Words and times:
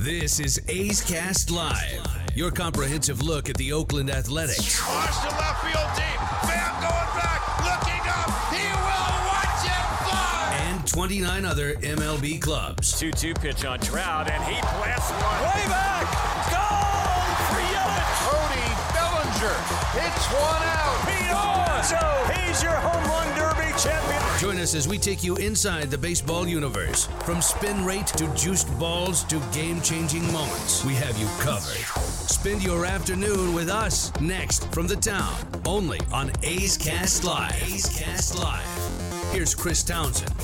This 0.00 0.40
is 0.40 0.58
A's 0.66 1.02
Cast 1.02 1.50
Live, 1.50 2.00
your 2.34 2.50
comprehensive 2.50 3.20
look 3.20 3.50
at 3.50 3.56
the 3.58 3.70
Oakland 3.74 4.08
Athletics. 4.08 4.80
Watch 4.88 5.20
the 5.20 5.28
left 5.36 5.60
field 5.60 5.90
deep. 5.92 6.20
Bam 6.48 6.72
going 6.80 7.12
back, 7.20 7.44
looking 7.60 8.00
up. 8.08 8.32
He 8.48 8.64
will 8.64 9.16
watch 9.28 9.60
it 9.68 9.84
fly. 10.08 10.56
and 10.72 10.88
29 10.88 11.44
other 11.44 11.74
MLB 11.74 12.40
clubs. 12.40 12.98
2 12.98 13.10
2 13.10 13.34
pitch 13.34 13.66
on 13.66 13.78
Trout, 13.78 14.30
and 14.30 14.42
he 14.44 14.58
blasts 14.72 15.10
one. 15.10 15.40
Way 15.52 15.68
back! 15.68 16.08
Goal 16.48 17.36
for 17.52 17.60
Yelich! 17.60 18.24
Cody 18.24 18.72
Bellinger 18.96 19.56
hits 20.00 20.24
one 20.32 20.64
out. 20.80 20.96
Pete 21.04 21.28
Alonso, 21.28 22.40
he's 22.40 22.62
your 22.62 22.72
home 22.72 23.04
run 23.04 23.28
derby 23.36 23.59
champion. 23.82 24.22
Join 24.38 24.56
us 24.58 24.74
as 24.74 24.86
we 24.86 24.98
take 24.98 25.24
you 25.24 25.36
inside 25.36 25.90
the 25.90 25.98
baseball 25.98 26.46
universe. 26.46 27.06
From 27.24 27.40
spin 27.40 27.84
rate 27.84 28.06
to 28.08 28.26
juiced 28.34 28.76
balls 28.78 29.24
to 29.24 29.40
game 29.52 29.80
changing 29.80 30.24
moments, 30.32 30.84
we 30.84 30.94
have 30.94 31.16
you 31.18 31.26
covered. 31.40 31.76
Spend 32.28 32.62
your 32.62 32.84
afternoon 32.84 33.54
with 33.54 33.68
us 33.68 34.12
next 34.20 34.70
from 34.72 34.86
the 34.86 34.96
town, 34.96 35.34
only 35.66 36.00
on 36.12 36.30
A's 36.42 36.76
Cast 36.76 37.24
Live. 37.24 37.62
A's 37.62 37.86
Cast 37.98 38.38
Live. 38.38 39.32
Here's 39.32 39.54
Chris 39.54 39.82
Townsend. 39.82 40.34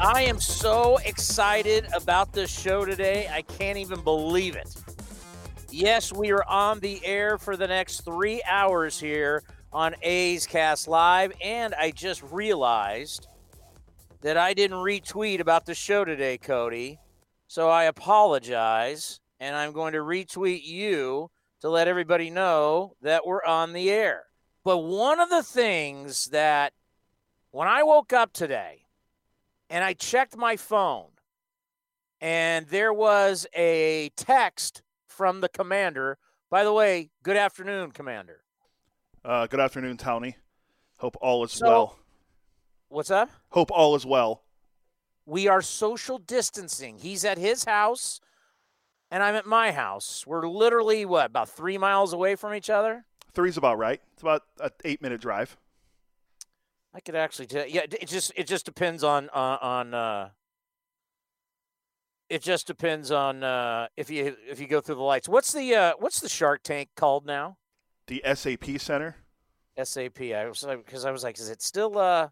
I 0.00 0.22
am 0.22 0.40
so 0.40 0.98
excited 1.04 1.86
about 1.94 2.32
this 2.32 2.50
show 2.50 2.84
today. 2.84 3.28
I 3.32 3.42
can't 3.42 3.78
even 3.78 4.00
believe 4.02 4.56
it. 4.56 4.74
Yes, 5.70 6.12
we 6.12 6.32
are 6.32 6.44
on 6.44 6.80
the 6.80 7.04
air 7.04 7.38
for 7.38 7.56
the 7.56 7.66
next 7.66 8.04
three 8.04 8.42
hours 8.46 8.98
here 8.98 9.42
on 9.72 9.94
A's 10.02 10.46
Cast 10.46 10.88
Live. 10.88 11.32
And 11.42 11.74
I 11.74 11.90
just 11.90 12.22
realized 12.22 13.28
that 14.20 14.36
I 14.36 14.54
didn't 14.54 14.78
retweet 14.78 15.40
about 15.40 15.66
the 15.66 15.74
show 15.74 16.04
today, 16.04 16.38
Cody. 16.38 16.98
So 17.48 17.68
I 17.68 17.84
apologize. 17.84 19.20
And 19.40 19.56
I'm 19.56 19.72
going 19.72 19.94
to 19.94 19.98
retweet 19.98 20.64
you 20.64 21.30
to 21.62 21.68
let 21.68 21.88
everybody 21.88 22.30
know 22.30 22.94
that 23.02 23.26
we're 23.26 23.44
on 23.44 23.72
the 23.72 23.90
air. 23.90 24.24
But 24.64 24.78
one 24.78 25.18
of 25.18 25.30
the 25.30 25.42
things 25.42 26.26
that 26.26 26.72
when 27.50 27.66
I 27.66 27.82
woke 27.82 28.12
up 28.12 28.32
today, 28.32 28.84
and 29.68 29.82
I 29.82 29.94
checked 29.94 30.36
my 30.36 30.56
phone, 30.56 31.08
and 32.20 32.66
there 32.68 32.92
was 32.92 33.46
a 33.56 34.10
text 34.16 34.82
from 35.08 35.40
the 35.40 35.48
commander. 35.48 36.18
By 36.50 36.62
the 36.62 36.72
way, 36.72 37.10
good 37.22 37.36
afternoon, 37.36 37.90
Commander. 37.90 38.41
Uh, 39.24 39.46
good 39.46 39.60
afternoon, 39.60 39.96
Townie. 39.96 40.34
Hope 40.98 41.16
all 41.20 41.44
is 41.44 41.52
So- 41.52 41.66
well. 41.66 41.98
What's 42.88 43.10
up? 43.10 43.30
Hope 43.50 43.70
all 43.70 43.94
is 43.94 44.04
well. 44.04 44.42
We 45.24 45.46
are 45.48 45.62
social 45.62 46.18
distancing. 46.18 46.98
He's 46.98 47.24
at 47.24 47.38
his 47.38 47.64
house, 47.64 48.20
and 49.10 49.22
I'm 49.22 49.34
at 49.34 49.46
my 49.46 49.72
house. 49.72 50.26
We're 50.26 50.46
literally, 50.48 51.04
what, 51.04 51.26
about 51.26 51.48
three 51.48 51.78
miles 51.78 52.12
away 52.12 52.34
from 52.34 52.52
each 52.54 52.68
other? 52.68 53.06
Three's 53.32 53.56
about 53.56 53.78
right. 53.78 54.02
It's 54.12 54.22
about 54.22 54.42
an 54.60 54.70
eight-minute 54.84 55.20
drive. 55.20 55.56
I 56.92 57.00
could 57.00 57.14
actually 57.14 57.46
tell. 57.46 57.66
Yeah, 57.66 57.82
it 57.88 58.06
just 58.06 58.32
it 58.36 58.46
just 58.46 58.66
depends 58.66 59.02
on 59.02 59.30
uh, 59.32 59.56
on. 59.62 59.94
Uh, 59.94 60.30
it 62.28 62.42
just 62.42 62.66
depends 62.66 63.10
on 63.10 63.42
uh, 63.42 63.88
if 63.96 64.10
you 64.10 64.36
if 64.46 64.60
you 64.60 64.66
go 64.66 64.82
through 64.82 64.96
the 64.96 65.02
lights. 65.02 65.26
What's 65.26 65.52
the 65.52 65.74
uh, 65.74 65.92
what's 65.98 66.20
the 66.20 66.28
Shark 66.28 66.62
Tank 66.62 66.90
called 66.94 67.24
now? 67.24 67.56
The 68.06 68.22
SAP 68.34 68.78
Center. 68.78 69.16
SAP. 69.82 70.20
I 70.20 70.46
was 70.46 70.62
like, 70.62 70.84
because 70.84 71.04
I 71.04 71.10
was 71.10 71.22
like, 71.22 71.38
is 71.38 71.48
it 71.48 71.62
still 71.62 71.98
uh, 71.98 72.28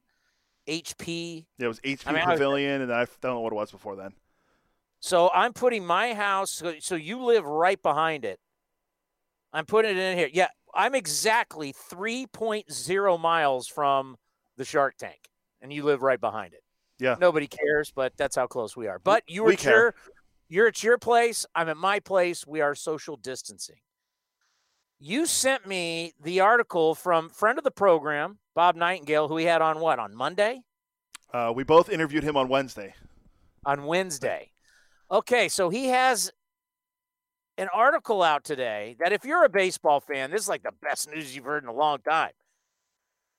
HP? 0.69 1.47
Yeah, 1.59 1.67
it 1.67 1.69
was 1.69 1.81
HP 1.81 2.03
I 2.07 2.13
mean, 2.13 2.23
I- 2.23 2.33
Pavilion, 2.33 2.83
and 2.83 2.93
I 2.93 3.07
don't 3.21 3.35
know 3.35 3.41
what 3.41 3.53
it 3.53 3.57
was 3.57 3.71
before 3.71 3.97
then. 3.97 4.13
So 5.01 5.31
I'm 5.35 5.55
putting 5.55 5.85
my 5.87 6.13
house. 6.13 6.63
So, 6.81 6.95
you 6.95 7.23
live 7.25 7.47
right 7.47 7.83
behind 7.83 8.27
it. 8.27 8.39
I'm 9.53 9.65
putting 9.65 9.93
it 9.93 9.97
in 9.97 10.19
here. 10.19 10.29
Yeah, 10.31 10.49
I'm 10.75 10.95
exactly 10.95 11.73
3.0 11.73 13.21
miles 13.21 13.67
from 13.67 14.17
the 14.59 14.65
Shark 14.65 14.97
Tank, 14.99 15.31
and 15.63 15.73
you 15.73 15.85
live 15.85 16.03
right 16.03 16.21
behind 16.21 16.53
it. 16.53 16.63
Yeah. 16.99 17.17
Nobody 17.19 17.47
cares, 17.47 17.91
but 17.91 18.13
that's 18.19 18.37
how 18.37 18.47
close 18.47 18.77
we 18.77 18.87
are. 18.87 18.99
But 18.99 19.25
you 19.27 19.45
we 19.45 19.53
are 19.53 19.55
at 19.55 19.65
your, 19.65 19.95
you're 20.51 20.67
at 20.67 20.83
your 20.83 20.99
place. 20.99 21.47
I'm 21.55 21.71
at 21.71 21.79
my 21.79 21.99
place. 21.99 22.47
We 22.47 22.61
are 22.61 22.75
social 22.75 23.17
distancing. 23.17 23.81
You 25.03 25.25
sent 25.27 25.67
me 25.67 26.13
the 26.23 26.41
article 26.41 26.95
from 26.95 27.31
friend 27.31 27.57
of 27.57 27.65
the 27.65 27.71
program, 27.71 28.39
Bob 28.55 28.77
Nightingale, 28.77 29.29
who 29.29 29.35
we 29.35 29.45
had 29.45 29.63
on 29.63 29.81
what 29.81 29.99
on 29.99 30.15
Monday, 30.15 30.61
Uh, 31.33 31.53
we 31.55 31.63
both 31.65 31.89
interviewed 31.89 32.25
him 32.25 32.37
on 32.37 32.49
Wednesday. 32.49 32.95
on 33.65 33.85
Wednesday. 33.85 34.51
Okay, 35.11 35.49
so 35.49 35.69
he 35.71 35.89
has 35.89 36.31
an 37.59 37.69
article 37.75 38.23
out 38.23 38.43
today 38.45 38.97
that 39.01 39.13
if 39.13 39.25
you're 39.25 39.45
a 39.45 39.49
baseball 39.51 40.01
fan, 40.01 40.31
this 40.31 40.43
is 40.43 40.49
like 40.49 40.63
the 40.63 40.73
best 40.83 41.09
news 41.11 41.35
you've 41.37 41.45
heard 41.45 41.63
in 41.63 41.69
a 41.69 41.73
long 41.75 41.99
time. 42.01 42.33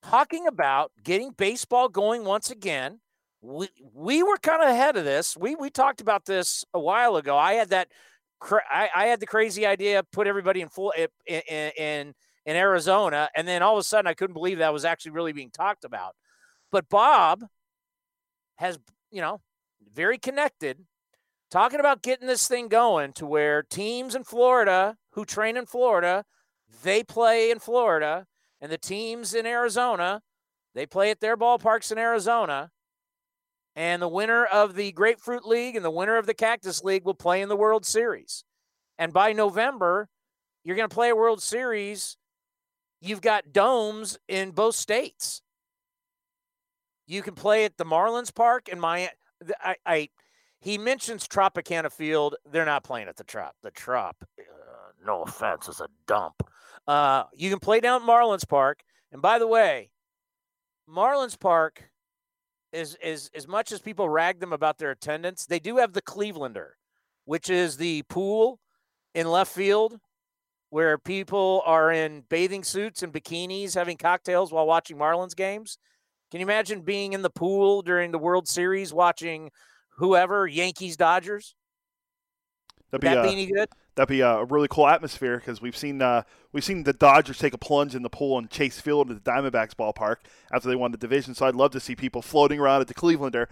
Talking 0.03 0.47
about 0.47 0.91
getting 1.03 1.31
baseball 1.31 1.89
going 1.89 2.23
once 2.23 2.49
again. 2.49 2.99
We, 3.41 3.69
we 3.93 4.21
were 4.23 4.37
kind 4.37 4.61
of 4.61 4.69
ahead 4.69 4.95
of 4.97 5.05
this. 5.05 5.35
We 5.35 5.55
we 5.55 5.69
talked 5.71 6.01
about 6.01 6.25
this 6.25 6.63
a 6.73 6.79
while 6.79 7.15
ago. 7.17 7.35
I 7.37 7.53
had 7.53 7.69
that 7.69 7.87
cra- 8.41 8.63
I, 8.69 8.89
I 8.93 9.05
had 9.05 9.21
the 9.21 9.25
crazy 9.25 9.65
idea 9.65 10.03
put 10.11 10.27
everybody 10.27 10.59
in 10.59 10.67
full 10.67 10.91
in, 10.91 11.07
in 11.47 11.71
in 11.77 12.13
in 12.45 12.55
Arizona 12.55 13.29
and 13.35 13.47
then 13.47 13.61
all 13.61 13.77
of 13.77 13.79
a 13.79 13.83
sudden 13.83 14.07
I 14.07 14.13
couldn't 14.13 14.33
believe 14.33 14.57
that 14.57 14.73
was 14.73 14.83
actually 14.83 15.11
really 15.11 15.31
being 15.31 15.51
talked 15.51 15.85
about. 15.85 16.15
But 16.71 16.89
Bob 16.89 17.45
has, 18.57 18.77
you 19.11 19.21
know, 19.21 19.39
very 19.93 20.17
connected 20.17 20.79
talking 21.51 21.79
about 21.79 22.01
getting 22.01 22.27
this 22.27 22.47
thing 22.47 22.67
going 22.67 23.13
to 23.13 23.25
where 23.25 23.61
teams 23.61 24.15
in 24.15 24.23
Florida 24.23 24.95
who 25.11 25.25
train 25.25 25.57
in 25.57 25.65
Florida, 25.65 26.23
they 26.83 27.03
play 27.03 27.51
in 27.51 27.59
Florida, 27.59 28.25
and 28.61 28.71
the 28.71 28.77
teams 28.77 29.33
in 29.33 29.45
Arizona, 29.45 30.21
they 30.73 30.85
play 30.85 31.11
at 31.11 31.19
their 31.19 31.35
ballparks 31.35 31.91
in 31.91 31.97
Arizona. 31.97 32.71
And 33.75 34.01
the 34.01 34.07
winner 34.07 34.45
of 34.45 34.75
the 34.75 34.91
Grapefruit 34.91 35.45
League 35.45 35.75
and 35.75 35.85
the 35.85 35.91
winner 35.91 36.17
of 36.17 36.25
the 36.25 36.33
Cactus 36.33 36.83
League 36.83 37.05
will 37.05 37.13
play 37.13 37.41
in 37.41 37.49
the 37.49 37.55
World 37.55 37.85
Series. 37.85 38.43
And 38.97 39.13
by 39.13 39.31
November, 39.33 40.09
you're 40.63 40.75
going 40.75 40.89
to 40.89 40.93
play 40.93 41.09
a 41.09 41.15
World 41.15 41.41
Series. 41.41 42.17
You've 42.99 43.21
got 43.21 43.53
domes 43.53 44.17
in 44.27 44.51
both 44.51 44.75
states. 44.75 45.41
You 47.07 47.21
can 47.21 47.33
play 47.33 47.65
at 47.65 47.77
the 47.77 47.85
Marlins 47.85 48.33
Park 48.33 48.69
in 48.69 48.79
Miami. 48.79 49.09
I, 49.63 49.75
I 49.85 50.09
he 50.59 50.77
mentions 50.77 51.27
Tropicana 51.27 51.91
Field. 51.91 52.35
They're 52.49 52.65
not 52.65 52.83
playing 52.83 53.07
at 53.07 53.17
the 53.17 53.23
Trop. 53.23 53.55
The 53.63 53.71
Trop, 53.71 54.15
uh, 54.39 54.43
no 55.03 55.23
offense, 55.23 55.67
is 55.67 55.81
a 55.81 55.87
dump. 56.05 56.43
Uh, 56.87 57.23
you 57.33 57.49
can 57.49 57.59
play 57.59 57.79
down 57.79 58.03
at 58.03 58.07
Marlins 58.07 58.47
Park. 58.47 58.83
And 59.11 59.21
by 59.21 59.39
the 59.39 59.47
way, 59.47 59.89
Marlins 60.87 61.39
Park 61.39 61.90
is 62.71 62.97
is 63.03 63.29
as 63.35 63.47
much 63.47 63.71
as 63.71 63.81
people 63.81 64.09
rag 64.09 64.39
them 64.39 64.53
about 64.53 64.77
their 64.77 64.91
attendance, 64.91 65.45
they 65.45 65.59
do 65.59 65.77
have 65.77 65.93
the 65.93 66.01
Clevelander, 66.01 66.71
which 67.25 67.49
is 67.49 67.77
the 67.77 68.03
pool 68.03 68.59
in 69.13 69.29
left 69.29 69.53
field 69.53 69.99
where 70.69 70.97
people 70.97 71.61
are 71.65 71.91
in 71.91 72.23
bathing 72.29 72.63
suits 72.63 73.03
and 73.03 73.13
bikinis 73.13 73.75
having 73.75 73.97
cocktails 73.97 74.53
while 74.53 74.65
watching 74.65 74.97
Marlins 74.97 75.35
games. 75.35 75.77
Can 76.31 76.39
you 76.39 76.45
imagine 76.45 76.81
being 76.81 77.11
in 77.11 77.21
the 77.21 77.29
pool 77.29 77.81
during 77.81 78.11
the 78.11 78.17
World 78.17 78.47
Series 78.47 78.93
watching 78.93 79.51
whoever, 79.97 80.47
Yankees, 80.47 80.95
Dodgers? 80.95 81.55
Would 82.93 83.01
That'd 83.01 83.01
be, 83.01 83.15
that 83.15 83.17
uh, 83.17 83.23
be 83.23 83.41
any 83.43 83.51
good? 83.51 83.67
That'd 83.95 84.09
be 84.09 84.21
a 84.21 84.43
really 84.45 84.67
cool 84.67 84.87
atmosphere 84.87 85.37
because 85.37 85.61
we've 85.61 85.77
seen 85.77 86.01
uh, 86.01 86.23
we've 86.51 86.63
seen 86.63 86.83
the 86.83 86.93
Dodgers 86.93 87.37
take 87.37 87.53
a 87.53 87.57
plunge 87.57 87.95
in 87.95 88.03
the 88.03 88.09
pool 88.09 88.37
in 88.37 88.47
Chase 88.47 88.79
Field 88.79 89.11
at 89.11 89.23
the 89.23 89.31
Diamondbacks 89.31 89.75
ballpark 89.75 90.17
after 90.51 90.69
they 90.69 90.75
won 90.75 90.91
the 90.91 90.97
division. 90.97 91.35
So 91.35 91.45
I'd 91.45 91.55
love 91.55 91.71
to 91.71 91.79
see 91.79 91.95
people 91.95 92.21
floating 92.21 92.59
around 92.59 92.81
at 92.81 92.87
the 92.87 92.93
Clevelander 92.93 93.47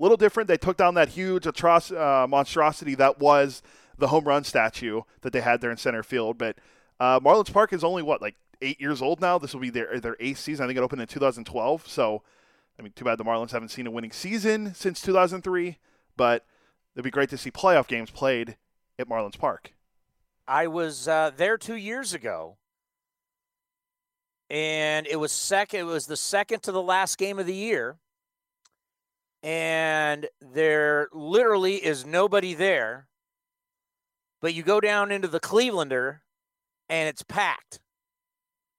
little 0.00 0.16
different. 0.16 0.48
They 0.48 0.56
took 0.56 0.76
down 0.76 0.94
that 0.94 1.10
huge 1.10 1.44
atroc- 1.44 1.96
uh, 1.96 2.26
monstrosity 2.26 2.94
that 2.96 3.20
was 3.20 3.62
the 3.98 4.08
home 4.08 4.24
run 4.24 4.44
statue 4.44 5.02
that 5.20 5.32
they 5.32 5.42
had 5.42 5.60
there 5.60 5.70
in 5.70 5.76
center 5.76 6.02
field. 6.02 6.38
But 6.38 6.56
uh, 6.98 7.20
Marlins 7.20 7.52
Park 7.52 7.72
is 7.72 7.84
only 7.84 8.02
what 8.02 8.22
like 8.22 8.36
eight 8.62 8.80
years 8.80 9.02
old 9.02 9.20
now. 9.20 9.38
This 9.38 9.52
will 9.52 9.60
be 9.60 9.70
their 9.70 10.00
their 10.00 10.16
eighth 10.18 10.38
season. 10.38 10.64
I 10.64 10.66
think 10.66 10.78
it 10.78 10.82
opened 10.82 11.02
in 11.02 11.08
2012. 11.08 11.86
So, 11.86 12.22
I 12.78 12.82
mean, 12.82 12.92
too 12.96 13.04
bad 13.04 13.18
the 13.18 13.24
Marlins 13.24 13.52
haven't 13.52 13.68
seen 13.68 13.86
a 13.86 13.90
winning 13.90 14.12
season 14.12 14.74
since 14.74 15.00
2003. 15.00 15.78
But 16.16 16.44
it'd 16.94 17.04
be 17.04 17.10
great 17.10 17.30
to 17.30 17.38
see 17.38 17.50
playoff 17.50 17.86
games 17.86 18.10
played 18.10 18.56
at 18.98 19.08
Marlins 19.08 19.38
Park. 19.38 19.72
I 20.50 20.66
was 20.66 21.06
uh, 21.06 21.30
there 21.36 21.56
two 21.56 21.76
years 21.76 22.12
ago, 22.12 22.56
and 24.50 25.06
it 25.06 25.14
was 25.14 25.30
second. 25.30 25.78
It 25.78 25.84
was 25.84 26.06
the 26.06 26.16
second 26.16 26.64
to 26.64 26.72
the 26.72 26.82
last 26.82 27.18
game 27.18 27.38
of 27.38 27.46
the 27.46 27.54
year, 27.54 27.98
and 29.44 30.26
there 30.40 31.08
literally 31.12 31.76
is 31.76 32.04
nobody 32.04 32.54
there. 32.54 33.06
But 34.42 34.52
you 34.52 34.64
go 34.64 34.80
down 34.80 35.12
into 35.12 35.28
the 35.28 35.38
Clevelander, 35.38 36.18
and 36.88 37.08
it's 37.08 37.22
packed. 37.22 37.78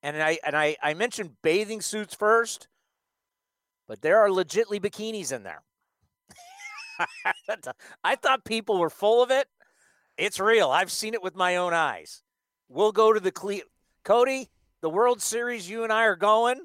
And 0.02 0.22
I 0.22 0.40
and 0.44 0.54
I, 0.54 0.76
I 0.82 0.92
mentioned 0.92 1.36
bathing 1.42 1.80
suits 1.80 2.14
first, 2.14 2.68
but 3.88 4.02
there 4.02 4.18
are 4.18 4.28
legitly 4.28 4.78
bikinis 4.78 5.32
in 5.32 5.42
there. 5.42 5.62
I 8.04 8.16
thought 8.16 8.44
people 8.44 8.76
were 8.76 8.90
full 8.90 9.22
of 9.22 9.30
it. 9.30 9.48
It's 10.16 10.38
real. 10.38 10.70
I've 10.70 10.92
seen 10.92 11.14
it 11.14 11.22
with 11.22 11.34
my 11.34 11.56
own 11.56 11.72
eyes. 11.72 12.22
We'll 12.68 12.92
go 12.92 13.12
to 13.12 13.20
the 13.20 13.32
Cle- 13.32 13.68
Cody, 14.04 14.50
the 14.80 14.90
World 14.90 15.22
Series. 15.22 15.68
You 15.68 15.84
and 15.84 15.92
I 15.92 16.04
are 16.04 16.16
going, 16.16 16.60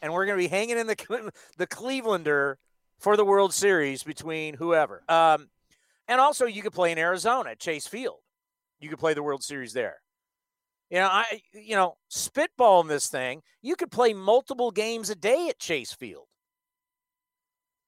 and 0.00 0.12
we're 0.12 0.26
going 0.26 0.38
to 0.38 0.42
be 0.42 0.48
hanging 0.48 0.78
in 0.78 0.86
the 0.86 1.32
the 1.58 1.66
Clevelander 1.66 2.56
for 2.98 3.16
the 3.16 3.24
World 3.24 3.52
Series 3.52 4.02
between 4.02 4.54
whoever. 4.54 5.02
Um, 5.08 5.48
and 6.08 6.20
also, 6.20 6.46
you 6.46 6.62
could 6.62 6.72
play 6.72 6.92
in 6.92 6.98
Arizona 6.98 7.50
at 7.50 7.58
Chase 7.58 7.86
Field. 7.86 8.18
You 8.80 8.88
could 8.88 8.98
play 8.98 9.14
the 9.14 9.22
World 9.22 9.42
Series 9.42 9.72
there. 9.72 9.96
You 10.90 10.98
know, 10.98 11.06
I 11.06 11.42
you 11.52 11.74
know, 11.74 11.96
spitballing 12.10 12.88
this 12.88 13.08
thing, 13.08 13.42
you 13.62 13.76
could 13.76 13.90
play 13.90 14.12
multiple 14.12 14.70
games 14.70 15.10
a 15.10 15.14
day 15.14 15.48
at 15.48 15.58
Chase 15.58 15.92
Field. 15.92 16.26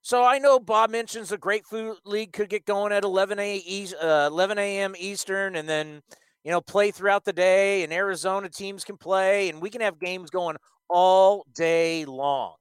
So 0.04 0.22
I 0.22 0.38
know 0.38 0.60
Bob 0.60 0.90
mentions 0.90 1.30
the 1.30 1.38
Grapefruit 1.38 1.96
League 2.04 2.34
could 2.34 2.50
get 2.50 2.66
going 2.66 2.92
at 2.92 3.04
11 3.04 3.38
a, 3.38 3.86
uh, 3.98 4.26
11 4.26 4.58
a.m. 4.58 4.94
Eastern, 4.98 5.56
and 5.56 5.66
then 5.66 6.02
you 6.44 6.50
know 6.50 6.60
play 6.60 6.90
throughout 6.90 7.24
the 7.24 7.32
day. 7.32 7.82
And 7.82 7.90
Arizona 7.90 8.50
teams 8.50 8.84
can 8.84 8.98
play, 8.98 9.48
and 9.48 9.62
we 9.62 9.70
can 9.70 9.80
have 9.80 9.98
games 9.98 10.28
going 10.28 10.58
all 10.90 11.46
day 11.54 12.04
long. 12.04 12.56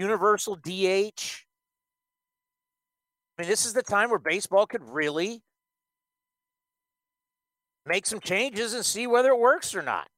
Universal 0.00 0.56
DH. 0.56 1.44
I 3.38 3.42
mean, 3.42 3.48
this 3.48 3.64
is 3.64 3.72
the 3.72 3.82
time 3.84 4.10
where 4.10 4.18
baseball 4.18 4.66
could 4.66 4.82
really 4.82 5.40
make 7.86 8.06
some 8.06 8.18
changes 8.18 8.74
and 8.74 8.84
see 8.84 9.06
whether 9.06 9.28
it 9.28 9.38
works 9.38 9.72
or 9.72 9.82
not. 9.82 10.08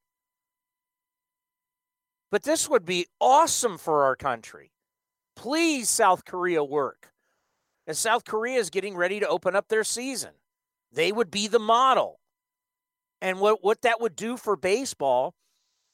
But 2.31 2.43
this 2.43 2.71
would 2.71 2.87
be 2.87 3.07
awesome 3.21 3.77
for 3.77 4.05
our 4.05 4.17
country. 4.17 4.71
Please, 5.37 5.91
South 5.91 6.25
Korea, 6.25 6.63
work. 6.63 7.13
And 7.87 7.97
South 7.97 8.25
Korea 8.25 8.59
is 8.59 8.71
getting 8.71 8.97
ready 8.97 9.21
to 9.21 9.29
open 9.29 9.55
up 9.55 9.69
their 9.69 9.85
season. 9.85 10.31
They 10.93 11.13
would 11.13 11.31
be 11.31 11.49
the 11.49 11.59
model. 11.59 12.21
And 13.21 13.41
what, 13.41 13.63
what 13.63 13.83
that 13.83 14.01
would 14.01 14.17
do 14.17 14.37
for 14.37 14.57
baseball, 14.57 15.35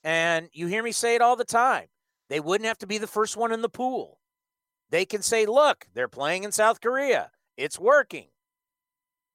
and 0.04 0.48
you 0.52 0.66
hear 0.66 0.82
me 0.82 0.92
say 0.92 1.14
it 1.14 1.22
all 1.22 1.36
the 1.36 1.44
time, 1.44 1.86
they 2.28 2.40
wouldn't 2.40 2.68
have 2.68 2.78
to 2.78 2.86
be 2.86 2.98
the 2.98 3.06
first 3.06 3.36
one 3.36 3.52
in 3.52 3.62
the 3.62 3.68
pool. 3.68 4.18
They 4.90 5.04
can 5.04 5.22
say, 5.22 5.46
look, 5.46 5.86
they're 5.94 6.08
playing 6.08 6.44
in 6.44 6.52
South 6.52 6.80
Korea. 6.80 7.30
It's 7.56 7.78
working. 7.78 8.26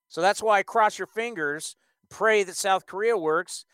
So 0.08 0.22
that's 0.22 0.42
why 0.42 0.60
I 0.60 0.64
cross 0.64 0.98
your 0.98 1.08
fingers, 1.08 1.76
pray 2.10 2.44
that 2.44 2.56
South 2.56 2.86
Korea 2.86 3.18
works, 3.18 3.66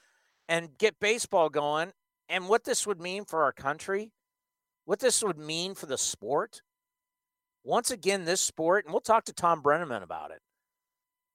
and 0.47 0.77
get 0.77 0.99
baseball 0.99 1.49
going. 1.49 1.91
And 2.29 2.47
what 2.47 2.63
this 2.63 2.87
would 2.87 3.01
mean 3.01 3.25
for 3.25 3.43
our 3.43 3.51
country 3.51 4.11
what 4.85 4.99
this 4.99 5.23
would 5.23 5.37
mean 5.37 5.75
for 5.75 5.85
the 5.85 5.97
sport. 5.97 6.61
Once 7.63 7.91
again, 7.91 8.25
this 8.25 8.41
sport, 8.41 8.85
and 8.85 8.93
we'll 8.93 9.01
talk 9.01 9.23
to 9.25 9.33
Tom 9.33 9.61
Brennaman 9.61 10.01
about 10.01 10.31
it. 10.31 10.41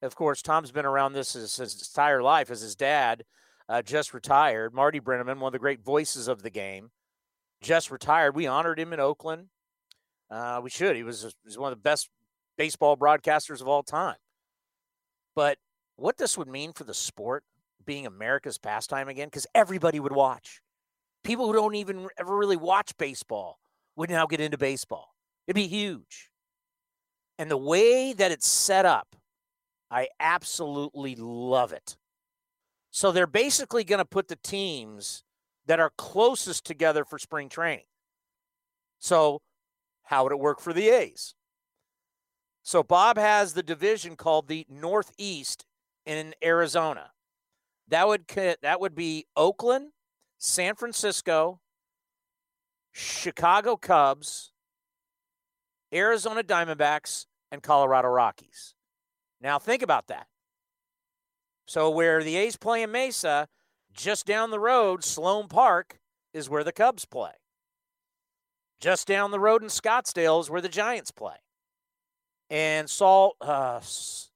Of 0.03 0.17
course, 0.17 0.43
Tom's 0.43 0.73
been 0.73 0.85
around 0.85 1.13
this 1.13 1.35
his, 1.35 1.57
his 1.57 1.89
entire 1.89 2.23
life 2.23 2.51
as 2.51 2.61
his 2.61 2.75
dad 2.75 3.25
uh, 3.69 3.83
just 3.83 4.13
retired. 4.13 4.75
Marty 4.75 5.01
Brennaman, 5.01 5.39
one 5.39 5.49
of 5.49 5.53
the 5.53 5.59
great 5.59 5.83
voices 5.85 6.29
of 6.29 6.43
the 6.43 6.51
game, 6.51 6.91
just 7.63 7.91
retired. 7.91 8.35
We 8.35 8.47
honored 8.47 8.79
him 8.79 8.93
in 8.93 9.01
Oakland. 9.01 9.49
Uh, 10.31 10.61
we 10.63 10.71
should. 10.71 10.97
He 10.97 11.05
was, 11.05 11.23
he 11.23 11.31
was 11.45 11.59
one 11.59 11.73
of 11.73 11.79
the 11.79 11.83
best 11.83 12.11
baseball 12.59 12.97
broadcasters 12.97 13.61
of 13.61 13.69
all 13.69 13.83
time. 13.83 14.17
But 15.35 15.59
what 15.97 16.19
this 16.19 16.37
would 16.37 16.49
mean 16.49 16.73
for 16.73 16.85
the 16.85 16.95
sport 16.95 17.45
being 17.85 18.07
America's 18.07 18.59
pastime 18.59 19.09
again, 19.09 19.29
because 19.29 19.47
everybody 19.55 20.01
would 20.01 20.13
watch 20.13 20.61
people 21.27 21.47
who 21.47 21.53
don't 21.53 21.75
even 21.75 22.09
ever 22.19 22.37
really 22.37 22.57
watch 22.57 22.97
baseball 22.97 23.59
would 23.97 24.11
now 24.11 24.27
get 24.27 24.41
into 24.41 24.57
baseball. 24.57 25.15
It'd 25.47 25.57
be 25.57 25.67
huge. 25.67 26.31
And 27.39 27.51
the 27.51 27.57
way 27.57 28.13
that 28.13 28.31
it's 28.31 28.49
set 28.49 28.87
up, 28.87 29.17
I 29.91 30.09
absolutely 30.21 31.17
love 31.17 31.73
it. 31.73 31.97
So 32.91 33.13
they're 33.13 33.27
basically 33.27 33.85
going 33.85 33.99
to 33.99 34.05
put 34.05 34.29
the 34.29 34.37
teams 34.37 35.23
that 35.67 35.81
are 35.81 35.91
closest 35.99 36.65
together 36.65 37.05
for 37.05 37.19
spring 37.19 37.49
training. 37.49 37.85
So, 38.99 39.43
how 40.05 40.23
would 40.23 40.33
it 40.33 40.39
work 40.39 40.61
for 40.61 40.73
the 40.73 40.89
A's? 40.89 41.35
So, 42.63 42.83
Bob 42.83 43.19
has 43.19 43.53
the 43.53 43.63
division 43.63 44.17
called 44.17 44.49
the 44.49 44.65
Northeast 44.69 45.67
in 46.07 46.35
Arizona. 46.43 47.11
That 47.89 48.09
would 48.09 48.27
that 48.63 48.81
would 48.81 48.95
be 48.95 49.27
Oakland, 49.37 49.91
San 50.39 50.75
Francisco, 50.75 51.61
Chicago 52.93 53.77
Cubs, 53.77 54.53
Arizona 55.93 56.43
Diamondbacks, 56.43 57.27
and 57.51 57.63
Colorado 57.63 58.09
Rockies. 58.09 58.75
Now, 59.41 59.59
think 59.59 59.83
about 59.83 60.09
that. 60.09 60.27
So, 61.67 61.91
where 61.91 62.23
the 62.23 62.37
A's 62.37 62.57
play 62.57 62.83
in 62.83 62.93
Mesa, 62.93 63.49
just 63.93 64.27
down 64.27 64.51
the 64.51 64.61
road, 64.61 65.05
Sloan 65.05 65.49
Park 65.49 65.99
is 66.33 66.49
where 66.49 66.65
the 66.65 66.73
Cubs 66.73 67.05
play. 67.05 67.33
Just 68.81 69.09
down 69.09 69.31
the 69.31 69.41
road 69.41 69.63
in 69.63 69.69
Scottsdale 69.69 70.41
is 70.41 70.51
where 70.51 70.61
the 70.61 70.69
Giants 70.69 71.11
play. 71.11 71.37
And 72.51 72.89
Salt, 72.89 73.37
uh, 73.41 73.81
Salt 73.81 74.29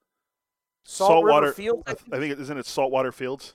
Saltwater 0.84 1.52
Field. 1.52 1.84
I 1.86 1.94
think 1.94 2.38
isn't 2.40 2.58
it 2.58 2.66
Saltwater 2.66 3.12
Fields? 3.12 3.54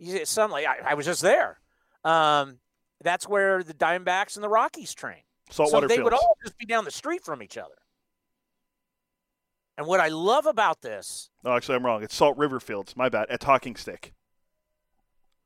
Like 0.00 0.66
I, 0.66 0.90
I 0.90 0.94
was 0.94 1.06
just 1.06 1.22
there. 1.22 1.60
Um, 2.04 2.58
that's 3.02 3.28
where 3.28 3.62
the 3.62 3.74
Diamondbacks 3.74 4.36
and 4.36 4.44
the 4.44 4.48
Rockies 4.48 4.94
train. 4.94 5.22
Saltwater 5.50 5.84
so 5.84 5.88
they 5.88 5.96
Fields. 5.96 6.04
would 6.04 6.12
all 6.14 6.36
just 6.42 6.58
be 6.58 6.66
down 6.66 6.84
the 6.84 6.90
street 6.90 7.24
from 7.24 7.42
each 7.42 7.58
other. 7.58 7.74
And 9.76 9.86
what 9.86 10.00
I 10.00 10.08
love 10.08 10.46
about 10.46 10.82
this. 10.82 11.30
No, 11.42 11.56
actually, 11.56 11.76
I'm 11.76 11.86
wrong. 11.86 12.02
It's 12.02 12.14
Salt 12.14 12.36
River 12.36 12.60
Fields. 12.60 12.96
My 12.96 13.08
bad. 13.08 13.28
At 13.30 13.40
Talking 13.40 13.76
Stick. 13.76 14.12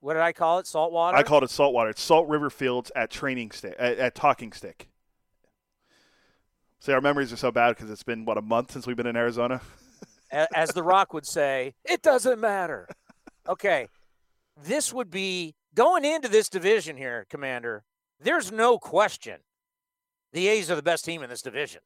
What 0.01 0.15
did 0.15 0.23
I 0.23 0.33
call 0.33 0.59
it? 0.59 0.67
Saltwater? 0.67 1.17
I 1.17 1.23
called 1.23 1.45
it 1.45 1.51
Saltwater. 1.51 1.91
It's 1.91 2.03
Salt 2.03 2.29
River 2.29 2.51
Fields 2.51 2.91
at 2.95 3.11
Training 3.11 3.53
Stick, 3.53 3.75
at, 3.79 3.99
at 3.99 4.15
Talking 4.15 4.53
Stick. 4.53 4.89
See, 6.81 6.93
our 6.93 7.01
memories 7.01 7.33
are 7.33 7.37
so 7.37 7.51
bad 7.51 7.77
because 7.77 7.91
it's 7.91 8.03
been, 8.03 8.27
what, 8.27 8.37
a 8.37 8.43
month 8.43 8.73
since 8.73 8.87
we've 8.87 8.97
been 8.97 9.07
in 9.07 9.17
Arizona? 9.17 9.63
As 10.31 10.71
The 10.71 10.83
Rock 10.83 11.15
would 11.15 11.27
say, 11.27 11.75
it 11.85 12.03
doesn't 12.03 12.41
matter. 12.41 12.89
Okay. 13.47 13.89
This 14.61 14.93
would 14.93 15.11
be 15.11 15.55
going 15.75 16.05
into 16.05 16.29
this 16.29 16.49
division 16.49 16.97
here, 16.97 17.27
Commander. 17.29 17.85
There's 18.21 18.53
no 18.53 18.79
question 18.79 19.41
the 20.33 20.49
A's 20.49 20.71
are 20.71 20.77
the 20.77 20.83
best 20.83 21.05
team 21.05 21.23
in 21.23 21.31
this 21.31 21.43
division. 21.43 21.81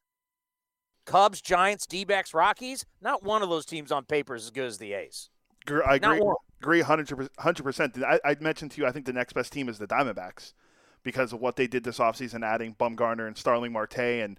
Cubs, 1.04 1.40
Giants, 1.40 1.86
D 1.86 2.04
backs, 2.04 2.34
Rockies, 2.34 2.84
not 3.00 3.22
one 3.22 3.42
of 3.42 3.50
those 3.50 3.66
teams 3.66 3.92
on 3.92 4.04
paper 4.04 4.34
is 4.34 4.44
as 4.44 4.50
good 4.50 4.66
as 4.66 4.78
the 4.78 4.94
A's. 4.94 5.30
I 5.66 5.96
agree, 5.96 6.20
agree 6.60 6.82
100%. 6.82 7.28
100%. 7.38 8.02
I, 8.02 8.20
I 8.24 8.36
mentioned 8.40 8.72
to 8.72 8.80
you, 8.80 8.86
I 8.86 8.92
think 8.92 9.04
the 9.04 9.12
next 9.12 9.34
best 9.34 9.52
team 9.52 9.68
is 9.68 9.78
the 9.78 9.86
Diamondbacks 9.86 10.54
because 11.02 11.32
of 11.32 11.40
what 11.40 11.56
they 11.56 11.66
did 11.66 11.84
this 11.84 11.98
offseason, 11.98 12.42
adding 12.42 12.74
Bumgarner 12.74 13.26
and 13.26 13.36
Starling 13.36 13.72
Marte 13.72 13.98
and 13.98 14.38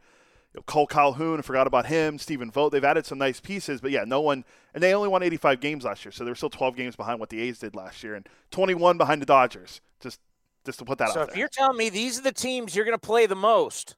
you 0.54 0.60
know, 0.60 0.64
Kole 0.64 0.90
Calhoun. 0.90 1.40
I 1.40 1.42
forgot 1.44 1.68
about 1.68 1.86
him. 1.86 2.18
Stephen 2.18 2.50
Vogt. 2.50 2.72
They've 2.72 2.84
added 2.84 3.06
some 3.06 3.20
nice 3.20 3.40
pieces, 3.40 3.80
but 3.82 3.92
yeah, 3.92 4.04
no 4.06 4.22
one. 4.22 4.44
And 4.74 4.84
they 4.84 4.94
only 4.94 5.10
won 5.10 5.24
85 5.24 5.60
games 5.60 5.84
last 5.84 6.06
year, 6.06 6.12
so 6.12 6.24
they're 6.24 6.36
still 6.36 6.50
12 6.50 6.76
games 6.76 6.96
behind 6.96 7.20
what 7.20 7.30
the 7.30 7.42
A's 7.42 7.60
did 7.60 7.76
last 7.76 8.04
year, 8.04 8.16
and 8.16 8.28
21 8.52 8.98
behind 8.98 9.22
the 9.22 9.26
Dodgers. 9.26 9.82
Just, 10.00 10.20
just 10.66 10.80
to 10.80 10.86
put 10.86 10.98
that 11.00 11.10
so 11.10 11.22
out 11.22 11.24
if 11.24 11.30
there. 11.30 11.40
you're 11.40 11.50
telling 11.50 11.78
me 11.78 11.90
these 11.90 12.20
are 12.20 12.24
the 12.24 12.32
teams 12.32 12.76
you're 12.76 12.86
going 12.86 12.98
to 12.98 13.00
play 13.00 13.26
the 13.26 13.36
most, 13.36 13.96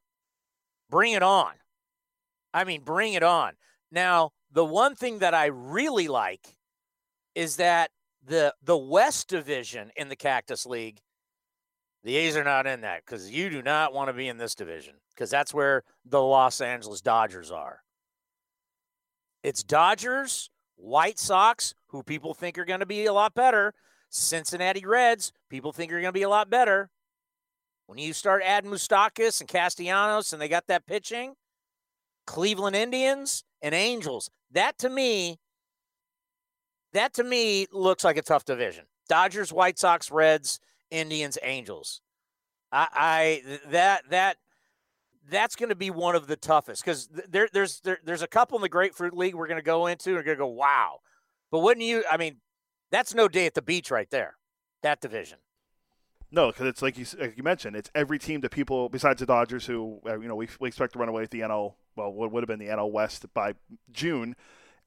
bring 0.90 1.14
it 1.14 1.24
on. 1.24 1.54
I 2.54 2.64
mean, 2.64 2.82
bring 2.82 3.14
it 3.14 3.24
on. 3.24 3.54
Now, 3.92 4.32
the 4.52 4.66
one 4.66 4.96
thing 4.96 5.20
that 5.20 5.34
I 5.34 5.48
really 5.48 6.08
like 6.08 6.56
is 7.36 7.58
that 7.58 7.92
the 8.26 8.54
the 8.64 8.78
West 8.78 9.28
Division 9.30 9.92
in 9.96 10.10
the 10.10 10.16
Cactus 10.16 10.66
League 10.66 11.00
The 12.04 12.16
A's 12.18 12.36
are 12.36 12.44
not 12.44 12.68
in 12.68 12.82
that 12.82 13.06
because 13.06 13.32
you 13.32 13.50
do 13.50 13.62
not 13.62 13.94
want 13.94 14.10
to 14.10 14.14
be 14.14 14.28
in 14.28 14.38
this 14.38 14.56
division 14.56 14.96
because 15.14 15.30
that's 15.30 15.54
where 15.54 15.84
the 16.06 16.22
Los 16.22 16.62
Angeles 16.62 17.02
Dodgers 17.02 17.52
are. 17.52 17.82
It's 19.44 19.64
Dodgers, 19.64 20.50
White 20.82 21.20
Sox, 21.20 21.76
who 21.88 22.02
people 22.02 22.34
think 22.34 22.58
are 22.58 22.66
going 22.66 22.80
to 22.80 22.86
be 22.86 23.06
a 23.06 23.14
lot 23.14 23.36
better, 23.36 23.74
Cincinnati 24.10 24.84
Reds, 24.86 25.32
people 25.50 25.72
think 25.72 25.92
are 25.92 26.02
going 26.02 26.06
to 26.06 26.12
be 26.12 26.24
a 26.24 26.30
lot 26.30 26.50
better. 26.50 26.90
When 27.86 27.98
you 27.98 28.14
start 28.14 28.42
adding 28.46 28.72
Moustakas 28.72 29.40
and 29.40 29.50
Castellanos 29.50 30.34
and 30.34 30.42
they 30.42 30.48
got 30.48 30.68
that 30.68 30.88
pitching, 30.88 31.36
Cleveland 32.26 32.76
Indians 32.76 33.44
and 33.62 33.76
Angels, 33.76 34.30
that 34.52 34.78
to 34.80 34.90
me, 34.90 35.40
that 36.94 37.14
to 37.14 37.24
me 37.24 37.68
looks 37.72 38.04
like 38.04 38.18
a 38.18 38.22
tough 38.22 38.46
division. 38.46 38.86
Dodgers, 39.08 39.54
White 39.54 39.78
Sox, 39.78 40.10
Reds, 40.10 40.60
Indians, 40.90 41.38
Angels. 41.44 42.02
I, 42.72 42.88
I 42.94 43.58
that 43.70 44.04
that 44.10 44.38
that's 45.30 45.56
going 45.56 45.70
to 45.70 45.76
be 45.76 45.90
one 45.90 46.16
of 46.16 46.28
the 46.28 46.36
toughest 46.36 46.84
because 46.84 47.08
there, 47.30 47.48
there's 47.52 47.80
there, 47.82 48.00
there's 48.04 48.22
a 48.22 48.28
couple 48.28 48.58
in 48.58 48.62
the 48.62 48.70
Grapefruit 48.70 49.16
League 49.16 49.36
we're 49.36 49.48
going 49.48 49.60
to 49.60 49.64
go 49.64 49.88
into. 49.88 50.14
We're 50.14 50.24
going 50.24 50.38
to 50.38 50.44
go 50.44 50.48
wow, 50.48 51.00
but 51.52 51.60
wouldn't 51.60 51.86
you? 51.86 52.04
I 52.10 52.18
mean, 52.18 52.38
that's 52.92 53.14
no 53.14 53.28
day 53.28 53.46
at 53.46 53.54
the 53.54 53.62
beach 53.62 53.92
right 53.92 54.10
there. 54.10 54.36
That 54.84 55.02
division. 55.02 55.40
No, 56.32 56.48
because 56.48 56.68
it's 56.68 56.82
like 56.82 56.98
you, 56.98 57.06
like 57.20 57.36
you 57.36 57.44
mentioned, 57.44 57.76
it's 57.76 57.92
every 57.94 58.18
team 58.18 58.42
that 58.42 58.52
people 58.52 58.88
besides 58.88 59.20
the 59.20 59.26
Dodgers, 59.26 59.66
who 59.66 60.00
uh, 60.08 60.18
you 60.20 60.28
know 60.28 60.36
we, 60.36 60.48
we 60.60 60.68
expect 60.70 60.94
to 60.94 61.00
run 61.00 61.10
away 61.10 61.22
with 61.22 61.32
the 61.32 61.42
NL. 61.42 61.74
Well, 61.96 62.12
what 62.12 62.32
would 62.32 62.42
have 62.42 62.48
been 62.48 62.60
the 62.60 62.74
NL 62.74 62.90
West 62.90 63.26
by 63.34 63.54
June, 63.92 64.36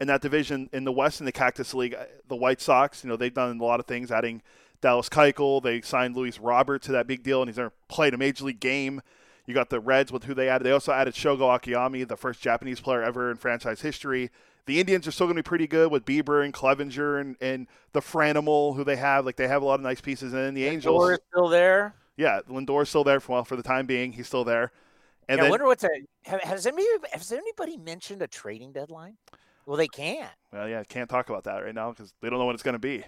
in 0.00 0.08
that 0.08 0.22
division 0.22 0.70
in 0.72 0.84
the 0.84 0.92
West 0.92 1.20
in 1.20 1.26
the 1.26 1.32
Cactus 1.32 1.74
League, 1.74 1.94
uh, 1.94 2.04
the 2.28 2.36
White 2.36 2.60
Sox. 2.60 3.04
You 3.04 3.10
know 3.10 3.16
they've 3.16 3.32
done 3.32 3.60
a 3.60 3.64
lot 3.64 3.78
of 3.78 3.86
things, 3.86 4.10
adding 4.10 4.42
Dallas 4.80 5.08
Keuchel. 5.08 5.62
They 5.62 5.80
signed 5.82 6.16
Luis 6.16 6.38
Robert 6.38 6.82
to 6.82 6.92
that 6.92 7.06
big 7.06 7.22
deal, 7.22 7.42
and 7.42 7.48
he's 7.48 7.58
never 7.58 7.72
played 7.88 8.14
a 8.14 8.18
major 8.18 8.44
league 8.44 8.60
game. 8.60 9.02
You 9.46 9.54
got 9.54 9.70
the 9.70 9.80
Reds 9.80 10.10
with 10.10 10.24
who 10.24 10.34
they 10.34 10.48
added. 10.48 10.64
They 10.64 10.72
also 10.72 10.92
added 10.92 11.14
Shogo 11.14 11.54
Akiyama, 11.54 12.06
the 12.06 12.16
first 12.16 12.40
Japanese 12.40 12.80
player 12.80 13.02
ever 13.02 13.30
in 13.30 13.36
franchise 13.36 13.80
history. 13.80 14.30
The 14.66 14.80
Indians 14.80 15.06
are 15.06 15.10
still 15.10 15.26
going 15.26 15.36
to 15.36 15.42
be 15.42 15.46
pretty 15.46 15.66
good 15.66 15.90
with 15.90 16.06
Bieber 16.06 16.42
and 16.42 16.54
Clevinger 16.54 17.20
and, 17.20 17.36
and 17.40 17.66
the 17.92 18.00
Franimal, 18.00 18.74
who 18.74 18.84
they 18.84 18.96
have. 18.96 19.26
Like 19.26 19.36
they 19.36 19.48
have 19.48 19.62
a 19.62 19.66
lot 19.66 19.74
of 19.74 19.82
nice 19.82 20.00
pieces. 20.00 20.32
And 20.32 20.42
then 20.42 20.54
the 20.54 20.64
Angels. 20.64 20.98
Lindor 20.98 21.12
is 21.12 21.20
still 21.30 21.48
there. 21.48 21.94
Yeah, 22.16 22.40
Lindor's 22.48 22.88
still 22.88 23.04
there 23.04 23.20
for 23.20 23.32
well 23.32 23.44
for 23.44 23.56
the 23.56 23.62
time 23.62 23.86
being. 23.86 24.12
He's 24.12 24.26
still 24.26 24.44
there. 24.44 24.72
And 25.28 25.38
yeah, 25.38 25.44
then, 25.44 25.46
I 25.46 25.50
wonder 25.50 25.66
what's 25.66 25.84
a, 25.84 25.88
has 26.24 26.66
anybody 26.66 26.86
has 27.12 27.32
anybody 27.32 27.76
mentioned 27.76 28.22
a 28.22 28.26
trading 28.26 28.72
deadline? 28.72 29.16
Well, 29.66 29.76
they 29.76 29.88
can't. 29.88 30.30
Well, 30.52 30.68
yeah, 30.68 30.82
can't 30.84 31.08
talk 31.08 31.28
about 31.28 31.44
that 31.44 31.64
right 31.64 31.74
now 31.74 31.90
because 31.90 32.12
they 32.20 32.28
don't 32.28 32.38
know 32.38 32.44
what 32.44 32.54
it's 32.54 32.62
going 32.62 32.74
to 32.74 32.78
be. 32.78 33.04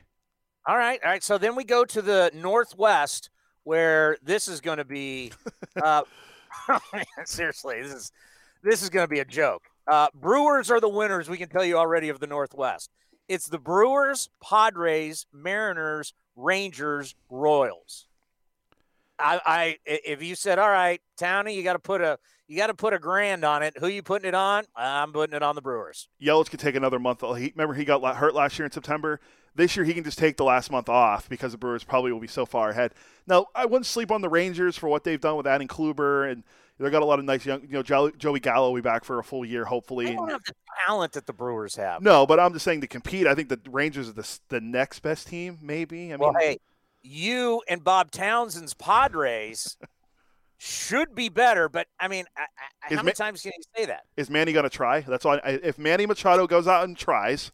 All 0.66 0.76
right, 0.76 0.98
all 1.04 1.10
right. 1.10 1.22
So 1.22 1.38
then 1.38 1.54
we 1.54 1.64
go 1.64 1.84
to 1.84 2.02
the 2.02 2.30
Northwest, 2.34 3.30
where 3.64 4.16
this 4.22 4.48
is 4.48 4.60
going 4.60 4.78
to 4.78 4.84
be. 4.84 5.32
Uh, 5.76 6.02
seriously, 7.24 7.82
this 7.82 7.92
is 7.92 8.12
this 8.62 8.82
is 8.82 8.90
going 8.90 9.04
to 9.04 9.08
be 9.08 9.20
a 9.20 9.24
joke. 9.24 9.64
Uh, 9.86 10.08
Brewers 10.14 10.70
are 10.70 10.80
the 10.80 10.88
winners. 10.88 11.28
We 11.28 11.36
can 11.36 11.48
tell 11.48 11.64
you 11.64 11.76
already 11.76 12.08
of 12.08 12.18
the 12.18 12.26
Northwest. 12.26 12.90
It's 13.28 13.46
the 13.46 13.58
Brewers, 13.58 14.28
Padres, 14.42 15.26
Mariners, 15.32 16.14
Rangers, 16.34 17.14
Royals. 17.30 18.06
I, 19.18 19.40
I 19.44 19.76
if 19.84 20.22
you 20.22 20.34
said, 20.34 20.58
all 20.58 20.68
right, 20.68 21.00
Townie, 21.18 21.54
you 21.54 21.62
got 21.62 21.74
to 21.74 21.78
put 21.78 22.00
a 22.00 22.18
you 22.48 22.56
got 22.56 22.68
to 22.68 22.74
put 22.74 22.92
a 22.92 22.98
grand 22.98 23.44
on 23.44 23.62
it. 23.62 23.74
Who 23.78 23.88
you 23.88 24.02
putting 24.02 24.28
it 24.28 24.34
on? 24.34 24.64
I'm 24.74 25.12
putting 25.12 25.34
it 25.34 25.42
on 25.42 25.54
the 25.54 25.62
Brewers. 25.62 26.08
Yelich 26.22 26.50
could 26.50 26.60
take 26.60 26.76
another 26.76 26.98
month. 26.98 27.22
He, 27.38 27.52
remember 27.54 27.74
he 27.74 27.84
got 27.84 28.02
hurt 28.16 28.34
last 28.34 28.58
year 28.58 28.66
in 28.66 28.72
September. 28.72 29.20
This 29.54 29.74
year 29.74 29.86
he 29.86 29.94
can 29.94 30.04
just 30.04 30.18
take 30.18 30.36
the 30.36 30.44
last 30.44 30.70
month 30.70 30.88
off 30.88 31.28
because 31.28 31.52
the 31.52 31.58
Brewers 31.58 31.82
probably 31.82 32.12
will 32.12 32.20
be 32.20 32.26
so 32.26 32.44
far 32.44 32.70
ahead. 32.70 32.92
Now 33.26 33.46
I 33.54 33.64
wouldn't 33.64 33.86
sleep 33.86 34.10
on 34.10 34.20
the 34.20 34.28
Rangers 34.28 34.76
for 34.76 34.88
what 34.88 35.04
they've 35.04 35.20
done 35.20 35.36
with 35.36 35.46
adding 35.46 35.68
Kluber 35.68 36.30
and 36.30 36.44
they 36.78 36.90
got 36.90 37.00
a 37.00 37.06
lot 37.06 37.18
of 37.18 37.24
nice 37.24 37.46
young. 37.46 37.62
You 37.62 37.82
know, 37.82 38.10
Joey 38.10 38.40
Gallo 38.40 38.68
will 38.68 38.76
be 38.76 38.82
back 38.82 39.04
for 39.04 39.18
a 39.18 39.24
full 39.24 39.46
year 39.46 39.64
hopefully. 39.64 40.06
They 40.06 40.14
don't 40.14 40.30
have 40.30 40.44
the 40.44 40.52
talent 40.86 41.12
that 41.14 41.26
the 41.26 41.32
Brewers 41.32 41.74
have. 41.76 42.02
No, 42.02 42.26
but 42.26 42.38
I'm 42.38 42.52
just 42.52 42.66
saying 42.66 42.82
to 42.82 42.86
compete. 42.86 43.26
I 43.26 43.34
think 43.34 43.48
the 43.48 43.58
Rangers 43.70 44.10
are 44.10 44.12
the 44.12 44.38
the 44.50 44.60
next 44.60 45.00
best 45.00 45.26
team. 45.26 45.58
Maybe. 45.62 46.12
I 46.12 46.18
mean, 46.18 46.18
well, 46.18 46.34
hey, 46.38 46.58
you 47.06 47.62
and 47.68 47.82
Bob 47.82 48.10
Townsend's 48.10 48.74
Padres 48.74 49.76
should 50.58 51.14
be 51.14 51.28
better, 51.28 51.68
but 51.68 51.86
I 52.00 52.08
mean, 52.08 52.24
I, 52.36 52.46
I, 52.90 52.94
how 52.94 53.02
many 53.02 53.14
times 53.14 53.42
can 53.42 53.52
you 53.56 53.62
say 53.76 53.86
that? 53.86 54.04
Is 54.16 54.30
Manny 54.30 54.52
going 54.52 54.64
to 54.64 54.70
try? 54.70 55.00
That's 55.00 55.24
all. 55.24 55.38
I, 55.44 55.60
if 55.62 55.78
Manny 55.78 56.06
Machado 56.06 56.46
goes 56.46 56.66
out 56.66 56.84
and 56.84 56.96
tries, 56.96 57.52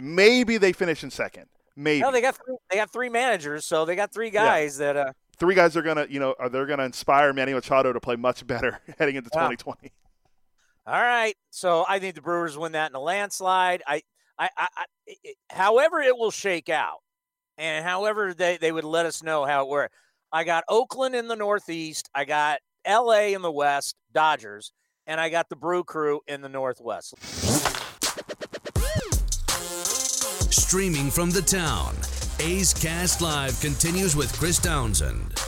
maybe 0.00 0.58
they 0.58 0.72
finish 0.72 1.02
in 1.02 1.10
second. 1.10 1.46
Maybe. 1.76 2.00
No, 2.00 2.10
they 2.10 2.20
got 2.20 2.36
three, 2.36 2.56
they 2.70 2.76
got 2.76 2.92
three 2.92 3.08
managers, 3.08 3.64
so 3.64 3.84
they 3.84 3.96
got 3.96 4.12
three 4.12 4.30
guys 4.30 4.78
yeah. 4.78 4.92
that. 4.92 5.08
Uh, 5.08 5.12
three 5.38 5.54
guys 5.54 5.76
are 5.76 5.82
gonna, 5.82 6.06
you 6.08 6.20
know, 6.20 6.34
are 6.38 6.48
they're 6.48 6.66
gonna 6.66 6.84
inspire 6.84 7.32
Manny 7.32 7.52
Machado 7.52 7.92
to 7.92 8.00
play 8.00 8.16
much 8.16 8.46
better 8.46 8.80
heading 8.98 9.16
into 9.16 9.30
2020. 9.30 9.92
All 10.86 10.94
right, 10.94 11.34
so 11.50 11.84
I 11.88 11.98
think 11.98 12.14
the 12.14 12.22
Brewers 12.22 12.56
win 12.56 12.72
that 12.72 12.90
in 12.90 12.94
a 12.94 13.00
landslide. 13.00 13.82
I, 13.86 14.02
I, 14.38 14.48
I, 14.56 14.68
I 14.76 14.84
it, 15.06 15.36
however 15.50 16.00
it 16.00 16.16
will 16.16 16.30
shake 16.30 16.68
out 16.68 17.00
and 17.58 17.84
however 17.84 18.34
they, 18.34 18.56
they 18.56 18.72
would 18.72 18.84
let 18.84 19.06
us 19.06 19.22
know 19.22 19.44
how 19.44 19.62
it 19.62 19.68
worked. 19.68 19.94
I 20.32 20.44
got 20.44 20.64
Oakland 20.68 21.14
in 21.14 21.28
the 21.28 21.36
Northeast, 21.36 22.10
I 22.14 22.24
got 22.24 22.60
LA 22.86 23.28
in 23.28 23.42
the 23.42 23.50
West, 23.50 23.96
Dodgers, 24.12 24.72
and 25.06 25.20
I 25.20 25.28
got 25.28 25.48
the 25.48 25.56
Brew 25.56 25.84
Crew 25.84 26.20
in 26.26 26.40
the 26.40 26.48
Northwest. 26.48 27.14
Streaming 30.52 31.10
from 31.10 31.30
the 31.30 31.42
town, 31.42 31.94
A's 32.40 32.74
Cast 32.74 33.20
Live 33.20 33.58
continues 33.60 34.16
with 34.16 34.32
Chris 34.36 34.58
Townsend. 34.58 35.40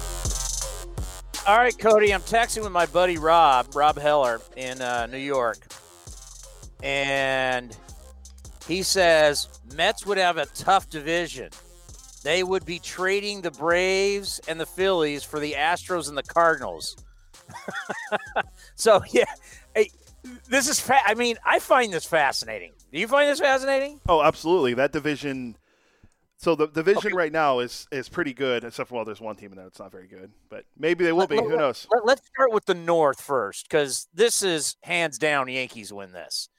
All 1.47 1.57
right, 1.57 1.77
Cody, 1.79 2.13
I'm 2.13 2.21
texting 2.21 2.63
with 2.63 2.73
my 2.73 2.87
buddy 2.87 3.19
Rob, 3.19 3.75
Rob 3.75 3.99
Heller 3.99 4.41
in 4.57 4.81
uh, 4.81 5.07
New 5.07 5.19
York. 5.19 5.59
And 6.83 7.77
he 8.67 8.83
says 8.83 9.49
Mets 9.75 10.07
would 10.07 10.19
have 10.19 10.37
a 10.37 10.47
tough 10.47 10.89
division 10.91 11.51
they 12.29 12.43
would 12.43 12.67
be 12.67 12.79
trading 12.79 13.41
the 13.41 13.51
Braves 13.51 14.39
and 14.49 14.61
the 14.61 14.67
Phillies 14.67 15.25
for 15.25 15.41
the 15.41 15.55
Astros 15.55 16.11
and 16.11 16.19
the 16.19 16.23
Cardinals. 16.23 16.95
so 18.75 19.01
yeah, 19.13 19.25
hey, 19.75 19.89
this 20.47 20.69
is. 20.69 20.79
Fa- 20.79 21.01
I 21.07 21.15
mean, 21.15 21.39
I 21.43 21.59
find 21.59 21.91
this 21.91 22.05
fascinating. 22.05 22.73
Do 22.93 23.01
you 23.01 23.09
find 23.09 23.31
this 23.31 23.41
fascinating? 23.41 23.99
Oh, 24.11 24.23
absolutely. 24.23 24.75
That 24.75 24.93
division. 24.93 25.57
So 26.37 26.55
the 26.55 26.67
division 26.67 27.13
okay. 27.13 27.17
right 27.17 27.33
now 27.33 27.61
is 27.61 27.89
is 27.91 28.11
pretty 28.11 28.35
good, 28.35 28.63
except 28.63 28.91
for 28.91 28.97
well, 28.97 29.07
there's 29.07 29.23
one 29.23 29.35
team 29.35 29.51
in 29.53 29.57
there 29.57 29.65
that's 29.65 29.79
not 29.79 29.91
very 29.91 30.07
good, 30.07 30.31
but 30.51 30.67
maybe 30.79 31.05
they 31.05 31.13
will 31.13 31.21
let, 31.21 31.31
be. 31.31 31.37
Let, 31.37 31.47
Who 31.47 31.57
knows? 31.57 31.87
Let, 32.05 32.19
us 32.19 32.27
start 32.27 32.53
with 32.53 32.67
the 32.67 32.75
North 32.75 33.23
first, 33.23 33.71
because 33.71 34.07
this 34.13 34.43
is 34.43 34.77
hands 34.83 35.17
down 35.17 35.49
Yankees 35.49 35.95
win 35.95 36.13
this. 36.13 36.51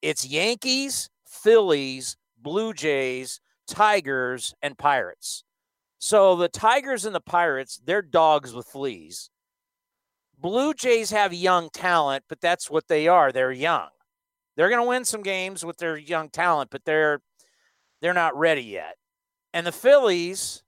It's 0.00 0.26
Yankees, 0.26 1.10
Phillies, 1.26 2.16
Blue 2.38 2.72
Jays, 2.72 3.38
Tigers, 3.70 4.54
and 4.60 4.76
Pirates. 4.76 5.44
So 5.98 6.34
the 6.36 6.48
Tigers 6.48 7.04
and 7.04 7.14
the 7.14 7.20
Pirates, 7.20 7.80
they're 7.84 8.02
dogs 8.02 8.52
with 8.52 8.66
fleas. 8.66 9.30
Blue 10.38 10.74
Jays 10.74 11.10
have 11.10 11.32
young 11.32 11.70
talent, 11.70 12.24
but 12.28 12.40
that's 12.40 12.70
what 12.70 12.88
they 12.88 13.06
are. 13.06 13.30
They're 13.30 13.52
young. 13.52 13.88
They're 14.56 14.70
going 14.70 14.80
to 14.80 14.88
win 14.88 15.04
some 15.04 15.22
games 15.22 15.64
with 15.64 15.76
their 15.76 15.96
young 15.96 16.30
talent, 16.30 16.70
but 16.70 16.84
they're 16.84 17.20
they're 18.00 18.14
not 18.14 18.36
ready 18.36 18.62
yet. 18.62 18.96
And 19.52 19.66
the 19.66 19.72
Phillies, 19.72 20.62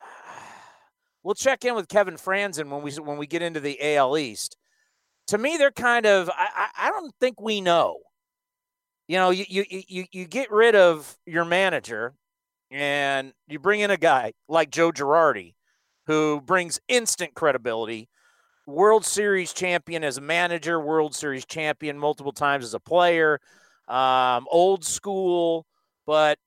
we'll 1.22 1.34
check 1.34 1.64
in 1.64 1.74
with 1.74 1.88
Kevin 1.88 2.16
Frandsen 2.16 2.68
when 2.68 2.82
we 2.82 2.92
when 2.92 3.16
we 3.16 3.26
get 3.26 3.42
into 3.42 3.60
the 3.60 3.96
AL 3.96 4.16
East. 4.18 4.56
To 5.28 5.38
me, 5.38 5.56
they're 5.56 5.70
kind 5.70 6.06
of 6.06 6.30
I, 6.32 6.68
I 6.78 6.90
don't 6.90 7.14
think 7.18 7.40
we 7.40 7.60
know. 7.60 7.96
You 9.08 9.16
know, 9.16 9.30
you 9.30 9.44
you 9.48 9.64
you 9.68 10.04
you 10.12 10.24
get 10.26 10.52
rid 10.52 10.76
of 10.76 11.16
your 11.26 11.44
manager 11.44 12.14
and 12.70 13.32
you 13.48 13.58
bring 13.58 13.80
in 13.80 13.90
a 13.90 13.96
guy 13.96 14.32
like 14.48 14.70
Joe 14.70 14.92
Girardi, 14.92 15.54
who 16.06 16.40
brings 16.40 16.80
instant 16.88 17.34
credibility. 17.34 18.08
World 18.66 19.04
Series 19.04 19.52
champion 19.52 20.04
as 20.04 20.18
a 20.18 20.20
manager, 20.20 20.80
World 20.80 21.14
Series 21.14 21.44
champion 21.44 21.98
multiple 21.98 22.32
times 22.32 22.64
as 22.64 22.74
a 22.74 22.80
player, 22.80 23.40
um, 23.88 24.46
old 24.50 24.84
school, 24.84 25.66
but 26.06 26.38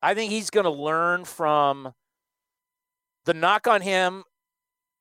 I 0.00 0.14
think 0.14 0.30
he's 0.30 0.50
going 0.50 0.64
to 0.64 0.70
learn 0.70 1.24
from 1.24 1.92
the 3.24 3.34
knock 3.34 3.66
on 3.66 3.80
him 3.80 4.22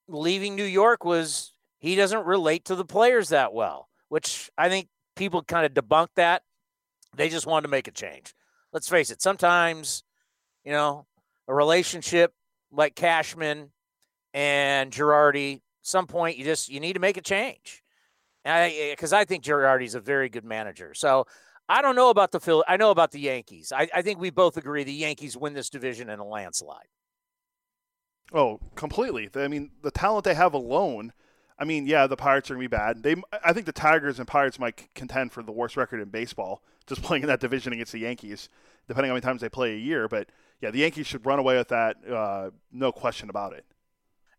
leaving 0.08 0.56
New 0.56 0.64
York 0.64 1.04
was 1.06 1.52
he 1.80 1.96
doesn't 1.96 2.26
relate 2.26 2.66
to 2.66 2.76
the 2.76 2.86
players 2.86 3.30
that 3.30 3.54
well, 3.54 3.90
which 4.10 4.50
I 4.58 4.70
think 4.70 4.88
people 5.16 5.44
kind 5.44 5.66
of 5.66 5.74
debunked 5.74 6.16
that. 6.16 6.44
They 7.16 7.30
just 7.30 7.46
wanted 7.46 7.64
to 7.64 7.68
make 7.72 7.88
a 7.88 7.92
change. 7.92 8.34
Let's 8.72 8.90
face 8.90 9.12
it, 9.12 9.22
sometimes 9.22 10.04
you 10.64 10.72
know, 10.72 11.06
a 11.48 11.54
relationship 11.54 12.34
like 12.72 12.96
Cashman 12.96 13.72
and 14.34 14.92
Girardi, 14.92 15.62
some 15.82 16.08
point 16.08 16.38
you 16.38 16.46
just 16.46 16.70
you 16.70 16.80
need 16.80 16.94
to 16.94 17.00
make 17.00 17.18
a 17.18 17.22
change. 17.22 17.84
Because 18.44 19.14
I, 19.14 19.20
eh, 19.20 19.22
I, 19.22 19.26
think 19.26 19.44
Girardi's 19.44 19.96
a 19.96 20.02
very 20.02 20.28
good 20.28 20.44
manager. 20.44 20.94
So 20.94 21.28
I 21.70 21.82
don't 21.82 21.96
know 21.96 22.10
about 22.10 22.32
the 22.32 22.42
Phil. 22.42 22.64
I 22.68 22.76
know 22.76 22.92
about 22.92 23.12
the 23.12 23.20
Yankees. 23.20 23.72
I, 23.74 23.88
I 23.94 24.02
think 24.02 24.20
we 24.20 24.32
both 24.32 24.58
agree 24.58 24.84
the 24.84 24.92
Yankees 24.92 25.38
win 25.38 25.54
this 25.54 25.70
division 25.70 26.10
in 26.10 26.20
a 26.20 26.26
landslide. 26.26 26.88
Oh, 28.34 28.60
completely. 28.76 29.30
I 29.36 29.48
mean, 29.48 29.72
the 29.82 29.92
talent 29.92 30.26
they 30.26 30.34
have 30.34 30.54
alone. 30.54 31.14
I 31.58 31.66
mean, 31.66 31.86
yeah, 31.86 32.08
the 32.08 32.18
Pirates 32.18 32.50
are 32.50 32.56
gonna 32.56 32.64
be 32.64 32.68
bad. 32.68 33.04
They, 33.04 33.16
I 33.46 33.54
think 33.54 33.66
the 33.66 33.72
Tigers 33.72 34.20
and 34.20 34.28
Pirates 34.28 34.60
might 34.60 34.94
contend 34.96 35.32
for 35.32 35.44
the 35.44 35.52
worst 35.52 35.78
record 35.78 36.02
in 36.02 36.10
baseball, 36.10 36.64
just 36.88 37.02
playing 37.04 37.24
in 37.24 37.28
that 37.28 37.40
division 37.40 37.72
against 37.74 37.92
the 37.92 38.00
Yankees, 38.00 38.50
depending 38.88 39.12
on 39.12 39.16
how 39.16 39.16
many 39.16 39.22
times 39.22 39.42
they 39.42 39.50
play 39.50 39.74
a 39.74 39.78
year. 39.78 40.08
But 40.08 40.30
yeah, 40.64 40.72
the 40.72 40.80
Yankees 40.80 41.08
should 41.08 41.26
run 41.26 41.40
away 41.40 41.58
with 41.58 41.68
that, 41.68 41.98
uh, 42.10 42.50
no 42.72 42.94
question 42.94 43.30
about 43.30 43.52
it. 43.52 43.66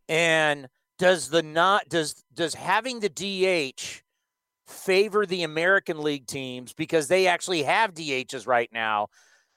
And 0.08 0.70
does 0.98 1.28
the 1.28 1.42
not 1.42 1.90
does 1.90 2.24
does 2.32 2.54
having 2.54 3.00
the 3.00 3.10
DH 3.10 4.02
favor 4.66 5.26
the 5.26 5.42
American 5.42 6.02
League 6.02 6.26
teams 6.26 6.72
because 6.72 7.08
they 7.08 7.26
actually 7.26 7.62
have 7.64 7.92
DHs 7.92 8.46
right 8.46 8.70
now, 8.72 9.08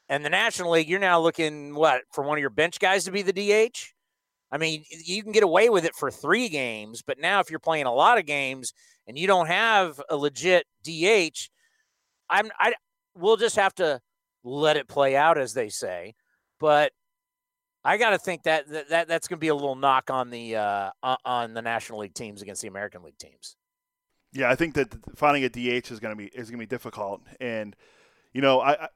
and 0.09 0.25
the 0.25 0.29
National 0.29 0.71
League 0.71 0.89
you're 0.89 0.99
now 0.99 1.21
looking 1.21 1.73
what 1.73 2.01
for 2.11 2.25
one 2.25 2.37
of 2.37 2.41
your 2.41 2.49
bench 2.49 2.81
guys 2.81 3.05
to 3.05 3.11
be 3.11 3.21
the 3.21 3.31
DH? 3.31 3.93
I 4.51 4.57
mean, 4.57 4.83
you 4.89 5.23
can 5.23 5.31
get 5.31 5.43
away 5.43 5.69
with 5.69 5.85
it 5.85 5.95
for 5.95 6.11
three 6.11 6.49
games, 6.49 7.01
but 7.01 7.17
now 7.17 7.39
if 7.39 7.49
you're 7.49 7.59
playing 7.59 7.85
a 7.85 7.93
lot 7.93 8.17
of 8.17 8.25
games 8.25 8.73
and 9.07 9.17
you 9.17 9.25
don't 9.25 9.47
have 9.47 10.01
a 10.09 10.17
legit 10.17 10.65
DH, 10.83 11.47
I'm 12.29 12.51
I 12.59 12.73
we'll 13.15 13.37
just 13.37 13.55
have 13.55 13.75
to 13.75 14.01
let 14.43 14.75
it 14.75 14.89
play 14.89 15.15
out 15.15 15.37
as 15.37 15.53
they 15.53 15.69
say. 15.69 16.15
But 16.59 16.91
I 17.83 17.97
got 17.97 18.09
to 18.09 18.17
think 18.17 18.43
that, 18.43 18.67
that, 18.69 18.89
that 18.89 19.07
that's 19.07 19.27
going 19.27 19.37
to 19.37 19.41
be 19.41 19.47
a 19.47 19.55
little 19.55 19.75
knock 19.75 20.09
on 20.09 20.29
the 20.29 20.55
uh, 20.55 20.91
on 21.23 21.53
the 21.53 21.61
National 21.61 21.99
League 21.99 22.13
teams 22.13 22.41
against 22.41 22.61
the 22.61 22.67
American 22.67 23.03
League 23.03 23.17
teams. 23.17 23.55
Yeah, 24.33 24.49
I 24.49 24.55
think 24.55 24.73
that 24.75 24.93
finding 25.15 25.43
a 25.43 25.49
DH 25.49 25.91
is 25.91 25.99
going 25.99 26.11
to 26.11 26.15
be 26.15 26.25
is 26.25 26.49
going 26.49 26.59
to 26.59 26.65
be 26.65 26.69
difficult, 26.69 27.21
and 27.39 27.75
you 28.33 28.41
know, 28.41 28.59
I, 28.59 28.73
I 28.83 28.87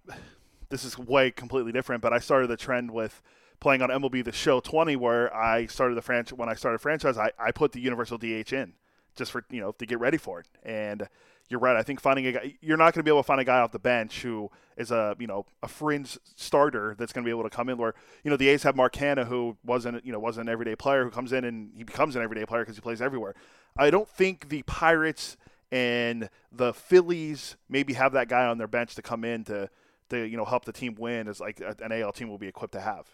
this 0.70 0.84
is 0.84 0.98
way 0.98 1.32
completely 1.32 1.72
different. 1.72 2.01
But 2.01 2.13
I 2.13 2.20
started 2.20 2.48
the 2.48 2.58
trend 2.58 2.91
with 2.91 3.22
playing 3.60 3.82
on 3.82 3.89
MLB 3.89 4.25
The 4.25 4.32
Show 4.32 4.60
20, 4.60 4.96
where 4.98 5.34
I 5.34 5.68
started 5.68 5.96
the 5.96 6.01
franchise. 6.01 6.38
When 6.38 6.50
I 6.50 6.56
started 6.56 6.80
franchise, 6.80 7.18
I, 7.18 7.32
I 7.39 7.51
put 7.51 7.72
the 7.72 7.80
universal 7.80 8.18
DH 8.18 8.51
in 8.51 8.74
just 9.15 9.32
for 9.32 9.46
you 9.50 9.62
know 9.62 9.72
to 9.74 9.86
get 9.86 10.00
ready 10.00 10.18
for 10.18 10.41
it, 10.41 10.48
and 10.63 11.08
you're 11.51 11.60
right. 11.60 11.75
I 11.75 11.84
think 11.84 12.00
finding 12.00 12.25
a 12.27 12.31
guy, 12.31 12.55
you're 12.62 12.77
not 12.77 12.93
going 12.93 13.01
to 13.01 13.03
be 13.03 13.12
able 13.12 13.22
to 13.22 13.27
find 13.27 13.41
a 13.41 13.43
guy 13.43 13.60
off 13.60 13.74
the 13.74 13.79
bench 13.79 14.22
who 14.22 14.50
is 14.77 14.89
a 14.89 15.15
you 15.20 15.27
know 15.27 15.46
a 15.62 15.67
fringe 15.67 16.17
starter 16.36 16.96
that's 16.98 17.12
going 17.12 17.24
to 17.24 17.27
be 17.27 17.31
able 17.31 17.43
to 17.43 17.50
come 17.50 17.67
in. 17.67 17.77
Where 17.77 17.93
you 18.24 18.31
know 18.31 18.38
the 18.38 18.48
A's 18.50 18.63
have 18.63 18.75
Mark 18.75 18.93
Canha, 18.93 19.27
who 19.27 19.58
wasn't 19.63 20.03
you 20.05 20.13
know 20.13 20.20
wasn't 20.20 20.48
an 20.48 20.53
everyday 20.53 20.75
player, 20.75 21.03
who 21.03 21.12
comes 21.12 21.34
in 21.34 21.43
and 21.43 21.72
he 21.75 21.84
becomes 21.84 22.15
an 22.15 22.24
everyday 22.24 22.46
player 22.46 22.62
because 22.62 22.75
he 22.75 22.81
plays 22.81 23.01
everywhere. 23.01 23.36
I 23.77 23.89
don't 23.89 24.08
think 24.08 24.48
the 24.50 24.63
Pirates 24.63 25.36
and 25.72 26.29
the 26.51 26.74
Phillies 26.74 27.58
maybe 27.70 27.93
have 27.93 28.13
that 28.13 28.29
guy 28.29 28.46
on 28.46 28.58
their 28.58 28.67
bench 28.67 28.96
to 28.96 29.01
come 29.01 29.25
in 29.25 29.43
to 29.46 29.70
to 30.10 30.24
you 30.24 30.38
know 30.38 30.46
help 30.46 30.63
the 30.63 30.74
team 30.74 30.96
win 30.98 31.27
as 31.27 31.41
like 31.41 31.62
an 31.81 31.91
AL 31.91 32.13
team 32.13 32.29
will 32.29 32.38
be 32.38 32.48
equipped 32.48 32.74
to 32.74 32.81
have. 32.81 33.08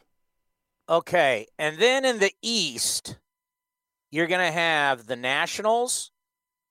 Okay, 0.89 1.48
and 1.58 1.79
then 1.79 2.06
in 2.06 2.20
the 2.20 2.32
East, 2.41 3.17
you're 4.12 4.27
going 4.27 4.46
to 4.46 4.53
have 4.53 5.08
the 5.08 5.17
Nationals, 5.17 6.12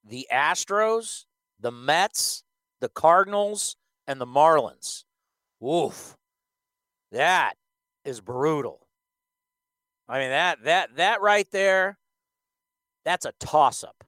the 0.03 0.27
Astros, 0.33 1.27
the 1.61 1.73
Mets, 1.73 2.45
the 2.81 2.89
Cardinals, 2.89 3.77
and 4.07 4.21
the 4.21 4.27
Marlins. 4.27 5.05
Oof. 5.63 6.17
That 7.13 7.55
is 8.05 8.21
brutal. 8.21 8.87
I 10.09 10.21
mean 10.21 10.31
that 10.31 10.63
that 10.65 10.97
that 10.97 11.21
right 11.21 11.51
there, 11.51 11.99
that's 13.05 13.25
a 13.25 13.33
toss 13.41 13.83
up. 13.83 14.05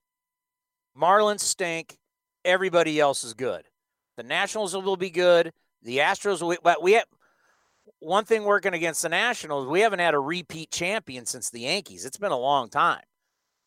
Marlins 0.97 1.41
stink. 1.41 1.99
Everybody 2.45 3.01
else 3.01 3.25
is 3.25 3.35
good. 3.35 3.65
The 4.17 4.23
Nationals 4.23 4.75
will 4.75 4.97
be 4.97 5.11
good. 5.11 5.53
The 5.83 5.99
Astros 5.99 6.41
will 6.41 6.57
but 6.63 6.83
we 6.83 6.93
have 6.93 7.07
one 8.01 8.25
thing 8.25 8.45
working 8.45 8.75
against 8.75 9.03
the 9.03 9.09
Nationals, 9.09 9.67
we 9.67 9.81
haven't 9.81 9.99
had 9.99 10.15
a 10.15 10.21
repeat 10.21 10.71
champion 10.71 11.27
since 11.27 11.51
the 11.51 11.61
Yankees. 11.61 12.05
It's 12.05 12.19
been 12.19 12.33
a 12.33 12.39
long 12.39 12.69
time. 12.69 13.03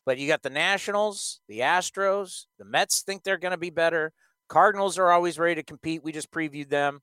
But 0.04 0.18
you 0.18 0.26
got 0.26 0.42
the 0.42 0.50
Nationals, 0.50 1.40
the 1.48 1.60
Astros, 1.60 2.46
the 2.58 2.64
Mets 2.64 3.02
think 3.02 3.22
they're 3.22 3.38
going 3.38 3.52
to 3.52 3.58
be 3.58 3.70
better. 3.70 4.12
Cardinals 4.48 4.98
are 4.98 5.10
always 5.10 5.38
ready 5.38 5.54
to 5.56 5.62
compete. 5.62 6.02
We 6.02 6.12
just 6.12 6.30
previewed 6.30 6.68
them. 6.68 7.00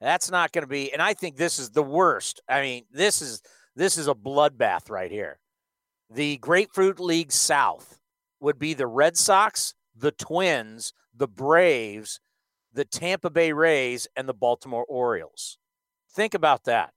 That's 0.00 0.30
not 0.30 0.52
going 0.52 0.62
to 0.62 0.68
be 0.68 0.92
and 0.92 1.00
I 1.00 1.14
think 1.14 1.36
this 1.36 1.58
is 1.58 1.70
the 1.70 1.82
worst. 1.82 2.40
I 2.48 2.60
mean, 2.60 2.84
this 2.90 3.22
is 3.22 3.42
this 3.76 3.96
is 3.96 4.08
a 4.08 4.14
bloodbath 4.14 4.90
right 4.90 5.10
here. 5.10 5.38
The 6.10 6.38
Grapefruit 6.38 6.98
League 6.98 7.32
South 7.32 8.00
would 8.40 8.58
be 8.58 8.74
the 8.74 8.86
Red 8.86 9.16
Sox, 9.16 9.74
the 9.96 10.10
Twins, 10.10 10.92
the 11.14 11.28
Braves, 11.28 12.20
the 12.72 12.84
Tampa 12.84 13.30
Bay 13.30 13.52
Rays 13.52 14.08
and 14.16 14.28
the 14.28 14.34
Baltimore 14.34 14.84
Orioles. 14.88 15.58
Think 16.10 16.34
about 16.34 16.64
that. 16.64 16.92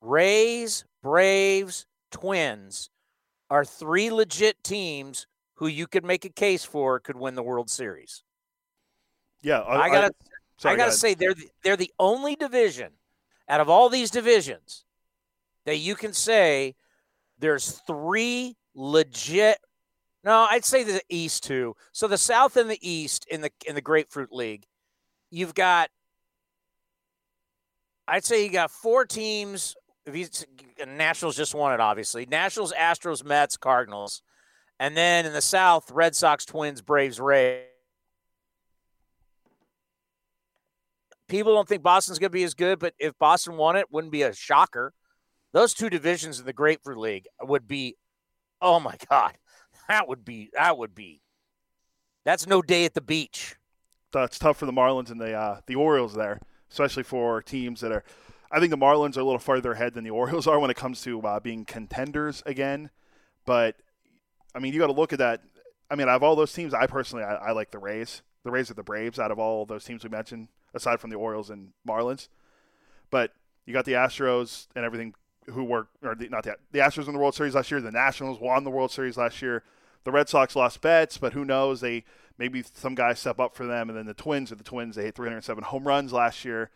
Rays, 0.00 0.84
Braves, 1.02 1.86
Twins 2.12 2.90
are 3.50 3.64
three 3.64 4.10
legit 4.10 4.62
teams 4.62 5.26
who 5.54 5.66
you 5.66 5.86
could 5.86 6.04
make 6.04 6.24
a 6.24 6.30
case 6.30 6.64
for 6.64 7.00
could 7.00 7.16
win 7.16 7.34
the 7.34 7.42
World 7.42 7.70
Series. 7.70 8.22
Yeah, 9.42 9.60
I, 9.60 9.82
I 9.82 9.88
gotta, 9.88 10.06
I, 10.06 10.10
sorry, 10.58 10.74
I 10.74 10.76
gotta 10.76 10.90
go 10.90 10.96
say 10.96 11.14
they're 11.14 11.34
the, 11.34 11.48
they're 11.62 11.76
the 11.76 11.92
only 11.98 12.36
division 12.36 12.92
out 13.48 13.60
of 13.60 13.68
all 13.68 13.88
these 13.88 14.10
divisions 14.10 14.84
that 15.64 15.76
you 15.78 15.94
can 15.94 16.12
say 16.12 16.74
there's 17.38 17.80
three 17.86 18.56
legit. 18.74 19.58
No, 20.24 20.46
I'd 20.50 20.64
say 20.64 20.82
the 20.82 21.00
East 21.08 21.44
too. 21.44 21.74
So 21.92 22.08
the 22.08 22.18
South 22.18 22.56
and 22.56 22.68
the 22.68 22.78
East 22.80 23.26
in 23.30 23.40
the 23.40 23.50
in 23.66 23.74
the 23.74 23.80
Grapefruit 23.80 24.32
League, 24.32 24.66
you've 25.30 25.54
got. 25.54 25.90
I'd 28.06 28.24
say 28.24 28.44
you 28.44 28.50
got 28.50 28.70
four 28.70 29.04
teams 29.04 29.76
he's 30.12 30.46
Nationals 30.86 31.36
just 31.36 31.54
won 31.54 31.72
it, 31.72 31.80
obviously. 31.80 32.26
Nationals, 32.26 32.72
Astros, 32.72 33.24
Mets, 33.24 33.56
Cardinals. 33.56 34.22
And 34.78 34.96
then 34.96 35.26
in 35.26 35.32
the 35.32 35.40
South, 35.40 35.90
Red 35.90 36.14
Sox, 36.14 36.44
Twins, 36.44 36.80
Braves, 36.80 37.20
Rays. 37.20 37.64
People 41.28 41.54
don't 41.54 41.68
think 41.68 41.82
Boston's 41.82 42.18
going 42.18 42.30
to 42.30 42.36
be 42.36 42.44
as 42.44 42.54
good, 42.54 42.78
but 42.78 42.94
if 42.98 43.18
Boston 43.18 43.56
won 43.56 43.76
it, 43.76 43.86
wouldn't 43.90 44.12
be 44.12 44.22
a 44.22 44.32
shocker. 44.32 44.94
Those 45.52 45.74
two 45.74 45.90
divisions 45.90 46.38
in 46.38 46.46
the 46.46 46.52
Grapefruit 46.52 46.96
League 46.96 47.26
would 47.42 47.68
be, 47.68 47.96
oh 48.62 48.80
my 48.80 48.96
God, 49.10 49.36
that 49.88 50.08
would 50.08 50.24
be, 50.24 50.50
that 50.54 50.78
would 50.78 50.94
be, 50.94 51.20
that's 52.24 52.46
no 52.46 52.62
day 52.62 52.84
at 52.84 52.94
the 52.94 53.00
beach. 53.00 53.56
That's 54.12 54.38
tough 54.38 54.56
for 54.56 54.66
the 54.66 54.72
Marlins 54.72 55.10
and 55.10 55.20
the 55.20 55.34
uh, 55.34 55.60
the 55.66 55.74
Orioles 55.74 56.14
there, 56.14 56.40
especially 56.70 57.02
for 57.02 57.42
teams 57.42 57.80
that 57.82 57.92
are– 57.92 58.04
I 58.50 58.60
think 58.60 58.70
the 58.70 58.78
Marlins 58.78 59.16
are 59.16 59.20
a 59.20 59.24
little 59.24 59.38
farther 59.38 59.72
ahead 59.72 59.94
than 59.94 60.04
the 60.04 60.10
Orioles 60.10 60.46
are 60.46 60.58
when 60.58 60.70
it 60.70 60.76
comes 60.76 61.02
to 61.02 61.20
uh, 61.20 61.40
being 61.40 61.64
contenders 61.64 62.42
again. 62.46 62.90
But 63.44 63.76
I 64.54 64.58
mean, 64.58 64.72
you 64.72 64.80
got 64.80 64.86
to 64.86 64.92
look 64.92 65.12
at 65.12 65.18
that. 65.18 65.42
I 65.90 65.94
mean, 65.94 66.08
out 66.08 66.16
of 66.16 66.22
all 66.22 66.36
those 66.36 66.52
teams, 66.52 66.74
I 66.74 66.86
personally 66.86 67.24
I, 67.24 67.34
I, 67.34 67.52
like 67.52 67.70
the 67.70 67.78
Rays. 67.78 68.22
The 68.44 68.50
Rays 68.50 68.70
are 68.70 68.74
the 68.74 68.82
Braves 68.82 69.18
out 69.18 69.30
of 69.30 69.38
all 69.38 69.64
those 69.64 69.84
teams 69.84 70.04
we 70.04 70.10
mentioned, 70.10 70.48
aside 70.74 71.00
from 71.00 71.10
the 71.10 71.16
Orioles 71.16 71.50
and 71.50 71.72
Marlins. 71.86 72.28
But 73.10 73.32
you 73.66 73.72
got 73.72 73.84
the 73.84 73.92
Astros 73.92 74.66
and 74.74 74.84
everything 74.84 75.14
who 75.46 75.64
were 75.64 75.88
or 76.02 76.14
the, 76.14 76.28
not 76.28 76.44
the 76.44 76.56
the 76.72 76.80
Astros 76.80 77.06
in 77.06 77.14
the 77.14 77.18
World 77.18 77.34
Series 77.34 77.54
last 77.54 77.70
year. 77.70 77.80
The 77.80 77.90
Nationals 77.90 78.40
won 78.40 78.64
the 78.64 78.70
World 78.70 78.90
Series 78.90 79.16
last 79.16 79.40
year. 79.40 79.62
The 80.04 80.12
Red 80.12 80.28
Sox 80.28 80.56
lost 80.56 80.80
Betts, 80.80 81.18
but 81.18 81.32
who 81.32 81.44
knows? 81.44 81.80
They 81.80 82.04
maybe 82.38 82.62
some 82.74 82.94
guys 82.94 83.18
step 83.18 83.40
up 83.40 83.54
for 83.54 83.66
them. 83.66 83.88
And 83.88 83.98
then 83.98 84.06
the 84.06 84.14
Twins 84.14 84.52
are 84.52 84.56
the 84.56 84.64
Twins. 84.64 84.96
They 84.96 85.04
hit 85.04 85.14
307 85.14 85.64
home 85.64 85.86
runs 85.86 86.12
last 86.12 86.44
year, 86.44 86.70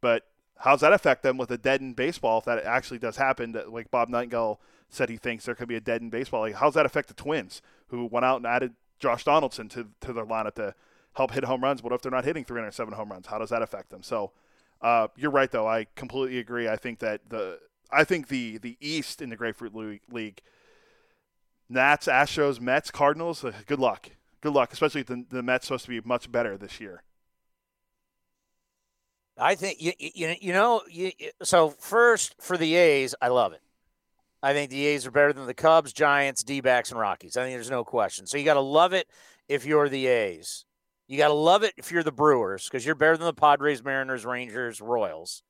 but 0.00 0.24
How's 0.58 0.80
that 0.80 0.92
affect 0.92 1.22
them 1.22 1.36
with 1.36 1.50
a 1.50 1.58
dead 1.58 1.80
in 1.80 1.92
baseball 1.92 2.38
if 2.38 2.44
that 2.46 2.64
actually 2.64 2.98
does 2.98 3.16
happen? 3.16 3.52
That, 3.52 3.72
like 3.72 3.90
Bob 3.90 4.08
Nightingale 4.08 4.60
said, 4.88 5.10
he 5.10 5.16
thinks 5.16 5.44
there 5.44 5.54
could 5.54 5.68
be 5.68 5.76
a 5.76 5.80
dead 5.80 6.00
in 6.00 6.10
baseball. 6.10 6.40
Like, 6.40 6.54
how's 6.54 6.74
that 6.74 6.86
affect 6.86 7.08
the 7.08 7.14
Twins 7.14 7.60
who 7.88 8.06
went 8.06 8.24
out 8.24 8.38
and 8.38 8.46
added 8.46 8.74
Josh 8.98 9.24
Donaldson 9.24 9.68
to 9.70 9.88
to 10.00 10.12
their 10.12 10.24
lineup 10.24 10.54
to 10.54 10.74
help 11.14 11.32
hit 11.32 11.44
home 11.44 11.62
runs? 11.62 11.82
What 11.82 11.92
if 11.92 12.02
they're 12.02 12.10
not 12.10 12.24
hitting 12.24 12.44
307 12.44 12.94
home 12.94 13.10
runs? 13.10 13.26
How 13.26 13.38
does 13.38 13.50
that 13.50 13.62
affect 13.62 13.90
them? 13.90 14.02
So, 14.02 14.32
uh, 14.80 15.08
you're 15.16 15.30
right 15.30 15.50
though. 15.50 15.66
I 15.68 15.86
completely 15.94 16.38
agree. 16.38 16.68
I 16.68 16.76
think 16.76 17.00
that 17.00 17.28
the 17.28 17.60
I 17.90 18.04
think 18.04 18.28
the 18.28 18.58
the 18.58 18.76
East 18.80 19.20
in 19.20 19.28
the 19.28 19.36
Grapefruit 19.36 19.74
League, 20.10 20.40
Nats, 21.68 22.06
Astros, 22.06 22.60
Mets, 22.60 22.90
Cardinals. 22.90 23.44
Uh, 23.44 23.52
good 23.66 23.78
luck. 23.78 24.10
Good 24.40 24.52
luck, 24.52 24.72
especially 24.72 25.02
the 25.02 25.24
the 25.28 25.42
Mets 25.42 25.66
supposed 25.66 25.84
to 25.84 25.90
be 25.90 26.00
much 26.00 26.32
better 26.32 26.56
this 26.56 26.80
year. 26.80 27.02
I 29.38 29.54
think 29.54 29.80
you 29.80 29.92
you, 29.98 30.34
you 30.40 30.52
know 30.52 30.82
you, 30.88 31.12
so 31.42 31.70
first 31.70 32.34
for 32.40 32.56
the 32.56 32.74
A's, 32.74 33.14
I 33.20 33.28
love 33.28 33.52
it. 33.52 33.60
I 34.42 34.52
think 34.52 34.70
the 34.70 34.86
A's 34.86 35.06
are 35.06 35.10
better 35.10 35.32
than 35.32 35.46
the 35.46 35.54
Cubs, 35.54 35.92
Giants, 35.92 36.42
D-backs, 36.42 36.90
and 36.90 37.00
Rockies. 37.00 37.36
I 37.36 37.42
think 37.42 37.56
there's 37.56 37.70
no 37.70 37.84
question. 37.84 38.26
So 38.26 38.38
you 38.38 38.44
got 38.44 38.54
to 38.54 38.60
love 38.60 38.92
it 38.92 39.08
if 39.48 39.64
you're 39.66 39.88
the 39.88 40.06
A's. 40.06 40.64
You 41.08 41.18
got 41.18 41.28
to 41.28 41.34
love 41.34 41.62
it 41.62 41.74
if 41.76 41.90
you're 41.90 42.02
the 42.02 42.12
Brewers 42.12 42.64
because 42.64 42.84
you're 42.84 42.94
better 42.94 43.16
than 43.16 43.26
the 43.26 43.32
Padres, 43.32 43.82
Mariners, 43.82 44.24
Rangers, 44.24 44.80
Royals. 44.80 45.42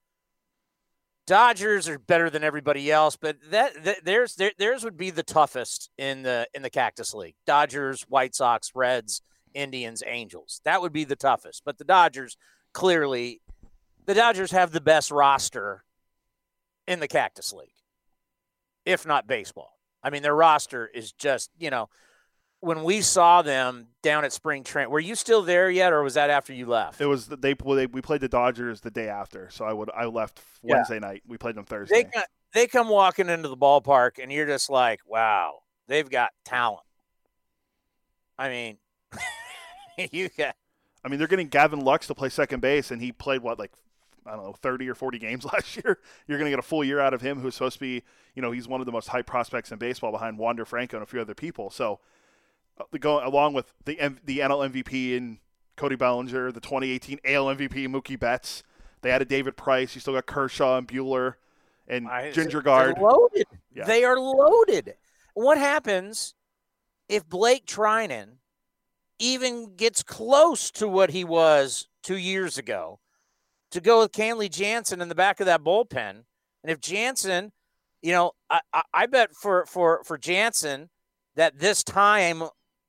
Dodgers 1.27 1.88
are 1.88 1.99
better 1.99 2.31
than 2.31 2.44
everybody 2.44 2.90
else, 2.90 3.16
but 3.16 3.37
that, 3.51 3.83
that 3.85 4.05
theirs 4.05 4.37
there, 4.37 4.53
theirs 4.59 4.85
would 4.85 4.96
be 4.96 5.11
the 5.11 5.25
toughest 5.25 5.90
in 5.99 6.22
the 6.22 6.46
in 6.55 6.62
the 6.62 6.70
Cactus 6.70 7.14
League. 7.14 7.35
Dodgers, 7.46 8.03
White 8.09 8.35
Sox, 8.35 8.72
Reds, 8.75 9.22
Indians, 9.53 10.03
Angels. 10.07 10.61
That 10.64 10.81
would 10.81 10.92
be 10.92 11.05
the 11.05 11.16
toughest. 11.16 11.62
But 11.64 11.79
the 11.79 11.85
Dodgers 11.85 12.37
clearly 12.72 13.40
the 14.06 14.14
Dodgers 14.14 14.52
have 14.52 14.72
the 14.72 14.80
best 14.80 15.10
roster 15.10 15.84
in 16.86 17.00
the 17.00 17.08
Cactus 17.08 17.52
League. 17.52 17.68
if 18.84 19.04
not 19.04 19.26
baseball. 19.26 19.76
I 20.02 20.10
mean, 20.10 20.22
their 20.22 20.34
roster 20.34 20.86
is 20.86 21.10
just, 21.10 21.50
you 21.58 21.70
know, 21.70 21.88
when 22.60 22.84
we 22.84 23.00
saw 23.00 23.42
them 23.42 23.88
down 24.02 24.24
at 24.24 24.32
spring 24.32 24.62
training, 24.62 24.90
were 24.90 25.00
you 25.00 25.14
still 25.16 25.42
there 25.42 25.68
yet, 25.68 25.92
or 25.92 26.02
was 26.02 26.14
that 26.14 26.30
after 26.30 26.52
you 26.52 26.66
left? 26.66 27.00
It 27.00 27.06
was 27.06 27.26
they, 27.26 27.54
they 27.54 27.86
we 27.86 28.00
played 28.00 28.20
the 28.20 28.28
Dodgers 28.28 28.80
the 28.80 28.90
day 28.90 29.08
after, 29.08 29.50
so 29.50 29.64
I 29.64 29.72
would 29.72 29.90
I 29.90 30.06
left 30.06 30.40
Wednesday 30.62 30.94
yeah. 30.94 31.00
night. 31.00 31.22
We 31.26 31.36
played 31.36 31.56
them 31.56 31.64
Thursday. 31.64 32.04
They 32.04 32.22
they 32.54 32.66
come 32.66 32.88
walking 32.88 33.28
into 33.28 33.48
the 33.48 33.56
ballpark, 33.56 34.22
and 34.22 34.32
you're 34.32 34.46
just 34.46 34.70
like, 34.70 35.00
wow, 35.06 35.58
they've 35.88 36.08
got 36.08 36.30
talent. 36.44 36.86
I 38.38 38.48
mean, 38.48 38.78
you 40.12 40.28
got. 40.36 40.54
I 41.04 41.08
mean, 41.08 41.18
they're 41.18 41.28
getting 41.28 41.48
Gavin 41.48 41.80
Lux 41.80 42.06
to 42.08 42.14
play 42.14 42.28
second 42.28 42.60
base, 42.60 42.90
and 42.90 43.00
he 43.00 43.12
played 43.12 43.42
what 43.42 43.58
like 43.58 43.72
I 44.26 44.36
don't 44.36 44.44
know, 44.44 44.52
30 44.52 44.88
or 44.88 44.94
40 44.94 45.18
games 45.18 45.44
last 45.52 45.76
year. 45.76 45.98
You're 46.26 46.38
going 46.38 46.46
to 46.46 46.52
get 46.52 46.58
a 46.58 46.66
full 46.66 46.84
year 46.84 47.00
out 47.00 47.14
of 47.14 47.20
him, 47.20 47.40
who's 47.40 47.54
supposed 47.54 47.74
to 47.74 47.80
be, 47.80 48.02
you 48.34 48.42
know, 48.42 48.50
he's 48.50 48.68
one 48.68 48.80
of 48.80 48.86
the 48.86 48.92
most 48.92 49.08
high 49.08 49.22
prospects 49.22 49.72
in 49.72 49.78
baseball 49.78 50.12
behind 50.12 50.38
Wander 50.38 50.64
Franco 50.64 50.96
and 50.96 51.02
a 51.02 51.06
few 51.06 51.20
other 51.20 51.34
people. 51.34 51.70
So, 51.70 52.00
uh, 52.78 52.84
the 52.90 52.98
go 52.98 53.26
along 53.26 53.54
with 53.54 53.72
the 53.84 53.98
M- 53.98 54.18
the 54.24 54.40
NL 54.40 54.70
MVP 54.70 55.16
and 55.16 55.38
Cody 55.76 55.96
Bellinger, 55.96 56.52
the 56.52 56.60
2018 56.60 57.20
AL 57.24 57.46
MVP 57.46 57.88
Mookie 57.88 58.18
Betts. 58.18 58.62
They 59.02 59.10
added 59.10 59.28
David 59.28 59.56
Price. 59.56 59.94
You 59.94 60.00
still 60.00 60.14
got 60.14 60.26
Kershaw 60.26 60.78
and 60.78 60.88
Buehler 60.88 61.34
and 61.88 62.08
I, 62.08 62.32
Ginger 62.32 62.62
Guard. 62.62 62.98
Loaded. 62.98 63.46
Yeah. 63.74 63.84
They 63.84 64.04
are 64.04 64.18
loaded. 64.18 64.94
What 65.34 65.58
happens 65.58 66.34
if 67.08 67.28
Blake 67.28 67.66
Treinen 67.66 68.38
even 69.18 69.76
gets 69.76 70.02
close 70.02 70.70
to 70.72 70.88
what 70.88 71.10
he 71.10 71.24
was 71.24 71.88
two 72.02 72.16
years 72.16 72.58
ago? 72.58 73.00
To 73.76 73.82
go 73.82 73.98
with 73.98 74.12
Kenley 74.12 74.50
Jansen 74.50 75.02
in 75.02 75.10
the 75.10 75.14
back 75.14 75.38
of 75.38 75.44
that 75.44 75.62
bullpen. 75.62 76.24
And 76.62 76.70
if 76.72 76.80
Jansen, 76.80 77.52
you 78.00 78.10
know, 78.10 78.32
I, 78.48 78.60
I, 78.72 78.82
I 78.94 79.04
bet 79.06 79.34
for 79.34 79.66
for 79.66 80.02
for 80.02 80.16
Jansen 80.16 80.88
that 81.34 81.58
this 81.58 81.84
time 81.84 82.44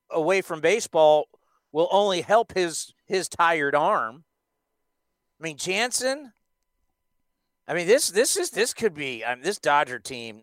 away 0.10 0.42
from 0.42 0.62
baseball 0.62 1.28
will 1.74 1.90
only 1.92 2.22
help 2.22 2.54
his 2.54 2.94
his 3.06 3.28
tired 3.28 3.76
arm. 3.76 4.24
I 5.38 5.44
mean, 5.44 5.58
Jansen. 5.58 6.32
I 7.68 7.74
mean, 7.74 7.86
this 7.86 8.10
this 8.10 8.38
is 8.38 8.52
this 8.52 8.74
could 8.74 8.94
be 8.94 9.26
I 9.26 9.36
mean, 9.36 9.44
this 9.44 9.60
Dodger 9.60 10.00
team. 10.00 10.42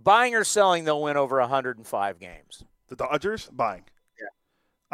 Buying 0.00 0.34
or 0.34 0.44
selling, 0.44 0.84
they'll 0.84 1.02
win 1.02 1.18
over 1.18 1.38
105 1.38 2.18
games. 2.18 2.64
The 2.88 2.96
Dodgers 2.96 3.50
buying. 3.52 3.84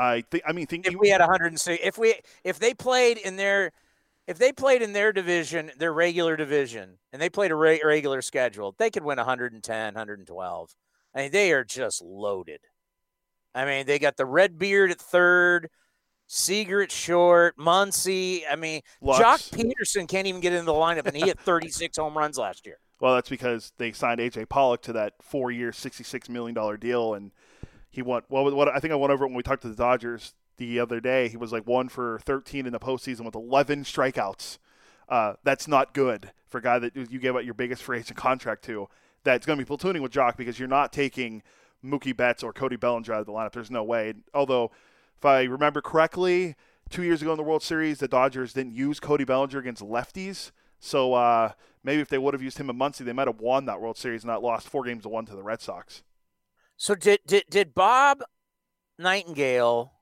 I 0.01 0.23
think. 0.23 0.45
I 0.47 0.53
mean, 0.53 0.67
think 0.67 0.87
if 0.87 0.95
we 0.95 1.11
had 1.11 1.21
106, 1.21 1.83
if 1.85 1.99
we 1.99 2.15
if 2.43 2.59
they 2.59 2.73
played 2.73 3.19
in 3.19 3.37
their 3.37 3.73
if 4.27 4.39
they 4.39 4.51
played 4.51 4.81
in 4.81 4.95
their 4.95 5.13
division, 5.13 5.71
their 5.77 5.93
regular 5.93 6.37
division, 6.37 6.99
and 7.13 7.21
they 7.21 7.29
played 7.29 7.51
a 7.51 7.55
re- 7.55 7.83
regular 7.85 8.23
schedule, 8.23 8.75
they 8.79 8.91
could 8.91 9.05
win 9.05 9.19
110, 9.19 9.95
112. 9.95 10.75
I 11.15 11.19
mean, 11.19 11.33
they 11.33 11.53
are 11.53 11.65
just 11.65 12.03
loaded. 12.03 12.61
I 13.55 13.65
mean, 13.67 13.87
they 13.87 13.99
got 13.99 14.17
the 14.17 14.25
red 14.25 14.59
beard 14.59 14.91
at 14.91 15.01
third, 15.01 15.69
Seager 16.29 16.81
at 16.81 16.93
short, 16.93 17.59
Muncy. 17.59 18.43
I 18.51 18.57
mean, 18.57 18.81
Lux. 19.03 19.21
Joc 19.21 19.51
Pederson 19.51 20.09
can't 20.09 20.29
even 20.29 20.41
get 20.41 20.53
into 20.53 20.67
the 20.67 20.73
lineup, 20.73 21.07
and 21.07 21.17
he 21.17 21.23
hit 21.25 21.41
36 21.41 21.99
home 21.99 22.17
runs 22.17 22.39
last 22.39 22.65
year. 22.65 22.79
Well, 23.01 23.17
that's 23.17 23.29
because 23.29 23.73
they 23.77 23.93
signed 23.93 24.21
AJ 24.21 24.49
Pollock 24.49 24.83
to 24.83 24.93
that 24.93 25.15
four-year, 25.21 25.73
$66 25.73 26.29
million 26.31 26.79
deal, 26.79 27.15
and– 27.15 27.33
he 27.91 28.03
won. 28.03 28.23
Well, 28.29 28.51
what 28.55 28.69
I 28.69 28.79
think 28.79 28.93
I 28.93 28.97
went 28.97 29.13
over 29.13 29.25
it 29.25 29.29
when 29.29 29.37
we 29.37 29.43
talked 29.43 29.63
to 29.63 29.69
the 29.69 29.75
Dodgers 29.75 30.35
the 30.57 30.79
other 30.79 31.01
day. 31.01 31.29
He 31.29 31.37
was 31.37 31.53
like 31.53 31.67
one 31.67 31.89
for 31.89 32.21
13 32.25 32.67
in 32.67 32.73
the 32.73 32.79
postseason 32.79 33.25
with 33.25 33.35
11 33.35 33.85
strikeouts. 33.85 34.59
Uh, 35.09 35.35
that's 35.43 35.67
not 35.67 35.93
good 35.93 36.31
for 36.49 36.59
a 36.59 36.63
guy 36.63 36.79
that 36.79 36.95
you 36.95 37.19
gave 37.19 37.35
out 37.35 37.45
your 37.45 37.55
biggest 37.55 37.83
free 37.83 37.99
agent 37.99 38.17
contract 38.17 38.65
to. 38.65 38.89
That's 39.25 39.45
going 39.45 39.59
to 39.59 39.65
be 39.65 39.69
platooning 39.69 40.01
with 40.01 40.13
Joc 40.13 40.37
because 40.37 40.59
you're 40.59 40.69
not 40.69 40.93
taking 40.93 41.43
Mookie 41.85 42.17
Betts 42.17 42.43
or 42.43 42.53
Cody 42.53 42.77
Bellinger 42.77 43.13
out 43.13 43.21
of 43.21 43.27
the 43.27 43.33
lineup. 43.33 43.53
There's 43.53 43.71
no 43.71 43.83
way. 43.83 44.15
Although, 44.33 44.71
if 45.19 45.25
I 45.25 45.43
remember 45.45 45.81
correctly, 45.81 46.55
two 46.91 47.03
years 47.03 47.23
ago 47.23 47.33
in 47.33 47.37
the 47.37 47.43
World 47.43 47.63
Series, 47.63 47.99
the 47.99 48.09
Dodgers 48.09 48.53
didn't 48.53 48.75
use 48.75 49.01
Cody 49.01 49.25
Bellinger 49.25 49.59
against 49.59 49.83
lefties. 49.83 50.53
So 50.79 51.15
uh, 51.15 51.53
maybe 51.83 52.01
if 52.01 52.09
they 52.09 52.19
would 52.19 52.35
have 52.35 52.43
used 52.43 52.59
him 52.59 52.71
in 52.71 52.77
Muncy, 52.77 53.05
they 53.05 53.13
might 53.13 53.27
have 53.29 53.41
won 53.41 53.67
that 53.67 53.81
World 53.81 53.99
Series 53.99 54.23
and 54.23 54.29
not 54.29 54.43
lost 54.43 54.69
four 54.69 54.85
games 54.85 55.03
to 55.03 55.09
one 55.09 55.27
to 55.27 55.35
the 55.35 55.43
Red 55.43 55.61
Sox. 55.61 56.03
So 56.81 56.95
did 56.95 57.21
did 57.27 57.45
did 57.51 57.75
Bob 57.75 58.23
Nightingale? 58.99 59.93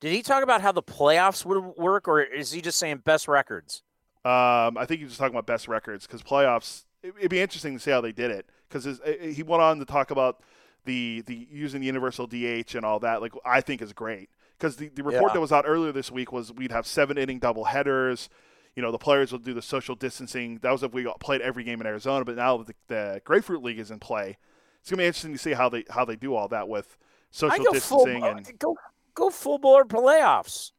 Did 0.00 0.12
he 0.12 0.22
talk 0.22 0.44
about 0.44 0.62
how 0.62 0.70
the 0.70 0.84
playoffs 0.84 1.44
would 1.44 1.76
work, 1.76 2.06
or 2.06 2.22
is 2.22 2.52
he 2.52 2.60
just 2.60 2.78
saying 2.78 2.98
best 2.98 3.26
records? 3.26 3.82
Um, 4.24 4.78
I 4.78 4.86
think 4.86 5.00
he's 5.00 5.08
just 5.08 5.18
talking 5.18 5.34
about 5.34 5.46
best 5.46 5.66
records 5.66 6.06
because 6.06 6.22
playoffs. 6.22 6.84
It, 7.02 7.20
would 7.20 7.28
be 7.28 7.40
interesting 7.40 7.74
to 7.74 7.80
see 7.80 7.90
how 7.90 8.00
they 8.00 8.12
did 8.12 8.30
it 8.30 8.46
because 8.68 9.00
he 9.34 9.42
went 9.42 9.60
on 9.60 9.80
to 9.80 9.84
talk 9.84 10.12
about 10.12 10.44
the 10.84 11.24
the 11.26 11.48
using 11.50 11.80
the 11.80 11.86
universal 11.86 12.28
DH 12.28 12.76
and 12.76 12.84
all 12.84 13.00
that. 13.00 13.20
Like 13.20 13.32
I 13.44 13.62
think 13.62 13.82
is 13.82 13.92
great 13.92 14.30
because 14.56 14.76
the, 14.76 14.90
the 14.90 15.02
report 15.02 15.30
yeah. 15.30 15.34
that 15.34 15.40
was 15.40 15.50
out 15.50 15.64
earlier 15.66 15.90
this 15.90 16.12
week 16.12 16.30
was 16.30 16.52
we'd 16.52 16.70
have 16.70 16.86
seven 16.86 17.18
inning 17.18 17.40
double 17.40 17.64
headers. 17.64 18.28
You 18.76 18.82
know 18.82 18.92
the 18.92 18.98
players 18.98 19.32
will 19.32 19.40
do 19.40 19.54
the 19.54 19.62
social 19.62 19.96
distancing. 19.96 20.60
That 20.62 20.70
was 20.70 20.84
if 20.84 20.92
we 20.92 21.12
played 21.18 21.40
every 21.40 21.64
game 21.64 21.80
in 21.80 21.86
Arizona, 21.88 22.24
but 22.24 22.36
now 22.36 22.58
the, 22.58 22.74
the 22.86 23.22
Grapefruit 23.24 23.64
League 23.64 23.80
is 23.80 23.90
in 23.90 23.98
play 23.98 24.36
it's 24.82 24.90
gonna 24.90 25.02
be 25.02 25.06
interesting 25.06 25.32
to 25.32 25.38
see 25.38 25.52
how 25.52 25.68
they 25.68 25.84
how 25.88 26.04
they 26.04 26.16
do 26.16 26.34
all 26.34 26.48
that 26.48 26.68
with 26.68 26.98
social 27.30 27.72
distancing 27.72 28.20
full, 28.20 28.24
and 28.24 28.58
go 28.58 28.76
go 29.14 29.30
full 29.30 29.58
board 29.58 29.88
playoffs. 29.88 30.72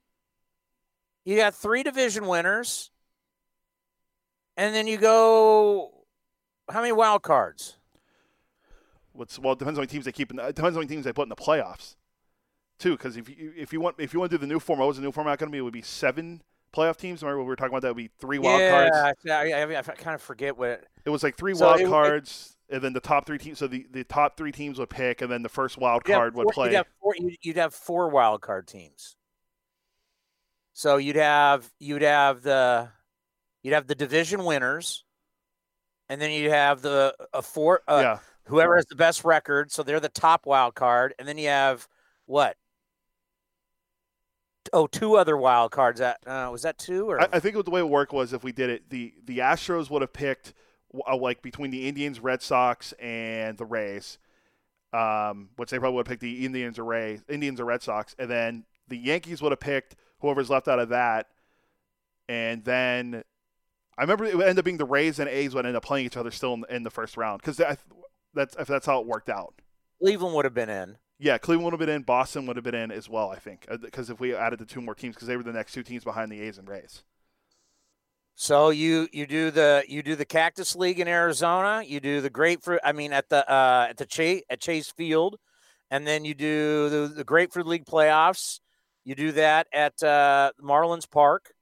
You 1.23 1.37
got 1.37 1.55
three 1.55 1.83
division 1.83 2.27
winners, 2.27 2.91
and 4.57 4.75
then 4.75 4.87
you 4.87 4.97
go 4.97 6.03
how 6.69 6.81
many 6.81 6.91
wild 6.91 7.23
cards? 7.23 7.77
What's 9.13 9.39
well 9.39 9.53
it 9.53 9.59
depends 9.59 9.77
on 9.79 9.83
how 9.83 9.83
many 9.83 9.91
teams 9.91 10.03
they 10.03 10.11
keep. 10.11 10.31
In, 10.31 10.39
it 10.39 10.53
depends 10.53 10.75
on 10.75 10.81
many 10.81 10.93
teams 10.93 11.05
they 11.05 11.13
put 11.13 11.23
in 11.23 11.29
the 11.29 11.35
playoffs, 11.37 11.95
too. 12.79 12.97
Because 12.97 13.15
if 13.15 13.29
you 13.29 13.53
if 13.55 13.71
you 13.71 13.79
want 13.79 13.95
if 13.99 14.13
you 14.13 14.19
want 14.19 14.31
to 14.31 14.37
do 14.37 14.41
the 14.41 14.47
new 14.47 14.59
format, 14.59 14.81
what 14.81 14.87
was 14.89 14.97
the 14.97 15.03
new 15.03 15.13
format 15.13 15.39
going 15.39 15.49
to 15.49 15.51
be? 15.51 15.59
It 15.59 15.61
would 15.61 15.71
be 15.71 15.81
seven 15.81 16.41
playoff 16.73 16.97
teams. 16.97 17.21
Remember 17.21 17.37
what 17.37 17.45
we 17.45 17.49
were 17.49 17.55
talking 17.55 17.71
about? 17.71 17.83
That 17.83 17.89
would 17.89 18.03
be 18.03 18.09
three 18.19 18.39
wild 18.39 18.59
yeah, 18.59 18.89
cards. 18.91 19.19
Yeah, 19.23 19.37
I, 19.37 19.61
I, 19.61 19.79
I, 19.79 19.81
kind 19.81 20.15
of 20.15 20.21
forget 20.21 20.57
what 20.57 20.69
it. 20.71 20.87
It 21.05 21.09
was 21.09 21.23
like 21.23 21.37
three 21.37 21.55
so 21.55 21.67
wild 21.67 21.79
it, 21.79 21.87
cards 21.87 22.52
and 22.69 22.82
then 22.82 22.93
the 22.93 22.99
top 22.99 23.26
three 23.26 23.38
teams. 23.38 23.60
So 23.60 23.67
the, 23.67 23.86
the 23.91 24.04
top 24.04 24.38
three 24.38 24.52
teams 24.52 24.80
would 24.80 24.89
pick, 24.89 25.21
and 25.21 25.32
then 25.32 25.43
the 25.43 25.49
first 25.49 25.78
wild 25.78 26.04
card 26.04 26.36
would 26.36 26.47
play. 26.49 26.69
You'd 26.69 26.78
have, 26.78 26.88
four, 27.02 27.15
you'd 27.41 27.58
have 27.58 27.73
four 27.73 28.10
wild 28.10 28.41
card 28.41 28.67
teams. 28.67 29.15
So 30.73 30.97
you'd 30.97 31.15
have 31.15 31.71
you'd 31.80 32.02
have 32.02 32.41
the 32.41 32.89
you'd 33.62 33.73
have 33.76 33.88
the 33.88 33.95
division 33.95 34.43
winners, 34.43 35.06
and 36.10 36.19
then 36.19 36.32
you'd 36.32 36.52
have 36.52 36.82
the 36.82 37.15
a 37.32 37.43
four 37.43 37.82
uh, 37.88 37.99
yeah. 38.02 38.19
whoever 38.45 38.76
has 38.76 38.86
the 38.88 38.95
best 38.95 39.23
record. 39.23 39.71
So 39.71 39.84
they're 39.84 39.99
the 39.99 40.10
top 40.10 40.47
wild 40.47 40.73
card, 40.73 41.13
and 41.19 41.28
then 41.28 41.38
you 41.38 41.49
have 41.49 41.88
what? 42.26 42.58
Oh, 44.71 44.88
two 44.88 45.15
other 45.15 45.38
wild 45.38 45.71
cards. 45.71 45.99
That 45.99 46.17
uh, 46.26 46.49
was 46.52 46.63
that 46.63 46.80
two 46.80 47.08
or 47.08 47.21
I, 47.21 47.28
I 47.34 47.39
think 47.39 47.63
the 47.63 47.69
way 47.69 47.82
it 47.82 47.89
worked 47.89 48.13
was 48.13 48.34
if 48.34 48.43
we 48.43 48.52
did 48.52 48.71
it, 48.71 48.89
the 48.89 49.13
the 49.26 49.39
Astros 49.39 49.91
would 49.91 50.02
have 50.02 50.13
picked 50.13 50.56
like 50.93 51.41
between 51.41 51.71
the 51.71 51.88
Indians, 51.88 52.19
Red 52.19 52.41
Sox, 52.41 52.93
and 52.93 53.58
the 53.58 53.65
Rays, 53.65 54.17
um, 54.93 55.49
which 55.56 55.71
they 55.71 55.79
probably 55.79 55.95
would 55.95 56.08
have 56.08 56.12
picked 56.12 56.21
the 56.21 56.45
Indians 56.45 56.77
or 56.77 56.86
Rays, 56.86 57.23
Indians 57.27 57.60
or 57.60 57.65
Red 57.65 57.82
Sox, 57.82 58.15
and 58.19 58.29
then 58.29 58.65
the 58.88 58.97
Yankees 58.97 59.41
would 59.41 59.51
have 59.51 59.60
picked 59.60 59.95
whoever's 60.19 60.49
left 60.49 60.67
out 60.67 60.79
of 60.79 60.89
that, 60.89 61.27
and 62.29 62.63
then 62.63 63.23
I 63.97 64.01
remember 64.01 64.25
it 64.25 64.36
would 64.36 64.47
end 64.47 64.60
up 64.60 64.65
being 64.65 64.77
the 64.77 64.86
Rays 64.86 65.19
and 65.19 65.29
A's 65.29 65.53
would 65.53 65.65
end 65.65 65.75
up 65.75 65.84
playing 65.84 66.06
each 66.06 66.17
other 66.17 66.32
still 66.32 66.53
in, 66.53 66.65
in 66.69 66.84
the 66.84 66.89
first 66.89 67.17
round 67.17 67.41
because 67.41 67.58
that's 68.34 68.56
if 68.56 68.67
that's 68.67 68.86
how 68.86 68.99
it 68.99 69.08
worked 69.08 69.29
out. 69.29 69.53
Cleveland 69.99 70.36
would 70.36 70.45
have 70.45 70.53
been 70.53 70.69
in. 70.69 70.97
Yeah, 71.19 71.38
Cleveland 71.38 71.65
would 71.65 71.73
have 71.73 71.79
been 71.79 71.95
in. 71.95 72.01
Boston 72.01 72.45
would 72.47 72.58
have 72.58 72.63
been 72.63 72.75
in 72.75 72.91
as 72.91 73.08
well. 73.08 73.29
I 73.29 73.38
think 73.38 73.67
because 73.82 74.10
uh, 74.10 74.13
if 74.13 74.19
we 74.19 74.36
added 74.36 74.60
the 74.60 74.65
two 74.65 74.82
more 74.82 74.95
teams, 74.95 75.15
because 75.15 75.27
they 75.27 75.38
were 75.38 75.43
the 75.43 75.53
next 75.53 75.73
two 75.73 75.84
teams 75.84 76.03
behind 76.03 76.32
the 76.32 76.41
A's 76.41 76.58
and 76.58 76.67
Rays. 76.67 77.03
So 78.36 78.72
you 78.72 79.08
you 79.12 79.28
do 79.28 79.52
the 79.52 79.84
you 79.88 80.02
do 80.02 80.15
the 80.15 80.26
Cactus 80.26 80.76
League 80.76 81.00
in 81.00 81.08
Arizona. 81.08 81.84
You 81.86 82.00
do 82.00 82.19
the 82.19 82.30
Grapefruit. 82.30 82.80
I 82.84 82.91
mean, 82.91 83.13
at 83.13 83.30
the 83.30 83.50
uh, 83.50 83.88
at 83.89 83.98
the 83.98 84.06
Chase 84.06 84.43
at 84.50 84.60
Chase 84.60 84.91
Field, 84.91 85.38
and 85.91 86.08
then 86.08 86.26
you 86.26 86.34
do 86.34 86.89
the, 86.89 87.08
the 87.08 87.24
Grapefruit 87.24 87.67
League 87.67 87.86
playoffs. 87.86 88.60
You 89.06 89.15
do 89.15 89.32
that 89.34 89.67
at 89.72 90.02
uh, 90.02 90.52
Marlins 90.62 91.10
Park, 91.10 91.54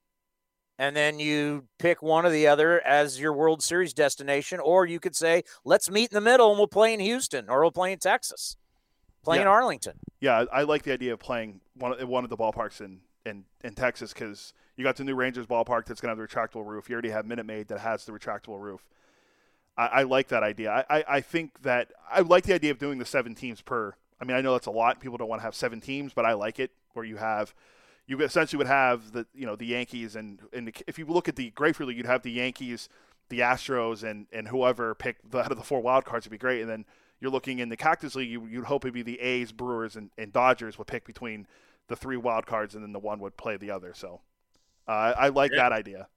and 0.80 0.96
then 0.96 1.20
you 1.20 1.66
pick 1.78 2.02
one 2.02 2.26
or 2.26 2.30
the 2.30 2.48
other 2.48 2.80
as 2.86 3.20
your 3.20 3.34
World 3.34 3.62
Series 3.62 3.94
destination. 3.94 4.60
Or 4.60 4.86
you 4.86 5.00
could 5.00 5.16
say, 5.16 5.44
let's 5.66 5.90
meet 5.90 6.12
in 6.12 6.16
the 6.16 6.22
middle 6.22 6.52
and 6.52 6.58
we'll 6.58 6.68
play 6.68 6.94
in 6.94 7.00
Houston 7.02 7.50
or 7.50 7.62
we'll 7.62 7.72
play 7.72 7.92
in 7.92 8.00
Texas, 8.00 8.56
play 9.24 9.38
yeah. 9.38 9.44
in 9.44 9.48
Arlington. 9.48 10.00
Yeah, 10.22 10.46
I 10.54 10.64
like 10.64 10.84
the 10.84 10.94
idea 10.94 11.14
of 11.14 11.20
playing 11.20 11.60
one 11.76 11.94
one 12.08 12.24
of 12.24 12.30
the 12.30 12.38
ballparks 12.38 12.80
in 12.80 13.02
in, 13.26 13.44
in 13.64 13.74
Texas 13.74 14.14
because 14.14 14.54
you 14.82 14.88
got 14.88 14.96
the 14.96 15.04
new 15.04 15.14
Rangers 15.14 15.46
ballpark 15.46 15.86
that's 15.86 16.02
going 16.02 16.16
to 16.16 16.20
have 16.20 16.30
the 16.30 16.36
retractable 16.36 16.66
roof. 16.66 16.90
You 16.90 16.94
already 16.94 17.12
have 17.12 17.28
Minute 17.28 17.46
Maid 17.46 17.68
that 17.68 17.80
has 17.82 18.04
the 18.06 18.12
retractable 18.12 18.60
roof. 18.60 18.84
I, 19.78 19.86
I 19.86 20.04
like 20.04 20.30
that 20.30 20.42
idea. 20.42 20.72
I, 20.72 20.98
I, 20.98 21.04
I, 21.08 21.22
think 21.22 21.62
that 21.62 21.92
I 22.12 22.22
like 22.22 22.46
the 22.46 22.54
idea 22.54 22.72
of 22.72 22.80
doing 22.80 22.98
the 22.98 23.06
seven 23.06 23.36
teams 23.36 23.62
per. 23.62 23.94
I 24.20 24.26
mean, 24.26 24.36
I 24.36 24.42
know 24.42 24.54
that's 24.54 24.66
a 24.66 24.72
lot. 24.72 25.00
People 25.00 25.18
don't 25.18 25.30
want 25.30 25.42
to 25.42 25.46
have 25.46 25.54
seven 25.54 25.82
teams, 25.82 26.14
but 26.14 26.26
I 26.26 26.34
like 26.34 26.60
it 26.60 26.72
where 26.94 27.06
you 27.06 27.18
have 27.18 27.54
you 28.08 28.20
essentially 28.22 28.58
would 28.58 28.68
have 28.68 29.12
the 29.12 29.26
you 29.34 29.46
know 29.46 29.56
the 29.56 29.68
Yankees 29.68 30.16
and 30.16 30.40
and 30.52 30.68
the, 30.68 30.74
if 30.88 30.98
you 31.00 31.06
look 31.06 31.30
at 31.30 31.36
the 31.36 31.52
Grapefruit 31.52 31.88
League, 31.88 31.98
you'd 31.98 32.06
have 32.06 32.24
the 32.24 32.32
Yankees, 32.32 32.90
the 33.30 33.40
Astros 33.40 34.04
and 34.04 34.26
and 34.34 34.48
whoever 34.48 34.96
picked 34.96 35.34
out 35.36 35.52
of 35.52 35.58
the 35.58 35.64
four 35.64 35.80
wild 35.80 36.06
cards 36.06 36.26
would 36.26 36.32
be 36.32 36.38
great. 36.38 36.62
And 36.62 36.70
then 36.70 36.86
you're 37.20 37.32
looking 37.32 37.60
in 37.60 37.70
the 37.70 37.78
Cactus 37.78 38.16
League, 38.16 38.30
you, 38.30 38.46
you'd 38.48 38.66
hope 38.66 38.84
it'd 38.84 38.96
be 38.96 39.04
the 39.04 39.20
A's, 39.20 39.52
Brewers, 39.52 39.96
and, 39.96 40.10
and 40.18 40.34
Dodgers 40.34 40.80
would 40.80 40.88
pick 40.88 41.06
between 41.06 41.46
the 41.88 41.96
three 41.96 42.18
wild 42.18 42.48
cards, 42.48 42.74
and 42.74 42.84
then 42.84 42.94
the 42.94 43.00
one 43.00 43.20
would 43.20 43.38
play 43.38 43.58
the 43.58 43.70
other. 43.70 43.94
So 43.94 44.22
uh, 44.88 44.92
I 45.18 45.28
like 45.30 45.52
Yeah. 45.52 45.64
that 45.64 45.72
idea. 45.72 46.08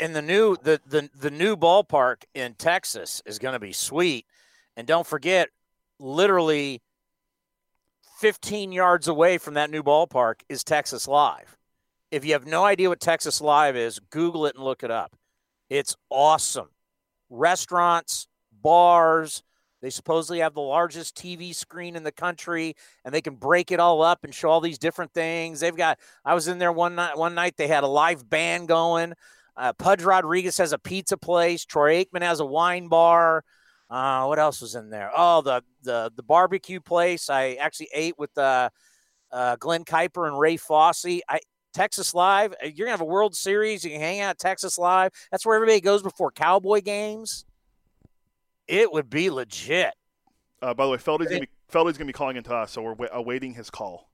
and 0.00 0.14
the 0.14 0.22
new 0.22 0.56
the 0.62 0.80
the 0.86 1.08
the 1.14 1.30
new 1.30 1.56
ballpark 1.56 2.24
in 2.34 2.54
Texas 2.54 3.22
is 3.26 3.38
going 3.38 3.52
to 3.54 3.58
be 3.60 3.72
sweet. 3.72 4.26
And 4.76 4.86
don't 4.86 5.06
forget, 5.06 5.50
literally 6.00 6.82
15 8.18 8.72
yards 8.72 9.08
away 9.08 9.38
from 9.38 9.54
that 9.54 9.70
new 9.70 9.82
ballpark 9.82 10.40
is 10.48 10.64
Texas 10.64 11.06
Live. 11.08 11.56
If 12.10 12.24
you 12.24 12.32
have 12.32 12.46
no 12.46 12.64
idea 12.64 12.88
what 12.88 13.00
Texas 13.00 13.40
Live 13.40 13.76
is, 13.76 13.98
Google 14.10 14.46
it 14.46 14.54
and 14.56 14.64
look 14.64 14.82
it 14.82 14.90
up. 14.90 15.16
It's 15.68 15.96
awesome. 16.10 16.68
Restaurants, 17.30 18.28
bars, 18.52 19.42
they 19.84 19.90
supposedly 19.90 20.38
have 20.38 20.54
the 20.54 20.62
largest 20.62 21.14
TV 21.14 21.54
screen 21.54 21.94
in 21.94 22.04
the 22.04 22.10
country 22.10 22.74
and 23.04 23.14
they 23.14 23.20
can 23.20 23.34
break 23.34 23.70
it 23.70 23.78
all 23.78 24.00
up 24.00 24.24
and 24.24 24.34
show 24.34 24.48
all 24.48 24.62
these 24.62 24.78
different 24.78 25.12
things. 25.12 25.60
They've 25.60 25.76
got 25.76 25.98
I 26.24 26.32
was 26.32 26.48
in 26.48 26.58
there 26.58 26.72
one 26.72 26.94
night 26.94 27.18
one 27.18 27.34
night 27.34 27.58
they 27.58 27.68
had 27.68 27.84
a 27.84 27.88
live 27.88 28.28
band 28.30 28.66
going. 28.66 29.12
Uh, 29.58 29.74
Pudge 29.74 30.02
Rodriguez 30.02 30.56
has 30.56 30.72
a 30.72 30.78
pizza 30.78 31.18
place. 31.18 31.66
Troy 31.66 32.02
Aikman 32.02 32.22
has 32.22 32.40
a 32.40 32.46
wine 32.46 32.88
bar. 32.88 33.44
Uh, 33.90 34.24
what 34.24 34.38
else 34.38 34.62
was 34.62 34.74
in 34.74 34.88
there? 34.88 35.10
Oh, 35.14 35.42
the 35.42 35.62
the 35.82 36.10
the 36.16 36.22
barbecue 36.22 36.80
place. 36.80 37.28
I 37.28 37.52
actually 37.60 37.90
ate 37.92 38.18
with 38.18 38.36
uh, 38.38 38.70
uh, 39.30 39.56
Glen 39.56 39.84
Kuiper 39.84 40.26
and 40.26 40.38
Ray 40.38 40.56
Fosse. 40.56 41.20
I 41.28 41.40
Texas 41.74 42.14
Live. 42.14 42.52
uh, 42.54 42.68
You're 42.68 42.86
gonna 42.86 42.96
have 42.96 43.02
a 43.02 43.04
World 43.04 43.36
Series. 43.36 43.84
You 43.84 43.90
can 43.90 44.00
hang 44.00 44.20
out 44.20 44.30
at 44.30 44.38
Texas 44.38 44.78
Live. 44.78 45.10
That's 45.30 45.44
where 45.44 45.56
everybody 45.56 45.82
goes 45.82 46.02
before 46.02 46.30
Cowboy 46.30 46.80
games. 46.80 47.44
It 48.66 48.92
would 48.92 49.10
be 49.10 49.30
legit. 49.30 49.94
Uh, 50.62 50.72
by 50.74 50.86
the 50.86 50.92
way, 50.92 50.98
Feldy's 50.98 51.28
gonna 51.28 51.40
be 51.40 51.48
Feldy's 51.70 51.98
gonna 51.98 52.06
be 52.06 52.12
calling 52.12 52.36
into 52.36 52.54
us, 52.54 52.72
so 52.72 52.82
we're 52.82 52.94
wa- 52.94 53.08
awaiting 53.12 53.54
his 53.54 53.70
call. 53.70 54.10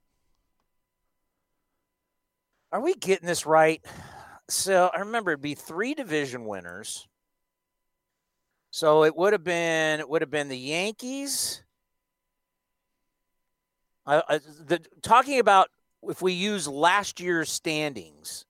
Are 2.72 2.80
we 2.80 2.94
getting 2.94 3.26
this 3.26 3.46
right? 3.46 3.84
So 4.48 4.90
I 4.94 5.00
remember 5.00 5.32
it'd 5.32 5.42
be 5.42 5.54
three 5.54 5.94
division 5.94 6.44
winners. 6.46 7.06
So 8.70 9.04
it 9.04 9.16
would 9.16 9.32
have 9.32 9.44
been 9.44 10.00
it 10.00 10.08
would 10.08 10.22
have 10.22 10.30
been 10.30 10.48
the 10.48 10.58
Yankees. 10.58 11.62
I, 14.06 14.22
I, 14.28 14.38
the, 14.38 14.80
talking 15.02 15.38
about 15.38 15.68
if 16.02 16.22
we 16.22 16.32
use 16.32 16.66
last 16.66 17.20
year's 17.20 17.50
standings. 17.50 18.46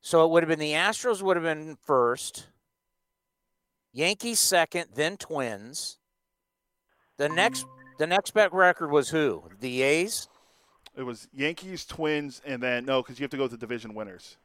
So 0.00 0.24
it 0.24 0.30
would 0.30 0.42
have 0.42 0.48
been 0.48 0.58
the 0.58 0.72
Astros 0.72 1.22
would 1.22 1.36
have 1.36 1.44
been 1.44 1.76
first, 1.82 2.46
Yankees 3.94 4.40
second, 4.40 4.86
then 4.94 5.16
Twins. 5.16 5.98
The 7.16 7.28
next 7.28 7.62
um, 7.62 7.70
the 7.98 8.06
next 8.08 8.32
bet 8.34 8.52
record 8.52 8.90
was 8.90 9.08
who? 9.08 9.44
The 9.60 9.82
A's. 9.82 10.28
It 10.96 11.04
was 11.04 11.28
Yankees, 11.32 11.84
Twins, 11.86 12.42
and 12.44 12.60
then 12.62 12.84
no, 12.84 13.02
because 13.02 13.18
you 13.18 13.24
have 13.24 13.30
to 13.30 13.36
go 13.36 13.46
to 13.48 13.56
division 13.56 13.94
winners. 13.94 14.36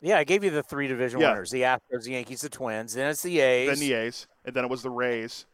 Yeah, 0.00 0.18
I 0.18 0.24
gave 0.24 0.42
you 0.44 0.50
the 0.50 0.62
three 0.62 0.88
division 0.88 1.20
Yeah. 1.20 1.32
winners: 1.32 1.50
the 1.50 1.62
Astros, 1.62 2.04
the 2.04 2.12
Yankees, 2.12 2.40
the 2.40 2.48
Twins. 2.48 2.94
Then 2.94 3.10
it's 3.10 3.22
the 3.22 3.38
A's, 3.40 3.68
Then 3.68 3.78
the 3.78 3.92
A's, 3.94 4.26
and 4.46 4.54
then 4.56 4.64
it 4.64 4.70
was 4.70 4.82
the 4.82 4.90
Rays, 4.90 5.44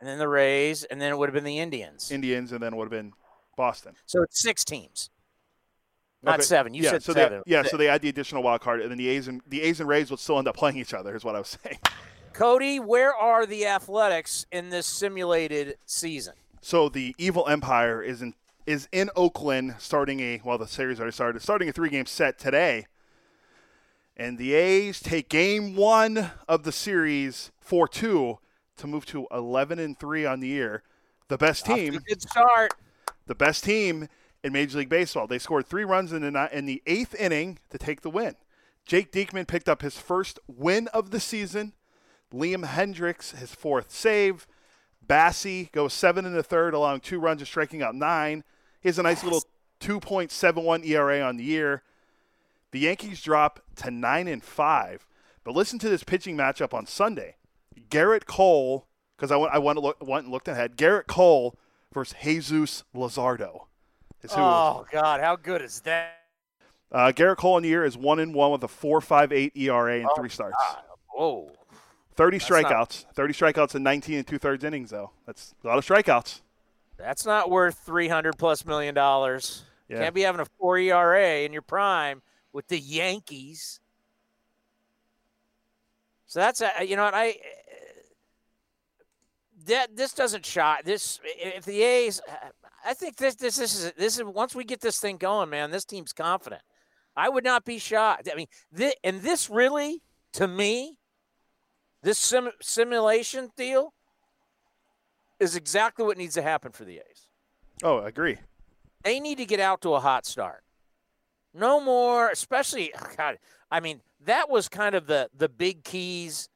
and 0.00 0.08
then 0.08 0.18
the 0.18 0.28
Rays, 0.28 0.82
and 0.84 1.00
then 1.00 1.12
it 1.12 1.18
would 1.18 1.28
have 1.28 1.34
been 1.34 1.44
the 1.44 1.60
Indians. 1.60 2.10
Indians, 2.10 2.50
and 2.50 2.60
then 2.60 2.72
it 2.72 2.76
would 2.76 2.84
have 2.86 2.90
been 2.90 3.12
Boston. 3.56 3.94
so 4.06 4.22
it's 4.22 4.40
six 4.42 4.64
teams, 4.64 5.10
not 6.22 6.34
Okay. 6.34 6.42
seven. 6.42 6.74
You 6.74 6.82
yeah, 6.84 6.90
said 6.90 7.02
so 7.02 7.12
seven. 7.14 7.42
They, 7.46 7.52
yeah, 7.52 7.62
so 7.62 7.76
they 7.76 7.88
add 7.88 8.02
the 8.02 8.08
additional 8.08 8.42
wild 8.42 8.60
card, 8.60 8.80
and 8.82 8.90
then 8.90 8.98
the 8.98 9.08
A's 9.08 9.28
and 9.28 9.40
the 9.48 9.62
A's 9.62 9.80
and 9.80 9.88
Rays 9.88 10.10
would 10.10 10.20
still 10.20 10.38
end 10.38 10.48
up 10.48 10.56
playing 10.56 10.76
each 10.76 10.92
other. 10.94 11.14
Is 11.16 11.24
what 11.24 11.34
I 11.34 11.38
was 11.38 11.58
saying. 11.64 11.78
Cody, 12.32 12.78
where 12.78 13.14
are 13.14 13.44
the 13.46 13.66
Athletics 13.66 14.46
in 14.52 14.70
this 14.70 14.86
simulated 14.86 15.76
season? 15.86 16.34
So 16.60 16.88
the 16.88 17.14
Evil 17.18 17.48
Empire 17.48 18.02
is 18.02 18.22
in 18.22 18.34
is 18.66 18.88
in 18.92 19.10
Oakland, 19.16 19.76
starting 19.78 20.20
a 20.20 20.40
well, 20.44 20.58
the 20.58 20.66
series 20.66 21.00
already 21.00 21.12
started, 21.12 21.42
starting 21.42 21.68
a 21.68 21.72
three 21.72 21.88
game 21.90 22.06
set 22.06 22.38
today. 22.38 22.86
And 24.16 24.36
the 24.36 24.52
A's 24.54 25.00
take 25.00 25.28
game 25.30 25.74
one 25.74 26.30
of 26.46 26.64
the 26.64 26.72
series 26.72 27.50
four 27.60 27.88
two 27.88 28.38
to 28.76 28.86
move 28.86 29.06
to 29.06 29.26
eleven 29.30 29.78
and 29.78 29.98
three 29.98 30.26
on 30.26 30.40
the 30.40 30.48
year. 30.48 30.82
The 31.28 31.38
best 31.38 31.64
team, 31.64 31.98
Good 32.06 32.20
start. 32.22 32.74
the 33.26 33.34
best 33.34 33.64
team 33.64 34.08
in 34.42 34.52
Major 34.52 34.78
League 34.78 34.88
Baseball. 34.88 35.26
They 35.26 35.38
scored 35.38 35.66
three 35.66 35.84
runs 35.84 36.12
in 36.12 36.20
the 36.22 36.48
in 36.52 36.66
the 36.66 36.82
eighth 36.86 37.14
inning 37.14 37.58
to 37.70 37.78
take 37.78 38.00
the 38.02 38.10
win. 38.10 38.36
Jake 38.86 39.12
Diekman 39.12 39.46
picked 39.46 39.68
up 39.68 39.82
his 39.82 39.98
first 39.98 40.38
win 40.46 40.88
of 40.88 41.10
the 41.10 41.20
season. 41.20 41.74
Liam 42.32 42.64
Hendriks 42.64 43.36
his 43.36 43.54
fourth 43.54 43.90
save. 43.90 44.46
Bassitt 45.06 45.72
goes 45.72 45.92
seven 45.92 46.24
in 46.24 46.32
the 46.32 46.42
third, 46.42 46.74
allowing 46.74 47.00
two 47.00 47.18
runs 47.18 47.40
and 47.40 47.48
striking 47.48 47.82
out 47.82 47.94
nine. 47.94 48.44
He 48.80 48.88
has 48.88 48.98
a 48.98 49.02
nice 49.02 49.24
little 49.24 49.42
2.71 49.80 50.86
ERA 50.86 51.20
on 51.20 51.36
the 51.36 51.44
year. 51.44 51.82
The 52.70 52.80
Yankees 52.80 53.20
drop 53.22 53.60
to 53.76 53.90
nine 53.90 54.28
and 54.28 54.42
five. 54.42 55.06
But 55.42 55.54
listen 55.54 55.78
to 55.80 55.88
this 55.88 56.04
pitching 56.04 56.36
matchup 56.36 56.72
on 56.72 56.86
Sunday. 56.86 57.36
Gerrit 57.88 58.26
Cole, 58.26 58.86
because 59.16 59.32
I 59.32 59.36
went, 59.36 59.52
I 59.52 59.58
went, 59.58 59.80
look, 59.80 59.96
went 60.00 60.24
and 60.24 60.32
looked 60.32 60.48
ahead. 60.48 60.76
Gerrit 60.76 61.06
Cole 61.06 61.58
versus 61.92 62.16
Jesus 62.22 62.84
Luzardo. 62.94 63.66
Is 64.22 64.32
who, 64.32 64.40
Oh 64.40 64.84
God, 64.92 65.20
how 65.20 65.36
good 65.36 65.62
is 65.62 65.80
that? 65.82 66.16
uh, 66.92 67.12
Gerrit 67.14 67.36
Cole 67.36 67.56
in 67.56 67.62
the 67.62 67.68
year 67.68 67.84
is 67.84 67.96
one 67.96 68.18
and 68.18 68.34
one 68.34 68.50
with 68.50 68.62
a 68.64 68.68
4.58 68.68 69.52
ERA 69.56 69.98
and 70.00 70.08
Oh, 70.10 70.14
three 70.16 70.28
starts. 70.28 70.56
Whoa. 71.08 71.50
30 72.16 72.38
That's 72.38 72.50
not- 72.50 72.64
strikeouts. 72.64 73.04
30 73.14 73.34
strikeouts 73.34 73.74
in 73.76 73.82
19 73.82 74.18
and 74.18 74.26
two 74.26 74.38
thirds 74.38 74.64
innings, 74.64 74.90
though. 74.90 75.10
That's 75.26 75.54
a 75.64 75.66
lot 75.68 75.78
of 75.78 75.86
strikeouts. 75.86 76.40
That's 76.98 77.24
not 77.24 77.48
worth 77.50 77.78
three 77.78 78.08
hundred 78.08 78.36
plus 78.36 78.66
million 78.66 78.94
dollars. 78.94 79.62
Yeah. 79.88 80.00
Can't 80.00 80.14
be 80.14 80.20
having 80.22 80.40
a 80.42 80.46
four 80.58 80.76
ERA 80.76 81.38
in 81.44 81.52
your 81.52 81.62
prime 81.62 82.20
with 82.52 82.68
the 82.68 82.78
Yankees. 82.78 83.80
So 86.26 86.40
that's 86.40 86.60
a, 86.60 86.84
you 86.84 86.96
know 86.96 87.04
what 87.04 87.14
I 87.14 87.36
that 89.66 89.96
this 89.96 90.12
doesn't 90.12 90.44
shock 90.46 90.84
this 90.84 91.20
if 91.24 91.64
the 91.64 91.82
A's 91.82 92.20
uh, 92.28 92.48
I 92.84 92.94
think 92.94 93.16
this 93.16 93.34
this 93.34 93.56
this 93.56 93.74
is 93.78 93.92
this 93.96 94.18
is 94.18 94.24
once 94.24 94.54
we 94.54 94.64
get 94.64 94.80
this 94.80 94.98
thing 94.98 95.16
going, 95.16 95.50
man, 95.50 95.70
this 95.70 95.84
team's 95.84 96.12
confident. 96.12 96.62
I 97.16 97.28
would 97.28 97.44
not 97.44 97.64
be 97.64 97.78
shocked. 97.78 98.28
I 98.32 98.36
mean, 98.36 98.46
this, 98.72 98.94
and 99.04 99.20
this 99.20 99.50
really 99.50 100.02
to 100.34 100.46
me 100.48 100.96
this 102.02 102.18
sim, 102.18 102.50
simulation 102.62 103.50
deal 103.56 103.92
is 105.38 105.56
exactly 105.56 106.04
what 106.04 106.16
needs 106.16 106.34
to 106.34 106.42
happen 106.42 106.72
for 106.72 106.84
the 106.84 106.96
A's 106.98 107.26
Oh, 107.82 107.98
I 107.98 108.08
agree. 108.08 108.38
they 109.04 109.20
need 109.20 109.38
to 109.38 109.46
get 109.46 109.60
out 109.60 109.80
to 109.82 109.94
a 109.94 110.00
hot 110.00 110.24
start. 110.26 110.62
No 111.52 111.80
more, 111.80 112.30
especially 112.30 112.92
God. 113.16 113.38
I 113.70 113.80
mean, 113.80 114.00
that 114.24 114.48
was 114.48 114.68
kind 114.68 114.94
of 114.94 115.06
the 115.06 115.28
the 115.36 115.48
big 115.48 115.82
keys 115.84 116.48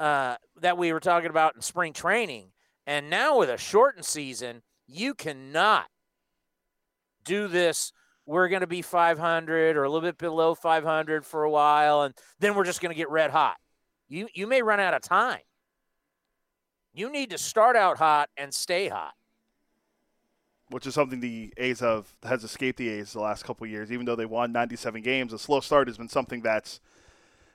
uh, 0.00 0.36
that 0.60 0.76
we 0.78 0.92
were 0.92 1.00
talking 1.00 1.30
about 1.30 1.54
in 1.54 1.62
spring 1.62 1.92
training, 1.92 2.52
and 2.86 3.08
now 3.10 3.38
with 3.38 3.50
a 3.50 3.58
shortened 3.58 4.04
season, 4.06 4.62
you 4.88 5.14
cannot 5.14 5.86
do 7.24 7.46
this. 7.48 7.92
We're 8.26 8.48
going 8.48 8.62
to 8.62 8.66
be 8.66 8.82
500 8.82 9.76
or 9.76 9.84
a 9.84 9.88
little 9.90 10.08
bit 10.08 10.18
below 10.18 10.54
500 10.54 11.24
for 11.26 11.44
a 11.44 11.50
while, 11.50 12.02
and 12.02 12.14
then 12.40 12.54
we're 12.54 12.64
just 12.64 12.80
going 12.80 12.90
to 12.92 12.96
get 12.96 13.10
red 13.10 13.30
hot. 13.30 13.58
You 14.08 14.28
you 14.34 14.46
may 14.48 14.62
run 14.62 14.80
out 14.80 14.94
of 14.94 15.02
time. 15.02 15.40
You 16.92 17.10
need 17.10 17.30
to 17.30 17.38
start 17.38 17.76
out 17.76 17.98
hot 17.98 18.30
and 18.36 18.52
stay 18.54 18.88
hot. 18.88 19.14
which 20.70 20.86
is 20.86 20.94
something 20.94 21.20
the 21.20 21.52
A's 21.56 21.80
have 21.80 22.12
has 22.24 22.44
escaped 22.44 22.78
the 22.78 22.88
A's 22.88 23.12
the 23.12 23.20
last 23.20 23.44
couple 23.44 23.66
years. 23.66 23.90
Even 23.92 24.06
though 24.06 24.16
they 24.16 24.26
won 24.26 24.52
97 24.52 25.02
games, 25.02 25.32
a 25.32 25.38
slow 25.38 25.60
start 25.60 25.88
has 25.88 25.96
been 25.98 26.08
something 26.08 26.42
that's 26.42 26.80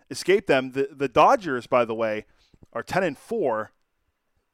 escaped 0.09 0.47
them. 0.47 0.71
The 0.71 0.89
the 0.91 1.07
Dodgers, 1.07 1.67
by 1.67 1.85
the 1.85 1.95
way, 1.95 2.25
are 2.73 2.83
10 2.83 3.03
and 3.03 3.17
four. 3.17 3.71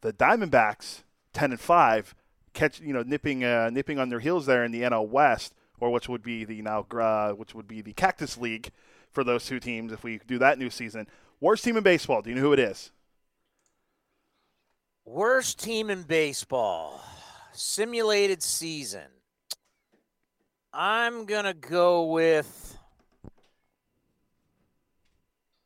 The 0.02 0.14
Diamondbacks 0.14 1.04
10 1.34 1.52
and 1.52 1.60
five, 1.60 2.16
catch 2.54 2.82
you 2.82 2.94
know 2.94 3.04
nipping 3.04 3.44
uh, 3.44 3.70
nipping 3.72 4.00
on 4.00 4.10
their 4.10 4.20
heels 4.20 4.46
there 4.46 4.64
in 4.64 4.72
the 4.72 4.82
NL 4.82 5.08
West, 5.08 5.54
or 5.80 5.92
which 5.92 6.10
would 6.10 6.24
be 6.24 6.44
the 6.44 6.62
now 6.62 6.86
uh, 6.92 7.32
which 7.32 7.56
would 7.56 7.68
be 7.68 7.82
the 7.82 7.94
Cactus 7.94 8.38
League 8.38 8.72
for 9.12 9.24
those 9.24 9.46
two 9.46 9.60
teams 9.60 9.92
if 9.92 10.04
we 10.04 10.20
do 10.28 10.38
that 10.40 10.58
new 10.58 10.70
season. 10.70 11.08
Worst 11.40 11.64
team 11.64 11.78
in 11.78 11.84
baseball. 11.84 12.22
Do 12.22 12.30
you 12.30 12.36
know 12.36 12.42
who 12.42 12.54
it 12.54 12.60
is? 12.60 12.92
Worst 15.06 15.60
team 15.60 15.90
in 15.90 16.04
baseball. 16.04 17.04
Simulated 17.54 18.44
season. 18.44 19.08
I'm 20.74 21.26
going 21.26 21.46
to 21.46 21.54
go 21.54 22.06
with. 22.06 22.71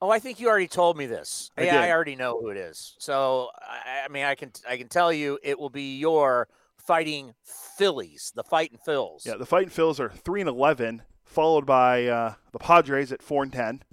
Oh, 0.02 0.10
I 0.10 0.20
think 0.20 0.40
you 0.40 0.50
already 0.50 0.68
told 0.68 0.98
me 0.98 1.06
this. 1.06 1.52
I 1.58 1.64
yeah, 1.64 1.82
I 1.82 1.92
already 1.92 2.16
know 2.16 2.40
who 2.40 2.50
it 2.50 2.58
is. 2.58 2.96
So, 3.00 3.50
I, 3.58 4.06
I 4.06 4.08
mean, 4.10 4.26
I 4.26 4.36
can 4.36 4.52
I 4.68 4.78
can 4.78 4.88
tell 4.88 5.12
you 5.12 5.40
it 5.42 5.58
will 5.58 5.70
be 5.70 5.98
your 5.98 6.48
fighting 6.78 7.34
Phillies, 7.44 8.32
the 8.36 8.44
fighting 8.44 8.78
Phils. 8.86 9.26
Yeah, 9.26 9.36
the 9.36 9.46
Fighting 9.46 9.70
Phils 9.70 10.00
are 10.00 10.10
three 10.10 10.42
and 10.42 10.50
eleven, 10.50 11.02
followed 11.24 11.66
by 11.66 12.06
uh, 12.06 12.34
the 12.52 12.60
Padres 12.60 13.12
at 13.12 13.22
four 13.22 13.44
and 13.44 13.52
ten, 13.52 13.84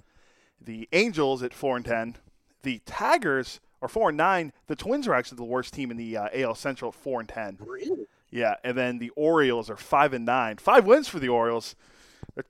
The 0.61 0.87
Angels 0.93 1.41
at 1.41 1.53
four 1.53 1.75
and 1.75 1.85
ten. 1.85 2.17
The 2.61 2.81
Tigers 2.85 3.59
are 3.81 3.87
four 3.87 4.09
and 4.09 4.17
nine. 4.17 4.53
The 4.67 4.75
Twins 4.75 5.07
are 5.07 5.13
actually 5.13 5.37
the 5.37 5.43
worst 5.43 5.73
team 5.73 5.91
in 5.91 5.97
the 5.97 6.17
uh, 6.17 6.29
AL 6.33 6.55
Central 6.55 6.89
at 6.89 6.95
four 6.95 7.19
and 7.19 7.29
ten. 7.29 7.57
Really? 7.59 8.07
Yeah, 8.29 8.55
and 8.63 8.77
then 8.77 8.99
the 8.99 9.11
Orioles 9.11 9.69
are 9.69 9.77
five 9.77 10.13
and 10.13 10.25
nine. 10.25 10.57
Five 10.57 10.85
wins 10.85 11.07
for 11.07 11.19
the 11.19 11.29
Orioles. 11.29 11.75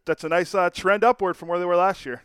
That's 0.06 0.24
a 0.24 0.30
nice 0.30 0.56
uh, 0.56 0.70
trend 0.70 1.04
upward 1.04 1.36
from 1.36 1.50
where 1.50 1.60
they 1.60 1.66
were 1.66 1.76
last 1.76 2.06
year. 2.06 2.24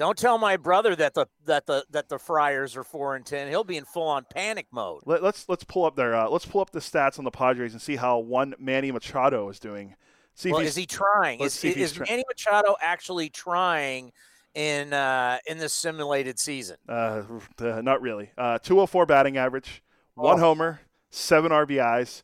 Don't 0.00 0.16
tell 0.16 0.38
my 0.38 0.56
brother 0.56 0.96
that 0.96 1.12
the 1.12 1.26
that 1.44 1.66
the 1.66 1.84
that 1.90 2.08
the 2.08 2.18
Friars 2.18 2.74
are 2.74 2.82
four 2.82 3.16
and 3.16 3.26
ten. 3.26 3.48
He'll 3.48 3.64
be 3.64 3.76
in 3.76 3.84
full 3.84 4.08
on 4.08 4.24
panic 4.34 4.66
mode. 4.72 5.02
Let, 5.04 5.22
let's 5.22 5.46
let's 5.46 5.62
pull 5.62 5.84
up 5.84 5.94
their 5.94 6.14
uh, 6.16 6.26
let's 6.30 6.46
pull 6.46 6.62
up 6.62 6.70
the 6.70 6.78
stats 6.78 7.18
on 7.18 7.26
the 7.26 7.30
Padres 7.30 7.72
and 7.74 7.82
see 7.82 7.96
how 7.96 8.18
one 8.18 8.54
Manny 8.58 8.90
Machado 8.90 9.50
is 9.50 9.60
doing. 9.60 9.94
See 10.34 10.52
Well, 10.52 10.62
is 10.62 10.74
he 10.74 10.86
trying? 10.86 11.40
Is, 11.40 11.62
is 11.62 11.92
try- 11.92 12.06
Manny 12.08 12.24
Machado 12.30 12.76
actually 12.80 13.28
trying 13.28 14.12
in 14.54 14.94
uh, 14.94 15.36
in 15.46 15.58
this 15.58 15.74
simulated 15.74 16.38
season? 16.38 16.78
uh, 16.88 17.20
uh, 17.60 17.82
not 17.82 18.00
really. 18.00 18.30
Uh, 18.38 18.58
204 18.58 19.04
batting 19.04 19.36
average, 19.36 19.82
one 20.14 20.38
Oh. 20.38 20.40
homer, 20.40 20.80
seven 21.10 21.52
RBIs. 21.52 22.22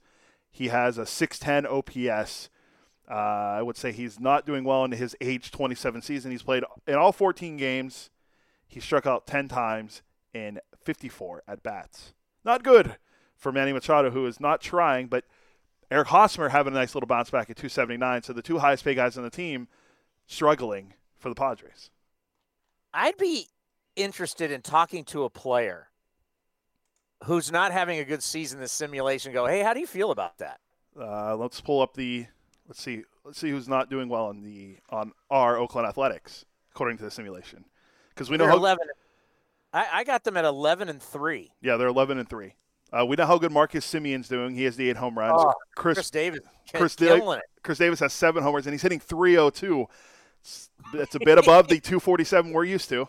He 0.50 0.68
has 0.68 0.96
a 0.96 1.04
610 1.04 1.66
OPS. 1.70 2.48
Uh, 3.08 3.14
I 3.14 3.62
would 3.62 3.76
say 3.76 3.92
he's 3.92 4.18
not 4.18 4.46
doing 4.46 4.64
well 4.64 4.84
in 4.84 4.92
his 4.92 5.14
age 5.20 5.50
27 5.50 6.02
season. 6.02 6.30
He's 6.30 6.42
played 6.42 6.64
in 6.86 6.94
all 6.94 7.12
14 7.12 7.56
games. 7.56 8.10
He 8.66 8.80
struck 8.80 9.06
out 9.06 9.26
10 9.26 9.48
times 9.48 10.02
in 10.34 10.58
54 10.82 11.44
at 11.46 11.62
bats. 11.62 12.14
Not 12.44 12.64
good 12.64 12.96
for 13.36 13.52
Manny 13.52 13.72
Machado, 13.72 14.10
who 14.10 14.26
is 14.26 14.40
not 14.40 14.60
trying, 14.60 15.06
but 15.06 15.24
Eric 15.90 16.08
Hosmer 16.08 16.48
having 16.48 16.72
a 16.72 16.76
nice 16.76 16.94
little 16.94 17.06
bounce 17.06 17.30
back 17.30 17.48
at 17.48 17.56
279. 17.56 18.22
So 18.22 18.32
the 18.32 18.42
two 18.42 18.58
highest 18.58 18.84
paid 18.84 18.96
guys 18.96 19.16
on 19.16 19.22
the 19.22 19.30
team 19.30 19.68
struggling 20.26 20.94
for 21.16 21.28
the 21.28 21.34
Padres. 21.34 21.90
I'd 22.92 23.16
be 23.18 23.48
interested 23.94 24.50
in 24.50 24.62
talking 24.62 25.04
to 25.04 25.24
a 25.24 25.30
player 25.30 25.88
who's 27.24 27.50
not 27.50 27.72
having 27.72 27.98
a 27.98 28.04
good 28.04 28.22
season 28.22 28.60
this 28.60 28.72
simulation. 28.72 29.32
Go, 29.32 29.46
hey, 29.46 29.62
how 29.62 29.74
do 29.74 29.80
you 29.80 29.86
feel 29.86 30.10
about 30.10 30.38
that? 30.38 30.60
Uh, 30.98 31.36
let's 31.36 31.60
pull 31.60 31.80
up 31.80 31.94
the. 31.94 32.26
Let's 32.68 32.82
see. 32.82 33.04
Let's 33.24 33.38
see 33.38 33.50
who's 33.50 33.68
not 33.68 33.90
doing 33.90 34.08
well 34.08 34.26
on 34.26 34.42
the 34.42 34.76
on 34.90 35.12
our 35.30 35.56
Oakland 35.58 35.86
Athletics 35.86 36.44
according 36.72 36.98
to 36.98 37.04
the 37.04 37.10
simulation, 37.10 37.64
because 38.10 38.28
we 38.30 38.36
know 38.36 38.44
They're 38.44 38.52
how. 38.52 38.58
eleven. 38.58 38.86
I, 39.72 39.86
I 39.92 40.04
got 40.04 40.24
them 40.24 40.36
at 40.36 40.44
eleven 40.44 40.88
and 40.88 41.02
three. 41.02 41.52
Yeah, 41.60 41.76
they're 41.76 41.88
11 41.88 42.18
and 42.18 42.28
three. 42.28 42.54
Uh, 42.92 43.04
we 43.04 43.16
know 43.16 43.26
how 43.26 43.36
good 43.36 43.50
Marcus 43.52 43.84
Semien's 43.84 44.28
doing. 44.28 44.54
He 44.54 44.62
has 44.64 44.76
the 44.76 44.88
eight 44.88 44.96
home 44.96 45.18
runs. 45.18 45.34
Oh, 45.36 45.52
Khris 45.76 45.96
Khris 45.96 46.10
Davis, 46.10 46.40
Khris 46.72 46.96
Davis- 46.96 47.40
Khris 47.62 47.78
Davis 47.78 48.00
has 48.00 48.12
seven 48.12 48.42
homers 48.44 48.66
and 48.66 48.72
he's 48.72 48.82
hitting 48.82 49.00
302. 49.00 49.80
It's- 50.40 50.70
That's 50.94 51.14
a 51.16 51.18
bit 51.18 51.36
above 51.36 51.66
the 51.68 51.80
247 51.80 52.52
we're 52.52 52.64
used 52.64 52.88
to. 52.90 53.08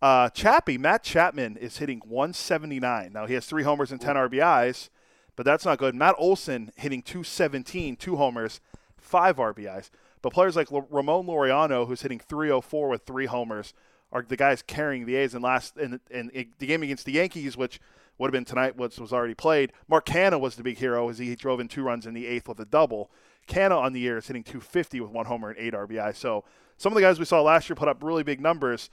Uh, 0.00 0.28
Chappie, 0.30 0.78
Matt 0.78 1.02
Chapman 1.02 1.56
is 1.56 1.78
hitting 1.78 1.98
179. 2.06 3.12
Now 3.12 3.26
he 3.26 3.34
has 3.34 3.44
three 3.44 3.64
homers 3.64 3.90
and 3.90 4.00
10 4.00 4.14
RBIs, 4.14 4.88
but 5.34 5.44
that's 5.44 5.64
not 5.64 5.78
good. 5.78 5.96
Matt 5.96 6.14
Olson 6.16 6.70
hitting 6.76 7.02
217, 7.02 7.96
two 7.96 8.16
homers, 8.16 8.60
five 9.08 9.36
RBIs. 9.36 9.90
But 10.22 10.32
players 10.32 10.56
like 10.56 10.70
L- 10.72 10.86
Ramon 10.90 11.26
Laureano, 11.26 11.86
who's 11.86 12.02
hitting 12.02 12.18
304 12.20 12.88
with 12.88 13.02
three 13.02 13.26
homers, 13.26 13.74
are 14.12 14.22
the 14.22 14.36
guys 14.36 14.62
carrying 14.62 15.06
the 15.06 15.16
A's 15.16 15.34
in 15.34 15.42
last 15.42 15.76
in, 15.76 16.00
in, 16.10 16.30
in 16.30 16.46
the 16.58 16.66
game 16.66 16.82
against 16.82 17.04
the 17.04 17.12
Yankees, 17.12 17.56
which 17.56 17.80
would 18.16 18.28
have 18.28 18.32
been 18.32 18.44
tonight, 18.44 18.76
which 18.76 18.98
was 18.98 19.12
already 19.12 19.34
played. 19.34 19.72
Mark 19.88 20.06
Canha 20.06 20.40
was 20.40 20.56
the 20.56 20.62
big 20.62 20.78
hero 20.78 21.08
as 21.08 21.18
he 21.18 21.34
drove 21.36 21.60
in 21.60 21.68
two 21.68 21.82
runs 21.82 22.06
in 22.06 22.14
the 22.14 22.26
eighth 22.26 22.48
with 22.48 22.58
a 22.58 22.64
double. 22.64 23.10
Canha 23.46 23.78
on 23.78 23.92
the 23.92 24.00
year 24.00 24.18
is 24.18 24.26
hitting 24.26 24.42
250 24.42 25.00
with 25.00 25.10
one 25.10 25.26
homer 25.26 25.50
and 25.50 25.58
eight 25.58 25.72
RBI. 25.72 26.14
So 26.16 26.44
some 26.76 26.92
of 26.92 26.94
the 26.94 27.00
guys 27.00 27.18
we 27.18 27.24
saw 27.24 27.40
last 27.42 27.68
year 27.68 27.76
put 27.76 27.88
up 27.88 28.02
really 28.02 28.22
big 28.22 28.40
numbers 28.40 28.90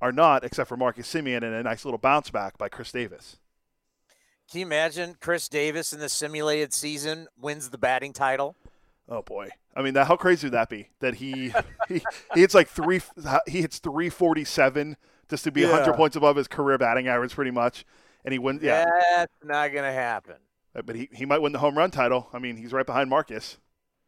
are 0.00 0.12
not, 0.12 0.44
except 0.44 0.68
for 0.68 0.76
Marcus 0.76 1.12
Semien 1.12 1.42
and 1.42 1.54
a 1.54 1.62
nice 1.62 1.84
little 1.84 1.98
bounce 1.98 2.30
back 2.30 2.58
by 2.58 2.68
Khris 2.68 2.92
Davis. 2.92 3.38
Can 4.50 4.60
you 4.60 4.66
imagine 4.66 5.16
Khris 5.20 5.48
Davis 5.48 5.92
in 5.92 5.98
the 5.98 6.08
simulated 6.08 6.72
season 6.72 7.26
wins 7.40 7.70
the 7.70 7.78
batting 7.78 8.12
title? 8.12 8.54
Oh 9.08 9.22
boy! 9.22 9.50
I 9.74 9.82
mean, 9.82 9.94
that, 9.94 10.06
how 10.06 10.16
crazy 10.16 10.46
would 10.46 10.54
that 10.54 10.68
be? 10.68 10.88
That 11.00 11.14
he 11.14 11.52
he, 11.88 12.02
he 12.34 12.40
hits 12.40 12.54
like 12.54 12.68
three 12.68 13.00
he 13.46 13.60
hits 13.60 13.78
347 13.78 14.96
just 15.28 15.44
to 15.44 15.50
be 15.50 15.64
100 15.64 15.94
points 15.94 16.16
above 16.16 16.36
his 16.36 16.48
career 16.48 16.78
batting 16.78 17.08
average, 17.08 17.34
pretty 17.34 17.50
much, 17.50 17.84
and 18.24 18.32
he 18.32 18.38
wins. 18.38 18.62
Yeah, 18.62 18.84
That's 19.16 19.32
not 19.44 19.72
going 19.72 19.84
to 19.84 19.92
happen. 19.92 20.36
Uh, 20.74 20.82
but 20.82 20.96
he, 20.96 21.08
he 21.12 21.24
might 21.24 21.40
win 21.40 21.52
the 21.52 21.58
home 21.58 21.76
run 21.76 21.90
title. 21.90 22.28
I 22.32 22.38
mean, 22.38 22.56
he's 22.56 22.72
right 22.72 22.86
behind 22.86 23.10
Marcus. 23.10 23.58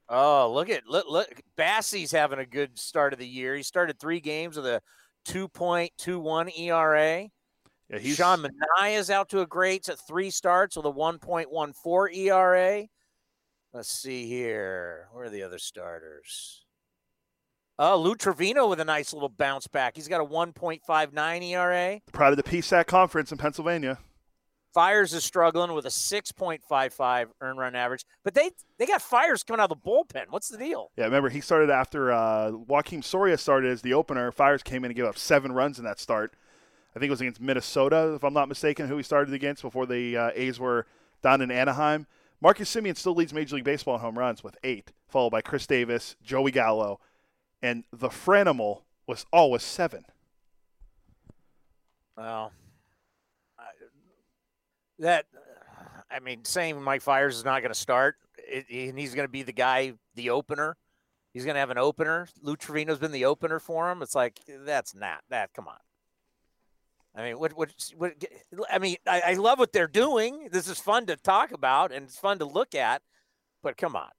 Oh, 0.09 0.53
look 0.53 0.71
at 0.71 0.87
look 0.87 1.07
look. 1.09 1.29
Bassitt's 1.57 2.13
having 2.13 2.39
a 2.39 2.47
good 2.47 2.79
start 2.79 3.13
of 3.13 3.19
the 3.19 3.29
year. 3.29 3.55
He 3.55 3.63
started 3.63 3.99
three 3.99 4.21
games 4.21 4.57
with 4.57 4.67
a 4.67 4.81
2.21 5.27 6.59
ERA. 6.59 7.29
Yeah, 7.91 7.99
he's 7.99 8.17
Sean 8.17 8.43
Manaea's 8.43 9.11
out 9.11 9.31
to 9.31 9.41
a 9.41 9.47
great 9.47 9.89
at 9.89 9.99
three 10.07 10.31
starts 10.31 10.77
with 10.77 10.87
a 10.87 10.93
1.14 10.93 12.17
ERA. 12.17 12.87
Let's 13.79 13.93
see 13.93 14.27
here. 14.27 15.07
Where 15.13 15.27
are 15.27 15.31
the 15.31 15.45
other 15.45 15.61
starters? 15.61 16.65
Oh, 17.79 17.97
Lou 17.97 18.17
Trivino 18.17 18.69
with 18.69 18.81
a 18.81 18.85
nice 18.85 19.13
little 19.13 19.29
bounce 19.29 19.69
back. 19.69 19.95
He's 19.95 20.09
got 20.09 20.21
a 20.21 20.25
1.59 20.25 21.43
ERA. 21.45 22.01
proud 22.11 22.33
of 22.33 22.39
the 22.39 22.43
PSAC 22.43 22.89
conference 22.89 23.31
in 23.31 23.39
Pennsylvania. 23.39 23.99
Fiers 24.75 25.15
is 25.15 25.23
struggling 25.23 25.75
with 25.75 25.87
a 25.87 25.91
6.55 25.91 27.29
earn 27.41 27.57
run 27.57 27.77
average, 27.77 28.05
but 28.25 28.35
they 28.35 28.51
they 28.79 28.87
got 28.87 29.01
Fiers 29.01 29.45
coming 29.45 29.61
out 29.61 29.71
of 29.71 29.81
the 29.81 29.89
bullpen. 29.89 30.25
What's 30.31 30.49
the 30.49 30.59
deal? 30.59 30.91
Yeah, 30.97 31.05
remember 31.05 31.29
he 31.29 31.41
started 31.41 31.71
after 31.71 32.11
uh, 32.11 32.51
Joakim 32.51 33.05
Soria 33.05 33.39
started 33.39 33.71
as 33.71 33.83
the 33.83 33.95
opener. 33.95 34.33
Fiers 34.33 34.65
came 34.65 34.85
in 34.85 34.91
and 34.91 34.97
gave 34.97 35.05
up 35.05 35.17
seven 35.17 35.53
runs 35.53 35.79
in 35.79 35.85
that 35.85 36.01
start. 36.01 36.35
I 36.97 36.99
think 36.99 37.11
it 37.11 37.11
was 37.11 37.21
against 37.21 37.41
Minnesota, 37.41 38.15
if 38.17 38.25
I'm 38.25 38.35
not 38.35 38.49
mistaken, 38.49 38.89
who 38.89 38.97
he 38.97 39.05
started 39.05 39.33
against 39.35 39.63
before 39.63 39.87
the 39.87 40.17
uh, 40.17 40.31
A's 40.35 40.59
were 40.59 40.85
down 41.23 41.43
in 41.43 41.53
Anaheim. 41.53 42.09
Marcus 42.41 42.73
Semien 42.73 42.97
still 42.97 43.15
leads 43.15 43.35
Major 43.35 43.57
League 43.57 43.65
Baseball 43.65 43.97
in 43.97 44.01
home 44.01 44.19
runs 44.19 44.45
with 44.45 44.57
eight, 44.63 44.93
followed 45.09 45.31
by 45.31 45.41
Khris 45.41 45.67
Davis, 45.67 46.17
Joey 46.23 46.53
Gallo, 46.53 47.01
and 47.61 47.85
the 47.93 48.09
Franimal 48.09 48.83
was 49.07 49.27
all 49.33 49.59
seven. 49.59 50.05
Well, 52.17 52.53
I, 53.59 53.65
that 55.01 55.27
I 56.11 56.21
mean, 56.21 56.45
saying 56.45 56.81
Mike 56.81 57.03
Fiers 57.03 57.37
is 57.37 57.45
not 57.45 57.61
going 57.61 57.73
to 57.73 57.79
start, 57.79 58.17
it, 58.37 58.67
and 58.71 58.99
he's 58.99 59.15
going 59.15 59.27
to 59.27 59.33
be 59.33 59.43
the 59.43 59.53
guy, 59.53 59.95
the 60.15 60.31
opener. 60.31 60.77
He's 61.35 61.45
going 61.45 61.55
to 61.55 61.61
have 61.61 61.71
an 61.71 61.79
opener. 61.79 62.29
Lou 62.43 62.57
Trivino's 62.57 62.99
been 62.99 63.13
the 63.13 63.27
opener 63.27 63.59
for 63.59 63.91
him. 63.91 64.03
It's 64.03 64.15
like 64.15 64.41
that's 64.65 64.95
not 64.95 65.23
that. 65.29 65.53
Come 65.53 65.69
on. 65.69 65.77
I 67.19 67.25
mean, 67.25 67.39
what, 67.41 67.53
what, 67.55 67.75
what 67.97 68.15
I 68.71 68.79
mean, 68.79 68.97
I, 69.05 69.23
I 69.27 69.33
love 69.35 69.59
what 69.59 69.73
they're 69.73 69.89
doing. 69.89 70.49
This 70.53 70.69
is 70.69 70.79
fun 70.79 71.07
to 71.07 71.17
talk 71.17 71.51
about 71.51 71.91
and 71.93 72.05
it's 72.05 72.17
fun 72.17 72.39
to 72.39 72.45
look 72.45 72.77
at, 72.77 73.03
but 73.61 73.77
come 73.77 73.97
on. 73.97 74.11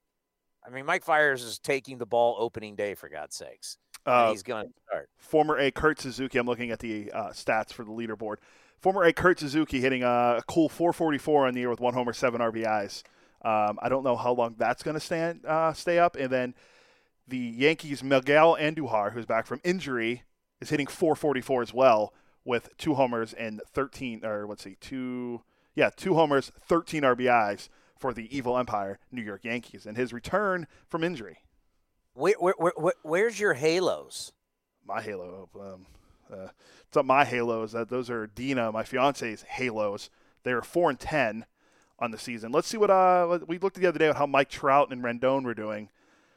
I 0.68 0.70
mean, 0.70 0.86
Mike 0.86 1.06
Fiers 1.06 1.42
is 1.42 1.60
taking 1.60 1.98
the 1.98 2.06
ball 2.06 2.36
opening 2.38 2.76
day 2.76 2.96
for 2.96 3.08
God's 3.08 3.38
sakes. 3.38 3.78
And 4.06 4.14
Uh, 4.14 4.32
he's 4.32 4.44
going 4.44 4.68
to 4.68 4.74
start. 4.86 5.10
former 5.18 5.58
A 5.58 5.72
Kurt 5.72 6.02
Suzuki. 6.02 6.38
I'm 6.38 6.46
looking 6.46 6.72
at 6.72 6.80
the 6.80 7.10
uh, 7.14 7.30
stats 7.30 7.72
for 7.72 7.86
the 7.86 7.92
leaderboard. 7.92 8.36
Former 8.80 9.04
A 9.04 9.14
Kurt 9.14 9.40
Suzuki 9.40 9.80
hitting 9.80 10.04
a, 10.04 10.38
a 10.38 10.42
cool 10.50 10.68
444 10.68 11.48
on 11.48 11.54
the 11.54 11.62
year 11.62 11.70
with 11.70 11.80
one 11.80 11.94
homer, 11.94 12.12
seven 12.12 12.42
RBIs. 12.42 13.04
Um, 13.46 13.80
I 13.82 13.88
don't 13.88 14.04
know 14.04 14.18
how 14.18 14.34
long 14.34 14.56
that's 14.58 14.84
going 14.84 14.96
to 14.96 15.00
stand 15.00 15.46
uh, 15.46 15.72
stay 15.72 16.00
up. 16.00 16.18
And 16.18 16.30
then 16.30 16.54
the 17.30 17.38
Yankees 17.38 18.04
Miguel 18.04 18.58
Andujar, 18.60 19.14
who's 19.14 19.26
back 19.26 19.46
from 19.46 19.62
injury, 19.64 20.24
is 20.60 20.70
hitting 20.70 20.88
444 20.88 21.62
as 21.62 21.74
well 21.74 22.14
with 22.46 22.70
two 22.78 22.96
homers 22.96 23.34
and 23.34 23.62
13 23.74 24.26
or 24.26 24.46
let's 24.48 24.64
see, 24.64 24.76
two 24.80 25.42
yeah, 25.76 25.90
two 25.96 26.16
homers, 26.16 26.52
13 26.68 27.04
RBIs 27.04 27.70
for 27.98 28.14
the 28.14 28.36
evil 28.36 28.58
empire 28.58 29.00
New 29.12 29.22
York 29.22 29.44
Yankees 29.44 29.86
and 29.86 29.96
his 29.98 30.12
return 30.12 30.68
from 30.88 31.04
injury. 31.04 31.38
Where, 32.14 32.34
where, 32.40 32.54
where, 32.58 32.74
where- 32.76 32.94
where's 33.04 33.40
your 33.40 33.54
halos? 33.54 34.32
my 34.86 35.02
halo. 35.02 35.48
Um, 35.60 35.86
uh, 36.34 36.48
it's 36.88 36.96
not 36.96 37.06
my 37.06 37.24
halos. 37.24 37.74
That 37.74 37.90
those 37.90 38.10
are 38.10 38.26
Dina, 38.28 38.72
my 38.72 38.84
fiance's 38.84 39.44
halos. 39.44 40.10
They're 40.44 40.62
four 40.64 40.90
and 40.90 41.00
ten 41.00 41.46
on 42.00 42.10
the 42.12 42.18
season. 42.18 42.52
Let's 42.52 42.68
see 42.68 42.78
what 42.78 42.90
uh 42.90 43.40
we 43.46 43.60
looked 43.60 43.76
the 43.78 43.86
other 43.88 44.00
day 44.00 44.10
at 44.10 44.16
how 44.16 44.26
Mike 44.26 44.50
Trout 44.50 44.92
and 44.92 45.04
Rendon 45.04 45.44
were 45.44 45.54
doing. 45.54 45.90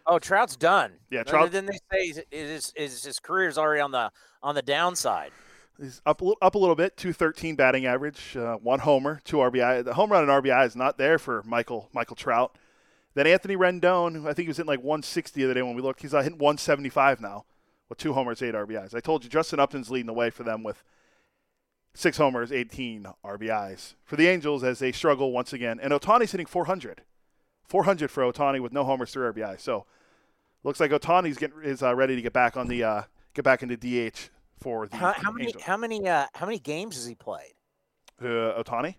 Oh, 0.06 0.18
Trout's 0.18 0.56
done. 0.56 0.92
Yeah, 1.10 1.22
Trout- 1.22 1.50
Didn't 1.52 1.70
they 1.70 1.78
say 1.92 2.06
his, 2.08 2.22
his, 2.30 2.72
his, 2.76 3.04
his 3.04 3.18
career's 3.20 3.56
already 3.56 3.80
on 3.80 3.92
the 3.92 4.10
on 4.42 4.54
the 4.54 4.62
downside? 4.62 5.30
He's 5.80 6.00
up 6.04 6.20
a 6.20 6.24
little, 6.24 6.38
up 6.42 6.54
a 6.54 6.58
little 6.58 6.76
bit, 6.76 6.96
two 6.96 7.12
thirteen 7.12 7.56
batting 7.56 7.86
average, 7.86 8.36
uh, 8.36 8.56
one 8.56 8.80
homer, 8.80 9.20
two 9.24 9.38
RBI. 9.38 9.84
The 9.84 9.94
home 9.94 10.12
run 10.12 10.28
and 10.28 10.44
RBI 10.44 10.66
is 10.66 10.76
not 10.76 10.98
there 10.98 11.18
for 11.18 11.42
Michael 11.44 11.88
Michael 11.92 12.16
Trout. 12.16 12.56
Then 13.14 13.26
Anthony 13.26 13.56
Rendon, 13.56 14.22
I 14.26 14.32
think 14.32 14.44
he 14.44 14.48
was 14.48 14.56
hitting 14.56 14.68
like 14.68 14.82
160 14.82 15.38
the 15.38 15.44
other 15.44 15.54
day 15.54 15.62
when 15.62 15.74
we 15.74 15.82
looked. 15.82 16.00
He's 16.00 16.14
uh, 16.14 16.22
hitting 16.22 16.38
175 16.38 17.20
now 17.20 17.44
with 17.88 17.98
two 17.98 18.14
homers, 18.14 18.42
eight 18.42 18.54
RBIs. 18.54 18.94
I 18.94 19.00
told 19.00 19.22
you 19.22 19.28
Justin 19.28 19.60
Upton's 19.60 19.90
leading 19.90 20.06
the 20.06 20.14
way 20.14 20.30
for 20.30 20.44
them 20.44 20.62
with 20.62 20.82
six 21.94 22.16
homers, 22.16 22.50
18 22.50 23.06
RBIs. 23.24 23.94
For 24.04 24.16
the 24.16 24.28
Angels 24.28 24.64
as 24.64 24.78
they 24.78 24.92
struggle 24.92 25.30
once 25.30 25.52
again. 25.52 25.78
And 25.78 25.92
Ohtani's 25.92 26.32
hitting 26.32 26.46
400. 26.46 27.02
400 27.66 28.10
for 28.10 28.22
Ohtani 28.22 28.60
with 28.60 28.72
no 28.72 28.84
homers, 28.84 29.12
three 29.12 29.30
RBIs. 29.30 29.60
So 29.60 29.84
looks 30.64 30.80
like 30.80 30.90
Ohtani's 30.90 31.36
getting 31.36 31.62
is 31.62 31.82
uh, 31.82 31.94
ready 31.94 32.16
to 32.16 32.22
get 32.22 32.32
back 32.32 32.56
on 32.56 32.68
the 32.68 32.82
uh, 32.82 33.02
get 33.34 33.44
back 33.44 33.62
into 33.62 33.76
DH 33.76 34.30
for 34.62 34.86
the 34.86 34.96
How, 34.96 35.12
how 35.12 35.30
many? 35.30 35.46
Angels. 35.46 35.62
How 35.62 35.76
many? 35.76 36.08
Uh, 36.08 36.26
how 36.34 36.46
many 36.46 36.58
games 36.58 36.96
has 36.96 37.06
he 37.06 37.14
played? 37.14 37.54
Uh, 38.20 38.62
Ohtani. 38.62 38.96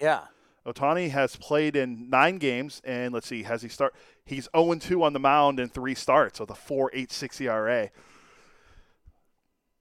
Yeah. 0.00 0.22
Ohtani 0.66 1.10
has 1.10 1.36
played 1.36 1.76
in 1.76 2.10
nine 2.10 2.38
games, 2.38 2.82
and 2.84 3.14
let's 3.14 3.26
see, 3.26 3.42
has 3.44 3.62
he 3.62 3.68
start? 3.68 3.94
He's 4.24 4.48
0 4.54 4.74
2 4.74 5.02
on 5.02 5.12
the 5.14 5.18
mound 5.18 5.58
in 5.60 5.68
three 5.68 5.94
starts 5.94 6.40
with 6.40 6.50
a 6.50 6.54
4.86 6.54 7.40
ERA. 7.40 7.90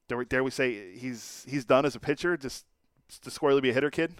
Dare 0.07 0.17
we, 0.17 0.25
dare 0.25 0.43
we 0.43 0.51
say 0.51 0.95
he's 0.95 1.45
he's 1.47 1.65
done 1.65 1.85
as 1.85 1.95
a 1.95 1.99
pitcher, 1.99 2.37
just 2.37 2.65
to 3.23 3.29
squarely 3.29 3.59
be 3.59 3.71
a 3.71 3.73
hitter, 3.73 3.91
kid? 3.91 4.13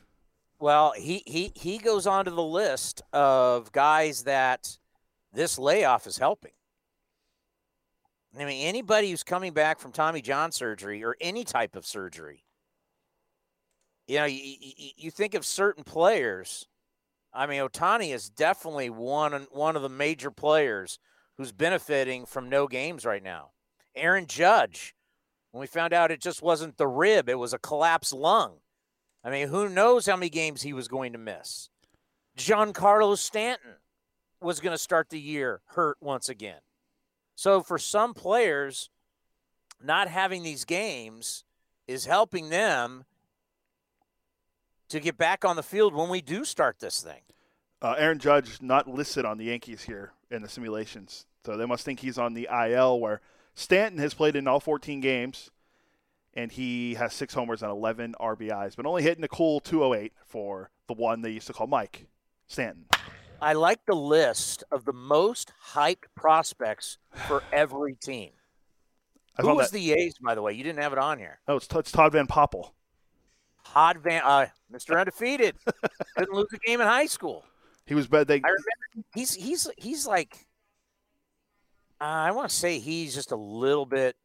Well, 0.60 0.94
he 0.98 1.24
he 1.26 1.54
he 1.56 1.78
goes 1.78 2.06
onto 2.06 2.32
the 2.32 2.44
list 2.44 3.02
of 3.14 3.72
guys 3.72 4.24
that 4.24 4.78
this 5.32 5.58
layoff 5.58 6.06
is 6.06 6.18
helping. 6.18 6.52
I 8.42 8.46
mean, 8.46 8.68
anybody 8.68 9.10
who's 9.10 9.24
coming 9.24 9.54
back 9.54 9.80
from 9.80 9.92
Tommy 9.92 10.22
John 10.22 10.52
surgery 10.52 11.04
or 11.04 11.16
any 11.20 11.44
type 11.44 11.76
of 11.76 11.86
surgery, 11.86 12.44
you 14.08 14.18
know, 14.18 14.26
you, 14.26 14.56
you, 14.60 14.90
you 14.96 15.12
think 15.12 15.34
of 15.34 15.46
certain 15.46 15.84
players. 15.84 16.68
I 17.34 17.46
mean, 17.48 17.62
Ohtani 17.62 18.14
is 18.14 18.30
definitely 18.30 18.90
one 18.90 19.48
one 19.52 19.76
of 19.76 19.82
the 19.82 19.90
major 19.90 20.32
players 20.32 21.00
who's 21.38 21.52
benefiting 21.52 22.26
from 22.26 22.50
no 22.50 22.68
games 22.68 23.06
right 23.06 23.24
now. 23.24 23.52
Aaron 23.96 24.28
Judge, 24.28 24.96
when 25.52 25.62
we 25.62 25.68
found 25.68 25.94
out 25.94 26.12
it 26.12 26.22
just 26.22 26.42
wasn't 26.42 26.78
the 26.78 26.88
rib, 26.88 27.30
it 27.30 27.40
was 27.40 27.54
a 27.54 27.60
collapsed 27.60 28.14
lung. 28.14 28.60
I 29.24 29.30
mean, 29.30 29.48
who 29.50 29.68
knows 29.68 30.06
how 30.06 30.16
many 30.16 30.30
games 30.30 30.62
he 30.62 30.74
was 30.74 30.88
going 30.88 31.12
to 31.14 31.20
miss? 31.20 31.70
Giancarlo 32.38 33.18
Stanton 33.18 33.78
was 34.42 34.60
going 34.60 34.74
to 34.74 34.82
start 34.82 35.10
the 35.10 35.20
year 35.20 35.62
hurt 35.70 35.98
once 36.00 36.30
again. 36.30 36.60
So 37.38 37.62
for 37.62 37.78
some 37.78 38.16
players, 38.16 38.90
not 39.82 40.08
having 40.08 40.42
these 40.42 40.66
games 40.66 41.44
is 41.88 42.06
helping 42.06 42.50
them 42.50 43.06
to 44.90 45.00
get 45.00 45.20
back 45.20 45.46
on 45.46 45.56
the 45.56 45.62
field 45.62 45.94
when 45.94 46.10
we 46.10 46.20
do 46.20 46.44
start 46.44 46.80
this 46.80 47.00
thing. 47.00 47.22
Uh, 47.80 47.94
Aaron 47.96 48.18
Judge 48.18 48.60
not 48.60 48.88
listed 48.88 49.24
on 49.24 49.38
the 49.38 49.46
Yankees 49.46 49.84
here 49.84 50.14
in 50.32 50.42
the 50.42 50.50
simulations, 50.50 51.28
so 51.46 51.56
they 51.56 51.68
must 51.68 51.86
think 51.86 52.00
he's 52.00 52.18
on 52.18 52.34
the 52.34 52.50
IL. 52.52 53.00
Where 53.00 53.22
Stanton 53.54 54.00
has 54.00 54.16
played 54.16 54.36
in 54.36 54.48
all 54.48 54.60
14 54.60 55.00
games, 55.00 55.52
and 56.34 56.52
he 56.52 56.96
has 56.96 57.14
six 57.14 57.36
homers 57.36 57.62
and 57.62 57.70
11 57.70 58.16
RBIs, 58.20 58.76
but 58.76 58.88
only 58.88 59.04
hitting 59.04 59.24
a 59.24 59.28
cool 59.28 59.60
208 59.60 60.12
for 60.26 60.72
the 60.88 60.94
one 60.94 61.22
they 61.22 61.30
used 61.30 61.46
to 61.46 61.54
call 61.54 61.68
Mike 61.68 62.08
Stanton. 62.48 62.86
I 63.42 63.54
like 63.54 63.86
the 63.86 63.96
list 63.96 64.64
of 64.72 64.86
the 64.86 64.94
most 64.94 65.52
hyped 65.74 66.06
prospects 66.16 66.98
for 67.28 67.44
every 67.54 67.96
team. 67.96 68.32
Who 69.40 69.54
was 69.56 69.70
that- 69.72 69.78
the 69.78 69.94
A's, 69.94 70.16
by 70.20 70.36
the 70.36 70.42
way? 70.42 70.54
You 70.54 70.64
didn't 70.64 70.82
have 70.82 70.94
it 70.94 71.00
on 71.00 71.20
here. 71.20 71.40
Oh, 71.48 71.58
it's, 71.58 71.68
it's 71.74 71.92
Todd 71.92 72.12
Van 72.14 72.28
Poppel. 72.28 72.72
Todd 73.66 73.98
Van, 74.00 74.22
uh, 74.24 74.48
Mr. 74.74 74.98
Undefeated, 75.00 75.56
couldn't 76.18 76.34
lose 76.34 76.48
a 76.54 76.58
game 76.60 76.82
in 76.82 76.88
high 76.88 77.06
school. 77.06 77.44
He 77.86 77.94
was 77.96 78.08
bad. 78.08 78.28
They 78.28 78.36
I 78.36 78.48
remember 78.48 79.08
he's 79.14 79.34
he's 79.34 79.68
he's 79.78 80.06
like 80.08 80.48
uh, 82.02 82.04
I 82.06 82.32
want 82.32 82.50
to 82.50 82.56
say 82.56 82.80
he's 82.80 83.14
just 83.14 83.32
a 83.32 83.36
little 83.38 83.86
bit 83.86 84.16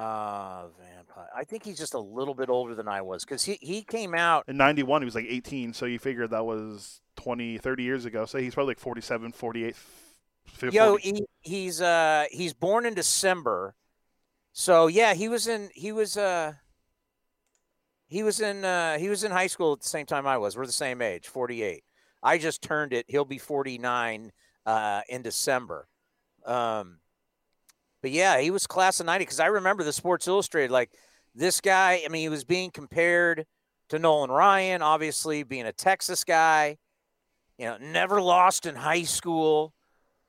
uh 0.00 0.64
vampire. 1.10 1.28
I 1.36 1.44
think 1.44 1.64
he's 1.64 1.78
just 1.78 1.94
a 1.94 1.98
little 1.98 2.34
bit 2.34 2.48
older 2.48 2.74
than 2.74 2.88
I 2.88 3.02
was 3.02 3.24
because 3.24 3.44
he 3.44 3.58
he 3.60 3.82
came 3.82 4.14
out. 4.14 4.44
in 4.48 4.56
91 4.56 5.02
he 5.02 5.04
was 5.04 5.14
like 5.14 5.26
18 5.28 5.72
so 5.72 5.86
you 5.86 5.98
figured 5.98 6.30
that 6.30 6.44
was 6.44 7.00
20 7.16 7.58
30 7.58 7.82
years 7.82 8.04
ago 8.04 8.24
so 8.26 8.38
he's 8.38 8.54
probably 8.54 8.70
like 8.72 8.80
47 8.80 9.32
48 9.32 9.76
50, 10.46 10.76
Yo, 10.76 10.96
he, 10.96 11.24
he's 11.40 11.80
uh 11.80 12.24
he's 12.30 12.52
born 12.52 12.84
in 12.86 12.94
December, 12.94 13.74
so 14.52 14.88
yeah, 14.88 15.14
he 15.14 15.28
was 15.28 15.46
in 15.46 15.70
he 15.74 15.92
was 15.92 16.16
uh 16.16 16.54
he 18.06 18.22
was 18.22 18.40
in 18.40 18.64
uh 18.64 18.98
he 18.98 19.08
was 19.08 19.22
in 19.22 19.30
high 19.30 19.46
school 19.46 19.74
at 19.74 19.80
the 19.80 19.88
same 19.88 20.06
time 20.06 20.26
I 20.26 20.38
was. 20.38 20.56
We're 20.56 20.66
the 20.66 20.72
same 20.72 21.02
age, 21.02 21.28
forty 21.28 21.62
eight. 21.62 21.84
I 22.22 22.38
just 22.38 22.62
turned 22.62 22.92
it. 22.92 23.04
He'll 23.08 23.24
be 23.24 23.38
forty 23.38 23.78
nine 23.78 24.32
uh 24.66 25.02
in 25.08 25.22
December. 25.22 25.88
Um, 26.44 26.99
but 28.02 28.10
yeah, 28.10 28.40
he 28.40 28.50
was 28.50 28.66
class 28.66 29.00
of 29.00 29.06
ninety 29.06 29.24
because 29.24 29.40
I 29.40 29.46
remember 29.46 29.84
the 29.84 29.92
Sports 29.92 30.28
Illustrated 30.28 30.70
like 30.70 30.90
this 31.34 31.60
guy. 31.60 32.02
I 32.04 32.08
mean, 32.08 32.22
he 32.22 32.28
was 32.28 32.44
being 32.44 32.70
compared 32.70 33.46
to 33.88 33.98
Nolan 33.98 34.30
Ryan, 34.30 34.82
obviously 34.82 35.42
being 35.42 35.66
a 35.66 35.72
Texas 35.72 36.24
guy. 36.24 36.78
You 37.58 37.66
know, 37.66 37.76
never 37.78 38.22
lost 38.22 38.64
in 38.64 38.74
high 38.74 39.02
school 39.02 39.74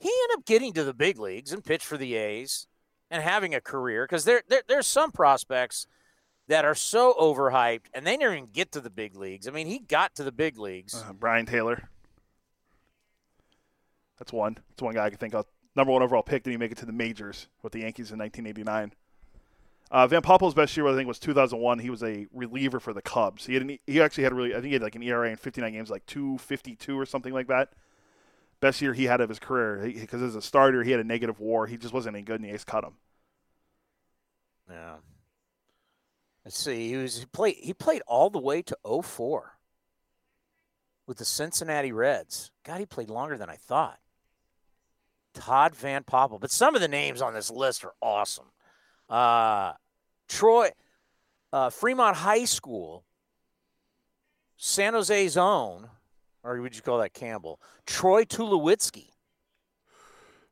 he 0.01 0.09
ended 0.09 0.39
up 0.39 0.45
getting 0.45 0.74
to 0.74 0.84
the 0.84 0.95
big 0.95 1.19
leagues 1.19 1.53
and 1.53 1.63
pitched 1.63 1.86
for 1.86 1.95
the 1.95 2.15
A's 2.15 2.65
and 3.11 3.22
having 3.22 3.53
a 3.53 3.61
career 3.61 4.05
because 4.05 4.26
there, 4.26 4.41
there 4.49 4.63
there's 4.67 4.88
some 4.88 5.11
prospects 5.11 5.86
that 6.47 6.65
are 6.65 6.74
so 6.74 7.13
overhyped 7.22 7.86
and 7.93 8.05
they 8.05 8.17
never 8.17 8.34
even 8.34 8.49
get 8.51 8.72
to 8.72 8.82
the 8.82 8.89
big 8.89 9.15
leagues. 9.15 9.47
I 9.47 9.51
mean, 9.51 9.67
he 9.67 9.78
got 9.78 10.15
to 10.15 10.24
the 10.24 10.32
big 10.32 10.57
leagues. 10.57 10.95
uh, 10.95 11.13
Brien 11.13 11.45
Taylor 11.45 11.88
that's 14.17 14.34
one 14.34 14.57
that's 14.69 14.82
one 14.82 14.95
guy 14.95 15.05
I 15.05 15.09
can 15.09 15.19
think 15.19 15.36
of 15.36 15.45
number 15.76 15.91
one 15.91 16.01
overall 16.01 16.24
pick 16.24 16.43
did 16.43 16.51
he 16.51 16.57
make 16.57 16.72
it 16.72 16.78
to 16.78 16.86
the 16.86 16.93
majors 16.93 17.47
with 17.61 17.74
the 17.74 17.80
Yankees 17.80 18.11
in 18.11 18.19
1989 18.19 18.93
uh, 19.91 20.07
Van 20.07 20.22
Poppel's 20.22 20.53
best 20.53 20.76
year 20.78 20.88
I 20.88 20.95
think 20.95 21.07
was 21.07 21.19
2001 21.19 21.80
he 21.80 21.89
was 21.89 22.03
a 22.03 22.28
reliever 22.34 22.80
for 22.80 22.93
the 22.93 23.01
Cubs 23.01 23.45
he 23.45 23.53
had 23.53 23.63
an, 23.63 23.80
he 23.86 24.01
actually 24.01 24.24
had 24.24 24.34
really 24.34 24.51
I 24.51 24.55
think 24.55 24.67
he 24.67 24.74
had 24.74 24.82
like 24.82 24.95
an 24.95 25.03
ERA 25.03 25.30
in 25.30 25.38
59 25.38 25.72
games 25.72 25.89
like 25.89 26.05
252 26.05 26.97
or 26.97 27.05
something 27.05 27.34
like 27.34 27.47
that 27.47 27.69
best 28.59 28.82
year 28.82 28.93
he 28.93 29.05
had 29.05 29.22
of 29.22 29.30
his 29.30 29.39
career 29.39 29.91
because 29.99 30.22
as 30.22 30.36
a 30.36 30.41
starter 30.41 30.84
he 30.84 30.91
had 30.91 30.99
a 30.99 31.05
negative 31.05 31.39
WAR 31.39 31.65
he 31.67 31.78
just 31.78 31.93
wasn't 31.93 32.15
any 32.15 32.24
good 32.24 32.41
and 32.41 32.49
the 32.49 32.53
A's 32.53 32.63
cut 32.63 32.84
him 32.84 32.93
Yeah. 34.69 34.95
Let's 36.45 36.57
see. 36.57 36.89
He 36.89 36.95
was 36.95 37.19
he 37.19 37.26
played 37.26 37.57
he 37.57 37.74
played 37.74 38.01
all 38.07 38.30
the 38.30 38.39
way 38.39 38.61
to 38.63 38.78
04 39.03 39.57
with 41.05 41.17
the 41.17 41.26
Cincinnati 41.26 41.91
Reds. 41.91 42.51
God, 42.63 42.80
he 42.80 42.86
played 42.86 43.09
longer 43.09 43.38
than 43.38 43.49
I 43.49 43.55
thought. 43.55 43.99
Todd 45.34 45.76
Van 45.76 46.04
Poppel. 46.04 46.40
But 46.40 46.52
some 46.52 46.76
of 46.76 46.82
the 46.82 46.88
names 46.88 47.22
on 47.22 47.34
this 47.34 47.50
list 47.50 47.84
are 47.84 47.94
awesome. 48.02 48.48
Uh, 49.10 49.74
Troy, 50.28 50.70
uh, 51.52 51.70
Fremont 51.70 52.18
High 52.18 52.46
School, 52.46 53.04
San 54.58 54.94
Jose's 54.94 55.38
own, 55.38 55.90
or 56.44 56.60
would 56.62 56.76
you 56.76 56.82
call 56.82 57.00
that 57.00 57.14
Campbell? 57.14 57.60
Troy 57.86 58.24
Tulowitzki. 58.24 59.10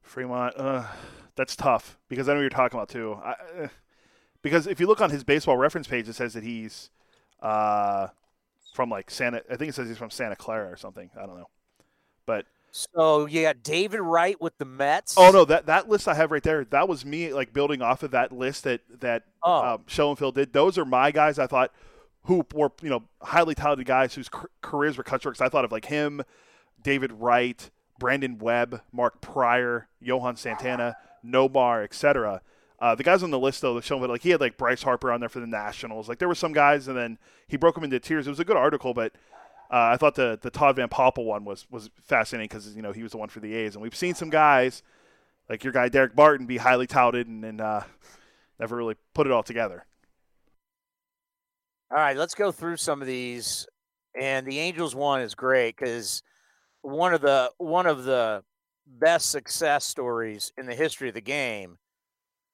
Fremont, 0.01 0.55
uh, 0.57 0.85
that's 1.35 1.55
tough 1.55 1.97
because 2.09 2.27
I 2.27 2.33
know 2.33 2.41
you're 2.41 2.49
talking 2.49 2.77
about 2.77 2.89
too. 2.89 3.17
I, 3.23 3.35
uh, 3.63 3.67
because 4.41 4.67
if 4.67 4.79
you 4.79 4.87
look 4.87 5.01
on 5.01 5.09
his 5.09 5.23
baseball 5.23 5.57
reference 5.57 5.87
page, 5.87 6.09
it 6.09 6.13
says 6.13 6.33
that 6.33 6.43
he's 6.43 6.89
uh, 7.41 8.07
from 8.73 8.89
like 8.89 9.11
Santa. 9.11 9.43
I 9.49 9.55
think 9.55 9.69
it 9.69 9.75
says 9.75 9.87
he's 9.87 9.97
from 9.97 10.09
Santa 10.09 10.35
Clara 10.35 10.69
or 10.69 10.77
something. 10.77 11.09
I 11.15 11.25
don't 11.25 11.37
know, 11.37 11.49
but 12.25 12.45
So 12.71 13.25
you 13.25 13.41
got 13.43 13.63
David 13.63 14.01
Wright 14.01 14.39
with 14.39 14.57
the 14.57 14.65
Mets. 14.65 15.15
oh 15.17 15.31
no, 15.31 15.45
that 15.45 15.65
that 15.65 15.89
list 15.89 16.07
I 16.07 16.13
have 16.13 16.31
right 16.31 16.43
there. 16.43 16.63
That 16.65 16.87
was 16.87 17.05
me 17.05 17.33
like 17.33 17.53
building 17.53 17.81
off 17.81 18.03
of 18.03 18.11
that 18.11 18.31
list 18.31 18.63
that 18.65 18.81
that 18.99 19.23
Oh. 19.43 19.79
um, 19.97 20.15
Phil 20.15 20.31
did. 20.31 20.53
Those 20.53 20.77
are 20.77 20.85
my 20.85 21.11
guys. 21.11 21.39
I 21.39 21.47
thought 21.47 21.71
who 22.23 22.45
were 22.53 22.71
you 22.81 22.89
know 22.89 23.03
highly 23.21 23.55
talented 23.55 23.87
guys 23.87 24.13
whose 24.13 24.29
car- 24.29 24.49
careers 24.61 24.97
were 24.97 25.03
cut 25.03 25.21
short. 25.23 25.35
'Cause 25.37 25.45
I 25.45 25.49
thought 25.49 25.65
of 25.65 25.71
like 25.71 25.85
him, 25.85 26.21
David 26.81 27.11
Wright, 27.13 27.69
Brandon 27.97 28.37
Webb, 28.37 28.81
Mark 28.91 29.19
Prior, 29.21 29.87
Johan 29.99 30.35
Santana, 30.35 30.95
Nomar, 31.25 31.83
etc. 31.83 32.41
Uh, 32.81 32.95
the 32.95 33.03
guys 33.03 33.23
on 33.23 33.31
the 33.31 33.39
list 33.39 33.61
though, 33.61 33.73
the 33.73 33.81
show 33.81 33.97
like 33.97 34.21
he 34.21 34.29
had 34.29 34.39
like 34.39 34.57
Bryce 34.57 34.83
Harper 34.83 35.11
on 35.11 35.19
there 35.19 35.27
for 35.29 35.39
the 35.39 35.47
Nationals. 35.47 36.07
Like 36.07 36.19
there 36.19 36.27
were 36.29 36.35
some 36.35 36.53
guys, 36.53 36.87
and 36.87 36.95
then 36.97 37.17
he 37.47 37.57
broke 37.57 37.75
them 37.75 37.83
into 37.83 37.99
tiers. 37.99 38.27
It 38.27 38.29
was 38.29 38.39
a 38.39 38.45
good 38.45 38.55
article, 38.57 38.93
but 38.93 39.11
uh, 39.71 39.91
I 39.93 39.97
thought 39.97 40.15
the 40.15 40.39
the 40.41 40.49
Todd 40.49 40.75
Van 40.75 40.89
Poppel 40.89 41.25
one 41.25 41.45
was 41.45 41.67
was 41.69 41.89
fascinating 42.03 42.47
because 42.47 42.75
you 42.75 42.81
know 42.81 42.91
he 42.91 43.03
was 43.03 43.11
the 43.11 43.17
one 43.17 43.29
for 43.29 43.39
the 43.39 43.53
A's, 43.53 43.75
and 43.75 43.81
we've 43.81 43.95
seen 43.95 44.15
some 44.15 44.29
guys 44.29 44.81
like 45.49 45.63
your 45.63 45.73
guy 45.73 45.89
Daric 45.89 46.15
Barton 46.15 46.45
be 46.45 46.57
highly 46.57 46.87
touted 46.87 47.27
and, 47.27 47.43
and 47.43 47.61
uh, 47.61 47.81
never 48.59 48.75
really 48.75 48.95
put 49.13 49.27
it 49.27 49.33
all 49.33 49.43
together. 49.43 49.85
All 51.91 51.97
right, 51.97 52.17
let's 52.17 52.35
go 52.35 52.51
through 52.51 52.77
some 52.77 53.01
of 53.01 53.07
these. 53.07 53.67
And 54.19 54.45
the 54.45 54.59
Angels 54.59 54.95
one 54.95 55.21
is 55.21 55.35
great 55.35 55.75
because 55.75 56.23
one 56.81 57.13
of 57.13 57.21
the 57.21 57.51
one 57.57 57.85
of 57.85 58.03
the 58.03 58.43
best 58.87 59.29
success 59.29 59.85
stories 59.85 60.51
in 60.57 60.65
the 60.65 60.75
history 60.75 61.09
of 61.09 61.15
the 61.15 61.21
game, 61.21 61.77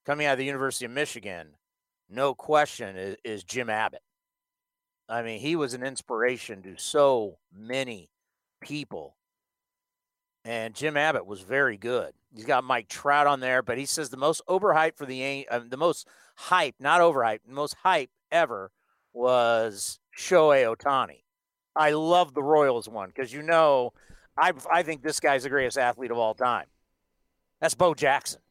coming 0.06 0.26
out 0.28 0.34
of 0.34 0.40
the 0.40 0.46
University 0.46 0.86
of 0.86 0.92
Michigan, 0.92 1.54
no 2.10 2.34
question, 2.34 2.98
is, 2.98 3.16
is 3.24 3.44
Jim 3.44 3.70
Abbott. 3.70 4.02
I 5.08 5.22
mean, 5.22 5.40
he 5.40 5.56
was 5.56 5.74
an 5.74 5.84
inspiration 5.84 6.62
to 6.64 6.78
so 6.78 7.38
many 7.56 8.10
people. 8.62 9.16
And 10.44 10.74
Jim 10.76 10.98
Abbott 10.98 11.26
was 11.26 11.42
very 11.42 11.78
good. 11.78 12.14
He's 12.34 12.46
got 12.46 12.64
Mike 12.64 12.88
Trout 12.88 13.28
on 13.28 13.40
there, 13.40 13.62
but 13.62 13.78
he 13.78 13.86
says 13.86 14.10
the 14.10 14.18
most 14.18 14.42
overhyped 14.48 14.98
for 14.98 15.06
the 15.06 15.48
uh, 15.50 15.62
the 15.68 15.78
most 15.78 16.08
hype, 16.36 16.76
not 16.80 17.02
overhyped, 17.02 17.40
most 17.48 17.76
hype 17.84 18.10
ever 18.32 18.72
was 19.14 20.00
Shohei 20.18 20.76
Ohtani. 20.76 21.24
I 21.76 21.92
love 21.92 22.34
the 22.34 22.44
Royals 22.44 22.88
one 22.88 23.10
because 23.10 23.34
you 23.34 23.42
know, 23.42 23.94
I 24.38 24.52
I 24.72 24.84
think 24.84 25.02
this 25.02 25.20
guy's 25.20 25.44
the 25.44 25.50
greatest 25.50 25.78
athlete 25.78 26.12
of 26.12 26.18
all 26.18 26.34
time. 26.34 26.68
That's 27.60 27.76
Bo 27.76 27.94
Jackson. 27.94 28.42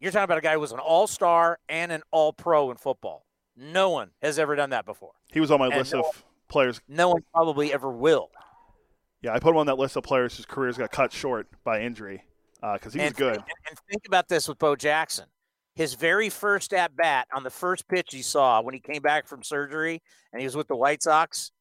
You're 0.00 0.12
talking 0.12 0.24
about 0.24 0.38
a 0.38 0.42
guy 0.42 0.54
who 0.54 0.60
was 0.60 0.72
an 0.72 0.80
all 0.80 1.06
star 1.06 1.58
and 1.68 1.90
an 1.90 2.02
all 2.10 2.32
pro 2.32 2.70
in 2.70 2.76
football. 2.76 3.23
No 3.56 3.90
one 3.90 4.10
has 4.20 4.38
ever 4.38 4.56
done 4.56 4.70
that 4.70 4.84
before. 4.84 5.12
He 5.32 5.40
was 5.40 5.50
on 5.50 5.58
my 5.58 5.66
And 5.66 5.76
list 5.76 5.92
no- 5.92 6.00
of 6.00 6.24
players. 6.48 6.80
No 6.88 7.10
one 7.10 7.22
probably 7.32 7.72
ever 7.72 7.90
will. 7.90 8.30
Yeah, 9.22 9.32
I 9.32 9.38
put 9.38 9.50
him 9.50 9.56
on 9.56 9.66
that 9.66 9.78
list 9.78 9.96
of 9.96 10.02
players 10.02 10.36
whose 10.36 10.44
careers 10.44 10.76
got 10.76 10.90
cut 10.90 11.12
short 11.12 11.46
by 11.64 11.80
injury 11.80 12.24
uh, 12.62 12.74
because 12.74 12.92
he 12.92 13.00
was 13.00 13.08
and, 13.08 13.16
good. 13.16 13.36
And, 13.36 13.44
and 13.70 13.78
think 13.90 14.02
about 14.06 14.28
this 14.28 14.48
with 14.48 14.58
Bo 14.58 14.76
Jackson. 14.76 15.26
His 15.74 15.94
very 15.94 16.28
first 16.28 16.72
at 16.72 16.94
bat 16.94 17.26
on 17.34 17.42
the 17.42 17.50
first 17.50 17.88
pitch 17.88 18.08
he 18.12 18.22
saw 18.22 18.60
when 18.60 18.74
he 18.74 18.80
came 18.80 19.02
back 19.02 19.26
from 19.26 19.42
surgery 19.42 20.02
and 20.32 20.40
he 20.40 20.46
was 20.46 20.56
with 20.56 20.68
the 20.68 20.76
White 20.76 21.02
Sox, 21.02 21.52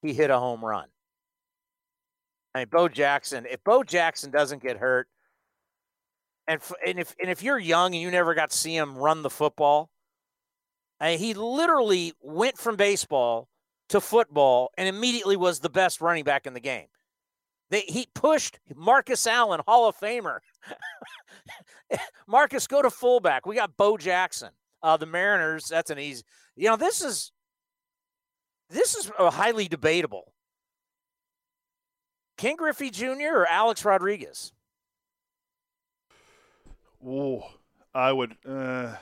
he 0.00 0.12
hit 0.12 0.30
a 0.30 0.38
home 0.38 0.64
run. 0.64 0.88
I 2.54 2.60
mean, 2.60 2.68
Bo 2.70 2.88
Jackson. 2.88 3.46
If 3.50 3.62
Bo 3.64 3.82
Jackson 3.82 4.30
doesn't 4.30 4.62
get 4.62 4.78
hurt, 4.78 5.08
and 6.48 6.60
f- 6.60 6.72
and 6.86 6.98
if 6.98 7.14
and 7.20 7.30
if 7.30 7.42
you're 7.42 7.58
young 7.58 7.94
and 7.94 8.02
you 8.02 8.10
never 8.10 8.34
got 8.34 8.50
to 8.50 8.56
see 8.56 8.76
him 8.76 8.96
run 8.96 9.22
the 9.22 9.30
football, 9.30 9.90
I 11.02 11.16
he 11.16 11.34
literally 11.34 12.12
went 12.20 12.56
from 12.56 12.76
baseball 12.76 13.48
to 13.88 14.00
football 14.00 14.70
and 14.78 14.88
immediately 14.88 15.36
was 15.36 15.58
the 15.58 15.68
best 15.68 16.00
running 16.00 16.22
back 16.22 16.46
in 16.46 16.54
the 16.54 16.60
game. 16.60 16.86
They, 17.70 17.80
he 17.80 18.06
pushed 18.14 18.60
Marcus 18.74 19.26
Allen, 19.26 19.60
Hall 19.66 19.88
of 19.88 19.96
Famer. 19.98 20.38
Marcus, 22.28 22.66
go 22.68 22.82
to 22.82 22.90
fullback. 22.90 23.46
We 23.46 23.56
got 23.56 23.76
Bo 23.76 23.96
Jackson. 23.96 24.50
Uh, 24.82 24.96
the 24.96 25.06
Mariners. 25.06 25.66
That's 25.68 25.90
an 25.90 25.98
easy. 25.98 26.22
You 26.54 26.68
know, 26.68 26.76
this 26.76 27.02
is 27.02 27.32
this 28.70 28.94
is 28.94 29.10
highly 29.18 29.68
debatable. 29.68 30.32
Ken 32.38 32.56
Griffey 32.56 32.90
Jr. 32.90 33.34
or 33.34 33.46
Alex 33.46 33.84
Rodriguez? 33.84 34.52
Ooh, 37.04 37.42
I 37.94 38.12
would. 38.12 38.36
Uh, 38.46 38.94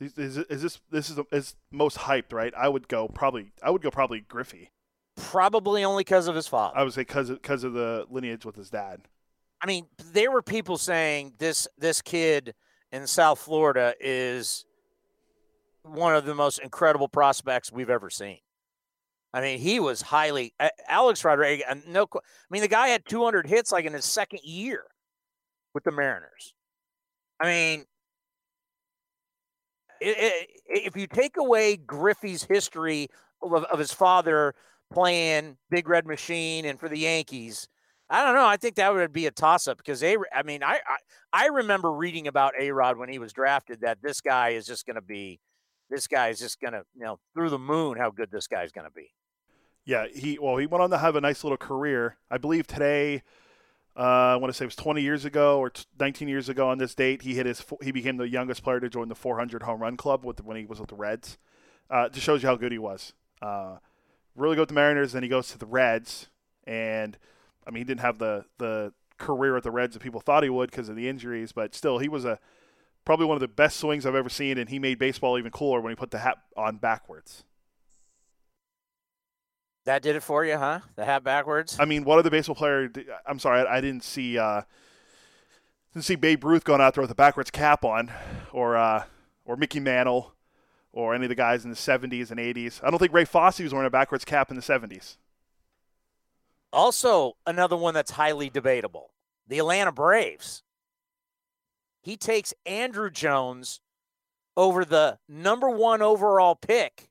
is, 0.00 0.16
is, 0.16 0.36
is 0.38 0.62
this 0.62 0.80
this 0.90 1.10
is 1.10 1.18
is 1.32 1.56
most 1.70 1.98
hyped, 1.98 2.32
right? 2.32 2.52
I 2.56 2.68
would 2.68 2.88
go 2.88 3.08
probably. 3.08 3.52
I 3.62 3.70
would 3.70 3.82
go 3.82 3.90
probably 3.90 4.20
Griffey. 4.20 4.70
Probably 5.16 5.82
only 5.84 6.02
because 6.02 6.28
of 6.28 6.36
his 6.36 6.46
father. 6.46 6.78
I 6.78 6.84
would 6.84 6.92
say 6.92 7.02
because 7.02 7.30
because 7.30 7.64
of 7.64 7.72
the 7.72 8.06
lineage 8.08 8.44
with 8.44 8.56
his 8.56 8.70
dad. 8.70 9.02
I 9.60 9.66
mean, 9.66 9.86
there 10.12 10.30
were 10.30 10.42
people 10.42 10.78
saying 10.78 11.34
this 11.38 11.66
this 11.76 12.00
kid 12.00 12.54
in 12.92 13.06
South 13.06 13.40
Florida 13.40 13.94
is 14.00 14.64
one 15.82 16.14
of 16.14 16.24
the 16.24 16.34
most 16.34 16.58
incredible 16.60 17.08
prospects 17.08 17.72
we've 17.72 17.90
ever 17.90 18.10
seen. 18.10 18.38
I 19.34 19.40
mean, 19.40 19.58
he 19.58 19.80
was 19.80 20.00
highly 20.00 20.54
uh, 20.60 20.68
Alex 20.88 21.24
Rodriguez. 21.24 21.66
uh, 21.68 21.74
No, 21.86 22.06
I 22.14 22.18
mean 22.50 22.62
the 22.62 22.68
guy 22.68 22.88
had 22.88 23.04
200 23.06 23.46
hits 23.46 23.72
like 23.72 23.84
in 23.84 23.92
his 23.92 24.04
second 24.04 24.40
year 24.44 24.84
with 25.74 25.84
the 25.84 25.92
Mariners. 25.92 26.54
I 27.40 27.46
mean, 27.46 27.84
if 30.00 30.96
you 30.96 31.06
take 31.06 31.36
away 31.36 31.76
Griffey's 31.76 32.44
history 32.44 33.08
of, 33.42 33.52
of 33.64 33.78
his 33.78 33.92
father 33.92 34.54
playing 34.92 35.56
Big 35.70 35.88
Red 35.88 36.06
Machine 36.06 36.64
and 36.64 36.78
for 36.78 36.88
the 36.88 36.98
Yankees, 36.98 37.68
I 38.10 38.24
don't 38.24 38.34
know. 38.34 38.46
I 38.46 38.56
think 38.56 38.76
that 38.76 38.92
would 38.92 39.12
be 39.12 39.26
a 39.26 39.30
toss 39.30 39.68
up 39.68 39.76
because 39.76 40.02
a. 40.02 40.16
I 40.34 40.42
mean, 40.42 40.62
I, 40.62 40.80
I 40.86 41.44
I 41.44 41.46
remember 41.48 41.92
reading 41.92 42.26
about 42.26 42.54
A 42.58 42.70
Rod 42.70 42.96
when 42.96 43.10
he 43.10 43.18
was 43.18 43.32
drafted 43.32 43.82
that 43.82 43.98
this 44.02 44.20
guy 44.20 44.50
is 44.50 44.66
just 44.66 44.86
going 44.86 44.96
to 44.96 45.02
be, 45.02 45.40
this 45.90 46.06
guy 46.06 46.28
is 46.28 46.38
just 46.38 46.58
going 46.58 46.72
to 46.72 46.84
you 46.94 47.04
know 47.04 47.18
through 47.34 47.50
the 47.50 47.58
moon 47.58 47.98
how 47.98 48.10
good 48.10 48.30
this 48.30 48.46
guy 48.46 48.62
is 48.62 48.72
going 48.72 48.86
to 48.86 48.92
be. 48.92 49.10
Yeah, 49.84 50.06
he 50.14 50.38
well 50.40 50.56
he 50.56 50.66
went 50.66 50.82
on 50.82 50.90
to 50.90 50.98
have 50.98 51.16
a 51.16 51.20
nice 51.20 51.44
little 51.44 51.58
career. 51.58 52.16
I 52.30 52.38
believe 52.38 52.66
today, 52.66 53.22
uh, 53.98 54.02
I 54.34 54.36
want 54.36 54.52
to 54.52 54.56
say 54.56 54.64
it 54.64 54.68
was 54.68 54.76
20 54.76 55.02
years 55.02 55.24
ago 55.24 55.58
or 55.58 55.70
t- 55.70 55.84
19 55.98 56.28
years 56.28 56.48
ago 56.48 56.68
on 56.68 56.78
this 56.78 56.94
date. 56.94 57.22
He 57.22 57.34
hit 57.34 57.46
his 57.46 57.64
he 57.82 57.90
became 57.90 58.16
the 58.16 58.28
youngest 58.28 58.62
player 58.62 58.78
to 58.78 58.88
join 58.88 59.08
the 59.08 59.16
400 59.16 59.64
home 59.64 59.82
run 59.82 59.96
club 59.96 60.24
with 60.24 60.42
when 60.44 60.56
he 60.56 60.66
was 60.66 60.78
with 60.78 60.90
the 60.90 60.94
Reds. 60.94 61.36
Uh, 61.90 62.08
just 62.08 62.24
shows 62.24 62.42
you 62.42 62.48
how 62.48 62.54
good 62.54 62.70
he 62.70 62.78
was. 62.78 63.12
Uh, 63.42 63.78
really 64.36 64.54
good 64.54 64.62
with 64.62 64.68
the 64.68 64.74
Mariners. 64.74 65.12
Then 65.12 65.24
he 65.24 65.28
goes 65.28 65.48
to 65.48 65.58
the 65.58 65.66
Reds, 65.66 66.28
and 66.64 67.18
I 67.66 67.70
mean 67.70 67.80
he 67.80 67.84
didn't 67.84 68.00
have 68.00 68.18
the 68.18 68.44
the 68.58 68.92
career 69.18 69.56
at 69.56 69.64
the 69.64 69.72
Reds 69.72 69.94
that 69.94 70.02
people 70.02 70.20
thought 70.20 70.44
he 70.44 70.48
would 70.48 70.70
because 70.70 70.88
of 70.88 70.94
the 70.94 71.08
injuries, 71.08 71.50
but 71.50 71.74
still 71.74 71.98
he 71.98 72.08
was 72.08 72.24
a 72.24 72.38
probably 73.04 73.26
one 73.26 73.36
of 73.36 73.40
the 73.40 73.48
best 73.48 73.78
swings 73.78 74.06
I've 74.06 74.14
ever 74.14 74.28
seen, 74.28 74.58
and 74.58 74.68
he 74.68 74.78
made 74.78 75.00
baseball 75.00 75.38
even 75.38 75.50
cooler 75.50 75.80
when 75.80 75.90
he 75.90 75.96
put 75.96 76.12
the 76.12 76.18
hat 76.18 76.38
on 76.56 76.76
backwards. 76.76 77.42
That 79.88 80.02
did 80.02 80.16
it 80.16 80.22
for 80.22 80.44
you, 80.44 80.58
huh? 80.58 80.80
The 80.96 81.06
hat 81.06 81.24
backwards. 81.24 81.78
I 81.80 81.86
mean, 81.86 82.04
what 82.04 82.18
other 82.18 82.28
baseball 82.28 82.54
player? 82.54 82.92
I'm 83.26 83.38
sorry, 83.38 83.66
I, 83.66 83.78
I 83.78 83.80
didn't 83.80 84.04
see 84.04 84.36
uh, 84.36 84.60
didn't 85.94 86.04
see 86.04 86.14
Babe 86.14 86.44
Ruth 86.44 86.62
going 86.62 86.82
out 86.82 86.92
there 86.92 87.00
with 87.00 87.10
a 87.10 87.14
backwards 87.14 87.50
cap 87.50 87.86
on, 87.86 88.12
or 88.52 88.76
uh, 88.76 89.04
or 89.46 89.56
Mickey 89.56 89.80
Mantle, 89.80 90.34
or 90.92 91.14
any 91.14 91.24
of 91.24 91.30
the 91.30 91.34
guys 91.34 91.64
in 91.64 91.70
the 91.70 91.76
70s 91.76 92.30
and 92.30 92.38
80s. 92.38 92.84
I 92.84 92.90
don't 92.90 92.98
think 92.98 93.14
Ray 93.14 93.24
Fosse 93.24 93.60
was 93.60 93.72
wearing 93.72 93.86
a 93.86 93.90
backwards 93.90 94.26
cap 94.26 94.50
in 94.50 94.56
the 94.56 94.62
70s. 94.62 95.16
Also, 96.70 97.38
another 97.46 97.74
one 97.74 97.94
that's 97.94 98.10
highly 98.10 98.50
debatable: 98.50 99.14
the 99.46 99.58
Atlanta 99.58 99.90
Braves. 99.90 100.64
He 102.02 102.18
takes 102.18 102.52
Andruw 102.66 103.10
Jones 103.10 103.80
over 104.54 104.84
the 104.84 105.18
number 105.26 105.70
one 105.70 106.02
overall 106.02 106.56
pick, 106.56 107.08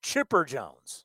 Chipper 0.00 0.46
Jones. 0.46 1.04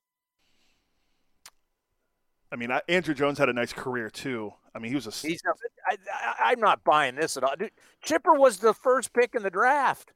I 2.55 2.57
mean, 2.57 2.71
I, 2.71 2.81
Andruw 2.87 3.13
Jones 3.13 3.37
had 3.37 3.49
a 3.49 3.53
nice 3.53 3.73
career 3.73 4.09
too. 4.09 4.53
I 4.73 4.79
mean, 4.79 4.89
he 4.89 4.95
was 4.95 5.07
a 5.07 5.11
He's 5.11 5.43
not, 5.43 5.57
I, 5.85 6.51
I'm 6.51 6.59
not 6.61 6.85
buying 6.85 7.15
this 7.15 7.35
at 7.35 7.43
all. 7.43 7.53
Dude, 7.59 7.71
Chipper 8.01 8.33
was 8.33 8.59
the 8.59 8.73
first 8.73 9.11
pick 9.11 9.35
in 9.35 9.43
the 9.43 9.49
draft. 9.49 10.13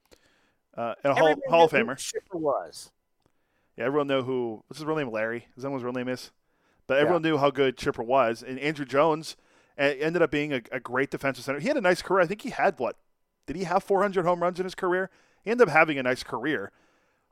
uh, 0.78 0.96
and 1.04 1.12
a 1.12 1.16
Hall, 1.16 1.36
Hall 1.50 1.66
of 1.66 1.72
Famer. 1.72 1.98
Chipper 1.98 2.38
was. 2.38 2.92
Yeah, 3.76 3.84
everyone 3.86 4.08
knew 4.08 4.22
who. 4.22 4.64
What's 4.68 4.80
his 4.80 4.86
real 4.86 4.96
name? 4.96 5.12
Larry. 5.12 5.48
Is 5.58 5.64
that 5.64 5.70
what 5.70 5.80
his 5.80 5.84
real 5.84 5.92
name 5.92 6.08
is? 6.08 6.32
But 6.88 7.00
everyone 7.00 7.24
knew 7.24 7.38
how 7.38 7.52
good 7.52 7.78
Chipper 7.78 8.04
was, 8.04 8.42
and 8.42 8.58
Andruw 8.58 8.88
Jones 8.88 9.36
ended 9.78 10.22
up 10.22 10.32
being 10.32 10.54
a, 10.54 10.62
a 10.72 10.80
great 10.80 11.12
defensive 11.12 11.44
center. 11.44 11.60
He 11.60 11.68
had 11.68 11.76
a 11.76 11.82
nice 11.82 12.02
career. 12.02 12.22
I 12.22 12.26
think 12.26 12.42
he 12.44 12.52
had 12.52 12.80
what? 12.80 12.96
Did 13.48 13.58
he 13.58 13.66
have 13.66 13.84
400 13.84 14.26
home 14.26 14.42
runs 14.42 14.60
in 14.60 14.64
his 14.64 14.76
career? 14.76 15.10
He 15.44 15.52
ended 15.52 15.68
up 15.68 15.74
having 15.74 16.00
a 16.00 16.04
nice 16.04 16.24
career. 16.24 16.72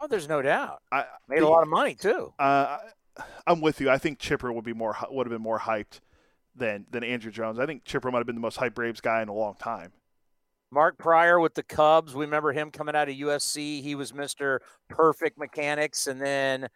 Oh, 0.01 0.07
there's 0.07 0.27
no 0.27 0.41
doubt. 0.41 0.81
I 0.91 1.05
Made 1.29 1.43
a 1.43 1.47
lot 1.47 1.63
of 1.63 1.69
money 1.69 1.95
too. 1.95 2.33
Uh, 2.37 2.77
I'm 3.45 3.61
with 3.61 3.81
you. 3.81 3.89
I 3.89 3.97
think 3.97 4.19
Chipper 4.19 4.51
would 4.51 4.65
be 4.65 4.73
more 4.73 4.95
would 5.09 5.27
have 5.27 5.31
been 5.31 5.41
more 5.41 5.59
hyped 5.59 5.99
than 6.55 6.85
than 6.89 7.03
Andruw 7.03 7.31
Jones. 7.31 7.59
I 7.59 7.65
think 7.65 7.85
Chipper 7.85 8.11
might 8.11 8.19
have 8.19 8.27
been 8.27 8.35
the 8.35 8.41
most 8.41 8.57
hyped 8.57 8.75
Braves 8.75 9.01
guy 9.01 9.21
in 9.21 9.29
a 9.29 9.33
long 9.33 9.55
time. 9.55 9.93
Mark 10.71 10.97
Prior 10.97 11.39
with 11.39 11.53
the 11.53 11.63
Cubs. 11.63 12.13
We 12.13 12.25
remember 12.25 12.51
him 12.51 12.71
coming 12.71 12.95
out 12.95 13.07
of 13.07 13.15
USC. 13.15 13.81
He 13.81 13.95
was 13.95 14.11
Mr. 14.11 14.59
Perfect 14.89 15.37
Mechanics 15.37 16.07
and 16.07 16.21
then 16.21 16.67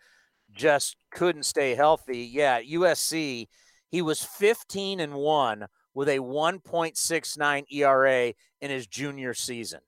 just 0.54 0.96
couldn't 1.12 1.44
stay 1.44 1.76
healthy. 1.76 2.20
Yeah, 2.20 2.62
USC, 2.62 3.48
he 3.90 4.02
was 4.02 4.24
15 4.24 5.02
and 5.02 5.14
1 5.14 5.66
with 5.94 6.08
a 6.08 6.20
1.69 6.20 7.64
ERA 7.70 8.34
in 8.62 8.72
his 8.72 8.88
junior 8.88 9.34
season. 9.34 9.82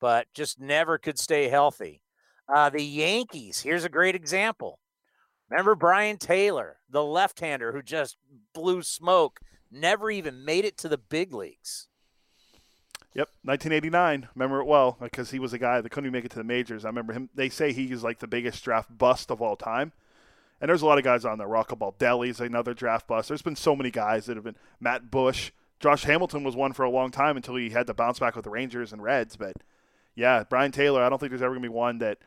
But 0.00 0.26
just 0.34 0.58
never 0.58 0.96
could 0.96 1.18
stay 1.18 1.48
healthy. 1.48 2.00
Uh, 2.52 2.70
the 2.70 2.82
Yankees, 2.82 3.60
here's 3.60 3.84
a 3.84 3.90
great 3.90 4.14
example. 4.14 4.78
Remember 5.50 5.74
Brien 5.74 6.16
Taylor, 6.16 6.76
the 6.90 7.04
left-hander 7.04 7.72
who 7.72 7.82
just 7.82 8.16
blew 8.52 8.82
smoke, 8.82 9.40
never 9.70 10.10
even 10.10 10.44
made 10.44 10.64
it 10.64 10.76
to 10.78 10.88
the 10.88 10.98
big 10.98 11.32
leagues. 11.32 11.88
Yep, 13.14 13.30
1989. 13.44 14.28
Remember 14.34 14.60
it 14.60 14.66
well 14.66 14.98
because 15.00 15.30
he 15.30 15.38
was 15.38 15.52
a 15.52 15.58
guy 15.58 15.80
that 15.80 15.88
couldn't 15.88 16.06
even 16.06 16.12
make 16.12 16.24
it 16.24 16.30
to 16.32 16.38
the 16.38 16.44
majors. 16.44 16.84
I 16.84 16.88
remember 16.88 17.12
him. 17.12 17.30
They 17.34 17.48
say 17.48 17.72
he 17.72 17.90
is 17.90 18.04
like 18.04 18.18
the 18.18 18.26
biggest 18.26 18.62
draft 18.62 18.96
bust 18.98 19.30
of 19.30 19.40
all 19.40 19.56
time. 19.56 19.92
And 20.60 20.68
there's 20.68 20.82
a 20.82 20.86
lot 20.86 20.98
of 20.98 21.04
guys 21.04 21.24
on 21.24 21.38
there. 21.38 21.46
Rocco 21.46 21.76
Baldelli's 21.76 22.40
another 22.40 22.74
draft 22.74 23.06
bust. 23.06 23.28
There's 23.28 23.42
been 23.42 23.56
so 23.56 23.76
many 23.76 23.90
guys 23.90 24.26
that 24.26 24.36
have 24.36 24.44
been. 24.44 24.56
Matt 24.80 25.10
Bush, 25.10 25.50
Josh 25.80 26.04
Hamilton 26.04 26.44
was 26.44 26.56
one 26.56 26.72
for 26.72 26.84
a 26.84 26.90
long 26.90 27.10
time 27.10 27.36
until 27.36 27.56
he 27.56 27.70
had 27.70 27.86
to 27.86 27.94
bounce 27.94 28.18
back 28.18 28.36
with 28.36 28.44
the 28.44 28.50
Rangers 28.50 28.92
and 28.92 29.02
Reds. 29.02 29.36
But 29.36 29.54
yeah, 30.14 30.42
Brien 30.44 30.72
Taylor. 30.72 31.02
I 31.02 31.08
don't 31.08 31.18
think 31.18 31.30
there's 31.30 31.42
ever 31.42 31.54
gonna 31.54 31.62
be 31.62 31.68
one 31.68 31.98
that. 31.98 32.18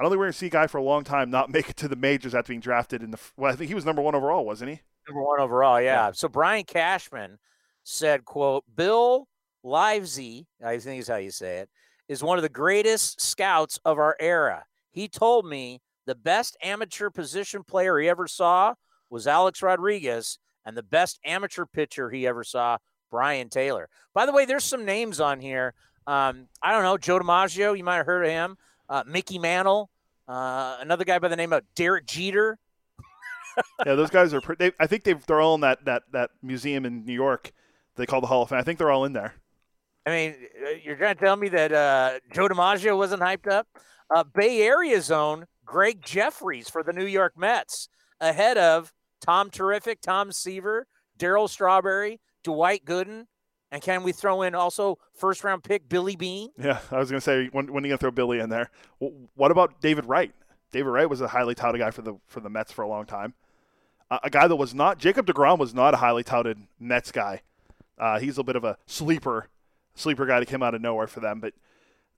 I 0.00 0.02
don't 0.02 0.12
think 0.12 0.18
we're 0.18 0.26
gonna 0.26 0.32
see 0.32 0.46
a 0.46 0.50
guy 0.50 0.66
for 0.66 0.78
a 0.78 0.82
long 0.82 1.04
time 1.04 1.28
not 1.28 1.50
make 1.50 1.68
it 1.68 1.76
to 1.76 1.88
the 1.88 1.94
majors 1.94 2.34
after 2.34 2.52
being 2.52 2.60
drafted 2.60 3.02
in 3.02 3.10
the. 3.10 3.18
Well, 3.36 3.52
I 3.52 3.56
think 3.56 3.68
he 3.68 3.74
was 3.74 3.84
number 3.84 4.00
one 4.00 4.14
overall, 4.14 4.46
wasn't 4.46 4.70
he? 4.70 4.80
Number 5.06 5.22
one 5.22 5.40
overall, 5.40 5.78
yeah. 5.78 6.10
So 6.12 6.26
Brian 6.26 6.64
Cashman 6.64 7.38
said, 7.84 8.24
quote, 8.24 8.64
Bill 8.74 9.28
Livesey, 9.62 10.46
I 10.64 10.78
think 10.78 11.02
is 11.02 11.08
how 11.08 11.16
you 11.16 11.30
say 11.30 11.58
it, 11.58 11.68
is 12.08 12.22
one 12.22 12.38
of 12.38 12.42
the 12.42 12.48
greatest 12.48 13.20
scouts 13.20 13.78
of 13.84 13.98
our 13.98 14.16
era. 14.18 14.64
He 14.90 15.06
told 15.06 15.44
me 15.44 15.82
the 16.06 16.14
best 16.14 16.56
amateur 16.62 17.10
position 17.10 17.62
player 17.62 17.98
he 17.98 18.08
ever 18.08 18.26
saw 18.26 18.76
was 19.10 19.26
Alex 19.26 19.60
Rodriguez, 19.60 20.38
and 20.64 20.74
the 20.74 20.82
best 20.82 21.20
amateur 21.26 21.66
pitcher 21.66 22.08
he 22.08 22.26
ever 22.26 22.42
saw, 22.42 22.78
Brien 23.10 23.50
Taylor. 23.50 23.90
By 24.14 24.24
the 24.24 24.32
way, 24.32 24.46
there's 24.46 24.64
some 24.64 24.86
names 24.86 25.20
on 25.20 25.40
here. 25.40 25.74
Um, 26.06 26.48
I 26.62 26.72
don't 26.72 26.84
know, 26.84 26.96
Joe 26.96 27.18
DiMaggio, 27.18 27.76
you 27.76 27.84
might 27.84 27.96
have 27.96 28.06
heard 28.06 28.24
of 28.24 28.30
him. 28.30 28.56
Uh, 28.90 29.04
Mickey 29.06 29.38
Mantle, 29.38 29.88
uh, 30.28 30.76
another 30.80 31.04
guy 31.04 31.18
by 31.18 31.28
the 31.28 31.36
name 31.36 31.52
of 31.52 31.62
Derek 31.76 32.06
Jeter. 32.06 32.58
yeah, 33.86 33.94
those 33.94 34.10
guys 34.10 34.34
are. 34.34 34.40
Pretty, 34.40 34.68
they, 34.68 34.72
I 34.80 34.86
think 34.86 35.04
they've, 35.04 35.24
they're 35.26 35.40
all 35.40 35.54
in 35.54 35.60
that, 35.60 35.84
that 35.84 36.02
that 36.12 36.30
museum 36.42 36.84
in 36.84 37.04
New 37.04 37.14
York. 37.14 37.52
They 37.96 38.04
call 38.04 38.20
the 38.20 38.26
Hall 38.26 38.42
of 38.42 38.48
Fame. 38.48 38.58
I 38.58 38.62
think 38.62 38.78
they're 38.78 38.90
all 38.90 39.04
in 39.04 39.12
there. 39.12 39.34
I 40.06 40.10
mean, 40.10 40.34
uh, 40.66 40.70
you're 40.82 40.96
trying 40.96 41.14
to 41.14 41.20
tell 41.20 41.36
me 41.36 41.48
that 41.50 41.72
uh, 41.72 42.18
Joe 42.32 42.48
DiMaggio 42.48 42.96
wasn't 42.96 43.22
hyped 43.22 43.48
up? 43.48 43.68
Uh, 44.12 44.24
Bay 44.24 44.62
Area 44.62 45.00
zone, 45.00 45.46
Gregg 45.64 46.02
Jefferies 46.02 46.68
for 46.68 46.82
the 46.82 46.92
New 46.92 47.06
York 47.06 47.34
Mets, 47.36 47.88
ahead 48.20 48.58
of 48.58 48.92
Tom 49.20 49.50
Terrific, 49.50 50.00
Tom 50.00 50.32
Seaver, 50.32 50.86
Darryl 51.18 51.48
Strawberry, 51.48 52.20
Dwight 52.42 52.84
Gooden, 52.84 53.26
and 53.70 53.82
can 53.82 54.02
we 54.02 54.12
throw 54.12 54.42
in 54.42 54.54
also 54.54 54.98
first 55.12 55.44
round 55.44 55.62
pick 55.62 55.88
Billy 55.88 56.16
Beane? 56.16 56.50
Yeah, 56.58 56.80
I 56.90 56.98
was 56.98 57.10
going 57.10 57.20
to 57.20 57.24
say 57.24 57.48
when, 57.52 57.72
when 57.72 57.84
are 57.84 57.86
you 57.86 57.90
going 57.90 57.98
to 57.98 58.02
throw 58.02 58.10
Billy 58.10 58.40
in 58.40 58.50
there? 58.50 58.70
What 59.34 59.50
about 59.50 59.80
David 59.80 60.06
Wright? 60.06 60.32
David 60.72 60.90
Wright 60.90 61.08
was 61.08 61.20
a 61.20 61.28
highly 61.28 61.54
touted 61.54 61.80
guy 61.80 61.90
for 61.90 62.02
the 62.02 62.14
for 62.26 62.40
the 62.40 62.50
Mets 62.50 62.72
for 62.72 62.82
a 62.82 62.88
long 62.88 63.06
time. 63.06 63.34
Uh, 64.10 64.18
a 64.22 64.30
guy 64.30 64.48
that 64.48 64.56
was 64.56 64.74
not 64.74 64.98
Jacob 64.98 65.26
Degrom 65.26 65.58
was 65.58 65.74
not 65.74 65.94
a 65.94 65.98
highly 65.98 66.22
touted 66.22 66.58
Mets 66.78 67.12
guy. 67.12 67.42
Uh, 67.98 68.18
he's 68.18 68.38
a 68.38 68.42
bit 68.42 68.56
of 68.56 68.64
a 68.64 68.78
sleeper 68.86 69.48
sleeper 69.94 70.26
guy 70.26 70.40
that 70.40 70.46
came 70.46 70.62
out 70.62 70.74
of 70.74 70.80
nowhere 70.80 71.06
for 71.06 71.20
them. 71.20 71.40
But 71.40 71.54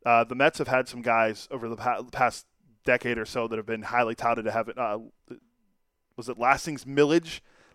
uh, 0.05 0.25
the 0.25 0.35
Mets 0.35 0.59
have 0.59 0.69
had 0.69 0.89
some 0.89 1.03
guys 1.03 1.49
over 1.51 1.69
the 1.69 1.77
pa- 1.77 2.03
past 2.13 2.47
decade 2.85 3.19
or 3.19 3.25
so 3.25 3.49
that 3.49 3.57
have 3.57 3.67
been 3.67 3.83
highly 3.83 4.15
touted 4.15 4.45
to 4.45 4.51
have 4.51 4.69
it. 4.69 4.79
Uh, 4.79 4.99
was 6.17 6.29
it 6.29 6.39
Lastings 6.39 6.87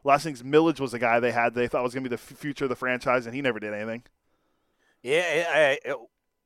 Milledge? 0.08 0.14
Lastings 0.14 0.44
Milledge 0.44 0.80
was 0.80 0.94
a 0.94 1.00
guy 1.00 1.20
they 1.20 1.32
had 1.32 1.54
they 1.54 1.68
thought 1.68 1.84
was 1.84 1.94
going 1.94 2.04
to 2.04 2.10
be 2.10 2.16
the 2.16 2.22
future 2.22 2.66
of 2.66 2.70
the 2.70 2.76
franchise, 2.76 3.26
and 3.26 3.36
he 3.36 3.42
never 3.42 3.60
did 3.60 3.74
anything. 3.74 4.04
Yeah, 5.04 5.46
I, 5.50 5.80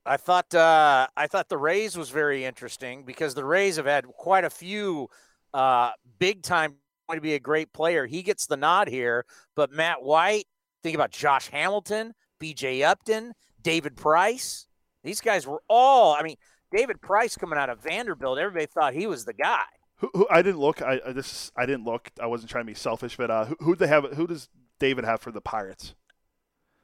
I 0.06 0.18
thought 0.18 0.54
uh, 0.54 1.08
I 1.16 1.28
thought 1.28 1.50
the 1.50 1.58
Rays 1.58 1.98
was 1.98 2.10
very 2.10 2.44
interesting 2.46 3.04
because 3.04 3.34
the 3.34 3.46
Rays 3.46 3.78
have 3.78 3.86
had 3.86 4.06
quite 4.06 4.44
a 4.44 4.50
few 4.50 5.10
uh, 5.54 5.92
big 6.20 6.44
time 6.44 6.76
going 7.08 7.18
to 7.18 7.22
be 7.22 7.34
a 7.34 7.40
great 7.40 7.74
player. 7.74 8.06
He 8.06 8.24
gets 8.24 8.48
the 8.48 8.58
nod 8.58 8.88
here, 8.88 9.26
but 9.56 9.72
Matt 9.72 10.02
White. 10.02 10.46
Think 10.84 10.96
about 10.96 11.12
Josh 11.12 11.50
Hamilton, 11.50 12.14
B.J. 12.40 12.82
Upton, 12.82 13.34
David 13.62 13.96
Price. 13.96 14.66
These 15.04 15.22
guys 15.22 15.46
were 15.46 15.62
all. 15.68 16.16
I 16.16 16.24
mean, 16.24 16.38
David 16.76 17.00
Price 17.02 17.38
coming 17.38 17.60
out 17.60 17.70
of 17.70 17.84
Vanderbilt. 17.84 18.40
Everybody 18.40 18.66
thought 18.66 18.96
he 18.96 19.06
was 19.06 19.26
the 19.26 19.34
guy. 19.34 19.62
Who, 20.02 20.10
who 20.14 20.28
I 20.30 20.42
didn't 20.42 20.60
look. 20.60 20.82
I, 20.82 21.00
I 21.06 21.12
this 21.14 21.52
I 21.56 21.66
didn't 21.66 21.86
look. 21.86 22.12
I 22.20 22.26
wasn't 22.26 22.50
trying 22.50 22.66
to 22.66 22.72
be 22.72 22.76
selfish, 22.76 23.16
but 23.18 23.32
uh, 23.32 23.46
who, 23.46 23.56
who 23.60 23.76
they 23.76 23.88
have? 23.88 24.04
Who 24.14 24.28
does 24.28 24.50
David 24.80 25.06
have 25.06 25.22
for 25.22 25.32
the 25.32 25.42
Pirates? 25.42 25.94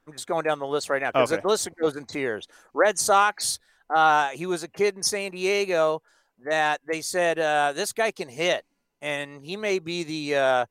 I'm 0.06 0.12
just 0.14 0.26
going 0.26 0.44
down 0.44 0.58
the 0.58 0.66
list 0.66 0.88
right 0.88 1.02
now 1.02 1.10
because 1.10 1.32
Okay. 1.32 1.42
the 1.42 1.48
list 1.48 1.68
goes 1.80 1.96
in 1.96 2.06
tiers. 2.06 2.46
Red 2.72 2.98
Sox. 2.98 3.58
Uh, 3.94 4.28
he 4.28 4.46
was 4.46 4.62
a 4.62 4.68
kid 4.68 4.96
in 4.96 5.02
San 5.02 5.32
Diego 5.32 6.00
that 6.44 6.80
they 6.86 7.00
said 7.00 7.38
uh, 7.38 7.72
this 7.74 7.92
guy 7.92 8.10
can 8.10 8.28
hit, 8.28 8.64
and 9.02 9.44
he 9.44 9.56
may 9.56 9.78
be 9.78 10.04
the 10.04 10.36
uh, 10.36 10.66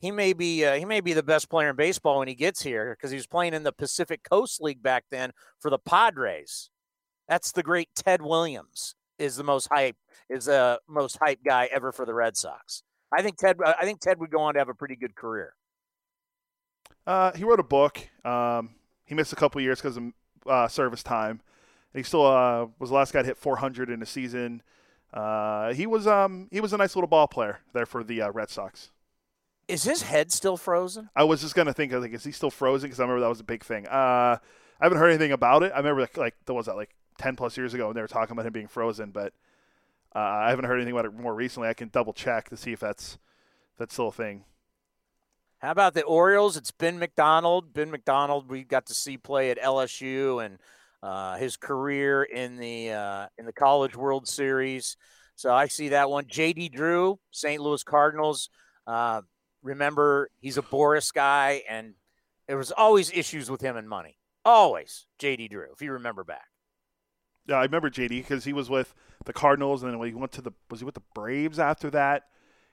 he 0.00 0.10
may 0.10 0.32
be 0.32 0.64
uh, 0.64 0.74
he 0.74 0.84
may 0.84 1.00
be 1.00 1.12
the 1.12 1.22
best 1.22 1.50
player 1.50 1.70
in 1.70 1.76
baseball 1.76 2.18
when 2.20 2.28
he 2.28 2.34
gets 2.34 2.62
here 2.62 2.96
because 2.96 3.10
he 3.10 3.16
was 3.16 3.26
playing 3.26 3.54
in 3.54 3.62
the 3.62 3.72
Pacific 3.72 4.22
Coast 4.22 4.60
League 4.62 4.82
back 4.82 5.04
then 5.10 5.32
for 5.60 5.70
the 5.70 5.78
Padres. 5.78 6.70
That's 7.28 7.52
the 7.52 7.62
great 7.62 7.88
Ted 7.94 8.22
Williams 8.22 8.94
is 9.18 9.36
the 9.36 9.44
most 9.44 9.68
hype 9.72 9.96
is 10.28 10.46
the 10.46 10.80
most 10.88 11.18
hype 11.20 11.40
guy 11.44 11.68
ever 11.72 11.92
for 11.92 12.06
the 12.06 12.14
Red 12.14 12.36
Sox. 12.36 12.82
I 13.16 13.22
think 13.22 13.36
Ted 13.38 13.56
I 13.64 13.84
think 13.84 14.00
Ted 14.00 14.18
would 14.18 14.30
go 14.30 14.40
on 14.40 14.54
to 14.54 14.60
have 14.60 14.68
a 14.68 14.74
pretty 14.74 14.96
good 14.96 15.14
career. 15.14 15.54
Uh, 17.06 17.32
he 17.32 17.44
wrote 17.44 17.60
a 17.60 17.64
book. 17.64 17.98
Um, 18.24 18.70
he 19.04 19.14
missed 19.14 19.32
a 19.32 19.36
couple 19.36 19.60
years 19.60 19.80
because 19.80 19.96
of 19.96 20.04
uh, 20.46 20.68
service 20.68 21.02
time. 21.02 21.40
And 21.92 22.00
he 22.00 22.02
still 22.02 22.26
uh, 22.26 22.66
was 22.78 22.90
the 22.90 22.96
last 22.96 23.12
guy 23.12 23.22
to 23.22 23.26
hit 23.26 23.36
400 23.36 23.90
in 23.90 24.02
a 24.02 24.06
season. 24.06 24.62
Uh, 25.12 25.72
he 25.72 25.86
was 25.86 26.06
um, 26.06 26.48
he 26.50 26.60
was 26.60 26.72
a 26.72 26.76
nice 26.76 26.96
little 26.96 27.08
ball 27.08 27.28
player 27.28 27.60
there 27.72 27.86
for 27.86 28.02
the 28.02 28.22
uh, 28.22 28.30
Red 28.32 28.50
Sox. 28.50 28.90
Is 29.68 29.84
his 29.84 30.02
head 30.02 30.32
still 30.32 30.56
frozen? 30.56 31.08
I 31.14 31.24
was 31.24 31.40
just 31.40 31.54
gonna 31.54 31.72
think, 31.72 31.92
I 31.94 32.00
think, 32.00 32.14
is 32.14 32.24
he 32.24 32.32
still 32.32 32.50
frozen? 32.50 32.88
Because 32.88 33.00
I 33.00 33.04
remember 33.04 33.20
that 33.20 33.28
was 33.28 33.40
a 33.40 33.44
big 33.44 33.64
thing. 33.64 33.86
Uh, 33.86 34.38
I 34.80 34.84
haven't 34.84 34.98
heard 34.98 35.10
anything 35.10 35.32
about 35.32 35.62
it. 35.62 35.72
I 35.72 35.78
remember 35.78 36.00
like, 36.00 36.16
like 36.16 36.34
that 36.46 36.54
was 36.54 36.66
that 36.66 36.74
like 36.74 36.96
10 37.18 37.36
plus 37.36 37.56
years 37.56 37.74
ago 37.74 37.86
when 37.86 37.94
they 37.94 38.02
were 38.02 38.08
talking 38.08 38.32
about 38.32 38.46
him 38.46 38.52
being 38.52 38.68
frozen, 38.68 39.10
but 39.10 39.32
uh, 40.14 40.18
I 40.18 40.50
haven't 40.50 40.66
heard 40.66 40.76
anything 40.76 40.92
about 40.92 41.06
it 41.06 41.14
more 41.14 41.34
recently. 41.34 41.68
I 41.68 41.74
can 41.74 41.88
double 41.88 42.12
check 42.12 42.48
to 42.50 42.56
see 42.56 42.72
if 42.72 42.80
that's 42.80 43.18
that's 43.78 43.94
still 43.94 44.08
a 44.08 44.12
thing. 44.12 44.44
How 45.58 45.70
about 45.70 45.94
the 45.94 46.02
Orioles? 46.02 46.56
It's 46.56 46.70
Ben 46.70 46.98
McDonald. 46.98 47.72
Ben 47.72 47.90
McDonald, 47.90 48.50
we 48.50 48.64
got 48.64 48.86
to 48.86 48.94
see 48.94 49.16
play 49.16 49.50
at 49.50 49.58
LSU 49.58 50.44
and 50.44 50.58
uh, 51.02 51.36
his 51.36 51.56
career 51.56 52.22
in 52.22 52.56
the 52.56 52.90
uh, 52.90 53.26
in 53.38 53.46
the 53.46 53.52
College 53.52 53.96
World 53.96 54.28
Series. 54.28 54.96
So 55.36 55.52
I 55.52 55.66
see 55.66 55.88
that 55.88 56.10
one. 56.10 56.26
J.D. 56.28 56.68
Drew, 56.68 57.18
St. 57.30 57.60
Louis 57.60 57.82
Cardinals. 57.82 58.50
Uh, 58.86 59.22
remember, 59.62 60.30
he's 60.38 60.58
a 60.58 60.62
Boras 60.62 61.12
guy, 61.12 61.62
and 61.68 61.94
there 62.46 62.56
was 62.56 62.70
always 62.70 63.10
issues 63.10 63.50
with 63.50 63.60
him 63.60 63.76
and 63.76 63.88
money. 63.88 64.18
Always, 64.44 65.06
J.D. 65.18 65.48
Drew, 65.48 65.72
if 65.72 65.82
you 65.82 65.92
remember 65.92 66.22
back. 66.22 66.46
Yeah, 67.46 67.56
I 67.56 67.62
remember 67.62 67.90
JD 67.90 68.08
because 68.08 68.44
he 68.44 68.52
was 68.52 68.70
with 68.70 68.94
the 69.24 69.32
Cardinals, 69.32 69.82
and 69.82 69.92
then 69.92 69.98
when 69.98 70.08
he 70.08 70.14
went 70.14 70.32
to 70.32 70.42
the 70.42 70.52
was 70.70 70.80
he 70.80 70.86
with 70.86 70.94
the 70.94 71.02
Braves 71.14 71.58
after 71.58 71.90
that? 71.90 72.24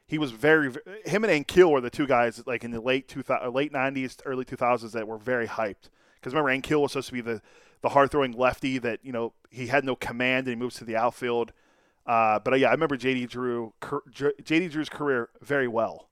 He 0.08 0.18
was 0.18 0.32
very 0.32 0.74
him 1.06 1.24
and 1.24 1.46
Ankiel 1.46 1.72
were 1.72 1.82
the 1.82 1.90
two 1.90 2.08
guys 2.08 2.44
like 2.46 2.64
in 2.64 2.72
the 2.72 2.82
late 2.82 3.08
two 3.08 3.24
late 3.50 3.72
nineties, 3.72 4.18
early 4.26 4.46
two 4.46 4.56
thousands 4.56 4.94
that 4.94 5.08
were 5.08 5.18
very 5.18 5.48
hyped. 5.48 5.90
Because 6.16 6.34
remember, 6.34 6.52
Ankiel 6.52 6.82
was 6.82 6.92
supposed 6.92 7.08
to 7.08 7.14
be 7.14 7.22
the 7.22 7.42
the 7.82 7.90
hard 7.90 8.12
throwing 8.12 8.34
lefty 8.34 8.78
that 8.78 9.00
you 9.04 9.12
know 9.12 9.34
he 9.50 9.68
had 9.68 9.84
no 9.84 9.96
command 9.96 10.48
and 10.48 10.56
he 10.56 10.62
moves 10.62 10.76
to 10.78 10.86
the 10.86 10.96
outfield. 10.96 11.54
Uh, 12.06 12.40
but 12.40 12.54
uh, 12.54 12.58
yeah, 12.58 12.68
I 12.70 12.72
remember 12.72 12.98
JD 12.98 13.30
Drew 13.30 13.74
JD 13.82 14.72
Drew's 14.72 14.90
career 14.90 15.30
very 15.42 15.68
well. 15.68 16.10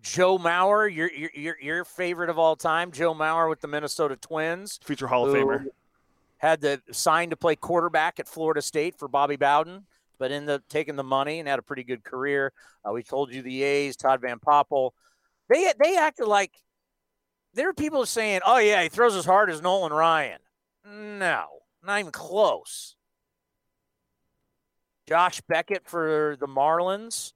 Joe 0.00 0.38
Mauer, 0.38 0.92
your 0.92 1.10
your 1.12 1.30
your, 1.34 1.56
your 1.60 1.84
favorite 1.84 2.30
of 2.30 2.38
all 2.38 2.56
time, 2.56 2.92
Joe 2.92 3.14
Mauer 3.14 3.48
with 3.48 3.60
the 3.60 3.68
Minnesota 3.68 4.16
Twins. 4.16 4.78
Future 4.84 5.08
Hall 5.08 5.26
of 5.26 5.34
who 5.34 5.44
Famer. 5.44 5.66
Had 6.38 6.60
to 6.62 6.80
sign 6.92 7.30
to 7.30 7.36
play 7.36 7.56
quarterback 7.56 8.20
at 8.20 8.28
Florida 8.28 8.60
State 8.60 8.98
for 8.98 9.08
Bobby 9.08 9.36
Bowden, 9.36 9.86
but 10.18 10.30
ended 10.30 10.50
up 10.50 10.62
taking 10.68 10.96
the 10.96 11.04
money 11.04 11.38
and 11.38 11.48
had 11.48 11.58
a 11.58 11.62
pretty 11.62 11.82
good 11.82 12.04
career. 12.04 12.52
Uh, 12.86 12.92
we 12.92 13.02
told 13.02 13.32
you 13.32 13.42
the 13.42 13.62
A's, 13.62 13.96
Todd 13.96 14.20
Van 14.20 14.38
Poppel. 14.38 14.90
They 15.48 15.72
they 15.82 15.96
acted 15.96 16.26
like 16.26 16.52
there 17.54 17.66
were 17.66 17.74
people 17.74 18.04
saying, 18.04 18.40
"Oh 18.44 18.58
yeah, 18.58 18.82
he 18.82 18.88
throws 18.88 19.16
as 19.16 19.24
hard 19.24 19.50
as 19.50 19.62
Nolan 19.62 19.92
Ryan." 19.92 20.40
No, 20.84 21.46
not 21.82 22.00
even 22.00 22.12
close. 22.12 22.96
Josh 25.08 25.40
Beckett 25.48 25.88
for 25.88 26.36
the 26.38 26.46
Marlins. 26.46 27.32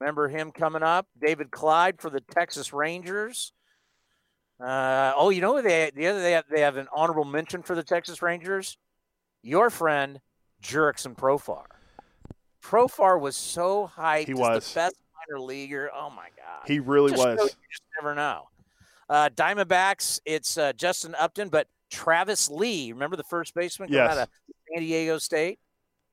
Remember 0.00 0.28
him 0.28 0.52
coming 0.52 0.82
up? 0.82 1.06
David 1.20 1.50
Clyde 1.50 2.00
for 2.00 2.10
the 2.10 2.20
Texas 2.20 2.72
Rangers. 2.72 3.52
Uh, 4.62 5.12
oh, 5.16 5.30
you 5.30 5.40
know 5.40 5.60
they 5.60 5.90
the 5.94 6.06
other 6.06 6.20
they 6.22 6.32
have, 6.32 6.44
they 6.50 6.60
have 6.60 6.76
an 6.76 6.86
honorable 6.94 7.24
mention 7.24 7.62
for 7.62 7.74
the 7.74 7.82
Texas 7.82 8.22
Rangers. 8.22 8.76
Your 9.42 9.70
friend 9.70 10.20
Jurickson 10.62 11.16
Profar. 11.16 11.64
Profar 12.62 13.20
was 13.20 13.36
so 13.36 13.90
hyped. 13.96 14.26
He 14.26 14.34
was. 14.34 14.72
the 14.72 14.78
best 14.78 14.96
minor 15.28 15.40
leaguer. 15.40 15.90
Oh 15.94 16.10
my 16.10 16.28
god, 16.36 16.66
He 16.66 16.78
really 16.78 17.10
Just 17.10 17.24
was. 17.26 17.38
just 17.40 17.56
never 18.00 18.14
know. 18.14 18.48
Uh, 19.08 19.28
Diamondbacks, 19.34 20.20
it's 20.24 20.56
uh, 20.56 20.72
Justin 20.74 21.14
Upton, 21.18 21.48
but 21.48 21.66
Travis 21.90 22.48
Lee. 22.48 22.92
Remember 22.92 23.16
the 23.16 23.24
first 23.24 23.54
baseman 23.54 23.88
Yes. 23.92 24.12
out 24.12 24.18
of 24.22 24.28
San 24.72 24.82
Diego 24.82 25.18
State? 25.18 25.58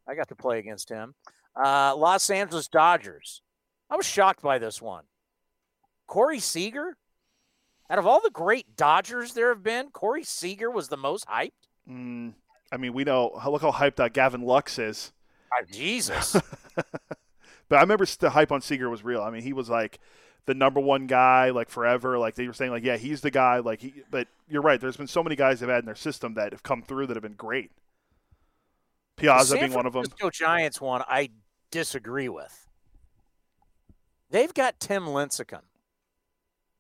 I 0.08 0.16
got 0.16 0.28
to 0.30 0.36
play 0.36 0.58
against 0.60 0.90
him. 0.90 1.14
Uh, 1.56 1.96
Los 1.96 2.30
Angeles 2.32 2.68
Dodgers. 2.68 3.42
I 3.92 3.96
was 3.96 4.06
shocked 4.08 4.42
by 4.42 4.58
this 4.58 4.82
one. 4.82 5.04
Corey 6.08 6.40
Seager. 6.40 6.98
Out 7.90 7.98
of 7.98 8.06
all 8.06 8.22
the 8.22 8.30
great 8.30 8.76
Dodgers 8.76 9.34
there 9.34 9.50
have 9.50 9.64
been, 9.64 9.90
Corey 9.90 10.24
Seager 10.24 10.70
was 10.70 10.90
the 10.90 10.98
most 10.98 11.28
hyped. 11.28 11.52
Mm, 11.90 12.34
I 12.72 12.78
mean, 12.78 12.94
we 12.94 13.04
know 13.04 13.40
look 13.48 13.62
how 13.62 13.72
hyped 13.72 14.00
uh, 14.00 14.10
Gavin 14.10 14.42
Lux 14.42 14.78
is. 14.78 15.12
Ah, 15.52 15.64
Jesus. 15.72 16.36
But 17.70 17.78
I 17.78 17.82
remember 17.82 18.06
the 18.06 18.32
hype 18.32 18.52
on 18.52 18.62
Seager 18.62 18.90
was 18.90 19.04
real. 19.04 19.22
I 19.22 19.30
mean, 19.30 19.44
he 19.44 19.54
was 19.54 19.70
like 19.70 20.00
the 20.48 20.56
number 20.56 20.80
one 20.80 21.06
guy, 21.06 21.52
like 21.52 21.70
forever. 21.70 22.18
Like 22.18 22.34
they 22.34 22.48
were 22.48 22.54
saying, 22.54 22.72
like 22.72 22.84
yeah, 22.84 22.98
he's 22.98 23.22
the 23.22 23.32
guy. 23.32 23.60
Like 23.60 23.82
he. 23.82 23.94
But 24.10 24.28
you're 24.50 24.64
right. 24.64 24.82
There's 24.82 24.98
been 24.98 25.08
so 25.08 25.24
many 25.24 25.36
guys 25.36 25.60
they've 25.60 25.70
had 25.70 25.80
in 25.80 25.86
their 25.86 25.96
system 25.96 26.34
that 26.34 26.52
have 26.52 26.64
come 26.64 26.82
through 26.82 27.08
that 27.08 27.16
have 27.16 27.24
been 27.24 27.34
great. 27.34 27.72
Piazza 29.18 29.58
being 29.58 29.74
one 29.74 29.86
of 29.86 29.94
them. 29.94 30.04
Francisco 30.04 30.30
Giants 30.32 30.82
one 30.82 31.04
I 31.08 31.30
disagree 31.70 32.28
with. 32.28 32.68
They've 34.32 34.54
got 34.54 34.80
Tim 34.80 35.06
Lincecum. 35.06 35.62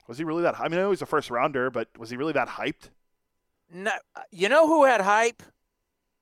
Was 0.10 0.18
he 0.18 0.24
really 0.24 0.42
that? 0.42 0.60
I 0.60 0.68
mean, 0.70 0.80
I 0.80 0.82
know 0.82 0.90
he's 0.90 1.04
a 1.04 1.06
first 1.06 1.30
rounder, 1.30 1.70
but 1.70 1.88
was 1.96 2.10
he 2.10 2.18
really 2.18 2.34
that 2.34 2.48
hyped? 2.48 2.90
No, 3.72 3.92
you 4.32 4.50
know 4.50 4.66
who 4.66 4.86
had 4.86 5.02
hype 5.02 5.44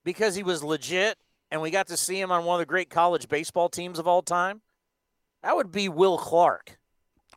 because 0.03 0.35
he 0.35 0.43
was 0.43 0.61
legit, 0.61 1.17
and 1.49 1.61
we 1.61 1.71
got 1.71 1.87
to 1.87 1.95
see 1.95 2.19
him 2.19 2.29
on 2.29 2.43
one 2.43 2.55
of 2.55 2.59
the 2.59 2.65
great 2.65 2.89
college 2.89 3.29
baseball 3.29 3.69
teams 3.69 3.97
of 3.97 4.05
all 4.05 4.21
time. 4.21 4.59
That 5.41 5.55
would 5.55 5.71
be 5.71 5.87
Will 5.87 6.17
Clark. 6.17 6.77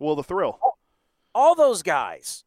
Will 0.00 0.16
the 0.16 0.24
thrill. 0.24 0.58
All 1.36 1.54
those 1.54 1.84
guys, 1.84 2.42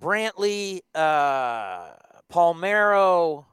Brantley, 0.00 0.82
uh, 0.94 1.94
Palmeiro. 2.32 3.44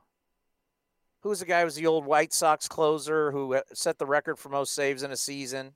Who 1.21 1.29
was 1.29 1.39
the 1.39 1.47
guy 1.47 1.61
who 1.61 1.65
was 1.65 1.75
the 1.75 1.87
old 1.87 2.05
White 2.05 2.31
Sox 2.31 2.67
closer 2.67 3.31
who 3.31 3.55
uh, 3.55 3.61
set 3.73 3.97
the 3.97 4.05
record 4.05 4.37
for 4.37 4.49
most 4.49 4.73
saves 4.73 5.01
in 5.01 5.09
a 5.09 5.17
season? 5.17 5.73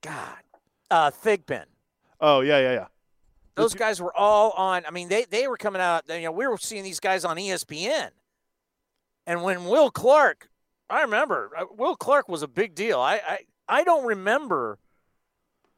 God, 0.00 0.42
uh, 0.92 1.10
Thigpen. 1.10 1.64
Oh 2.20 2.40
yeah, 2.40 2.58
yeah, 2.58 2.72
yeah. 2.72 2.86
Those 3.54 3.74
guys 3.74 4.00
were 4.00 4.16
all 4.16 4.52
on. 4.52 4.84
I 4.86 4.90
mean, 4.90 5.08
they 5.08 5.24
they 5.24 5.48
were 5.48 5.56
coming 5.56 5.82
out. 5.82 6.04
You 6.08 6.20
know, 6.22 6.32
we 6.32 6.46
were 6.46 6.58
seeing 6.58 6.84
these 6.84 7.00
guys 7.00 7.24
on 7.24 7.36
ESPN. 7.36 8.10
And 9.26 9.42
when 9.42 9.64
Will 9.64 9.90
Clark, 9.90 10.48
I 10.88 11.02
remember 11.02 11.50
uh, 11.56 11.64
Will 11.76 11.96
Clark 11.96 12.28
was 12.28 12.42
a 12.42 12.48
big 12.48 12.74
deal. 12.74 13.00
I 13.00 13.20
I, 13.26 13.38
I 13.68 13.84
don't 13.84 14.06
remember. 14.06 14.78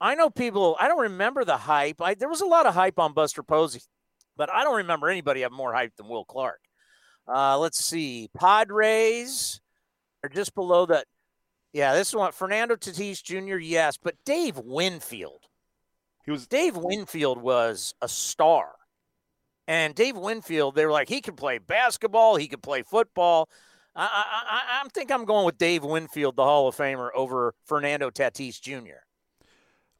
I 0.00 0.14
know 0.14 0.28
people. 0.28 0.76
I 0.78 0.88
don't 0.88 1.00
remember 1.00 1.44
the 1.44 1.56
hype. 1.56 2.02
I, 2.02 2.14
there 2.14 2.28
was 2.28 2.40
a 2.40 2.46
lot 2.46 2.66
of 2.66 2.74
hype 2.74 2.98
on 2.98 3.14
Buster 3.14 3.42
Posey, 3.42 3.80
but 4.36 4.50
I 4.50 4.64
don't 4.64 4.76
remember 4.76 5.08
anybody 5.08 5.42
have 5.42 5.52
more 5.52 5.72
hype 5.72 5.96
than 5.96 6.08
Will 6.08 6.24
Clark. 6.24 6.60
Uh, 7.26 7.58
let's 7.58 7.82
see. 7.82 8.28
Padres 8.36 9.60
are 10.22 10.28
just 10.28 10.54
below 10.54 10.86
that. 10.86 11.06
Yeah, 11.74 11.92
this 11.92 12.08
is 12.10 12.14
one. 12.14 12.30
Fernando 12.30 12.76
Tatis 12.76 13.20
Jr. 13.20 13.56
Yes, 13.56 13.96
but 13.96 14.14
Dave 14.24 14.56
Winfield. 14.56 15.48
He 16.24 16.30
was 16.30 16.46
Dave 16.46 16.76
Winfield 16.76 17.42
was 17.42 17.94
a 18.00 18.08
star. 18.08 18.68
And 19.66 19.94
Dave 19.94 20.16
Winfield, 20.16 20.76
they 20.76 20.86
were 20.86 20.92
like, 20.92 21.08
he 21.08 21.20
could 21.20 21.36
play 21.36 21.58
basketball, 21.58 22.36
he 22.36 22.46
could 22.46 22.62
play 22.62 22.82
football. 22.82 23.48
I, 23.96 24.04
I, 24.04 24.56
I, 24.56 24.82
I 24.84 24.88
think 24.90 25.10
I'm 25.10 25.24
going 25.24 25.46
with 25.46 25.58
Dave 25.58 25.82
Winfield, 25.82 26.36
the 26.36 26.44
Hall 26.44 26.68
of 26.68 26.76
Famer, 26.76 27.10
over 27.14 27.54
Fernando 27.64 28.08
Tatis 28.08 28.60
Jr. 28.60 29.02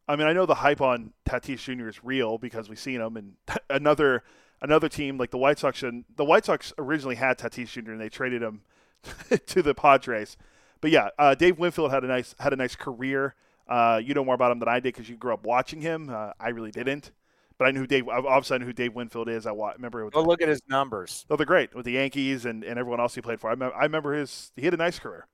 I 0.07 0.17
mean, 0.17 0.29
I 0.29 0.33
know 0.33 0.47
the 0.47 0.55
hype 0.55 0.81
on 0.81 1.13
Tatis 1.29 1.59
Jr. 1.59 1.89
is 1.89 2.05
real 2.05 2.39
because 2.39 2.69
we've 2.69 2.79
seen 2.79 3.01
him, 3.01 3.17
and 3.17 3.33
another 3.71 4.23
another 4.63 4.89
team 4.89 5.19
like 5.19 5.33
the 5.33 5.39
White 5.39 5.59
Sox. 5.59 5.83
And 5.83 6.05
the 6.15 6.25
White 6.25 6.45
Sox 6.45 6.73
originally 6.79 7.17
had 7.17 7.37
Tatis 7.37 7.69
Jr. 7.71 7.93
and 7.93 8.01
they 8.01 8.09
traded 8.09 8.43
him 8.43 8.63
to 9.47 9.61
the 9.61 9.75
Padres. 9.75 10.37
But 10.85 10.91
yeah, 10.91 11.09
uh, 11.19 11.35
Dave 11.35 11.59
Winfield 11.59 11.91
had 11.93 12.05
a 12.05 12.07
nice 12.07 12.35
had 12.39 12.53
a 12.53 12.57
nice 12.57 12.77
career. 12.77 13.35
Uh, 13.67 14.03
you 14.05 14.13
know 14.13 14.23
more 14.23 14.35
about 14.35 14.53
him 14.53 14.59
than 14.59 14.69
I 14.69 14.81
did 14.81 14.93
because 14.93 15.09
you 15.09 15.17
grew 15.17 15.33
up 15.33 15.43
watching 15.43 15.81
him. 15.81 16.11
Uh, 16.11 16.33
I 16.39 16.51
really 16.51 16.71
didn't, 16.71 17.11
but 17.57 17.67
I 17.67 17.71
knew 17.71 17.87
Dave. 17.87 18.07
I 18.07 18.17
obviously, 18.19 18.57
I 18.57 18.59
knew 18.59 18.67
who 18.67 18.75
Dave 18.75 18.95
Winfield 18.95 19.31
is. 19.31 19.47
I 19.47 19.53
wa- 19.53 19.71
remember. 19.71 20.11
Go 20.11 20.23
look 20.23 20.43
at 20.43 20.49
his 20.51 20.61
numbers. 20.69 21.25
Oh, 21.31 21.37
they're 21.37 21.47
great 21.47 21.75
with 21.75 21.87
the 21.87 21.93
Yankees 21.93 22.45
and, 22.45 22.63
and 22.63 22.79
everyone 22.79 23.01
else 23.01 23.15
he 23.15 23.23
played 23.23 23.41
for. 23.41 23.49
I, 23.49 23.55
me- 23.55 23.71
I 23.75 23.85
remember 23.85 24.13
his. 24.13 24.53
He 24.57 24.67
had 24.67 24.75
a 24.75 24.77
nice 24.77 24.99
career. 24.99 25.27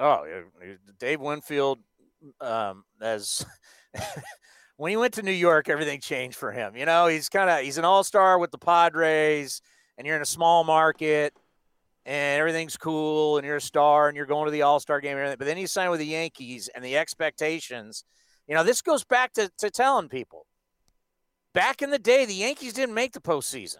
Oh, 0.00 0.24
yeah. 0.24 0.72
Dave 0.98 1.20
Winfield, 1.20 1.78
um, 2.40 2.82
as 3.00 3.46
when 4.78 4.90
he 4.90 4.96
went 4.96 5.14
to 5.14 5.22
New 5.22 5.30
York, 5.30 5.68
everything 5.68 6.00
changed 6.00 6.36
for 6.36 6.50
him. 6.50 6.74
You 6.74 6.86
know, 6.86 7.06
he's 7.06 7.28
kind 7.28 7.48
of 7.48 7.60
he's 7.60 7.78
an 7.78 7.84
all 7.84 8.02
star 8.02 8.36
with 8.36 8.50
the 8.50 8.58
Padres, 8.58 9.62
and 9.96 10.08
you're 10.08 10.16
in 10.16 10.22
a 10.22 10.26
small 10.26 10.64
market 10.64 11.34
and 12.04 12.40
everything's 12.40 12.76
cool 12.76 13.38
and 13.38 13.46
you're 13.46 13.56
a 13.56 13.60
star 13.60 14.08
and 14.08 14.16
you're 14.16 14.26
going 14.26 14.46
to 14.46 14.50
the 14.50 14.62
All 14.62 14.80
Star 14.80 15.00
game 15.00 15.12
and 15.12 15.20
everything. 15.20 15.38
But 15.38 15.46
then 15.46 15.58
you 15.58 15.66
sign 15.66 15.90
with 15.90 16.00
the 16.00 16.06
Yankees 16.06 16.68
and 16.74 16.84
the 16.84 16.96
expectations. 16.96 18.04
You 18.48 18.54
know, 18.54 18.64
this 18.64 18.82
goes 18.82 19.04
back 19.04 19.32
to, 19.34 19.50
to 19.58 19.70
telling 19.70 20.08
people 20.08 20.46
back 21.52 21.82
in 21.82 21.90
the 21.90 21.98
day, 21.98 22.24
the 22.24 22.34
Yankees 22.34 22.72
didn't 22.72 22.94
make 22.94 23.12
the 23.12 23.20
postseason. 23.20 23.78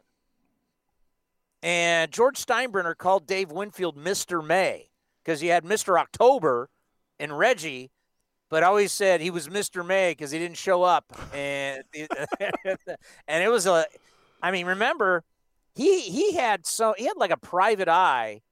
And 1.63 2.11
George 2.11 2.45
Steinbrenner 2.45 2.97
called 2.97 3.27
Dave 3.27 3.53
Winfield 3.53 3.97
Mr. 3.97 4.45
May 4.45 4.91
because 5.25 5.41
he 5.41 5.49
had 5.49 5.65
Mr. 5.65 5.99
October 5.99 6.69
and 7.21 7.37
Reggie, 7.39 7.93
but 8.51 8.63
always 8.63 8.91
said 8.91 9.21
he 9.21 9.31
was 9.31 9.49
Mr. 9.49 9.87
May 9.87 10.11
because 10.11 10.33
he 10.33 10.39
didn't 10.39 10.57
show 10.57 10.83
up. 10.83 11.05
And, 11.33 11.85
and 13.29 13.45
it 13.45 13.49
was 13.49 13.67
a, 13.67 13.87
I 14.43 14.51
mean, 14.51 14.67
remember, 14.67 15.23
he 15.75 16.01
he 16.03 16.35
had 16.35 16.67
so 16.67 16.95
he 16.97 17.05
had 17.07 17.17
like 17.17 17.31
a 17.31 17.37
private 17.37 17.89
eye 17.89 18.43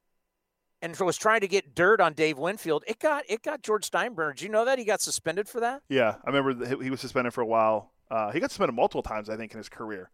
and 0.81 0.97
was 0.99 1.17
trying 1.17 1.41
to 1.41 1.47
get 1.47 1.75
dirt 1.75 2.01
on 2.01 2.13
Dave 2.13 2.37
Winfield. 2.37 2.83
It 2.87 2.99
got 2.99 3.23
it 3.29 3.43
got 3.43 3.61
George 3.61 3.89
Steinbrenner. 3.89 4.35
Do 4.35 4.45
you 4.45 4.51
know 4.51 4.65
that 4.65 4.79
he 4.79 4.85
got 4.85 5.01
suspended 5.01 5.47
for 5.47 5.59
that? 5.59 5.81
Yeah, 5.89 6.15
I 6.23 6.29
remember 6.29 6.83
he 6.83 6.89
was 6.89 6.99
suspended 6.99 7.33
for 7.33 7.41
a 7.41 7.45
while. 7.45 7.91
Uh, 8.09 8.31
he 8.31 8.39
got 8.39 8.51
suspended 8.51 8.75
multiple 8.75 9.03
times, 9.03 9.29
I 9.29 9.37
think, 9.37 9.51
in 9.51 9.57
his 9.57 9.69
career. 9.69 10.09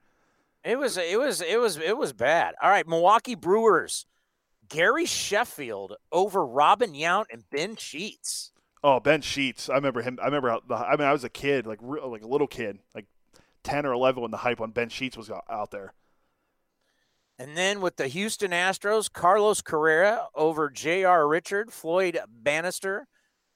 It 0.64 0.78
was 0.78 0.98
it 0.98 1.20
was 1.20 1.42
it 1.42 1.60
was 1.60 1.78
it 1.78 1.98
was 1.98 2.14
bad. 2.14 2.56
All 2.62 2.70
right, 2.70 2.88
Milwaukee 2.88 3.36
Brewers, 3.36 4.06
Gary 4.68 5.06
Sheffield 5.06 5.96
over 6.12 6.46
Robin 6.46 6.94
Yount 6.94 7.26
and 7.32 7.50
Ben 7.50 7.76
Sheets. 7.78 8.52
Oh, 8.84 9.00
Ben 9.00 9.22
Sheets. 9.22 9.70
I 9.70 9.76
remember 9.76 10.02
him. 10.02 10.20
I 10.22 10.26
remember 10.26 10.50
how 10.50 10.62
the. 10.68 10.76
I 10.76 10.96
mean, 10.98 11.08
I 11.08 11.14
was 11.14 11.24
a 11.24 11.30
kid, 11.30 11.66
like 11.66 11.80
like 11.82 12.24
a 12.24 12.28
little 12.28 12.48
kid, 12.48 12.80
like 12.94 13.06
ten 13.64 13.86
or 13.86 13.94
eleven, 13.94 14.22
when 14.22 14.32
the 14.32 14.38
hype 14.38 14.62
on 14.62 14.72
Ben 14.72 14.90
Sheets 14.90 15.18
was 15.18 15.32
out 15.32 15.72
there. 15.72 15.94
And 17.40 17.56
then 17.56 17.82
with 17.82 17.98
the 17.98 18.08
Houston 18.08 18.52
Astros, 18.52 19.12
Carlos 19.12 19.62
Correa 19.62 20.28
over 20.34 20.70
J.R. 20.70 21.28
Richard, 21.28 21.72
Floyd 21.72 22.20
Bannister, 22.28 23.08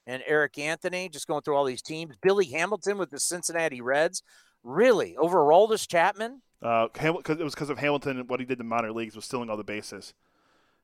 and 0.06 0.22
Eric 0.26 0.58
Anthony. 0.58 1.08
Just 1.08 1.26
going 1.26 1.42
through 1.42 1.56
all 1.56 1.64
these 1.64 1.82
teams. 1.82 2.16
Billy 2.22 2.46
Hamilton 2.46 2.98
with 2.98 3.10
the 3.10 3.18
Cincinnati 3.18 3.80
Reds. 3.80 4.22
Really? 4.62 5.16
Over 5.16 5.38
Aroldis 5.38 5.88
Chapman? 5.88 6.42
Uh, 6.62 6.88
Hamilton, 6.96 7.40
it 7.40 7.44
was 7.44 7.54
because 7.54 7.70
of 7.70 7.78
Hamilton 7.78 8.20
and 8.20 8.28
what 8.28 8.38
he 8.38 8.46
did 8.46 8.52
in 8.52 8.58
the 8.58 8.64
minor 8.64 8.92
leagues 8.92 9.16
was 9.16 9.24
stealing 9.24 9.50
all 9.50 9.56
the 9.56 9.64
bases. 9.64 10.14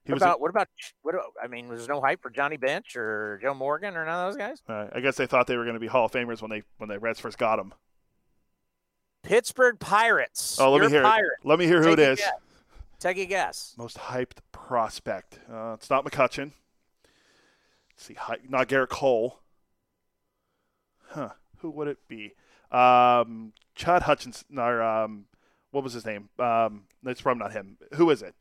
He 0.04 0.12
what 0.12 0.22
about 0.22 0.36
a, 0.36 0.38
what 0.40 0.50
about 0.50 0.68
what? 1.02 1.14
I 1.42 1.46
mean, 1.46 1.68
was 1.68 1.86
no 1.86 2.00
hype 2.00 2.22
for 2.22 2.30
Johnny 2.30 2.56
Bench 2.56 2.96
or 2.96 3.38
Joe 3.42 3.54
Morgan 3.54 3.96
or 3.96 4.04
none 4.04 4.26
of 4.26 4.32
those 4.32 4.38
guys? 4.38 4.62
Uh, 4.68 4.86
I 4.92 5.00
guess 5.00 5.16
they 5.16 5.26
thought 5.26 5.46
they 5.46 5.56
were 5.56 5.64
going 5.64 5.74
to 5.74 5.80
be 5.80 5.86
Hall 5.86 6.06
of 6.06 6.12
Famers 6.12 6.40
when 6.40 6.50
they 6.50 6.62
when 6.78 6.88
the 6.88 6.98
Reds 6.98 7.20
first 7.20 7.38
got 7.38 7.56
them. 7.56 7.74
Pittsburgh 9.22 9.78
Pirates. 9.78 10.58
Oh, 10.58 10.72
let 10.72 10.78
You're 10.78 10.88
me 10.88 10.94
hear. 10.94 11.02
Pirate. 11.02 11.38
Let 11.44 11.58
me 11.58 11.66
hear 11.66 11.82
who 11.82 11.90
Take 11.94 11.98
it 11.98 12.12
is. 12.12 12.18
Guess. 12.18 12.30
Take 12.98 13.18
a 13.18 13.26
guess. 13.26 13.74
Most 13.78 13.96
hyped 13.96 14.38
prospect. 14.50 15.38
Uh, 15.50 15.72
it's 15.74 15.88
not 15.88 16.04
McCutcheon. 16.04 16.52
Let's 17.92 18.04
see. 18.04 18.16
Not 18.48 18.68
Gerrit 18.68 18.88
Cole. 18.88 19.40
Huh. 21.10 21.30
Who 21.58 21.70
would 21.70 21.88
it 21.88 21.98
be? 22.08 22.34
Um, 22.70 23.52
Chad 23.74 24.02
Hutchinson. 24.02 24.58
Or 24.58 24.82
um, 24.82 25.26
what 25.70 25.84
was 25.84 25.92
his 25.92 26.04
name? 26.04 26.28
Um, 26.38 26.84
it's 27.04 27.20
probably 27.20 27.42
not 27.42 27.52
him. 27.52 27.78
Who 27.94 28.10
is 28.10 28.22
it? 28.22 28.34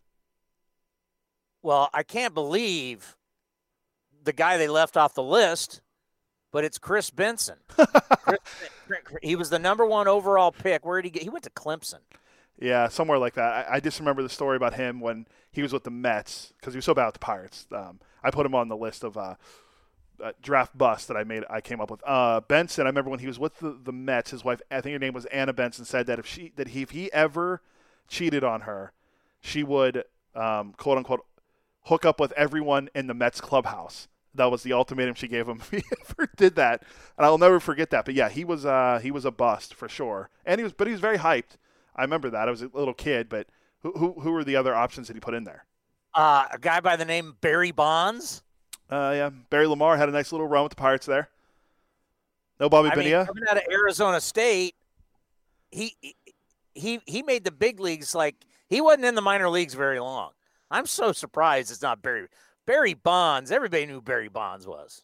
Well, 1.61 1.89
I 1.93 2.03
can't 2.03 2.33
believe 2.33 3.15
the 4.23 4.33
guy 4.33 4.57
they 4.57 4.67
left 4.67 4.97
off 4.97 5.13
the 5.13 5.23
list, 5.23 5.81
but 6.51 6.63
it's 6.63 6.77
Kris 6.77 7.09
Benson. 7.09 7.57
Kris, 7.67 8.39
he 9.21 9.35
was 9.35 9.49
the 9.49 9.59
number 9.59 9.85
one 9.85 10.07
overall 10.07 10.51
pick. 10.51 10.85
Where 10.85 11.01
did 11.01 11.07
he 11.07 11.11
get? 11.11 11.23
He 11.23 11.29
went 11.29 11.43
to 11.43 11.49
Clemson. 11.49 11.99
Yeah, 12.59 12.87
somewhere 12.87 13.19
like 13.19 13.35
that. 13.35 13.67
I, 13.69 13.75
I, 13.75 13.79
just 13.79 13.99
remember 13.99 14.23
the 14.23 14.29
story 14.29 14.57
about 14.57 14.73
him 14.73 14.99
when 14.99 15.27
he 15.51 15.61
was 15.61 15.73
with 15.73 15.83
the 15.83 15.91
Mets 15.91 16.53
because 16.57 16.73
he 16.73 16.77
was 16.77 16.85
so 16.85 16.95
bad 16.95 17.05
with 17.05 17.13
the 17.13 17.19
Pirates. 17.19 17.67
Um, 17.71 17.99
I 18.23 18.31
put 18.31 18.45
him 18.45 18.55
on 18.55 18.67
the 18.67 18.75
list 18.75 19.03
of 19.03 19.15
uh, 19.15 19.35
uh, 20.23 20.31
draft 20.41 20.75
bust 20.75 21.07
that 21.07 21.17
I 21.17 21.23
made. 21.23 21.43
I 21.49 21.61
came 21.61 21.79
up 21.79 21.91
with 21.91 22.01
uh, 22.05 22.41
Benson. 22.41 22.85
I 22.85 22.89
remember 22.89 23.11
when 23.11 23.19
he 23.19 23.27
was 23.27 23.37
with 23.37 23.59
the, 23.59 23.77
the 23.83 23.91
Mets, 23.91 24.31
his 24.31 24.43
wife, 24.43 24.61
I 24.71 24.81
think 24.81 24.93
her 24.93 24.99
name 24.99 25.13
was 25.13 25.25
Anna 25.25 25.53
Benson, 25.53 25.85
said 25.85 26.07
that 26.07 26.17
if 26.19 26.25
she 26.25 26.51
that 26.55 26.69
he, 26.69 26.81
if 26.81 26.91
he 26.91 27.11
ever 27.13 27.61
cheated 28.07 28.43
on 28.43 28.61
her, 28.61 28.91
she 29.39 29.63
would 29.63 30.03
um, 30.35 30.73
quote 30.77 30.97
unquote 30.97 31.25
hook 31.83 32.05
up 32.05 32.19
with 32.19 32.31
everyone 32.33 32.89
in 32.95 33.07
the 33.07 33.13
Mets 33.13 33.39
clubhouse. 33.39 34.07
That 34.33 34.51
was 34.51 34.63
the 34.63 34.73
ultimatum 34.73 35.15
she 35.15 35.27
gave 35.27 35.47
him. 35.47 35.61
If 35.71 35.71
he 35.71 35.83
ever 36.09 36.29
did 36.35 36.55
that, 36.55 36.83
and 37.17 37.25
I'll 37.25 37.37
never 37.37 37.59
forget 37.59 37.89
that. 37.91 38.05
But 38.05 38.15
yeah, 38.15 38.29
he 38.29 38.43
was 38.43 38.65
uh, 38.65 38.99
he 39.01 39.11
was 39.11 39.25
a 39.25 39.31
bust 39.31 39.73
for 39.73 39.87
sure, 39.87 40.29
and 40.45 40.59
he 40.59 40.63
was 40.63 40.73
but 40.73 40.87
he 40.87 40.91
was 40.91 41.01
very 41.01 41.17
hyped. 41.17 41.57
I 41.97 42.03
remember 42.03 42.29
that. 42.29 42.47
I 42.47 42.51
was 42.51 42.61
a 42.61 42.69
little 42.73 42.93
kid, 42.93 43.29
but 43.29 43.47
who 43.81 43.91
who, 43.93 44.13
who 44.19 44.31
were 44.31 44.43
the 44.43 44.55
other 44.55 44.75
options 44.75 45.07
that 45.07 45.15
he 45.15 45.19
put 45.19 45.33
in 45.33 45.43
there? 45.43 45.65
Uh, 46.13 46.47
a 46.51 46.59
guy 46.59 46.79
by 46.79 46.95
the 46.95 47.05
name 47.05 47.35
Barry 47.41 47.71
Bonds. 47.71 48.43
Uh, 48.89 49.13
yeah, 49.15 49.29
Barry 49.49 49.67
Lamar 49.67 49.97
had 49.97 50.09
a 50.09 50.11
nice 50.11 50.31
little 50.31 50.47
run 50.47 50.63
with 50.63 50.71
the 50.71 50.77
Pirates 50.77 51.05
there. 51.05 51.29
No 52.59 52.69
Bobby 52.69 52.89
I 52.89 52.95
Bonilla. 52.95 53.17
Mean, 53.19 53.27
coming 53.27 53.43
out 53.49 53.57
of 53.57 53.63
Arizona 53.71 54.21
State, 54.21 54.75
he 55.71 55.95
he 56.73 57.01
he 57.05 57.23
made 57.23 57.43
the 57.43 57.51
big 57.51 57.79
leagues. 57.79 58.15
Like 58.15 58.35
he 58.67 58.81
wasn't 58.81 59.05
in 59.05 59.15
the 59.15 59.21
minor 59.21 59.49
leagues 59.49 59.73
very 59.73 59.99
long. 59.99 60.31
I'm 60.71 60.85
so 60.85 61.11
surprised 61.11 61.71
it's 61.71 61.81
not 61.81 62.01
Barry 62.01 62.27
Barry 62.65 62.93
Bonds. 62.93 63.51
Everybody 63.51 63.85
knew 63.85 64.01
Barry 64.01 64.29
Bonds 64.29 64.67
was. 64.67 65.03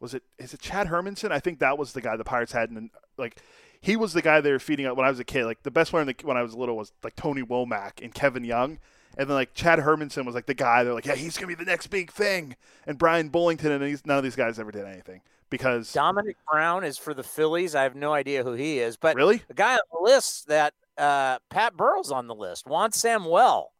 Was 0.00 0.14
it? 0.14 0.22
Is 0.38 0.54
it 0.54 0.60
Chad 0.60 0.88
Hermanson? 0.88 1.30
I 1.30 1.40
think 1.40 1.58
that 1.58 1.76
was 1.78 1.92
the 1.92 2.00
guy 2.00 2.16
the 2.16 2.24
Pirates 2.24 2.52
had, 2.52 2.70
and 2.70 2.90
like 3.18 3.40
he 3.80 3.96
was 3.96 4.12
the 4.12 4.22
guy 4.22 4.40
they 4.40 4.52
were 4.52 4.58
feeding 4.58 4.86
up 4.86 4.96
when 4.96 5.06
I 5.06 5.10
was 5.10 5.20
a 5.20 5.24
kid. 5.24 5.44
Like 5.46 5.62
the 5.62 5.70
best 5.70 5.90
player 5.90 6.04
the, 6.04 6.14
when 6.22 6.36
I 6.36 6.42
was 6.42 6.54
little 6.54 6.76
was 6.76 6.92
like 7.02 7.16
Tony 7.16 7.42
Womack 7.42 8.02
and 8.02 8.12
Kevin 8.14 8.44
Young. 8.44 8.78
And 9.18 9.28
then 9.28 9.34
like 9.34 9.54
Chad 9.54 9.80
Hermanson 9.80 10.24
was 10.24 10.34
like 10.34 10.46
the 10.46 10.54
guy. 10.54 10.84
They're 10.84 10.94
like, 10.94 11.06
yeah, 11.06 11.16
he's 11.16 11.36
gonna 11.36 11.48
be 11.48 11.54
the 11.54 11.64
next 11.64 11.88
big 11.88 12.12
thing. 12.12 12.56
And 12.86 12.98
Bryan 12.98 13.30
Bullington 13.30 13.70
and 13.70 13.82
he's, 13.82 14.06
none 14.06 14.18
of 14.18 14.24
these 14.24 14.36
guys 14.36 14.58
ever 14.58 14.70
did 14.70 14.86
anything 14.86 15.22
because 15.50 15.92
Domonic 15.92 16.36
Brown 16.50 16.84
is 16.84 16.96
for 16.96 17.12
the 17.12 17.24
Phillies. 17.24 17.74
I 17.74 17.82
have 17.82 17.96
no 17.96 18.12
idea 18.12 18.44
who 18.44 18.52
he 18.52 18.78
is, 18.78 18.96
but 18.96 19.16
really 19.16 19.42
the 19.48 19.54
guy 19.54 19.74
on 19.74 19.80
the 19.92 20.10
list 20.10 20.46
that 20.48 20.74
uh, 20.96 21.38
Pat 21.48 21.76
Burrell's 21.76 22.12
on 22.12 22.28
the 22.28 22.34
list. 22.34 22.66
Juan 22.66 22.92
Samuel. 22.92 23.72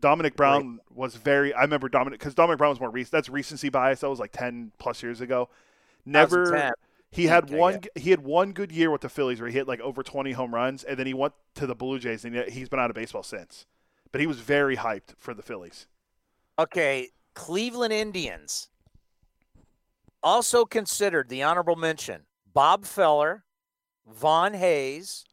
Domonic 0.00 0.36
Brown 0.36 0.80
was 0.90 1.14
very. 1.14 1.54
I 1.54 1.62
remember 1.62 1.88
Domonic 1.88 2.10
because 2.10 2.34
Domonic 2.34 2.58
Brown 2.58 2.70
was 2.70 2.80
more 2.80 2.90
recent. 2.90 3.12
That's 3.12 3.28
recency 3.30 3.70
bias. 3.70 4.00
That 4.00 4.10
was 4.10 4.18
like 4.18 4.32
ten 4.32 4.72
plus 4.78 5.02
years 5.02 5.20
ago. 5.20 5.48
Never. 6.04 6.72
He 7.14 7.26
had 7.26 7.50
one. 7.50 7.80
He 7.94 8.10
had 8.10 8.20
one 8.20 8.52
good 8.52 8.72
year 8.72 8.90
with 8.90 9.02
the 9.02 9.08
Phillies 9.08 9.40
where 9.40 9.48
he 9.48 9.54
hit 9.54 9.68
like 9.68 9.80
over 9.80 10.02
20 10.02 10.32
home 10.32 10.52
runs, 10.52 10.82
and 10.82 10.98
then 10.98 11.06
he 11.06 11.14
went 11.14 11.32
to 11.54 11.66
the 11.66 11.74
Blue 11.74 11.98
Jays, 12.00 12.24
and 12.24 12.34
he's 12.50 12.68
been 12.68 12.80
out 12.80 12.90
of 12.90 12.96
baseball 12.96 13.22
since. 13.22 13.66
But 14.10 14.20
he 14.20 14.26
was 14.26 14.40
very 14.40 14.76
hyped 14.76 15.14
for 15.16 15.32
the 15.32 15.42
Phillies. 15.42 15.86
Okay, 16.58 17.10
Cleveland 17.34 17.92
Indians 17.92 18.68
also 20.22 20.64
considered 20.64 21.28
the 21.28 21.42
honorable 21.44 21.76
mention: 21.76 22.22
Bob 22.52 22.84
Feller, 22.84 23.44
Von 24.06 24.54
Hayes, 24.54 25.24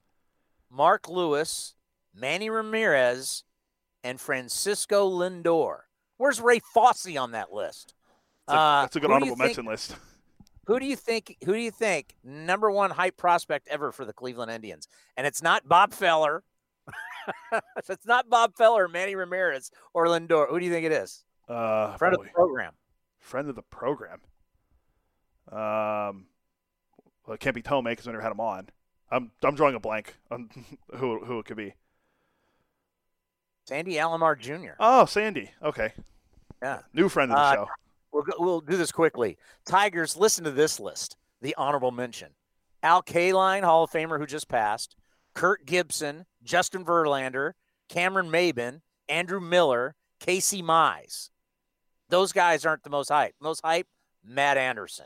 Mark 0.70 1.10
Lewis, 1.10 1.74
Manny 2.14 2.50
Ramirez, 2.50 3.44
and 4.04 4.22
Francisco 4.22 5.10
Lindor. 5.10 5.82
Where's 6.18 6.40
Ray 6.40 6.60
Fosse 6.60 7.18
on 7.18 7.32
that 7.32 7.52
list? 7.52 7.96
That's 8.48 8.56
a, 8.56 8.60
Uh, 8.60 8.82
that's 8.82 8.96
a 8.96 9.00
good 9.00 9.12
honorable 9.12 9.36
mention 9.36 9.66
list. 9.66 9.96
Who 10.68 10.80
do 10.80 10.86
you 10.86 10.96
think? 10.96 11.38
Who 11.46 11.54
do 11.54 11.60
you 11.60 11.72
think 11.72 12.16
number 12.24 12.70
one 12.72 12.92
hype 12.92 13.18
prospect 13.18 13.68
ever 13.68 13.92
for 13.92 14.06
the 14.06 14.14
Cleveland 14.14 14.52
Indians? 14.52 14.88
And 15.18 15.26
it's 15.26 15.42
not 15.42 15.68
Bob 15.68 15.94
Feller. 15.94 16.44
it's 17.90 18.06
not 18.06 18.30
Bob 18.30 18.56
Feller, 18.56 18.88
Manny 18.88 19.16
Ramirez, 19.16 19.72
or 19.94 20.06
Lindor. 20.08 20.50
Who 20.50 20.60
do 20.60 20.66
you 20.66 20.72
think 20.72 20.86
it 20.86 20.92
is? 20.92 21.24
Uh, 21.50 21.96
Friend 21.98 22.16
of 22.16 22.24
the 22.24 22.30
program. 22.30 22.74
friend 23.20 23.50
of 23.50 23.56
the 23.56 23.62
program. 23.64 24.22
Um, 25.52 26.28
well, 27.26 27.34
it 27.34 27.40
can't 27.40 27.56
be 27.56 27.62
Tomei 27.62 27.92
because 27.92 28.06
we 28.06 28.12
never 28.14 28.22
had 28.24 28.32
him 28.32 28.40
on. 28.40 28.70
I'm 29.12 29.32
I'm 29.44 29.56
drawing 29.56 29.76
a 29.76 29.80
blank 29.80 30.16
on 30.30 30.50
who 30.96 31.20
who 31.26 31.40
it 31.40 31.46
could 31.46 31.58
be. 31.58 31.74
Sandy 33.68 33.94
Alomar 33.96 34.40
Jr. 34.40 34.74
Oh, 34.80 35.06
Sandy. 35.06 35.52
Okay, 35.62 35.94
Yeah. 36.62 36.80
new 36.94 37.10
friend 37.10 37.32
of 37.32 37.38
the 37.38 37.42
Uh, 37.42 37.54
show. 37.54 37.68
We'll, 38.12 38.24
go, 38.24 38.34
we'll 38.38 38.62
do 38.62 38.78
this 38.78 38.92
quickly. 38.92 39.38
Tigers, 39.66 40.18
listen 40.18 40.44
to 40.44 40.52
this 40.52 40.80
list. 40.80 41.16
The 41.42 41.56
honorable 41.56 41.92
mention. 41.92 42.30
Al 42.84 43.02
Kaline, 43.02 43.64
Hall 43.64 43.84
of 43.84 43.92
Famer 43.92 44.20
who 44.20 44.26
just 44.26 44.48
passed. 44.48 44.96
Kirk 45.34 45.66
Gibson, 45.66 46.26
Justin 46.44 46.84
Verlander, 46.84 47.54
Cameron 47.90 48.30
Maybin, 48.30 48.82
Andrew 49.08 49.40
Miller, 49.40 49.96
Casey 50.20 50.62
Mize. 50.62 51.30
Those 52.10 52.32
guys 52.32 52.66
aren't 52.66 52.84
the 52.84 52.90
most 52.90 53.10
hype. 53.10 53.36
Most 53.40 53.62
hype, 53.64 53.88
Matt 54.24 54.58
Anderson. 54.58 55.06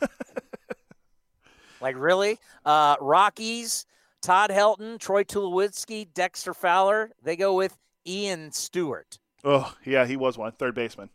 like, 1.80 1.96
really? 1.98 2.38
Uh, 2.64 2.96
Rockies, 3.00 3.86
Todd 4.20 4.50
Helton, 4.50 4.98
Troy 4.98 5.24
Tulowitzki, 5.24 6.12
Dexter 6.12 6.52
Fowler. 6.52 7.12
They 7.22 7.36
go 7.36 7.54
with 7.54 7.76
Ian 8.06 8.52
Stewart. 8.52 9.18
Oh, 9.44 9.74
yeah, 9.84 10.06
he 10.06 10.16
was 10.16 10.36
one 10.36 10.52
third 10.52 10.74
baseman. 10.74 11.10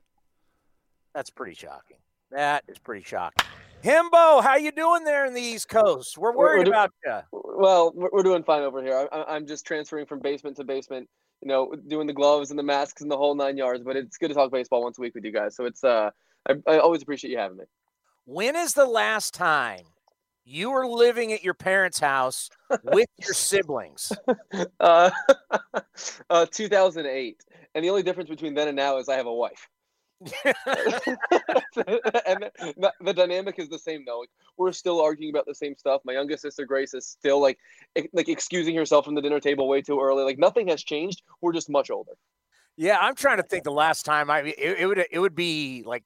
That's 1.14 1.30
pretty 1.30 1.56
shocking. 1.56 1.98
That 2.32 2.64
is 2.68 2.78
pretty 2.78 3.04
shocking. 3.04 3.46
Hembo, 3.84 4.44
how 4.44 4.58
you 4.58 4.72
doing 4.72 5.04
there 5.06 5.26
in 5.26 5.34
the 5.34 5.42
East 5.42 5.70
Coast? 5.70 6.18
We're 6.18 6.32
We're- 6.32 6.38
we're 6.38 6.56
worried 6.58 6.66
do- 6.66 6.72
about 6.72 6.92
you. 7.06 7.20
Well, 7.32 7.92
we're 7.96 8.10
we're 8.12 8.24
doing 8.24 8.44
fine 8.44 8.62
over 8.64 8.84
here. 8.84 9.08
I, 9.12 9.24
I'm 9.24 9.48
just 9.48 9.66
transferring 9.66 10.06
from 10.06 10.20
basement 10.20 10.58
to 10.58 10.64
basement. 10.64 11.10
You 11.42 11.48
know, 11.48 11.74
doing 11.88 12.06
the 12.06 12.14
gloves 12.14 12.50
and 12.50 12.60
the 12.60 12.64
masks 12.64 13.02
and 13.02 13.10
the 13.10 13.16
whole 13.18 13.34
nine 13.36 13.56
yards. 13.58 13.84
But 13.84 13.96
it's 13.96 14.18
good 14.18 14.28
to 14.28 14.34
talk 14.34 14.52
baseball 14.52 14.84
once 14.84 14.98
a 14.98 15.02
week 15.02 15.16
with 15.16 15.24
you 15.24 15.32
guys. 15.32 15.56
So 15.56 15.66
it's 15.66 15.84
uh, 15.84 16.10
I, 16.48 16.56
I 16.68 16.80
always 16.80 17.02
appreciate 17.02 17.32
you 17.32 17.38
having 17.38 17.58
me. 17.58 17.64
When 18.26 18.56
is 18.58 18.74
the 18.74 18.86
last 18.86 19.34
time 19.34 19.86
you 20.44 20.72
were 20.72 20.86
living 20.86 21.32
at 21.32 21.42
your 21.44 21.54
parents' 21.54 22.00
house 22.00 22.50
with 22.84 23.08
your 23.18 23.34
siblings? 23.34 24.12
Uh, 24.82 25.10
uh, 26.30 26.46
2008, 26.52 27.44
and 27.74 27.86
the 27.86 27.90
only 27.90 28.04
difference 28.04 28.30
between 28.30 28.54
then 28.54 28.68
and 28.68 28.76
now 28.76 28.98
is 28.98 29.08
I 29.08 29.16
have 29.16 29.26
a 29.28 29.34
wife. 29.34 29.70
and 30.46 30.56
the, 32.76 32.94
the 33.02 33.14
dynamic 33.14 33.56
is 33.58 33.70
the 33.70 33.80
same 33.80 34.04
though. 34.06 34.20
Like, 34.20 34.30
we're 34.58 34.74
still 34.74 35.00
arguing 35.00 35.34
about 35.34 35.46
the 35.46 35.56
same 35.56 35.76
stuff. 35.78 36.02
My 36.04 36.14
youngest 36.14 36.42
sister 36.42 36.66
Grace 36.66 36.94
is 36.94 37.08
still 37.08 37.42
like 37.42 37.58
like 38.14 38.28
excusing 38.28 38.76
herself 38.76 39.06
from 39.06 39.16
the 39.16 39.22
dinner 39.22 39.40
table 39.40 39.70
way 39.70 39.82
too 39.82 40.00
early. 40.00 40.24
Like 40.24 40.38
nothing 40.38 40.68
has 40.68 40.84
changed. 40.84 41.22
We're 41.42 41.54
just 41.54 41.70
much 41.70 41.90
older. 41.90 42.12
yeah, 42.76 42.98
I'm 43.00 43.16
trying 43.16 43.38
to 43.38 43.44
think 43.44 43.64
the 43.64 43.72
last 43.72 44.06
time 44.06 44.30
I 44.30 44.42
it, 44.42 44.80
it 44.80 44.88
would 44.88 45.06
it 45.10 45.20
would 45.20 45.36
be 45.36 45.84
like 45.86 46.04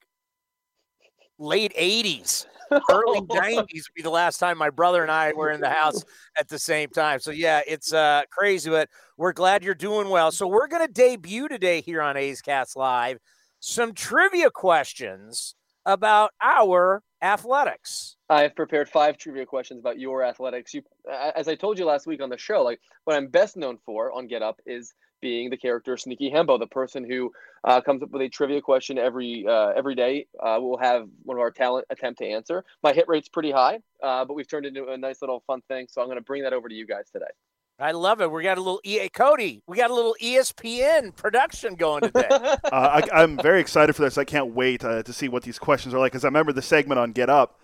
late 1.39 1.73
80s, 1.75 2.45
early 2.91 3.21
90s 3.31 3.57
would 3.57 3.95
be 3.95 4.01
the 4.03 4.09
last 4.09 4.37
time 4.37 4.57
my 4.57 4.69
brother 4.69 5.01
and 5.01 5.11
I 5.11 5.33
were 5.33 5.51
in 5.51 5.61
the 5.61 5.69
house 5.69 6.03
at 6.37 6.47
the 6.47 6.59
same 6.59 6.89
time. 6.89 7.19
So 7.19 7.31
yeah, 7.31 7.61
it's 7.67 7.93
uh 7.93 8.23
crazy, 8.29 8.69
but 8.69 8.89
we're 9.17 9.33
glad 9.33 9.63
you're 9.63 9.75
doing 9.75 10.09
well. 10.09 10.31
So 10.31 10.47
we're 10.47 10.67
going 10.67 10.85
to 10.85 10.91
debut 10.91 11.47
today 11.47 11.81
here 11.81 12.01
on 12.01 12.17
A's 12.17 12.41
Cast 12.41 12.75
Live 12.75 13.19
some 13.63 13.93
trivia 13.93 14.49
questions 14.51 15.55
about 15.85 16.31
our 16.41 17.01
athletics. 17.21 18.17
I 18.29 18.41
have 18.41 18.57
prepared 18.57 18.89
five 18.89 19.17
trivia 19.17 19.45
questions 19.45 19.79
about 19.79 19.97
your 19.97 20.21
athletics. 20.21 20.73
You, 20.73 20.81
as 21.09 21.47
I 21.47 21.55
told 21.55 21.79
you 21.79 21.85
last 21.85 22.05
week 22.05 22.21
on 22.21 22.29
the 22.29 22.37
show, 22.37 22.61
like 22.61 22.81
what 23.05 23.15
I'm 23.15 23.27
best 23.27 23.55
known 23.55 23.77
for 23.85 24.11
on 24.11 24.27
Get 24.27 24.41
Up 24.41 24.59
is 24.65 24.93
being 25.21 25.49
the 25.49 25.55
character 25.55 25.95
Sneaky 25.95 26.29
Hembo, 26.29 26.59
the 26.59 26.67
person 26.67 27.09
who 27.09 27.31
uh, 27.63 27.79
comes 27.79 28.03
up 28.03 28.09
with 28.09 28.21
a 28.21 28.27
trivia 28.27 28.59
question 28.59 28.97
every 28.97 29.45
uh, 29.47 29.69
every 29.69 29.95
day. 29.95 30.27
Uh, 30.41 30.57
we'll 30.59 30.77
have 30.77 31.07
one 31.21 31.37
of 31.37 31.41
our 31.41 31.51
talent 31.51 31.85
attempt 31.89 32.19
to 32.19 32.27
answer. 32.27 32.65
My 32.83 32.91
hit 32.91 33.05
rate's 33.07 33.29
pretty 33.29 33.51
high, 33.51 33.79
uh, 34.03 34.25
but 34.25 34.33
we've 34.33 34.49
turned 34.49 34.65
it 34.65 34.75
into 34.75 34.91
a 34.91 34.97
nice 34.97 35.21
little 35.21 35.41
fun 35.47 35.61
thing. 35.69 35.87
So 35.89 36.01
I'm 36.01 36.07
going 36.07 36.17
to 36.17 36.23
bring 36.23 36.43
that 36.43 36.51
over 36.51 36.67
to 36.67 36.75
you 36.75 36.85
guys 36.85 37.09
today. 37.13 37.31
I 37.79 37.91
love 37.91 38.21
it. 38.21 38.31
We 38.31 38.43
got 38.43 38.57
a 38.57 38.61
little 38.61 38.81
EA 38.83 39.09
Cody. 39.09 39.63
We 39.67 39.77
got 39.77 39.89
a 39.89 39.93
little 39.93 40.15
ESPN 40.21 41.15
production 41.15 41.75
going 41.75 42.01
today. 42.01 42.29
Uh, 42.71 43.01
I, 43.11 43.21
I'm 43.21 43.37
very 43.37 43.59
excited 43.59 43.93
for 43.95 44.01
this. 44.01 44.17
I 44.17 44.23
can't 44.23 44.53
wait 44.55 44.83
uh, 44.83 45.03
to 45.03 45.13
see 45.13 45.27
what 45.27 45.43
these 45.43 45.59
questions 45.59 45.93
are 45.93 45.99
like 45.99 46.11
because 46.11 46.23
I 46.23 46.27
remember 46.27 46.53
the 46.53 46.61
segment 46.61 46.97
on 46.97 47.11
Get 47.11 47.29
Up. 47.29 47.59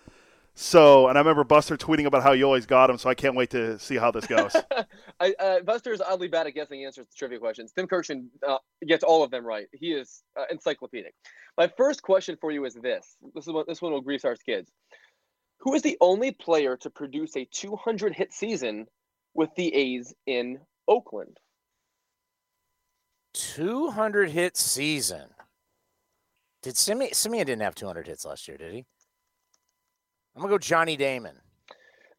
So, 0.54 1.08
and 1.08 1.16
I 1.16 1.20
remember 1.20 1.42
Buster 1.42 1.76
tweeting 1.76 2.06
about 2.06 2.22
how 2.22 2.32
you 2.32 2.44
always 2.44 2.66
got 2.66 2.90
him. 2.90 2.98
So 2.98 3.08
I 3.08 3.14
can't 3.14 3.34
wait 3.34 3.50
to 3.50 3.78
see 3.78 3.96
how 3.96 4.10
this 4.10 4.26
goes. 4.26 4.54
I, 5.20 5.34
uh, 5.40 5.60
Buster 5.60 5.92
is 5.92 6.00
oddly 6.00 6.28
bad 6.28 6.46
at 6.46 6.54
guessing 6.54 6.84
answers 6.84 7.08
to 7.08 7.16
trivia 7.16 7.38
questions. 7.38 7.72
Tim 7.72 7.88
Kurkjian 7.88 8.26
uh, 8.46 8.58
gets 8.86 9.02
all 9.02 9.24
of 9.24 9.30
them 9.30 9.44
right. 9.44 9.66
He 9.72 9.92
is 9.92 10.22
uh, 10.38 10.44
encyclopedic. 10.50 11.14
My 11.56 11.68
first 11.76 12.02
question 12.02 12.36
for 12.40 12.50
you 12.50 12.64
is 12.66 12.74
this: 12.74 13.16
This 13.34 13.46
is 13.46 13.52
what 13.52 13.66
this 13.66 13.82
one 13.82 13.92
will 13.92 14.00
grease 14.00 14.24
our 14.24 14.36
skids. 14.36 14.70
Who 15.60 15.74
is 15.74 15.82
the 15.82 15.96
only 16.00 16.32
player 16.32 16.76
to 16.78 16.90
produce 16.90 17.36
a 17.36 17.46
200 17.52 18.14
hit 18.14 18.32
season 18.32 18.86
with 19.34 19.50
the 19.56 19.74
A's 19.74 20.14
in 20.26 20.58
Oakland? 20.88 21.38
200 23.34 24.30
hit 24.30 24.56
season. 24.56 25.28
Did 26.62 26.74
Semien, 26.74 27.10
Semien 27.12 27.46
didn't 27.46 27.62
have 27.62 27.74
200 27.74 28.06
hits 28.06 28.24
last 28.24 28.46
year, 28.48 28.56
did 28.58 28.72
he? 28.74 28.84
I'm 30.34 30.42
going 30.42 30.50
to 30.50 30.54
go 30.54 30.58
Johnny 30.58 30.96
Damon. 30.96 31.36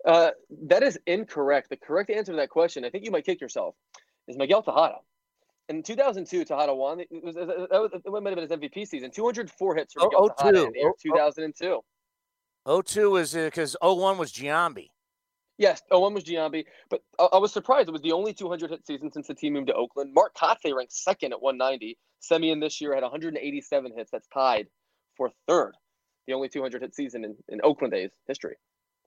Uh, 0.05 0.31
that 0.67 0.81
is 0.83 0.97
incorrect. 1.05 1.69
The 1.69 1.77
correct 1.77 2.09
answer 2.09 2.31
to 2.31 2.37
that 2.37 2.49
question, 2.49 2.83
I 2.85 2.89
think 2.89 3.05
you 3.05 3.11
might 3.11 3.25
kick 3.25 3.39
yourself, 3.39 3.75
is 4.27 4.37
Miguel 4.37 4.63
Tejada. 4.63 4.95
In 5.69 5.83
2002, 5.83 6.43
Tejada 6.43 6.73
won. 6.73 6.99
It 7.01 7.07
was, 7.11 7.35
that 7.35 7.47
was, 7.47 7.91
it 7.93 8.09
might 8.11 8.35
have 8.37 8.49
been 8.49 8.49
his 8.49 8.71
MVP 8.71 8.87
season. 8.87 9.11
204 9.11 9.75
hits 9.75 9.93
for 9.93 10.01
Oh, 10.01 10.05
Miguel 10.05 10.29
Tejada 10.37 10.63
in 10.63 10.85
Oh, 10.85 10.93
oh. 10.93 10.93
2002. 11.01 11.81
02 12.83 13.15
is 13.17 13.33
because 13.33 13.75
01 13.81 14.17
was 14.17 14.31
Giambi. 14.33 14.89
Yes, 15.61 15.83
oh, 15.91 15.99
one 15.99 16.15
was 16.15 16.23
Giambi, 16.23 16.65
but 16.89 17.03
I, 17.19 17.27
I 17.33 17.37
was 17.37 17.53
surprised. 17.53 17.87
It 17.87 17.91
was 17.91 18.01
the 18.01 18.13
only 18.13 18.33
200 18.33 18.71
hit 18.71 18.87
season 18.87 19.11
since 19.11 19.27
the 19.27 19.35
team 19.35 19.53
moved 19.53 19.67
to 19.67 19.75
Oakland. 19.75 20.11
Mark 20.11 20.35
Kotsay 20.35 20.73
ranked 20.75 20.91
second 20.91 21.33
at 21.33 21.41
190. 21.41 21.99
Semien 22.19 22.59
this 22.59 22.81
year 22.81 22.95
had 22.95 23.03
187 23.03 23.91
hits. 23.95 24.09
That's 24.09 24.27
tied 24.33 24.65
for 25.15 25.29
third. 25.47 25.73
The 26.25 26.33
only 26.33 26.49
200 26.49 26.81
hit 26.81 26.95
season 26.95 27.23
in, 27.23 27.35
in 27.47 27.61
Oakland 27.63 27.93
A's 27.93 28.09
history. 28.27 28.55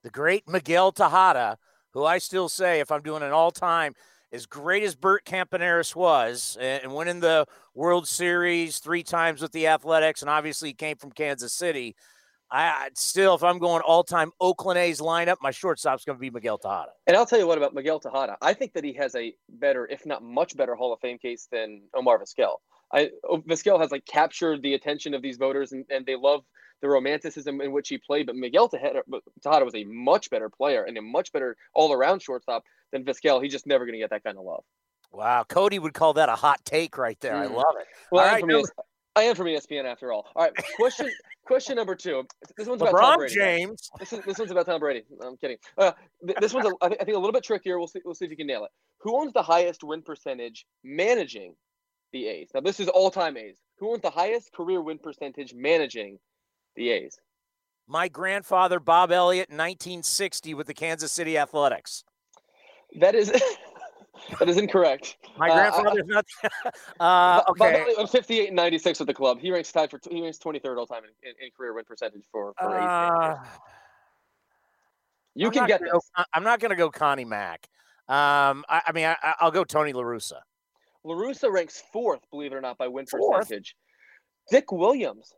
The 0.05 0.11
great 0.11 0.49
Miguel 0.49 0.93
Tejada, 0.93 1.59
who 1.93 2.05
I 2.05 2.19
still 2.19 2.49
say, 2.49 2.79
if 2.79 2.93
I'm 2.93 3.03
doing 3.03 3.25
an 3.25 3.33
all 3.33 3.51
time, 3.51 3.95
as 4.33 4.47
great 4.47 4.85
as 4.85 4.95
Bert 4.95 5.25
Campaneris 5.25 5.97
was, 5.97 6.57
and 6.61 6.95
winning 6.95 7.19
the 7.19 7.47
World 7.75 8.07
Series 8.07 8.79
three 8.79 9.03
times 9.03 9.43
with 9.43 9.51
the 9.51 9.67
Athletics, 9.67 10.23
and 10.23 10.31
obviously 10.31 10.73
came 10.73 10.99
from 10.99 11.11
Kansas 11.11 11.53
City. 11.53 11.97
I 12.51 12.91
still, 12.95 13.35
if 13.35 13.43
I'm 13.43 13.59
going 13.59 13.83
all 13.83 14.05
time 14.05 14.31
Oakland 14.41 14.79
A's 14.79 15.01
lineup, 15.01 15.37
my 15.43 15.51
shortstop's 15.51 16.05
going 16.05 16.17
to 16.17 16.21
be 16.21 16.31
Miguel 16.31 16.59
Tejada. 16.59 16.91
And 17.07 17.17
I'll 17.17 17.27
tell 17.27 17.39
you 17.39 17.47
what 17.47 17.59
about 17.59 17.75
Miguel 17.75 17.99
Tejada. 17.99 18.37
I 18.41 18.53
think 18.53 18.75
that 18.75 18.85
he 18.85 18.93
has 18.95 19.15
a 19.17 19.35
better, 19.49 19.87
if 19.91 20.07
not 20.07 20.23
much 20.23 20.57
better, 20.57 20.75
Hall 20.75 20.93
of 20.93 21.01
Fame 21.01 21.19
case 21.19 21.49
than 21.51 21.83
Omar 21.95 22.19
Vizquel. 22.21 22.57
I 22.93 23.11
Vizquel 23.29 23.81
has 23.81 23.91
like 23.91 24.05
captured 24.07 24.63
the 24.63 24.75
attention 24.75 25.15
of 25.15 25.23
these 25.23 25.37
voters, 25.37 25.73
and, 25.73 25.85
and 25.91 26.07
they 26.07 26.15
love 26.17 26.43
the 26.81 26.89
romanticism 26.89 27.61
in 27.61 27.73
which 27.73 27.89
he 27.89 27.99
played. 27.99 28.27
But 28.27 28.37
Miguel 28.37 28.69
Tejada, 28.69 29.03
Tejada 29.43 29.65
was 29.65 29.75
a 29.75 29.85
much 29.85 30.31
better 30.31 30.49
player 30.51 30.85
and 30.85 30.97
a 30.99 31.03
much 31.03 31.33
better 31.33 31.57
all-around 31.75 32.23
shortstop 32.23 32.63
than 32.93 33.05
Vizquel. 33.05 33.43
He's 33.43 33.53
just 33.53 33.67
never 33.67 33.85
going 33.85 33.95
to 33.95 33.99
get 33.99 34.11
that 34.11 34.23
kind 34.23 34.37
of 34.39 34.45
love. 34.45 34.63
Wow, 35.11 35.45
Cody 35.49 35.79
would 35.79 35.95
call 35.95 36.13
that 36.15 36.29
a 36.29 36.35
hot 36.35 36.61
take 36.65 36.99
right 36.99 37.19
there. 37.21 37.35
I 37.37 37.47
Mm. 37.47 37.55
love 37.55 37.75
it. 37.81 37.87
Well, 38.13 38.25
All 38.25 38.31
right, 38.31 38.41
from 38.41 38.49
number- 38.51 38.69
ES- 38.69 38.85
I 39.17 39.23
am 39.23 39.37
from 39.37 39.47
ESPN 39.47 39.85
after 39.85 40.13
all. 40.13 40.27
All 40.35 40.45
right, 40.45 40.53
question 40.77 41.09
question 41.47 41.77
number 41.77 41.95
two. 41.95 42.25
This 42.57 42.67
one's 42.67 42.83
about 42.83 42.93
Tom 42.93 43.15
LeBron 43.15 43.17
Brady. 43.19 43.35
James. 43.35 43.91
This, 43.99 44.13
is, 44.13 44.21
this 44.25 44.39
one's 44.39 44.51
about 44.51 44.67
Tom 44.67 44.81
Brady. 44.81 45.03
I'm 45.23 45.37
kidding. 45.37 45.59
Uh, 45.79 45.93
th- 46.27 46.39
this 46.41 46.53
one's, 46.53 46.67
a, 46.67 46.73
I, 46.83 46.89
think, 46.89 47.03
I 47.03 47.05
think, 47.05 47.17
a 47.17 47.21
little 47.21 47.33
bit 47.33 47.45
trickier. 47.45 47.79
We'll 47.79 47.87
see. 47.87 48.01
We'll 48.05 48.15
see 48.15 48.25
if 48.25 48.31
you 48.31 48.37
can 48.37 48.47
nail 48.47 48.65
it. 48.65 48.71
Who 49.01 49.17
owns 49.17 49.33
the 49.33 49.43
highest 49.43 49.85
win 49.85 50.03
percentage 50.03 50.67
managing 50.83 51.55
the 52.13 52.27
A's? 52.27 52.49
Now, 52.55 52.61
this 52.61 52.81
is 52.81 52.89
all-time 52.89 53.37
A's. 53.37 53.57
Who 53.79 53.93
owns 53.93 54.03
the 54.03 54.11
highest 54.11 54.53
career 54.53 54.83
win 54.83 54.99
percentage 54.99 55.55
managing 55.55 56.19
the 56.75 56.91
A's? 56.91 57.19
My 57.87 58.09
grandfather, 58.09 58.81
Bob 58.81 59.13
Elliott, 59.13 59.51
1960 59.51 60.55
with 60.55 60.67
the 60.67 60.75
Kansas 60.75 61.13
City 61.13 61.37
Athletics. 61.37 62.03
That 62.99 63.15
is 63.15 63.31
that 64.39 64.49
is 64.49 64.57
incorrect. 64.57 65.17
My 65.39 65.49
Uh, 65.49 65.53
I- 65.53 65.57
grandfather's 65.71 66.07
not. 66.07 66.25
uh, 67.01 67.43
okay. 67.51 67.83
Elliott 67.83 67.99
went 67.99 68.11
58 68.11 68.47
and 68.49 68.57
96 68.57 68.99
with 69.01 69.09
the 69.09 69.15
club. 69.15 69.39
He 69.41 69.51
ranks 69.53 69.71
tied 69.73 69.91
for 69.91 70.01
he 70.11 70.23
ranks 70.23 70.39
23rd 70.39 70.79
all 70.79 70.87
time 70.87 71.03
in, 71.05 71.11
in, 71.29 71.35
in 71.45 71.51
career 71.57 71.75
win 71.75 71.85
percentage 71.85 72.25
for 72.31 72.55
for 72.59 72.79
Uh. 72.79 73.37
You 75.35 75.49
I'm 75.49 75.53
can 75.53 75.67
get 75.67 75.81
gonna 75.81 75.93
this. 75.93 76.11
I'm 76.33 76.45
not 76.45 76.61
going 76.61 76.71
to 76.71 76.77
go 76.77 76.91
Connie 76.91 77.25
Mack. 77.25 77.67
Um, 78.09 78.65
I, 78.69 78.83
I 78.87 78.93
mean, 78.93 79.07
I, 79.07 79.35
I'll 79.41 79.51
go 79.51 79.65
Tony 79.65 79.93
La 79.93 80.03
Russa. 80.03 80.39
LaRussa 81.05 81.51
ranks 81.51 81.83
fourth, 81.93 82.21
believe 82.31 82.53
it 82.53 82.55
or 82.55 82.61
not, 82.61 82.79
by 82.79 82.87
win 82.87 83.05
Fourth? 83.07 83.41
percentage. 83.41 83.75
Dick 84.51 84.71
Williams 84.71 85.33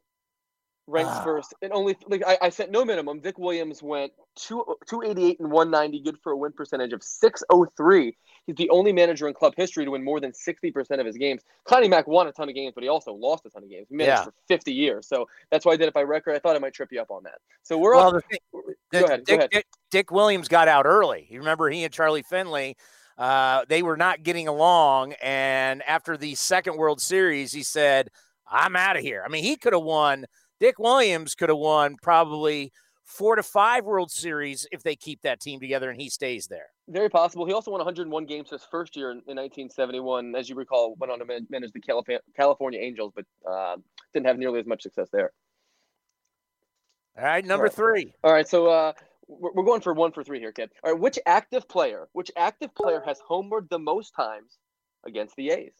ranks 0.87 1.11
Ah. 1.13 1.25
first. 1.25 1.55
And 1.63 1.73
only 1.73 1.97
like 2.07 2.23
I, 2.27 2.39
I 2.43 2.49
said 2.49 2.71
no 2.71 2.85
minimum. 2.85 3.21
Dick 3.21 3.39
Williams 3.39 3.83
went 3.83 4.13
two, 4.37 4.65
288 4.87 5.41
and 5.41 5.51
190, 5.51 6.01
good 6.01 6.19
for 6.23 6.33
a 6.33 6.37
win 6.37 6.53
percentage 6.53 6.93
of 6.93 7.03
603. 7.03 8.17
He's 8.47 8.55
the 8.57 8.71
only 8.71 8.93
manager 8.93 9.27
in 9.27 9.35
club 9.35 9.55
history 9.57 9.85
to 9.85 9.91
win 9.91 10.05
more 10.05 10.21
than 10.21 10.31
60% 10.31 11.01
of 11.01 11.07
his 11.07 11.17
games. 11.17 11.43
Connie 11.65 11.89
Mack 11.89 12.07
won 12.07 12.29
a 12.29 12.33
ton 12.33 12.49
of 12.49 12.55
games, 12.55 12.73
but 12.75 12.85
he 12.85 12.89
also 12.89 13.13
lost 13.13 13.45
a 13.45 13.51
ton 13.51 13.65
of 13.65 13.69
games. 13.69 13.89
He 13.89 13.97
managed 13.97 14.19
Yeah. 14.21 14.25
for 14.25 14.33
50 14.47 14.73
years. 14.73 15.09
So 15.09 15.29
that's 15.51 15.67
why 15.67 15.73
I 15.73 15.77
did 15.77 15.89
it 15.89 15.95
by 15.95 16.03
record. 16.03 16.37
I 16.37 16.39
thought 16.39 16.55
I 16.55 16.61
might 16.61 16.73
trip 16.73 16.93
you 16.93 17.01
up 17.01 17.11
on 17.11 17.25
that. 17.25 17.39
So 17.65 17.77
we're 17.77 17.97
Well, 17.97 18.13
the 18.13 18.21
thing, 18.21 18.39
Go 18.53 18.63
Dick, 18.93 19.05
ahead, 19.07 19.19
go 19.21 19.25
Dick, 19.25 19.39
ahead. 19.39 19.51
Dick, 19.51 19.67
Dick 19.91 20.11
Williams 20.13 20.47
got 20.47 20.69
out 20.69 20.87
early. 20.87 21.27
You 21.29 21.41
remember 21.41 21.69
he 21.69 21.83
and 21.83 21.93
Charlie 21.93 22.23
Finley, 22.23 22.77
uh, 23.19 23.65
they 23.69 23.83
were 23.83 23.97
not 23.97 24.23
getting 24.23 24.47
along. 24.47 25.15
And 25.15 25.83
after 25.83 26.17
the 26.17 26.37
second 26.37 26.77
World 26.77 27.01
Series, 27.01 27.51
he 27.51 27.65
said, 27.65 28.11
I'm 28.49 28.77
out 28.77 28.97
of 28.97 29.03
here. 29.03 29.25
I 29.27 29.29
mean, 29.29 29.43
he 29.43 29.57
could 29.57 29.73
have 29.73 29.83
won, 29.83 30.25
Dick 30.59 30.79
Williams 30.79 31.35
could 31.35 31.49
have 31.49 31.59
won 31.59 31.97
probably 32.03 32.73
four 33.05 33.37
to 33.37 33.43
five 33.43 33.85
World 33.85 34.11
Series 34.11 34.67
if 34.73 34.83
they 34.83 34.97
keep 34.97 35.21
that 35.23 35.41
team 35.41 35.61
together 35.61 35.91
and 35.91 36.01
he 36.01 36.09
stays 36.09 36.47
there. 36.47 36.67
Very 36.89 37.09
possible. 37.09 37.47
He 37.47 37.53
also 37.53 37.71
won 37.71 37.79
101 37.79 38.27
games 38.27 38.51
his 38.51 38.65
first 38.71 38.97
year 38.97 39.11
in, 39.11 39.19
in 39.29 39.37
1971. 39.37 40.35
As 40.35 40.49
you 40.49 40.55
recall, 40.57 40.95
went 40.99 41.13
on 41.13 41.19
to 41.19 41.25
man- 41.25 41.47
manage 41.51 41.73
the 41.73 41.81
Calif- 41.81 42.21
California 42.37 42.81
Angels, 42.81 43.13
but 43.15 43.25
uh, 43.49 43.77
didn't 44.15 44.27
have 44.27 44.39
nearly 44.39 44.61
as 44.61 44.67
much 44.67 44.83
success 44.83 45.09
there. 45.13 45.33
All 47.19 47.25
right, 47.25 47.45
number 47.45 47.65
Right. 47.65 47.73
three. 47.73 48.15
All 48.25 48.33
right, 48.33 48.47
so 48.47 48.67
uh, 48.69 48.93
we're, 49.29 49.53
we're 49.53 49.65
going 49.65 49.81
for 49.81 49.95
one 49.95 50.13
for 50.13 50.23
three 50.23 50.39
here, 50.39 50.53
kid. 50.53 50.71
All 50.85 50.93
right, 50.93 51.01
which 51.01 51.19
active 51.27 51.69
player, 51.69 52.09
which 52.13 52.31
active 52.37 52.75
player 52.75 53.03
has 53.07 53.21
homered 53.29 53.69
the 53.69 53.79
most 53.79 54.13
times 54.15 54.59
against 55.07 55.35
the 55.37 55.51
A's? 55.51 55.73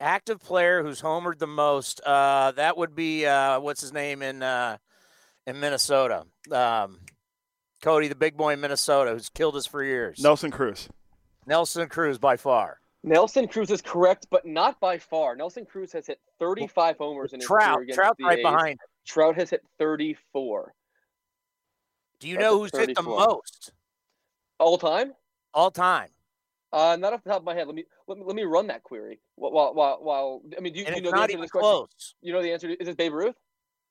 Active 0.00 0.40
player 0.40 0.82
who's 0.82 1.00
homered 1.02 1.38
the 1.38 1.46
most. 1.48 2.00
Uh, 2.04 2.52
that 2.52 2.76
would 2.76 2.94
be 2.94 3.26
uh, 3.26 3.58
what's 3.60 3.80
his 3.80 3.92
name 3.92 4.22
in 4.22 4.42
uh, 4.42 4.76
in 5.46 5.58
Minnesota. 5.58 6.24
Um, 6.52 7.00
Cody, 7.82 8.06
the 8.08 8.14
big 8.14 8.36
boy 8.36 8.52
in 8.52 8.60
Minnesota, 8.60 9.12
who's 9.12 9.28
killed 9.28 9.56
us 9.56 9.66
for 9.66 9.82
years. 9.82 10.20
Nelson 10.22 10.50
Cruz. 10.50 10.88
Nelson 11.46 11.88
Cruz 11.88 12.18
by 12.18 12.36
far. 12.36 12.78
Nelson 13.04 13.48
Cruz 13.48 13.70
is 13.70 13.80
correct, 13.80 14.26
but 14.30 14.44
not 14.46 14.78
by 14.80 14.98
far. 14.98 15.34
Nelson 15.36 15.64
Cruz 15.64 15.92
has 15.92 16.06
hit 16.06 16.20
35 16.38 16.96
homers 16.98 17.32
in 17.32 17.40
his 17.40 17.46
Trout, 17.46 17.76
career 17.76 17.82
against 17.84 17.96
Trout 17.98 18.16
the 18.18 18.24
right 18.24 18.38
A's. 18.38 18.42
behind. 18.42 18.70
him. 18.72 18.78
Trout 19.06 19.36
has 19.36 19.50
hit 19.50 19.62
34 19.78 20.74
Do 22.20 22.28
you 22.28 22.34
Trout's 22.34 22.42
know 22.44 22.54
at 22.56 22.60
who's 22.74 22.86
hit 22.88 22.96
the 22.96 23.02
most 23.02 23.72
all 24.60 24.76
time. 24.78 25.12
all 25.54 25.70
time? 25.70 26.08
Uh, 26.72 26.96
not 27.00 27.12
off 27.12 27.24
the 27.24 27.30
top 27.30 27.40
of 27.40 27.44
my 27.44 27.54
head. 27.54 27.66
Let 27.66 27.74
me 27.74 27.84
let 28.06 28.18
me, 28.18 28.24
let 28.26 28.36
me 28.36 28.42
run 28.42 28.66
that 28.66 28.82
query. 28.82 29.20
While 29.36 29.52
while 29.52 29.74
while, 29.74 29.98
while 30.02 30.42
I 30.56 30.60
mean, 30.60 30.72
do 30.72 30.80
you, 30.80 30.86
you 30.86 31.00
know 31.00 31.10
the 31.10 31.16
answer 31.16 31.36
to 31.36 31.40
this 31.40 31.50
question? 31.50 31.60
close. 31.62 32.14
You 32.20 32.32
know 32.32 32.42
the 32.42 32.52
answer. 32.52 32.68
To, 32.68 32.82
is 32.82 32.88
it 32.88 32.96
Babe 32.96 33.14
Ruth? 33.14 33.36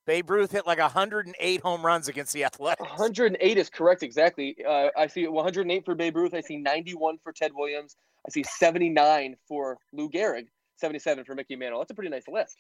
Babe 0.06 0.30
Ruth 0.30 0.52
hit 0.52 0.66
like 0.66 0.80
108 0.80 1.62
home 1.62 1.86
runs 1.86 2.08
against 2.08 2.34
the 2.34 2.44
Athletics. 2.46 2.88
108 2.90 3.58
is 3.58 3.70
correct, 3.70 4.04
exactly. 4.04 4.56
Uh, 4.68 4.88
I 4.98 5.08
see 5.08 5.28
108 5.28 5.86
for 5.86 5.96
Babe 5.96 6.16
Ruth. 6.16 6.34
I 6.34 6.42
see 6.42 6.58
91 6.58 7.18
for 7.24 7.34
Ted 7.34 7.52
Williams. 7.54 7.98
I 8.26 8.32
see 8.32 8.44
79 8.44 9.36
for 9.48 9.78
Lou 9.92 10.10
Gehrig. 10.10 10.48
77 10.78 11.26
for 11.26 11.36
Mickey 11.36 11.56
Mantle. 11.56 11.80
That's 11.80 11.92
a 11.92 11.96
pretty 11.96 12.12
nice 12.12 12.28
list. 12.28 12.56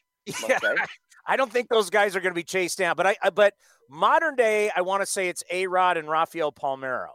Yeah. 0.49 0.59
I 1.27 1.35
don't 1.35 1.51
think 1.51 1.69
those 1.69 1.89
guys 1.89 2.15
are 2.15 2.19
going 2.19 2.31
to 2.33 2.35
be 2.35 2.43
chased 2.43 2.77
down. 2.77 2.95
But 2.95 3.07
I, 3.07 3.15
I 3.21 3.29
but 3.29 3.53
modern 3.89 4.35
day, 4.35 4.71
I 4.75 4.81
want 4.81 5.01
to 5.01 5.05
say 5.05 5.29
it's 5.29 5.43
A 5.51 5.67
Rod 5.67 5.97
and 5.97 6.09
Rafael 6.09 6.51
Palmeiro. 6.51 7.09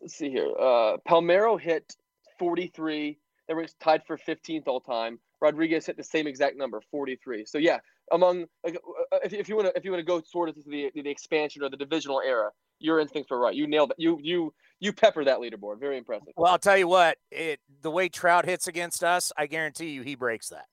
Let's 0.00 0.14
see 0.14 0.30
here. 0.30 0.52
Uh, 0.58 0.98
Palmeiro 1.08 1.60
hit 1.60 1.96
43. 2.38 3.18
They 3.46 3.54
were 3.54 3.66
tied 3.80 4.02
for 4.06 4.16
15th 4.18 4.66
all 4.66 4.80
time. 4.80 5.18
Rodriguez 5.40 5.86
hit 5.86 5.96
the 5.96 6.04
same 6.04 6.26
exact 6.26 6.56
number, 6.56 6.80
43. 6.90 7.46
So 7.46 7.58
yeah, 7.58 7.78
among 8.12 8.46
like, 8.64 8.76
uh, 9.12 9.18
if, 9.24 9.32
if 9.32 9.48
you 9.48 9.56
want 9.56 9.68
to 9.68 9.76
if 9.76 9.84
you 9.84 9.90
want 9.92 10.00
to 10.00 10.04
go 10.06 10.20
sort 10.20 10.48
of 10.48 10.56
to 10.56 10.62
the 10.66 10.90
the 10.94 11.08
expansion 11.08 11.62
or 11.62 11.70
the 11.70 11.76
divisional 11.76 12.20
era, 12.20 12.50
your 12.80 13.00
instincts 13.00 13.30
were 13.30 13.38
right. 13.38 13.54
You 13.54 13.66
nailed 13.66 13.90
it. 13.90 13.96
You 13.98 14.18
you 14.22 14.52
you 14.80 14.92
pepper 14.92 15.24
that 15.24 15.38
leaderboard. 15.38 15.80
Very 15.80 15.96
impressive. 15.96 16.32
Well, 16.36 16.50
I'll 16.52 16.58
tell 16.58 16.76
you 16.76 16.88
what, 16.88 17.18
it 17.30 17.60
the 17.82 17.90
way 17.90 18.08
Trout 18.08 18.44
hits 18.44 18.66
against 18.66 19.04
us, 19.04 19.32
I 19.36 19.46
guarantee 19.46 19.90
you 19.90 20.02
he 20.02 20.14
breaks 20.14 20.48
that. 20.48 20.66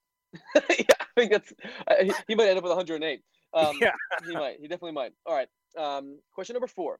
yeah, 0.70 0.84
I 1.00 1.06
think 1.16 1.32
that's 1.32 1.52
uh, 1.88 1.94
he, 2.02 2.12
he 2.28 2.34
might 2.34 2.48
end 2.48 2.58
up 2.58 2.64
with 2.64 2.72
108. 2.72 3.20
Um, 3.54 3.76
Yeah. 3.80 3.92
he 4.26 4.34
might. 4.34 4.56
He 4.60 4.68
definitely 4.68 4.92
might. 4.92 5.12
All 5.24 5.34
right. 5.34 5.48
Um, 5.78 6.18
question 6.32 6.54
number 6.54 6.66
four. 6.66 6.98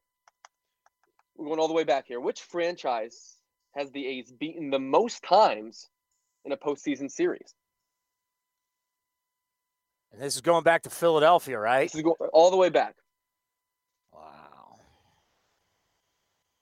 We're 1.37 1.47
going 1.47 1.59
all 1.59 1.69
the 1.69 1.75
way 1.75 1.85
back 1.85 2.07
here. 2.07 2.21
Which 2.21 2.41
franchise 2.43 3.36
has 3.77 3.91
the 3.91 4.07
A's 4.07 4.33
beaten 4.33 4.71
the 4.71 4.79
most 4.79 5.23
times 5.23 5.89
in 6.45 6.53
a 6.53 6.57
postseason 6.57 7.11
series? 7.11 7.55
And 10.13 10.21
this 10.21 10.35
is 10.35 10.41
going 10.41 10.65
back 10.65 10.83
to 10.85 10.91
Philadelphia, 10.91 11.59
right? 11.59 11.85
This 11.85 11.97
is 11.97 12.03
going 12.03 12.17
all 12.33 12.51
the 12.51 12.57
way 12.57 12.71
back. 12.71 12.97
Wow. 14.13 14.79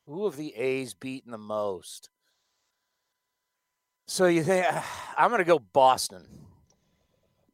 Who 0.07 0.25
have 0.25 0.37
the 0.37 0.55
A's 0.57 0.95
beaten 0.95 1.31
the 1.31 1.39
most? 1.39 2.11
So 4.07 4.27
you 4.27 4.43
think 4.43 4.67
I'm 5.17 5.31
going 5.31 5.39
to 5.39 5.45
go 5.45 5.59
Boston. 5.59 6.27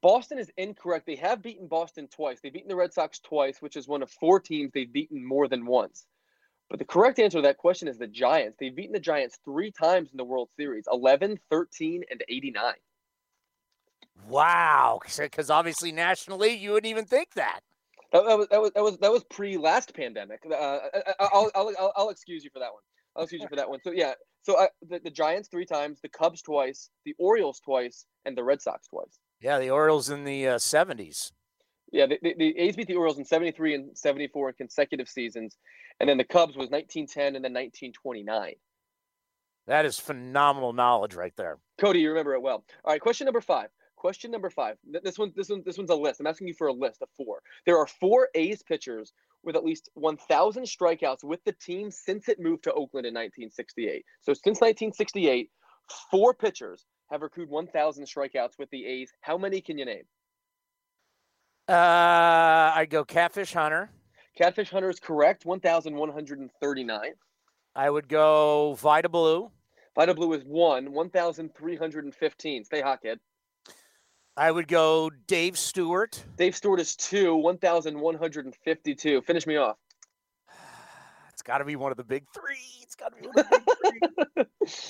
Boston 0.03 0.39
is 0.39 0.51
incorrect. 0.57 1.05
They 1.05 1.17
have 1.17 1.43
beaten 1.43 1.67
Boston 1.67 2.09
twice. 2.09 2.41
They've 2.41 2.53
beaten 2.53 2.69
the 2.69 2.77
Red 2.77 2.95
Sox 2.95 3.19
twice, 3.19 3.61
which 3.61 3.77
is 3.77 3.87
one 3.87 4.03
of 4.03 4.11
four 4.11 4.41
teams 4.41 4.73
they've 4.73 4.91
beaten 4.91 5.23
more 5.23 5.47
than 5.47 5.67
once. 5.67 6.07
But 6.71 6.79
the 6.79 6.85
correct 6.85 7.19
answer 7.19 7.39
to 7.39 7.43
that 7.43 7.59
question 7.59 7.89
is 7.89 7.99
the 7.99 8.07
Giants. 8.07 8.57
They've 8.59 8.75
beaten 8.75 8.93
the 8.93 9.01
Giants 9.01 9.39
three 9.45 9.73
times 9.73 10.11
in 10.13 10.17
the 10.17 10.25
World 10.25 10.49
Series 10.57 10.85
11, 10.91 11.39
13, 11.51 12.05
and 12.11 12.23
89. 12.29 12.75
Wow, 14.29 15.01
because 15.19 15.51
obviously 15.51 15.91
nationally 15.91 16.55
you 16.57 16.73
wouldn't 16.73 16.91
even 16.91 17.07
think 17.07 17.35
that. 17.35 17.61
That, 18.13 18.25
that 18.25 18.39
was 18.39 18.49
that 18.51 18.61
was 18.61 18.73
that 18.75 18.83
was 18.83 18.99
that 18.99 19.13
was 19.13 19.25
pre 19.25 19.57
last 19.57 19.95
pandemic. 19.95 20.41
Uh, 20.49 20.55
I, 20.55 20.79
I, 21.21 21.29
I'll, 21.33 21.51
I'll 21.55 21.73
I'll 21.79 21.93
I'll 21.97 22.11
excuse 22.11 22.43
you 22.43 22.51
for 22.53 22.59
that 22.59 22.73
one. 22.73 22.83
I'll 23.17 23.23
excuse 23.23 23.43
you 23.43 23.49
for 23.49 23.57
that 23.57 23.69
one. 23.69 23.79
So 23.85 23.93
yeah, 23.93 24.15
so 24.43 24.55
uh, 24.57 24.67
the, 24.89 24.99
the 24.99 25.11
Giants 25.11 25.49
three 25.49 25.67
times, 25.67 26.01
the 26.01 26.09
Cubs 26.09 26.43
twice, 26.43 26.91
the 27.05 27.15
Orioles 27.19 27.61
twice, 27.61 28.07
and 28.25 28.37
the 28.37 28.45
Red 28.45 28.63
Sox 28.63 28.89
twice. 28.89 29.19
Yeah, 29.41 29.59
the 29.59 29.71
Orioles 29.71 30.11
in 30.11 30.25
the 30.25 30.49
uh, 30.49 30.57
70s. 30.57 31.33
Yeah, 31.93 32.07
the, 32.07 32.19
the, 32.23 32.35
the 32.39 32.59
A's 32.59 32.77
beat 32.77 32.87
the 32.87 32.95
Orioles 32.95 33.19
in 33.19 33.25
73 33.25 33.75
and 33.75 33.99
74 33.99 34.51
in 34.51 34.55
consecutive 34.55 35.09
seasons. 35.09 35.57
And 35.99 36.09
then 36.09 36.19
the 36.19 36.25
Cubs 36.25 36.57
was 36.57 36.71
1910 36.71 37.37
and 37.37 37.45
then 37.45 37.53
1929. 37.53 38.55
That 39.67 39.85
is 39.85 39.99
phenomenal 39.99 40.73
knowledge 40.73 41.15
right 41.15 41.33
there. 41.37 41.59
Cody, 41.79 42.01
you 42.01 42.09
remember 42.09 42.35
it 42.35 42.43
well. 42.43 42.65
All 42.85 42.93
right, 42.93 43.01
question 43.01 43.25
number 43.25 43.41
five. 43.41 43.69
Question 43.97 44.31
number 44.31 44.51
five. 44.51 44.77
This 45.05 45.19
one, 45.19 45.33
this 45.37 45.51
one, 45.51 45.63
this 45.65 45.77
one's 45.77 45.91
a 45.91 45.95
list. 45.95 46.21
I'm 46.21 46.27
asking 46.27 46.49
you 46.49 46.55
for 46.55 46.69
a 46.69 46.73
list 46.73 47.03
of 47.03 47.09
four. 47.17 47.41
There 47.67 47.79
are 47.79 47.87
four 47.87 48.29
A's 48.35 48.63
pitchers 48.63 49.13
with 49.43 49.57
at 49.57 49.65
least 49.65 49.91
1,000 49.95 50.65
strikeouts 50.65 51.23
with 51.23 51.45
the 51.45 51.53
team 51.53 51.91
since 51.91 52.29
it 52.29 52.41
moved 52.41 52.65
to 52.65 52.73
Oakland 52.73 53.07
in 53.07 53.15
1968. 53.15 54.05
So 54.21 54.33
since 54.33 54.61
1968, 54.61 55.51
four 56.11 56.35
pitchers 56.35 56.87
have 57.11 57.23
accrued 57.23 57.49
1,000 57.49 58.05
strikeouts 58.05 58.59
with 58.59 58.71
the 58.71 58.87
A's. 58.87 59.13
How 59.21 59.37
many 59.37 59.61
can 59.61 59.79
you 59.79 59.85
name? 59.85 60.05
Uh, 61.71 62.73
I'd 62.75 62.91
go 62.91 63.05
Catfish 63.05 63.53
Hunter. 63.53 63.91
Catfish 64.37 64.71
Hunter 64.71 64.91
is 64.91 64.99
correct. 64.99 65.45
1,139. 65.47 67.01
I 67.77 67.91
would 67.91 68.09
go 68.09 68.75
Vida 68.75 69.09
Blue. 69.09 69.53
Vida 69.95 70.13
Blue 70.15 70.33
is 70.33 70.43
one. 70.45 70.93
1,315. 70.93 72.65
Stay 72.65 72.81
hot, 72.81 73.01
kid. 73.03 73.21
I 74.37 74.51
would 74.51 74.67
go 74.67 75.11
Dave 75.29 75.57
Stewart. 75.57 76.25
Dave 76.37 76.57
Stewart 76.57 76.81
is 76.81 76.97
two. 76.97 77.37
1,152. 77.37 79.23
Finish 79.23 79.47
me 79.47 79.57
off. 79.57 79.77
It's 81.33 81.43
got 81.43 81.59
to 81.59 81.65
be 81.65 81.75
one 81.77 81.91
of 81.91 81.97
the 81.97 82.05
big 82.05 82.25
three. 82.35 82.83
It's 82.83 82.95
got 82.95 83.15
to 83.17 83.23
be 83.23 83.29
one 83.29 83.39
of 83.39 83.51
the 83.51 83.77
big 84.37 84.45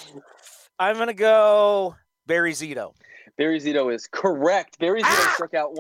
three. 0.05 0.21
I'm 0.81 0.97
going 0.97 1.07
to 1.07 1.15
go 1.15 1.95
Barry 2.27 2.53
Zito. 2.53 2.93
Barry 3.39 3.61
Zito 3.61 3.95
is 3.95 4.09
correct. 4.09 4.79
Barry 4.81 5.01
Zito 5.03 5.07
Ah! 5.07 5.33
struck 5.35 5.55
out 5.55 5.75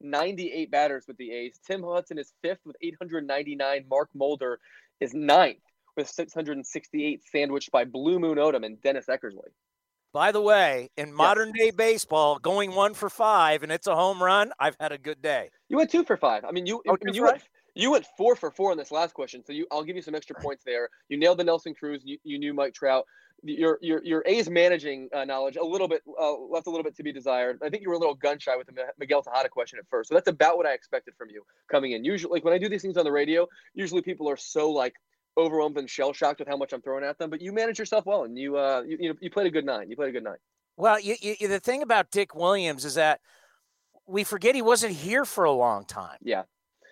1,098 0.00 0.70
batters 0.70 1.04
with 1.06 1.16
the 1.16 1.32
A's. 1.32 1.58
Tim 1.66 1.82
Hudson 1.82 2.18
is 2.18 2.32
fifth 2.42 2.60
with 2.64 2.76
899. 2.82 3.84
Mark 3.88 4.08
Mulder 4.14 4.58
is 5.00 5.14
ninth 5.14 5.58
with 5.96 6.08
668, 6.08 7.22
sandwiched 7.30 7.70
by 7.70 7.84
Blue 7.84 8.18
Moon 8.18 8.38
Odom 8.38 8.64
and 8.64 8.80
Dennis 8.82 9.06
Eckersley. 9.08 9.50
By 10.12 10.32
the 10.32 10.40
way, 10.40 10.90
in 10.96 11.12
modern 11.12 11.52
day 11.52 11.70
baseball, 11.70 12.38
going 12.38 12.74
one 12.74 12.94
for 12.94 13.10
five 13.10 13.62
and 13.62 13.70
it's 13.70 13.86
a 13.86 13.94
home 13.94 14.22
run, 14.22 14.50
I've 14.58 14.76
had 14.80 14.92
a 14.92 14.98
good 14.98 15.20
day. 15.20 15.50
You 15.68 15.76
went 15.76 15.90
two 15.90 16.04
for 16.04 16.16
five. 16.16 16.44
I 16.44 16.52
mean, 16.52 16.64
you. 16.64 16.82
Oh, 16.88 16.94
I 16.94 17.04
mean, 17.04 17.14
you 17.14 17.24
went. 17.24 17.42
You 17.76 17.90
went 17.90 18.06
four 18.16 18.34
for 18.36 18.50
four 18.50 18.70
on 18.70 18.78
this 18.78 18.90
last 18.90 19.12
question, 19.12 19.44
so 19.44 19.52
you 19.52 19.66
I'll 19.70 19.84
give 19.84 19.96
you 19.96 20.02
some 20.02 20.14
extra 20.14 20.34
points 20.34 20.64
there. 20.64 20.88
You 21.08 21.18
nailed 21.18 21.38
the 21.38 21.44
Nelson 21.44 21.74
Cruz. 21.74 22.00
You, 22.04 22.16
you 22.24 22.38
knew 22.38 22.54
Mike 22.54 22.72
Trout. 22.72 23.04
Your 23.42 23.78
your 23.82 24.02
your 24.02 24.22
A's 24.24 24.48
managing 24.48 25.10
uh, 25.14 25.26
knowledge 25.26 25.56
a 25.56 25.64
little 25.64 25.86
bit 25.86 26.02
uh, 26.18 26.38
left 26.38 26.66
a 26.68 26.70
little 26.70 26.82
bit 26.82 26.96
to 26.96 27.02
be 27.02 27.12
desired. 27.12 27.60
I 27.62 27.68
think 27.68 27.82
you 27.82 27.90
were 27.90 27.94
a 27.94 27.98
little 27.98 28.14
gun 28.14 28.38
shy 28.38 28.56
with 28.56 28.66
the 28.66 28.72
Miguel 28.98 29.22
Tejada 29.22 29.50
question 29.50 29.78
at 29.78 29.84
first, 29.90 30.08
so 30.08 30.14
that's 30.14 30.26
about 30.26 30.56
what 30.56 30.64
I 30.64 30.72
expected 30.72 31.14
from 31.18 31.28
you 31.28 31.44
coming 31.70 31.92
in. 31.92 32.02
Usually, 32.02 32.32
like 32.32 32.44
when 32.44 32.54
I 32.54 32.58
do 32.58 32.70
these 32.70 32.80
things 32.80 32.96
on 32.96 33.04
the 33.04 33.12
radio, 33.12 33.46
usually 33.74 34.00
people 34.00 34.26
are 34.30 34.38
so 34.38 34.70
like 34.70 34.94
overwhelmed 35.36 35.76
and 35.76 35.88
shell 35.88 36.14
shocked 36.14 36.38
with 36.38 36.48
how 36.48 36.56
much 36.56 36.72
I'm 36.72 36.80
throwing 36.80 37.04
at 37.04 37.18
them. 37.18 37.28
But 37.28 37.42
you 37.42 37.52
managed 37.52 37.78
yourself 37.78 38.06
well, 38.06 38.24
and 38.24 38.38
you 38.38 38.56
uh 38.56 38.84
you 38.86 38.96
you, 38.98 39.08
know, 39.10 39.16
you 39.20 39.30
played 39.30 39.48
a 39.48 39.50
good 39.50 39.66
nine. 39.66 39.90
You 39.90 39.96
played 39.96 40.08
a 40.08 40.12
good 40.12 40.24
nine. 40.24 40.38
Well, 40.78 40.98
you, 40.98 41.16
you, 41.20 41.48
the 41.48 41.60
thing 41.60 41.82
about 41.82 42.10
Dick 42.10 42.34
Williams 42.34 42.86
is 42.86 42.94
that 42.94 43.20
we 44.06 44.24
forget 44.24 44.54
he 44.54 44.62
wasn't 44.62 44.94
here 44.94 45.26
for 45.26 45.44
a 45.44 45.52
long 45.52 45.84
time. 45.84 46.18
Yeah. 46.22 46.42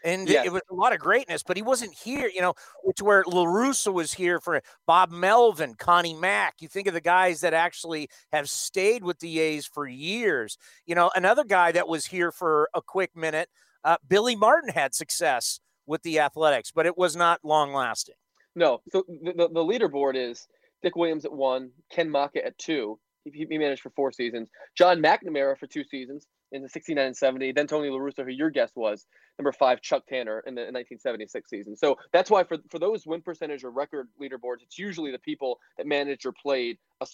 And 0.04 0.28
yes. 0.28 0.44
it 0.44 0.52
was 0.52 0.60
a 0.70 0.74
lot 0.74 0.92
of 0.92 0.98
greatness, 0.98 1.42
but 1.42 1.56
he 1.56 1.62
wasn't 1.62 1.94
here, 1.94 2.30
you 2.32 2.42
know, 2.42 2.52
which 2.82 3.00
where 3.00 3.24
La 3.26 3.46
Russa 3.46 3.90
was 3.92 4.12
here 4.12 4.38
for 4.38 4.60
Bob 4.86 5.10
Melvin, 5.10 5.74
Connie 5.74 6.12
Mack. 6.12 6.56
You 6.60 6.68
think 6.68 6.86
of 6.86 6.92
the 6.92 7.00
guys 7.00 7.40
that 7.40 7.54
actually 7.54 8.10
have 8.30 8.50
stayed 8.50 9.02
with 9.02 9.18
the 9.20 9.40
A's 9.40 9.64
for 9.64 9.88
years. 9.88 10.58
You 10.84 10.94
know, 10.94 11.10
another 11.14 11.42
guy 11.42 11.72
that 11.72 11.88
was 11.88 12.04
here 12.04 12.30
for 12.30 12.68
a 12.74 12.82
quick 12.82 13.16
minute, 13.16 13.48
uh, 13.82 13.96
Billy 14.06 14.36
Martin 14.36 14.68
had 14.68 14.94
success 14.94 15.58
with 15.86 16.02
the 16.02 16.20
Athletics, 16.20 16.70
but 16.70 16.84
it 16.84 16.98
was 16.98 17.16
not 17.16 17.40
long 17.42 17.72
lasting. 17.72 18.16
No. 18.54 18.82
So 18.92 19.04
the, 19.08 19.32
the, 19.32 19.48
the 19.48 19.64
leaderboard 19.64 20.16
is 20.16 20.46
Dick 20.82 20.96
Williams 20.96 21.24
at 21.24 21.32
one, 21.32 21.70
Ken 21.90 22.10
Macha 22.10 22.44
at 22.44 22.58
two. 22.58 22.98
He, 23.24 23.46
he 23.48 23.56
managed 23.56 23.80
for 23.80 23.90
four 23.96 24.12
seasons. 24.12 24.50
John 24.76 25.00
McNamara 25.00 25.56
for 25.58 25.66
two 25.66 25.84
seasons 25.84 26.26
in 26.54 26.62
the 26.62 26.68
69 26.68 27.04
and 27.04 27.16
70. 27.16 27.52
Then 27.52 27.66
Tony 27.66 27.90
La 27.90 27.98
Russa, 27.98 28.24
who 28.24 28.30
your 28.30 28.48
guest 28.48 28.74
was, 28.76 29.06
number 29.38 29.52
five, 29.52 29.82
Chuck 29.82 30.04
Tanner 30.08 30.38
in 30.46 30.54
the 30.54 30.62
1976 30.62 31.50
season. 31.50 31.76
So 31.76 31.98
that's 32.12 32.30
why 32.30 32.44
for, 32.44 32.58
for 32.70 32.78
those 32.78 33.06
win 33.06 33.20
percentage 33.20 33.64
or 33.64 33.70
record 33.70 34.08
leaderboards, 34.22 34.62
it's 34.62 34.78
usually 34.78 35.10
the 35.10 35.18
people 35.18 35.58
that 35.76 35.86
managed 35.86 36.24
or 36.24 36.32
played 36.32 36.78
a 37.00 37.06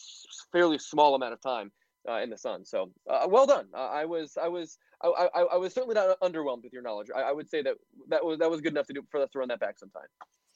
fairly 0.53 0.79
small 0.79 1.15
amount 1.15 1.33
of 1.33 1.41
time 1.41 1.73
uh, 2.09 2.21
in 2.21 2.31
the 2.31 2.39
sun. 2.39 2.65
So 2.65 2.91
uh, 3.09 3.27
well 3.29 3.47
done. 3.47 3.67
Uh, 3.75 3.89
I 3.89 4.05
was 4.05 4.37
I 4.41 4.49
was 4.49 4.79
I, 5.03 5.29
I, 5.35 5.41
I, 5.43 5.57
was 5.57 5.73
certainly 5.73 5.95
not 5.95 6.19
underwhelmed 6.21 6.63
with 6.63 6.73
your 6.73 6.83
knowledge. 6.83 7.09
I, 7.15 7.23
I, 7.23 7.33
would 7.33 7.49
say 7.49 7.63
that 7.63 7.75
that 8.09 8.25
was 8.25 8.39
that 8.39 8.51
was 8.51 8.61
good 8.61 8.73
enough 8.73 8.87
to 8.87 8.93
do 8.93 9.03
for 9.11 9.21
us 9.21 9.31
to 9.31 9.39
run 9.39 9.49
that 9.49 9.61
back 9.61 9.79
sometime. 9.79 10.07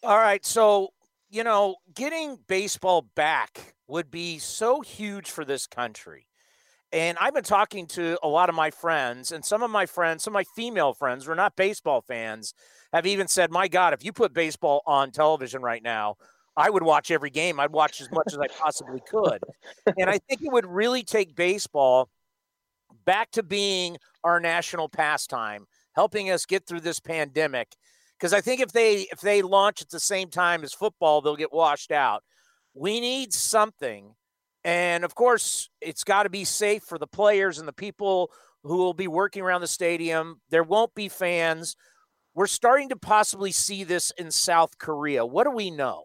All 0.02 0.18
right, 0.18 0.44
so 0.44 0.90
you 1.30 1.44
know, 1.44 1.76
getting 1.94 2.38
baseball 2.46 3.02
back 3.14 3.74
would 3.88 4.10
be 4.10 4.38
so 4.38 4.80
huge 4.80 5.30
for 5.30 5.44
this 5.44 5.66
country. 5.66 6.26
And 6.94 7.18
I've 7.20 7.34
been 7.34 7.42
talking 7.42 7.88
to 7.88 8.16
a 8.22 8.28
lot 8.28 8.48
of 8.48 8.54
my 8.54 8.70
friends, 8.70 9.32
and 9.32 9.44
some 9.44 9.64
of 9.64 9.70
my 9.72 9.84
friends, 9.84 10.22
some 10.22 10.30
of 10.30 10.34
my 10.34 10.44
female 10.54 10.94
friends 10.94 11.24
who 11.24 11.32
are 11.32 11.34
not 11.34 11.56
baseball 11.56 12.04
fans, 12.06 12.54
have 12.92 13.04
even 13.04 13.26
said, 13.26 13.50
My 13.50 13.66
God, 13.66 13.92
if 13.94 14.04
you 14.04 14.12
put 14.12 14.32
baseball 14.32 14.80
on 14.86 15.10
television 15.10 15.60
right 15.60 15.82
now, 15.82 16.14
I 16.56 16.70
would 16.70 16.84
watch 16.84 17.10
every 17.10 17.30
game. 17.30 17.58
I'd 17.58 17.72
watch 17.72 18.00
as 18.00 18.12
much 18.12 18.28
as 18.28 18.38
I 18.38 18.46
possibly 18.46 19.00
could. 19.10 19.40
And 19.98 20.08
I 20.08 20.18
think 20.18 20.42
it 20.42 20.52
would 20.52 20.66
really 20.66 21.02
take 21.02 21.34
baseball 21.34 22.10
back 23.04 23.32
to 23.32 23.42
being 23.42 23.96
our 24.22 24.38
national 24.38 24.88
pastime, 24.88 25.66
helping 25.96 26.30
us 26.30 26.46
get 26.46 26.64
through 26.64 26.82
this 26.82 27.00
pandemic. 27.00 27.72
Because 28.16 28.32
I 28.32 28.40
think 28.40 28.60
if 28.60 28.70
they 28.70 29.08
if 29.10 29.20
they 29.20 29.42
launch 29.42 29.82
at 29.82 29.90
the 29.90 29.98
same 29.98 30.30
time 30.30 30.62
as 30.62 30.72
football, 30.72 31.20
they'll 31.20 31.34
get 31.34 31.52
washed 31.52 31.90
out. 31.90 32.22
We 32.72 33.00
need 33.00 33.34
something 33.34 34.14
and 34.64 35.04
of 35.04 35.14
course, 35.14 35.68
it's 35.80 36.04
got 36.04 36.22
to 36.22 36.30
be 36.30 36.44
safe 36.44 36.82
for 36.82 36.98
the 36.98 37.06
players 37.06 37.58
and 37.58 37.68
the 37.68 37.72
people 37.72 38.30
who 38.62 38.78
will 38.78 38.94
be 38.94 39.08
working 39.08 39.42
around 39.42 39.60
the 39.60 39.66
stadium. 39.66 40.40
There 40.50 40.62
won't 40.62 40.94
be 40.94 41.08
fans. 41.08 41.76
We're 42.34 42.46
starting 42.46 42.88
to 42.88 42.96
possibly 42.96 43.52
see 43.52 43.84
this 43.84 44.10
in 44.16 44.30
South 44.30 44.78
Korea. 44.78 45.24
What 45.24 45.44
do 45.44 45.50
we 45.50 45.70
know? 45.70 46.04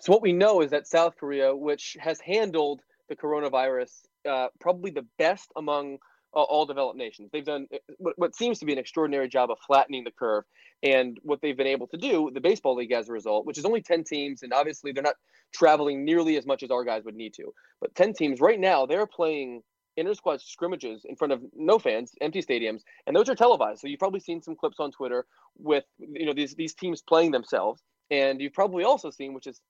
So, 0.00 0.12
what 0.12 0.22
we 0.22 0.32
know 0.32 0.62
is 0.62 0.70
that 0.70 0.88
South 0.88 1.16
Korea, 1.16 1.54
which 1.54 1.96
has 2.00 2.18
handled 2.20 2.80
the 3.08 3.14
coronavirus 3.14 3.90
uh, 4.28 4.48
probably 4.60 4.90
the 4.90 5.06
best 5.18 5.52
among 5.56 5.98
all 6.40 6.66
developed 6.66 6.96
nations. 6.96 7.30
They've 7.32 7.44
done 7.44 7.66
uh, 7.72 7.78
what, 7.98 8.14
what, 8.16 8.34
seems 8.34 8.58
to 8.60 8.66
be 8.66 8.72
an 8.72 8.78
extraordinary 8.78 9.28
job 9.28 9.50
of 9.50 9.58
flattening 9.66 10.04
the 10.04 10.10
curve. 10.10 10.44
And 10.82 11.18
what 11.22 11.40
they've 11.40 11.56
been 11.56 11.66
able 11.66 11.86
to 11.88 11.96
do, 11.96 12.30
the 12.32 12.40
baseball 12.40 12.74
league 12.74 12.92
as 12.92 13.08
a 13.08 13.12
result, 13.12 13.46
which 13.46 13.58
is 13.58 13.64
only 13.64 13.82
10 13.82 14.02
teams, 14.04 14.42
and 14.42 14.52
obviously 14.52 14.92
they're 14.92 15.02
not 15.02 15.14
traveling 15.54 16.04
nearly 16.04 16.36
as 16.36 16.46
much 16.46 16.62
as 16.62 16.70
our 16.70 16.84
guys 16.84 17.04
would 17.04 17.14
need 17.14 17.34
to. 17.34 17.52
But 17.80 17.94
10 17.94 18.14
teams 18.14 18.40
right 18.40 18.58
now, 18.58 18.86
they're 18.86 19.06
playing 19.06 19.62
inter 19.96 20.14
squad 20.14 20.40
scrimmages 20.40 21.04
in 21.04 21.16
front 21.16 21.32
of 21.32 21.42
no 21.54 21.78
fans, 21.78 22.12
empty 22.20 22.42
stadiums, 22.42 22.80
and 23.06 23.14
those 23.14 23.28
are 23.28 23.34
televised. 23.34 23.80
So 23.80 23.86
you've 23.86 23.98
probably 24.00 24.20
seen 24.20 24.42
some 24.42 24.56
clips 24.56 24.80
on 24.80 24.90
Twitter 24.90 25.26
with 25.58 25.84
you 25.98 26.26
know 26.26 26.32
these 26.32 26.54
these 26.54 26.74
teams 26.74 27.02
playing 27.02 27.30
themselves, 27.30 27.82
and 28.10 28.40
you've 28.40 28.54
probably 28.54 28.84
also 28.84 29.10
seen, 29.10 29.34
which 29.34 29.46
is 29.46 29.60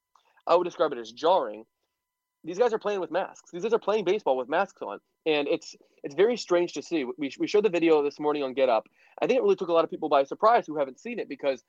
I 0.47 0.55
would 0.55 0.65
describe 0.65 0.93
it 0.93 0.99
as 0.99 1.13
jarring, 1.13 1.65
these 2.45 2.59
guys 2.59 2.73
are 2.73 2.79
playing 2.79 3.01
with 3.01 3.11
masks. 3.11 3.51
These 3.53 3.63
guys 3.63 3.73
are 3.73 3.79
playing 3.79 4.05
baseball 4.05 4.37
with 4.37 4.49
masks 4.49 4.83
on, 4.83 4.99
and 5.27 5.47
it's 5.49 5.77
it's 6.03 6.15
very 6.15 6.37
strange 6.37 6.73
to 6.75 6.83
see. 6.83 7.05
We 7.05 7.33
we 7.39 7.47
showed 7.47 7.65
the 7.65 7.71
video 7.71 8.03
this 8.03 8.19
morning 8.19 8.43
on 8.43 8.55
Get 8.55 8.69
Up. 8.69 8.89
I 9.21 9.27
think 9.27 9.39
it 9.39 9.43
really 9.43 9.57
took 9.57 9.69
a 9.69 9.73
lot 9.73 9.85
of 9.85 9.91
people 9.91 10.09
by 10.09 10.25
surprise 10.25 10.67
who 10.67 10.77
haven't 10.77 11.01
seen 11.01 11.19
it 11.19 11.29
because 11.29 11.63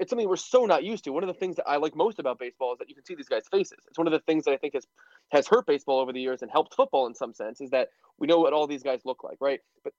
it's 0.00 0.10
something 0.10 0.28
we're 0.28 0.36
so 0.36 0.66
not 0.66 0.82
used 0.82 1.04
to. 1.04 1.12
One 1.12 1.22
of 1.22 1.28
the 1.28 1.38
things 1.38 1.56
that 1.56 1.68
I 1.68 1.76
like 1.76 1.94
most 1.94 2.18
about 2.18 2.38
baseball 2.38 2.72
is 2.72 2.78
that 2.78 2.88
you 2.88 2.94
can 2.94 3.04
see 3.04 3.14
these 3.14 3.28
guys' 3.28 3.46
faces. 3.50 3.78
It's 3.88 3.98
one 3.98 4.08
of 4.08 4.12
the 4.12 4.20
things 4.20 4.44
that 4.44 4.52
I 4.52 4.56
think 4.56 4.74
has 4.74 4.86
has 5.30 5.46
hurt 5.46 5.66
baseball 5.66 6.00
over 6.00 6.12
the 6.12 6.20
years 6.20 6.42
and 6.42 6.50
helped 6.50 6.74
football 6.74 7.06
in 7.06 7.14
some 7.14 7.32
sense 7.32 7.60
is 7.60 7.70
that 7.70 7.88
we 8.18 8.26
know 8.26 8.40
what 8.40 8.52
all 8.52 8.66
these 8.66 8.82
guys 8.82 9.00
look 9.04 9.22
like, 9.22 9.38
right? 9.40 9.60
But 9.84 9.92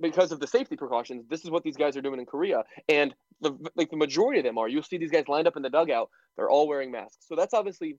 because 0.00 0.32
of 0.32 0.40
the 0.40 0.46
safety 0.46 0.76
precautions, 0.76 1.26
this 1.28 1.44
is 1.44 1.50
what 1.50 1.62
these 1.62 1.76
guys 1.76 1.96
are 1.96 2.02
doing 2.02 2.18
in 2.18 2.26
Korea, 2.26 2.64
and 2.88 3.14
the 3.40 3.52
like 3.76 3.90
the 3.90 3.96
majority 3.96 4.40
of 4.40 4.44
them 4.44 4.58
are. 4.58 4.68
You'll 4.68 4.82
see 4.82 4.98
these 4.98 5.10
guys 5.10 5.28
lined 5.28 5.46
up 5.46 5.56
in 5.56 5.62
the 5.62 5.70
dugout; 5.70 6.08
they're 6.36 6.50
all 6.50 6.66
wearing 6.66 6.90
masks. 6.90 7.26
So 7.28 7.36
that's 7.36 7.52
obviously 7.54 7.98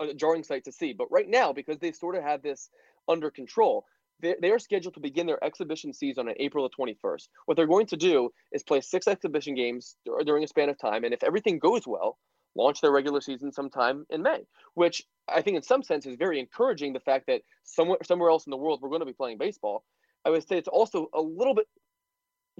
a 0.00 0.14
jarring 0.14 0.44
sight 0.44 0.64
to 0.64 0.72
see. 0.72 0.92
But 0.92 1.10
right 1.10 1.28
now, 1.28 1.52
because 1.52 1.78
they 1.78 1.92
sort 1.92 2.16
of 2.16 2.22
have 2.22 2.42
this 2.42 2.70
under 3.08 3.30
control, 3.30 3.84
they, 4.20 4.34
they 4.40 4.50
are 4.50 4.58
scheduled 4.58 4.94
to 4.94 5.00
begin 5.00 5.26
their 5.26 5.42
exhibition 5.42 5.92
season 5.92 6.28
on 6.28 6.34
April 6.38 6.68
the 6.68 6.94
21st. 6.94 7.28
What 7.46 7.56
they're 7.56 7.66
going 7.66 7.86
to 7.86 7.96
do 7.96 8.30
is 8.52 8.62
play 8.62 8.80
six 8.80 9.06
exhibition 9.08 9.54
games 9.54 9.96
during 10.24 10.44
a 10.44 10.48
span 10.48 10.68
of 10.68 10.78
time, 10.78 11.04
and 11.04 11.12
if 11.12 11.22
everything 11.22 11.58
goes 11.58 11.86
well, 11.86 12.18
launch 12.56 12.80
their 12.80 12.92
regular 12.92 13.20
season 13.20 13.52
sometime 13.52 14.06
in 14.10 14.22
May, 14.22 14.46
which 14.74 15.02
I 15.28 15.42
think 15.42 15.56
in 15.56 15.62
some 15.62 15.82
sense 15.82 16.06
is 16.06 16.16
very 16.16 16.38
encouraging. 16.38 16.92
The 16.92 17.00
fact 17.00 17.26
that 17.26 17.42
somewhere 17.64 17.98
somewhere 18.04 18.30
else 18.30 18.46
in 18.46 18.50
the 18.50 18.56
world 18.56 18.80
we're 18.80 18.90
going 18.90 19.00
to 19.00 19.06
be 19.06 19.12
playing 19.12 19.38
baseball. 19.38 19.84
I 20.24 20.30
would 20.30 20.46
say 20.48 20.56
it's 20.56 20.68
also 20.68 21.10
a 21.12 21.20
little 21.20 21.54
bit 21.54 21.66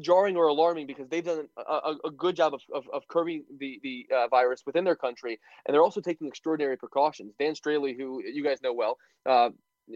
jarring 0.01 0.36
or 0.36 0.49
alarming 0.49 0.86
because 0.86 1.09
they've 1.09 1.24
done 1.24 1.49
a, 1.57 1.95
a, 2.05 2.11
good 2.11 2.36
job 2.36 2.55
of, 2.55 2.61
of, 2.72 2.84
of, 2.92 3.07
curbing 3.09 3.45
the, 3.59 3.78
the 3.82 4.07
uh, 4.14 4.28
virus 4.28 4.62
within 4.66 4.84
their 4.84 4.97
country, 4.97 5.38
and 5.66 5.74
they're 5.74 5.82
also 5.82 6.01
taking 6.01 6.26
extraordinary 6.26 6.76
precautions. 6.76 7.34
Dan 7.38 7.55
Straily, 7.55 7.97
who 7.97 8.22
you 8.24 8.42
guys 8.42 8.61
know 8.62 8.72
well, 8.72 8.99
uh, 9.26 9.51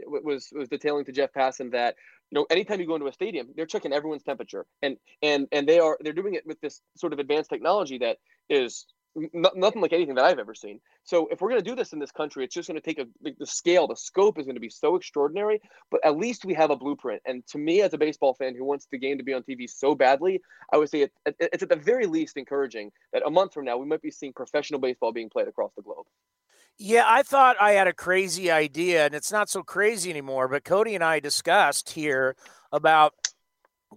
was 0.07 0.49
was 0.53 0.69
detailing 0.69 1.05
to 1.07 1.13
Jeff 1.13 1.33
Passan 1.33 1.73
that 1.73 1.97
you 2.31 2.37
know 2.37 2.47
anytime 2.51 2.81
you 2.81 2.87
go 2.87 2.95
into 2.95 3.09
a 3.09 3.13
stadium, 3.13 3.49
they're 3.57 3.67
checking 3.67 3.93
everyone's 3.93 4.23
temperature, 4.23 4.67
and 4.83 4.97
and 5.23 5.49
and 5.53 5.69
they 5.69 5.81
are 5.81 5.99
they're 6.01 6.13
doing 6.13 6.35
it 6.35 6.47
with 6.47 6.61
this 6.61 6.81
sort 6.97 7.13
of 7.13 7.19
advanced 7.19 7.51
technology 7.51 7.99
that 7.99 8.19
is 8.49 8.87
nothing 9.33 9.83
like 9.83 9.93
anything 9.93 10.15
that 10.17 10.25
I've 10.25 10.39
ever 10.39 10.55
seen. 10.55 10.81
So 11.05 11.29
if 11.29 11.41
we're 11.41 11.49
going 11.51 11.63
to 11.63 11.71
do 11.71 11.75
this 11.75 11.93
in 11.93 11.99
this 11.99 12.11
country, 12.11 12.45
it's 12.45 12.55
just 12.55 12.69
going 12.69 12.81
to 12.81 12.85
take 12.85 12.99
a 12.99 13.07
the 13.23 13.47
scale, 13.47 13.87
the 13.87 13.97
scope 13.97 14.39
is 14.39 14.47
going 14.47 14.57
to 14.57 14.61
be 14.61 14.71
so 14.71 14.97
extraordinary. 14.97 15.61
But 15.91 16.05
at 16.05 16.17
least 16.17 16.45
we 16.45 16.55
have 16.55 16.71
a 16.71 16.77
blueprint. 16.77 17.23
And 17.27 17.47
to 17.49 17.59
me, 17.59 17.83
as 17.83 17.93
a 17.95 17.99
baseball 17.99 18.35
fan 18.35 18.55
who 18.57 18.65
wants 18.65 18.87
the 18.91 18.99
game 18.99 19.19
to 19.19 19.25
be 19.25 19.35
on 19.35 19.43
TV 19.43 19.69
so 19.69 19.95
badly, 19.95 20.41
I 20.73 20.77
would 20.77 20.91
say 20.91 21.03
it, 21.03 21.13
it's 21.39 21.63
at 21.63 21.69
the 21.69 21.77
very 21.77 22.07
least 22.07 22.37
encouraging 22.37 22.91
that 23.13 23.23
a 23.27 23.31
month 23.31 23.55
from 23.55 23.65
now 23.65 23.77
we 23.77 23.87
might 23.87 24.03
be 24.03 24.11
seeing 24.11 24.33
professional 24.33 24.81
baseball 24.81 25.13
being 25.13 25.31
played 25.31 25.49
across 25.49 25.73
the 25.77 25.83
globe. 25.83 26.07
Yeah, 26.79 27.05
I 27.07 27.25
thought 27.25 27.57
I 27.61 27.73
had 27.73 27.89
a 27.89 27.93
crazy 27.93 28.53
idea, 28.53 29.05
and 29.05 29.15
it's 29.15 29.33
not 29.33 29.51
so 29.51 29.65
crazy 29.65 30.11
anymore. 30.11 30.47
But 30.47 30.65
Cody 30.65 30.95
and 30.95 31.03
I 31.03 31.19
discussed 31.19 31.91
here 31.91 32.37
about 32.71 33.15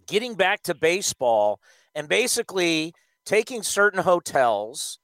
getting 0.07 0.33
back 0.33 0.63
to 0.63 0.73
baseball 0.73 1.59
and 1.93 2.07
basically 2.07 2.93
taking 3.25 3.61
certain 3.61 4.01
hotels 4.01 4.99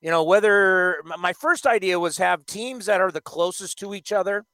you 0.00 0.10
know, 0.10 0.24
whether 0.24 1.02
my 1.18 1.32
first 1.32 1.66
idea 1.66 1.98
was 1.98 2.16
have 2.18 2.46
teams 2.46 2.86
that 2.86 3.00
are 3.00 3.10
the 3.10 3.20
closest 3.20 3.78
to 3.80 3.94
each 3.94 4.12
other 4.12 4.44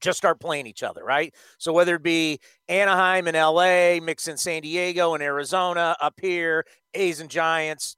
just 0.00 0.18
start 0.18 0.40
playing 0.40 0.66
each 0.66 0.82
other, 0.82 1.04
right? 1.04 1.34
So 1.58 1.72
whether 1.72 1.94
it 1.94 2.02
be 2.02 2.40
Anaheim 2.68 3.26
and 3.26 3.36
LA, 3.36 4.04
mix 4.04 4.28
in 4.28 4.36
San 4.36 4.62
Diego 4.62 5.14
and 5.14 5.22
Arizona, 5.22 5.96
up 6.00 6.14
here, 6.20 6.64
A's 6.92 7.20
and 7.20 7.30
Giants. 7.30 7.96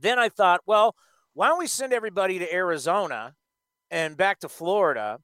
Then 0.00 0.18
I 0.18 0.28
thought, 0.28 0.60
well, 0.66 0.94
why 1.34 1.48
don't 1.48 1.58
we 1.58 1.66
send 1.66 1.92
everybody 1.92 2.38
to 2.38 2.54
Arizona 2.54 3.34
and 3.90 4.16
back 4.16 4.40
to 4.40 4.48
Florida, 4.48 5.18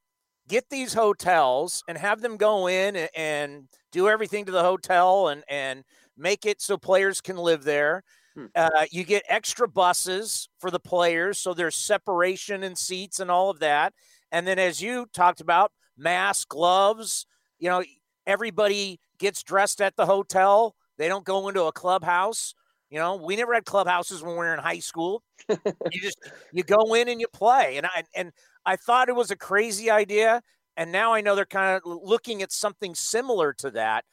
get 0.48 0.68
these 0.70 0.94
hotels 0.94 1.82
and 1.88 1.96
have 1.96 2.20
them 2.20 2.36
go 2.36 2.66
in 2.68 2.96
and 3.16 3.68
do 3.92 4.08
everything 4.08 4.44
to 4.44 4.52
the 4.52 4.62
hotel 4.62 5.28
and 5.28 5.42
and 5.48 5.84
make 6.16 6.46
it 6.46 6.60
so 6.60 6.76
players 6.76 7.20
can 7.20 7.36
live 7.36 7.64
there 7.64 8.02
Hmm. 8.36 8.46
Uh, 8.54 8.86
you 8.90 9.04
get 9.04 9.22
extra 9.28 9.68
buses 9.68 10.48
for 10.58 10.70
the 10.70 10.80
players, 10.80 11.38
so 11.38 11.54
there's 11.54 11.76
separation 11.76 12.64
in 12.64 12.74
seats 12.74 13.20
and 13.20 13.30
all 13.30 13.50
of 13.50 13.60
that. 13.60 13.92
And 14.32 14.46
then, 14.46 14.58
as 14.58 14.80
you 14.82 15.06
talked 15.12 15.40
about, 15.40 15.70
mask, 15.96 16.48
gloves. 16.48 17.26
You 17.58 17.70
know, 17.70 17.82
everybody 18.26 19.00
gets 19.18 19.42
dressed 19.42 19.80
at 19.80 19.96
the 19.96 20.06
hotel. 20.06 20.74
They 20.98 21.08
don't 21.08 21.24
go 21.24 21.48
into 21.48 21.64
a 21.64 21.72
clubhouse. 21.72 22.54
You 22.90 22.98
know, 22.98 23.16
we 23.16 23.36
never 23.36 23.54
had 23.54 23.64
clubhouses 23.64 24.22
when 24.22 24.32
we 24.32 24.38
were 24.38 24.54
in 24.54 24.60
high 24.60 24.78
school. 24.78 25.22
you 25.48 26.00
just 26.00 26.18
you 26.52 26.62
go 26.62 26.94
in 26.94 27.08
and 27.08 27.20
you 27.20 27.26
play. 27.32 27.76
And 27.76 27.86
I 27.86 28.04
and 28.14 28.32
I 28.64 28.76
thought 28.76 29.08
it 29.08 29.16
was 29.16 29.30
a 29.30 29.36
crazy 29.36 29.90
idea. 29.90 30.42
And 30.76 30.90
now 30.90 31.14
I 31.14 31.20
know 31.20 31.36
they're 31.36 31.46
kind 31.46 31.76
of 31.76 31.82
looking 31.84 32.42
at 32.42 32.52
something 32.52 32.94
similar 32.94 33.52
to 33.54 33.70
that, 33.72 34.04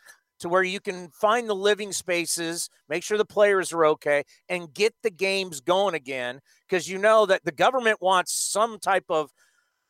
to 0.41 0.49
where 0.49 0.63
you 0.63 0.80
can 0.80 1.09
find 1.09 1.49
the 1.49 1.55
living 1.55 1.91
spaces, 1.91 2.69
make 2.89 3.03
sure 3.03 3.18
the 3.18 3.26
players 3.26 3.72
are 3.73 3.85
okay, 3.85 4.23
and 4.49 4.73
get 4.73 4.93
the 5.03 5.09
games 5.09 5.61
going 5.61 5.95
again. 5.95 6.39
Because 6.69 6.89
you 6.89 6.97
know 6.97 7.26
that 7.26 7.45
the 7.45 7.51
government 7.51 8.01
wants 8.01 8.34
some 8.34 8.80
type 8.80 9.05
of 9.09 9.31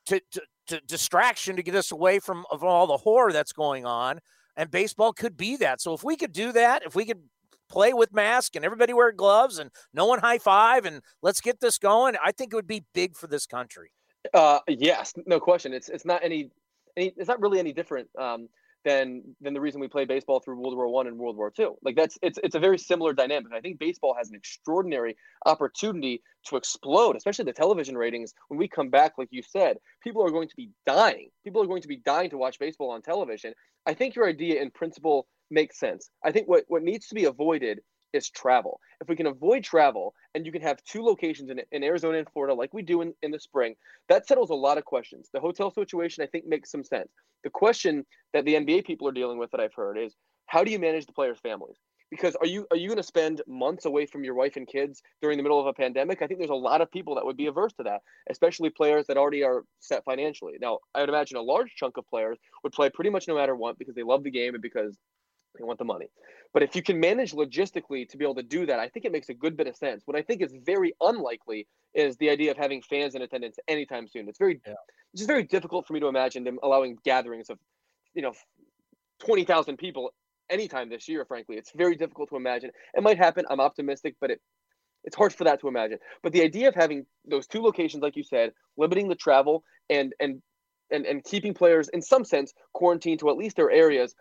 to, 0.07 0.21
to, 0.31 0.41
to 0.67 0.81
distraction 0.81 1.55
to 1.55 1.63
get 1.63 1.75
us 1.75 1.91
away 1.91 2.19
from 2.19 2.45
of 2.51 2.63
all 2.63 2.87
the 2.87 2.97
horror 2.97 3.31
that's 3.31 3.53
going 3.53 3.85
on. 3.85 4.19
And 4.57 4.69
baseball 4.69 5.13
could 5.13 5.37
be 5.37 5.55
that. 5.57 5.81
So 5.81 5.93
if 5.93 6.03
we 6.03 6.15
could 6.15 6.33
do 6.33 6.51
that, 6.51 6.83
if 6.85 6.95
we 6.95 7.05
could 7.05 7.21
play 7.71 7.93
with 7.93 8.13
masks 8.13 8.55
and 8.55 8.65
everybody 8.65 8.93
wear 8.93 9.11
gloves 9.11 9.57
and 9.57 9.71
no 9.93 10.05
one 10.05 10.19
high 10.19 10.37
five 10.37 10.85
and 10.85 11.01
let's 11.21 11.41
get 11.41 11.59
this 11.59 11.77
going. 11.77 12.15
I 12.23 12.31
think 12.31 12.51
it 12.51 12.55
would 12.55 12.67
be 12.67 12.83
big 12.93 13.15
for 13.15 13.27
this 13.27 13.45
country. 13.45 13.91
Uh, 14.33 14.59
yes, 14.67 15.13
no 15.25 15.39
question. 15.39 15.73
It's 15.73 15.89
it's 15.89 16.05
not 16.05 16.23
any, 16.23 16.51
any 16.95 17.13
it's 17.17 17.29
not 17.29 17.41
really 17.41 17.59
any 17.59 17.73
different 17.73 18.07
um, 18.19 18.49
than 18.83 19.23
than 19.41 19.53
the 19.53 19.61
reason 19.61 19.81
we 19.81 19.87
play 19.87 20.05
baseball 20.05 20.39
through 20.39 20.59
World 20.59 20.75
War 20.75 20.87
One 20.87 21.07
and 21.07 21.17
World 21.17 21.37
War 21.37 21.51
Two. 21.51 21.75
Like 21.83 21.95
that's 21.95 22.17
it's 22.21 22.39
it's 22.43 22.55
a 22.55 22.59
very 22.59 22.77
similar 22.77 23.13
dynamic. 23.13 23.51
I 23.53 23.61
think 23.61 23.79
baseball 23.79 24.15
has 24.17 24.29
an 24.29 24.35
extraordinary 24.35 25.15
opportunity 25.45 26.21
to 26.47 26.55
explode, 26.55 27.15
especially 27.15 27.45
the 27.45 27.53
television 27.53 27.97
ratings. 27.97 28.33
When 28.47 28.57
we 28.59 28.67
come 28.67 28.89
back, 28.89 29.13
like 29.17 29.29
you 29.31 29.43
said, 29.43 29.77
people 30.03 30.23
are 30.23 30.31
going 30.31 30.49
to 30.49 30.55
be 30.55 30.69
dying. 30.85 31.29
People 31.43 31.61
are 31.61 31.67
going 31.67 31.81
to 31.81 31.87
be 31.87 31.97
dying 31.97 32.29
to 32.31 32.37
watch 32.37 32.59
baseball 32.59 32.91
on 32.91 33.01
television. 33.01 33.53
I 33.85 33.93
think 33.93 34.15
your 34.15 34.27
idea 34.27 34.61
in 34.61 34.71
principle 34.71 35.27
makes 35.49 35.79
sense. 35.79 36.09
I 36.23 36.31
think 36.31 36.47
what, 36.47 36.63
what 36.67 36.83
needs 36.83 37.07
to 37.07 37.15
be 37.15 37.25
avoided 37.25 37.81
is 38.13 38.29
travel. 38.29 38.79
If 39.01 39.09
we 39.09 39.15
can 39.15 39.27
avoid 39.27 39.63
travel 39.63 40.13
and 40.35 40.45
you 40.45 40.51
can 40.51 40.61
have 40.61 40.83
two 40.83 41.03
locations 41.03 41.49
in, 41.49 41.61
in 41.71 41.83
Arizona 41.83 42.19
and 42.19 42.29
Florida, 42.31 42.53
like 42.53 42.73
we 42.73 42.81
do 42.81 43.01
in, 43.01 43.13
in 43.21 43.31
the 43.31 43.39
spring, 43.39 43.75
that 44.09 44.27
settles 44.27 44.49
a 44.49 44.55
lot 44.55 44.77
of 44.77 44.85
questions. 44.85 45.29
The 45.33 45.39
hotel 45.39 45.71
situation, 45.71 46.23
I 46.23 46.27
think, 46.27 46.45
makes 46.45 46.71
some 46.71 46.83
sense. 46.83 47.09
The 47.43 47.49
question 47.49 48.05
that 48.33 48.45
the 48.45 48.55
NBA 48.55 48.85
people 48.85 49.07
are 49.07 49.13
dealing 49.13 49.37
with 49.37 49.51
that 49.51 49.59
I've 49.59 49.73
heard 49.73 49.97
is 49.97 50.15
how 50.47 50.63
do 50.63 50.71
you 50.71 50.79
manage 50.79 51.05
the 51.05 51.13
players' 51.13 51.39
families? 51.39 51.77
Because 52.09 52.35
are 52.35 52.45
you 52.45 52.67
are 52.71 52.77
you 52.77 52.89
going 52.89 52.97
to 52.97 53.03
spend 53.03 53.41
months 53.47 53.85
away 53.85 54.05
from 54.05 54.25
your 54.25 54.33
wife 54.33 54.57
and 54.57 54.67
kids 54.67 55.01
during 55.21 55.37
the 55.37 55.43
middle 55.43 55.61
of 55.61 55.65
a 55.65 55.73
pandemic? 55.73 56.21
I 56.21 56.27
think 56.27 56.39
there's 56.39 56.49
a 56.49 56.55
lot 56.55 56.81
of 56.81 56.91
people 56.91 57.15
that 57.15 57.25
would 57.25 57.37
be 57.37 57.45
averse 57.45 57.71
to 57.75 57.83
that, 57.83 58.01
especially 58.29 58.69
players 58.69 59.07
that 59.07 59.15
already 59.15 59.45
are 59.45 59.63
set 59.79 60.03
financially. 60.03 60.55
Now, 60.59 60.79
I 60.93 60.99
would 60.99 61.07
imagine 61.07 61.37
a 61.37 61.41
large 61.41 61.73
chunk 61.75 61.95
of 61.95 62.05
players 62.07 62.37
would 62.65 62.73
play 62.73 62.89
pretty 62.89 63.11
much 63.11 63.29
no 63.29 63.35
matter 63.35 63.55
what 63.55 63.79
because 63.79 63.95
they 63.95 64.03
love 64.03 64.23
the 64.25 64.29
game 64.29 64.55
and 64.55 64.61
because 64.61 64.97
they 65.57 65.63
want 65.63 65.79
the 65.79 65.85
money. 65.85 66.07
But 66.53 66.63
if 66.63 66.75
you 66.75 66.81
can 66.81 66.99
manage 66.99 67.33
logistically 67.33 68.07
to 68.09 68.17
be 68.17 68.25
able 68.25 68.35
to 68.35 68.43
do 68.43 68.65
that, 68.65 68.79
I 68.79 68.89
think 68.89 69.05
it 69.05 69.11
makes 69.11 69.29
a 69.29 69.33
good 69.33 69.55
bit 69.55 69.67
of 69.67 69.75
sense. 69.75 70.03
What 70.05 70.17
I 70.17 70.21
think 70.21 70.41
is 70.41 70.53
very 70.65 70.93
unlikely 71.01 71.67
is 71.93 72.17
the 72.17 72.29
idea 72.29 72.51
of 72.51 72.57
having 72.57 72.81
fans 72.81 73.15
in 73.15 73.21
attendance 73.21 73.57
anytime 73.67 74.07
soon. 74.07 74.27
It's 74.27 74.37
very, 74.37 74.59
yeah. 74.65 74.73
it's 75.13 75.21
just 75.21 75.27
very 75.27 75.43
difficult 75.43 75.87
for 75.87 75.93
me 75.93 75.99
to 76.01 76.07
imagine 76.07 76.43
them 76.43 76.59
allowing 76.63 76.97
gatherings 77.03 77.49
of, 77.49 77.57
you 78.13 78.21
know, 78.21 78.33
twenty 79.19 79.43
thousand 79.43 79.77
people 79.77 80.13
anytime 80.49 80.89
this 80.89 81.07
year. 81.07 81.25
Frankly, 81.25 81.57
it's 81.57 81.71
very 81.75 81.95
difficult 81.95 82.29
to 82.29 82.35
imagine. 82.35 82.71
It 82.93 83.03
might 83.03 83.17
happen. 83.17 83.45
I'm 83.49 83.61
optimistic, 83.61 84.15
but 84.19 84.31
it, 84.31 84.41
it's 85.03 85.15
hard 85.15 85.33
for 85.33 85.45
that 85.45 85.61
to 85.61 85.67
imagine. 85.67 85.99
But 86.23 86.33
the 86.33 86.43
idea 86.43 86.67
of 86.67 86.75
having 86.75 87.05
those 87.25 87.47
two 87.47 87.61
locations, 87.61 88.03
like 88.03 88.15
you 88.15 88.23
said, 88.23 88.51
limiting 88.77 89.07
the 89.07 89.15
travel 89.15 89.63
and 89.89 90.13
and 90.19 90.41
and, 90.91 91.05
and 91.05 91.23
keeping 91.23 91.53
players 91.53 91.87
in 91.89 92.01
some 92.01 92.25
sense 92.25 92.53
quarantined 92.73 93.19
to 93.19 93.29
at 93.29 93.37
least 93.37 93.55
their 93.55 93.71
areas 93.71 94.13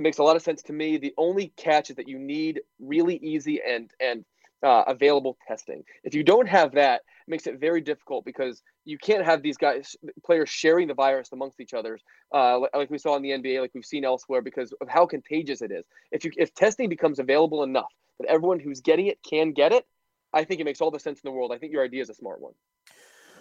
it 0.00 0.02
makes 0.02 0.16
a 0.16 0.22
lot 0.22 0.34
of 0.34 0.40
sense 0.40 0.62
to 0.62 0.72
me. 0.72 0.96
The 0.96 1.12
only 1.18 1.52
catch 1.58 1.90
is 1.90 1.96
that 1.96 2.08
you 2.08 2.18
need 2.18 2.62
really 2.78 3.16
easy 3.16 3.60
and 3.60 3.90
and 4.00 4.24
uh, 4.62 4.84
available 4.86 5.36
testing. 5.46 5.84
If 6.04 6.14
you 6.14 6.22
don't 6.22 6.48
have 6.48 6.72
that, 6.72 7.02
it 7.26 7.28
makes 7.28 7.46
it 7.46 7.60
very 7.60 7.82
difficult 7.82 8.24
because 8.24 8.62
you 8.86 8.96
can't 8.96 9.24
have 9.24 9.42
these 9.42 9.58
guys 9.58 9.96
players 10.24 10.48
sharing 10.48 10.88
the 10.88 10.94
virus 10.94 11.32
amongst 11.32 11.60
each 11.60 11.74
other, 11.74 11.98
uh, 12.32 12.60
like 12.74 12.90
we 12.90 12.96
saw 12.96 13.14
in 13.16 13.22
the 13.22 13.30
NBA, 13.30 13.60
like 13.60 13.72
we've 13.74 13.84
seen 13.84 14.06
elsewhere, 14.06 14.40
because 14.40 14.72
of 14.80 14.88
how 14.88 15.04
contagious 15.04 15.60
it 15.60 15.70
is. 15.70 15.84
If 16.12 16.24
you 16.24 16.30
if 16.38 16.54
testing 16.54 16.88
becomes 16.88 17.18
available 17.18 17.62
enough 17.62 17.92
that 18.20 18.28
everyone 18.28 18.58
who's 18.58 18.80
getting 18.80 19.06
it 19.06 19.18
can 19.22 19.52
get 19.52 19.72
it, 19.72 19.84
I 20.32 20.44
think 20.44 20.62
it 20.62 20.64
makes 20.64 20.80
all 20.80 20.90
the 20.90 20.98
sense 20.98 21.20
in 21.22 21.28
the 21.28 21.32
world. 21.32 21.52
I 21.52 21.58
think 21.58 21.72
your 21.72 21.84
idea 21.84 22.00
is 22.00 22.08
a 22.08 22.14
smart 22.14 22.40
one. 22.40 22.54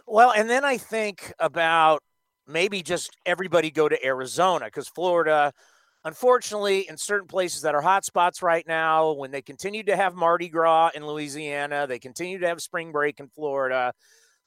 Well, 0.06 0.34
and 0.36 0.50
then 0.50 0.66
I 0.66 0.76
think 0.78 1.32
about 1.40 2.04
maybe 2.46 2.82
just 2.82 3.16
everybody 3.26 3.72
go 3.72 3.88
to 3.88 4.06
Arizona 4.06 4.66
because 4.66 4.90
Florida 4.90 5.54
unfortunately, 6.06 6.88
in 6.88 6.98
certain 6.98 7.28
places 7.28 7.62
that 7.62 7.76
are 7.76 7.82
hot 7.82 8.06
spots 8.06 8.42
right 8.42 8.66
now, 8.68 9.12
when 9.14 9.32
they 9.32 9.42
continue 9.42 9.84
to 9.84 9.96
have 9.96 10.16
Mardi 10.16 10.50
Gras 10.50 10.92
in 10.96 11.06
Louisiana, 11.06 11.86
they 11.88 12.00
continue 12.00 12.40
to 12.40 12.48
have 12.48 12.62
spring 12.62 12.92
break 12.92 13.20
in 13.20 13.28
Florida, 13.28 13.94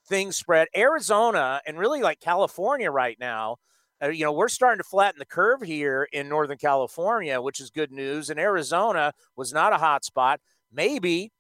things 0.09 0.37
spread. 0.37 0.69
Arizona 0.77 1.61
and 1.67 1.79
really 1.79 2.03
like 2.03 2.21
California 2.21 2.91
right 2.91 3.17
now, 3.21 3.57
uh, 4.03 4.09
you 4.09 4.25
know, 4.25 4.33
we're 4.33 4.49
starting 4.49 4.79
to 4.79 4.89
flatten 4.89 5.19
the 5.19 5.27
curve 5.27 5.63
here 5.63 6.09
in 6.13 6.29
Northern 6.29 6.59
California, 6.59 7.41
which 7.41 7.61
is 7.61 7.71
good 7.71 7.93
news. 7.93 8.31
And 8.31 8.41
Arizona 8.41 9.13
was 9.37 9.53
not 9.53 9.73
a 9.73 9.79
hot 9.79 10.05
spot. 10.05 10.41
Maybe 10.73 11.31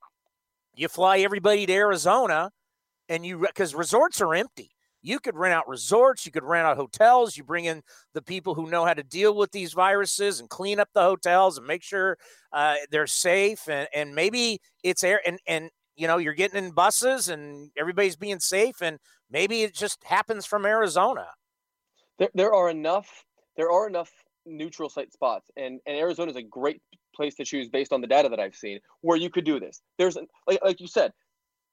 you 0.75 0.89
fly 0.89 1.19
everybody 1.19 1.67
to 1.67 1.73
Arizona 1.73 2.51
and 3.09 3.27
you, 3.27 3.39
because 3.39 3.75
resorts 3.75 4.21
are 4.21 4.35
empty 4.35 4.71
you 5.03 5.19
could 5.19 5.37
rent 5.37 5.53
out 5.53 5.69
resorts, 5.69 6.24
you 6.24 6.33
could 6.33 6.45
rent 6.45 6.66
out 6.66 6.77
hotels, 6.77 7.37
you 7.37 7.45
bring 7.45 7.65
in 7.65 7.83
the 8.15 8.23
people 8.23 8.55
who 8.55 8.70
know 8.70 8.85
how 8.85 8.95
to 8.95 9.03
deal 9.03 9.37
with 9.37 9.51
these 9.51 9.73
viruses 9.73 10.41
and 10.41 10.49
clean 10.49 10.81
up 10.81 10.89
the 10.95 11.03
hotels 11.03 11.59
and 11.59 11.66
make 11.66 11.83
sure 11.83 12.16
uh, 12.53 12.77
they're 12.91 13.07
safe 13.07 13.69
and, 13.69 13.89
and 13.95 14.15
maybe 14.15 14.61
it's 14.83 15.03
air 15.05 15.20
and, 15.27 15.39
and 15.47 15.70
you 15.97 16.07
know 16.07 16.19
you're 16.19 16.35
getting 16.35 16.65
in 16.65 16.70
buses 16.70 17.29
and 17.29 17.70
everybody's 17.77 18.16
being 18.16 18.41
safe 18.41 18.81
and 18.81 18.99
maybe 19.31 19.62
it 19.62 19.74
just 19.74 20.03
happens 20.05 20.47
from 20.47 20.65
Arizona. 20.65 21.27
There, 22.19 22.31
there 22.35 22.55
are 22.55 22.70
enough 22.70 23.24
there 23.57 23.70
are 23.70 23.89
enough 23.89 24.11
neutral 24.47 24.89
site 24.89 25.12
spots 25.12 25.51
and, 25.57 25.81
and 25.87 25.97
Arizona 25.97 26.31
is 26.31 26.37
a 26.37 26.43
great 26.43 26.81
place 27.15 27.35
to 27.37 27.45
choose 27.45 27.69
based 27.69 27.93
on 27.93 28.01
the 28.01 28.07
data 28.07 28.29
that 28.29 28.41
I've 28.41 28.57
seen 28.57 28.81
where 29.03 29.16
you 29.16 29.31
could 29.31 29.45
do 29.45 29.61
this. 29.61 29.83
There's 29.99 30.16
like, 30.47 30.61
like 30.65 30.81
you 30.81 30.87
said, 30.87 31.12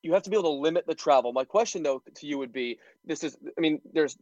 you 0.01 0.13
have 0.13 0.23
to 0.23 0.29
be 0.29 0.35
able 0.35 0.55
to 0.55 0.61
limit 0.61 0.85
the 0.87 0.95
travel. 0.95 1.33
My 1.33 1.43
question 1.43 1.83
though 1.83 2.01
to 2.15 2.27
you 2.27 2.37
would 2.37 2.53
be 2.53 2.79
this 3.05 3.23
is 3.23 3.37
I 3.57 3.61
mean 3.61 3.81
there's 3.93 4.17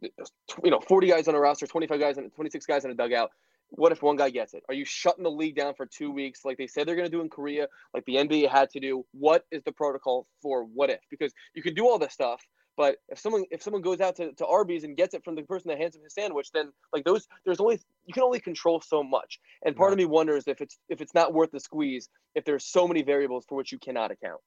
you 0.64 0.70
know 0.70 0.80
40 0.80 1.08
guys 1.08 1.28
on 1.28 1.34
a 1.34 1.40
roster, 1.40 1.66
25 1.66 2.00
guys 2.00 2.18
and 2.18 2.32
26 2.34 2.66
guys 2.66 2.84
in 2.84 2.90
a 2.90 2.94
dugout. 2.94 3.30
What 3.70 3.92
if 3.92 4.02
one 4.02 4.16
guy 4.16 4.30
gets 4.30 4.54
it? 4.54 4.62
Are 4.68 4.74
you 4.74 4.86
shutting 4.86 5.24
the 5.24 5.30
league 5.30 5.54
down 5.54 5.74
for 5.74 5.84
2 5.84 6.10
weeks 6.10 6.44
like 6.44 6.56
they 6.56 6.66
said 6.66 6.88
they're 6.88 6.96
going 6.96 7.10
to 7.10 7.14
do 7.14 7.20
in 7.20 7.28
Korea, 7.28 7.68
like 7.92 8.04
the 8.06 8.16
NBA 8.16 8.48
had 8.48 8.70
to 8.70 8.80
do? 8.80 9.04
What 9.12 9.44
is 9.50 9.62
the 9.62 9.72
protocol 9.72 10.26
for 10.40 10.64
what 10.64 10.90
if? 10.90 11.00
Because 11.10 11.32
you 11.54 11.62
can 11.62 11.74
do 11.74 11.86
all 11.86 11.98
this 11.98 12.14
stuff, 12.14 12.42
but 12.78 12.98
if 13.08 13.18
someone 13.18 13.44
if 13.50 13.60
someone 13.60 13.82
goes 13.82 14.00
out 14.00 14.14
to, 14.16 14.32
to 14.34 14.46
Arby's 14.46 14.84
and 14.84 14.96
gets 14.96 15.12
it 15.12 15.24
from 15.24 15.34
the 15.34 15.42
person 15.42 15.68
that 15.68 15.78
hands 15.78 15.96
him 15.96 16.02
his 16.04 16.14
sandwich, 16.14 16.52
then 16.52 16.72
like 16.92 17.04
those 17.04 17.26
there's 17.44 17.58
only 17.58 17.80
you 18.06 18.14
can 18.14 18.22
only 18.22 18.38
control 18.38 18.80
so 18.80 19.02
much. 19.02 19.40
And 19.64 19.74
part 19.74 19.88
right. 19.88 19.94
of 19.94 19.98
me 19.98 20.04
wonders 20.04 20.44
if 20.46 20.60
it's 20.60 20.78
if 20.88 21.00
it's 21.00 21.12
not 21.12 21.34
worth 21.34 21.50
the 21.50 21.58
squeeze 21.58 22.08
if 22.36 22.44
there's 22.44 22.64
so 22.64 22.86
many 22.86 23.02
variables 23.02 23.44
for 23.48 23.56
which 23.56 23.72
you 23.72 23.78
cannot 23.78 24.12
account. 24.12 24.40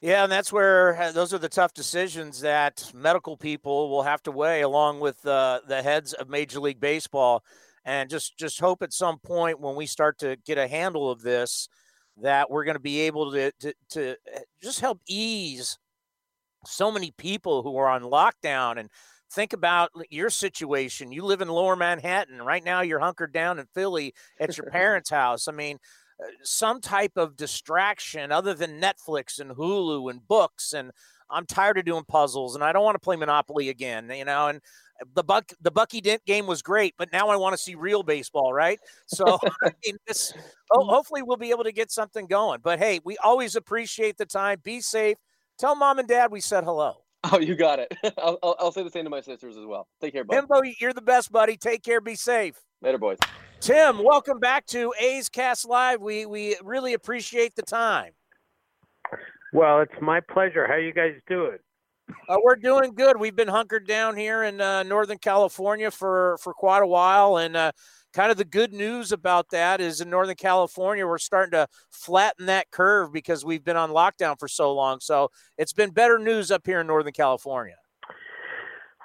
Yeah, 0.00 0.24
and 0.24 0.32
that's 0.32 0.52
where 0.52 1.12
those 1.14 1.32
are 1.32 1.38
the 1.38 1.48
tough 1.48 1.72
decisions 1.72 2.40
that 2.40 2.90
medical 2.94 3.36
people 3.36 3.88
will 3.88 4.02
have 4.02 4.22
to 4.24 4.30
weigh 4.30 4.60
along 4.60 5.00
with 5.00 5.24
uh, 5.26 5.60
the 5.66 5.82
heads 5.82 6.12
of 6.12 6.28
Major 6.28 6.60
League 6.60 6.80
Baseball. 6.80 7.42
And 7.86 8.10
just 8.10 8.36
just 8.36 8.60
hope 8.60 8.82
at 8.82 8.92
some 8.92 9.18
point 9.18 9.60
when 9.60 9.76
we 9.76 9.86
start 9.86 10.18
to 10.18 10.36
get 10.44 10.58
a 10.58 10.68
handle 10.68 11.10
of 11.10 11.22
this, 11.22 11.68
that 12.18 12.50
we're 12.50 12.64
going 12.64 12.76
to 12.76 12.80
be 12.80 13.00
able 13.02 13.32
to, 13.32 13.52
to 13.60 13.74
to 13.90 14.10
uh, 14.34 14.40
just 14.62 14.80
help 14.80 15.00
ease 15.08 15.78
so 16.66 16.90
many 16.90 17.12
people 17.18 17.62
who 17.62 17.76
are 17.76 17.88
on 17.88 18.02
lockdown 18.02 18.78
and 18.78 18.90
think 19.32 19.52
about 19.52 19.90
your 20.10 20.30
situation. 20.30 21.12
You 21.12 21.24
live 21.24 21.40
in 21.40 21.48
Lower 21.48 21.76
Manhattan 21.76 22.40
right 22.40 22.64
now. 22.64 22.80
You're 22.82 23.00
hunkered 23.00 23.32
down 23.32 23.58
in 23.58 23.66
Philly 23.74 24.14
at 24.40 24.56
your 24.56 24.66
parents' 24.70 25.10
house. 25.10 25.48
I 25.48 25.52
mean 25.52 25.78
some 26.42 26.80
type 26.80 27.16
of 27.16 27.36
distraction 27.36 28.32
other 28.32 28.54
than 28.54 28.80
Netflix 28.80 29.40
and 29.40 29.50
Hulu 29.50 30.10
and 30.10 30.26
books. 30.26 30.72
And 30.72 30.90
I'm 31.30 31.46
tired 31.46 31.78
of 31.78 31.84
doing 31.84 32.04
puzzles 32.04 32.54
and 32.54 32.62
I 32.62 32.72
don't 32.72 32.84
want 32.84 32.94
to 32.94 33.00
play 33.00 33.16
Monopoly 33.16 33.68
again, 33.68 34.10
you 34.14 34.24
know, 34.24 34.48
and 34.48 34.60
uh, 35.00 35.06
the 35.14 35.24
Buck 35.24 35.52
the 35.60 35.70
Bucky 35.70 36.00
Dent 36.00 36.24
game 36.24 36.46
was 36.46 36.62
great, 36.62 36.94
but 36.96 37.10
now 37.12 37.28
I 37.28 37.36
want 37.36 37.54
to 37.54 37.62
see 37.62 37.74
real 37.74 38.02
baseball, 38.02 38.52
right? 38.52 38.78
So 39.06 39.38
I 39.64 39.72
mean, 39.84 39.96
this 40.06 40.32
oh, 40.70 40.84
hopefully 40.84 41.22
we'll 41.22 41.36
be 41.36 41.50
able 41.50 41.64
to 41.64 41.72
get 41.72 41.90
something 41.90 42.26
going. 42.26 42.60
But 42.62 42.78
hey, 42.78 43.00
we 43.04 43.16
always 43.18 43.56
appreciate 43.56 44.16
the 44.16 44.26
time. 44.26 44.60
Be 44.62 44.80
safe. 44.80 45.16
Tell 45.58 45.74
mom 45.74 45.98
and 45.98 46.08
dad 46.08 46.30
we 46.30 46.40
said 46.40 46.64
hello. 46.64 47.04
Oh, 47.32 47.40
you 47.40 47.54
got 47.54 47.78
it. 47.78 47.92
I'll, 48.18 48.38
I'll, 48.42 48.56
I'll 48.58 48.72
say 48.72 48.82
the 48.82 48.90
same 48.90 49.04
to 49.04 49.10
my 49.10 49.22
sisters 49.22 49.56
as 49.56 49.64
well. 49.64 49.88
Take 50.00 50.12
care, 50.12 50.24
buddy. 50.24 50.46
Hembo, 50.46 50.74
you're 50.78 50.92
the 50.92 51.00
best, 51.00 51.32
buddy. 51.32 51.56
Take 51.56 51.82
care. 51.82 52.00
Be 52.00 52.16
safe. 52.16 52.60
Later, 52.82 52.98
boys. 52.98 53.18
Tim, 53.64 54.04
welcome 54.04 54.38
back 54.40 54.66
to 54.66 54.92
A's 55.00 55.30
Cast 55.30 55.66
Live. 55.66 56.02
We 56.02 56.26
we 56.26 56.54
really 56.62 56.92
appreciate 56.92 57.54
the 57.56 57.62
time. 57.62 58.12
Well, 59.54 59.80
it's 59.80 60.02
my 60.02 60.20
pleasure. 60.20 60.66
How 60.66 60.76
you 60.76 60.92
guys 60.92 61.14
doing? 61.26 61.56
Uh, 62.28 62.36
we're 62.44 62.56
doing 62.56 62.92
good. 62.94 63.18
We've 63.18 63.34
been 63.34 63.48
hunkered 63.48 63.86
down 63.86 64.18
here 64.18 64.42
in 64.42 64.60
uh, 64.60 64.82
Northern 64.82 65.16
California 65.16 65.90
for 65.90 66.36
for 66.42 66.52
quite 66.52 66.82
a 66.82 66.86
while, 66.86 67.38
and 67.38 67.56
uh, 67.56 67.72
kind 68.12 68.30
of 68.30 68.36
the 68.36 68.44
good 68.44 68.74
news 68.74 69.12
about 69.12 69.48
that 69.52 69.80
is 69.80 70.02
in 70.02 70.10
Northern 70.10 70.36
California, 70.36 71.06
we're 71.06 71.16
starting 71.16 71.52
to 71.52 71.66
flatten 71.90 72.44
that 72.44 72.70
curve 72.70 73.14
because 73.14 73.46
we've 73.46 73.64
been 73.64 73.78
on 73.78 73.88
lockdown 73.88 74.38
for 74.38 74.46
so 74.46 74.74
long. 74.74 75.00
So 75.00 75.30
it's 75.56 75.72
been 75.72 75.88
better 75.88 76.18
news 76.18 76.50
up 76.50 76.66
here 76.66 76.80
in 76.80 76.86
Northern 76.86 77.14
California. 77.14 77.76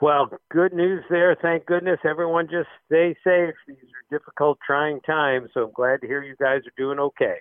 Well, 0.02 0.30
good 0.50 0.74
news 0.74 1.04
there. 1.10 1.36
Thank 1.42 1.66
goodness. 1.66 2.00
Everyone 2.06 2.48
just 2.50 2.70
stay 2.86 3.16
safe. 3.24 3.56
These 3.68 3.78
are 3.78 4.18
difficult, 4.18 4.58
trying 4.66 5.02
times. 5.02 5.50
So 5.54 5.66
I'm 5.66 5.72
glad 5.74 6.00
to 6.02 6.08
hear 6.08 6.24
you 6.24 6.36
guys 6.40 6.62
are 6.66 6.74
doing 6.78 7.00
okay. 7.00 7.36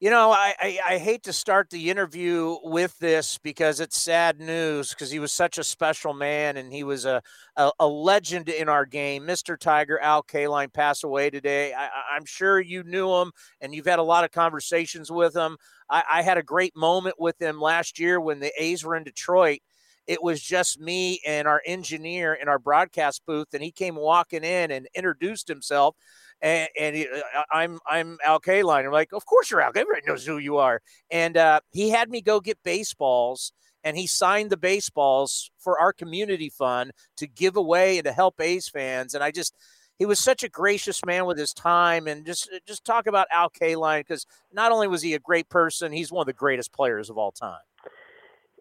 You 0.00 0.10
know, 0.10 0.32
I, 0.32 0.54
I, 0.60 0.78
I, 0.86 0.98
hate 0.98 1.22
to 1.22 1.32
start 1.32 1.70
the 1.70 1.88
interview 1.88 2.56
with 2.64 2.98
this 2.98 3.38
because 3.38 3.78
it's 3.78 3.96
sad 3.96 4.40
news 4.40 4.90
because 4.90 5.10
he 5.10 5.20
was 5.20 5.32
such 5.32 5.56
a 5.56 5.64
special 5.64 6.12
man 6.12 6.56
and 6.56 6.72
he 6.72 6.82
was 6.82 7.04
a, 7.06 7.22
a, 7.56 7.70
a 7.78 7.86
legend 7.86 8.48
in 8.48 8.68
our 8.68 8.84
game. 8.84 9.22
Mr. 9.22 9.56
Tiger, 9.56 9.98
Al 10.00 10.24
Kaline, 10.24 10.72
passed 10.72 11.04
away 11.04 11.30
today. 11.30 11.72
I, 11.72 12.16
am 12.16 12.26
sure 12.26 12.60
you 12.60 12.82
knew 12.82 13.08
him 13.14 13.30
and 13.60 13.72
you've 13.72 13.86
had 13.86 14.00
a 14.00 14.02
lot 14.02 14.24
of 14.24 14.32
conversations 14.32 15.12
with 15.12 15.34
him. 15.34 15.56
I, 15.88 16.02
I 16.14 16.22
had 16.22 16.38
a 16.38 16.42
great 16.42 16.76
moment 16.76 17.14
with 17.18 17.40
him 17.40 17.60
last 17.60 17.98
year 17.98 18.20
when 18.20 18.40
the 18.40 18.52
A's 18.58 18.84
were 18.84 18.96
in 18.96 19.04
Detroit 19.04 19.60
it 20.06 20.22
was 20.22 20.40
just 20.40 20.80
me 20.80 21.20
and 21.26 21.48
our 21.48 21.62
engineer 21.64 22.34
in 22.34 22.48
our 22.48 22.58
broadcast 22.58 23.22
booth, 23.26 23.48
and 23.54 23.62
he 23.62 23.70
came 23.70 23.96
walking 23.96 24.44
in 24.44 24.70
and 24.70 24.88
introduced 24.94 25.48
himself. 25.48 25.96
And, 26.42 26.68
and 26.78 26.96
he, 26.96 27.08
uh, 27.08 27.42
I'm 27.50 27.78
I'm 27.86 28.18
Al 28.24 28.40
Kaline. 28.40 28.84
I'm 28.84 28.92
like, 28.92 29.12
of 29.12 29.24
course 29.24 29.50
you're 29.50 29.62
Al. 29.62 29.70
Everybody 29.74 30.06
knows 30.06 30.26
who 30.26 30.38
you 30.38 30.58
are. 30.58 30.80
And 31.10 31.36
uh, 31.36 31.60
he 31.72 31.90
had 31.90 32.10
me 32.10 32.20
go 32.20 32.40
get 32.40 32.58
baseballs, 32.64 33.52
and 33.82 33.96
he 33.96 34.06
signed 34.06 34.50
the 34.50 34.56
baseballs 34.56 35.50
for 35.58 35.78
our 35.78 35.92
community 35.92 36.50
fund 36.50 36.92
to 37.16 37.26
give 37.26 37.56
away 37.56 37.98
and 37.98 38.04
to 38.04 38.12
help 38.12 38.40
A's 38.40 38.68
fans. 38.68 39.14
And 39.14 39.24
I 39.24 39.30
just 39.30 39.54
he 39.98 40.06
was 40.06 40.18
such 40.18 40.42
a 40.42 40.48
gracious 40.48 41.04
man 41.06 41.24
with 41.24 41.38
his 41.38 41.54
time 41.54 42.08
and 42.08 42.26
just 42.26 42.50
just 42.66 42.84
talk 42.84 43.06
about 43.06 43.28
Al 43.32 43.48
Kaline 43.48 44.00
because 44.00 44.26
not 44.52 44.72
only 44.72 44.88
was 44.88 45.02
he 45.02 45.14
a 45.14 45.18
great 45.18 45.48
person, 45.48 45.92
he's 45.92 46.12
one 46.12 46.22
of 46.22 46.26
the 46.26 46.32
greatest 46.32 46.72
players 46.72 47.10
of 47.10 47.16
all 47.16 47.32
time. 47.32 47.60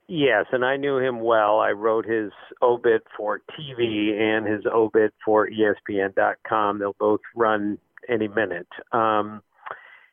Yes, 0.08 0.46
and 0.52 0.66
I 0.66 0.76
knew 0.76 0.98
him 1.00 1.22
well. 1.22 1.60
I 1.60 1.72
wrote 1.72 2.06
his 2.06 2.32
obit 2.62 3.04
for 3.16 3.40
TV 3.58 4.14
and 4.20 4.46
his 4.46 4.64
obit 4.66 5.14
for 5.24 5.48
ESPN.com. 5.48 6.80
They'll 6.80 6.96
both 7.00 7.22
run 7.36 7.78
any 8.10 8.28
minute. 8.28 8.68
Um, 8.92 9.42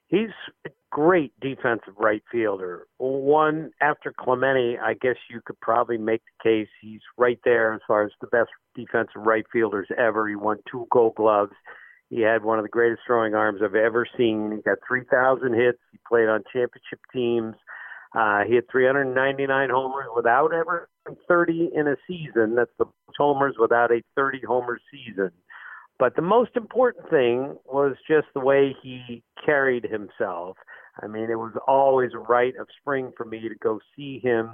he's 0.08 0.30
a 0.64 0.70
great 0.90 1.32
defensive 1.40 1.94
right 1.98 2.22
fielder. 2.30 2.86
One 2.98 3.72
after 3.80 4.12
Clemente, 4.16 4.78
I 4.78 4.94
guess 4.94 5.16
you 5.28 5.40
could 5.44 5.58
probably 5.60 5.98
make 5.98 6.22
the 6.24 6.48
case 6.48 6.68
he's 6.80 7.00
right 7.18 7.40
there 7.44 7.74
as 7.74 7.80
far 7.88 8.04
as 8.04 8.12
the 8.20 8.28
best 8.28 8.50
defensive 8.76 9.22
right 9.22 9.44
fielders 9.52 9.88
ever. 9.98 10.28
He 10.28 10.36
won 10.36 10.58
two 10.70 10.86
Gold 10.92 11.16
Gloves. 11.16 11.52
He 12.10 12.20
had 12.20 12.44
one 12.44 12.58
of 12.58 12.64
the 12.64 12.68
greatest 12.68 13.02
throwing 13.06 13.34
arms 13.34 13.60
I've 13.62 13.76
ever 13.76 14.06
seen. 14.16 14.52
He 14.54 14.62
got 14.62 14.78
3,000 14.86 15.54
hits. 15.54 15.78
He 15.92 15.98
played 16.08 16.28
on 16.28 16.42
championship 16.52 17.00
teams. 17.12 17.54
Uh, 18.15 18.43
he 18.45 18.57
had 18.57 18.65
399 18.70 19.70
homers 19.70 20.07
without 20.15 20.53
ever 20.53 20.89
30 21.28 21.70
in 21.74 21.87
a 21.87 21.97
season. 22.07 22.57
That's 22.57 22.70
the 22.78 22.87
homers 23.16 23.55
without 23.59 23.93
a 23.93 24.03
30 24.16 24.41
homer 24.47 24.81
season. 24.91 25.31
But 25.99 26.16
the 26.16 26.23
most 26.23 26.53
important 26.57 27.09
thing 27.11 27.57
was 27.66 27.95
just 28.09 28.27
the 28.35 28.41
way 28.41 28.74
he 28.82 29.23
carried 29.45 29.85
himself. 29.85 30.57
I 31.01 31.07
mean, 31.07 31.31
it 31.31 31.39
was 31.39 31.53
always 31.69 32.11
a 32.15 32.19
rite 32.19 32.57
of 32.59 32.69
spring 32.81 33.12
for 33.16 33.24
me 33.24 33.49
to 33.49 33.55
go 33.62 33.78
see 33.95 34.19
him 34.19 34.51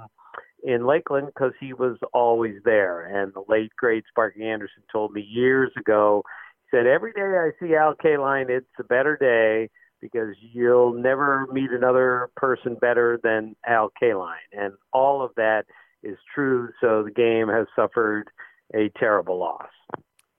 in 0.63 0.85
Lakeland 0.85 1.27
because 1.27 1.53
he 1.59 1.73
was 1.73 1.97
always 2.13 2.55
there. 2.63 3.05
And 3.05 3.33
the 3.33 3.43
late 3.47 3.71
great 3.77 4.03
Sparky 4.09 4.45
Anderson 4.45 4.83
told 4.91 5.13
me 5.13 5.21
years 5.21 5.71
ago. 5.77 6.23
He 6.63 6.77
said, 6.77 6.85
"Every 6.85 7.13
day 7.13 7.21
I 7.21 7.51
see 7.59 7.75
Al 7.75 7.95
Kaline, 7.95 8.49
it's 8.49 8.67
a 8.79 8.83
better 8.83 9.15
day." 9.15 9.69
Because 10.01 10.35
you'll 10.53 10.93
never 10.93 11.47
meet 11.51 11.71
another 11.71 12.29
person 12.35 12.75
better 12.75 13.19
than 13.23 13.55
Al 13.65 13.91
Kaline. 14.01 14.35
And 14.51 14.73
all 14.93 15.23
of 15.23 15.31
that 15.35 15.65
is 16.03 16.17
true. 16.33 16.69
So 16.81 17.03
the 17.03 17.11
game 17.11 17.47
has 17.49 17.67
suffered 17.75 18.29
a 18.73 18.89
terrible 18.99 19.37
loss. 19.37 19.69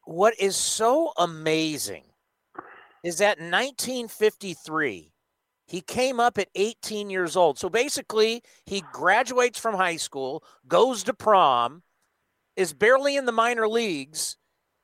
What 0.05 0.35
is 0.39 0.57
so 0.57 1.13
amazing 1.19 2.05
is 3.05 3.19
that 3.19 3.39
1953, 3.39 5.13
he 5.67 5.81
came 5.83 6.19
up 6.19 6.39
at 6.39 6.49
18 6.55 7.11
years 7.11 7.37
old. 7.37 7.59
So 7.59 7.69
basically, 7.69 8.43
he 8.65 8.83
graduates 8.93 9.59
from 9.59 9.75
high 9.75 9.97
school, 9.97 10.43
goes 10.67 11.05
to 11.05 11.15
prom, 11.15 11.83
is 12.57 12.73
barely 12.73 13.17
in 13.17 13.27
the 13.27 13.33
minor 13.33 13.69
leagues, 13.69 14.37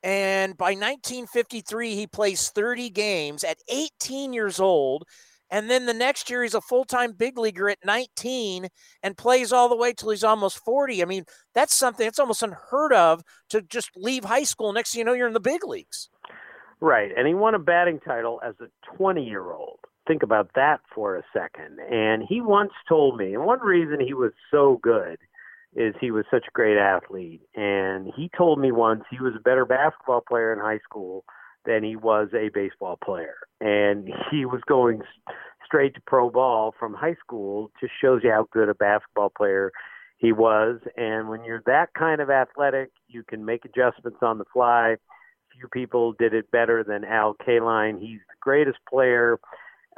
and 0.04 0.54
by 0.58 0.72
1953, 0.72 1.94
he 1.94 2.06
plays 2.06 2.50
30 2.50 2.90
games 2.90 3.42
at 3.42 3.56
18 3.70 4.34
years 4.34 4.60
old. 4.60 5.04
And 5.50 5.70
then 5.70 5.86
the 5.86 5.94
next 5.94 6.28
year, 6.28 6.42
he's 6.42 6.54
a 6.54 6.60
full 6.60 6.84
time 6.84 7.12
big 7.12 7.38
leaguer 7.38 7.70
at 7.70 7.78
19 7.84 8.68
and 9.02 9.16
plays 9.16 9.50
all 9.50 9.70
the 9.70 9.76
way 9.76 9.94
till 9.94 10.10
he's 10.10 10.22
almost 10.22 10.58
40. 10.58 11.00
I 11.00 11.06
mean, 11.06 11.24
that's 11.54 11.74
something 11.74 12.04
that's 12.04 12.18
almost 12.18 12.42
unheard 12.42 12.92
of 12.92 13.22
to 13.48 13.62
just 13.62 13.90
leave 13.96 14.24
high 14.24 14.42
school. 14.42 14.74
Next 14.74 14.92
thing 14.92 14.98
you 14.98 15.04
know, 15.06 15.14
you're 15.14 15.26
in 15.26 15.32
the 15.32 15.40
big 15.40 15.66
leagues. 15.66 16.10
Right. 16.80 17.10
And 17.16 17.26
he 17.26 17.32
won 17.32 17.54
a 17.54 17.58
batting 17.58 18.00
title 18.00 18.40
as 18.44 18.54
a 18.60 18.66
20 18.96 19.24
year 19.24 19.52
old. 19.52 19.78
Think 20.06 20.22
about 20.22 20.50
that 20.54 20.80
for 20.94 21.16
a 21.16 21.22
second. 21.32 21.78
And 21.90 22.22
he 22.28 22.42
once 22.42 22.72
told 22.86 23.16
me, 23.16 23.32
and 23.32 23.46
one 23.46 23.60
reason 23.60 24.00
he 24.00 24.12
was 24.12 24.32
so 24.50 24.78
good 24.82 25.16
is 25.74 25.94
he 26.00 26.10
was 26.10 26.24
such 26.30 26.44
a 26.48 26.52
great 26.52 26.78
athlete. 26.78 27.42
And 27.54 28.12
he 28.16 28.30
told 28.36 28.58
me 28.58 28.72
once 28.72 29.04
he 29.10 29.20
was 29.20 29.34
a 29.36 29.42
better 29.42 29.64
basketball 29.64 30.22
player 30.26 30.52
in 30.52 30.58
high 30.58 30.80
school 30.84 31.24
than 31.66 31.82
he 31.82 31.96
was 31.96 32.28
a 32.34 32.50
baseball 32.52 32.98
player. 33.02 33.36
And 33.60 34.08
he 34.30 34.44
was 34.44 34.60
going 34.66 35.02
straight 35.64 35.94
to 35.94 36.00
pro 36.06 36.30
ball 36.30 36.74
from 36.78 36.94
high 36.94 37.16
school 37.24 37.70
just 37.80 37.92
shows 38.00 38.20
you 38.22 38.30
how 38.30 38.46
good 38.52 38.68
a 38.68 38.74
basketball 38.74 39.32
player 39.36 39.72
he 40.18 40.32
was. 40.32 40.80
And 40.96 41.28
when 41.28 41.44
you're 41.44 41.62
that 41.66 41.94
kind 41.98 42.20
of 42.20 42.30
athletic, 42.30 42.90
you 43.08 43.24
can 43.24 43.44
make 43.44 43.64
adjustments 43.64 44.18
on 44.22 44.38
the 44.38 44.44
fly. 44.52 44.96
Few 45.52 45.68
people 45.68 46.12
did 46.18 46.34
it 46.34 46.50
better 46.50 46.84
than 46.84 47.04
Al 47.04 47.34
Kaline. 47.34 48.00
He's 48.00 48.20
the 48.28 48.36
greatest 48.40 48.78
player 48.88 49.38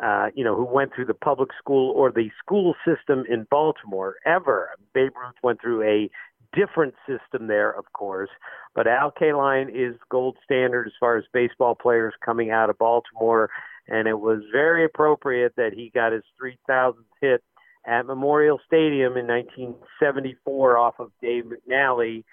uh, 0.03 0.27
you 0.35 0.45
know, 0.45 0.55
who 0.55 0.65
went 0.65 0.95
through 0.95 1.07
the 1.07 1.15
public 1.15 1.51
school 1.59 1.93
or 1.93 2.11
the 2.11 2.31
school 2.43 2.75
system 2.85 3.25
in 3.29 3.47
Baltimore 3.51 4.17
ever. 4.25 4.71
Babe 4.95 5.13
Ruth 5.17 5.35
went 5.43 5.61
through 5.61 5.83
a 5.83 6.11
different 6.55 6.95
system 7.07 7.47
there, 7.47 7.71
of 7.71 7.85
course, 7.93 8.31
but 8.75 8.87
Al 8.87 9.11
Kaline 9.11 9.69
is 9.69 9.97
gold 10.11 10.37
standard 10.45 10.87
as 10.87 10.93
far 10.99 11.17
as 11.17 11.25
baseball 11.33 11.75
players 11.75 12.15
coming 12.25 12.51
out 12.51 12.71
of 12.71 12.79
Baltimore, 12.79 13.51
and 13.89 14.09
it 14.09 14.19
was 14.19 14.41
very 14.53 14.85
appropriate 14.85 15.55
that 15.57 15.73
he 15.75 15.91
got 15.95 16.13
his 16.13 16.23
3,000th 16.41 16.95
hit 17.21 17.43
at 17.87 18.07
Memorial 18.07 18.61
Stadium 18.67 19.17
in 19.17 19.27
1974 19.27 20.79
off 20.79 20.95
of 20.99 21.11
Dave 21.23 21.45
McNally, 21.45 22.25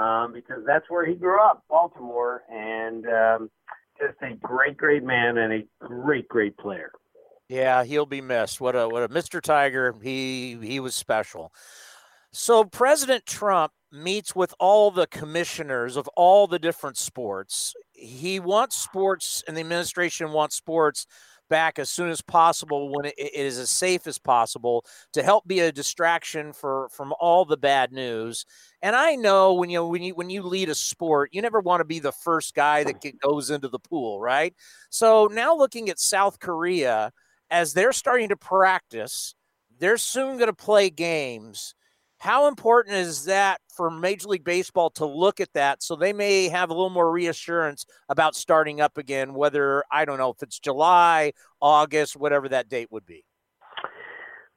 um, 0.00 0.32
because 0.32 0.64
that's 0.66 0.88
where 0.88 1.04
he 1.04 1.14
grew 1.14 1.40
up, 1.40 1.62
Baltimore, 1.68 2.42
and 2.50 3.06
um, 3.06 3.50
just 4.00 4.16
a 4.22 4.34
great, 4.36 4.76
great 4.76 5.04
man 5.04 5.36
and 5.38 5.52
a 5.52 5.86
great, 5.86 6.28
great 6.28 6.56
player. 6.56 6.90
Yeah, 7.48 7.84
he'll 7.84 8.06
be 8.06 8.20
missed. 8.20 8.60
What 8.60 8.74
a 8.74 8.88
what 8.88 9.02
a 9.02 9.08
Mr. 9.08 9.40
Tiger. 9.40 9.94
He 10.02 10.56
he 10.62 10.80
was 10.80 10.94
special. 10.94 11.52
So 12.32 12.64
President 12.64 13.26
Trump 13.26 13.72
meets 13.92 14.34
with 14.34 14.54
all 14.58 14.90
the 14.90 15.06
commissioners 15.06 15.96
of 15.96 16.08
all 16.16 16.46
the 16.46 16.58
different 16.58 16.96
sports. 16.96 17.74
He 17.92 18.40
wants 18.40 18.76
sports 18.76 19.44
and 19.46 19.56
the 19.56 19.60
administration 19.60 20.32
wants 20.32 20.56
sports 20.56 21.06
back 21.50 21.78
as 21.78 21.90
soon 21.90 22.08
as 22.08 22.22
possible 22.22 22.90
when 22.92 23.04
it, 23.04 23.14
it 23.18 23.34
is 23.34 23.58
as 23.58 23.70
safe 23.70 24.06
as 24.06 24.18
possible 24.18 24.84
to 25.12 25.22
help 25.22 25.46
be 25.46 25.60
a 25.60 25.70
distraction 25.70 26.52
for 26.52 26.88
from 26.90 27.12
all 27.20 27.44
the 27.44 27.56
bad 27.56 27.92
news. 27.92 28.46
And 28.82 28.96
I 28.96 29.14
know 29.14 29.54
when 29.54 29.70
you 29.70 29.84
when 29.86 30.02
you 30.02 30.14
when 30.14 30.30
you 30.30 30.42
lead 30.42 30.70
a 30.70 30.74
sport, 30.74 31.30
you 31.32 31.42
never 31.42 31.60
want 31.60 31.80
to 31.80 31.84
be 31.84 32.00
the 32.00 32.12
first 32.12 32.54
guy 32.54 32.84
that 32.84 33.02
goes 33.22 33.50
into 33.50 33.68
the 33.68 33.78
pool, 33.78 34.20
right? 34.20 34.54
So 34.90 35.28
now 35.30 35.54
looking 35.54 35.88
at 35.90 36.00
South 36.00 36.40
Korea, 36.40 37.12
as 37.54 37.72
they're 37.72 37.92
starting 37.92 38.30
to 38.30 38.36
practice, 38.36 39.36
they're 39.78 39.96
soon 39.96 40.38
going 40.38 40.48
to 40.48 40.52
play 40.52 40.90
games. 40.90 41.76
How 42.18 42.48
important 42.48 42.96
is 42.96 43.26
that 43.26 43.60
for 43.76 43.90
Major 43.90 44.26
League 44.28 44.42
Baseball 44.42 44.90
to 44.90 45.06
look 45.06 45.40
at 45.40 45.52
that 45.52 45.80
so 45.80 45.94
they 45.94 46.12
may 46.12 46.48
have 46.48 46.70
a 46.70 46.72
little 46.72 46.90
more 46.90 47.12
reassurance 47.12 47.86
about 48.08 48.34
starting 48.34 48.80
up 48.80 48.98
again, 48.98 49.34
whether, 49.34 49.84
I 49.92 50.04
don't 50.04 50.18
know, 50.18 50.30
if 50.30 50.42
it's 50.42 50.58
July, 50.58 51.32
August, 51.60 52.16
whatever 52.16 52.48
that 52.48 52.68
date 52.68 52.88
would 52.90 53.06
be? 53.06 53.24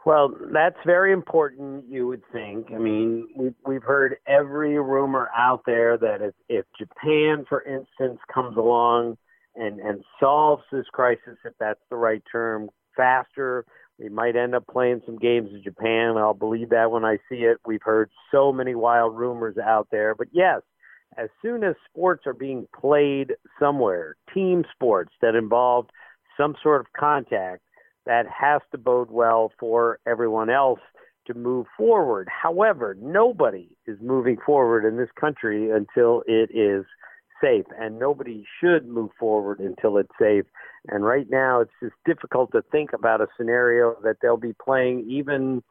Well, 0.04 0.34
that's 0.52 0.78
very 0.84 1.14
important, 1.14 1.86
you 1.88 2.08
would 2.08 2.24
think. 2.32 2.68
I 2.74 2.80
mean, 2.80 3.28
we've, 3.36 3.56
we've 3.66 3.84
heard 3.84 4.16
every 4.26 4.80
rumor 4.80 5.30
out 5.38 5.62
there 5.68 5.98
that 6.00 6.22
if, 6.22 6.34
if 6.50 6.66
Japan, 6.80 7.46
for 7.48 7.62
instance, 7.62 8.20
comes 8.34 8.58
along 8.58 9.18
and, 9.56 9.80
and 9.82 10.04
solves 10.20 10.64
this 10.72 10.86
crisis, 10.94 11.38
if 11.46 11.54
that's 11.60 11.82
the 11.92 11.98
right 11.98 12.24
term, 12.32 12.70
faster 12.98 13.66
We 14.00 14.10
might 14.10 14.36
end 14.36 14.54
up 14.54 14.68
playing 14.68 15.02
some 15.06 15.18
games 15.18 15.50
in 15.54 15.64
Japan. 15.64 16.18
I'll 16.18 16.34
believe 16.34 16.70
that 16.70 16.92
when 16.92 17.06
I 17.06 17.18
see 17.30 17.38
it. 17.38 17.58
We've 17.66 17.82
heard 17.82 18.12
so 18.32 18.52
many 18.52 18.76
wild 18.76 19.16
rumors 19.18 19.58
out 19.58 19.88
there. 19.92 20.14
But 20.14 20.28
yes, 20.32 20.62
as 21.18 21.30
soon 21.42 21.64
as 21.64 21.76
sports 21.90 22.28
are 22.28 22.34
being 22.34 22.68
played 22.80 23.34
somewhere, 23.60 24.16
team 24.34 24.66
sports 24.74 25.14
that 25.22 25.36
involve 25.36 25.88
some 26.36 26.56
sort 26.62 26.82
of 26.82 26.88
contact, 26.98 27.64
that 28.06 28.26
has 28.28 28.62
to 28.72 28.78
bode 28.78 29.10
well 29.12 29.52
for 29.60 30.00
everyone 30.06 30.50
else 30.50 30.80
to 31.26 31.34
move 31.34 31.66
forward. 31.76 32.30
However, 32.30 32.96
nobody 33.02 33.70
is 33.86 33.98
moving 34.02 34.38
forward 34.46 34.88
in 34.88 34.98
this 34.98 35.10
country 35.20 35.70
until 35.72 36.24
it 36.28 36.50
is 36.54 36.86
safe, 37.42 37.66
and 37.80 38.00
nobody 38.00 38.46
should 38.60 38.88
move 38.88 39.12
forward 39.20 39.60
until 39.60 39.98
it's 39.98 40.12
safe. 40.20 40.46
And 40.88 41.04
right 41.04 41.30
now, 41.30 41.62
it's 41.62 41.72
just 41.82 41.96
difficult 42.06 42.52
to 42.54 42.62
think 42.72 42.94
about 42.94 43.22
a 43.22 43.28
scenario 43.38 43.96
that 44.04 44.18
they'll 44.22 44.38
be 44.38 44.54
playing 44.54 45.06
even 45.10 45.62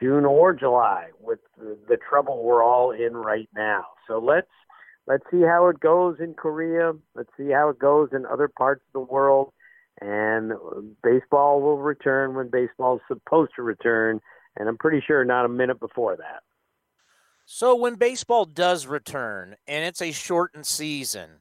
June 0.00 0.24
or 0.24 0.52
July 0.52 1.08
with 1.20 1.40
the, 1.58 1.78
the 1.88 1.96
trouble 1.96 2.42
we're 2.42 2.62
all 2.62 2.90
in 2.90 3.14
right 3.16 3.48
now. 3.54 3.86
So 4.06 4.18
let's 4.18 4.48
let's 5.06 5.24
see 5.30 5.42
how 5.42 5.68
it 5.68 5.80
goes 5.80 6.16
in 6.20 6.34
Korea. 6.34 6.92
Let's 7.14 7.30
see 7.36 7.50
how 7.50 7.68
it 7.70 7.78
goes 7.78 8.10
in 8.12 8.26
other 8.26 8.48
parts 8.48 8.82
of 8.88 8.92
the 8.92 9.12
world. 9.12 9.52
And 10.00 10.52
baseball 11.02 11.60
will 11.60 11.78
return 11.78 12.34
when 12.34 12.48
baseball 12.48 12.96
is 12.96 13.02
supposed 13.08 13.52
to 13.56 13.62
return. 13.62 14.20
And 14.56 14.68
I'm 14.68 14.78
pretty 14.78 15.02
sure 15.06 15.24
not 15.24 15.44
a 15.44 15.48
minute 15.48 15.78
before 15.78 16.16
that. 16.16 16.42
So 17.44 17.74
when 17.74 17.96
baseball 17.96 18.44
does 18.44 18.86
return 18.86 19.56
and 19.66 19.84
it's 19.84 20.00
a 20.00 20.12
shortened 20.12 20.66
season, 20.66 21.40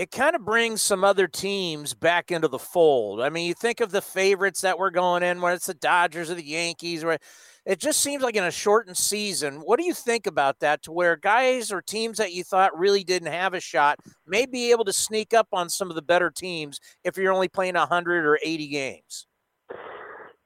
it 0.00 0.10
kind 0.10 0.34
of 0.34 0.46
brings 0.46 0.80
some 0.80 1.04
other 1.04 1.28
teams 1.28 1.92
back 1.92 2.30
into 2.30 2.48
the 2.48 2.58
fold. 2.58 3.20
I 3.20 3.28
mean, 3.28 3.46
you 3.46 3.52
think 3.52 3.80
of 3.80 3.90
the 3.90 4.00
favorites 4.00 4.62
that 4.62 4.78
were 4.78 4.90
going 4.90 5.22
in, 5.22 5.42
whether 5.42 5.56
it's 5.56 5.66
the 5.66 5.74
Dodgers 5.74 6.30
or 6.30 6.36
the 6.36 6.42
Yankees, 6.42 7.04
where 7.04 7.18
it 7.66 7.78
just 7.78 8.00
seems 8.00 8.22
like 8.22 8.34
in 8.34 8.42
a 8.42 8.50
shortened 8.50 8.96
season. 8.96 9.56
What 9.56 9.78
do 9.78 9.84
you 9.84 9.92
think 9.92 10.26
about 10.26 10.60
that? 10.60 10.82
To 10.84 10.92
where 10.92 11.16
guys 11.16 11.70
or 11.70 11.82
teams 11.82 12.16
that 12.16 12.32
you 12.32 12.44
thought 12.44 12.78
really 12.78 13.04
didn't 13.04 13.30
have 13.30 13.52
a 13.52 13.60
shot 13.60 13.98
may 14.26 14.46
be 14.46 14.70
able 14.70 14.86
to 14.86 14.92
sneak 14.94 15.34
up 15.34 15.48
on 15.52 15.68
some 15.68 15.90
of 15.90 15.96
the 15.96 16.02
better 16.02 16.30
teams 16.30 16.80
if 17.04 17.18
you're 17.18 17.30
only 17.30 17.48
playing 17.48 17.74
100 17.74 18.24
or 18.24 18.38
80 18.42 18.68
games. 18.68 19.26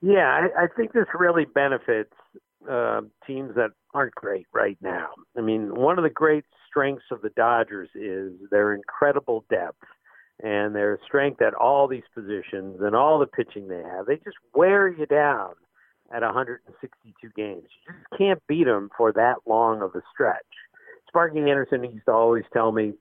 Yeah, 0.03 0.49
I, 0.57 0.65
I 0.65 0.67
think 0.77 0.93
this 0.93 1.07
really 1.17 1.45
benefits 1.45 2.11
uh, 2.69 3.03
teams 3.25 3.55
that 3.55 3.71
aren't 3.95 4.17
great 4.17 4.49
right 4.53 4.79
now. 4.81 5.11
I 5.39 5.43
mean, 5.43 5.77
one 5.77 5.97
of 5.97 6.03
the 6.03 6.11
great 6.11 6.45
strengths 6.75 7.05
of 7.13 7.23
the 7.23 7.31
Dodgers 7.31 7.89
is 7.95 8.33
their 8.51 8.75
incredible 8.75 9.45
depth 9.49 9.85
and 10.43 10.75
their 10.75 10.99
strength 11.07 11.41
at 11.41 11.55
all 11.55 11.87
these 11.87 12.03
positions 12.13 12.81
and 12.81 12.97
all 12.97 13.21
the 13.21 13.27
pitching 13.27 13.69
they 13.69 13.83
have. 13.83 14.07
They 14.07 14.17
just 14.17 14.37
wear 14.55 14.89
you 14.89 15.07
down 15.07 15.53
at 16.13 16.23
162 16.23 17.29
games. 17.37 17.63
You 17.87 17.95
just 17.95 18.19
can't 18.19 18.43
beat 18.49 18.65
them 18.65 18.91
for 18.97 19.13
that 19.13 19.37
long 19.47 19.83
of 19.83 19.95
a 19.95 20.03
stretch. 20.13 20.43
Sparky 21.09 21.39
Anderson 21.39 21.85
used 21.85 22.07
to 22.07 22.13
always 22.13 22.45
tell 22.53 22.73
me 22.73 22.95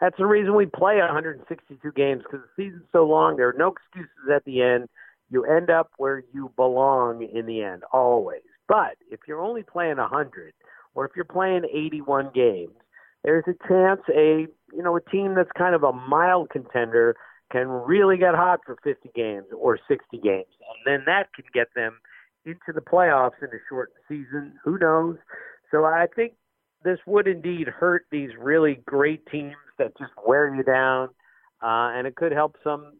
that's 0.00 0.16
the 0.18 0.26
reason 0.26 0.56
we 0.56 0.66
play 0.66 0.96
162 0.96 1.92
games 1.92 2.22
because 2.24 2.44
the 2.56 2.64
season's 2.64 2.88
so 2.90 3.04
long. 3.04 3.36
There 3.36 3.48
are 3.48 3.54
no 3.56 3.68
excuses 3.68 4.10
at 4.34 4.44
the 4.44 4.60
end. 4.60 4.88
You 5.30 5.44
end 5.44 5.70
up 5.70 5.90
where 5.96 6.24
you 6.34 6.50
belong 6.56 7.22
in 7.32 7.46
the 7.46 7.62
end, 7.62 7.84
always. 7.92 8.42
But 8.66 8.96
if 9.10 9.20
you're 9.28 9.40
only 9.40 9.62
playing 9.62 9.98
100, 9.98 10.52
or 10.94 11.06
if 11.06 11.12
you're 11.16 11.24
playing 11.24 11.62
81 11.72 12.30
games, 12.34 12.74
there's 13.24 13.44
a 13.46 13.68
chance 13.68 14.00
a 14.14 14.46
you 14.72 14.82
know 14.82 14.96
a 14.96 15.10
team 15.10 15.34
that's 15.34 15.50
kind 15.56 15.74
of 15.74 15.82
a 15.82 15.92
mild 15.92 16.50
contender 16.50 17.16
can 17.50 17.68
really 17.68 18.16
get 18.16 18.34
hot 18.34 18.60
for 18.64 18.76
50 18.82 19.10
games 19.14 19.44
or 19.56 19.78
60 19.88 20.18
games, 20.18 20.46
and 20.60 20.86
then 20.86 21.02
that 21.06 21.32
can 21.34 21.44
get 21.52 21.68
them 21.74 21.98
into 22.44 22.72
the 22.74 22.80
playoffs 22.80 23.40
in 23.40 23.48
a 23.48 23.60
short 23.68 23.92
season. 24.08 24.54
Who 24.64 24.78
knows? 24.78 25.16
So 25.70 25.84
I 25.84 26.06
think 26.14 26.32
this 26.82 26.98
would 27.06 27.28
indeed 27.28 27.68
hurt 27.68 28.06
these 28.10 28.30
really 28.38 28.80
great 28.86 29.26
teams 29.26 29.54
that 29.78 29.96
just 29.98 30.12
wear 30.26 30.52
you 30.54 30.62
down, 30.62 31.08
uh, 31.62 31.92
and 31.96 32.06
it 32.06 32.16
could 32.16 32.32
help 32.32 32.56
some 32.64 32.94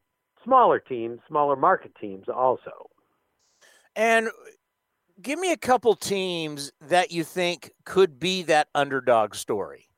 smaller 0.45 0.79
teams, 0.79 1.21
smaller 1.29 1.57
market 1.57 1.93
teams 2.01 2.29
also. 2.29 2.91
And 3.97 4.29
give 5.21 5.39
me 5.39 5.53
a 5.53 5.57
couple 5.57 5.95
teams 5.95 6.73
that 6.81 7.11
you 7.11 7.25
think 7.25 7.73
could 7.85 8.19
be 8.19 8.43
that 8.45 8.69
underdog 8.75 9.35
story. 9.35 9.89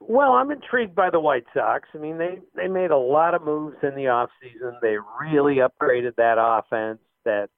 Well, 0.00 0.32
I'm 0.32 0.50
intrigued 0.50 0.94
by 0.94 1.10
the 1.10 1.20
White 1.20 1.44
Sox. 1.54 1.88
I 1.94 1.98
mean, 1.98 2.18
they 2.18 2.38
they 2.56 2.68
made 2.68 2.90
a 2.90 2.96
lot 2.96 3.34
of 3.34 3.44
moves 3.44 3.76
in 3.82 3.94
the 3.94 4.08
off 4.08 4.30
season. 4.42 4.76
They 4.80 4.96
really 5.20 5.56
upgraded 5.56 6.16
that 6.16 6.36
offense 6.38 7.00
that 7.24 7.48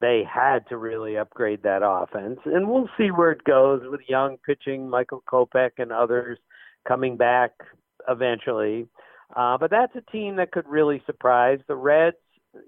they 0.00 0.22
had 0.28 0.66
to 0.68 0.76
really 0.76 1.16
upgrade 1.16 1.62
that 1.62 1.82
offense. 1.84 2.40
And 2.46 2.68
we'll 2.68 2.88
see 2.96 3.10
where 3.10 3.32
it 3.32 3.44
goes 3.44 3.82
with 3.84 4.00
young 4.08 4.38
pitching, 4.46 4.88
Michael 4.88 5.22
Kopech 5.30 5.72
and 5.78 5.92
others 5.92 6.38
coming 6.88 7.16
back 7.16 7.52
eventually. 8.08 8.88
Uh, 9.36 9.58
but 9.58 9.70
that's 9.70 9.94
a 9.94 10.10
team 10.10 10.36
that 10.36 10.52
could 10.52 10.66
really 10.66 11.02
surprise. 11.06 11.58
The 11.68 11.76
Reds, 11.76 12.16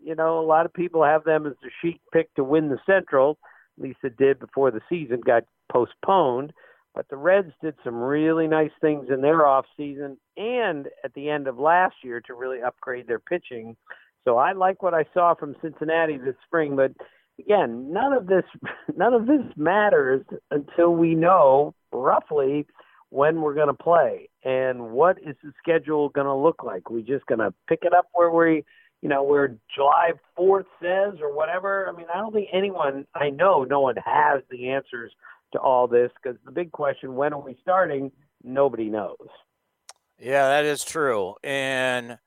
you 0.02 0.14
know, 0.14 0.38
a 0.38 0.46
lot 0.46 0.66
of 0.66 0.72
people 0.72 1.04
have 1.04 1.24
them 1.24 1.46
as 1.46 1.54
the 1.62 1.70
chic 1.80 2.00
pick 2.12 2.32
to 2.34 2.44
win 2.44 2.68
the 2.68 2.78
Central. 2.86 3.38
It 3.80 4.16
did 4.16 4.38
before 4.38 4.70
the 4.70 4.80
season 4.88 5.20
got 5.24 5.44
postponed. 5.70 6.52
But 6.94 7.08
the 7.08 7.16
Reds 7.16 7.52
did 7.62 7.74
some 7.82 7.96
really 7.96 8.46
nice 8.46 8.70
things 8.80 9.08
in 9.08 9.22
their 9.22 9.46
off 9.46 9.64
season 9.76 10.18
and 10.36 10.88
at 11.04 11.14
the 11.14 11.30
end 11.30 11.48
of 11.48 11.58
last 11.58 11.96
year 12.04 12.20
to 12.26 12.34
really 12.34 12.60
upgrade 12.60 13.06
their 13.06 13.18
pitching. 13.18 13.76
So 14.24 14.36
I 14.36 14.52
like 14.52 14.82
what 14.82 14.94
I 14.94 15.04
saw 15.14 15.34
from 15.34 15.56
Cincinnati 15.62 16.18
this 16.18 16.36
spring, 16.46 16.76
but 16.76 16.92
again, 17.38 17.92
none 17.92 18.12
of 18.12 18.26
this 18.26 18.44
none 18.96 19.14
of 19.14 19.26
this 19.26 19.40
matters 19.56 20.24
until 20.50 20.90
we 20.90 21.14
know 21.14 21.74
roughly 21.92 22.66
when 23.08 23.40
we're 23.40 23.54
going 23.54 23.68
to 23.68 23.74
play 23.74 24.28
and 24.44 24.90
what 24.90 25.18
is 25.18 25.36
the 25.42 25.52
schedule 25.58 26.08
going 26.10 26.26
to 26.26 26.34
look 26.34 26.62
like. 26.62 26.90
We 26.90 27.02
just 27.02 27.26
going 27.26 27.40
to 27.40 27.52
pick 27.68 27.80
it 27.82 27.94
up 27.94 28.06
where 28.12 28.30
we 28.30 28.64
you 29.02 29.08
know, 29.08 29.24
where 29.24 29.56
July 29.74 30.12
4th 30.38 30.64
says 30.80 31.20
or 31.20 31.34
whatever. 31.34 31.88
I 31.88 31.96
mean, 31.96 32.06
I 32.14 32.18
don't 32.18 32.32
think 32.32 32.48
anyone, 32.52 33.04
I 33.14 33.30
know 33.30 33.64
no 33.64 33.80
one 33.80 33.96
has 33.96 34.42
the 34.48 34.70
answers 34.70 35.12
to 35.52 35.58
all 35.58 35.88
this 35.88 36.10
because 36.22 36.38
the 36.46 36.52
big 36.52 36.70
question, 36.70 37.16
when 37.16 37.32
are 37.32 37.40
we 37.40 37.58
starting? 37.60 38.12
Nobody 38.44 38.88
knows. 38.88 39.16
Yeah, 40.18 40.48
that 40.48 40.64
is 40.64 40.84
true. 40.84 41.34
And 41.42 42.18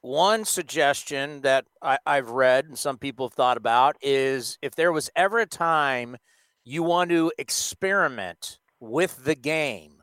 one 0.00 0.46
suggestion 0.46 1.42
that 1.42 1.66
I, 1.82 1.98
I've 2.06 2.30
read 2.30 2.64
and 2.64 2.78
some 2.78 2.96
people 2.96 3.28
have 3.28 3.34
thought 3.34 3.58
about 3.58 3.96
is 4.00 4.58
if 4.62 4.74
there 4.74 4.92
was 4.92 5.10
ever 5.14 5.40
a 5.40 5.46
time 5.46 6.16
you 6.64 6.82
want 6.82 7.10
to 7.10 7.30
experiment 7.36 8.58
with 8.80 9.24
the 9.24 9.34
game, 9.34 10.02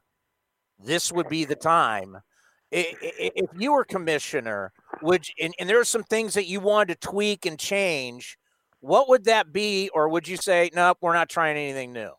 this 0.77 1.11
would 1.11 1.29
be 1.29 1.45
the 1.45 1.55
time 1.55 2.17
if 2.75 3.49
you 3.57 3.73
were 3.73 3.85
commissioner, 3.85 4.71
would 5.01 5.25
and, 5.39 5.53
and 5.59 5.69
there 5.69 5.79
are 5.79 5.85
some 5.85 6.03
things 6.03 6.33
that 6.33 6.45
you 6.45 6.59
wanted 6.59 6.99
to 6.99 7.07
tweak 7.07 7.45
and 7.45 7.59
change, 7.59 8.37
what 8.79 9.09
would 9.09 9.25
that 9.25 9.51
be? 9.51 9.89
Or 9.93 10.09
would 10.09 10.27
you 10.27 10.37
say, 10.37 10.69
nope, 10.73 10.97
we're 11.01 11.13
not 11.13 11.29
trying 11.29 11.57
anything 11.57 11.93
new? 11.93 12.11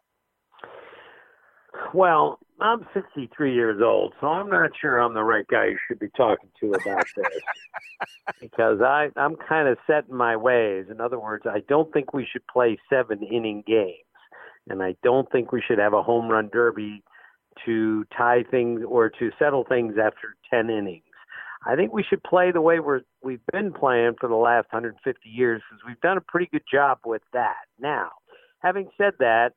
Well, 1.95 2.39
I'm 2.61 2.87
63 2.95 3.55
years 3.55 3.83
old, 3.83 4.15
so 4.21 4.29
I'm 4.29 4.49
not 4.49 4.71
sure 4.81 4.99
I'm 4.99 5.15
the 5.15 5.23
right 5.23 5.47
guy 5.47 5.67
you 5.67 5.79
should 5.87 5.99
be 5.99 6.09
talking 6.17 6.49
to 6.61 6.73
about 6.73 7.05
this. 7.17 7.27
because 8.41 8.81
I, 8.81 9.11
I'm 9.17 9.37
kind 9.37 9.69
of 9.69 9.79
set 9.87 10.09
in 10.09 10.17
my 10.17 10.37
ways. 10.37 10.87
In 10.91 11.01
other 11.01 11.19
words, 11.19 11.45
I 11.47 11.61
don't 11.69 11.93
think 11.93 12.15
we 12.15 12.27
should 12.31 12.47
play 12.47 12.79
seven 12.91 13.23
inning 13.23 13.63
games. 13.67 13.99
And 14.69 14.83
I 14.83 14.97
don't 15.03 15.31
think 15.31 15.53
we 15.53 15.63
should 15.67 15.79
have 15.79 15.93
a 15.93 16.03
home 16.03 16.29
run 16.29 16.49
derby 16.53 17.03
to 17.65 18.05
tie 18.17 18.45
things 18.51 18.83
or 18.87 19.11
to 19.11 19.31
settle 19.39 19.65
things 19.65 19.95
after 20.03 20.35
10 20.51 20.71
innings. 20.71 21.03
I 21.67 21.77
think 21.77 21.93
we 21.93 22.05
should 22.05 22.23
play 22.23 22.53
the 22.53 22.61
way 22.61 22.81
we're 22.81 23.03
we've 23.23 23.45
been 23.53 23.73
playing 23.73 24.15
for 24.21 24.29
the 24.29 24.37
last 24.37 24.67
150 24.73 25.29
years 25.29 25.63
because 25.69 25.83
we've 25.87 26.01
done 26.01 26.17
a 26.17 26.21
pretty 26.21 26.49
good 26.51 26.65
job 26.71 26.99
with 27.05 27.23
that. 27.33 27.67
Now, 27.79 28.11
having 28.61 28.89
said 28.97 29.15
that, 29.19 29.53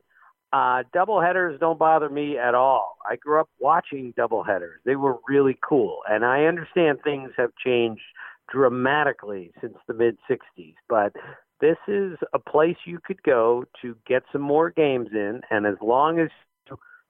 uh, 0.52 0.84
double 0.94 1.22
headers 1.22 1.60
don't 1.60 1.78
bother 1.78 2.10
me 2.10 2.38
at 2.38 2.56
all. 2.56 2.98
I 3.08 3.16
grew 3.16 3.40
up 3.40 3.50
watching 3.60 4.14
double 4.18 4.44
headers; 4.44 4.82
they 4.86 4.96
were 4.96 5.18
really 5.28 5.58
cool, 5.68 6.00
and 6.10 6.26
I 6.26 6.46
understand 6.46 7.00
things 7.04 7.32
have 7.38 7.52
changed 7.64 8.02
dramatically 8.52 9.52
since 9.62 9.76
the 9.88 9.94
mid 9.94 10.18
60s, 10.30 10.76
but 10.88 11.14
this 11.62 11.78
is 11.88 12.18
a 12.34 12.40
place 12.40 12.78
you 12.86 13.00
could 13.06 13.22
go 13.22 13.66
to 13.82 13.96
get 14.08 14.24
some 14.32 14.42
more 14.42 14.72
games 14.72 15.10
in, 15.12 15.42
and 15.52 15.68
as 15.68 15.76
long 15.82 16.20
as 16.20 16.30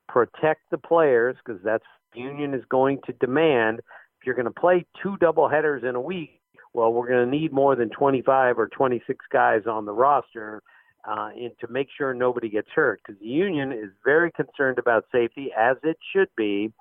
protect 0.10 0.62
the 0.72 0.78
players 0.78 1.38
because 1.46 1.62
that's 1.64 1.84
union 2.14 2.54
is 2.54 2.64
going 2.70 3.00
to 3.06 3.14
demand. 3.14 3.80
If 4.20 4.26
you're 4.26 4.36
going 4.36 4.46
to 4.46 4.52
play 4.52 4.86
two 5.02 5.18
double 5.18 5.48
headers 5.48 5.84
in 5.84 5.96
a 5.96 6.02
week, 6.02 6.42
well, 6.74 6.94
we're 6.94 7.08
going 7.08 7.30
to 7.30 7.38
need 7.38 7.52
more 7.52 7.76
than 7.76 7.90
25 7.90 8.60
or 8.60 8.68
26 8.68 9.26
guys 9.32 9.62
on 9.66 9.86
the 9.86 9.94
roster 9.94 10.62
uh, 11.08 11.30
and 11.36 11.52
to 11.62 11.68
make 11.70 11.88
sure 11.98 12.14
nobody 12.14 12.50
gets 12.50 12.68
hurt 12.76 13.02
because 13.06 13.20
the 13.20 13.28
union 13.28 13.72
is 13.72 13.90
very 14.04 14.32
concerned 14.32 14.78
about 14.78 15.06
safety 15.12 15.50
as 15.58 15.78
it 15.84 15.98
should 16.14 16.30
be, 16.36 16.72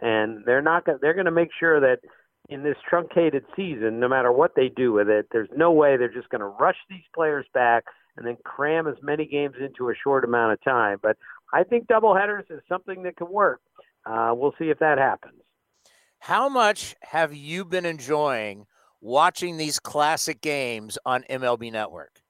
and 0.00 0.44
they're 0.44 0.62
not 0.62 0.84
going 0.84 0.98
they're 1.00 1.14
going 1.14 1.26
to 1.26 1.30
make 1.30 1.50
sure 1.58 1.80
that 1.80 2.00
in 2.48 2.62
this 2.62 2.76
truncated 2.88 3.44
season, 3.54 4.00
no 4.00 4.08
matter 4.08 4.32
what 4.32 4.54
they 4.56 4.68
do 4.68 4.92
with 4.92 5.08
it, 5.08 5.28
there's 5.32 5.50
no 5.56 5.70
way 5.70 5.96
they're 5.96 6.12
just 6.12 6.30
going 6.30 6.40
to 6.40 6.46
rush 6.46 6.78
these 6.88 7.04
players 7.14 7.46
back 7.52 7.84
and 8.16 8.26
then 8.26 8.36
cram 8.42 8.86
as 8.86 8.96
many 9.02 9.26
games 9.26 9.54
into 9.60 9.90
a 9.90 9.94
short 10.02 10.24
amount 10.24 10.52
of 10.52 10.62
time. 10.62 10.98
But 11.00 11.16
I 11.52 11.62
think 11.62 11.86
doubleheaders 11.86 12.50
is 12.50 12.60
something 12.68 13.02
that 13.04 13.16
can 13.16 13.30
work. 13.30 13.60
Uh, 14.04 14.32
we'll 14.34 14.54
see 14.58 14.70
if 14.70 14.78
that 14.78 14.98
happens. 14.98 15.40
How 16.20 16.48
much 16.48 16.94
have 17.02 17.34
you 17.34 17.64
been 17.64 17.86
enjoying 17.86 18.66
watching 19.00 19.56
these 19.56 19.78
classic 19.78 20.40
games 20.40 20.98
on 21.06 21.24
MLB 21.30 21.72
Network? 21.72 22.20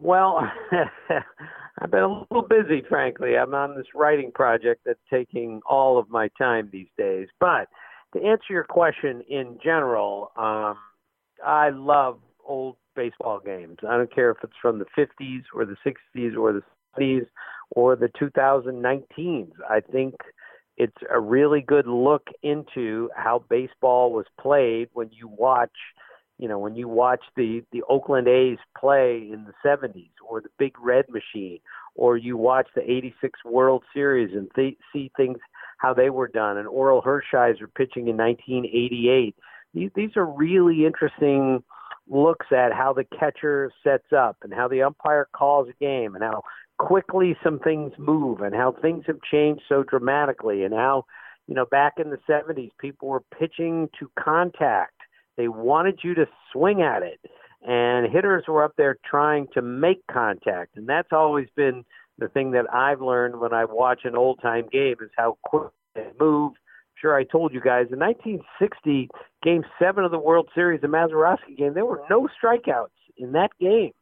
Well, 0.00 0.40
I've 1.80 1.90
been 1.90 2.02
a 2.02 2.08
little 2.08 2.46
busy, 2.48 2.82
frankly. 2.88 3.36
I'm 3.36 3.54
on 3.54 3.76
this 3.76 3.86
writing 3.94 4.32
project 4.32 4.82
that's 4.84 4.98
taking 5.10 5.60
all 5.68 5.98
of 5.98 6.08
my 6.08 6.28
time 6.38 6.68
these 6.72 6.88
days. 6.96 7.28
But 7.40 7.68
to 8.14 8.24
answer 8.24 8.46
your 8.50 8.64
question 8.64 9.22
in 9.28 9.58
general, 9.62 10.32
um, 10.36 10.76
I 11.44 11.70
love 11.70 12.18
old 12.46 12.76
baseball 12.96 13.40
games. 13.44 13.78
I 13.88 13.96
don't 13.96 14.12
care 14.12 14.30
if 14.30 14.38
it's 14.42 14.52
from 14.60 14.78
the 14.78 14.86
50s 14.96 15.42
or 15.54 15.64
the 15.64 15.76
60s 15.86 16.36
or 16.36 16.52
the 16.52 16.62
70s 16.98 17.26
or 17.70 17.96
the 17.96 18.08
2019s. 18.20 19.50
I 19.68 19.80
think 19.80 20.14
it's 20.78 20.96
a 21.10 21.20
really 21.20 21.60
good 21.60 21.86
look 21.86 22.28
into 22.42 23.10
how 23.14 23.44
baseball 23.50 24.12
was 24.12 24.26
played 24.40 24.88
when 24.94 25.10
you 25.12 25.28
watch– 25.28 25.72
you 26.38 26.46
know, 26.46 26.58
when 26.58 26.76
you 26.76 26.88
watch 26.88 27.22
the 27.36 27.62
the 27.72 27.82
Oakland 27.88 28.28
A's 28.28 28.58
play 28.78 29.28
in 29.30 29.44
the 29.44 29.68
70s 29.68 30.10
or 30.26 30.40
the 30.40 30.48
Big 30.58 30.74
Red 30.80 31.06
Machine 31.08 31.58
or 31.96 32.16
you 32.16 32.36
watch 32.36 32.68
the 32.74 32.88
86 32.88 33.40
World 33.44 33.82
Series 33.92 34.34
and 34.34 34.48
th- 34.54 34.78
see 34.92 35.10
things 35.16 35.38
how 35.78 35.94
they 35.94 36.10
were 36.10 36.28
done 36.28 36.56
and 36.56 36.68
Orel 36.68 37.04
Hershiser 37.04 37.66
pitching 37.74 38.08
in 38.08 38.16
1988. 38.16 39.34
These, 39.74 39.90
these 39.94 40.16
are 40.16 40.24
really 40.24 40.86
interesting 40.86 41.62
looks 42.08 42.46
at 42.52 42.72
how 42.72 42.92
the 42.92 43.04
catcher 43.18 43.70
sets 43.84 44.12
up 44.16 44.36
and 44.42 44.54
how 44.54 44.68
the 44.68 44.82
umpire 44.82 45.28
calls 45.32 45.68
a 45.68 45.84
game 45.84 46.14
and 46.14 46.22
how 46.22 46.42
quickly 46.78 47.36
some 47.42 47.58
things 47.58 47.92
move 47.98 48.40
and 48.40 48.54
how 48.54 48.72
things 48.80 49.04
have 49.06 49.20
changed 49.30 49.62
so 49.68 49.82
dramatically 49.82 50.64
and 50.64 50.72
how 50.72 51.04
you 51.46 51.54
know 51.54 51.66
back 51.66 51.94
in 51.98 52.10
the 52.10 52.18
70s 52.28 52.70
people 52.80 53.08
were 53.08 53.22
pitching 53.38 53.88
to 53.98 54.10
contact 54.18 54.98
they 55.38 55.48
wanted 55.48 56.00
you 56.02 56.14
to 56.14 56.26
swing 56.52 56.82
at 56.82 57.02
it. 57.02 57.20
And 57.66 58.12
hitters 58.12 58.44
were 58.46 58.64
up 58.64 58.72
there 58.76 58.98
trying 59.08 59.46
to 59.54 59.62
make 59.62 60.02
contact. 60.10 60.76
And 60.76 60.88
that's 60.88 61.12
always 61.12 61.48
been 61.56 61.84
the 62.18 62.28
thing 62.28 62.50
that 62.50 62.66
I've 62.72 63.00
learned 63.00 63.40
when 63.40 63.54
I 63.54 63.64
watch 63.64 64.00
an 64.04 64.16
old 64.16 64.40
time 64.42 64.66
game 64.70 64.96
is 65.00 65.10
how 65.16 65.38
quick 65.44 65.70
they 65.94 66.08
move. 66.20 66.54
Sure, 67.00 67.16
I 67.16 67.22
told 67.22 67.54
you 67.54 67.60
guys 67.60 67.86
in 67.92 68.00
1960, 68.00 69.08
Game 69.44 69.64
Seven 69.78 70.04
of 70.04 70.10
the 70.10 70.18
World 70.18 70.48
Series, 70.52 70.80
the 70.80 70.88
Mazeroski 70.88 71.56
game, 71.56 71.74
there 71.74 71.86
were 71.86 72.02
no 72.10 72.28
strikeouts 72.42 72.88
in 73.16 73.32
that 73.32 73.50
game, 73.60 73.92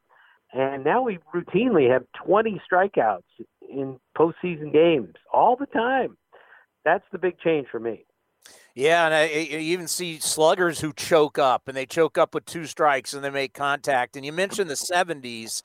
and 0.52 0.84
now 0.84 1.02
we 1.02 1.18
routinely 1.34 1.90
have 1.90 2.04
20 2.24 2.60
strikeouts 2.70 3.22
in 3.68 3.98
postseason 4.16 4.72
games 4.72 5.14
all 5.32 5.56
the 5.56 5.66
time. 5.66 6.16
That's 6.84 7.04
the 7.12 7.18
big 7.18 7.38
change 7.40 7.66
for 7.70 7.80
me. 7.80 8.04
Yeah, 8.74 9.06
and 9.06 9.14
I, 9.14 9.28
even 9.28 9.88
see 9.88 10.18
sluggers 10.20 10.80
who 10.80 10.92
choke 10.92 11.38
up, 11.38 11.66
and 11.66 11.76
they 11.76 11.86
choke 11.86 12.18
up 12.18 12.34
with 12.34 12.44
two 12.44 12.66
strikes, 12.66 13.14
and 13.14 13.24
they 13.24 13.30
make 13.30 13.54
contact. 13.54 14.16
And 14.16 14.24
you 14.24 14.32
mentioned 14.32 14.68
the 14.68 14.74
'70s, 14.74 15.62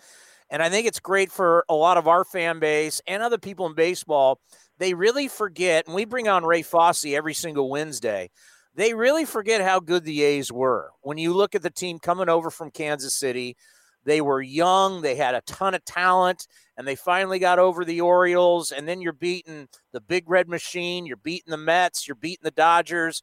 and 0.49 0.63
I 0.63 0.69
think 0.69 0.87
it's 0.87 0.99
great 0.99 1.31
for 1.31 1.65
a 1.69 1.75
lot 1.75 1.97
of 1.97 2.07
our 2.07 2.23
fan 2.23 2.59
base 2.59 3.01
and 3.05 3.21
other 3.21 3.37
people 3.37 3.65
in 3.65 3.75
baseball. 3.75 4.39
They 4.77 4.93
really 4.93 5.27
forget, 5.27 5.85
and 5.85 5.95
we 5.95 6.05
bring 6.05 6.27
on 6.27 6.45
Ray 6.45 6.61
Fosse 6.61 7.05
every 7.05 7.33
single 7.33 7.69
Wednesday. 7.69 8.31
They 8.73 8.93
really 8.93 9.25
forget 9.25 9.61
how 9.61 9.81
good 9.81 10.05
the 10.05 10.23
A's 10.23 10.51
were. 10.51 10.91
When 11.01 11.17
you 11.17 11.33
look 11.33 11.53
at 11.53 11.61
the 11.61 11.69
team 11.69 11.99
coming 11.99 12.29
over 12.29 12.49
from 12.49 12.71
Kansas 12.71 13.13
City, 13.13 13.57
they 14.03 14.21
were 14.21 14.41
young, 14.41 15.01
they 15.01 15.15
had 15.15 15.35
a 15.35 15.41
ton 15.41 15.73
of 15.73 15.85
talent, 15.85 16.47
and 16.77 16.87
they 16.87 16.95
finally 16.95 17.39
got 17.39 17.59
over 17.59 17.85
the 17.85 18.01
Orioles. 18.01 18.71
And 18.71 18.87
then 18.87 19.01
you're 19.01 19.13
beating 19.13 19.67
the 19.91 20.01
Big 20.01 20.29
Red 20.29 20.47
Machine, 20.47 21.05
you're 21.05 21.17
beating 21.17 21.51
the 21.51 21.57
Mets, 21.57 22.07
you're 22.07 22.15
beating 22.15 22.43
the 22.43 22.51
Dodgers. 22.51 23.21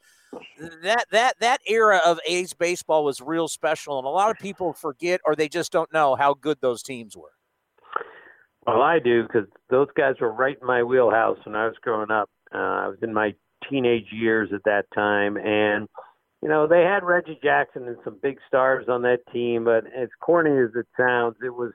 That 0.82 1.06
that 1.10 1.40
that 1.40 1.60
era 1.66 2.00
of 2.04 2.20
A's 2.26 2.52
baseball 2.52 3.04
was 3.04 3.20
real 3.20 3.48
special, 3.48 3.98
and 3.98 4.06
a 4.06 4.10
lot 4.10 4.30
of 4.30 4.38
people 4.38 4.72
forget 4.72 5.20
or 5.24 5.34
they 5.34 5.48
just 5.48 5.72
don't 5.72 5.92
know 5.92 6.16
how 6.16 6.34
good 6.34 6.58
those 6.60 6.82
teams 6.82 7.16
were. 7.16 7.32
Well, 8.66 8.82
I 8.82 8.98
do 8.98 9.22
because 9.22 9.48
those 9.70 9.88
guys 9.96 10.16
were 10.20 10.32
right 10.32 10.58
in 10.60 10.66
my 10.66 10.82
wheelhouse 10.82 11.38
when 11.44 11.56
I 11.56 11.66
was 11.66 11.76
growing 11.80 12.10
up. 12.10 12.28
Uh, 12.54 12.58
I 12.58 12.88
was 12.88 12.98
in 13.02 13.14
my 13.14 13.34
teenage 13.70 14.06
years 14.12 14.50
at 14.52 14.62
that 14.64 14.84
time, 14.94 15.38
and 15.38 15.88
you 16.42 16.48
know, 16.48 16.66
they 16.66 16.82
had 16.82 17.02
Reggie 17.04 17.38
Jackson 17.42 17.88
and 17.88 17.96
some 18.04 18.18
big 18.22 18.38
stars 18.46 18.86
on 18.88 19.02
that 19.02 19.26
team, 19.32 19.64
but 19.64 19.84
as 19.86 20.08
corny 20.20 20.62
as 20.62 20.70
it 20.76 20.86
sounds, 20.96 21.36
it 21.44 21.54
was 21.54 21.72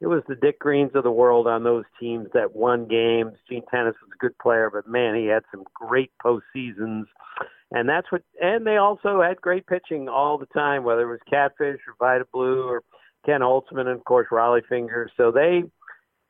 it 0.00 0.08
was 0.08 0.22
the 0.26 0.34
Dick 0.34 0.58
Greens 0.58 0.90
of 0.96 1.04
the 1.04 1.12
world 1.12 1.46
on 1.46 1.62
those 1.62 1.84
teams 2.00 2.26
that 2.34 2.56
won 2.56 2.88
games. 2.88 3.34
Gene 3.48 3.62
Tenace 3.70 3.94
was 4.02 4.10
a 4.12 4.18
good 4.18 4.36
player, 4.38 4.68
but 4.70 4.88
man, 4.88 5.14
he 5.14 5.26
had 5.26 5.44
some 5.52 5.62
great 5.72 6.10
postseasons. 6.24 7.04
And 7.70 7.88
that's 7.88 8.10
what 8.10 8.22
and 8.40 8.66
they 8.66 8.76
also 8.76 9.22
had 9.22 9.40
great 9.40 9.66
pitching 9.66 10.08
all 10.08 10.36
the 10.36 10.46
time, 10.46 10.84
whether 10.84 11.02
it 11.02 11.10
was 11.10 11.20
Catfish 11.30 11.80
or 11.86 11.94
Vida 11.98 12.26
Blue 12.32 12.64
or 12.64 12.82
Ken 13.24 13.40
Holtzman 13.40 13.86
and 13.86 13.90
of 13.90 14.04
course 14.04 14.26
Rollie 14.30 14.66
Fingers. 14.68 15.10
So 15.16 15.30
they 15.30 15.62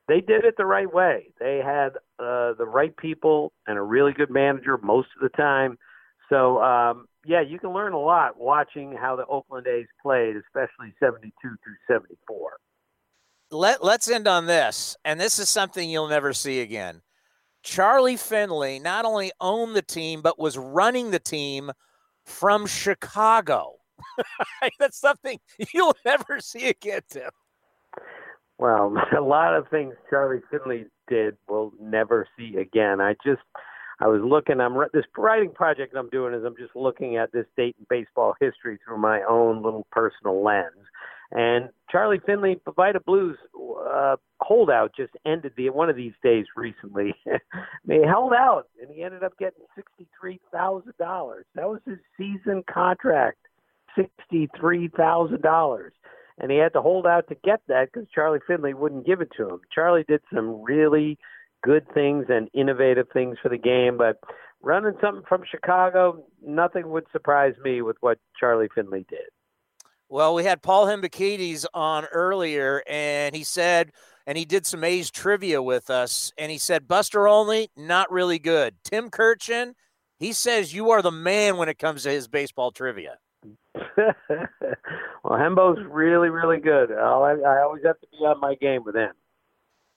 they 0.07 0.21
did 0.21 0.45
it 0.45 0.55
the 0.57 0.65
right 0.65 0.91
way. 0.91 1.31
They 1.39 1.61
had 1.63 1.95
uh, 2.19 2.53
the 2.53 2.67
right 2.67 2.95
people 2.95 3.51
and 3.67 3.77
a 3.77 3.81
really 3.81 4.13
good 4.13 4.29
manager 4.29 4.77
most 4.77 5.09
of 5.15 5.21
the 5.21 5.35
time. 5.35 5.77
So 6.29 6.61
um, 6.61 7.07
yeah, 7.25 7.41
you 7.41 7.59
can 7.59 7.71
learn 7.71 7.93
a 7.93 7.99
lot 7.99 8.39
watching 8.39 8.93
how 8.93 9.15
the 9.15 9.25
Oakland 9.25 9.67
A's 9.67 9.87
played, 10.01 10.35
especially 10.35 10.93
72 10.99 11.31
through 11.41 11.75
74. 11.87 12.57
Let, 13.51 13.83
let's 13.83 14.09
end 14.09 14.27
on 14.27 14.45
this, 14.45 14.97
and 15.05 15.19
this 15.19 15.39
is 15.39 15.47
something 15.47 15.89
you'll 15.89 16.07
never 16.07 16.33
see 16.33 16.61
again. 16.61 17.01
Charlie 17.61 18.17
Finley 18.17 18.79
not 18.79 19.05
only 19.05 19.31
owned 19.39 19.75
the 19.75 19.81
team, 19.81 20.21
but 20.21 20.37
was 20.37 20.57
running 20.57 21.11
the 21.11 21.19
team 21.19 21.71
from 22.25 22.65
Chicago. 22.65 23.75
That's 24.79 24.97
something 24.97 25.39
you'll 25.73 25.95
never 26.05 26.39
see 26.39 26.67
again, 26.67 27.01
Tim. 27.09 27.29
Well, 28.57 28.93
a 29.17 29.21
lot 29.21 29.55
of 29.55 29.67
things 29.69 29.93
Charlie 30.09 30.41
Finley 30.51 30.85
did 31.07 31.37
we'll 31.47 31.73
never 31.79 32.27
see 32.37 32.57
again. 32.57 33.01
I 33.01 33.15
just 33.25 33.41
I 34.03 34.07
was 34.07 34.19
looking. 34.21 34.59
I'm 34.59 34.75
this 34.93 35.05
writing 35.17 35.51
project 35.51 35.95
I'm 35.95 36.09
doing 36.09 36.33
is 36.33 36.43
I'm 36.43 36.57
just 36.57 36.75
looking 36.75 37.15
at 37.15 37.31
this 37.31 37.45
date 37.55 37.77
in 37.79 37.85
baseball 37.89 38.35
history 38.41 38.77
through 38.85 38.97
my 38.97 39.21
own 39.29 39.63
little 39.63 39.87
personal 39.91 40.43
lens. 40.43 40.73
And 41.31 41.69
Charlie 41.89 42.19
Finley, 42.25 42.59
Vida 42.75 42.99
Blues 42.99 43.37
uh, 43.89 44.17
holdout 44.41 44.91
just 44.93 45.13
ended 45.25 45.53
the 45.55 45.69
one 45.69 45.89
of 45.89 45.95
these 45.95 46.11
days 46.21 46.45
recently. 46.57 47.15
they 47.85 48.01
held 48.05 48.33
out, 48.33 48.65
and 48.81 48.93
he 48.93 49.03
ended 49.03 49.23
up 49.23 49.37
getting 49.37 49.63
sixty 49.73 50.05
three 50.19 50.41
thousand 50.51 50.93
dollars. 50.99 51.45
That 51.55 51.69
was 51.69 51.79
his 51.85 51.99
season 52.17 52.61
contract, 52.71 53.39
sixty 53.95 54.49
three 54.59 54.89
thousand 54.89 55.41
dollars. 55.43 55.93
And 56.39 56.51
he 56.51 56.57
had 56.57 56.73
to 56.73 56.81
hold 56.81 57.07
out 57.07 57.29
to 57.29 57.35
get 57.35 57.61
that 57.69 57.93
because 57.93 58.09
Charlie 58.13 58.39
Finley 58.45 58.73
wouldn't 58.73 59.05
give 59.05 59.21
it 59.21 59.29
to 59.37 59.47
him. 59.47 59.61
Charlie 59.73 60.03
did 60.05 60.21
some 60.33 60.61
really 60.61 61.17
good 61.63 61.85
things 61.93 62.25
and 62.29 62.49
innovative 62.53 63.07
things 63.13 63.37
for 63.41 63.49
the 63.49 63.57
game. 63.57 63.97
But 63.97 64.19
running 64.61 64.93
something 65.01 65.23
from 65.27 65.43
Chicago, 65.49 66.23
nothing 66.45 66.89
would 66.89 67.05
surprise 67.11 67.53
me 67.63 67.81
with 67.81 67.97
what 68.01 68.19
Charlie 68.39 68.69
Finley 68.73 69.05
did. 69.09 69.29
Well, 70.09 70.35
we 70.35 70.43
had 70.43 70.61
Paul 70.61 70.85
Hembekides 70.85 71.65
on 71.73 72.05
earlier, 72.05 72.83
and 72.87 73.35
he 73.35 73.43
said, 73.43 73.91
and 74.27 74.37
he 74.37 74.45
did 74.45 74.65
some 74.65 74.83
A's 74.83 75.09
trivia 75.09 75.61
with 75.61 75.89
us, 75.89 76.31
and 76.37 76.51
he 76.51 76.57
said, 76.57 76.87
Buster 76.87 77.27
Olney, 77.27 77.69
not 77.75 78.11
really 78.11 78.37
good. 78.37 78.75
Tim 78.83 79.09
Kurkjian, 79.09 79.73
he 80.19 80.31
says 80.31 80.73
you 80.73 80.91
are 80.91 81.01
the 81.01 81.11
man 81.11 81.57
when 81.57 81.67
it 81.67 81.79
comes 81.79 82.03
to 82.03 82.11
his 82.11 82.27
baseball 82.27 82.71
trivia. 82.71 83.17
well, 83.97 85.39
Hembo's 85.39 85.79
really, 85.89 86.29
really 86.29 86.59
good. 86.59 86.91
I, 86.91 87.35
I 87.45 87.61
always 87.63 87.83
have 87.83 87.99
to 87.99 88.07
be 88.11 88.17
on 88.17 88.39
my 88.39 88.55
game 88.55 88.83
with 88.85 88.95
him. 88.95 89.11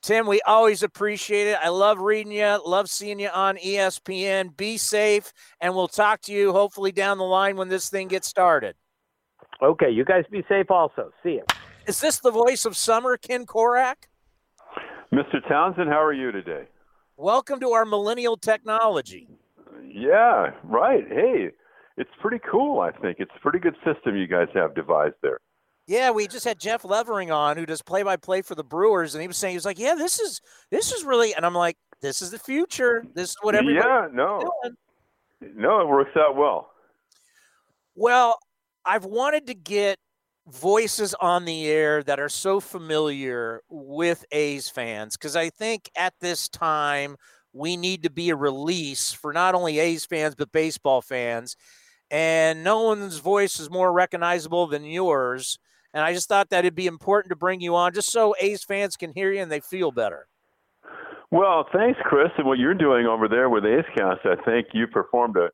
Tim, 0.07 0.25
we 0.25 0.39
always 0.45 0.83
appreciate 0.83 1.47
it. 1.47 1.57
I 1.61 1.67
love 1.67 1.99
reading 1.99 2.31
you, 2.31 2.61
love 2.65 2.89
seeing 2.89 3.19
you 3.19 3.27
on 3.27 3.57
ESPN. 3.57 4.55
Be 4.55 4.77
safe, 4.77 5.33
and 5.59 5.75
we'll 5.75 5.89
talk 5.89 6.21
to 6.21 6.31
you 6.31 6.53
hopefully 6.53 6.93
down 6.93 7.17
the 7.17 7.25
line 7.25 7.57
when 7.57 7.67
this 7.67 7.89
thing 7.89 8.07
gets 8.07 8.25
started. 8.25 8.77
Okay, 9.61 9.89
you 9.89 10.05
guys 10.05 10.23
be 10.31 10.45
safe 10.47 10.71
also. 10.71 11.11
See 11.23 11.31
you. 11.31 11.43
Is 11.87 11.99
this 11.99 12.19
the 12.19 12.31
voice 12.31 12.63
of 12.63 12.77
summer, 12.77 13.17
Ken 13.17 13.45
Korach? 13.45 14.07
Mr. 15.11 15.45
Townsend, 15.45 15.89
how 15.89 16.01
are 16.01 16.13
you 16.13 16.31
today? 16.31 16.67
Welcome 17.17 17.59
to 17.59 17.71
our 17.71 17.83
millennial 17.83 18.37
technology. 18.37 19.27
Yeah, 19.85 20.51
right. 20.63 21.03
Hey, 21.09 21.49
it's 21.97 22.11
pretty 22.21 22.39
cool, 22.49 22.79
I 22.79 22.91
think. 22.91 23.17
It's 23.19 23.31
a 23.35 23.41
pretty 23.41 23.59
good 23.59 23.75
system 23.83 24.15
you 24.15 24.27
guys 24.27 24.47
have 24.53 24.73
devised 24.73 25.15
there. 25.21 25.39
Yeah, 25.87 26.11
we 26.11 26.27
just 26.27 26.45
had 26.45 26.59
Jeff 26.59 26.83
Levering 26.83 27.31
on, 27.31 27.55
who 27.55 27.65
does 27.65 27.81
play 27.81 28.03
by 28.03 28.17
play 28.17 28.41
for 28.41 28.55
the 28.55 28.63
Brewers, 28.63 29.15
and 29.15 29.21
he 29.21 29.27
was 29.27 29.37
saying 29.37 29.53
he 29.53 29.57
was 29.57 29.65
like, 29.65 29.79
"Yeah, 29.79 29.95
this 29.95 30.19
is 30.19 30.41
this 30.69 30.91
is 30.91 31.05
really," 31.05 31.33
and 31.33 31.45
I'm 31.45 31.55
like, 31.55 31.77
"This 32.01 32.21
is 32.21 32.29
the 32.29 32.39
future. 32.39 33.05
This 33.13 33.29
is 33.29 33.37
what 33.41 33.55
everybody." 33.55 33.87
Yeah, 33.87 34.07
no, 34.11 34.51
doing. 34.61 35.55
no, 35.55 35.79
it 35.79 35.87
works 35.87 36.11
out 36.17 36.35
well. 36.35 36.71
Well, 37.95 38.37
I've 38.85 39.05
wanted 39.05 39.47
to 39.47 39.53
get 39.53 39.97
voices 40.47 41.13
on 41.15 41.45
the 41.45 41.67
air 41.67 42.03
that 42.03 42.19
are 42.19 42.29
so 42.29 42.59
familiar 42.59 43.61
with 43.69 44.25
A's 44.31 44.69
fans 44.69 45.15
because 45.17 45.35
I 45.35 45.49
think 45.49 45.89
at 45.95 46.13
this 46.19 46.47
time 46.47 47.17
we 47.53 47.75
need 47.75 48.03
to 48.03 48.09
be 48.09 48.29
a 48.29 48.35
release 48.35 49.11
for 49.11 49.33
not 49.33 49.55
only 49.55 49.79
A's 49.79 50.05
fans 50.05 50.35
but 50.35 50.51
baseball 50.51 51.01
fans. 51.01 51.55
And 52.09 52.63
no 52.63 52.83
one's 52.83 53.17
voice 53.17 53.59
is 53.59 53.69
more 53.69 53.91
recognizable 53.91 54.67
than 54.67 54.85
yours. 54.85 55.59
And 55.97 56.05
I 56.05 56.13
just 56.13 56.29
thought 56.29 56.51
that 56.51 56.59
it'd 56.59 56.75
be 56.75 56.85
important 56.85 57.31
to 57.31 57.35
bring 57.35 57.59
you 57.59 57.75
on 57.75 57.91
just 57.91 58.11
so 58.11 58.35
A's 58.39 58.63
fans 58.63 58.95
can 58.95 59.13
hear 59.13 59.31
you 59.31 59.41
and 59.41 59.51
they 59.51 59.59
feel 59.59 59.89
better. 59.89 60.27
Well, 61.31 61.65
thanks, 61.73 61.99
Chris. 62.03 62.29
And 62.37 62.45
what 62.45 62.59
you're 62.59 62.75
doing 62.75 63.07
over 63.07 63.27
there 63.27 63.49
with 63.49 63.65
A's 63.65 63.83
Cast, 63.97 64.19
I 64.23 64.35
think 64.45 64.67
you 64.73 64.85
performed 64.85 65.37
a 65.37 65.49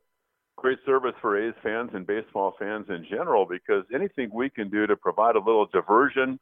great 0.58 0.76
service 0.84 1.14
for 1.22 1.42
A's 1.42 1.54
fans 1.62 1.92
and 1.94 2.06
baseball 2.06 2.56
fans 2.58 2.84
in 2.90 3.06
general 3.08 3.46
because 3.48 3.84
anything 3.94 4.28
we 4.34 4.50
can 4.50 4.68
do 4.68 4.86
to 4.86 4.94
provide 4.96 5.34
a 5.34 5.38
little 5.38 5.64
diversion, 5.72 6.38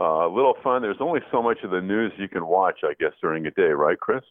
uh, 0.00 0.26
a 0.26 0.34
little 0.34 0.56
fun. 0.64 0.82
There's 0.82 0.96
only 0.98 1.20
so 1.30 1.40
much 1.40 1.58
of 1.62 1.70
the 1.70 1.80
news 1.80 2.10
you 2.18 2.28
can 2.28 2.44
watch, 2.44 2.80
I 2.82 2.94
guess, 2.98 3.12
during 3.22 3.46
a 3.46 3.52
day, 3.52 3.68
right, 3.68 4.00
Chris? 4.00 4.24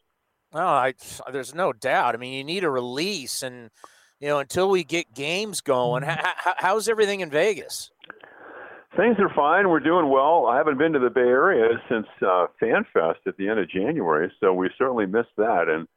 Oh, 0.52 0.60
I, 0.60 0.96
there's 1.32 1.56
no 1.56 1.72
doubt. 1.72 2.14
I 2.14 2.18
mean, 2.18 2.34
you 2.34 2.44
need 2.44 2.66
a 2.66 2.70
release, 2.70 3.42
and 3.42 3.70
you 4.20 4.28
know, 4.28 4.40
until 4.40 4.70
we 4.70 4.84
get 4.84 5.14
games 5.14 5.62
going, 5.62 6.04
how, 6.04 6.34
how's 6.58 6.90
everything 6.90 7.22
in 7.22 7.30
Vegas? 7.30 7.90
Things 8.96 9.18
are 9.20 9.32
fine. 9.36 9.70
We're 9.70 9.80
doing 9.80 10.10
well. 10.10 10.48
I 10.48 10.58
haven't 10.58 10.78
been 10.78 10.94
to 10.94 11.00
the 11.00 11.10
Bay 11.10 11.22
Area 11.22 11.70
since 11.90 12.08
uh, 12.22 12.48
FanFest 12.62 13.28
at 13.28 13.38
the 13.38 13.50
end 13.50 13.60
of 13.60 13.70
January, 13.70 14.32
so 14.40 14.54
we 14.54 14.70
certainly 14.78 15.06
missed 15.06 15.36
that. 15.38 15.66
And 15.68 15.88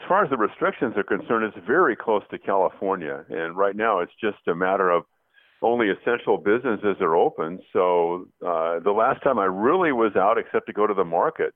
as 0.00 0.08
far 0.08 0.24
as 0.24 0.30
the 0.30 0.36
restrictions 0.36 0.94
are 0.96 1.02
concerned, 1.02 1.44
it's 1.44 1.66
very 1.66 1.96
close 1.96 2.22
to 2.30 2.38
California. 2.38 3.24
And 3.28 3.56
right 3.56 3.74
now, 3.74 4.00
it's 4.00 4.12
just 4.20 4.38
a 4.46 4.54
matter 4.54 4.90
of 4.90 5.04
only 5.60 5.88
essential 5.90 6.36
businesses 6.36 6.96
are 7.00 7.16
open. 7.16 7.58
So 7.72 8.28
uh, 8.46 8.80
the 8.80 8.92
last 8.92 9.22
time 9.22 9.38
I 9.38 9.46
really 9.46 9.92
was 9.92 10.12
out, 10.14 10.38
except 10.38 10.66
to 10.66 10.72
go 10.72 10.86
to 10.86 10.94
the 10.94 11.04
market, 11.04 11.54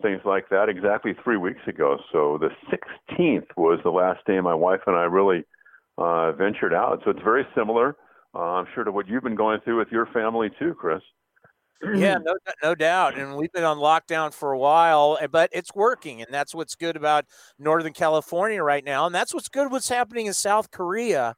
things 0.00 0.20
like 0.24 0.48
that, 0.50 0.68
exactly 0.68 1.12
three 1.24 1.36
weeks 1.36 1.60
ago. 1.66 1.98
So 2.12 2.38
the 2.38 2.50
16th 2.70 3.48
was 3.56 3.80
the 3.82 3.90
last 3.90 4.24
day 4.26 4.40
my 4.40 4.54
wife 4.54 4.80
and 4.86 4.96
I 4.96 5.04
really 5.04 5.44
uh, 5.98 6.32
ventured 6.32 6.74
out. 6.74 7.00
So 7.04 7.10
it's 7.10 7.22
very 7.22 7.46
similar, 7.54 7.96
uh, 8.36 8.58
I'm 8.58 8.66
sure, 8.74 8.84
to 8.84 8.92
what 8.92 9.08
you've 9.08 9.22
been 9.22 9.34
going 9.34 9.60
through 9.60 9.78
with 9.78 9.88
your 9.90 10.06
family 10.06 10.50
too, 10.58 10.74
Chris. 10.74 11.00
Yeah, 11.82 12.18
no, 12.24 12.34
no 12.62 12.74
doubt. 12.74 13.18
And 13.18 13.36
we've 13.36 13.52
been 13.52 13.64
on 13.64 13.78
lockdown 13.78 14.32
for 14.32 14.52
a 14.52 14.58
while, 14.58 15.18
eh, 15.20 15.26
but 15.26 15.50
it's 15.52 15.74
working. 15.74 16.22
And 16.22 16.32
that's 16.32 16.54
what's 16.54 16.74
good 16.74 16.96
about 16.96 17.24
Northern 17.58 17.92
California 17.92 18.62
right 18.62 18.84
now. 18.84 19.06
And 19.06 19.14
that's 19.14 19.32
what's 19.32 19.48
good 19.48 19.70
what's 19.70 19.88
happening 19.88 20.26
in 20.26 20.34
South 20.34 20.70
Korea. 20.70 21.34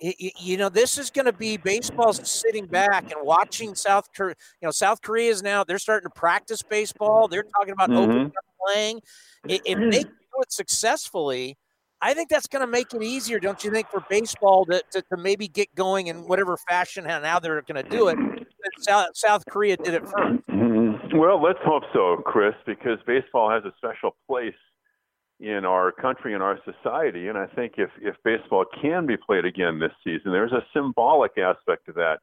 you 0.00 0.56
know, 0.56 0.68
this 0.68 0.96
is 0.96 1.10
going 1.10 1.26
to 1.26 1.32
be 1.32 1.56
baseball 1.56 2.12
sitting 2.12 2.66
back 2.66 3.10
and 3.10 3.20
watching 3.24 3.74
South 3.74 4.08
Korea. 4.14 4.36
You 4.60 4.66
know, 4.66 4.72
South 4.72 5.02
Korea 5.02 5.30
is 5.30 5.42
now, 5.42 5.64
they're 5.64 5.78
starting 5.80 6.08
to 6.08 6.14
practice 6.14 6.62
baseball. 6.62 7.26
They're 7.26 7.46
talking 7.58 7.72
about 7.72 7.90
mm-hmm. 7.90 8.10
open 8.10 8.32
playing. 8.64 9.00
If 9.48 9.64
they 9.64 10.02
do 10.04 10.10
it 10.40 10.52
successfully, 10.52 11.56
I 12.00 12.14
think 12.14 12.28
that's 12.28 12.46
going 12.46 12.60
to 12.60 12.70
make 12.70 12.94
it 12.94 13.02
easier, 13.02 13.40
don't 13.40 13.62
you 13.64 13.70
think, 13.70 13.88
for 13.90 14.04
baseball 14.08 14.64
to, 14.66 14.82
to, 14.92 15.02
to 15.02 15.16
maybe 15.16 15.48
get 15.48 15.74
going 15.74 16.06
in 16.06 16.28
whatever 16.28 16.56
fashion 16.56 17.06
and 17.06 17.24
how 17.24 17.40
they're 17.40 17.60
going 17.62 17.82
to 17.82 17.88
do 17.90 18.08
it. 18.08 18.18
South, 18.80 19.08
South 19.14 19.44
Korea 19.50 19.76
did 19.76 19.94
it 19.94 20.04
1st 20.04 20.44
mm-hmm. 20.48 21.18
Well, 21.18 21.42
let's 21.42 21.58
hope 21.64 21.82
so, 21.92 22.22
Chris, 22.24 22.54
because 22.66 22.98
baseball 23.06 23.50
has 23.50 23.64
a 23.64 23.72
special 23.78 24.16
place 24.28 24.54
in 25.40 25.64
our 25.64 25.90
country 25.90 26.34
and 26.34 26.42
our 26.42 26.58
society. 26.64 27.28
And 27.28 27.38
I 27.38 27.46
think 27.46 27.74
if, 27.78 27.90
if 28.00 28.14
baseball 28.24 28.64
can 28.80 29.06
be 29.06 29.16
played 29.16 29.44
again 29.44 29.78
this 29.78 29.92
season, 30.04 30.32
there's 30.32 30.52
a 30.52 30.64
symbolic 30.74 31.38
aspect 31.38 31.86
to 31.86 31.92
that. 31.92 32.18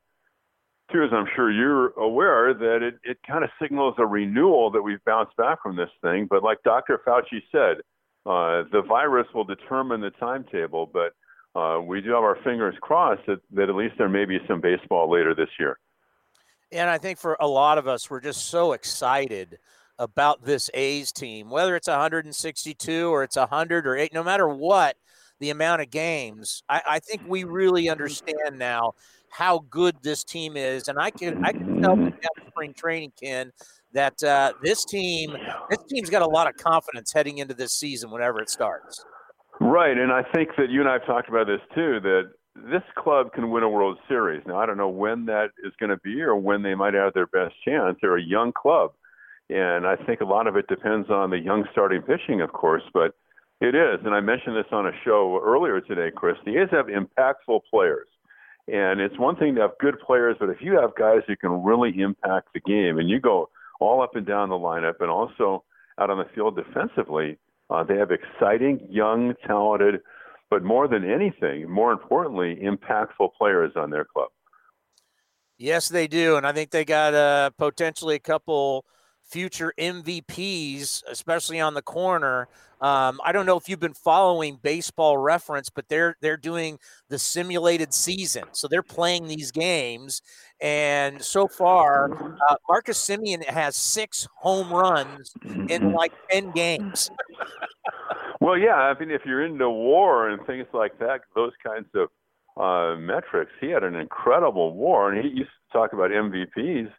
Too, 0.91 1.03
as 1.03 1.09
I'm 1.11 1.25
sure 1.35 1.51
you're 1.51 1.89
aware, 1.99 2.53
that 2.53 2.83
it, 2.83 2.95
it 3.03 3.17
kind 3.25 3.43
of 3.43 3.49
signals 3.59 3.95
a 3.97 4.05
renewal 4.05 4.69
that 4.71 4.81
we've 4.81 5.03
bounced 5.03 5.35
back 5.35 5.63
from 5.63 5.75
this 5.75 5.89
thing. 6.01 6.27
But 6.29 6.43
like 6.43 6.59
Dr. 6.63 7.01
Fauci 7.05 7.41
said, 7.51 7.77
uh, 8.25 8.63
the 8.71 8.81
virus 8.87 9.27
will 9.33 9.43
determine 9.43 10.01
the 10.01 10.11
timetable, 10.11 10.89
but 10.91 11.13
uh, 11.59 11.79
we 11.79 12.01
do 12.01 12.11
have 12.11 12.23
our 12.23 12.37
fingers 12.43 12.75
crossed 12.81 13.25
that, 13.27 13.39
that 13.51 13.69
at 13.69 13.75
least 13.75 13.95
there 13.97 14.09
may 14.09 14.25
be 14.25 14.39
some 14.47 14.59
baseball 14.61 15.09
later 15.09 15.33
this 15.33 15.49
year. 15.59 15.77
And 16.71 16.89
I 16.89 16.97
think 16.97 17.19
for 17.19 17.37
a 17.39 17.47
lot 17.47 17.77
of 17.77 17.87
us, 17.87 18.09
we're 18.09 18.21
just 18.21 18.47
so 18.47 18.73
excited 18.73 19.59
about 19.97 20.43
this 20.43 20.69
A's 20.73 21.11
team, 21.11 21.49
whether 21.49 21.75
it's 21.75 21.87
162 21.87 23.07
or 23.07 23.23
it's 23.23 23.37
100 23.37 23.87
or 23.87 23.95
8, 23.95 24.13
no 24.13 24.23
matter 24.23 24.47
what 24.47 24.97
the 25.39 25.49
amount 25.49 25.81
of 25.81 25.89
games, 25.89 26.63
I, 26.69 26.81
I 26.87 26.99
think 26.99 27.21
we 27.27 27.43
really 27.43 27.89
understand 27.89 28.57
now 28.57 28.93
how 29.29 29.65
good 29.69 29.95
this 30.01 30.23
team 30.23 30.55
is. 30.55 30.87
And 30.87 30.97
I 30.97 31.11
can 31.11 31.43
I 31.43 31.51
can 31.51 31.81
tell 31.81 31.95
from 31.95 32.13
spring 32.47 32.73
training, 32.73 33.11
Ken, 33.21 33.51
that 33.95 34.21
uh, 34.23 34.51
this 34.61 34.85
team 34.85 35.35
this 35.69 35.79
team's 35.89 36.09
got 36.09 36.21
a 36.21 36.27
lot 36.27 36.47
of 36.47 36.55
confidence 36.57 37.11
heading 37.11 37.39
into 37.39 37.53
this 37.53 37.73
season 37.73 38.11
whenever 38.11 38.39
it 38.39 38.49
starts. 38.49 39.03
Right, 39.59 39.97
and 39.97 40.11
I 40.11 40.21
think 40.35 40.49
that 40.57 40.69
you 40.69 40.81
and 40.81 40.89
I 40.89 40.93
have 40.93 41.05
talked 41.05 41.29
about 41.29 41.47
this 41.47 41.61
too. 41.73 41.99
That 42.01 42.31
this 42.55 42.83
club 42.95 43.31
can 43.33 43.49
win 43.49 43.63
a 43.63 43.69
World 43.69 43.97
Series. 44.07 44.43
Now 44.45 44.59
I 44.59 44.65
don't 44.65 44.77
know 44.77 44.89
when 44.89 45.25
that 45.25 45.47
is 45.63 45.73
going 45.79 45.89
to 45.89 45.97
be 45.97 46.21
or 46.21 46.35
when 46.35 46.61
they 46.61 46.75
might 46.75 46.93
have 46.93 47.13
their 47.13 47.27
best 47.27 47.55
chance. 47.65 47.97
They're 48.01 48.17
a 48.17 48.21
young 48.21 48.51
club, 48.51 48.91
and 49.49 49.87
I 49.87 49.95
think 49.95 50.21
a 50.21 50.25
lot 50.25 50.47
of 50.47 50.57
it 50.57 50.67
depends 50.67 51.09
on 51.09 51.29
the 51.29 51.39
young 51.39 51.65
starting 51.71 52.01
pitching, 52.01 52.41
of 52.41 52.51
course. 52.51 52.83
But 52.93 53.15
it 53.61 53.75
is, 53.75 54.05
and 54.05 54.13
I 54.13 54.19
mentioned 54.19 54.57
this 54.57 54.71
on 54.73 54.87
a 54.87 54.91
show 55.05 55.39
earlier 55.41 55.79
today, 55.79 56.11
Chris. 56.13 56.35
The 56.45 56.57
A's 56.61 56.69
have 56.71 56.87
impactful 56.87 57.61
players. 57.71 58.07
And 58.67 58.99
it's 58.99 59.17
one 59.19 59.35
thing 59.35 59.53
to 59.55 59.61
have 59.61 59.71
good 59.79 59.99
players, 59.99 60.37
but 60.39 60.49
if 60.49 60.57
you 60.59 60.73
have 60.79 60.95
guys 60.95 61.19
who 61.27 61.35
can 61.35 61.63
really 61.63 62.01
impact 62.01 62.47
the 62.55 62.59
game 62.61 62.97
and 62.97 63.07
you 63.07 63.19
go 63.19 63.47
all 63.79 64.01
up 64.01 64.15
and 64.15 64.25
down 64.25 64.49
the 64.49 64.55
lineup 64.55 64.95
and 64.99 65.09
also 65.09 65.63
out 65.99 66.09
on 66.09 66.17
the 66.17 66.25
field 66.33 66.55
defensively. 66.55 67.37
Uh, 67.69 67.83
they 67.83 67.97
have 67.97 68.11
exciting, 68.11 68.85
young, 68.89 69.33
talented, 69.45 70.01
but 70.49 70.63
more 70.63 70.87
than 70.87 71.09
anything, 71.09 71.69
more 71.69 71.91
importantly, 71.91 72.59
impactful 72.63 73.29
players 73.37 73.71
on 73.75 73.89
their 73.89 74.05
club. 74.05 74.29
Yes, 75.57 75.89
they 75.89 76.07
do, 76.07 76.35
and 76.35 76.45
I 76.45 76.51
think 76.51 76.71
they 76.71 76.85
got 76.85 77.13
uh, 77.13 77.49
potentially 77.57 78.15
a 78.15 78.19
couple 78.19 78.85
future 79.25 79.73
MVPs, 79.77 81.03
especially 81.09 81.59
on 81.59 81.73
the 81.73 81.81
corner. 81.81 82.47
Um, 82.81 83.19
I 83.23 83.31
don't 83.31 83.45
know 83.45 83.57
if 83.57 83.67
you've 83.69 83.79
been 83.79 83.93
following 83.93 84.59
Baseball 84.61 85.17
Reference, 85.17 85.69
but 85.69 85.87
they're 85.87 86.17
they're 86.21 86.37
doing 86.37 86.77
the 87.09 87.17
simulated 87.17 87.93
season, 87.93 88.43
so 88.51 88.67
they're 88.67 88.83
playing 88.83 89.27
these 89.27 89.51
games. 89.51 90.21
And 90.61 91.21
so 91.21 91.47
far, 91.47 92.37
uh, 92.49 92.55
Marcus 92.69 92.99
Semien 92.99 93.43
has 93.45 93.75
six 93.75 94.27
home 94.37 94.71
runs 94.71 95.33
in 95.69 95.93
like 95.93 96.13
ten 96.29 96.51
games. 96.51 97.09
well, 98.41 98.57
yeah, 98.57 98.75
I 98.75 98.99
mean, 98.99 99.09
if 99.09 99.21
you're 99.25 99.45
into 99.45 99.69
WAR 99.69 100.29
and 100.29 100.45
things 100.45 100.67
like 100.73 100.99
that, 100.99 101.21
those 101.33 101.53
kinds 101.65 101.87
of 101.95 102.09
uh, 102.61 102.99
metrics, 102.99 103.51
he 103.61 103.69
had 103.69 103.83
an 103.83 103.95
incredible 103.95 104.73
WAR, 104.73 105.11
and 105.11 105.25
he 105.25 105.39
used 105.39 105.49
to 105.49 105.77
talk 105.77 105.93
about 105.93 106.11
MVPs 106.11 106.91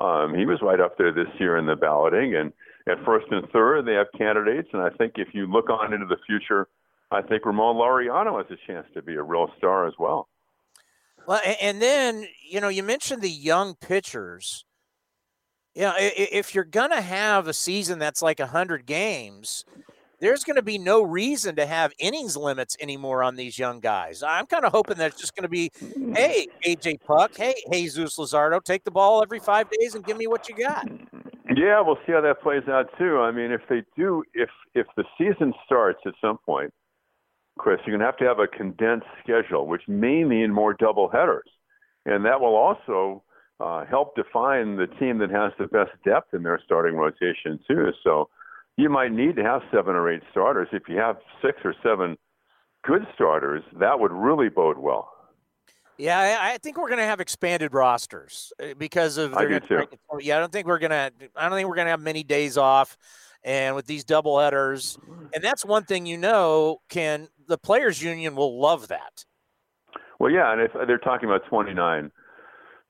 um, 0.00 0.34
he 0.34 0.46
was 0.46 0.60
right 0.62 0.80
up 0.80 0.96
there 0.96 1.12
this 1.12 1.28
year 1.38 1.58
in 1.58 1.66
the 1.66 1.76
balloting, 1.76 2.34
and 2.34 2.52
at 2.88 3.04
first 3.04 3.26
and 3.30 3.48
third 3.50 3.86
they 3.86 3.92
have 3.92 4.06
candidates. 4.16 4.68
And 4.72 4.82
I 4.82 4.90
think 4.90 5.14
if 5.16 5.28
you 5.34 5.46
look 5.46 5.68
on 5.68 5.92
into 5.92 6.06
the 6.06 6.16
future, 6.26 6.68
I 7.10 7.22
think 7.22 7.44
Ramon 7.44 7.76
Laureano 7.76 8.38
has 8.38 8.50
a 8.50 8.66
chance 8.66 8.86
to 8.94 9.02
be 9.02 9.14
a 9.14 9.22
real 9.22 9.50
star 9.58 9.86
as 9.86 9.94
well. 9.98 10.28
Well, 11.26 11.40
and 11.60 11.82
then 11.82 12.26
you 12.48 12.60
know 12.60 12.68
you 12.68 12.82
mentioned 12.82 13.20
the 13.20 13.30
young 13.30 13.74
pitchers. 13.74 14.64
You 15.74 15.82
know, 15.82 15.94
if 15.96 16.54
you're 16.54 16.64
gonna 16.64 17.02
have 17.02 17.46
a 17.46 17.52
season 17.52 17.98
that's 17.98 18.22
like 18.22 18.40
hundred 18.40 18.86
games, 18.86 19.64
there's 20.20 20.44
going 20.44 20.56
to 20.56 20.62
be 20.62 20.78
no 20.78 21.02
reason 21.02 21.56
to 21.56 21.66
have 21.66 21.92
innings 21.98 22.36
limits 22.36 22.76
anymore 22.80 23.22
on 23.22 23.36
these 23.36 23.58
young 23.58 23.80
guys. 23.80 24.22
I'm 24.22 24.46
kind 24.46 24.64
of 24.64 24.72
hoping 24.72 24.98
that 24.98 25.12
it's 25.12 25.20
just 25.20 25.34
going 25.34 25.44
to 25.44 25.48
be, 25.48 25.70
hey, 26.14 26.46
AJ 26.66 27.00
Puk, 27.02 27.36
hey, 27.36 27.54
Jesus 27.72 28.16
Luzardo, 28.18 28.62
take 28.62 28.84
the 28.84 28.90
ball 28.90 29.22
every 29.22 29.40
five 29.40 29.68
days 29.70 29.94
and 29.94 30.04
give 30.04 30.16
me 30.16 30.26
what 30.26 30.48
you 30.48 30.54
got. 30.54 30.86
Yeah, 31.56 31.80
we'll 31.80 31.98
see 32.06 32.12
how 32.12 32.20
that 32.20 32.42
plays 32.42 32.62
out 32.68 32.90
too. 32.96 33.18
I 33.18 33.32
mean, 33.32 33.50
if 33.50 33.62
they 33.68 33.82
do, 33.96 34.22
if 34.34 34.50
if 34.74 34.86
the 34.96 35.04
season 35.18 35.52
starts 35.66 35.98
at 36.06 36.14
some 36.20 36.38
point, 36.46 36.72
Chris, 37.58 37.80
you're 37.84 37.96
going 37.96 38.00
to 38.00 38.06
have 38.06 38.16
to 38.18 38.24
have 38.24 38.38
a 38.38 38.46
condensed 38.46 39.08
schedule, 39.22 39.66
which 39.66 39.82
may 39.88 40.22
mean 40.22 40.52
more 40.52 40.74
double 40.74 41.08
headers, 41.08 41.48
and 42.06 42.24
that 42.24 42.40
will 42.40 42.54
also 42.54 43.24
uh, 43.58 43.84
help 43.84 44.14
define 44.14 44.76
the 44.76 44.86
team 45.00 45.18
that 45.18 45.30
has 45.30 45.52
the 45.58 45.66
best 45.66 45.90
depth 46.04 46.34
in 46.34 46.44
their 46.44 46.60
starting 46.64 46.94
rotation 46.94 47.58
too. 47.66 47.90
So 48.04 48.28
you 48.80 48.88
might 48.88 49.12
need 49.12 49.36
to 49.36 49.42
have 49.42 49.62
seven 49.72 49.94
or 49.94 50.10
eight 50.10 50.22
starters. 50.30 50.68
If 50.72 50.84
you 50.88 50.96
have 50.96 51.16
six 51.42 51.58
or 51.64 51.74
seven 51.82 52.16
good 52.82 53.06
starters, 53.14 53.62
that 53.78 54.00
would 54.00 54.10
really 54.10 54.48
bode 54.48 54.78
well. 54.78 55.12
Yeah, 55.98 56.38
I 56.40 56.56
think 56.56 56.78
we're 56.78 56.88
going 56.88 57.00
to 57.00 57.04
have 57.04 57.20
expanded 57.20 57.74
rosters 57.74 58.54
uh, 58.62 58.72
because 58.78 59.18
of. 59.18 59.34
I 59.34 59.44
do 59.44 59.60
too. 59.60 59.84
Yeah, 60.20 60.38
I 60.38 60.40
don't 60.40 60.50
think 60.50 60.66
we're 60.66 60.78
going 60.78 60.90
to. 60.90 61.12
I 61.36 61.48
don't 61.48 61.52
think 61.58 61.68
we're 61.68 61.74
going 61.74 61.88
to 61.88 61.90
have 61.90 62.00
many 62.00 62.22
days 62.22 62.56
off, 62.56 62.96
and 63.44 63.76
with 63.76 63.86
these 63.86 64.02
double 64.02 64.38
headers, 64.38 64.98
and 65.34 65.44
that's 65.44 65.62
one 65.62 65.84
thing 65.84 66.06
you 66.06 66.16
know. 66.16 66.78
Can 66.88 67.28
the 67.48 67.58
players' 67.58 68.02
union 68.02 68.34
will 68.34 68.58
love 68.58 68.88
that? 68.88 69.26
Well, 70.18 70.30
yeah, 70.32 70.52
and 70.52 70.62
if 70.62 70.70
they're 70.86 70.96
talking 70.98 71.28
about 71.28 71.42
29 71.50 72.10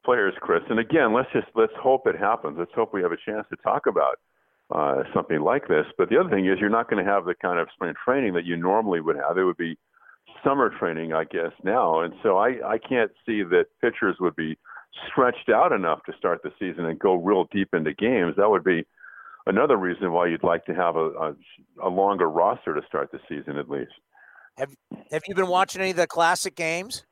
players, 0.05 0.35
Chris, 0.41 0.63
and 0.71 0.79
again, 0.79 1.13
let's 1.13 1.33
just 1.33 1.49
let's 1.57 1.73
hope 1.81 2.07
it 2.07 2.17
happens. 2.17 2.59
Let's 2.61 2.73
hope 2.77 2.95
we 2.95 3.03
have 3.03 3.13
a 3.13 3.19
chance 3.27 3.45
to 3.51 3.57
talk 3.57 3.87
about 3.89 4.21
uh, 4.73 5.03
something 5.15 5.41
like 5.41 5.69
this. 5.69 5.87
But 5.99 6.11
the 6.11 6.19
other 6.19 6.31
thing 6.31 6.47
is, 6.47 6.59
you're 6.61 6.71
not 6.71 6.89
going 6.89 7.05
to 7.05 7.11
have 7.11 7.25
the 7.25 7.35
kind 7.35 7.59
of 7.59 7.69
spring 7.75 7.95
training 8.05 8.35
that 8.35 8.45
you 8.45 8.57
normally 8.57 9.01
would 9.01 9.17
have. 9.17 9.37
It 9.37 9.45
would 9.45 9.57
be 9.57 9.79
summer 10.45 10.71
training, 10.79 11.13
I 11.13 11.25
guess, 11.25 11.53
now, 11.65 12.01
and 12.01 12.15
so 12.23 12.39
I 12.39 12.59
I 12.65 12.79
can't 12.79 13.11
see 13.27 13.43
that 13.43 13.67
pitchers 13.81 14.17
would 14.21 14.37
be 14.37 14.57
stretched 15.11 15.49
out 15.49 15.73
enough 15.73 16.01
to 16.05 16.13
start 16.17 16.43
the 16.43 16.53
season 16.59 16.85
and 16.85 16.99
go 16.99 17.15
real 17.15 17.47
deep 17.53 17.69
into 17.73 17.93
games. 17.95 18.35
That 18.37 18.51
would 18.51 18.65
be 18.65 18.85
another 19.47 19.77
reason 19.77 20.13
why 20.13 20.29
you'd 20.29 20.43
like 20.43 20.65
to 20.67 20.75
have 20.75 20.97
a, 20.97 21.11
a, 21.11 21.35
a 21.85 21.89
longer 21.89 22.29
roster 22.29 22.75
to 22.75 22.81
start 22.87 23.11
the 23.13 23.21
season 23.29 23.57
at 23.57 23.69
least. 23.69 23.93
Have 24.57 24.75
Have 25.11 25.23
you 25.29 25.35
been 25.35 25.49
watching 25.49 25.81
any 25.81 25.91
of 25.91 25.97
the 25.97 26.07
classic 26.07 26.55
games? 26.55 27.05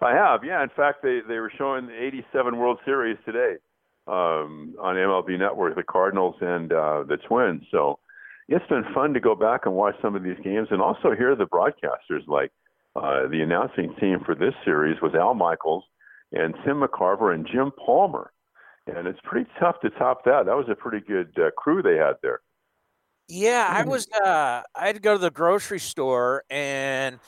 I 0.00 0.12
have, 0.12 0.44
yeah. 0.44 0.62
In 0.62 0.68
fact, 0.70 1.02
they 1.02 1.20
they 1.26 1.38
were 1.38 1.52
showing 1.56 1.86
the 1.86 1.94
'87 1.94 2.56
World 2.56 2.78
Series 2.84 3.18
today 3.24 3.56
um, 4.08 4.74
on 4.80 4.96
MLB 4.96 5.38
Network, 5.38 5.76
the 5.76 5.82
Cardinals 5.82 6.36
and 6.40 6.72
uh, 6.72 7.04
the 7.06 7.18
Twins. 7.28 7.62
So 7.70 7.98
it's 8.48 8.66
been 8.68 8.84
fun 8.94 9.12
to 9.14 9.20
go 9.20 9.34
back 9.34 9.66
and 9.66 9.74
watch 9.74 9.94
some 10.00 10.16
of 10.16 10.22
these 10.22 10.38
games, 10.42 10.68
and 10.70 10.80
also 10.80 11.14
hear 11.16 11.36
the 11.36 11.44
broadcasters. 11.44 12.26
Like 12.26 12.50
uh, 12.96 13.28
the 13.28 13.42
announcing 13.42 13.94
team 14.00 14.20
for 14.24 14.34
this 14.34 14.54
series 14.64 15.00
was 15.02 15.14
Al 15.14 15.34
Michaels 15.34 15.84
and 16.32 16.54
Tim 16.64 16.80
McCarver 16.80 17.34
and 17.34 17.46
Jim 17.46 17.70
Palmer, 17.84 18.32
and 18.86 19.06
it's 19.06 19.20
pretty 19.22 19.48
tough 19.60 19.76
to 19.82 19.90
top 19.90 20.24
that. 20.24 20.46
That 20.46 20.56
was 20.56 20.66
a 20.70 20.74
pretty 20.74 21.04
good 21.06 21.32
uh, 21.38 21.50
crew 21.56 21.82
they 21.82 21.96
had 21.96 22.14
there. 22.22 22.40
Yeah, 23.28 23.68
I 23.70 23.84
was. 23.84 24.08
Uh, 24.10 24.62
I 24.74 24.86
had 24.86 24.94
to 24.94 25.02
go 25.02 25.12
to 25.12 25.18
the 25.18 25.30
grocery 25.30 25.80
store 25.80 26.44
and 26.48 27.18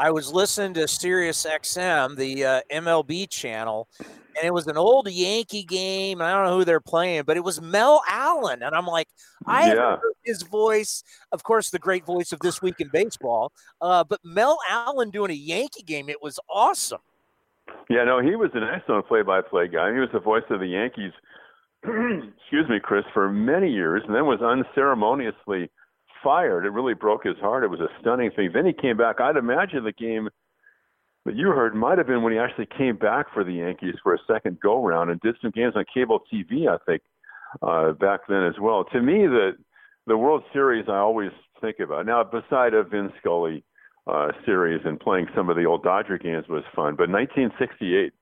I 0.00 0.10
was 0.10 0.32
listening 0.32 0.72
to 0.74 0.88
Sirius 0.88 1.44
XM, 1.44 2.16
the 2.16 2.42
uh, 2.42 2.60
MLB 2.72 3.28
channel, 3.28 3.86
and 3.98 4.44
it 4.44 4.54
was 4.54 4.66
an 4.66 4.78
old 4.78 5.10
Yankee 5.10 5.62
game. 5.62 6.22
I 6.22 6.32
don't 6.32 6.46
know 6.46 6.56
who 6.56 6.64
they're 6.64 6.80
playing, 6.80 7.24
but 7.24 7.36
it 7.36 7.44
was 7.44 7.60
Mel 7.60 8.00
Allen, 8.08 8.62
and 8.62 8.74
I'm 8.74 8.86
like, 8.86 9.08
I 9.44 9.74
yeah. 9.74 9.98
heard 9.98 10.14
his 10.24 10.40
voice. 10.40 11.04
Of 11.32 11.42
course, 11.42 11.68
the 11.68 11.78
great 11.78 12.06
voice 12.06 12.32
of 12.32 12.40
this 12.40 12.62
week 12.62 12.76
in 12.78 12.88
baseball. 12.88 13.52
Uh, 13.82 14.02
but 14.02 14.20
Mel 14.24 14.56
Allen 14.70 15.10
doing 15.10 15.32
a 15.32 15.34
Yankee 15.34 15.82
game, 15.82 16.08
it 16.08 16.22
was 16.22 16.40
awesome. 16.48 17.02
Yeah, 17.90 18.04
no, 18.04 18.22
he 18.22 18.36
was 18.36 18.52
an 18.54 18.64
excellent 18.64 19.06
play-by-play 19.06 19.68
guy. 19.68 19.92
He 19.92 19.98
was 19.98 20.08
the 20.14 20.20
voice 20.20 20.44
of 20.48 20.60
the 20.60 20.66
Yankees. 20.66 21.12
excuse 21.82 22.66
me, 22.70 22.80
Chris, 22.82 23.04
for 23.12 23.30
many 23.30 23.70
years, 23.70 24.02
and 24.06 24.14
then 24.14 24.24
was 24.24 24.40
unceremoniously 24.40 25.70
fired. 26.22 26.64
It 26.64 26.70
really 26.70 26.94
broke 26.94 27.24
his 27.24 27.38
heart. 27.38 27.64
It 27.64 27.70
was 27.70 27.80
a 27.80 27.88
stunning 28.00 28.30
thing. 28.30 28.50
Then 28.52 28.66
he 28.66 28.72
came 28.72 28.96
back. 28.96 29.20
I'd 29.20 29.36
imagine 29.36 29.84
the 29.84 29.92
game 29.92 30.28
that 31.26 31.36
you 31.36 31.48
heard 31.48 31.74
might 31.74 31.98
have 31.98 32.06
been 32.06 32.22
when 32.22 32.32
he 32.32 32.38
actually 32.38 32.68
came 32.76 32.96
back 32.96 33.26
for 33.32 33.44
the 33.44 33.52
Yankees 33.52 33.96
for 34.02 34.14
a 34.14 34.18
second 34.26 34.58
go 34.60 34.84
round 34.84 35.10
and 35.10 35.20
did 35.20 35.36
some 35.42 35.50
games 35.50 35.74
on 35.76 35.84
cable 35.92 36.20
TV, 36.32 36.68
I 36.68 36.78
think, 36.86 37.02
uh, 37.62 37.92
back 37.92 38.20
then 38.28 38.44
as 38.44 38.58
well. 38.60 38.84
To 38.92 39.00
me, 39.00 39.26
the 39.26 39.52
the 40.06 40.16
World 40.16 40.42
Series 40.52 40.86
I 40.88 40.96
always 40.96 41.30
think 41.60 41.78
about. 41.78 42.06
Now, 42.06 42.24
beside 42.24 42.74
a 42.74 42.82
Vin 42.82 43.12
Scully 43.20 43.62
uh, 44.06 44.28
series 44.44 44.80
and 44.84 44.98
playing 44.98 45.26
some 45.36 45.50
of 45.50 45.56
the 45.56 45.66
old 45.66 45.82
Dodger 45.82 46.18
games 46.18 46.46
was 46.48 46.64
fun, 46.74 46.96
but 46.96 47.10
1968, 47.10 48.12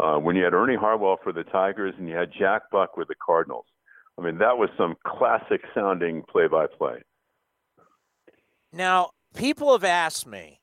uh, 0.00 0.18
when 0.18 0.34
you 0.36 0.42
had 0.42 0.54
Ernie 0.54 0.74
Harwell 0.74 1.18
for 1.22 1.32
the 1.32 1.44
Tigers 1.44 1.94
and 1.98 2.08
you 2.08 2.16
had 2.16 2.30
Jack 2.36 2.62
Buck 2.72 2.96
with 2.96 3.08
the 3.08 3.14
Cardinals, 3.24 3.66
I 4.18 4.22
mean, 4.22 4.38
that 4.38 4.56
was 4.56 4.70
some 4.76 4.96
classic 5.06 5.60
sounding 5.74 6.22
play 6.28 6.48
by 6.48 6.66
play. 6.66 7.02
Now, 8.72 9.10
people 9.34 9.72
have 9.72 9.84
asked 9.84 10.26
me, 10.26 10.60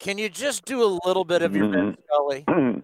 can 0.00 0.16
you 0.16 0.28
just 0.28 0.64
do 0.64 0.82
a 0.82 0.98
little 1.06 1.24
bit 1.24 1.42
of 1.42 1.54
your 1.54 1.66
mm 1.66 1.96
Scully? 2.06 2.44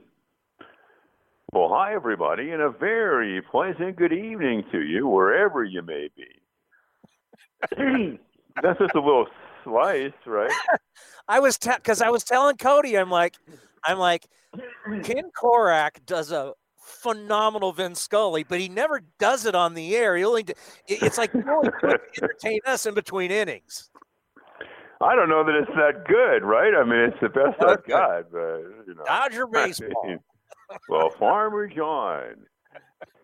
well, 1.53 1.69
hi, 1.71 1.95
everybody, 1.95 2.51
and 2.51 2.61
a 2.61 2.71
very 2.71 3.41
pleasant 3.41 3.97
good 3.97 4.13
evening 4.13 4.65
to 4.73 4.83
you, 4.83 5.09
wherever 5.09 5.65
you 5.65 5.81
may 5.83 6.11
be. 6.17 6.27
That's 8.63 8.79
just 8.79 8.95
a 8.95 9.01
little 9.01 9.27
slice, 9.63 10.13
right? 10.27 10.53
I 11.29 11.41
was 11.41 11.57
because 11.57 12.01
te- 12.01 12.05
I 12.05 12.11
was 12.11 12.25
telling 12.25 12.57
Cody, 12.57 12.99
I'm 12.99 13.11
like, 13.11 13.37
I'm 13.85 13.99
like, 13.99 14.27
Ken 15.03 15.31
Korach 15.41 16.05
does 16.05 16.33
a 16.33 16.53
phenomenal 16.85 17.73
Vin 17.73 17.95
Scully, 17.95 18.45
but 18.45 18.61
he 18.61 18.69
never 18.69 19.01
does 19.19 19.47
it 19.47 19.55
on 19.55 19.75
the 19.75 19.97
air. 19.97 20.17
He 20.17 20.25
only 20.25 20.45
it's 20.87 21.17
like 21.17 21.33
he 21.33 21.41
only 21.49 21.71
entertain 22.23 22.61
us 22.67 22.85
in 22.87 22.95
between 22.95 23.31
innings. 23.31 23.91
I 25.05 25.15
don't 25.15 25.29
know 25.29 25.45
that 25.45 25.55
it's 25.55 25.71
that 25.77 26.07
good, 26.09 26.47
right? 26.47 26.73
I 26.75 26.83
mean, 26.83 27.11
it's 27.11 27.21
the 27.21 27.29
best 27.29 27.61
okay. 27.61 27.73
I've 27.73 27.87
got, 27.87 28.33
but 28.33 28.59
you 28.87 28.95
know. 28.97 29.05
Dodger 29.05 29.47
baseball. 29.53 30.17
well, 30.89 31.11
Farmer 31.11 31.67
John. 31.69 32.47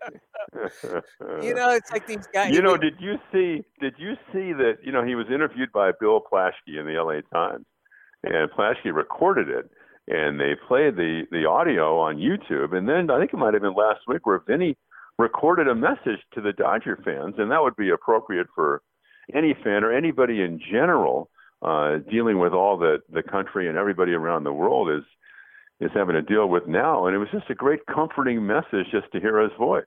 you 1.42 1.54
know, 1.54 1.70
it's 1.70 1.90
like 1.90 2.06
these 2.06 2.26
guys. 2.32 2.54
You 2.54 2.62
know, 2.62 2.76
did 2.76 2.94
you 2.98 3.14
see? 3.32 3.64
Did 3.80 3.94
you 3.98 4.14
see 4.32 4.52
that? 4.52 4.78
You 4.82 4.92
know, 4.92 5.04
he 5.04 5.14
was 5.14 5.26
interviewed 5.32 5.72
by 5.72 5.92
Bill 5.98 6.20
Plaschke 6.20 6.78
in 6.78 6.86
the 6.86 6.96
L.A. 6.96 7.22
Times, 7.34 7.66
and 8.24 8.50
Plaschke 8.50 8.94
recorded 8.94 9.48
it, 9.48 9.70
and 10.08 10.38
they 10.38 10.52
played 10.68 10.96
the 10.96 11.24
the 11.30 11.46
audio 11.46 11.98
on 11.98 12.16
YouTube. 12.16 12.76
And 12.76 12.88
then 12.88 13.10
I 13.10 13.18
think 13.18 13.32
it 13.32 13.38
might 13.38 13.54
have 13.54 13.62
been 13.62 13.74
last 13.74 14.00
week 14.06 14.26
where 14.26 14.42
Vinny 14.46 14.76
recorded 15.18 15.68
a 15.68 15.74
message 15.74 16.20
to 16.34 16.40
the 16.40 16.52
Dodger 16.52 16.98
fans, 17.04 17.34
and 17.38 17.50
that 17.50 17.62
would 17.62 17.76
be 17.76 17.90
appropriate 17.90 18.48
for 18.54 18.82
any 19.34 19.54
fan 19.62 19.84
or 19.84 19.92
anybody 19.92 20.42
in 20.42 20.60
general 20.70 21.30
uh, 21.62 21.98
dealing 22.10 22.38
with 22.38 22.52
all 22.52 22.78
that 22.78 23.02
the 23.12 23.22
country 23.22 23.68
and 23.68 23.76
everybody 23.76 24.12
around 24.12 24.44
the 24.44 24.52
world 24.52 24.90
is 24.90 25.04
is 25.80 25.90
having 25.94 26.14
to 26.14 26.22
deal 26.22 26.46
with 26.46 26.66
now. 26.66 27.06
And 27.06 27.14
it 27.14 27.18
was 27.18 27.28
just 27.32 27.48
a 27.48 27.54
great 27.54 27.80
comforting 27.86 28.46
message 28.46 28.86
just 28.90 29.10
to 29.12 29.20
hear 29.20 29.40
his 29.40 29.52
voice. 29.58 29.84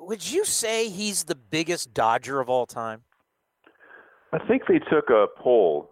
Would 0.00 0.30
you 0.30 0.44
say 0.44 0.88
he's 0.88 1.24
the 1.24 1.36
biggest 1.36 1.94
Dodger 1.94 2.40
of 2.40 2.48
all 2.48 2.66
time? 2.66 3.02
I 4.32 4.38
think 4.46 4.62
they 4.66 4.80
took 4.80 5.10
a 5.10 5.26
poll 5.38 5.90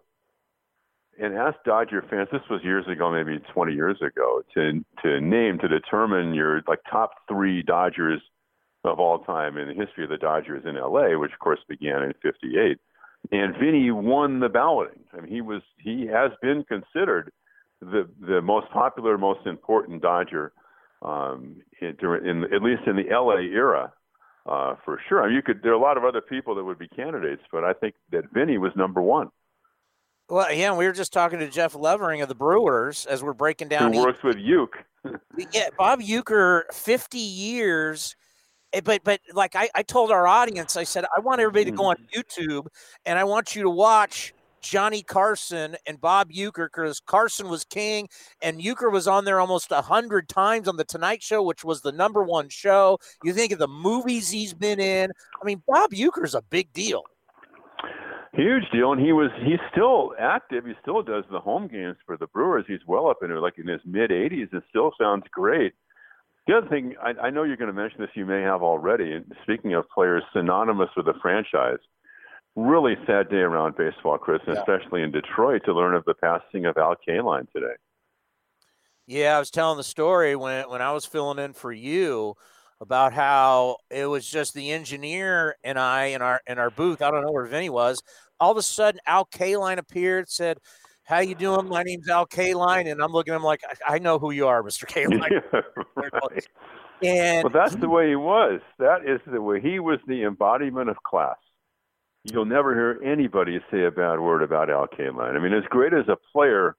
and 1.21 1.37
asked 1.37 1.65
Dodger 1.65 2.03
fans. 2.11 2.29
This 2.33 2.41
was 2.51 2.61
years 2.65 2.87
ago, 2.89 3.13
maybe 3.13 3.39
20 3.53 3.73
years 3.73 3.99
ago, 4.01 4.43
to 4.55 4.85
to 5.03 5.21
name 5.21 5.59
to 5.59 5.69
determine 5.69 6.35
your 6.35 6.63
like 6.67 6.81
top 6.91 7.13
three 7.29 7.63
Dodgers 7.63 8.21
of 8.85 8.99
all 8.99 9.21
time 9.21 9.59
in 9.59 9.69
the 9.69 9.75
history 9.75 10.05
of 10.05 10.11
the 10.11 10.17
Dodgers 10.17 10.65
in 10.67 10.77
LA, 10.77 11.19
which 11.19 11.33
of 11.33 11.39
course 11.39 11.61
began 11.69 12.03
in 12.03 12.15
'58 12.23 12.79
and 13.31 13.55
Vinny 13.57 13.91
won 13.91 14.41
the 14.41 14.49
balloting. 14.49 15.05
I 15.13 15.21
mean, 15.21 15.33
he 15.33 15.41
was 15.41 15.63
he 15.79 16.07
has 16.07 16.31
been 16.43 16.65
considered 16.65 17.33
the 17.81 18.09
the 18.21 18.41
most 18.41 18.71
popular, 18.71 19.19
most 19.19 19.47
important 19.47 20.03
Dodger 20.03 20.53
um, 21.03 21.57
in, 21.81 21.97
in 22.25 22.45
at 22.55 22.63
least 22.63 22.83
in 22.87 22.97
the 22.97 23.05
LA 23.11 23.41
era, 23.53 23.93
uh, 24.47 24.75
for 24.85 25.01
sure. 25.09 25.23
I 25.23 25.27
mean, 25.27 25.37
you 25.37 25.43
could 25.43 25.63
there 25.63 25.73
are 25.73 25.77
a 25.77 25.81
lot 25.81 25.97
of 25.97 26.05
other 26.05 26.21
people 26.21 26.55
that 26.55 26.65
would 26.65 26.79
be 26.79 26.89
candidates, 26.89 27.43
but 27.53 27.65
I 27.65 27.73
think 27.73 27.95
that 28.11 28.25
Vinny 28.33 28.59
was 28.59 28.73
number 28.77 29.01
one. 29.01 29.29
Well, 30.29 30.53
yeah, 30.53 30.77
we 30.77 30.87
were 30.87 30.93
just 30.93 31.13
talking 31.13 31.41
to 31.41 31.49
Jeff 31.49 31.75
Levering 31.75 32.23
of 32.23 32.29
the 32.29 32.37
Brewers 32.37 33.05
as 33.07 33.23
we're 33.23 33.33
breaking 33.33 33.69
down. 33.69 33.93
Who 33.93 34.01
works 34.01 34.23
with 34.23 34.37
Uke? 34.37 34.77
yeah, 35.53 35.71
Bob 35.77 36.01
Uecker, 36.01 36.63
fifty 36.73 37.19
years 37.19 38.15
but 38.85 39.03
but 39.05 39.21
like 39.33 39.57
I, 39.57 39.69
I 39.75 39.83
told 39.83 40.11
our 40.11 40.27
audience, 40.27 40.77
I 40.77 40.85
said 40.85 41.05
I 41.17 41.21
want 41.21 41.41
everybody 41.41 41.65
to 41.67 41.71
go 41.73 41.87
on 41.87 41.97
mm-hmm. 41.97 42.21
YouTube 42.21 42.67
and 43.05 43.19
I 43.19 43.25
want 43.25 43.55
you 43.55 43.63
to 43.63 43.71
watch 43.71 44.33
Johnny 44.61 45.03
Carson 45.03 45.77
and 45.87 46.01
Bob 46.01 46.31
Uecker 46.31 46.67
because 46.67 47.01
Carson 47.01 47.49
was 47.49 47.65
king 47.65 48.09
and 48.43 48.61
Uecker 48.61 48.93
was 48.93 49.09
on 49.09 49.25
there 49.25 49.41
almost 49.41 49.73
a 49.73 49.81
hundred 49.81 50.29
times 50.29 50.69
on 50.69 50.77
the 50.77 50.85
Tonight 50.85 51.23
Show, 51.23 51.43
which 51.43 51.65
was 51.65 51.81
the 51.81 51.93
number 51.93 52.23
one 52.23 52.49
show. 52.49 52.99
You 53.25 53.33
think 53.33 53.53
of 53.53 53.59
the 53.59 53.69
movies 53.69 54.31
he's 54.31 54.55
been 54.55 54.81
in. 54.81 55.11
I 55.41 55.45
mean, 55.45 55.63
Bob 55.67 55.91
Uecker's 55.93 56.35
a 56.35 56.43
big 56.43 56.73
deal. 56.73 57.05
Huge 58.33 58.63
deal, 58.73 58.93
and 58.93 59.01
he 59.01 59.13
was 59.13 59.31
he's 59.45 59.59
still 59.73 60.15
active. 60.19 60.65
He 60.65 60.75
still 60.81 61.03
does 61.03 61.25
the 61.33 61.41
home 61.41 61.67
games 61.67 61.97
for 62.07 62.17
the 62.17 62.29
Brewers. 62.29 62.65
He's 62.69 62.79
well 62.87 63.11
up 63.11 63.19
into 63.23 63.41
like 63.41 63.59
in 63.59 63.67
his 63.67 63.81
mid 63.85 64.11
80s. 64.11 64.55
It 64.55 64.63
still 64.69 64.93
sounds 65.01 65.25
great. 65.33 65.75
The 66.51 66.57
other 66.57 66.69
thing, 66.69 66.97
I, 67.01 67.27
I 67.27 67.31
know 67.31 67.45
you're 67.45 67.57
going 67.57 67.73
to 67.73 67.81
mention 67.81 68.01
this, 68.01 68.11
you 68.15 68.27
may 68.27 68.43
have 68.43 68.61
already. 68.61 69.13
And 69.13 69.25
speaking 69.45 69.75
of 69.75 69.89
players 69.89 70.25
synonymous 70.33 70.89
with 70.97 71.07
the 71.07 71.15
franchise, 71.23 71.79
really 72.57 72.97
sad 73.07 73.31
day 73.31 73.37
around 73.37 73.77
baseball, 73.77 74.19
Chris, 74.19 74.41
yeah. 74.49 74.55
especially 74.55 75.03
in 75.03 75.13
Detroit, 75.13 75.63
to 75.67 75.73
learn 75.73 75.95
of 75.95 76.05
the 76.07 76.15
passing 76.15 76.67
of 76.67 76.77
Al 76.77 76.97
Kaline 77.09 77.47
today. 77.53 77.75
Yeah, 79.07 79.37
I 79.37 79.39
was 79.39 79.53
telling 79.53 79.77
the 79.77 79.85
story 79.85 80.35
when 80.35 80.69
when 80.69 80.83
I 80.83 80.91
was 80.91 81.07
filling 81.07 81.39
in 81.39 81.53
for 81.53 81.73
you 81.73 82.35
about 82.81 83.13
how 83.13 83.77
it 83.89 84.07
was 84.07 84.27
just 84.27 84.53
the 84.53 84.73
engineer 84.73 85.55
and 85.63 85.79
I 85.79 86.07
in 86.07 86.21
our 86.21 86.41
in 86.49 86.59
our 86.59 86.71
booth. 86.71 87.01
I 87.01 87.13
don't 87.13 87.25
know 87.25 87.31
where 87.31 87.47
Vinny 87.47 87.71
was. 87.71 88.03
All 88.41 88.51
of 88.51 88.57
a 88.57 88.63
sudden, 88.63 89.01
Al 89.07 89.25
Kaline 89.27 89.79
appeared, 89.79 90.29
said, 90.29 90.59
how 91.11 91.19
you 91.19 91.35
doing? 91.35 91.69
My 91.69 91.83
name's 91.83 92.09
Al 92.09 92.27
Kaline, 92.27 92.91
and 92.91 93.03
I'm 93.03 93.13
looking 93.13 93.35
at 93.35 93.37
him 93.37 93.43
like, 93.43 93.63
I, 93.87 93.97
I 93.97 93.99
know 93.99 94.19
who 94.19 94.31
you 94.31 94.47
are, 94.47 94.63
Mr. 94.63 94.85
Kaline. 94.89 95.29
Yeah, 95.31 95.61
right. 96.13 96.47
And 97.03 97.45
well, 97.45 97.53
that's 97.53 97.77
the 97.77 97.89
way 97.89 98.09
he 98.09 98.17
was. 98.17 98.61
That 98.79 99.01
is 99.07 99.21
the 99.27 99.43
way 99.43 99.61
he 99.61 99.79
was. 99.79 99.99
The 100.07 100.23
embodiment 100.25 100.89
of 100.89 101.03
class. 101.03 101.37
You'll 102.25 102.45
never 102.45 102.75
hear 102.75 103.11
anybody 103.11 103.59
say 103.71 103.85
a 103.85 103.91
bad 103.91 104.21
word 104.21 104.43
about 104.43 104.71
Al 104.71 104.87
Kaline. 104.87 105.37
I 105.37 105.39
mean, 105.39 105.55
as 105.55 105.65
great 105.71 105.93
as 105.93 106.09
a 106.09 106.17
player 106.33 106.77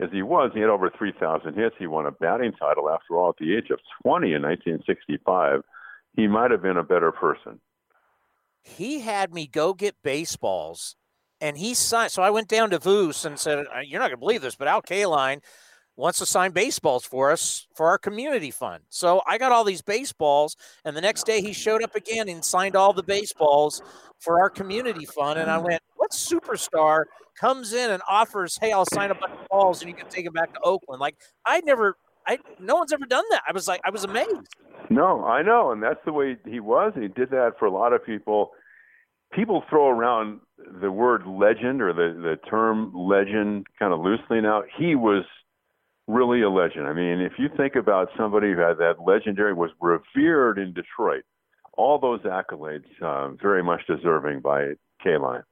as 0.00 0.10
he 0.12 0.22
was. 0.22 0.50
He 0.54 0.60
had 0.60 0.70
over 0.70 0.90
3,000 0.90 1.54
hits. 1.54 1.76
He 1.78 1.86
won 1.86 2.06
a 2.06 2.10
batting 2.10 2.52
title 2.52 2.90
after 2.90 3.16
all 3.16 3.30
at 3.30 3.36
the 3.38 3.54
age 3.54 3.70
of 3.70 3.78
20 4.02 4.32
in 4.32 4.42
1965. 4.42 5.60
He 6.16 6.26
might 6.26 6.50
have 6.50 6.62
been 6.62 6.76
a 6.76 6.84
better 6.84 7.12
person. 7.12 7.60
He 8.62 9.00
had 9.00 9.34
me 9.34 9.46
go 9.46 9.74
get 9.74 10.02
baseballs, 10.02 10.96
and 11.40 11.58
he 11.58 11.74
signed. 11.74 12.12
So 12.12 12.22
I 12.22 12.30
went 12.30 12.48
down 12.48 12.70
to 12.70 12.78
Voos 12.78 13.24
and 13.24 13.38
said, 13.38 13.58
uh, 13.58 13.80
"You're 13.84 14.00
not 14.00 14.08
going 14.08 14.18
to 14.18 14.18
believe 14.18 14.42
this, 14.42 14.56
but 14.56 14.68
Al 14.68 14.82
Kaline 14.82 15.40
wants 15.96 16.18
to 16.18 16.26
sign 16.26 16.50
baseballs 16.50 17.04
for 17.04 17.30
us 17.30 17.66
for 17.74 17.86
our 17.86 17.98
community 17.98 18.50
fund. 18.50 18.82
So 18.88 19.22
I 19.26 19.38
got 19.38 19.52
all 19.52 19.64
these 19.64 19.82
baseballs, 19.82 20.56
and 20.84 20.96
the 20.96 21.00
next 21.00 21.24
day 21.24 21.40
he 21.40 21.52
showed 21.52 21.82
up 21.82 21.94
again 21.94 22.28
and 22.28 22.44
signed 22.44 22.76
all 22.76 22.92
the 22.92 23.02
baseballs 23.02 23.82
for 24.18 24.40
our 24.40 24.50
community 24.50 25.06
fund. 25.06 25.38
And 25.38 25.50
I 25.50 25.58
went, 25.58 25.80
what 25.96 26.10
superstar 26.10 27.04
comes 27.38 27.72
in 27.72 27.90
and 27.90 28.02
offers, 28.08 28.58
hey, 28.60 28.72
I'll 28.72 28.86
sign 28.86 29.10
a 29.10 29.14
bunch 29.14 29.34
of 29.34 29.48
balls 29.48 29.82
and 29.82 29.90
you 29.90 29.96
can 29.96 30.08
take 30.08 30.24
them 30.24 30.34
back 30.34 30.52
to 30.54 30.60
Oakland? 30.64 31.00
Like 31.00 31.16
I 31.46 31.60
never, 31.60 31.96
I 32.26 32.38
no 32.58 32.76
one's 32.76 32.92
ever 32.92 33.06
done 33.06 33.24
that. 33.30 33.42
I 33.48 33.52
was 33.52 33.68
like, 33.68 33.80
I 33.84 33.90
was 33.90 34.04
amazed. 34.04 34.48
No, 34.90 35.24
I 35.24 35.42
know, 35.42 35.70
and 35.72 35.82
that's 35.82 36.04
the 36.04 36.12
way 36.12 36.36
he 36.46 36.60
was. 36.60 36.92
He 36.94 37.08
did 37.08 37.30
that 37.30 37.52
for 37.58 37.66
a 37.66 37.70
lot 37.70 37.92
of 37.92 38.04
people. 38.04 38.50
People 39.34 39.64
throw 39.68 39.88
around 39.88 40.40
the 40.80 40.90
word 40.90 41.26
legend 41.26 41.82
or 41.82 41.92
the 41.92 42.20
the 42.20 42.36
term 42.48 42.92
legend 42.94 43.66
kind 43.78 43.92
of 43.92 44.00
loosely 44.00 44.40
now. 44.40 44.62
He 44.78 44.94
was 44.94 45.24
really 46.06 46.42
a 46.42 46.50
legend. 46.50 46.86
I 46.86 46.92
mean, 46.92 47.20
if 47.20 47.32
you 47.38 47.48
think 47.56 47.76
about 47.76 48.08
somebody 48.16 48.52
who 48.52 48.58
had 48.58 48.78
that 48.78 48.96
legendary, 49.04 49.54
was 49.54 49.70
revered 49.80 50.58
in 50.58 50.72
Detroit, 50.72 51.24
all 51.76 51.98
those 51.98 52.20
accolades, 52.20 53.02
um, 53.02 53.38
very 53.40 53.62
much 53.62 53.80
deserving 53.86 54.40
by 54.40 54.72
Kaline. 55.04 55.42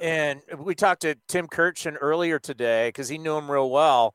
And 0.00 0.40
we 0.58 0.74
talked 0.74 1.02
to 1.02 1.16
Tim 1.28 1.46
Kurkjian 1.46 1.96
earlier 2.00 2.38
today 2.38 2.88
because 2.88 3.08
he 3.08 3.18
knew 3.18 3.36
him 3.36 3.50
real 3.50 3.70
well. 3.70 4.14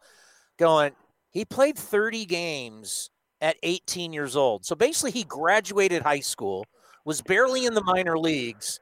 Going, 0.57 0.93
he 1.31 1.43
played 1.45 1.77
30 1.77 2.25
games 2.25 3.09
at 3.41 3.57
18 3.61 4.13
years 4.13 4.35
old. 4.35 4.65
So 4.65 4.75
basically, 4.75 5.11
he 5.11 5.23
graduated 5.23 6.01
high 6.01 6.21
school, 6.21 6.65
was 7.05 7.21
barely 7.21 7.65
in 7.65 7.73
the 7.73 7.83
minor 7.83 8.17
leagues, 8.17 8.79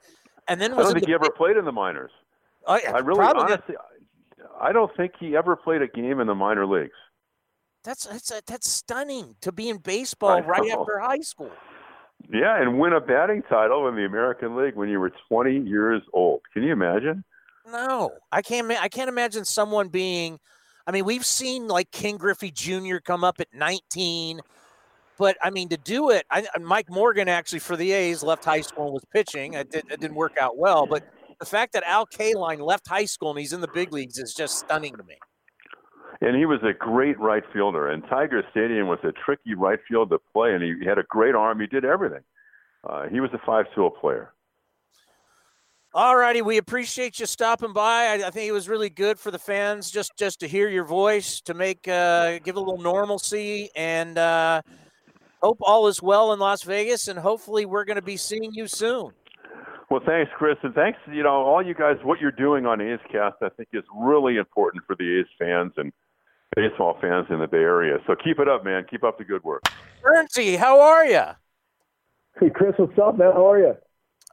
and 0.48 0.60
then 0.60 0.76
was. 0.76 0.80
I 0.80 0.84
don't 0.84 0.94
think 0.94 1.08
he 1.08 1.14
ever 1.14 1.30
played 1.30 1.58
in 1.58 1.66
the 1.66 1.72
minors. 1.72 2.12
Oh, 2.66 2.74
I, 2.74 2.94
I 2.94 3.00
really, 3.00 3.22
honestly, 3.22 3.76
I 4.60 4.72
don't 4.72 4.96
think 4.96 5.14
he 5.20 5.36
ever 5.36 5.56
played 5.56 5.82
a 5.82 5.88
game 5.88 6.20
in 6.20 6.28
the 6.28 6.36
minor 6.36 6.66
leagues. 6.66 6.96
That's 7.84 8.06
that's 8.06 8.32
uh, 8.32 8.40
that's 8.48 8.70
stunning 8.70 9.36
to 9.42 9.52
be 9.52 9.70
in 9.70 9.78
baseball 9.78 10.42
right 10.42 10.72
after 10.72 11.00
high 11.00 11.20
school. 11.20 11.52
Yeah, 12.32 12.62
and 12.62 12.80
win 12.80 12.94
a 12.94 13.02
batting 13.02 13.44
title 13.44 13.88
in 13.90 13.96
the 13.96 14.06
American 14.06 14.56
League 14.56 14.76
when 14.76 14.88
you 14.88 15.00
were 15.00 15.12
20 15.28 15.60
years 15.60 16.02
old. 16.14 16.40
Can 16.54 16.64
you 16.64 16.72
imagine? 16.72 17.26
No, 17.70 18.12
I 18.32 18.42
can't. 18.42 18.72
I 18.72 18.88
can't 18.88 19.10
imagine 19.10 19.44
someone 19.44 19.90
being. 19.90 20.40
I 20.88 20.92
mean, 20.92 21.06
we've 21.06 21.26
seen 21.26 21.68
like 21.68 21.92
Ken 21.92 22.18
Griffey 22.18 22.52
Jr. 22.52 22.98
come 22.98 23.24
up 23.24 23.40
at 23.40 23.48
19, 23.54 24.42
but 25.18 25.38
I 25.42 25.50
mean 25.50 25.70
to 25.70 25.78
do 25.78 26.10
it. 26.10 26.26
I, 26.32 26.46
Mike 26.62 26.90
Morgan 26.90 27.28
actually 27.28 27.60
for 27.60 27.76
the 27.76 27.92
A's 27.92 28.24
left 28.24 28.46
high 28.46 28.62
school 28.62 28.86
and 28.86 28.94
was 28.94 29.06
pitching. 29.12 29.54
It, 29.54 29.72
did, 29.72 29.86
it 29.90 30.00
didn't 30.00 30.16
work 30.16 30.38
out 30.40 30.58
well, 30.58 30.86
but 30.86 31.04
the 31.40 31.46
fact 31.46 31.74
that 31.74 31.84
Al 31.84 32.06
Kaline 32.06 32.60
left 32.60 32.88
high 32.88 33.06
school 33.06 33.32
and 33.32 33.40
he's 33.40 33.54
in 33.54 33.62
the 33.62 33.68
big 33.74 33.92
leagues 33.92 34.18
is 34.18 34.34
just 34.34 34.60
stunning 34.60 34.96
to 34.96 35.04
me. 35.04 35.16
And 36.22 36.38
he 36.38 36.46
was 36.46 36.60
a 36.64 36.74
great 36.74 37.20
right 37.20 37.44
fielder. 37.52 37.90
And 37.90 38.04
Tiger 38.10 38.44
Stadium 38.52 38.88
was 38.88 39.00
a 39.04 39.12
tricky 39.26 39.56
right 39.56 39.80
field 39.90 40.10
to 40.12 40.20
play, 40.32 40.54
and 40.54 40.64
he 40.64 40.86
had 40.86 40.98
a 40.98 41.04
great 41.04 41.36
arm. 41.36 41.60
He 41.60 41.68
did 41.68 41.84
everything. 41.84 42.22
Uh, 42.88 43.08
he 43.10 43.20
was 43.20 43.30
a 43.34 43.42
five-tool 43.46 43.92
player. 43.92 44.34
All 45.96 46.16
righty, 46.16 46.42
we 46.42 46.58
appreciate 46.58 47.20
you 47.20 47.26
stopping 47.26 47.72
by. 47.72 48.06
I, 48.06 48.28
I, 48.28 48.32
think 48.32 48.50
it 48.50 48.52
was 48.52 48.68
really 48.68 48.90
good 48.90 49.20
for 49.20 49.30
the 49.30 49.38
fans 49.38 49.92
just 49.92 50.12
just 50.18 50.40
to 50.40 50.48
hear 50.48 50.68
your 50.68 50.86
voice, 50.86 51.40
to 51.42 51.54
make 51.54 51.88
uh, 51.88 52.40
give 52.40 52.56
a 52.56 52.60
little 52.60 52.82
normalcy, 52.82 53.70
and 53.76 54.18
uh, 54.18 54.64
hope 55.44 55.58
all 55.62 55.88
is 55.88 56.02
well 56.02 56.34
in 56.34 56.40
Las 56.40 56.64
Vegas. 56.64 57.08
And 57.08 57.20
hopefully, 57.20 57.66
we're 57.66 57.86
going 57.86 57.98
to 57.98 58.02
be 58.02 58.18
seeing 58.18 58.54
you 58.54 58.68
soon. 58.68 59.12
Well, 59.90 60.02
thanks, 60.06 60.32
Chris, 60.38 60.56
and 60.64 60.74
thanks, 60.74 60.98
you 61.12 61.22
know, 61.22 61.30
all 61.30 61.64
you 61.64 61.76
guys. 61.76 61.98
What 62.04 62.20
you're 62.20 62.32
doing 62.32 62.66
on 62.66 62.82
A's 62.82 63.00
Cast, 63.12 63.36
I 63.44 63.50
think, 63.50 63.70
is 63.74 63.84
really 63.96 64.38
important 64.38 64.84
for 64.88 64.96
the 64.96 65.20
A's 65.20 65.28
fans 65.38 65.74
and 65.78 65.92
baseball 66.56 66.98
fans 67.00 67.28
in 67.30 67.40
the 67.40 67.48
Bay 67.48 67.58
Area. 67.58 67.98
So 68.08 68.16
keep 68.16 68.40
it 68.40 68.48
up, 68.48 68.64
man. 68.66 68.86
Keep 68.90 69.04
up 69.04 69.20
the 69.20 69.24
good 69.24 69.44
work. 69.44 69.62
Bernsey, 70.04 70.58
how 70.58 70.80
are 70.80 71.06
you? 71.06 71.24
Hey, 72.40 72.50
Chris, 72.50 72.74
what's 72.78 72.98
up, 72.98 73.18
man? 73.18 73.34
How 73.34 73.52
are 73.52 73.60
you? 73.60 73.76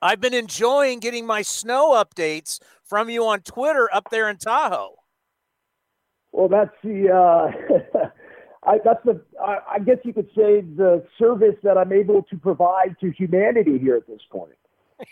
I've 0.01 0.21
been 0.21 0.33
enjoying 0.33 0.99
getting 1.01 1.27
my 1.27 1.43
snow 1.43 1.93
updates 1.93 2.59
from 2.83 3.11
you 3.11 3.27
on 3.27 3.41
Twitter 3.41 3.89
up 3.93 4.09
there 4.11 4.31
in 4.31 4.39
Tahoe. 4.39 4.95
Well, 6.33 6.49
that's 6.49 6.71
the. 6.83 7.11
Uh, 7.13 7.99
I, 8.71 8.79
that's 8.85 9.05
the. 9.05 9.21
I, 9.43 9.59
I 9.73 9.79
guess 9.81 9.97
you 10.05 10.13
could 10.13 10.29
say 10.29 10.61
the 10.61 11.05
service 11.19 11.57
that 11.65 11.77
I'm 11.77 11.93
able 11.93 12.23
to 12.25 12.37
provide 12.37 12.97
to 13.01 13.11
humanity 13.11 13.79
here 13.79 13.97
at 13.97 14.07
this 14.07 14.21
point. 14.31 14.53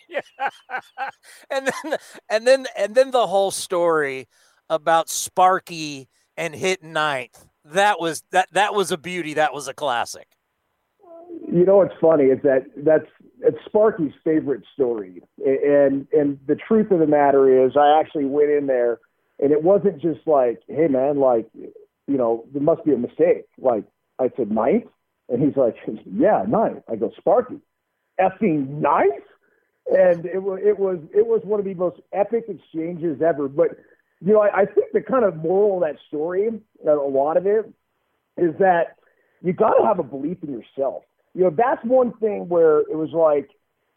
yeah. 0.08 0.20
and 1.50 1.66
then 1.66 1.98
and 2.28 2.46
then 2.46 2.66
and 2.76 2.94
then 2.94 3.10
the 3.10 3.26
whole 3.26 3.50
story 3.50 4.28
about 4.70 5.08
Sparky 5.08 6.08
and 6.36 6.54
hit 6.54 6.84
ninth. 6.84 7.46
That 7.64 7.98
was 7.98 8.22
that 8.30 8.48
that 8.52 8.74
was 8.74 8.92
a 8.92 8.98
beauty. 8.98 9.34
That 9.34 9.52
was 9.52 9.66
a 9.66 9.74
classic. 9.74 10.28
You 11.50 11.64
know 11.64 11.78
what's 11.78 11.94
funny 12.00 12.24
is 12.26 12.38
that 12.44 12.66
that's 12.76 13.06
it's 13.40 13.58
Sparky's 13.66 14.12
favorite 14.22 14.62
story, 14.74 15.22
and 15.44 16.06
and 16.12 16.38
the 16.46 16.56
truth 16.56 16.92
of 16.92 17.00
the 17.00 17.06
matter 17.06 17.64
is, 17.64 17.72
I 17.76 17.98
actually 17.98 18.26
went 18.26 18.50
in 18.50 18.66
there, 18.66 19.00
and 19.40 19.50
it 19.50 19.62
wasn't 19.62 20.00
just 20.00 20.20
like, 20.26 20.62
hey 20.68 20.86
man, 20.86 21.18
like, 21.18 21.48
you 22.08 22.16
know, 22.16 22.44
there 22.52 22.62
must 22.62 22.84
be 22.84 22.92
a 22.92 22.98
mistake. 22.98 23.44
Like 23.58 23.84
I 24.18 24.30
said, 24.36 24.50
ninth, 24.50 24.86
and 25.28 25.40
he's 25.40 25.56
like, 25.56 25.76
yeah, 26.12 26.44
ninth. 26.48 26.82
I 26.90 26.96
go, 26.96 27.12
Sparky, 27.16 27.60
effing 28.20 28.80
ninth 28.80 29.22
and 29.90 30.26
it 30.26 30.42
was 30.42 30.60
it 30.62 30.78
was 30.78 30.98
it 31.14 31.26
was 31.26 31.40
one 31.44 31.58
of 31.58 31.64
the 31.64 31.74
most 31.74 32.00
epic 32.12 32.44
exchanges 32.48 33.22
ever. 33.22 33.48
But 33.48 33.78
you 34.20 34.32
know, 34.32 34.40
I, 34.40 34.62
I 34.62 34.64
think 34.66 34.92
the 34.92 35.00
kind 35.00 35.24
of 35.24 35.36
moral 35.36 35.76
of 35.76 35.88
that 35.88 35.98
story, 36.08 36.48
uh, 36.86 37.00
a 37.00 37.08
lot 37.08 37.36
of 37.36 37.46
it, 37.46 37.72
is 38.36 38.54
that 38.58 38.96
you 39.42 39.52
got 39.52 39.74
to 39.74 39.86
have 39.86 39.98
a 39.98 40.02
belief 40.02 40.38
in 40.42 40.52
yourself. 40.52 41.04
You 41.34 41.44
know, 41.44 41.50
that's 41.50 41.82
one 41.84 42.12
thing 42.14 42.48
where 42.48 42.80
it 42.80 42.96
was 42.96 43.10
like, 43.12 43.50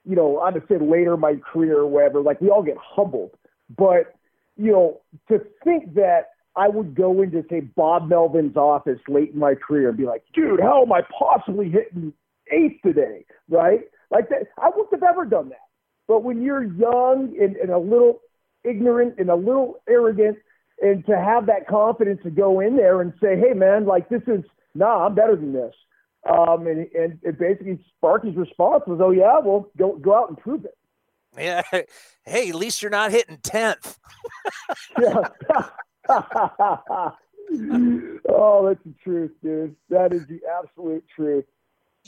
you 0.06 0.16
know, 0.16 0.38
I 0.38 0.52
would 0.52 0.64
say 0.68 0.78
later 0.78 1.16
in 1.16 1.20
my 1.20 1.36
career 1.36 1.80
or 1.80 1.88
whatever, 1.88 2.22
like 2.22 2.40
we 2.40 2.50
all 2.50 2.64
get 2.64 2.78
humbled, 2.80 3.32
but 3.76 4.16
you 4.58 4.72
know, 4.72 5.02
to 5.30 5.44
think 5.64 5.96
that 5.96 6.30
I 6.56 6.68
would 6.68 6.96
go 6.96 7.22
into 7.22 7.46
say 7.50 7.62
Bob 7.62 8.10
Melvin's 8.10 8.58
office 8.58 9.00
late 9.08 9.32
in 9.32 9.40
my 9.40 9.56
career 9.56 9.90
and 9.90 9.98
be 9.98 10.06
like, 10.06 10.24
dude, 10.34 10.60
how 10.60 10.82
am 10.82 10.92
I 10.92 11.02
possibly 11.18 11.70
hitting 11.70 12.14
eighth 12.52 12.82
today? 12.84 13.26
Right? 13.50 13.82
Like 14.10 14.30
that, 14.30 14.48
I 14.62 14.70
wouldn't 14.70 14.92
have 14.92 15.04
ever 15.04 15.26
done 15.26 15.50
that. 15.50 15.68
But 16.08 16.24
when 16.24 16.42
you're 16.42 16.64
young 16.64 17.34
and, 17.40 17.56
and 17.56 17.70
a 17.70 17.78
little 17.78 18.22
ignorant 18.64 19.16
and 19.18 19.30
a 19.30 19.36
little 19.36 19.82
arrogant, 19.88 20.38
and 20.82 21.06
to 21.06 21.18
have 21.18 21.46
that 21.46 21.68
confidence 21.68 22.20
to 22.24 22.32
go 22.32 22.60
in 22.60 22.76
there 22.76 23.02
and 23.02 23.14
say, 23.22 23.38
hey, 23.38 23.54
man, 23.54 23.86
like 23.86 24.10
this 24.10 24.24
is, 24.28 24.44
nah, 24.74 25.06
I'm 25.06 25.16
better 25.16 25.36
than 25.36 25.54
this. 25.54 25.74
Um, 26.30 26.68
and, 26.68 26.88
and, 26.94 27.20
and 27.24 27.38
basically 27.38 27.80
Sparky's 27.98 28.36
response 28.36 28.84
was, 28.88 29.00
oh, 29.02 29.12
yeah, 29.12 29.40
well, 29.40 29.70
go, 29.78 29.96
go 29.96 30.16
out 30.16 30.30
and 30.30 30.38
prove 30.38 30.66
it. 30.66 30.78
Yeah. 31.40 31.62
Hey, 32.26 32.50
at 32.50 32.56
least 32.56 32.82
you're 32.82 32.92
not 32.92 33.12
hitting 33.12 33.38
10th. 33.38 33.98
yeah. 35.02 35.70
oh, 36.10 37.16
that's 38.68 38.84
the 38.84 38.94
truth, 39.04 39.32
dude. 39.44 39.76
That 39.90 40.14
is 40.14 40.26
the 40.28 40.42
absolute 40.60 41.04
truth. 41.14 41.46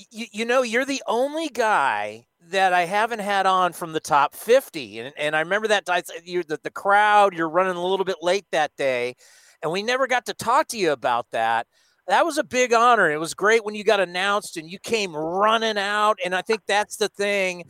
You, 0.09 0.25
you 0.31 0.45
know, 0.45 0.63
you're 0.63 0.85
the 0.85 1.03
only 1.07 1.49
guy 1.49 2.25
that 2.49 2.73
I 2.73 2.85
haven't 2.85 3.19
had 3.19 3.45
on 3.45 3.73
from 3.73 3.93
the 3.93 3.99
top 3.99 4.35
50. 4.35 4.99
And, 4.99 5.13
and 5.17 5.35
I 5.35 5.41
remember 5.41 5.67
that 5.67 5.87
you 6.23 6.43
the, 6.43 6.59
the 6.63 6.71
crowd, 6.71 7.33
you're 7.33 7.49
running 7.49 7.75
a 7.75 7.85
little 7.85 8.05
bit 8.05 8.17
late 8.21 8.45
that 8.51 8.71
day. 8.77 9.15
And 9.61 9.71
we 9.71 9.83
never 9.83 10.07
got 10.07 10.25
to 10.25 10.33
talk 10.33 10.67
to 10.69 10.77
you 10.77 10.91
about 10.91 11.27
that. 11.31 11.67
That 12.07 12.25
was 12.25 12.37
a 12.37 12.43
big 12.43 12.73
honor. 12.73 13.09
It 13.09 13.19
was 13.19 13.33
great 13.33 13.63
when 13.63 13.75
you 13.75 13.83
got 13.83 14.01
announced 14.01 14.57
and 14.57 14.69
you 14.69 14.77
came 14.79 15.15
running 15.15 15.77
out. 15.77 16.19
And 16.25 16.35
I 16.35 16.41
think 16.41 16.61
that's 16.67 16.97
the 16.97 17.07
thing 17.07 17.63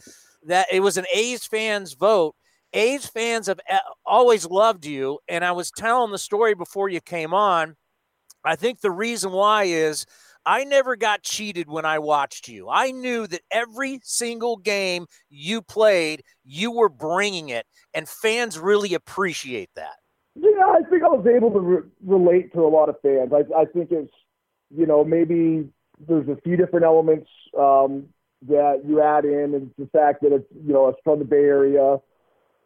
that 0.47 0.67
it 0.71 0.79
was 0.79 0.97
an 0.97 1.05
A's 1.13 1.45
fans 1.45 1.93
vote. 1.93 2.35
A's 2.73 3.05
fans 3.05 3.47
have 3.47 3.59
eh, 3.69 3.79
always 4.05 4.45
loved 4.45 4.85
you. 4.85 5.19
And 5.27 5.45
I 5.45 5.51
was 5.51 5.71
telling 5.71 6.11
the 6.11 6.17
story 6.17 6.55
before 6.55 6.89
you 6.89 7.01
came 7.01 7.33
on. 7.33 7.75
I 8.43 8.55
think 8.55 8.81
the 8.81 8.91
reason 8.91 9.31
why 9.31 9.63
is– 9.63 10.05
I 10.45 10.65
never 10.65 10.95
got 10.95 11.23
cheated 11.23 11.69
when 11.69 11.85
I 11.85 11.99
watched 11.99 12.47
you. 12.47 12.67
I 12.69 12.91
knew 12.91 13.27
that 13.27 13.41
every 13.51 13.99
single 14.03 14.57
game 14.57 15.05
you 15.29 15.61
played, 15.61 16.23
you 16.43 16.71
were 16.71 16.89
bringing 16.89 17.49
it, 17.49 17.65
and 17.93 18.07
fans 18.09 18.59
really 18.59 18.93
appreciate 18.93 19.69
that. 19.75 19.95
Yeah, 20.35 20.65
I 20.67 20.81
think 20.89 21.03
I 21.03 21.07
was 21.07 21.25
able 21.27 21.51
to 21.51 21.59
re- 21.59 21.89
relate 22.05 22.51
to 22.53 22.61
a 22.65 22.67
lot 22.67 22.89
of 22.89 22.95
fans. 23.01 23.31
I, 23.31 23.61
I 23.61 23.65
think 23.65 23.91
it's, 23.91 24.13
you 24.75 24.85
know, 24.85 25.03
maybe 25.03 25.69
there's 26.07 26.27
a 26.27 26.35
few 26.43 26.57
different 26.57 26.85
elements 26.85 27.29
um, 27.57 28.07
that 28.47 28.81
you 28.85 29.01
add 29.01 29.23
in, 29.23 29.53
and 29.53 29.71
the 29.77 29.87
fact 29.93 30.23
that 30.23 30.33
it's, 30.33 30.47
you 30.65 30.73
know, 30.73 30.89
it's 30.89 30.99
from 31.03 31.19
the 31.19 31.25
Bay 31.25 31.37
Area. 31.37 31.99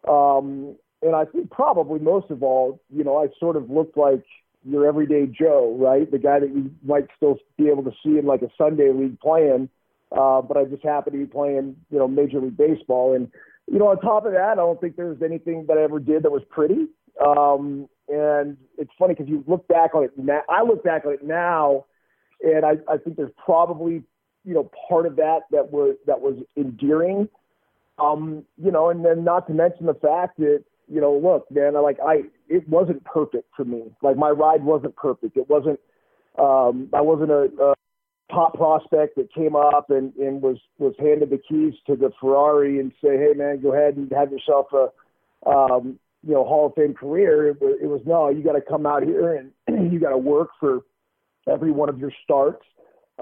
Um, 0.08 0.76
and 1.02 1.16
I 1.16 1.26
think 1.26 1.52
probably 1.52 2.00
most 2.00 2.32
of 2.32 2.44
all, 2.44 2.82
you 2.90 3.04
know, 3.04 3.18
I 3.18 3.28
sort 3.40 3.56
of 3.56 3.70
looked 3.70 3.98
like 3.98 4.24
your 4.66 4.88
everyday 4.88 5.28
Joe, 5.28 5.76
right? 5.80 6.10
The 6.10 6.18
guy 6.18 6.40
that 6.40 6.50
you 6.50 6.72
might 6.84 7.08
still 7.16 7.38
be 7.58 7.70
able 7.70 7.84
to 7.84 7.92
see 8.04 8.18
in 8.18 8.26
like 8.26 8.42
a 8.42 8.50
Sunday 8.58 8.92
league 8.92 9.20
playing, 9.20 9.70
uh, 10.12 10.42
but 10.42 10.58
I 10.58 10.66
just 10.66 10.84
happen 10.84 11.14
to 11.14 11.20
be 11.20 11.26
playing, 11.26 11.76
you 11.90 12.00
know, 12.00 12.08
Major 12.08 12.40
League 12.42 12.58
Baseball. 12.58 13.16
And, 13.16 13.32
you 13.72 13.80
know, 13.80 13.88
on 13.88 14.00
top 14.00 14.26
of 14.26 14.34
that, 14.34 14.52
I 14.52 14.56
don't 14.56 14.80
think 14.82 14.96
there's 14.96 15.22
anything 15.22 15.66
that 15.68 15.78
I 15.78 15.84
ever 15.84 16.00
did 16.00 16.24
that 16.24 16.32
was 16.32 16.44
pretty. 16.50 16.88
Um, 17.26 17.88
and 18.10 18.58
it's 18.78 18.92
funny 18.98 19.14
because 19.14 19.30
you 19.30 19.44
look 19.48 19.68
back 19.68 19.94
on 19.94 20.04
it 20.04 20.12
now. 20.18 20.42
I 20.50 20.64
look 20.64 20.84
back 20.84 21.06
on 21.06 21.14
it 21.14 21.24
now, 21.24 21.86
and 22.42 22.66
I, 22.66 22.78
I 22.88 22.98
think 22.98 23.18
there's 23.18 23.32
probably, 23.44 24.04
you 24.46 24.54
know, 24.54 24.70
part 24.88 25.06
of 25.06 25.18
that 25.18 25.42
that 25.52 25.72
was 25.72 25.96
that 26.06 26.22
was 26.22 26.38
endearing. 26.56 27.28
Um, 28.00 28.44
you 28.58 28.72
know, 28.72 28.90
and 28.90 29.04
then 29.04 29.24
not 29.24 29.48
to 29.48 29.54
mention 29.54 29.88
the 29.88 29.96
fact 29.96 30.38
that, 30.38 30.64
you 30.88 31.02
know, 31.02 31.18
look, 31.18 31.50
man, 31.52 31.76
I 31.76 31.80
like 31.80 31.98
I 32.06 32.24
it 32.48 32.68
wasn't 32.70 33.04
perfect 33.04 33.50
for 33.56 33.66
me. 33.66 33.84
Like 34.02 34.18
my 34.18 34.30
ride 34.30 34.64
wasn't 34.64 34.96
perfect. 34.96 35.38
It 35.38 35.50
wasn't. 35.50 35.80
Um, 36.38 36.90
I 36.94 37.02
wasn't 37.02 37.32
a, 37.32 37.50
a 37.60 37.74
top 38.32 38.54
prospect 38.54 39.16
that 39.16 39.34
came 39.34 39.56
up 39.56 39.90
and, 39.90 40.14
and 40.16 40.42
was 40.42 40.58
was 40.78 40.94
handed 41.00 41.30
the 41.30 41.40
keys 41.50 41.74
to 41.88 41.96
the 41.96 42.12
Ferrari 42.20 42.80
and 42.80 42.92
say, 43.04 43.18
hey 43.18 43.34
man, 43.36 43.62
go 43.62 43.74
ahead 43.74 43.96
and 43.96 44.12
have 44.12 44.32
yourself 44.32 44.68
a 44.74 45.50
um, 45.50 46.00
you 46.26 46.34
know 46.34 46.44
Hall 46.44 46.68
of 46.68 46.74
Fame 46.76 46.94
career. 46.94 47.50
It 47.50 47.62
was, 47.62 47.78
it 47.82 47.88
was 47.88 48.02
no, 48.06 48.30
you 48.30 48.44
got 48.44 48.54
to 48.54 48.62
come 48.62 48.86
out 48.86 49.04
here 49.04 49.36
and 49.36 49.52
you 49.92 50.00
got 50.00 50.12
to 50.12 50.18
work 50.18 50.50
for 50.60 50.82
every 51.50 51.72
one 51.72 51.90
of 51.90 52.00
your 52.00 52.12
starts. 52.24 52.64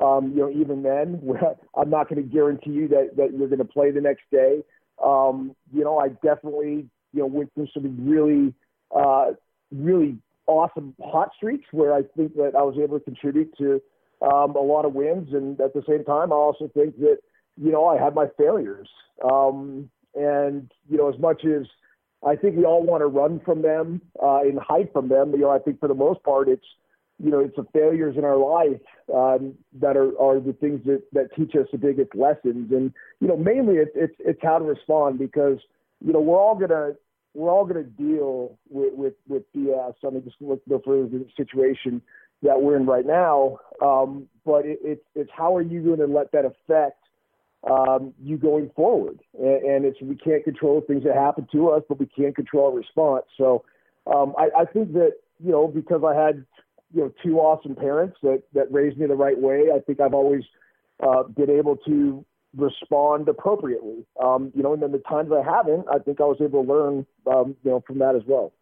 Um, 0.02 0.32
you 0.32 0.42
know, 0.42 0.50
even 0.50 0.84
then, 0.84 1.22
I'm 1.76 1.90
not 1.90 2.10
going 2.10 2.22
to 2.22 2.30
guarantee 2.30 2.72
you 2.72 2.88
that 2.90 3.16
that 3.18 3.32
you're 3.38 3.48
going 3.48 3.60
to 3.60 3.66
play 3.66 3.92
the 3.92 4.02
next 4.02 4.24
day. 4.32 4.64
Um, 5.04 5.56
you 5.74 5.84
know, 5.84 5.98
I 5.98 6.10
definitely 6.10 6.88
you 7.14 7.20
know 7.22 7.28
went 7.28 7.54
through 7.54 7.68
some 7.74 8.08
really 8.08 8.54
uh, 8.96 9.32
really 9.72 10.18
awesome 10.48 10.96
hot 11.04 11.32
streaks 11.36 11.66
where 11.72 11.94
I 11.94 12.02
think 12.16 12.36
that 12.36 12.52
I 12.58 12.62
was 12.62 12.78
able 12.82 13.00
to 13.00 13.04
contribute 13.04 13.58
to 13.58 13.82
um, 14.22 14.56
a 14.56 14.62
lot 14.62 14.86
of 14.86 14.94
wins, 14.94 15.30
and 15.34 15.60
at 15.60 15.74
the 15.74 15.84
same 15.88 16.04
time, 16.04 16.32
I 16.32 16.36
also 16.36 16.70
think 16.74 16.98
that 17.00 17.20
you 17.58 17.72
know 17.72 17.86
I 17.86 18.02
had 18.02 18.16
my 18.16 18.28
failures. 18.38 18.90
Um, 19.24 19.90
and 20.14 20.72
you 20.90 20.98
know, 20.98 21.10
as 21.12 21.20
much 21.20 21.44
as 21.46 21.68
I 22.26 22.36
think 22.36 22.56
we 22.58 22.66
all 22.66 22.84
want 22.84 23.02
to 23.02 23.08
run 23.08 23.40
from 23.46 23.62
them 23.62 24.02
uh, 24.22 24.40
and 24.40 24.60
hide 24.60 24.90
from 24.92 25.10
them, 25.10 25.32
you 25.32 25.40
know, 25.40 25.52
I 25.52 25.60
think 25.60 25.80
for 25.80 25.88
the 25.88 25.96
most 25.96 26.24
part, 26.24 26.48
it's 26.48 26.66
you 27.18 27.32
know, 27.32 27.40
it's 27.40 27.56
the 27.56 27.66
failures 27.74 28.16
in 28.18 28.26
our 28.26 28.38
life 28.38 28.82
um, 29.14 29.54
that 29.80 29.96
are, 29.96 30.20
are 30.20 30.40
the 30.40 30.54
things 30.54 30.82
that, 30.86 31.02
that 31.14 31.34
teach 31.36 31.56
us 31.56 31.68
the 31.72 31.78
biggest 31.78 32.14
lessons. 32.14 32.72
And 32.72 32.94
you 33.20 33.28
know, 33.28 33.38
mainly 33.38 33.76
it's 33.76 33.92
it's, 33.96 34.16
it's 34.20 34.40
how 34.42 34.60
to 34.60 34.66
respond 34.66 35.20
because 35.20 35.60
you 36.04 36.12
know 36.12 36.20
we're 36.20 36.40
all 36.40 36.56
gonna 36.56 36.94
we're 37.34 37.50
all 37.50 37.66
gonna 37.66 37.84
deal 37.84 38.58
with 38.70 38.94
with, 38.94 39.14
with 39.28 39.44
BS. 39.54 39.94
I 40.06 40.10
mean, 40.10 40.24
just 40.24 40.36
look 40.42 40.62
no 40.68 40.82
further 40.86 41.08
the 41.08 41.26
situation 41.38 42.02
that 42.44 42.62
we're 42.62 42.76
in 42.76 42.86
right 42.86 43.06
now. 43.06 43.60
Um, 43.82 44.28
but 44.46 44.66
it, 44.66 44.80
it's 44.84 45.06
it's 45.16 45.32
how 45.36 45.56
are 45.56 45.62
you 45.62 45.82
going 45.82 46.00
to 46.00 46.14
let 46.14 46.34
that 46.34 46.44
affect 46.44 47.00
um, 47.70 48.14
you 48.22 48.38
going 48.38 48.72
forward? 48.76 49.20
And, 49.40 49.64
and, 49.64 49.86
it's 49.86 50.02
we 50.02 50.16
can't 50.16 50.44
control 50.44 50.82
things 50.86 51.04
that 51.06 51.16
happen 51.16 51.48
to 51.54 51.70
us, 51.70 51.84
but 51.88 52.00
we 52.00 52.08
can 52.08 52.34
control 52.34 52.72
our 52.72 52.78
response. 52.78 53.26
So 53.38 53.64
um, 54.06 54.34
I, 54.38 54.50
I 54.62 54.66
think 54.66 54.94
that 54.94 55.14
you 55.44 55.52
know 55.52 55.68
because 55.68 56.02
I 56.06 56.14
had 56.14 56.46
you 56.96 57.02
know 57.02 57.12
two 57.22 57.40
awesome 57.40 57.76
parents 57.76 58.18
that 58.24 58.44
that 58.54 58.72
raised 58.72 58.98
me 58.98 59.06
the 59.06 59.16
right 59.16 59.40
way. 59.40 59.66
I 59.76 59.80
think 59.80 60.00
I've 60.00 60.14
always 60.14 60.44
uh, 61.06 61.24
been 61.24 61.50
able 61.50 61.76
to 61.86 62.26
respond 62.56 63.28
appropriately. 63.28 64.06
Um, 64.24 64.52
you 64.56 64.64
know, 64.64 64.74
and 64.74 64.82
then 64.82 64.94
the 64.94 65.00
times 65.00 65.30
I 65.32 65.44
haven't, 65.44 65.86
I 65.92 66.00
think 66.00 66.22
I 66.22 66.24
was 66.24 66.38
able 66.42 66.64
to 66.64 66.72
learn, 66.72 67.06
um, 67.28 67.56
you 67.64 67.72
know, 67.72 67.84
from 67.86 68.00
that 68.00 68.16
as 68.16 68.22
well. 68.26 68.54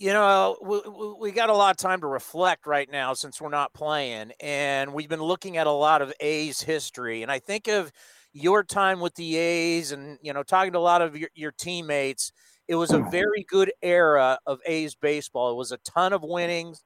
You 0.00 0.12
know, 0.12 0.56
we, 0.62 0.80
we 1.20 1.32
got 1.32 1.48
a 1.48 1.54
lot 1.54 1.70
of 1.70 1.76
time 1.76 2.00
to 2.00 2.06
reflect 2.06 2.66
right 2.66 2.90
now 2.90 3.14
since 3.14 3.40
we're 3.40 3.48
not 3.48 3.72
playing, 3.72 4.32
and 4.40 4.92
we've 4.92 5.08
been 5.08 5.22
looking 5.22 5.56
at 5.56 5.66
a 5.66 5.72
lot 5.72 6.02
of 6.02 6.12
A's 6.20 6.60
history. 6.60 7.22
And 7.22 7.30
I 7.30 7.38
think 7.38 7.68
of 7.68 7.92
your 8.32 8.64
time 8.64 9.00
with 9.00 9.14
the 9.14 9.36
A's, 9.36 9.92
and 9.92 10.18
you 10.22 10.32
know, 10.32 10.42
talking 10.42 10.72
to 10.72 10.78
a 10.78 10.80
lot 10.80 11.02
of 11.02 11.16
your, 11.16 11.30
your 11.34 11.52
teammates. 11.52 12.32
It 12.66 12.74
was 12.74 12.90
a 12.90 12.98
very 13.10 13.46
good 13.48 13.72
era 13.80 14.38
of 14.46 14.60
A's 14.66 14.94
baseball. 14.94 15.52
It 15.52 15.56
was 15.56 15.72
a 15.72 15.78
ton 15.78 16.12
of 16.12 16.22
winnings. 16.22 16.84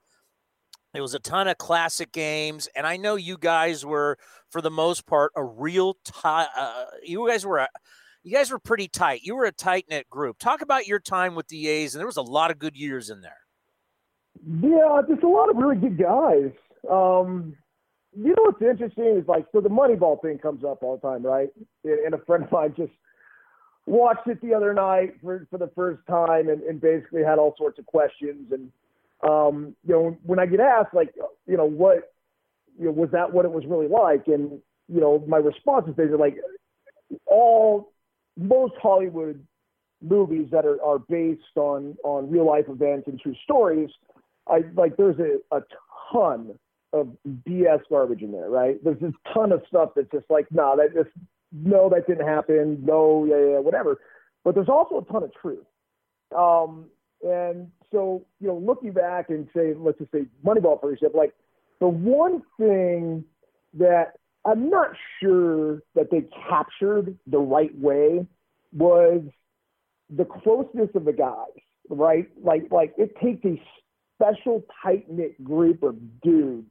It 0.95 1.01
was 1.01 1.15
a 1.15 1.19
ton 1.19 1.49
of 1.49 1.57
classic 1.57 2.13
games, 2.13 2.69
and 2.77 2.87
I 2.87 2.99
know 2.99 3.15
you 3.15 3.39
guys 3.39 3.85
were, 3.85 4.19
for 4.51 4.61
the 4.61 4.71
most 4.71 5.07
part, 5.07 5.33
a 5.35 5.43
real. 5.43 5.95
T- 6.05 6.13
uh, 6.25 6.85
you 7.03 7.27
guys 7.27 7.47
were 7.47 7.59
a, 7.59 7.69
you 8.23 8.33
guys 8.33 8.51
were 8.51 8.59
pretty 8.59 8.89
tight. 8.89 9.23
You 9.23 9.35
were 9.35 9.47
a 9.47 9.53
tight 9.53 9.87
knit 9.89 10.11
group. 10.11 10.39
Talk 10.39 10.61
about 10.61 10.87
your 10.87 11.01
time 11.01 11.35
with 11.35 11.49
the 11.49 11.67
A's, 11.67 11.95
and 11.95 12.01
there 12.01 12.07
was 12.07 12.19
a 12.19 12.23
lot 12.23 12.51
of 12.51 12.59
good 12.59 12.77
years 12.77 13.09
in 13.09 13.23
there. 13.23 13.39
Yeah, 14.47 15.01
there's 15.09 15.23
a 15.23 15.27
lot 15.27 15.49
of 15.49 15.57
really 15.57 15.77
good 15.77 15.97
guys. 15.97 16.51
Um, 16.91 17.57
you 18.15 18.29
know 18.29 18.43
what's 18.43 18.61
interesting 18.61 19.17
is 19.17 19.27
like, 19.27 19.47
so 19.53 19.63
the 19.63 19.71
Moneyball 19.71 20.21
thing 20.21 20.39
comes 20.39 20.63
up 20.63 20.83
all 20.83 20.99
the 20.99 21.09
time, 21.09 21.25
right? 21.25 21.49
And 21.85 22.13
a 22.13 22.19
friend 22.27 22.45
of 22.45 22.53
mine 22.53 22.75
just 22.77 22.93
watched 23.87 24.27
it 24.27 24.43
the 24.43 24.53
other 24.53 24.75
night 24.75 25.15
for, 25.23 25.47
for 25.51 25.59
the 25.59 25.71
first 25.75 26.03
time 26.07 26.51
and, 26.51 26.63
and 26.63 26.83
basically 26.83 27.23
had 27.23 27.39
all 27.39 27.55
sorts 27.57 27.79
of 27.79 27.87
questions. 27.87 28.53
And, 28.53 28.71
um, 29.23 29.77
you 29.87 29.95
know, 29.95 30.19
when 30.23 30.39
I 30.39 30.47
get 30.47 30.61
asked, 30.61 30.95
like, 30.95 31.15
you 31.47 31.57
know, 31.57 31.65
what, 31.67 32.13
you 32.79 32.87
know, 32.87 32.93
was 32.93 33.11
that 33.13 33.33
what 33.33 33.45
it 33.45 33.53
was 33.53 33.65
really 33.67 33.89
like? 33.89 34.27
And, 34.27 34.61
you 34.89 35.01
know, 35.01 35.25
my 35.29 35.37
response 35.37 35.87
is 35.89 35.95
basically 35.95 36.19
like, 36.19 36.37
all 37.27 37.93
most 38.37 38.75
Hollywood 38.81 39.45
movies 40.03 40.49
that 40.51 40.65
are, 40.65 40.83
are 40.83 40.99
based 40.99 41.57
on 41.57 41.97
on 42.05 42.31
real 42.31 42.47
life 42.47 42.65
events 42.69 43.07
and 43.07 43.21
true 43.21 43.35
stories, 43.45 43.91
I 44.49 44.63
like 44.75 44.97
there's 44.97 45.19
a, 45.19 45.57
a 45.57 45.61
ton 46.13 46.59
of 46.93 47.09
BS 47.27 47.81
garbage 47.89 48.23
in 48.23 48.33
there, 48.33 48.51
right? 48.51 48.83
There's 48.83 49.03
a 49.03 49.13
ton 49.33 49.53
of 49.53 49.63
stuff 49.69 49.91
that's 49.97 50.11
just 50.11 50.27
like, 50.29 50.47
no, 50.51 50.71
nah, 50.71 50.77
that 50.77 50.95
just 50.95 51.11
no, 51.53 51.89
that 51.91 52.07
didn't 52.07 52.27
happen, 52.27 52.83
no, 52.85 53.25
yeah, 53.25 53.53
yeah, 53.53 53.59
whatever. 53.59 53.99
But 54.45 54.55
there's 54.55 54.69
also 54.69 54.99
a 54.99 55.13
ton 55.13 55.23
of 55.23 55.33
truth. 55.35 55.65
Um, 56.37 56.87
and 57.23 57.71
so, 57.93 58.25
you 58.41 58.49
know, 58.49 58.57
looking 58.57 58.93
back 58.93 59.29
and 59.29 59.47
say, 59.55 59.75
let's 59.77 59.99
just 59.99 60.11
say 60.11 60.25
Moneyball, 60.45 60.81
for 60.81 60.93
example, 60.93 61.21
like 61.21 61.35
the 61.81 61.89
one 61.89 62.43
thing 62.59 63.25
that 63.75 64.15
I'm 64.45 64.71
not 64.71 64.89
sure 65.21 65.83
that 65.95 66.11
they 66.11 66.25
captured 66.49 67.17
the 67.27 67.39
right 67.39 67.77
way 67.79 68.27
was 68.73 69.23
the 70.11 70.25
closeness 70.25 70.91
of 70.95 71.05
the 71.05 71.13
guys, 71.13 71.53
right? 71.89 72.29
Like 72.43 72.65
like 72.71 72.95
it 72.97 73.15
takes 73.23 73.45
a 73.45 73.61
special 74.15 74.65
tight 74.83 75.11
knit 75.11 75.43
group 75.45 75.83
of 75.83 75.97
dudes 76.23 76.71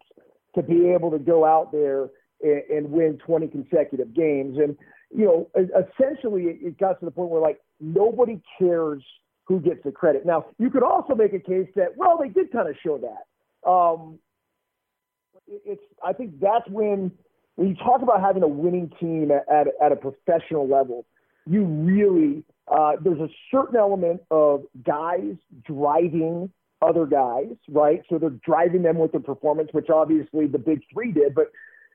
to 0.55 0.63
be 0.63 0.89
able 0.89 1.11
to 1.11 1.19
go 1.19 1.45
out 1.45 1.71
there 1.71 2.09
and, 2.41 2.63
and 2.69 2.91
win 2.91 3.17
20 3.25 3.47
consecutive 3.47 4.13
games. 4.13 4.57
And 4.57 4.75
you 5.13 5.25
know, 5.25 5.49
essentially, 5.55 6.43
it 6.43 6.77
got 6.77 6.99
to 6.99 7.05
the 7.05 7.11
point 7.11 7.29
where 7.29 7.41
like 7.41 7.59
nobody 7.79 8.41
cares 8.57 9.03
who 9.45 9.59
gets 9.59 9.83
the 9.83 9.91
credit. 9.91 10.25
Now, 10.25 10.45
you 10.57 10.69
could 10.69 10.83
also 10.83 11.15
make 11.15 11.33
a 11.33 11.39
case 11.39 11.67
that 11.75 11.97
well, 11.97 12.17
they 12.17 12.29
did 12.29 12.51
kind 12.51 12.69
of 12.69 12.75
show 12.83 12.97
that. 12.99 13.69
Um, 13.69 14.19
it's 15.47 15.81
I 16.03 16.13
think 16.13 16.39
that's 16.39 16.67
when 16.69 17.11
when 17.55 17.69
you 17.69 17.75
talk 17.75 18.01
about 18.01 18.21
having 18.21 18.43
a 18.43 18.47
winning 18.47 18.91
team 18.99 19.31
at, 19.31 19.67
at, 19.83 19.91
a 19.91 19.95
professional 19.95 20.67
level, 20.67 21.05
you 21.45 21.63
really, 21.63 22.43
uh, 22.67 22.93
there's 23.03 23.19
a 23.19 23.29
certain 23.51 23.75
element 23.75 24.21
of 24.31 24.63
guys 24.83 25.35
driving 25.65 26.49
other 26.81 27.05
guys, 27.05 27.53
right? 27.69 28.01
So 28.09 28.17
they're 28.17 28.29
driving 28.29 28.81
them 28.83 28.97
with 28.97 29.11
their 29.11 29.21
performance, 29.21 29.69
which 29.73 29.89
obviously 29.89 30.47
the 30.47 30.57
big 30.57 30.81
three 30.91 31.11
did. 31.11 31.35
But, 31.35 31.51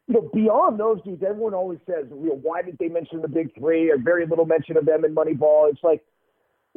you 0.06 0.14
know, 0.14 0.30
beyond 0.32 0.78
those 0.78 1.02
dudes, 1.02 1.22
everyone 1.26 1.54
always 1.54 1.80
says, 1.86 2.04
you 2.10 2.28
know, 2.28 2.38
why 2.40 2.62
did 2.62 2.76
they 2.78 2.88
mention 2.88 3.22
the 3.22 3.28
big 3.28 3.52
three 3.58 3.90
or 3.90 3.98
very 3.98 4.26
little 4.26 4.46
mention 4.46 4.76
of 4.76 4.84
them 4.84 5.04
in 5.04 5.14
Moneyball? 5.14 5.70
It's 5.70 5.82
like, 5.82 6.04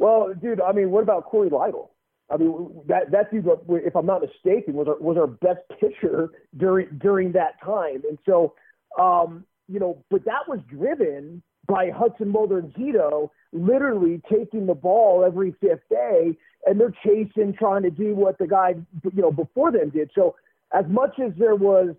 well, 0.00 0.32
dude, 0.32 0.62
I 0.62 0.72
mean, 0.72 0.90
what 0.90 1.02
about 1.02 1.26
Cory 1.26 1.50
Lidle? 1.50 1.90
I 2.30 2.38
mean, 2.38 2.82
that 2.88 3.10
that 3.10 3.30
dude, 3.30 3.46
if 3.68 3.94
I'm 3.94 4.06
not 4.06 4.22
mistaken, 4.22 4.72
was 4.72 4.88
our, 4.88 4.96
was 4.98 5.18
our 5.18 5.26
best 5.26 5.60
pitcher 5.78 6.30
during 6.56 6.88
during 6.98 7.32
that 7.32 7.60
time. 7.62 8.02
And 8.08 8.18
so, 8.24 8.54
um, 8.98 9.44
you 9.68 9.78
know, 9.78 10.02
but 10.10 10.24
that 10.24 10.48
was 10.48 10.60
driven 10.70 11.42
by 11.68 11.90
Hudson 11.90 12.28
Mulder 12.28 12.60
and 12.60 12.72
Zito 12.72 13.28
literally 13.52 14.22
taking 14.32 14.64
the 14.64 14.74
ball 14.74 15.22
every 15.24 15.54
fifth 15.60 15.86
day 15.90 16.36
and 16.64 16.80
they're 16.80 16.94
chasing, 17.04 17.52
trying 17.52 17.82
to 17.82 17.90
do 17.90 18.14
what 18.14 18.38
the 18.38 18.46
guy, 18.46 18.76
you 19.14 19.22
know, 19.22 19.32
before 19.32 19.70
them 19.70 19.90
did. 19.90 20.10
So 20.14 20.34
as 20.72 20.84
much 20.88 21.18
as 21.18 21.32
there 21.38 21.56
was, 21.56 21.94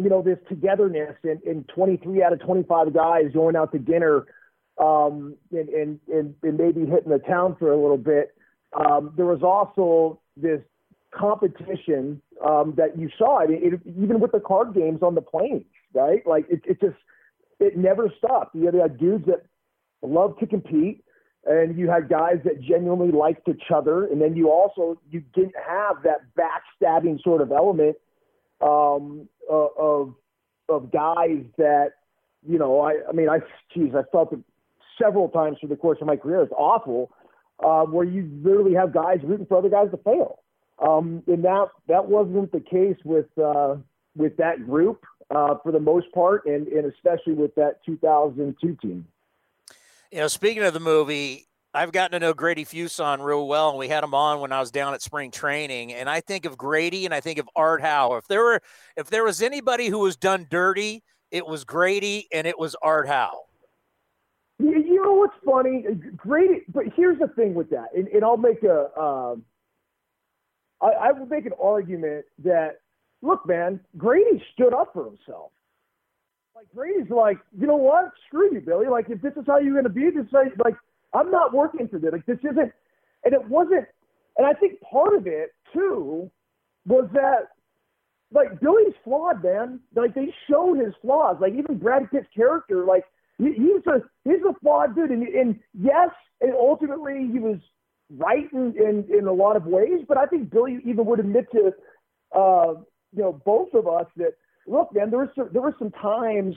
you 0.00 0.08
know, 0.08 0.20
this 0.20 0.38
togetherness 0.48 1.16
in, 1.22 1.40
in 1.46 1.64
23 1.74 2.22
out 2.22 2.32
of 2.32 2.40
25 2.40 2.92
guys 2.92 3.26
going 3.32 3.54
out 3.54 3.72
to 3.72 3.78
dinner 3.78 4.26
um, 4.78 5.36
and, 5.52 5.68
and, 5.68 6.00
and, 6.12 6.34
and 6.42 6.58
maybe 6.58 6.80
hitting 6.80 7.10
the 7.10 7.22
town 7.26 7.56
for 7.58 7.72
a 7.72 7.80
little 7.80 7.98
bit, 7.98 8.34
um, 8.74 9.12
there 9.16 9.26
was 9.26 9.42
also 9.42 10.20
this 10.36 10.60
competition 11.12 12.20
um, 12.44 12.74
that 12.76 12.98
you 12.98 13.08
saw. 13.16 13.40
I 13.40 13.46
mean, 13.46 13.60
it, 13.62 13.80
even 14.02 14.20
with 14.20 14.32
the 14.32 14.40
card 14.40 14.74
games 14.74 15.00
on 15.02 15.14
the 15.14 15.20
planes, 15.20 15.64
right? 15.92 16.26
Like 16.26 16.46
it, 16.50 16.62
it 16.64 16.80
just 16.80 16.96
it 17.60 17.76
never 17.76 18.12
stopped. 18.18 18.54
You 18.54 18.66
had 18.66 18.98
dudes 18.98 19.26
that 19.26 19.44
love 20.02 20.38
to 20.40 20.46
compete, 20.46 21.04
and 21.46 21.78
you 21.78 21.88
had 21.88 22.08
guys 22.08 22.38
that 22.44 22.60
genuinely 22.60 23.12
liked 23.12 23.48
each 23.48 23.70
other, 23.72 24.06
and 24.06 24.20
then 24.20 24.34
you 24.34 24.50
also 24.50 25.00
you 25.10 25.22
didn't 25.34 25.54
have 25.66 25.96
that 26.02 26.22
backstabbing 26.36 27.22
sort 27.22 27.40
of 27.40 27.52
element 27.52 27.96
um, 28.60 29.28
of 29.48 30.14
of 30.68 30.90
guys 30.90 31.44
that 31.58 31.92
you 32.46 32.58
know. 32.58 32.80
I 32.80 32.96
I 33.08 33.12
mean, 33.12 33.28
I 33.28 33.38
geez, 33.72 33.94
I 33.94 34.02
felt 34.10 34.32
it 34.32 34.40
several 35.00 35.28
times 35.28 35.58
through 35.60 35.70
the 35.70 35.76
course 35.76 35.98
of 36.00 36.06
my 36.06 36.16
career. 36.16 36.42
It's 36.42 36.52
awful, 36.56 37.10
uh, 37.64 37.82
where 37.82 38.04
you 38.04 38.28
literally 38.42 38.74
have 38.74 38.92
guys 38.92 39.18
rooting 39.22 39.46
for 39.46 39.58
other 39.58 39.68
guys 39.68 39.90
to 39.90 39.96
fail, 39.98 40.40
um, 40.78 41.22
and 41.26 41.44
that 41.44 41.68
that 41.88 42.06
wasn't 42.06 42.52
the 42.52 42.60
case 42.60 42.96
with 43.04 43.26
uh, 43.38 43.76
with 44.16 44.36
that 44.36 44.66
group 44.66 45.04
uh, 45.30 45.56
for 45.62 45.72
the 45.72 45.80
most 45.80 46.10
part, 46.12 46.46
and 46.46 46.68
and 46.68 46.92
especially 46.92 47.34
with 47.34 47.54
that 47.54 47.84
2002 47.84 48.76
team. 48.76 49.06
You 50.10 50.20
know, 50.20 50.28
speaking 50.28 50.62
of 50.62 50.74
the 50.74 50.80
movie, 50.80 51.48
I've 51.74 51.90
gotten 51.90 52.12
to 52.12 52.24
know 52.24 52.34
Grady 52.34 52.64
Fuson 52.64 53.20
real 53.20 53.48
well, 53.48 53.70
and 53.70 53.78
we 53.78 53.88
had 53.88 54.04
him 54.04 54.14
on 54.14 54.38
when 54.38 54.52
I 54.52 54.60
was 54.60 54.70
down 54.70 54.94
at 54.94 55.02
spring 55.02 55.32
training. 55.32 55.92
And 55.92 56.08
I 56.08 56.20
think 56.20 56.44
of 56.44 56.56
Grady 56.56 57.04
and 57.04 57.12
I 57.12 57.18
think 57.20 57.40
of 57.40 57.48
Art 57.56 57.82
Howe. 57.82 58.14
If 58.14 58.28
there 58.28 58.44
were, 58.44 58.62
if 58.96 59.10
there 59.10 59.24
was 59.24 59.42
anybody 59.42 59.88
who 59.88 59.98
was 59.98 60.16
done 60.16 60.46
dirty, 60.48 61.02
it 61.32 61.44
was 61.44 61.64
Grady 61.64 62.28
and 62.32 62.46
it 62.46 62.56
was 62.56 62.76
Art 62.80 63.08
Howe. 63.08 63.40
You, 64.58 65.02
know 65.02 65.14
what's 65.14 65.34
funny? 65.44 65.84
Grady, 66.16 66.62
but 66.72 66.84
here's 66.96 67.18
the 67.18 67.28
thing 67.28 67.54
with 67.54 67.70
that, 67.70 67.88
and, 67.94 68.06
and 68.08 68.24
I'll 68.24 68.36
make 68.36 68.62
a, 68.62 68.96
um, 68.98 69.42
I, 70.80 71.08
I 71.08 71.12
will 71.12 71.26
make 71.26 71.44
an 71.46 71.52
argument 71.60 72.24
that, 72.44 72.80
look, 73.20 73.46
man, 73.46 73.80
Grady 73.96 74.42
stood 74.52 74.72
up 74.72 74.92
for 74.92 75.04
himself. 75.06 75.50
Like 76.54 76.66
Grady's 76.74 77.10
like, 77.10 77.38
you 77.58 77.66
know 77.66 77.76
what? 77.76 78.12
Screw 78.28 78.54
you, 78.54 78.60
Billy. 78.60 78.86
Like 78.86 79.10
if 79.10 79.20
this 79.20 79.32
is 79.32 79.44
how 79.46 79.58
you're 79.58 79.72
going 79.72 79.84
to 79.84 79.90
be, 79.90 80.08
this 80.10 80.26
is 80.26 80.58
like 80.64 80.76
I'm 81.12 81.30
not 81.30 81.52
working 81.52 81.88
for 81.88 81.98
this. 81.98 82.12
Like 82.12 82.26
this 82.26 82.38
isn't, 82.38 82.72
and 83.24 83.34
it 83.34 83.48
wasn't. 83.48 83.86
And 84.36 84.46
I 84.46 84.52
think 84.52 84.80
part 84.80 85.14
of 85.14 85.26
it 85.26 85.52
too 85.72 86.30
was 86.86 87.08
that 87.12 87.48
like 88.32 88.60
Billy's 88.60 88.94
flawed, 89.02 89.42
man. 89.42 89.80
Like 89.94 90.14
they 90.14 90.32
showed 90.48 90.78
his 90.78 90.94
flaws. 91.02 91.36
Like 91.40 91.54
even 91.54 91.78
Brad 91.78 92.10
Pitt's 92.10 92.26
character, 92.34 92.84
like 92.84 93.04
he's 93.38 93.86
a 93.86 94.02
he's 94.24 94.42
a 94.48 94.54
flawed 94.60 94.94
dude. 94.94 95.10
And, 95.10 95.26
and 95.28 95.60
yes, 95.78 96.10
and 96.40 96.52
ultimately 96.54 97.28
he 97.32 97.38
was 97.38 97.58
right 98.10 98.50
in, 98.52 98.74
in 98.76 99.06
in 99.16 99.26
a 99.26 99.32
lot 99.32 99.56
of 99.56 99.64
ways. 99.66 100.04
But 100.06 100.18
I 100.18 100.26
think 100.26 100.50
Billy 100.50 100.78
even 100.84 101.04
would 101.06 101.20
admit 101.20 101.46
to 101.52 101.72
uh, 102.36 102.74
you 103.12 103.22
know 103.22 103.40
both 103.44 103.74
of 103.74 103.86
us 103.88 104.06
that 104.16 104.34
look, 104.66 104.94
man, 104.94 105.10
there 105.10 105.20
was 105.20 105.28
some, 105.36 105.48
there 105.52 105.62
were 105.62 105.74
some 105.78 105.90
times, 105.90 106.56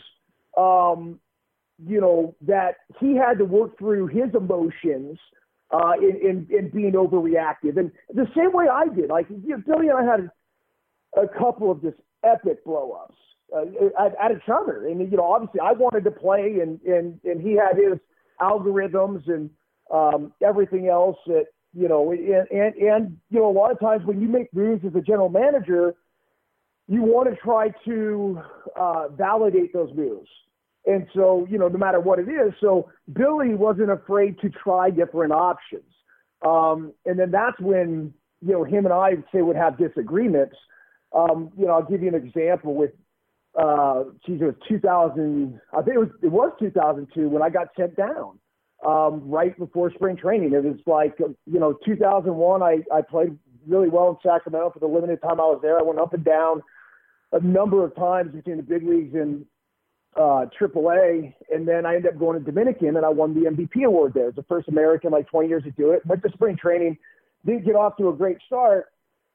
um, 0.58 1.20
you 1.86 2.02
know, 2.02 2.36
that 2.42 2.76
he 3.00 3.16
had 3.16 3.38
to 3.38 3.46
work 3.46 3.78
through 3.78 4.08
his 4.08 4.34
emotions 4.34 5.20
uh, 5.72 5.94
in, 6.00 6.48
in, 6.50 6.58
in 6.58 6.70
being 6.70 6.94
overreactive, 6.94 7.78
and 7.78 7.92
the 8.14 8.28
same 8.36 8.54
way 8.54 8.66
I 8.72 8.88
did. 8.88 9.10
Like 9.10 9.28
you 9.30 9.58
know, 9.58 9.64
Billy 9.66 9.90
and 9.90 9.98
I 9.98 10.04
had 10.10 10.30
a 11.18 11.28
couple 11.28 11.72
of 11.72 11.82
just 11.82 11.98
epic 12.24 12.66
blowups 12.66 13.14
uh, 13.56 13.66
at, 14.00 14.32
each 14.32 14.50
other, 14.50 14.88
and 14.88 15.00
you 15.12 15.18
know, 15.18 15.32
obviously 15.32 15.60
I 15.60 15.72
wanted 15.74 16.04
to 16.06 16.12
play, 16.12 16.60
and 16.62 16.82
and 16.82 17.20
and 17.24 17.42
he 17.42 17.54
had 17.54 17.78
his 17.78 18.00
algorithms 18.42 19.28
and 19.28 19.50
um, 19.92 20.34
everything 20.46 20.88
else 20.88 21.18
that 21.28 21.46
you 21.74 21.88
know, 21.88 22.12
and, 22.12 22.48
and 22.52 22.76
and 22.76 23.18
you 23.30 23.40
know, 23.40 23.50
a 23.50 23.52
lot 23.52 23.72
of 23.72 23.80
times 23.80 24.06
when 24.06 24.22
you 24.22 24.28
make 24.28 24.54
moves 24.54 24.84
as 24.86 24.96
a 24.96 25.02
general 25.02 25.30
manager 25.30 25.96
you 26.88 27.02
want 27.02 27.30
to 27.30 27.36
try 27.36 27.70
to 27.86 28.42
uh, 28.80 29.10
validate 29.10 29.74
those 29.74 29.94
moves. 29.94 30.30
And 30.86 31.06
so, 31.14 31.46
you 31.50 31.58
know, 31.58 31.68
no 31.68 31.78
matter 31.78 32.00
what 32.00 32.18
it 32.18 32.30
is, 32.30 32.54
so 32.62 32.90
Billy 33.12 33.56
wasn't 33.56 33.92
afraid 33.92 34.40
to 34.40 34.50
try 34.50 34.90
different 34.90 35.34
options. 35.34 35.84
Um, 36.46 36.94
and 37.06 37.20
then 37.20 37.30
that's 37.30 37.60
when, 37.60 38.14
you 38.42 38.54
know, 38.54 38.64
him 38.64 38.86
and 38.86 38.94
I 38.94 39.16
say 39.34 39.42
would 39.42 39.58
have 39.58 39.78
disagreements. 39.78 40.56
Um, 41.14 41.52
you 41.58 41.66
know, 41.66 41.74
I'll 41.74 41.84
give 41.84 42.02
you 42.02 42.08
an 42.08 42.16
example 42.16 42.74
with, 42.74 42.92
uh, 43.58 44.04
geez, 44.26 44.40
it 44.40 44.46
was 44.46 44.56
2000, 44.68 45.60
I 45.74 45.82
think 45.82 45.96
it 45.96 46.00
was, 46.00 46.10
it 46.22 46.32
was 46.32 46.52
2002 46.60 47.28
when 47.28 47.42
I 47.42 47.50
got 47.50 47.70
sent 47.76 47.96
down, 47.96 48.38
um, 48.86 49.28
right 49.28 49.58
before 49.58 49.92
spring 49.92 50.16
training. 50.16 50.54
It 50.54 50.64
was 50.64 50.78
like, 50.86 51.18
you 51.20 51.60
know, 51.60 51.78
2001, 51.84 52.62
I, 52.62 52.78
I 52.94 53.02
played 53.02 53.38
really 53.68 53.90
well 53.90 54.10
in 54.10 54.30
Sacramento 54.30 54.72
for 54.72 54.80
the 54.80 54.88
limited 54.88 55.22
time 55.22 55.40
I 55.40 55.46
was 55.46 55.60
there. 55.62 55.80
I 55.80 55.82
went 55.82 56.00
up 56.00 56.14
and 56.14 56.24
down 56.24 56.62
a 57.32 57.40
number 57.40 57.84
of 57.84 57.96
times 57.96 58.32
between 58.34 58.58
the 58.58 58.64
big 58.64 58.84
leagues 58.84 59.16
and 59.16 59.46
uh, 60.16 60.46
AAA, 60.60 61.34
and 61.52 61.68
then 61.68 61.86
I 61.86 61.96
ended 61.96 62.14
up 62.14 62.20
going 62.20 62.40
to 62.40 62.46
Dominican, 62.46 62.96
and 62.96 63.06
I 63.06 63.10
won 63.10 63.34
the 63.34 63.50
MVP 63.50 63.86
award 63.86 64.14
there. 64.14 64.24
It 64.24 64.28
was 64.28 64.36
the 64.36 64.44
first 64.44 64.68
American 64.68 65.12
like 65.12 65.28
20 65.30 65.50
years 65.50 65.64
to 65.64 65.72
do 65.72 65.92
it. 65.92 66.06
Went 66.06 66.22
to 66.24 66.32
spring 66.32 66.58
training, 66.58 66.98
didn't 67.46 67.66
get 67.66 67.76
off 67.76 67.98
to 67.98 68.10
a 68.10 68.14
great 68.14 68.38
start, 68.46 68.86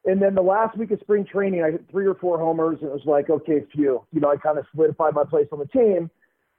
and 0.05 0.21
then 0.21 0.35
the 0.35 0.43
last 0.43 0.77
week 0.77 0.91
of 0.91 1.01
spring 1.01 1.25
training, 1.25 1.63
I 1.63 1.73
hit 1.73 1.85
three 1.91 2.07
or 2.07 2.15
four 2.15 2.39
homers, 2.39 2.79
and 2.81 2.91
it 2.91 2.93
was 2.93 3.07
like, 3.07 3.31
okay, 3.31 3.65
phew, 3.73 4.05
you 4.13 4.21
know, 4.21 4.31
I 4.31 4.37
kind 4.37 4.59
of 4.59 4.67
solidified 4.75 5.15
my 5.15 5.25
place 5.25 5.47
on 5.53 5.59
the 5.59 5.67
team, 5.67 6.11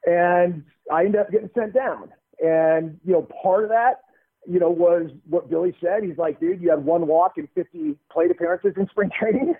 and 0.05 0.63
I 0.91 1.05
ended 1.05 1.21
up 1.21 1.31
getting 1.31 1.49
sent 1.53 1.73
down. 1.73 2.09
And 2.43 2.99
you 3.05 3.13
know, 3.13 3.27
part 3.41 3.63
of 3.63 3.69
that, 3.69 4.01
you 4.47 4.59
know, 4.59 4.69
was 4.69 5.09
what 5.29 5.49
Billy 5.49 5.75
said. 5.81 6.03
He's 6.03 6.17
like, 6.17 6.39
dude, 6.39 6.61
you 6.61 6.69
had 6.69 6.83
one 6.83 7.07
walk 7.07 7.33
and 7.37 7.47
50 7.55 7.95
plate 8.11 8.31
appearances 8.31 8.73
in 8.77 8.87
spring 8.89 9.09
training 9.19 9.55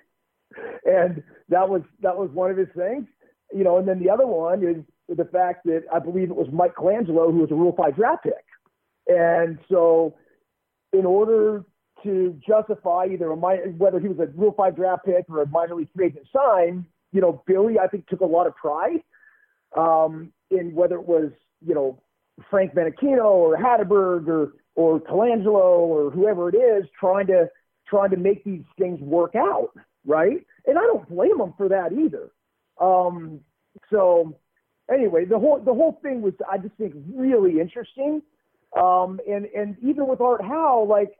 and 0.84 1.22
that 1.48 1.68
was 1.68 1.82
that 2.02 2.16
was 2.16 2.30
one 2.30 2.50
of 2.50 2.56
his 2.56 2.68
things. 2.76 3.06
You 3.54 3.64
know, 3.64 3.78
and 3.78 3.86
then 3.86 4.00
the 4.00 4.10
other 4.10 4.26
one 4.26 4.64
is 4.64 5.16
the 5.16 5.24
fact 5.26 5.64
that 5.66 5.84
I 5.92 5.98
believe 5.98 6.30
it 6.30 6.36
was 6.36 6.48
Mike 6.52 6.74
Colangelo 6.74 7.30
who 7.30 7.38
was 7.38 7.50
a 7.50 7.54
Rule 7.54 7.74
Five 7.76 7.96
draft 7.96 8.24
pick, 8.24 8.44
and 9.06 9.58
so 9.68 10.14
in 10.92 11.06
order 11.06 11.64
to 12.04 12.38
justify 12.46 13.06
either 13.12 13.30
a 13.30 13.36
minor, 13.36 13.64
whether 13.76 13.98
he 13.98 14.08
was 14.08 14.18
a 14.20 14.30
Rule 14.36 14.54
Five 14.56 14.76
draft 14.76 15.04
pick 15.04 15.24
or 15.28 15.42
a 15.42 15.48
minor 15.48 15.74
league 15.74 15.88
free 15.94 16.06
agent 16.06 16.26
sign, 16.32 16.86
you 17.12 17.20
know, 17.20 17.42
Billy 17.46 17.78
I 17.78 17.88
think 17.88 18.06
took 18.06 18.20
a 18.20 18.26
lot 18.26 18.46
of 18.46 18.54
pride 18.56 19.02
um, 19.76 20.32
in 20.50 20.74
whether 20.74 20.96
it 20.96 21.06
was 21.06 21.30
you 21.66 21.74
know 21.74 22.00
Frank 22.50 22.74
Menechino 22.74 23.24
or 23.24 23.56
Hatteberg 23.56 24.28
or 24.28 24.52
or 24.76 25.00
Colangelo 25.00 25.78
or 25.80 26.10
whoever 26.10 26.48
it 26.48 26.56
is 26.56 26.84
trying 26.98 27.26
to 27.26 27.48
trying 27.86 28.10
to 28.10 28.16
make 28.16 28.44
these 28.44 28.64
things 28.78 29.00
work 29.00 29.34
out 29.34 29.70
right? 30.04 30.46
And 30.66 30.78
I 30.78 30.82
don't 30.82 31.08
blame 31.08 31.38
them 31.38 31.54
for 31.56 31.68
that 31.68 31.92
either. 31.92 32.30
Um, 32.80 33.40
so 33.90 34.36
anyway, 34.92 35.24
the 35.24 35.38
whole 35.38 35.60
the 35.60 35.74
whole 35.74 35.98
thing 36.02 36.22
was 36.22 36.34
I 36.50 36.58
just 36.58 36.74
think 36.76 36.94
really 37.14 37.60
interesting. 37.60 38.22
Um, 38.76 39.20
and 39.28 39.46
and 39.46 39.76
even 39.82 40.06
with 40.06 40.20
Art 40.20 40.42
Howe, 40.42 40.86
like 40.88 41.12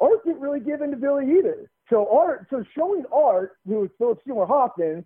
Art 0.00 0.24
didn't 0.24 0.40
really 0.40 0.60
give 0.60 0.80
in 0.80 0.90
to 0.90 0.96
Billy 0.96 1.26
either. 1.38 1.70
So 1.88 2.08
Art, 2.10 2.46
so 2.50 2.64
showing 2.76 3.04
Art, 3.12 3.56
who 3.66 3.80
was 3.80 3.90
Philip 3.98 4.20
Seymour 4.26 4.46
Hoffman, 4.46 5.04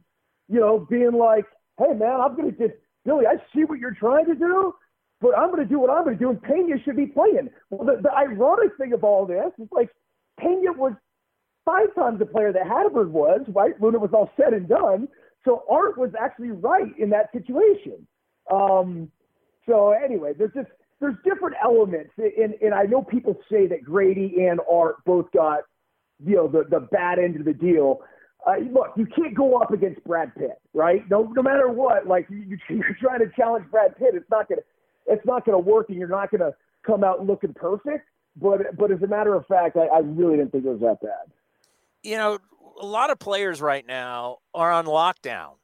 you 0.48 0.60
know, 0.60 0.86
being 0.90 1.12
like, 1.12 1.46
hey 1.78 1.94
man, 1.94 2.20
I'm 2.20 2.36
gonna 2.36 2.52
just 2.52 2.74
Billy, 3.04 3.26
I 3.26 3.36
see 3.54 3.64
what 3.64 3.78
you're 3.78 3.94
trying 3.94 4.26
to 4.26 4.34
do, 4.34 4.74
but 5.20 5.36
I'm 5.36 5.50
gonna 5.50 5.64
do 5.64 5.78
what 5.78 5.90
I'm 5.90 6.04
gonna 6.04 6.16
do, 6.16 6.30
and 6.30 6.42
Pena 6.42 6.76
should 6.84 6.96
be 6.96 7.06
playing. 7.06 7.50
Well, 7.70 7.86
the, 7.86 8.02
the 8.02 8.12
ironic 8.12 8.76
thing 8.78 8.92
of 8.92 9.04
all 9.04 9.26
this 9.26 9.52
is 9.58 9.68
like 9.72 9.90
Pena 10.38 10.72
was 10.72 10.92
five 11.64 11.94
times 11.94 12.18
the 12.18 12.26
player 12.26 12.52
that 12.52 12.66
Hatteberg 12.66 13.08
was, 13.08 13.40
right, 13.48 13.78
when 13.80 13.94
it 13.94 14.00
was 14.00 14.10
all 14.12 14.30
said 14.36 14.52
and 14.52 14.68
done. 14.68 15.08
So 15.44 15.64
Art 15.70 15.98
was 15.98 16.10
actually 16.18 16.50
right 16.50 16.92
in 16.98 17.10
that 17.10 17.30
situation. 17.32 18.06
Um, 18.50 19.10
so 19.66 19.92
anyway, 19.92 20.32
there's 20.36 20.52
just 20.54 20.68
there's 21.00 21.16
different 21.24 21.56
elements, 21.62 22.10
and, 22.16 22.54
and 22.62 22.74
I 22.74 22.84
know 22.84 23.02
people 23.02 23.38
say 23.50 23.66
that 23.66 23.82
Grady 23.84 24.46
and 24.46 24.60
Art 24.70 24.96
both 25.04 25.30
got, 25.32 25.60
you 26.24 26.36
know, 26.36 26.48
the 26.48 26.64
the 26.70 26.80
bad 26.80 27.18
end 27.18 27.36
of 27.36 27.44
the 27.44 27.52
deal. 27.52 28.00
Uh, 28.46 28.58
look, 28.72 28.92
you 28.96 29.06
can't 29.06 29.34
go 29.34 29.58
up 29.58 29.72
against 29.72 30.04
Brad 30.04 30.34
Pitt, 30.34 30.60
right? 30.74 31.02
No, 31.10 31.24
no 31.34 31.42
matter 31.42 31.68
what, 31.68 32.06
like 32.06 32.26
you, 32.30 32.58
you're 32.68 32.96
trying 33.00 33.20
to 33.20 33.30
challenge 33.36 33.70
Brad 33.70 33.96
Pitt, 33.96 34.10
it's 34.14 34.30
not 34.30 34.48
gonna, 34.48 34.62
it's 35.06 35.24
not 35.26 35.44
gonna 35.44 35.58
work, 35.58 35.88
and 35.88 35.98
you're 35.98 36.08
not 36.08 36.30
gonna 36.30 36.52
come 36.86 37.04
out 37.04 37.26
looking 37.26 37.54
perfect. 37.54 38.08
But 38.36 38.76
but 38.76 38.90
as 38.90 39.02
a 39.02 39.06
matter 39.06 39.34
of 39.34 39.46
fact, 39.46 39.76
I, 39.76 39.86
I 39.86 39.98
really 39.98 40.36
didn't 40.36 40.52
think 40.52 40.64
it 40.64 40.70
was 40.70 40.80
that 40.80 41.00
bad 41.00 41.32
you 42.04 42.16
know, 42.16 42.38
a 42.80 42.86
lot 42.86 43.10
of 43.10 43.18
players 43.18 43.60
right 43.60 43.84
now 43.84 44.38
are 44.54 44.70
on 44.70 44.84
lockdown 44.84 45.54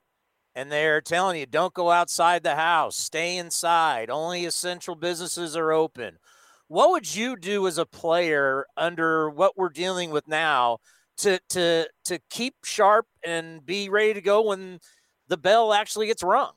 and 0.60 0.70
they're 0.70 1.00
telling 1.00 1.40
you 1.40 1.46
don't 1.46 1.72
go 1.72 1.90
outside 1.90 2.42
the 2.42 2.54
house, 2.54 2.94
stay 2.94 3.38
inside, 3.38 4.10
only 4.10 4.44
essential 4.44 4.94
businesses 4.94 5.56
are 5.56 5.72
open. 5.72 6.18
What 6.68 6.90
would 6.90 7.14
you 7.16 7.34
do 7.34 7.66
as 7.66 7.78
a 7.78 7.86
player 7.86 8.66
under 8.76 9.30
what 9.30 9.56
we're 9.56 9.70
dealing 9.70 10.10
with 10.10 10.28
now 10.28 10.76
to 11.16 11.40
to 11.48 11.88
to 12.04 12.18
keep 12.28 12.56
sharp 12.62 13.06
and 13.24 13.64
be 13.64 13.88
ready 13.88 14.12
to 14.12 14.20
go 14.20 14.48
when 14.48 14.80
the 15.28 15.38
bell 15.38 15.72
actually 15.72 16.08
gets 16.08 16.22
rung? 16.22 16.52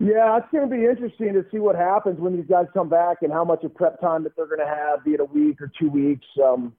Yeah, 0.00 0.38
it's 0.38 0.48
going 0.50 0.68
to 0.68 0.76
be 0.76 0.86
interesting 0.86 1.34
to 1.34 1.46
see 1.52 1.58
what 1.58 1.76
happens 1.76 2.18
when 2.18 2.36
these 2.36 2.50
guys 2.50 2.66
come 2.74 2.88
back 2.88 3.18
and 3.22 3.32
how 3.32 3.44
much 3.44 3.62
of 3.62 3.72
prep 3.76 4.00
time 4.00 4.24
that 4.24 4.34
they're 4.36 4.46
going 4.46 4.58
to 4.58 4.66
have, 4.66 5.04
be 5.04 5.12
it 5.12 5.20
a 5.20 5.24
week 5.24 5.62
or 5.62 5.70
two 5.80 5.88
weeks. 5.88 6.26
Um, 6.44 6.72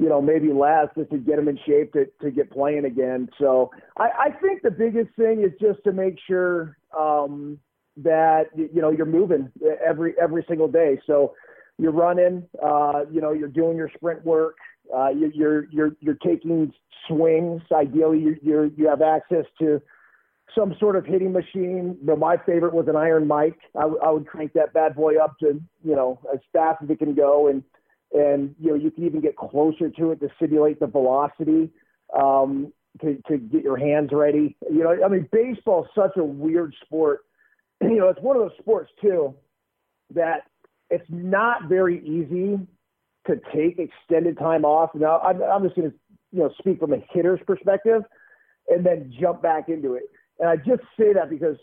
you 0.00 0.08
know, 0.08 0.20
maybe 0.22 0.52
less 0.52 0.88
just 0.96 1.10
to 1.10 1.18
get 1.18 1.36
them 1.36 1.48
in 1.48 1.58
shape 1.66 1.92
to, 1.92 2.06
to 2.22 2.30
get 2.30 2.50
playing 2.50 2.86
again. 2.86 3.28
So 3.38 3.70
I, 3.98 4.08
I 4.18 4.30
think 4.40 4.62
the 4.62 4.70
biggest 4.70 5.14
thing 5.16 5.42
is 5.42 5.52
just 5.60 5.84
to 5.84 5.92
make 5.92 6.16
sure, 6.26 6.76
um, 6.98 7.58
that 7.96 8.44
you 8.54 8.80
know 8.80 8.90
you're 8.90 9.04
moving 9.04 9.50
every 9.86 10.14
every 10.20 10.44
single 10.48 10.68
day. 10.68 10.98
So 11.06 11.34
you're 11.76 11.92
running, 11.92 12.46
uh, 12.62 13.02
you 13.10 13.20
know, 13.20 13.32
you're 13.32 13.48
doing 13.48 13.76
your 13.76 13.90
sprint 13.94 14.24
work, 14.24 14.56
uh, 14.94 15.08
you, 15.08 15.30
you're 15.34 15.66
you're 15.70 15.96
you're 16.00 16.18
taking 16.26 16.72
swings. 17.08 17.62
Ideally, 17.72 18.20
you 18.20 18.36
you're, 18.42 18.66
you 18.66 18.88
have 18.88 19.02
access 19.02 19.44
to 19.60 19.80
some 20.56 20.74
sort 20.80 20.96
of 20.96 21.04
hitting 21.04 21.32
machine. 21.32 21.96
But 22.02 22.18
my 22.18 22.36
favorite 22.38 22.74
was 22.74 22.88
an 22.88 22.96
iron 22.96 23.26
mic. 23.26 23.58
I, 23.76 23.82
w- 23.82 24.00
I 24.04 24.10
would 24.10 24.26
crank 24.26 24.52
that 24.54 24.72
bad 24.72 24.94
boy 24.94 25.16
up 25.16 25.38
to 25.40 25.60
you 25.84 25.96
know 25.96 26.20
as 26.32 26.40
fast 26.52 26.82
as 26.82 26.90
it 26.90 26.98
can 26.98 27.14
go, 27.14 27.48
and 27.48 27.62
and 28.12 28.54
you 28.58 28.70
know 28.70 28.74
you 28.74 28.90
can 28.90 29.04
even 29.04 29.20
get 29.20 29.36
closer 29.36 29.88
to 29.90 30.10
it 30.12 30.20
to 30.20 30.28
simulate 30.40 30.80
the 30.80 30.86
velocity. 30.86 31.70
Um, 32.18 32.72
to, 33.00 33.22
to 33.28 33.38
get 33.38 33.62
your 33.62 33.76
hands 33.76 34.10
ready. 34.12 34.56
You 34.70 34.82
know, 34.82 34.96
I 35.04 35.08
mean, 35.08 35.28
baseball 35.30 35.84
is 35.84 35.90
such 35.94 36.16
a 36.16 36.24
weird 36.24 36.74
sport. 36.84 37.20
You 37.82 37.96
know, 37.96 38.08
it's 38.10 38.20
one 38.20 38.36
of 38.36 38.42
those 38.42 38.58
sports 38.58 38.90
too 39.00 39.34
that 40.14 40.42
it's 40.90 41.06
not 41.08 41.66
very 41.66 42.04
easy 42.04 42.58
to 43.26 43.40
take 43.54 43.78
extended 43.78 44.36
time 44.38 44.66
off. 44.66 44.90
Now, 44.94 45.18
I'm, 45.20 45.42
I'm 45.42 45.62
just 45.62 45.76
going 45.76 45.90
to, 45.90 45.96
you 46.30 46.40
know, 46.40 46.50
speak 46.58 46.78
from 46.78 46.92
a 46.92 46.98
hitter's 47.10 47.40
perspective 47.46 48.02
and 48.68 48.84
then 48.84 49.10
jump 49.18 49.40
back 49.40 49.70
into 49.70 49.94
it. 49.94 50.02
And 50.38 50.50
I 50.50 50.56
just 50.56 50.82
say 50.98 51.14
that 51.14 51.30
because, 51.30 51.56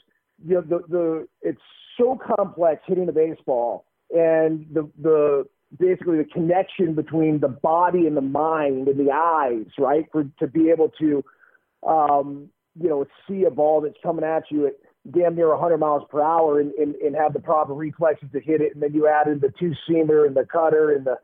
you 0.43 0.55
know, 0.55 0.61
the, 0.61 0.79
the, 0.87 1.27
it's 1.43 1.61
so 1.99 2.17
complex 2.35 2.81
hitting 2.87 3.09
a 3.09 3.11
baseball 3.11 3.85
and 4.09 4.65
the, 4.71 4.89
the, 4.99 5.45
basically 5.77 6.17
the 6.17 6.25
connection 6.25 6.93
between 6.93 7.39
the 7.39 7.47
body 7.47 8.07
and 8.07 8.15
the 8.15 8.21
mind 8.21 8.87
and 8.87 8.99
the 8.99 9.11
eyes, 9.11 9.65
right? 9.77 10.05
For, 10.11 10.25
to 10.39 10.47
be 10.47 10.69
able 10.69 10.91
to, 10.99 11.23
um, 11.85 12.49
you 12.79 12.89
know, 12.89 13.05
see 13.27 13.43
a 13.43 13.51
ball 13.51 13.81
that's 13.81 13.97
coming 14.01 14.23
at 14.23 14.43
you 14.49 14.67
at 14.67 14.73
damn 15.11 15.35
near 15.35 15.49
100 15.49 15.77
miles 15.77 16.03
per 16.09 16.21
hour 16.21 16.59
and, 16.59 16.71
and, 16.73 16.95
and 16.95 17.15
have 17.15 17.33
the 17.33 17.39
proper 17.39 17.73
reflexes 17.73 18.29
to 18.33 18.39
hit 18.39 18.61
it. 18.61 18.73
And 18.73 18.83
then 18.83 18.93
you 18.93 19.07
add 19.07 19.27
in 19.27 19.39
the 19.39 19.53
two 19.59 19.73
seamer 19.89 20.25
and 20.25 20.35
the 20.35 20.45
cutter 20.45 20.91
and 20.91 21.05
the 21.05 21.17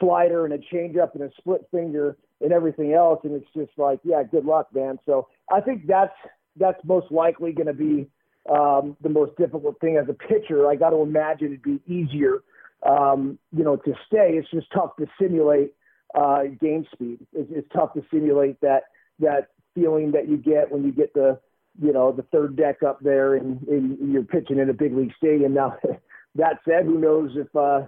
slider 0.00 0.44
and 0.44 0.54
a 0.54 0.58
changeup 0.58 1.14
and 1.14 1.22
a 1.22 1.30
split 1.38 1.66
finger 1.70 2.16
and 2.40 2.52
everything 2.52 2.92
else. 2.92 3.20
And 3.24 3.34
it's 3.34 3.52
just 3.54 3.76
like, 3.76 4.00
yeah, 4.04 4.22
good 4.22 4.44
luck, 4.44 4.68
man. 4.74 4.98
So 5.06 5.28
I 5.52 5.60
think 5.60 5.86
that's 5.86 6.14
that's 6.56 6.78
most 6.84 7.10
likely 7.12 7.52
going 7.52 7.66
to 7.66 7.72
be 7.72 8.08
um, 8.50 8.96
the 9.02 9.08
most 9.08 9.36
difficult 9.36 9.80
thing 9.80 9.96
as 9.96 10.08
a 10.08 10.14
pitcher. 10.14 10.68
I 10.68 10.74
got 10.74 10.90
to 10.90 11.02
imagine 11.02 11.48
it'd 11.48 11.62
be 11.62 11.80
easier, 11.86 12.42
um, 12.86 13.38
you 13.56 13.64
know, 13.64 13.76
to 13.76 13.92
stay. 14.06 14.32
It's 14.34 14.50
just 14.50 14.66
tough 14.72 14.96
to 14.96 15.06
simulate 15.20 15.74
uh, 16.14 16.44
game 16.60 16.86
speed. 16.92 17.26
It's, 17.32 17.50
it's 17.52 17.68
tough 17.72 17.94
to 17.94 18.02
simulate 18.10 18.60
that 18.60 18.84
that 19.20 19.48
feeling 19.74 20.12
that 20.12 20.28
you 20.28 20.36
get 20.36 20.70
when 20.70 20.84
you 20.84 20.92
get 20.92 21.12
the 21.14 21.38
you 21.80 21.92
know 21.92 22.12
the 22.12 22.22
third 22.22 22.56
deck 22.56 22.82
up 22.82 22.98
there 23.00 23.34
and, 23.34 23.62
and 23.68 24.12
you're 24.12 24.22
pitching 24.22 24.58
in 24.58 24.70
a 24.70 24.74
big 24.74 24.94
league 24.94 25.12
stadium. 25.16 25.54
Now, 25.54 25.76
that 26.34 26.58
said, 26.64 26.84
who 26.84 26.98
knows 26.98 27.30
if 27.34 27.54
uh, 27.54 27.86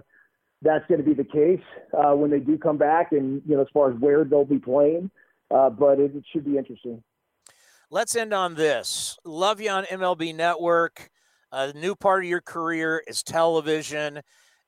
that's 0.61 0.85
going 0.87 0.99
to 0.99 1.07
be 1.07 1.13
the 1.13 1.23
case 1.23 1.63
uh, 1.93 2.15
when 2.15 2.31
they 2.31 2.39
do 2.39 2.57
come 2.57 2.77
back, 2.77 3.11
and 3.11 3.41
you 3.47 3.55
know, 3.55 3.61
as 3.61 3.67
far 3.73 3.91
as 3.91 3.99
where 3.99 4.23
they'll 4.23 4.45
be 4.45 4.59
playing. 4.59 5.09
Uh, 5.49 5.69
but 5.69 5.99
it, 5.99 6.15
it, 6.15 6.23
should 6.31 6.45
be 6.45 6.57
interesting. 6.57 7.03
Let's 7.89 8.15
end 8.15 8.33
on 8.33 8.55
this. 8.55 9.17
Love 9.25 9.59
you 9.59 9.69
on 9.69 9.83
MLB 9.83 10.33
Network. 10.33 11.09
A 11.51 11.73
new 11.73 11.93
part 11.93 12.23
of 12.23 12.29
your 12.29 12.39
career 12.39 13.03
is 13.05 13.21
television. 13.21 14.21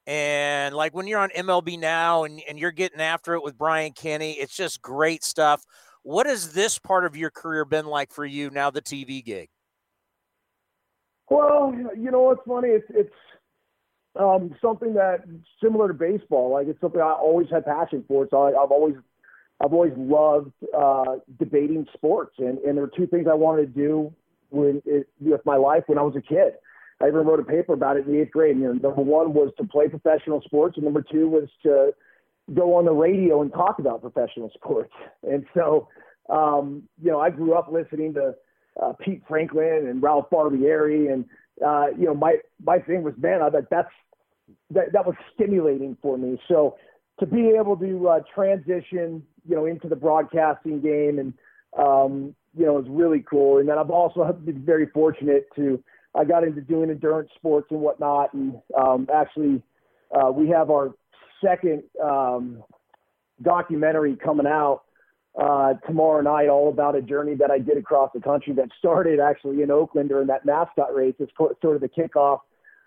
And 0.05 0.75
like 0.75 0.93
when 0.93 1.07
you're 1.07 1.19
on 1.19 1.29
MLB 1.29 1.79
now 1.79 2.25
and, 2.25 2.41
and 2.47 2.59
you're 2.59 2.71
getting 2.71 2.99
after 2.99 3.35
it 3.35 3.43
with 3.43 3.57
Brian 3.57 3.93
Kenny, 3.93 4.33
it's 4.33 4.55
just 4.55 4.81
great 4.81 5.23
stuff. 5.23 5.63
What 6.03 6.25
has 6.25 6.51
this 6.51 6.77
part 6.77 7.05
of 7.05 7.15
your 7.15 7.29
career 7.29 7.63
been 7.63 7.85
like 7.85 8.11
for 8.11 8.25
you 8.25 8.49
now, 8.49 8.69
the 8.69 8.81
TV 8.81 9.23
gig? 9.23 9.47
Well, 11.29 11.73
you 11.97 12.11
know 12.11 12.21
what's 12.21 12.41
funny? 12.45 12.67
It's 12.69 12.85
it's 12.89 13.13
um, 14.19 14.53
something 14.61 14.93
that 14.95 15.23
similar 15.63 15.87
to 15.87 15.93
baseball. 15.93 16.51
Like 16.51 16.67
it's 16.67 16.79
something 16.81 16.99
I 16.99 17.13
always 17.13 17.47
had 17.49 17.65
passion 17.65 18.03
for. 18.07 18.27
So 18.29 18.41
I, 18.41 18.49
I've 18.49 18.71
always 18.71 18.95
I've 19.63 19.73
always 19.73 19.93
loved 19.95 20.51
uh, 20.77 21.15
debating 21.39 21.87
sports, 21.93 22.35
and 22.39 22.57
and 22.59 22.77
there 22.77 22.83
were 22.83 22.91
two 22.95 23.07
things 23.07 23.27
I 23.29 23.33
wanted 23.33 23.73
to 23.73 23.81
do 23.81 24.13
when 24.49 24.81
it, 24.85 25.07
with 25.19 25.41
my 25.45 25.55
life 25.55 25.83
when 25.87 25.97
I 25.97 26.01
was 26.01 26.15
a 26.15 26.21
kid. 26.21 26.53
I 27.03 27.07
even 27.07 27.25
wrote 27.25 27.39
a 27.39 27.43
paper 27.43 27.73
about 27.73 27.97
it 27.97 28.07
in 28.07 28.13
the 28.13 28.21
eighth 28.21 28.31
grade. 28.31 28.57
You 28.57 28.65
know, 28.65 28.73
number 28.73 29.01
one 29.01 29.33
was 29.33 29.51
to 29.57 29.65
play 29.65 29.89
professional 29.89 30.41
sports, 30.41 30.77
and 30.77 30.85
number 30.85 31.01
two 31.01 31.27
was 31.27 31.49
to 31.63 31.91
go 32.53 32.75
on 32.75 32.85
the 32.85 32.93
radio 32.93 33.41
and 33.41 33.51
talk 33.51 33.79
about 33.79 34.01
professional 34.01 34.49
sports. 34.53 34.91
And 35.23 35.45
so, 35.53 35.87
um, 36.29 36.83
you 37.01 37.09
know, 37.09 37.19
I 37.19 37.29
grew 37.29 37.53
up 37.53 37.69
listening 37.71 38.13
to 38.15 38.35
uh, 38.81 38.93
Pete 38.99 39.21
Franklin 39.27 39.87
and 39.89 40.01
Ralph 40.03 40.29
Barbieri, 40.31 41.11
and 41.11 41.25
uh, 41.65 41.87
you 41.97 42.05
know, 42.05 42.13
my 42.13 42.37
my 42.63 42.79
thing 42.79 43.03
was, 43.03 43.13
man, 43.17 43.41
I 43.41 43.49
thought 43.49 43.69
that's 43.69 43.93
that 44.71 44.91
that 44.93 45.05
was 45.05 45.15
stimulating 45.33 45.97
for 46.01 46.17
me. 46.17 46.39
So 46.47 46.77
to 47.19 47.25
be 47.25 47.53
able 47.59 47.77
to 47.77 48.09
uh, 48.09 48.19
transition, 48.33 49.23
you 49.47 49.55
know, 49.55 49.65
into 49.65 49.87
the 49.87 49.95
broadcasting 49.95 50.81
game, 50.81 51.19
and 51.19 51.33
um, 51.77 52.35
you 52.57 52.65
know, 52.65 52.79
is 52.79 52.87
really 52.89 53.23
cool. 53.29 53.59
And 53.59 53.67
then 53.67 53.77
I've 53.77 53.89
also 53.89 54.31
been 54.31 54.63
very 54.63 54.87
fortunate 54.87 55.47
to 55.55 55.83
I 56.15 56.23
got 56.25 56.43
into 56.43 56.61
doing 56.61 56.89
endurance 56.89 57.29
sports 57.35 57.67
and 57.71 57.79
whatnot, 57.79 58.33
and 58.33 58.55
um, 58.77 59.07
actually, 59.13 59.61
uh, 60.15 60.31
we 60.31 60.49
have 60.49 60.69
our 60.69 60.93
second 61.43 61.83
um, 62.03 62.63
documentary 63.41 64.15
coming 64.15 64.47
out 64.47 64.83
uh, 65.41 65.73
tomorrow 65.87 66.21
night, 66.21 66.49
all 66.49 66.69
about 66.69 66.95
a 66.95 67.01
journey 67.01 67.35
that 67.35 67.49
I 67.49 67.57
did 67.57 67.77
across 67.77 68.11
the 68.13 68.21
country 68.21 68.53
that 68.53 68.69
started 68.77 69.19
actually 69.19 69.63
in 69.63 69.71
Oakland 69.71 70.09
during 70.09 70.27
that 70.27 70.45
mascot 70.45 70.93
race. 70.93 71.15
It's 71.19 71.31
sort 71.35 71.75
of 71.75 71.81
the 71.81 71.89
kickoff 71.89 72.39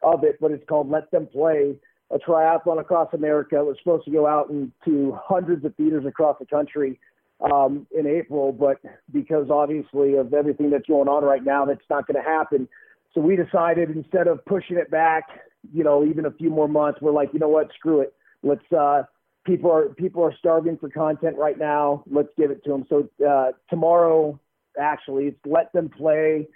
of 0.02 0.22
it, 0.22 0.38
but 0.40 0.52
it's 0.52 0.64
called 0.68 0.88
Let 0.88 1.10
Them 1.10 1.26
Play, 1.26 1.74
a 2.12 2.18
triathlon 2.18 2.80
across 2.80 3.12
America. 3.12 3.56
It 3.56 3.66
was 3.66 3.76
supposed 3.82 4.04
to 4.04 4.12
go 4.12 4.26
out 4.26 4.50
into 4.50 5.18
hundreds 5.20 5.64
of 5.64 5.74
theaters 5.74 6.04
across 6.06 6.36
the 6.38 6.46
country 6.46 7.00
um, 7.40 7.86
in 7.96 8.06
April, 8.06 8.52
but 8.52 8.78
because 9.12 9.48
obviously 9.50 10.14
of 10.14 10.32
everything 10.32 10.70
that's 10.70 10.86
going 10.86 11.08
on 11.08 11.24
right 11.24 11.44
now, 11.44 11.64
that's 11.64 11.80
not 11.90 12.06
going 12.06 12.22
to 12.22 12.28
happen. 12.28 12.68
So 13.16 13.22
we 13.22 13.34
decided 13.34 13.90
instead 13.90 14.28
of 14.28 14.44
pushing 14.44 14.76
it 14.76 14.90
back, 14.90 15.24
you 15.72 15.82
know, 15.82 16.04
even 16.04 16.26
a 16.26 16.30
few 16.30 16.50
more 16.50 16.68
months, 16.68 17.00
we're 17.00 17.12
like, 17.12 17.30
you 17.32 17.38
know 17.38 17.48
what, 17.48 17.70
screw 17.74 18.02
it. 18.02 18.12
Let's 18.42 18.70
uh, 18.70 19.04
people 19.46 19.72
are 19.72 19.88
people 19.88 20.22
are 20.22 20.34
starving 20.38 20.76
for 20.76 20.90
content 20.90 21.36
right 21.38 21.58
now. 21.58 22.04
Let's 22.10 22.28
give 22.36 22.50
it 22.50 22.62
to 22.64 22.70
them. 22.70 22.84
So 22.90 23.08
uh, 23.26 23.52
tomorrow, 23.70 24.38
actually, 24.78 25.28
it's 25.28 25.38
let 25.46 25.72
them 25.72 25.88
play 25.88 26.46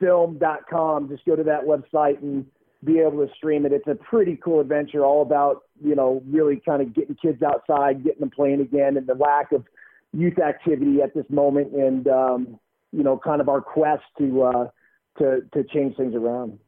film.com. 0.00 1.10
Just 1.10 1.26
go 1.26 1.36
to 1.36 1.42
that 1.42 1.60
website 1.64 2.22
and 2.22 2.46
be 2.82 3.00
able 3.00 3.26
to 3.26 3.28
stream 3.34 3.66
it. 3.66 3.72
It's 3.72 3.86
a 3.86 3.94
pretty 3.94 4.40
cool 4.42 4.60
adventure, 4.60 5.04
all 5.04 5.20
about 5.20 5.64
you 5.84 5.94
know 5.94 6.22
really 6.26 6.62
kind 6.64 6.80
of 6.80 6.94
getting 6.94 7.14
kids 7.14 7.42
outside, 7.42 8.02
getting 8.04 8.20
them 8.20 8.30
playing 8.30 8.62
again, 8.62 8.96
and 8.96 9.06
the 9.06 9.14
lack 9.14 9.52
of 9.52 9.66
youth 10.14 10.38
activity 10.38 11.02
at 11.02 11.14
this 11.14 11.26
moment, 11.28 11.74
and 11.74 12.08
um, 12.08 12.58
you 12.90 13.02
know 13.02 13.20
kind 13.22 13.42
of 13.42 13.50
our 13.50 13.60
quest 13.60 14.04
to 14.16 14.42
uh, 14.44 14.68
to 15.20 15.40
to 15.52 15.64
change 15.64 15.96
things 15.96 16.14
around. 16.14 16.58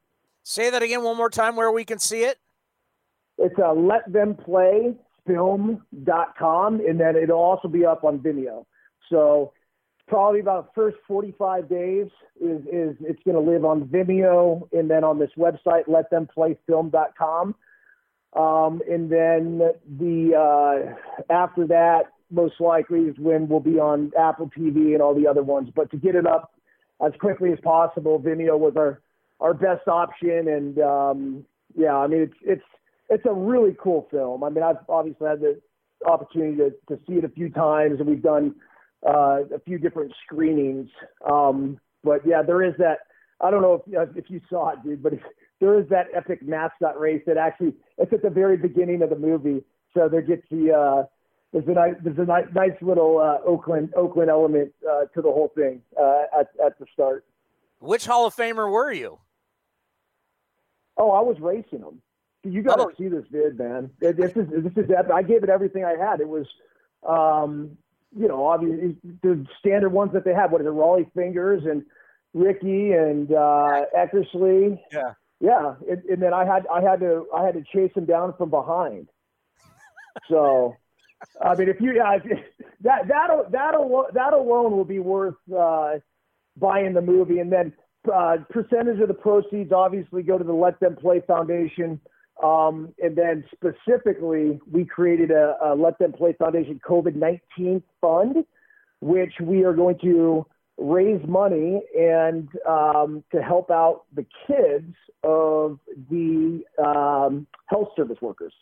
Say 0.44 0.70
that 0.70 0.82
again 0.82 1.02
one 1.02 1.16
more 1.16 1.30
time, 1.30 1.56
where 1.56 1.72
we 1.72 1.84
can 1.84 1.98
see 1.98 2.22
it. 2.22 2.38
It's 3.38 3.58
a 3.58 3.72
let 3.72 4.10
them 4.12 4.34
play 4.34 4.94
film.com 5.26 6.80
and 6.80 7.00
then 7.00 7.16
it'll 7.16 7.38
also 7.38 7.68
be 7.68 7.84
up 7.84 8.04
on 8.04 8.18
Vimeo. 8.18 8.64
So 9.08 9.52
probably 10.08 10.40
about 10.40 10.74
the 10.74 10.80
first 10.80 10.96
45 11.06 11.68
days 11.68 12.06
is, 12.40 12.60
is 12.72 12.96
it's 13.00 13.22
going 13.24 13.34
to 13.34 13.40
live 13.40 13.64
on 13.64 13.84
Vimeo 13.84 14.68
and 14.72 14.90
then 14.90 15.04
on 15.04 15.18
this 15.18 15.30
website, 15.38 15.86
letthemplayfilm.com. 15.86 17.54
Um, 18.34 18.80
and 18.90 19.12
then 19.12 19.58
the, 19.98 20.34
uh, 20.34 21.32
after 21.32 21.66
that, 21.68 22.04
most 22.30 22.60
likely 22.60 23.00
is 23.00 23.18
when 23.18 23.46
we'll 23.46 23.60
be 23.60 23.78
on 23.78 24.10
Apple 24.18 24.50
TV 24.56 24.94
and 24.94 25.02
all 25.02 25.14
the 25.14 25.26
other 25.26 25.42
ones. 25.42 25.68
But 25.74 25.90
to 25.90 25.98
get 25.98 26.14
it 26.14 26.26
up 26.26 26.52
as 27.04 27.12
quickly 27.20 27.52
as 27.52 27.58
possible, 27.60 28.20
Vimeo 28.20 28.58
was 28.58 28.74
our, 28.76 29.00
our 29.40 29.54
best 29.54 29.88
option. 29.88 30.48
And, 30.48 30.78
um, 30.78 31.44
yeah, 31.76 31.96
I 31.96 32.06
mean, 32.06 32.22
it's, 32.22 32.34
it's, 32.42 32.64
it's 33.08 33.24
a 33.26 33.32
really 33.32 33.76
cool 33.82 34.08
film. 34.10 34.44
I 34.44 34.48
mean, 34.48 34.62
I've 34.62 34.76
obviously 34.88 35.28
had 35.28 35.40
the 35.40 35.60
opportunity 36.06 36.56
to, 36.56 36.70
to 36.88 37.00
see 37.06 37.14
it 37.14 37.24
a 37.24 37.28
few 37.28 37.50
times, 37.50 38.00
and 38.00 38.08
we've 38.08 38.22
done 38.22 38.54
uh, 39.06 39.40
a 39.54 39.60
few 39.64 39.78
different 39.78 40.12
screenings. 40.24 40.88
Um, 41.30 41.78
but 42.04 42.26
yeah, 42.26 42.42
there 42.42 42.62
is 42.62 42.74
that. 42.78 42.98
I 43.40 43.50
don't 43.50 43.62
know 43.62 43.82
if 43.86 44.16
if 44.16 44.30
you 44.30 44.40
saw 44.48 44.70
it, 44.70 44.78
dude, 44.84 45.02
but 45.02 45.14
there 45.60 45.78
is 45.78 45.88
that 45.88 46.06
epic 46.14 46.42
mascot 46.42 46.98
race 46.98 47.22
that 47.26 47.36
actually 47.36 47.74
it's 47.98 48.12
at 48.12 48.22
the 48.22 48.30
very 48.30 48.56
beginning 48.56 49.02
of 49.02 49.10
the 49.10 49.16
movie. 49.16 49.64
So 49.94 50.08
there 50.08 50.22
gets 50.22 50.42
the 50.50 50.72
uh, 50.72 51.02
there's 51.52 51.66
a 51.68 51.72
nice 51.72 51.94
there's 52.02 52.18
a 52.18 52.24
nice, 52.24 52.46
nice 52.54 52.80
little 52.80 53.18
uh, 53.18 53.38
Oakland 53.46 53.92
Oakland 53.94 54.30
element 54.30 54.72
uh, 54.88 55.04
to 55.14 55.22
the 55.22 55.30
whole 55.30 55.52
thing 55.54 55.82
uh, 56.00 56.22
at 56.38 56.50
at 56.64 56.78
the 56.78 56.86
start. 56.92 57.24
Which 57.80 58.06
Hall 58.06 58.26
of 58.26 58.34
Famer 58.34 58.70
were 58.70 58.92
you? 58.92 59.18
Oh, 60.96 61.10
I 61.10 61.20
was 61.20 61.36
racing 61.40 61.80
them. 61.80 62.00
You 62.44 62.62
got 62.62 62.76
to 62.76 62.84
oh. 62.84 62.92
see 62.98 63.08
this 63.08 63.24
vid, 63.30 63.58
man. 63.58 63.90
This 64.00 64.32
is 64.36 64.48
this 64.50 64.84
is 64.84 64.90
I 65.12 65.22
gave 65.22 65.42
it 65.42 65.50
everything 65.50 65.84
I 65.84 65.96
had. 65.96 66.20
It 66.20 66.28
was, 66.28 66.46
um, 67.06 67.76
you 68.16 68.28
know, 68.28 68.46
obviously 68.46 68.96
the 69.22 69.46
standard 69.58 69.90
ones 69.90 70.12
that 70.12 70.24
they 70.24 70.34
have. 70.34 70.52
What 70.52 70.60
is 70.60 70.66
it, 70.66 70.70
Rollie 70.70 71.10
Fingers 71.12 71.64
and 71.64 71.84
Ricky 72.34 72.92
and 72.92 73.30
uh, 73.32 73.82
Eckersley. 73.96 74.78
Yeah. 74.92 75.12
Yeah, 75.40 75.74
and, 75.90 76.04
and 76.04 76.22
then 76.22 76.32
I 76.32 76.44
had 76.44 76.68
I 76.72 76.80
had 76.80 77.00
to 77.00 77.26
I 77.34 77.44
had 77.44 77.54
to 77.54 77.64
chase 77.72 77.90
him 77.96 78.04
down 78.04 78.34
from 78.38 78.50
behind. 78.50 79.08
So, 80.28 80.76
I 81.40 81.54
mean, 81.54 81.68
if 81.68 81.80
you 81.80 81.94
yeah, 81.94 82.16
if, 82.16 82.22
that 82.82 83.08
that 83.08 83.28
that 83.50 83.74
that 84.14 84.32
alone 84.32 84.72
will 84.72 84.84
be 84.84 84.98
worth 84.98 85.34
uh, 85.56 85.94
buying 86.56 86.94
the 86.94 87.00
movie, 87.00 87.38
and 87.38 87.52
then 87.52 87.72
uh, 88.12 88.36
percentage 88.50 89.00
of 89.00 89.08
the 89.08 89.14
proceeds 89.14 89.72
obviously 89.72 90.22
go 90.22 90.38
to 90.38 90.44
the 90.44 90.52
Let 90.52 90.80
Them 90.80 90.96
Play 90.96 91.22
Foundation. 91.26 92.00
Um, 92.42 92.92
and 93.00 93.14
then 93.14 93.44
specifically, 93.52 94.58
we 94.70 94.84
created 94.84 95.30
a, 95.30 95.56
a 95.62 95.74
Let 95.74 95.98
Them 95.98 96.12
Play 96.12 96.32
Foundation 96.32 96.80
COVID 96.86 97.14
19 97.14 97.82
fund, 98.00 98.44
which 99.00 99.34
we 99.40 99.64
are 99.64 99.74
going 99.74 99.98
to 100.00 100.46
raise 100.78 101.20
money 101.28 101.82
and 101.96 102.48
um, 102.68 103.22
to 103.30 103.42
help 103.42 103.70
out 103.70 104.04
the 104.14 104.26
kids 104.46 104.94
of 105.22 105.78
the 106.10 106.62
um, 106.84 107.46
health 107.68 107.88
service 107.94 108.18
workers 108.20 108.52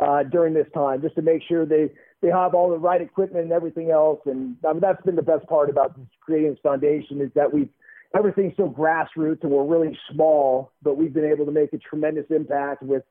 uh, 0.00 0.22
during 0.24 0.54
this 0.54 0.66
time, 0.74 1.02
just 1.02 1.14
to 1.16 1.22
make 1.22 1.42
sure 1.46 1.66
they, 1.66 1.90
they 2.20 2.28
have 2.28 2.54
all 2.54 2.70
the 2.70 2.78
right 2.78 3.00
equipment 3.00 3.44
and 3.44 3.52
everything 3.52 3.90
else. 3.90 4.20
And 4.26 4.56
I 4.66 4.72
mean, 4.72 4.80
that's 4.80 5.02
been 5.02 5.16
the 5.16 5.22
best 5.22 5.46
part 5.46 5.68
about 5.68 5.98
creating 6.20 6.50
this 6.50 6.60
foundation 6.62 7.20
is 7.20 7.30
that 7.34 7.52
we've 7.52 7.68
everything's 8.16 8.56
so 8.56 8.68
grassroots 8.68 9.42
and 9.42 9.50
we're 9.50 9.64
really 9.64 9.98
small, 10.12 10.72
but 10.82 10.96
we've 10.96 11.12
been 11.12 11.24
able 11.24 11.46
to 11.46 11.52
make 11.52 11.72
a 11.72 11.78
tremendous 11.78 12.26
impact 12.30 12.82
with 12.82 13.02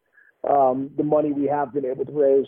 um, 0.50 0.92
the 0.98 1.04
money 1.04 1.32
we 1.32 1.48
have 1.48 1.74
been 1.74 1.86
able 1.86 2.06
to 2.06 2.12
raise. 2.12 2.48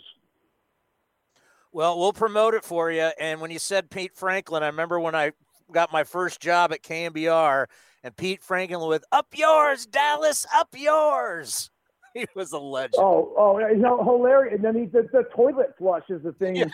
Well, 1.72 1.98
we'll 1.98 2.12
promote 2.12 2.54
it 2.54 2.64
for 2.64 2.90
you. 2.90 3.10
And 3.18 3.40
when 3.40 3.50
you 3.50 3.58
said 3.58 3.90
Pete 3.90 4.14
Franklin, 4.14 4.62
I 4.62 4.66
remember 4.66 5.00
when 5.00 5.14
I 5.14 5.32
got 5.72 5.92
my 5.92 6.04
first 6.04 6.40
job 6.40 6.72
at 6.72 6.82
KNBR 6.82 7.66
and 8.04 8.16
Pete 8.16 8.42
Franklin 8.42 8.88
with 8.88 9.04
"Up 9.10 9.28
yours, 9.34 9.86
Dallas, 9.86 10.46
up 10.54 10.68
yours." 10.76 11.70
He 12.20 12.26
was 12.36 12.52
a 12.52 12.58
legend. 12.58 12.94
Oh, 12.98 13.32
oh, 13.36 13.58
you 13.58 13.78
know, 13.78 14.02
hilarious! 14.04 14.54
And 14.54 14.64
then 14.64 14.76
he 14.76 14.86
the, 14.86 15.08
the 15.12 15.24
toilet 15.34 15.74
flush 15.76 16.04
is 16.08 16.22
the 16.22 16.32
thing 16.32 16.56
yeah. 16.56 16.66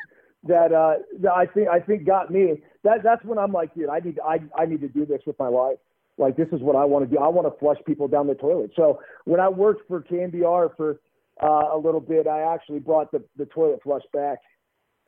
that 0.44 0.70
uh, 0.70 0.96
that 1.20 1.32
I 1.32 1.46
think 1.46 1.68
I 1.68 1.80
think 1.80 2.04
got 2.04 2.30
me 2.30 2.62
that 2.84 3.02
that's 3.02 3.24
when 3.24 3.38
I'm 3.38 3.50
like, 3.50 3.74
dude, 3.74 3.88
I 3.88 4.00
need 4.00 4.18
I 4.22 4.40
I 4.54 4.66
need 4.66 4.82
to 4.82 4.88
do 4.88 5.06
this 5.06 5.22
with 5.26 5.38
my 5.38 5.48
life. 5.48 5.78
Like 6.18 6.36
this 6.36 6.48
is 6.52 6.60
what 6.60 6.76
I 6.76 6.84
want 6.84 7.08
to 7.08 7.16
do. 7.16 7.22
I 7.22 7.28
want 7.28 7.50
to 7.50 7.58
flush 7.58 7.78
people 7.86 8.06
down 8.06 8.26
the 8.26 8.34
toilet. 8.34 8.72
So 8.76 9.00
when 9.24 9.40
I 9.40 9.48
worked 9.48 9.88
for 9.88 10.02
KNBR 10.02 10.76
for 10.76 11.00
uh, 11.42 11.74
a 11.74 11.78
little 11.78 12.00
bit, 12.00 12.26
I 12.26 12.52
actually 12.52 12.80
brought 12.80 13.10
the 13.10 13.24
the 13.38 13.46
toilet 13.46 13.82
flush 13.82 14.02
back. 14.12 14.38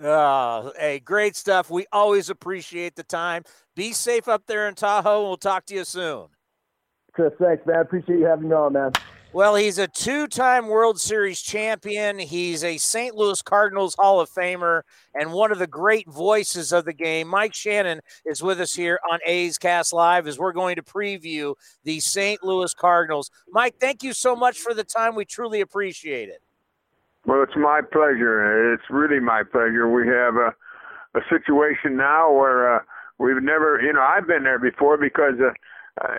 Oh, 0.00 0.72
hey, 0.78 0.98
great 0.98 1.36
stuff. 1.36 1.70
We 1.70 1.86
always 1.92 2.30
appreciate 2.30 2.96
the 2.96 3.04
time. 3.04 3.44
Be 3.76 3.92
safe 3.92 4.26
up 4.28 4.46
there 4.46 4.66
in 4.66 4.74
Tahoe. 4.74 5.22
We'll 5.22 5.36
talk 5.36 5.66
to 5.66 5.74
you 5.74 5.84
soon. 5.84 6.28
Chris, 7.12 7.32
thanks, 7.38 7.64
man. 7.66 7.80
Appreciate 7.80 8.18
you 8.18 8.24
having 8.24 8.48
me 8.48 8.54
on, 8.54 8.72
man. 8.72 8.92
Well, 9.34 9.54
he's 9.54 9.78
a 9.78 9.88
two 9.88 10.26
time 10.26 10.68
World 10.68 11.00
Series 11.00 11.40
champion. 11.40 12.18
He's 12.18 12.62
a 12.62 12.76
St. 12.76 13.14
Louis 13.14 13.40
Cardinals 13.40 13.94
Hall 13.98 14.20
of 14.20 14.28
Famer 14.28 14.82
and 15.14 15.32
one 15.32 15.50
of 15.50 15.58
the 15.58 15.66
great 15.66 16.06
voices 16.06 16.70
of 16.70 16.84
the 16.84 16.92
game. 16.92 17.28
Mike 17.28 17.54
Shannon 17.54 18.02
is 18.26 18.42
with 18.42 18.60
us 18.60 18.74
here 18.74 19.00
on 19.10 19.20
A's 19.24 19.56
Cast 19.56 19.94
Live 19.94 20.26
as 20.26 20.38
we're 20.38 20.52
going 20.52 20.76
to 20.76 20.82
preview 20.82 21.54
the 21.82 21.98
St. 22.00 22.44
Louis 22.44 22.74
Cardinals. 22.74 23.30
Mike, 23.48 23.76
thank 23.80 24.02
you 24.02 24.12
so 24.12 24.36
much 24.36 24.58
for 24.58 24.74
the 24.74 24.84
time. 24.84 25.14
We 25.14 25.24
truly 25.24 25.62
appreciate 25.62 26.28
it. 26.28 26.42
Well, 27.24 27.42
it's 27.42 27.56
my 27.56 27.80
pleasure. 27.80 28.74
It's 28.74 28.84
really 28.90 29.18
my 29.18 29.44
pleasure. 29.50 29.88
We 29.88 30.08
have 30.08 30.34
a, 30.36 30.52
a 31.18 31.22
situation 31.30 31.96
now 31.96 32.30
where 32.30 32.76
uh, 32.76 32.80
we've 33.16 33.42
never, 33.42 33.80
you 33.80 33.94
know, 33.94 34.02
I've 34.02 34.26
been 34.26 34.42
there 34.44 34.58
before 34.58 34.98
because. 34.98 35.36
Uh, 35.98 36.18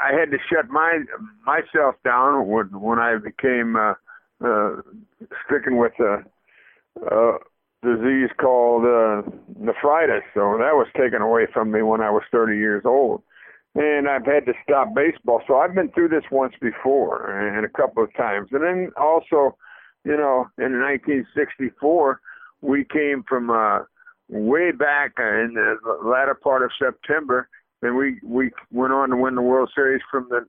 I 0.00 0.12
had 0.18 0.30
to 0.30 0.38
shut 0.50 0.68
my 0.70 1.00
myself 1.46 1.96
down 2.04 2.46
when 2.46 2.80
when 2.80 2.98
I 2.98 3.16
became 3.18 3.76
uh, 3.76 3.94
uh, 4.44 4.76
stricken 5.44 5.76
with 5.76 5.92
a, 6.00 6.24
a 7.06 7.38
disease 7.82 8.30
called 8.40 8.84
uh, 8.84 9.22
nephritis. 9.58 10.22
So 10.34 10.56
that 10.58 10.74
was 10.74 10.86
taken 10.96 11.20
away 11.20 11.46
from 11.52 11.70
me 11.70 11.82
when 11.82 12.00
I 12.00 12.10
was 12.10 12.22
30 12.30 12.56
years 12.56 12.82
old, 12.84 13.22
and 13.74 14.08
I've 14.08 14.26
had 14.26 14.46
to 14.46 14.52
stop 14.62 14.94
baseball. 14.94 15.42
So 15.46 15.56
I've 15.56 15.74
been 15.74 15.90
through 15.90 16.08
this 16.08 16.24
once 16.30 16.54
before 16.60 17.30
and 17.30 17.64
a 17.64 17.68
couple 17.68 18.02
of 18.02 18.14
times, 18.14 18.48
and 18.52 18.62
then 18.62 18.92
also, 18.96 19.56
you 20.04 20.16
know, 20.16 20.46
in 20.58 20.80
1964 20.80 22.20
we 22.60 22.84
came 22.84 23.24
from 23.28 23.50
uh, 23.50 23.80
way 24.28 24.70
back 24.70 25.12
in 25.18 25.54
the 25.54 25.76
latter 26.08 26.34
part 26.34 26.62
of 26.62 26.70
September 26.78 27.48
and 27.82 27.96
we 27.96 28.18
we 28.22 28.50
went 28.70 28.92
on 28.92 29.10
to 29.10 29.16
win 29.16 29.34
the 29.34 29.42
World 29.42 29.70
Series 29.74 30.02
from 30.10 30.28
the 30.30 30.46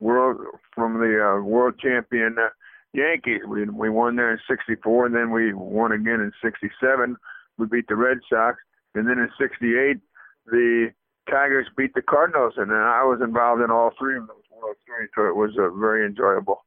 world 0.00 0.38
from 0.74 0.94
the 0.94 1.38
uh, 1.38 1.42
world 1.42 1.78
champion 1.78 2.36
uh, 2.38 2.48
Yankees. 2.92 3.42
We 3.48 3.64
we 3.64 3.88
won 3.88 4.16
there 4.16 4.32
in 4.32 4.38
'64, 4.48 5.06
and 5.06 5.14
then 5.14 5.30
we 5.30 5.52
won 5.52 5.92
again 5.92 6.20
in 6.20 6.32
'67. 6.42 7.16
We 7.58 7.66
beat 7.66 7.88
the 7.88 7.96
Red 7.96 8.18
Sox, 8.28 8.58
and 8.94 9.08
then 9.08 9.18
in 9.18 9.30
'68 9.38 9.98
the 10.46 10.92
Tigers 11.28 11.66
beat 11.76 11.94
the 11.94 12.02
Cardinals, 12.02 12.54
and 12.56 12.70
then 12.70 12.76
I 12.76 13.02
was 13.04 13.20
involved 13.22 13.62
in 13.62 13.70
all 13.70 13.92
three 13.98 14.16
of 14.16 14.26
those 14.26 14.42
World 14.50 14.76
Series, 14.86 15.10
so 15.14 15.26
it 15.26 15.36
was 15.36 15.50
uh, 15.58 15.70
very 15.70 16.06
enjoyable. 16.06 16.64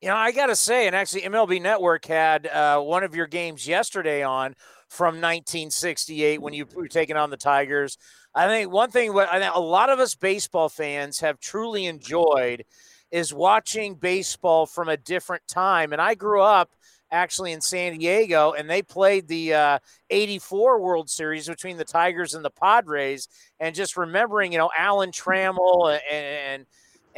You 0.00 0.08
know, 0.08 0.16
I 0.16 0.30
got 0.30 0.46
to 0.46 0.56
say, 0.56 0.86
and 0.86 0.94
actually, 0.94 1.22
MLB 1.22 1.60
Network 1.60 2.04
had 2.04 2.46
uh, 2.46 2.80
one 2.80 3.02
of 3.02 3.16
your 3.16 3.26
games 3.26 3.66
yesterday 3.66 4.22
on 4.22 4.54
from 4.88 5.16
1968 5.16 6.40
when 6.40 6.54
you 6.54 6.66
were 6.72 6.86
taking 6.86 7.16
on 7.16 7.30
the 7.30 7.36
Tigers. 7.36 7.98
I 8.32 8.46
think 8.46 8.70
one 8.70 8.90
thing 8.90 9.12
what 9.12 9.28
I 9.28 9.40
think 9.40 9.54
a 9.54 9.60
lot 9.60 9.90
of 9.90 9.98
us 9.98 10.14
baseball 10.14 10.68
fans 10.68 11.18
have 11.18 11.40
truly 11.40 11.86
enjoyed 11.86 12.64
is 13.10 13.34
watching 13.34 13.96
baseball 13.96 14.66
from 14.66 14.88
a 14.88 14.96
different 14.96 15.42
time. 15.48 15.92
And 15.92 16.00
I 16.00 16.14
grew 16.14 16.42
up 16.42 16.70
actually 17.10 17.50
in 17.52 17.60
San 17.60 17.98
Diego, 17.98 18.52
and 18.52 18.70
they 18.70 18.82
played 18.82 19.26
the 19.26 19.54
uh, 19.54 19.78
84 20.10 20.80
World 20.80 21.10
Series 21.10 21.48
between 21.48 21.76
the 21.76 21.84
Tigers 21.84 22.34
and 22.34 22.44
the 22.44 22.50
Padres. 22.50 23.26
And 23.58 23.74
just 23.74 23.96
remembering, 23.96 24.52
you 24.52 24.58
know, 24.58 24.70
Alan 24.78 25.10
Trammell 25.10 25.98
and, 26.08 26.12
and 26.12 26.66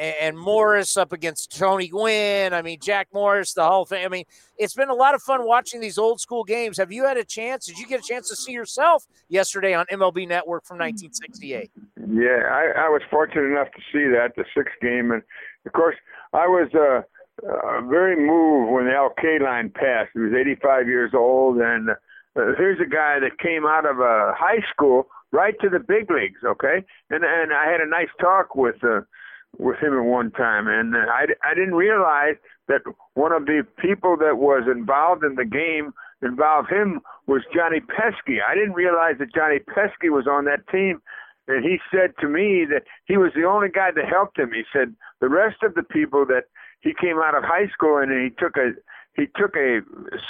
and, 0.01 0.39
Morris 0.39 0.97
up 0.97 1.13
against 1.13 1.57
Tony 1.57 1.89
Gwynn. 1.89 2.55
I 2.55 2.63
mean, 2.63 2.79
Jack 2.81 3.09
Morris, 3.13 3.53
the 3.53 3.67
whole 3.67 3.85
thing. 3.85 4.05
I 4.05 4.09
mean, 4.09 4.25
it's 4.57 4.75
been 4.75 4.89
a 4.89 4.95
lot 4.95 5.15
of 5.15 5.23
fun 5.23 5.47
watching 5.47 5.81
these 5.81 5.99
old 5.99 6.21
school 6.21 6.43
games. 6.43 6.79
Have 6.79 6.91
you 6.91 7.05
had 7.05 7.17
a 7.17 7.25
chance? 7.25 7.67
Did 7.67 7.79
you 7.79 7.87
get 7.87 8.01
a 8.01 8.03
chance 8.03 8.29
to 8.31 8.37
see 8.37 8.53
yourself 8.53 9.07
yesterday 9.29 9.75
on 9.75 9.85
MLB 9.93 10.27
Network 10.27 10.65
from 10.65 10.79
1968? 10.79 11.71
Yeah, 12.09 12.49
I, 12.51 12.87
I 12.87 12.89
was 12.89 13.03
fortunate 13.11 13.45
enough 13.45 13.69
to 13.73 13.81
see 13.93 14.09
that 14.09 14.33
the 14.37 14.45
sixth 14.57 14.75
game, 14.81 15.11
and 15.11 15.23
of 15.67 15.73
course, 15.73 15.97
I 16.33 16.47
was 16.47 16.69
uh, 16.75 17.03
uh, 17.47 17.81
very 17.83 18.17
moved 18.17 18.73
when 18.73 18.87
the 18.87 18.93
Al 18.93 19.13
Kaline 19.23 19.73
passed. 19.75 20.11
He 20.15 20.21
was 20.21 20.33
85 20.33 20.89
years 20.89 21.13
old, 21.15 21.59
and 21.59 21.91
uh, 21.91 21.95
here's 22.57 22.81
a 22.81 22.89
guy 22.89 23.19
that 23.21 23.39
came 23.39 23.67
out 23.67 23.85
of 23.85 24.01
uh, 24.01 24.33
high 24.35 24.65
school 24.73 25.09
right 25.33 25.55
to 25.61 25.69
the 25.69 25.79
big 25.79 26.11
leagues. 26.11 26.41
Okay, 26.45 26.85
and 27.11 27.25
and 27.25 27.53
I 27.53 27.71
had 27.71 27.81
a 27.81 27.89
nice 27.89 28.11
talk 28.21 28.55
with. 28.55 28.83
Uh, 28.83 29.03
with 29.59 29.79
him 29.79 29.95
at 29.95 30.05
one 30.05 30.31
time, 30.31 30.69
and 30.69 30.95
I, 30.97 31.27
I 31.45 31.55
didn't 31.55 31.75
realize 31.75 32.37
that 32.69 32.83
one 33.15 33.33
of 33.33 33.47
the 33.47 33.67
people 33.79 34.17
that 34.19 34.39
was 34.39 34.65
involved 34.71 35.25
in 35.25 35.35
the 35.35 35.45
game 35.45 35.93
involved 36.23 36.71
him 36.71 37.01
was 37.27 37.43
Johnny 37.55 37.81
Pesky. 37.81 38.39
I 38.41 38.55
didn't 38.55 38.75
realize 38.75 39.17
that 39.19 39.35
Johnny 39.35 39.59
Pesky 39.59 40.09
was 40.09 40.27
on 40.27 40.45
that 40.45 40.67
team, 40.69 41.03
and 41.49 41.65
he 41.65 41.79
said 41.91 42.13
to 42.21 42.29
me 42.29 42.65
that 42.71 42.85
he 43.07 43.17
was 43.17 43.33
the 43.35 43.45
only 43.45 43.69
guy 43.69 43.91
that 43.91 44.09
helped 44.09 44.39
him. 44.39 44.53
He 44.53 44.63
said 44.73 44.95
the 45.21 45.29
rest 45.29 45.63
of 45.63 45.75
the 45.75 45.83
people 45.83 46.25
that 46.27 46.45
he 46.81 46.93
came 46.99 47.19
out 47.19 47.37
of 47.37 47.45
high 47.45 47.69
school 47.73 47.99
and 47.99 48.11
he 48.13 48.31
took 48.39 48.57
a 48.57 48.73
he 49.15 49.27
took 49.37 49.57
a 49.57 49.81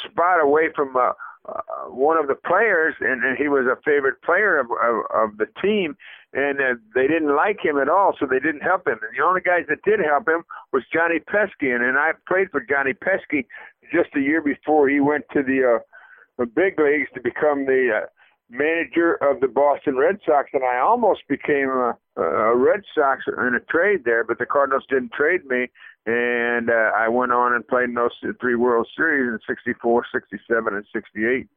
spot 0.05 0.43
away 0.43 0.71
from 0.75 0.97
uh, 0.97 1.13
uh, 1.49 1.89
one 1.89 2.17
of 2.17 2.29
the 2.29 2.35
players, 2.35 2.95
and, 3.01 3.25
and 3.25 3.37
he 3.37 3.49
was 3.49 3.67
a 3.67 3.81
favorite 3.83 4.21
player 4.23 4.59
of, 4.59 4.67
of, 4.83 5.05
of 5.15 5.37
the 5.39 5.47
team, 5.61 5.97
and 6.33 6.61
uh, 6.61 6.75
they 6.95 7.07
didn't 7.07 7.35
like 7.35 7.59
him 7.63 7.79
at 7.79 7.89
all, 7.89 8.15
so 8.19 8.27
they 8.27 8.39
didn't 8.39 8.63
help 8.63 8.87
him. 8.87 8.99
And 9.03 9.17
the 9.17 9.25
only 9.25 9.41
guys 9.41 9.65
that 9.69 9.83
did 9.83 10.01
help 10.01 10.29
him 10.29 10.45
was 10.73 10.85
Johnny 10.93 11.19
Pesky, 11.19 11.71
and, 11.71 11.83
and 11.83 11.99
I 11.99 12.13
played 12.29 12.51
for 12.51 12.61
Johnny 12.61 12.95
Pesky 12.95 13.47
just 13.93 14.15
a 14.15 14.21
year 14.21 14.41
before 14.41 14.89
he 14.89 15.01
went 15.01 15.25
to 15.33 15.43
the, 15.43 15.77
uh, 15.77 15.83
the 16.39 16.47
big 16.47 16.79
leagues 16.79 17.09
to 17.15 17.21
become 17.21 17.67
the 17.67 18.03
uh, 18.03 18.07
manager 18.49 19.15
of 19.23 19.41
the 19.41 19.49
Boston 19.49 19.97
Red 19.97 20.19
Sox, 20.25 20.51
and 20.53 20.65
I 20.65 20.79
almost 20.79 21.23
became 21.29 21.69
a, 21.69 21.97
a 22.17 22.57
Red 22.57 22.83
Sox 22.95 23.25
in 23.27 23.55
a 23.55 23.61
trade 23.61 24.03
there, 24.05 24.25
but 24.25 24.39
the 24.39 24.47
Cardinals 24.47 24.85
didn't 24.89 25.13
trade 25.13 25.45
me, 25.47 25.69
and 26.07 26.71
uh, 26.71 26.91
I 26.97 27.09
went 27.09 27.33
on 27.33 27.55
and 27.55 27.67
played 27.67 27.89
in 27.89 27.95
those 27.95 28.15
three 28.41 28.55
World 28.55 28.89
Series 28.97 29.33
in 29.33 29.39
'64, 29.47 30.07
'67, 30.13 30.75
and 30.75 30.85
'68. 30.93 31.49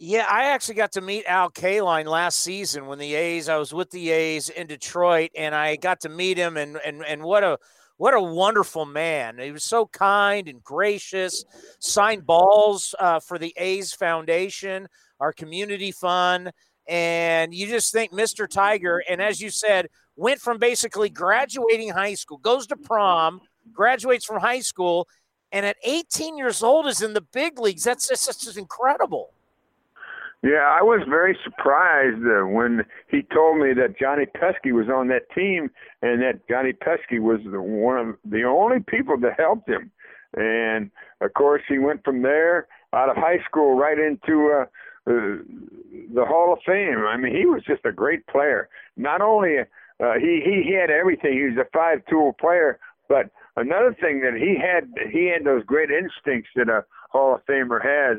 Yeah, 0.00 0.26
I 0.30 0.44
actually 0.52 0.76
got 0.76 0.92
to 0.92 1.00
meet 1.00 1.26
Al 1.26 1.50
Kaline 1.50 2.06
last 2.06 2.40
season 2.40 2.86
when 2.86 3.00
the 3.00 3.14
A's. 3.14 3.48
I 3.48 3.56
was 3.56 3.74
with 3.74 3.90
the 3.90 4.10
A's 4.10 4.48
in 4.48 4.68
Detroit, 4.68 5.30
and 5.36 5.56
I 5.56 5.74
got 5.74 6.00
to 6.02 6.08
meet 6.08 6.38
him, 6.38 6.56
and 6.56 6.78
and 6.84 7.04
and 7.04 7.24
what 7.24 7.42
a 7.42 7.58
what 7.96 8.14
a 8.14 8.20
wonderful 8.20 8.86
man. 8.86 9.38
He 9.38 9.50
was 9.50 9.64
so 9.64 9.86
kind 9.86 10.48
and 10.48 10.62
gracious. 10.62 11.44
Signed 11.80 12.24
balls 12.24 12.94
uh, 13.00 13.18
for 13.18 13.38
the 13.38 13.52
A's 13.56 13.92
Foundation, 13.92 14.86
our 15.18 15.32
community 15.32 15.90
fund, 15.90 16.52
and 16.86 17.52
you 17.52 17.66
just 17.66 17.92
think 17.92 18.12
Mr. 18.12 18.48
Tiger. 18.48 19.02
And 19.10 19.20
as 19.20 19.40
you 19.40 19.50
said, 19.50 19.88
went 20.14 20.40
from 20.40 20.58
basically 20.58 21.08
graduating 21.08 21.88
high 21.88 22.14
school, 22.14 22.38
goes 22.38 22.68
to 22.68 22.76
prom, 22.76 23.40
graduates 23.72 24.24
from 24.24 24.40
high 24.40 24.60
school, 24.60 25.08
and 25.50 25.66
at 25.66 25.76
18 25.82 26.38
years 26.38 26.62
old 26.62 26.86
is 26.86 27.02
in 27.02 27.14
the 27.14 27.20
big 27.20 27.58
leagues. 27.58 27.82
That's 27.82 28.08
just, 28.08 28.26
that's 28.26 28.44
just 28.44 28.56
incredible. 28.56 29.32
Yeah, 30.42 30.62
I 30.78 30.82
was 30.82 31.04
very 31.08 31.36
surprised 31.42 32.22
uh, 32.24 32.46
when 32.46 32.84
he 33.10 33.22
told 33.22 33.58
me 33.58 33.72
that 33.74 33.98
Johnny 33.98 34.24
Pesky 34.26 34.70
was 34.70 34.86
on 34.88 35.08
that 35.08 35.28
team 35.34 35.68
and 36.00 36.22
that 36.22 36.48
Johnny 36.48 36.72
Pesky 36.72 37.18
was 37.18 37.40
the, 37.44 37.60
one 37.60 37.98
of 37.98 38.16
the 38.24 38.44
only 38.44 38.78
people 38.78 39.18
that 39.18 39.38
helped 39.38 39.68
him. 39.68 39.90
And 40.36 40.92
of 41.20 41.34
course, 41.34 41.62
he 41.68 41.78
went 41.78 42.04
from 42.04 42.22
there 42.22 42.68
out 42.92 43.08
of 43.08 43.16
high 43.16 43.42
school 43.48 43.76
right 43.76 43.98
into 43.98 44.52
uh, 44.52 44.62
uh, 45.10 45.42
the 46.14 46.24
Hall 46.24 46.52
of 46.52 46.60
Fame. 46.64 47.04
I 47.08 47.16
mean, 47.16 47.34
he 47.34 47.46
was 47.46 47.62
just 47.66 47.84
a 47.84 47.92
great 47.92 48.26
player. 48.28 48.68
Not 48.96 49.20
only 49.20 49.58
uh, 49.58 50.14
he 50.20 50.40
he 50.44 50.62
he 50.68 50.74
had 50.74 50.90
everything. 50.90 51.32
He 51.32 51.44
was 51.44 51.56
a 51.58 51.68
five-tool 51.76 52.34
player, 52.34 52.78
but 53.08 53.30
another 53.56 53.96
thing 54.00 54.20
that 54.20 54.34
he 54.34 54.56
had 54.56 54.92
he 55.10 55.26
had 55.26 55.44
those 55.44 55.64
great 55.64 55.90
instincts 55.90 56.50
that 56.54 56.68
a 56.68 56.84
Hall 57.10 57.34
of 57.34 57.44
Famer 57.46 57.82
has. 57.82 58.18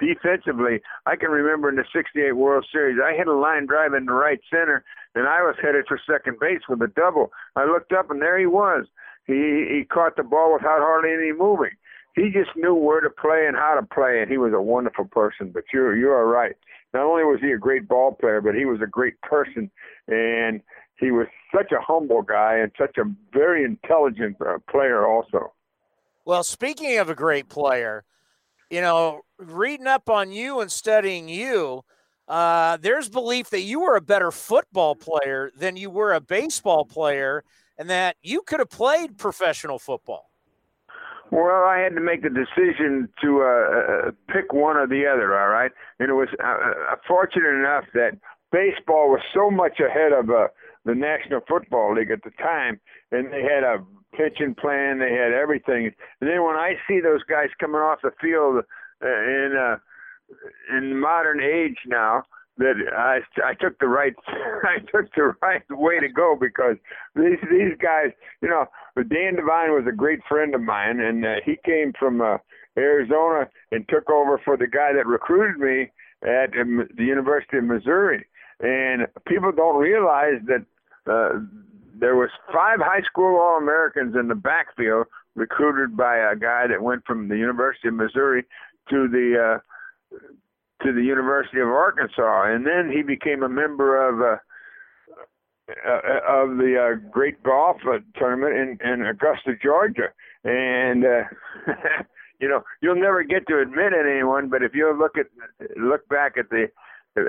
Defensively, 0.00 0.80
I 1.04 1.16
can 1.16 1.30
remember 1.30 1.68
in 1.68 1.76
the 1.76 1.84
'68 1.92 2.32
World 2.32 2.66
Series, 2.72 2.98
I 3.04 3.14
hit 3.14 3.28
a 3.28 3.34
line 3.34 3.66
drive 3.66 3.92
into 3.92 4.12
right 4.12 4.40
center, 4.50 4.82
and 5.14 5.28
I 5.28 5.42
was 5.42 5.56
headed 5.60 5.84
for 5.86 6.00
second 6.10 6.40
base 6.40 6.62
with 6.68 6.80
a 6.80 6.88
double. 6.88 7.32
I 7.54 7.66
looked 7.66 7.92
up, 7.92 8.10
and 8.10 8.22
there 8.22 8.38
he 8.38 8.46
was. 8.46 8.86
He 9.26 9.66
he 9.70 9.84
caught 9.84 10.16
the 10.16 10.22
ball 10.22 10.54
without 10.54 10.80
hardly 10.80 11.12
any 11.12 11.32
moving. 11.32 11.72
He 12.16 12.30
just 12.30 12.56
knew 12.56 12.74
where 12.74 13.00
to 13.00 13.10
play 13.10 13.44
and 13.46 13.56
how 13.56 13.74
to 13.78 13.86
play, 13.86 14.20
and 14.20 14.30
he 14.30 14.38
was 14.38 14.52
a 14.54 14.62
wonderful 14.62 15.04
person. 15.04 15.50
But 15.52 15.64
you're 15.72 15.94
you 15.94 16.10
are 16.10 16.26
right. 16.26 16.56
Not 16.94 17.04
only 17.04 17.24
was 17.24 17.40
he 17.40 17.52
a 17.52 17.58
great 17.58 17.86
ball 17.86 18.12
player, 18.12 18.40
but 18.40 18.54
he 18.54 18.64
was 18.64 18.80
a 18.82 18.86
great 18.86 19.20
person, 19.20 19.70
and 20.08 20.62
he 20.98 21.10
was 21.10 21.26
such 21.54 21.72
a 21.72 21.80
humble 21.80 22.22
guy 22.22 22.56
and 22.56 22.72
such 22.78 22.96
a 22.98 23.04
very 23.32 23.64
intelligent 23.64 24.36
uh, 24.40 24.58
player 24.70 25.06
also. 25.06 25.52
Well, 26.24 26.42
speaking 26.42 26.98
of 26.98 27.08
a 27.08 27.14
great 27.14 27.48
player, 27.48 28.04
you 28.70 28.80
know, 28.80 29.22
reading 29.38 29.86
up 29.86 30.08
on 30.08 30.32
you 30.32 30.60
and 30.60 30.70
studying 30.70 31.28
you, 31.28 31.84
uh, 32.28 32.76
there's 32.76 33.08
belief 33.08 33.50
that 33.50 33.62
you 33.62 33.80
were 33.80 33.96
a 33.96 34.00
better 34.00 34.30
football 34.30 34.94
player 34.94 35.50
than 35.56 35.76
you 35.76 35.90
were 35.90 36.12
a 36.12 36.20
baseball 36.20 36.84
player, 36.84 37.42
and 37.76 37.90
that 37.90 38.16
you 38.22 38.42
could 38.42 38.60
have 38.60 38.70
played 38.70 39.18
professional 39.18 39.78
football. 39.78 40.30
Well, 41.32 41.64
I 41.64 41.78
had 41.78 41.94
to 41.94 42.00
make 42.00 42.22
the 42.22 42.30
decision 42.30 43.08
to 43.22 43.42
uh, 43.42 43.46
uh 43.46 44.10
pick 44.28 44.52
one 44.52 44.76
or 44.76 44.86
the 44.86 45.06
other. 45.06 45.38
All 45.38 45.48
right, 45.48 45.72
and 45.98 46.08
it 46.08 46.14
was 46.14 46.28
uh, 46.42 46.46
uh, 46.46 46.96
fortunate 47.06 47.54
enough 47.54 47.84
that 47.94 48.12
baseball 48.52 49.10
was 49.10 49.20
so 49.34 49.50
much 49.50 49.80
ahead 49.80 50.12
of 50.12 50.30
uh, 50.30 50.48
the 50.84 50.94
National 50.94 51.40
Football 51.48 51.94
League 51.94 52.10
at 52.10 52.22
the 52.22 52.30
time, 52.30 52.80
and 53.10 53.32
they 53.32 53.42
had 53.42 53.64
a 53.64 53.78
pitching 54.16 54.54
plan, 54.54 54.98
they 54.98 55.12
had 55.12 55.32
everything. 55.32 55.90
And 56.20 56.30
then 56.30 56.42
when 56.44 56.56
I 56.56 56.74
see 56.88 57.00
those 57.00 57.22
guys 57.24 57.48
coming 57.58 57.80
off 57.80 58.00
the 58.02 58.12
field 58.20 58.64
uh, 59.02 59.06
in 59.06 59.56
uh, 59.58 59.76
in 60.76 60.98
modern 60.98 61.40
age 61.40 61.78
now, 61.86 62.24
that 62.58 62.74
I 62.96 63.20
I 63.44 63.54
took 63.54 63.78
the 63.78 63.88
right 63.88 64.14
I 64.28 64.78
took 64.80 65.12
the 65.14 65.32
right 65.42 65.62
way 65.70 65.98
to 65.98 66.08
go 66.08 66.36
because 66.40 66.76
these 67.16 67.38
these 67.50 67.76
guys, 67.82 68.12
you 68.40 68.48
know, 68.48 68.66
Dan 68.96 69.36
Devine 69.36 69.72
was 69.72 69.86
a 69.88 69.96
great 69.96 70.20
friend 70.28 70.54
of 70.54 70.60
mine, 70.60 71.00
and 71.00 71.24
uh, 71.24 71.34
he 71.44 71.56
came 71.64 71.92
from 71.98 72.20
uh, 72.20 72.36
Arizona 72.76 73.48
and 73.72 73.88
took 73.88 74.08
over 74.10 74.40
for 74.44 74.56
the 74.56 74.66
guy 74.66 74.92
that 74.92 75.06
recruited 75.06 75.58
me 75.58 75.90
at 76.22 76.50
um, 76.60 76.86
the 76.96 77.04
University 77.04 77.58
of 77.58 77.64
Missouri. 77.64 78.26
And 78.60 79.06
people 79.26 79.52
don't 79.52 79.80
realize 79.80 80.40
that 80.46 80.64
uh, 81.10 81.40
there 82.00 82.16
was 82.16 82.30
five 82.52 82.80
high 82.80 83.02
school 83.02 83.36
All 83.36 83.58
Americans 83.58 84.16
in 84.18 84.28
the 84.28 84.34
backfield, 84.34 85.06
recruited 85.34 85.96
by 85.96 86.16
a 86.16 86.34
guy 86.34 86.66
that 86.66 86.82
went 86.82 87.04
from 87.06 87.28
the 87.28 87.36
University 87.36 87.88
of 87.88 87.94
Missouri 87.94 88.44
to 88.88 89.06
the 89.08 89.60
uh, 89.60 90.16
to 90.84 90.92
the 90.92 91.02
University 91.02 91.60
of 91.60 91.68
Arkansas, 91.68 92.44
and 92.52 92.66
then 92.66 92.90
he 92.90 93.02
became 93.02 93.42
a 93.42 93.48
member 93.48 94.08
of. 94.08 94.20
Uh, 94.20 94.40
uh, 95.86 96.18
of 96.26 96.56
the 96.56 96.74
uh, 96.76 97.10
great 97.12 97.40
golf 97.44 97.76
uh, 97.86 97.98
tournament 98.18 98.80
in, 98.82 98.92
in 98.92 99.06
Augusta, 99.06 99.52
Georgia, 99.62 100.08
and 100.42 101.04
uh, 101.04 101.22
you 102.40 102.48
know 102.48 102.64
you'll 102.80 103.00
never 103.00 103.22
get 103.22 103.46
to 103.46 103.60
admit 103.60 103.92
it 103.92 104.04
anyone, 104.04 104.48
but 104.48 104.64
if 104.64 104.74
you 104.74 104.92
look 104.98 105.16
at 105.16 105.26
look 105.80 106.08
back 106.08 106.32
at 106.36 106.50
the 106.50 106.64
uh, 107.16 107.22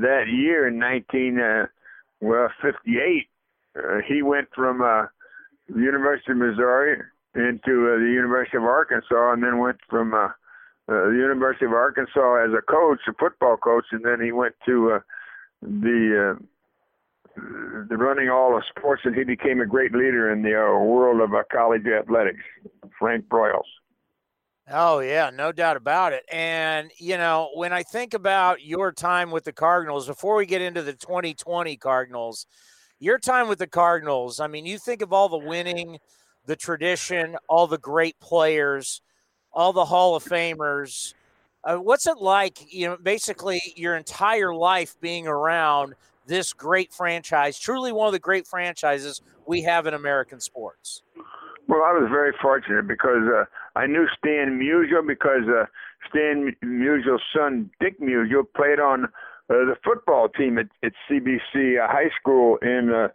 that 0.00 0.24
year 0.32 0.68
in 0.68 0.78
19 0.78 1.38
uh, 1.38 1.66
well 2.22 2.48
58, 2.62 3.28
uh, 3.76 4.00
he 4.06 4.22
went 4.22 4.48
from 4.54 4.82
uh, 4.82 5.06
the 5.68 5.80
University 5.80 6.32
of 6.32 6.38
Missouri 6.38 7.00
into 7.34 7.92
uh, 7.92 7.98
the 7.98 8.10
University 8.12 8.56
of 8.56 8.64
Arkansas, 8.64 9.32
and 9.32 9.42
then 9.42 9.58
went 9.58 9.78
from 9.88 10.14
uh, 10.14 10.28
uh, 10.88 11.08
the 11.08 11.18
University 11.18 11.66
of 11.66 11.72
Arkansas 11.72 12.44
as 12.44 12.50
a 12.56 12.62
coach, 12.62 13.00
a 13.08 13.12
football 13.14 13.56
coach, 13.56 13.86
and 13.92 14.04
then 14.04 14.20
he 14.24 14.32
went 14.32 14.54
to 14.64 14.92
uh, 14.92 15.00
the 15.62 16.36
uh, 16.36 16.42
the 17.88 17.96
running 17.96 18.30
all 18.30 18.56
of 18.56 18.62
sports, 18.68 19.02
and 19.04 19.14
he 19.14 19.24
became 19.24 19.60
a 19.60 19.66
great 19.66 19.92
leader 19.92 20.32
in 20.32 20.42
the 20.42 20.54
uh, 20.54 20.78
world 20.78 21.20
of 21.20 21.34
uh, 21.34 21.42
college 21.52 21.86
athletics. 21.86 22.40
Frank 22.98 23.26
Broyles. 23.26 23.66
Oh 24.70 25.00
yeah, 25.00 25.30
no 25.30 25.52
doubt 25.52 25.76
about 25.76 26.12
it. 26.12 26.24
And 26.32 26.90
you 26.98 27.16
know, 27.16 27.50
when 27.54 27.72
I 27.72 27.82
think 27.82 28.14
about 28.14 28.62
your 28.62 28.92
time 28.92 29.30
with 29.30 29.44
the 29.44 29.52
Cardinals, 29.52 30.06
before 30.06 30.36
we 30.36 30.46
get 30.46 30.62
into 30.62 30.82
the 30.82 30.94
2020 30.94 31.76
Cardinals, 31.76 32.46
your 32.98 33.18
time 33.18 33.48
with 33.48 33.58
the 33.58 33.66
Cardinals, 33.66 34.40
I 34.40 34.46
mean, 34.46 34.66
you 34.66 34.78
think 34.78 35.02
of 35.02 35.12
all 35.12 35.28
the 35.28 35.38
winning, 35.38 35.98
the 36.46 36.56
tradition, 36.56 37.36
all 37.48 37.66
the 37.66 37.78
great 37.78 38.18
players 38.20 39.02
all 39.56 39.72
the 39.72 39.86
Hall 39.86 40.14
of 40.14 40.22
Famers. 40.22 41.14
Uh, 41.64 41.76
what's 41.78 42.06
it 42.06 42.18
like, 42.18 42.72
you 42.72 42.86
know, 42.86 42.96
basically 43.02 43.60
your 43.74 43.96
entire 43.96 44.54
life 44.54 44.94
being 45.00 45.26
around 45.26 45.94
this 46.26 46.52
great 46.52 46.92
franchise, 46.92 47.58
truly 47.58 47.90
one 47.90 48.06
of 48.06 48.12
the 48.12 48.18
great 48.18 48.46
franchises 48.46 49.22
we 49.46 49.62
have 49.62 49.86
in 49.86 49.94
American 49.94 50.38
sports? 50.38 51.02
Well, 51.68 51.82
I 51.82 51.92
was 51.92 52.08
very 52.10 52.32
fortunate 52.40 52.86
because 52.86 53.26
uh, 53.34 53.44
I 53.74 53.86
knew 53.86 54.06
Stan 54.18 54.60
Musial 54.60 55.04
because 55.04 55.48
uh, 55.48 55.64
Stan 56.08 56.54
Musial's 56.62 57.22
son, 57.34 57.70
Dick 57.80 57.98
Musial, 58.00 58.44
played 58.54 58.78
on 58.78 59.08
uh, 59.50 59.64
the 59.66 59.76
football 59.84 60.28
team 60.28 60.58
at, 60.58 60.66
at 60.82 60.92
CBC 61.10 61.82
uh, 61.82 61.86
High 61.88 62.10
School 62.20 62.58
in 62.62 62.92
uh, 62.92 63.08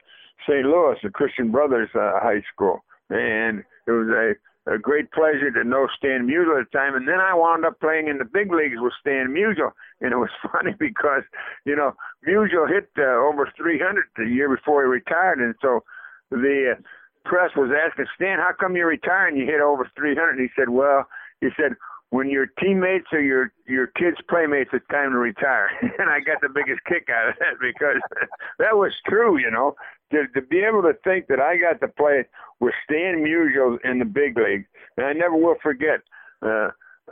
St. 0.48 0.66
Louis, 0.66 0.96
the 1.04 1.10
Christian 1.10 1.52
Brothers 1.52 1.90
uh, 1.96 2.20
High 2.22 2.44
School. 2.54 2.84
And 3.10 3.64
it 3.88 3.92
was 3.92 4.08
a 4.08 4.34
a 4.68 4.78
great 4.78 5.12
pleasure 5.12 5.50
to 5.52 5.64
know 5.64 5.88
Stan 5.98 6.28
Musial 6.28 6.60
at 6.60 6.72
the 6.72 6.78
time. 6.78 6.96
And 6.96 7.08
then 7.08 7.20
I 7.20 7.34
wound 7.34 7.66
up 7.66 7.80
playing 7.80 8.08
in 8.08 8.20
the 8.20 8.26
big 8.26 8.52
leagues 8.52 8.78
with 8.78 8.94
Stan 9.00 9.30
Musial. 9.30 9.72
And 10.02 10.14
it 10.14 10.18
was 10.18 10.34
funny 10.52 10.74
because, 10.80 11.22
you 11.64 11.76
know, 11.76 11.94
Musial 12.28 12.68
hit 12.68 12.90
uh, 12.98 13.22
over 13.22 13.48
300 13.56 14.04
the 14.18 14.26
year 14.26 14.50
before 14.50 14.82
he 14.82 14.90
retired. 14.90 15.40
And 15.40 15.54
so 15.62 15.84
the 16.32 16.74
uh, 16.74 16.82
press 17.24 17.52
was 17.56 17.70
asking, 17.70 18.08
Stan, 18.16 18.40
how 18.40 18.50
come 18.60 18.76
you're 18.76 18.88
retiring? 18.88 19.38
You 19.38 19.46
hit 19.46 19.62
over 19.62 19.88
300. 19.96 20.32
And 20.32 20.42
he 20.42 20.48
said, 20.58 20.70
well, 20.70 21.06
he 21.40 21.50
said, 21.56 21.74
when 22.12 22.30
your 22.30 22.46
teammates 22.46 23.08
or 23.14 23.22
your 23.22 23.52
your 23.66 23.88
kids' 23.88 24.18
playmates, 24.30 24.70
it's 24.74 24.86
time 24.92 25.12
to 25.12 25.18
retire. 25.18 25.70
and 25.82 26.10
I 26.10 26.20
got 26.20 26.42
the 26.42 26.50
biggest 26.50 26.82
kick 26.86 27.08
out 27.10 27.30
of 27.30 27.36
that 27.40 27.60
because 27.60 28.02
that 28.60 28.78
was 28.78 28.94
true, 29.08 29.38
you 29.38 29.50
know. 29.50 29.76
To 30.12 30.28
to 30.36 30.42
be 30.42 30.60
able 30.60 30.82
to 30.84 30.94
think 31.04 31.28
that 31.28 31.40
I 31.40 31.58
got 31.58 31.80
to 31.80 31.88
play 31.88 32.26
with 32.60 32.74
Stan 32.84 33.24
Musial 33.24 33.78
in 33.84 34.00
the 34.00 34.06
big 34.06 34.38
league, 34.38 34.68
and 34.98 35.06
I 35.06 35.14
never 35.14 35.36
will 35.36 35.56
forget. 35.64 36.02
Uh, 36.42 36.70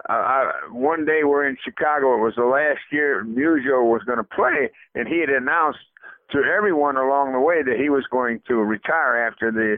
I, 0.07 0.13
I, 0.13 0.51
one 0.71 1.05
day 1.05 1.21
we're 1.23 1.47
in 1.47 1.57
Chicago. 1.63 2.15
It 2.15 2.21
was 2.21 2.35
the 2.35 2.43
last 2.43 2.81
year 2.91 3.25
Musial 3.25 3.89
was 3.89 4.03
going 4.05 4.17
to 4.17 4.23
play, 4.23 4.69
and 4.95 5.07
he 5.07 5.21
had 5.21 5.29
announced 5.29 5.79
to 6.31 6.39
everyone 6.39 6.97
along 6.97 7.31
the 7.31 7.39
way 7.39 7.63
that 7.63 7.79
he 7.79 7.89
was 7.89 8.05
going 8.11 8.41
to 8.49 8.55
retire 8.55 9.15
after 9.15 9.49
the 9.49 9.77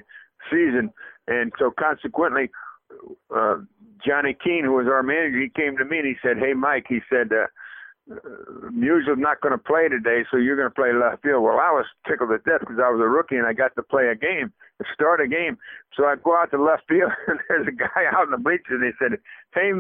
season, 0.49 0.91
and 1.27 1.53
so 1.59 1.69
consequently. 1.69 2.49
Uh, 3.33 3.59
Johnny 4.05 4.35
Keane, 4.43 4.63
who 4.63 4.73
was 4.73 4.87
our 4.87 5.03
manager, 5.03 5.39
he 5.39 5.49
came 5.49 5.77
to 5.77 5.85
me 5.85 5.99
and 5.99 6.07
he 6.07 6.15
said, 6.21 6.37
"Hey, 6.37 6.53
Mike," 6.53 6.85
he 6.87 6.99
said, 7.09 7.31
uh, 7.31 7.47
Musial's 8.73 9.19
not 9.19 9.41
going 9.41 9.51
to 9.51 9.57
play 9.57 9.87
today, 9.87 10.25
so 10.29 10.37
you're 10.37 10.55
going 10.55 10.67
to 10.67 10.73
play 10.73 10.91
left 10.91 11.23
field. 11.23 11.43
Well, 11.43 11.59
I 11.59 11.71
was 11.71 11.85
tickled 12.07 12.29
to 12.29 12.39
death 12.39 12.61
because 12.61 12.79
I 12.81 12.89
was 12.89 12.99
a 12.99 13.07
rookie 13.07 13.35
and 13.35 13.45
I 13.45 13.53
got 13.53 13.75
to 13.75 13.83
play 13.83 14.07
a 14.07 14.15
game, 14.15 14.51
start 14.93 15.21
a 15.21 15.27
game. 15.27 15.57
So 15.95 16.05
I 16.05 16.15
go 16.15 16.35
out 16.35 16.51
to 16.51 16.61
left 16.61 16.83
field 16.89 17.11
and 17.27 17.39
there's 17.47 17.67
a 17.67 17.71
guy 17.71 18.09
out 18.11 18.25
in 18.25 18.31
the 18.31 18.37
bleachers 18.37 18.81
and 18.81 18.83
he 18.83 18.91
said, 18.99 19.19
"Hey, 19.53 19.71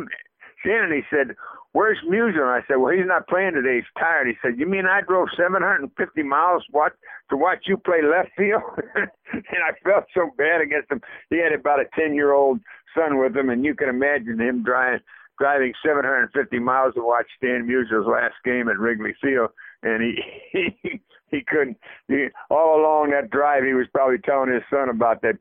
Shannon," 0.63 0.93
he 0.93 1.01
said, 1.09 1.35
"Where's 1.73 1.97
Musial?" 2.07 2.45
And 2.45 2.55
I 2.55 2.61
said, 2.67 2.77
"Well, 2.77 2.93
he's 2.93 3.07
not 3.07 3.27
playing 3.27 3.53
today. 3.53 3.81
He's 3.81 3.93
tired." 3.99 4.27
He 4.27 4.37
said, 4.41 4.59
"You 4.59 4.67
mean 4.67 4.85
I 4.85 5.01
drove 5.01 5.29
750 5.35 5.91
miles 6.23 6.63
watch 6.71 6.93
to 7.29 7.37
watch 7.37 7.65
you 7.65 7.77
play 7.77 8.01
left 8.03 8.29
field?" 8.37 8.63
and 8.95 9.61
I 9.65 9.73
felt 9.83 10.05
so 10.13 10.29
bad 10.37 10.61
against 10.61 10.91
him. 10.91 11.01
He 11.29 11.37
had 11.37 11.53
about 11.53 11.81
a 11.81 11.85
10 11.99 12.13
year 12.13 12.31
old 12.33 12.59
son 12.95 13.19
with 13.19 13.35
him, 13.35 13.49
and 13.49 13.63
you 13.65 13.75
can 13.75 13.89
imagine 13.89 14.39
him 14.39 14.63
driving 14.63 15.01
driving 15.39 15.73
750 15.83 16.59
miles 16.59 16.93
to 16.93 17.01
watch 17.01 17.25
Stan 17.37 17.67
Musial's 17.67 18.05
last 18.05 18.35
game 18.45 18.69
at 18.69 18.77
Wrigley 18.77 19.15
Field, 19.21 19.49
and 19.81 20.03
he 20.03 20.21
he 20.83 21.01
he 21.27 21.41
couldn't. 21.47 21.77
He, 22.07 22.27
all 22.49 22.79
along 22.79 23.11
that 23.11 23.31
drive, 23.31 23.63
he 23.63 23.73
was 23.73 23.87
probably 23.93 24.19
telling 24.19 24.53
his 24.53 24.63
son 24.69 24.89
about 24.89 25.21
that 25.21 25.37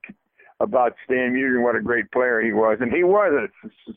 about 0.60 0.94
Stan 1.04 1.34
Musial 1.34 1.56
and 1.56 1.64
what 1.64 1.76
a 1.76 1.82
great 1.82 2.10
player 2.12 2.40
he 2.40 2.52
was, 2.52 2.78
and 2.80 2.92
he 2.92 3.02
was 3.04 3.32
a 3.32 3.92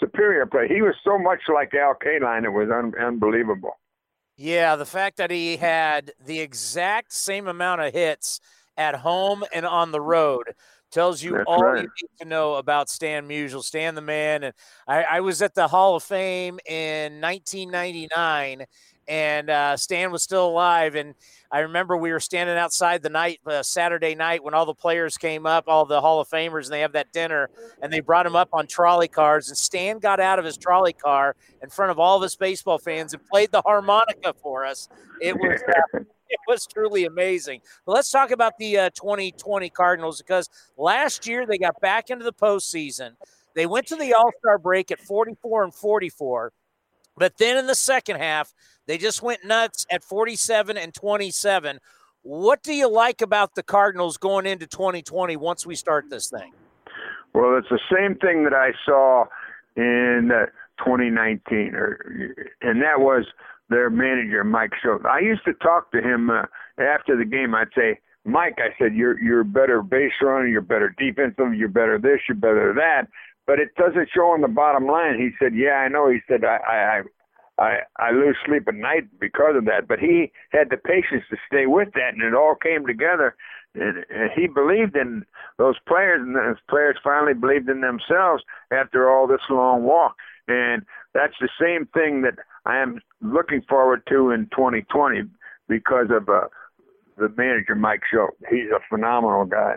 superior 0.00 0.46
player. 0.46 0.66
He 0.66 0.82
was 0.82 0.94
so 1.04 1.18
much 1.18 1.40
like 1.52 1.74
Al 1.74 1.94
Kaline, 1.94 2.44
it 2.44 2.50
was 2.50 2.68
un- 2.70 2.94
unbelievable. 3.00 3.78
Yeah, 4.36 4.76
the 4.76 4.86
fact 4.86 5.16
that 5.16 5.30
he 5.30 5.56
had 5.56 6.12
the 6.22 6.40
exact 6.40 7.12
same 7.12 7.48
amount 7.48 7.80
of 7.80 7.94
hits 7.94 8.40
at 8.76 8.96
home 8.96 9.44
and 9.54 9.64
on 9.64 9.92
the 9.92 10.00
road 10.00 10.54
tells 10.90 11.22
you 11.22 11.32
That's 11.32 11.44
all 11.46 11.62
right. 11.62 11.82
you 11.82 11.88
need 12.02 12.18
to 12.22 12.28
know 12.28 12.54
about 12.54 12.88
Stan 12.88 13.28
Musial, 13.28 13.62
Stan 13.62 13.94
the 13.94 14.00
man. 14.00 14.44
And 14.44 14.54
I, 14.86 15.02
I 15.02 15.20
was 15.20 15.42
at 15.42 15.54
the 15.54 15.68
Hall 15.68 15.96
of 15.96 16.02
Fame 16.02 16.58
in 16.66 17.20
1999, 17.20 18.64
and 19.08 19.50
uh, 19.50 19.76
Stan 19.76 20.10
was 20.10 20.22
still 20.22 20.46
alive. 20.46 20.94
And 20.94 21.14
I 21.50 21.60
remember 21.60 21.96
we 21.96 22.12
were 22.12 22.20
standing 22.20 22.56
outside 22.56 23.02
the 23.02 23.08
night, 23.10 23.40
uh, 23.46 23.62
Saturday 23.62 24.14
night, 24.14 24.42
when 24.42 24.54
all 24.54 24.66
the 24.66 24.74
players 24.74 25.16
came 25.16 25.46
up, 25.46 25.64
all 25.68 25.84
the 25.84 26.00
Hall 26.00 26.20
of 26.20 26.28
Famers, 26.28 26.64
and 26.64 26.72
they 26.72 26.80
have 26.80 26.92
that 26.92 27.12
dinner, 27.12 27.50
and 27.82 27.92
they 27.92 28.00
brought 28.00 28.26
him 28.26 28.36
up 28.36 28.48
on 28.52 28.66
trolley 28.66 29.08
cars. 29.08 29.48
And 29.48 29.56
Stan 29.56 29.98
got 29.98 30.20
out 30.20 30.38
of 30.38 30.44
his 30.44 30.56
trolley 30.56 30.92
car 30.92 31.36
in 31.62 31.68
front 31.68 31.90
of 31.90 31.98
all 31.98 32.16
of 32.16 32.22
us 32.22 32.34
baseball 32.34 32.78
fans 32.78 33.12
and 33.12 33.24
played 33.26 33.52
the 33.52 33.62
harmonica 33.62 34.34
for 34.42 34.64
us. 34.64 34.88
It 35.20 35.36
was. 35.36 35.60
Uh, 35.94 36.00
it 36.28 36.40
was 36.48 36.66
truly 36.66 37.04
amazing. 37.04 37.60
But 37.84 37.92
let's 37.92 38.10
talk 38.10 38.30
about 38.30 38.58
the 38.58 38.78
uh, 38.78 38.90
2020 38.90 39.70
Cardinals 39.70 40.20
because 40.20 40.48
last 40.76 41.26
year 41.26 41.46
they 41.46 41.58
got 41.58 41.80
back 41.80 42.10
into 42.10 42.24
the 42.24 42.32
postseason. 42.32 43.12
They 43.54 43.66
went 43.66 43.86
to 43.88 43.96
the 43.96 44.12
All 44.14 44.30
Star 44.38 44.58
break 44.58 44.90
at 44.90 45.00
44 45.00 45.64
and 45.64 45.74
44, 45.74 46.52
but 47.16 47.38
then 47.38 47.56
in 47.56 47.66
the 47.66 47.74
second 47.74 48.16
half 48.16 48.52
they 48.86 48.98
just 48.98 49.22
went 49.22 49.44
nuts 49.44 49.86
at 49.90 50.04
47 50.04 50.76
and 50.76 50.94
27. 50.94 51.78
What 52.22 52.62
do 52.62 52.74
you 52.74 52.90
like 52.90 53.22
about 53.22 53.54
the 53.54 53.62
Cardinals 53.62 54.16
going 54.16 54.46
into 54.46 54.66
2020 54.66 55.36
once 55.36 55.64
we 55.64 55.76
start 55.76 56.10
this 56.10 56.28
thing? 56.28 56.52
Well, 57.34 57.56
it's 57.56 57.68
the 57.68 57.80
same 57.92 58.16
thing 58.16 58.44
that 58.44 58.54
I 58.54 58.72
saw 58.84 59.26
in 59.76 60.30
uh, 60.32 60.46
2019, 60.84 61.74
or 61.74 62.34
and 62.62 62.82
that 62.82 62.98
was 63.00 63.26
their 63.68 63.90
manager, 63.90 64.44
Mike 64.44 64.72
Shildt. 64.84 65.06
I 65.06 65.20
used 65.20 65.44
to 65.44 65.54
talk 65.54 65.90
to 65.92 66.00
him 66.00 66.30
uh, 66.30 66.42
after 66.78 67.16
the 67.16 67.24
game. 67.24 67.54
I'd 67.54 67.68
say, 67.76 67.98
Mike, 68.24 68.58
I 68.58 68.76
said, 68.78 68.94
you're 68.94 69.18
you're 69.20 69.44
better 69.44 69.82
base 69.82 70.12
runner, 70.20 70.46
you're 70.46 70.60
better 70.60 70.94
defensive, 70.98 71.54
you're 71.54 71.68
better 71.68 71.98
this, 71.98 72.20
you're 72.28 72.36
better 72.36 72.74
that, 72.74 73.08
but 73.46 73.60
it 73.60 73.74
doesn't 73.76 74.08
show 74.14 74.30
on 74.32 74.40
the 74.40 74.48
bottom 74.48 74.86
line. 74.86 75.18
He 75.18 75.30
said, 75.38 75.54
Yeah, 75.54 75.74
I 75.74 75.88
know. 75.88 76.10
He 76.10 76.18
said, 76.28 76.44
I 76.44 77.02
I 77.58 77.62
I 77.62 77.78
I 77.98 78.10
lose 78.10 78.36
sleep 78.44 78.68
at 78.68 78.74
night 78.74 79.04
because 79.20 79.56
of 79.56 79.64
that, 79.66 79.88
but 79.88 79.98
he 79.98 80.32
had 80.50 80.70
the 80.70 80.76
patience 80.76 81.24
to 81.30 81.36
stay 81.46 81.66
with 81.66 81.88
that, 81.94 82.14
and 82.14 82.22
it 82.22 82.34
all 82.34 82.54
came 82.54 82.86
together. 82.86 83.36
And, 83.74 84.04
and 84.08 84.30
he 84.34 84.46
believed 84.46 84.96
in 84.96 85.24
those 85.58 85.76
players, 85.86 86.20
and 86.20 86.34
those 86.34 86.56
players 86.68 86.96
finally 87.04 87.34
believed 87.34 87.68
in 87.68 87.80
themselves 87.80 88.42
after 88.70 89.10
all 89.10 89.26
this 89.26 89.40
long 89.50 89.84
walk. 89.84 90.16
And 90.48 90.84
that's 91.12 91.34
the 91.40 91.48
same 91.60 91.86
thing 91.86 92.22
that 92.22 92.38
I 92.64 92.78
am 92.78 93.00
looking 93.20 93.62
forward 93.68 94.02
to 94.08 94.30
in 94.30 94.48
2020 94.54 95.22
because 95.68 96.06
of 96.10 96.28
uh, 96.28 96.48
the 97.16 97.32
manager 97.36 97.74
Mike 97.74 98.02
Shildt. 98.12 98.30
He's 98.50 98.70
a 98.74 98.80
phenomenal 98.88 99.44
guy. 99.44 99.76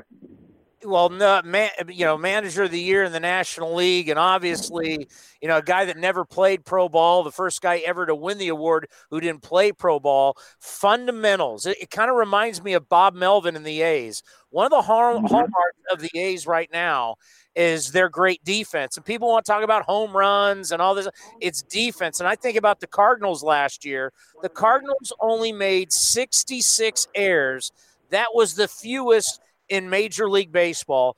Well, 0.85 1.09
no, 1.09 1.41
man, 1.43 1.69
you 1.89 2.05
know, 2.05 2.17
manager 2.17 2.63
of 2.63 2.71
the 2.71 2.79
year 2.79 3.03
in 3.03 3.11
the 3.11 3.19
National 3.19 3.75
League, 3.75 4.09
and 4.09 4.17
obviously, 4.17 5.07
you 5.41 5.47
know, 5.47 5.57
a 5.57 5.61
guy 5.61 5.85
that 5.85 5.97
never 5.97 6.23
played 6.23 6.63
pro 6.63 6.87
ball, 6.87 7.23
the 7.23 7.31
first 7.31 7.61
guy 7.61 7.77
ever 7.79 8.05
to 8.05 8.15
win 8.15 8.37
the 8.37 8.47
award 8.47 8.87
who 9.09 9.19
didn't 9.19 9.41
play 9.41 9.71
pro 9.71 9.99
ball. 9.99 10.37
Fundamentals. 10.59 11.65
It, 11.65 11.77
it 11.81 11.91
kind 11.91 12.09
of 12.09 12.15
reminds 12.15 12.63
me 12.63 12.73
of 12.73 12.87
Bob 12.87 13.13
Melvin 13.13 13.55
in 13.55 13.63
the 13.63 13.81
A's. 13.81 14.23
One 14.51 14.65
of 14.65 14.71
the 14.71 14.81
har- 14.81 15.15
mm-hmm. 15.15 15.25
hallmarks 15.25 15.77
of 15.91 15.99
the 15.99 16.17
A's 16.17 16.47
right 16.47 16.69
now 16.71 17.15
is 17.55 17.91
their 17.91 18.09
great 18.09 18.43
defense, 18.45 18.95
and 18.95 19.05
people 19.05 19.27
want 19.27 19.45
to 19.45 19.51
talk 19.51 19.63
about 19.63 19.83
home 19.83 20.15
runs 20.15 20.71
and 20.71 20.81
all 20.81 20.95
this. 20.95 21.09
It's 21.41 21.61
defense, 21.61 22.19
and 22.19 22.29
I 22.29 22.35
think 22.35 22.57
about 22.57 22.79
the 22.79 22.87
Cardinals 22.87 23.43
last 23.43 23.83
year. 23.83 24.13
The 24.41 24.49
Cardinals 24.49 25.11
only 25.19 25.51
made 25.51 25.91
66 25.91 27.07
errors. 27.15 27.71
That 28.11 28.29
was 28.33 28.55
the 28.55 28.67
fewest 28.67 29.41
in 29.69 29.89
Major 29.89 30.29
League 30.29 30.51
Baseball. 30.51 31.15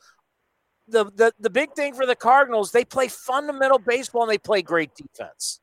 The, 0.88 1.06
the 1.06 1.34
the 1.40 1.50
big 1.50 1.74
thing 1.74 1.94
for 1.94 2.06
the 2.06 2.16
Cardinals, 2.16 2.72
they 2.72 2.84
play 2.84 3.08
fundamental 3.08 3.80
baseball 3.80 4.24
and 4.24 4.32
they 4.32 4.38
play 4.38 4.62
great 4.62 4.94
defense. 4.96 5.62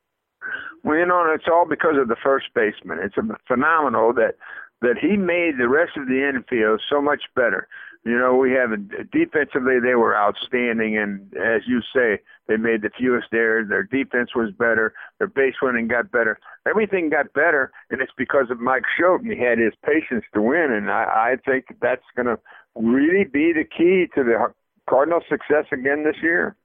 Well, 0.83 0.97
you 0.97 1.05
know, 1.05 1.31
it's 1.33 1.45
all 1.51 1.67
because 1.67 1.97
of 1.99 2.07
the 2.07 2.15
first 2.23 2.47
baseman. 2.55 2.99
It's 3.01 3.17
a 3.17 3.23
phenomenal 3.47 4.13
that 4.13 4.35
that 4.81 4.97
he 4.99 5.17
made 5.17 5.57
the 5.59 5.67
rest 5.67 5.97
of 5.97 6.07
the 6.07 6.27
infield 6.27 6.81
so 6.89 7.01
much 7.01 7.23
better. 7.35 7.67
You 8.05 8.17
know, 8.17 8.35
we 8.35 8.51
have 8.53 8.71
defensively 9.11 9.79
they 9.79 9.95
were 9.95 10.15
outstanding, 10.15 10.97
and 10.97 11.33
as 11.35 11.63
you 11.67 11.81
say, 11.93 12.19
they 12.47 12.55
made 12.55 12.81
the 12.81 12.89
fewest 12.97 13.27
errors. 13.33 13.67
Their 13.67 13.83
defense 13.83 14.29
was 14.33 14.51
better. 14.51 14.93
Their 15.17 15.27
base 15.27 15.55
running 15.61 15.89
got 15.89 16.09
better. 16.09 16.39
Everything 16.67 17.09
got 17.09 17.33
better, 17.33 17.71
and 17.89 18.01
it's 18.01 18.13
because 18.17 18.49
of 18.49 18.61
Mike 18.61 18.83
Shildt. 18.97 19.25
He 19.25 19.37
had 19.37 19.59
his 19.59 19.73
patience 19.85 20.23
to 20.33 20.41
win, 20.41 20.71
and 20.71 20.89
I, 20.89 21.03
I 21.03 21.35
think 21.45 21.65
that's 21.81 22.05
going 22.15 22.27
to 22.27 22.39
really 22.75 23.25
be 23.25 23.51
the 23.51 23.65
key 23.65 24.07
to 24.15 24.23
the 24.23 24.53
Cardinals' 24.89 25.23
success 25.29 25.65
again 25.73 26.03
this 26.05 26.21
year. 26.21 26.55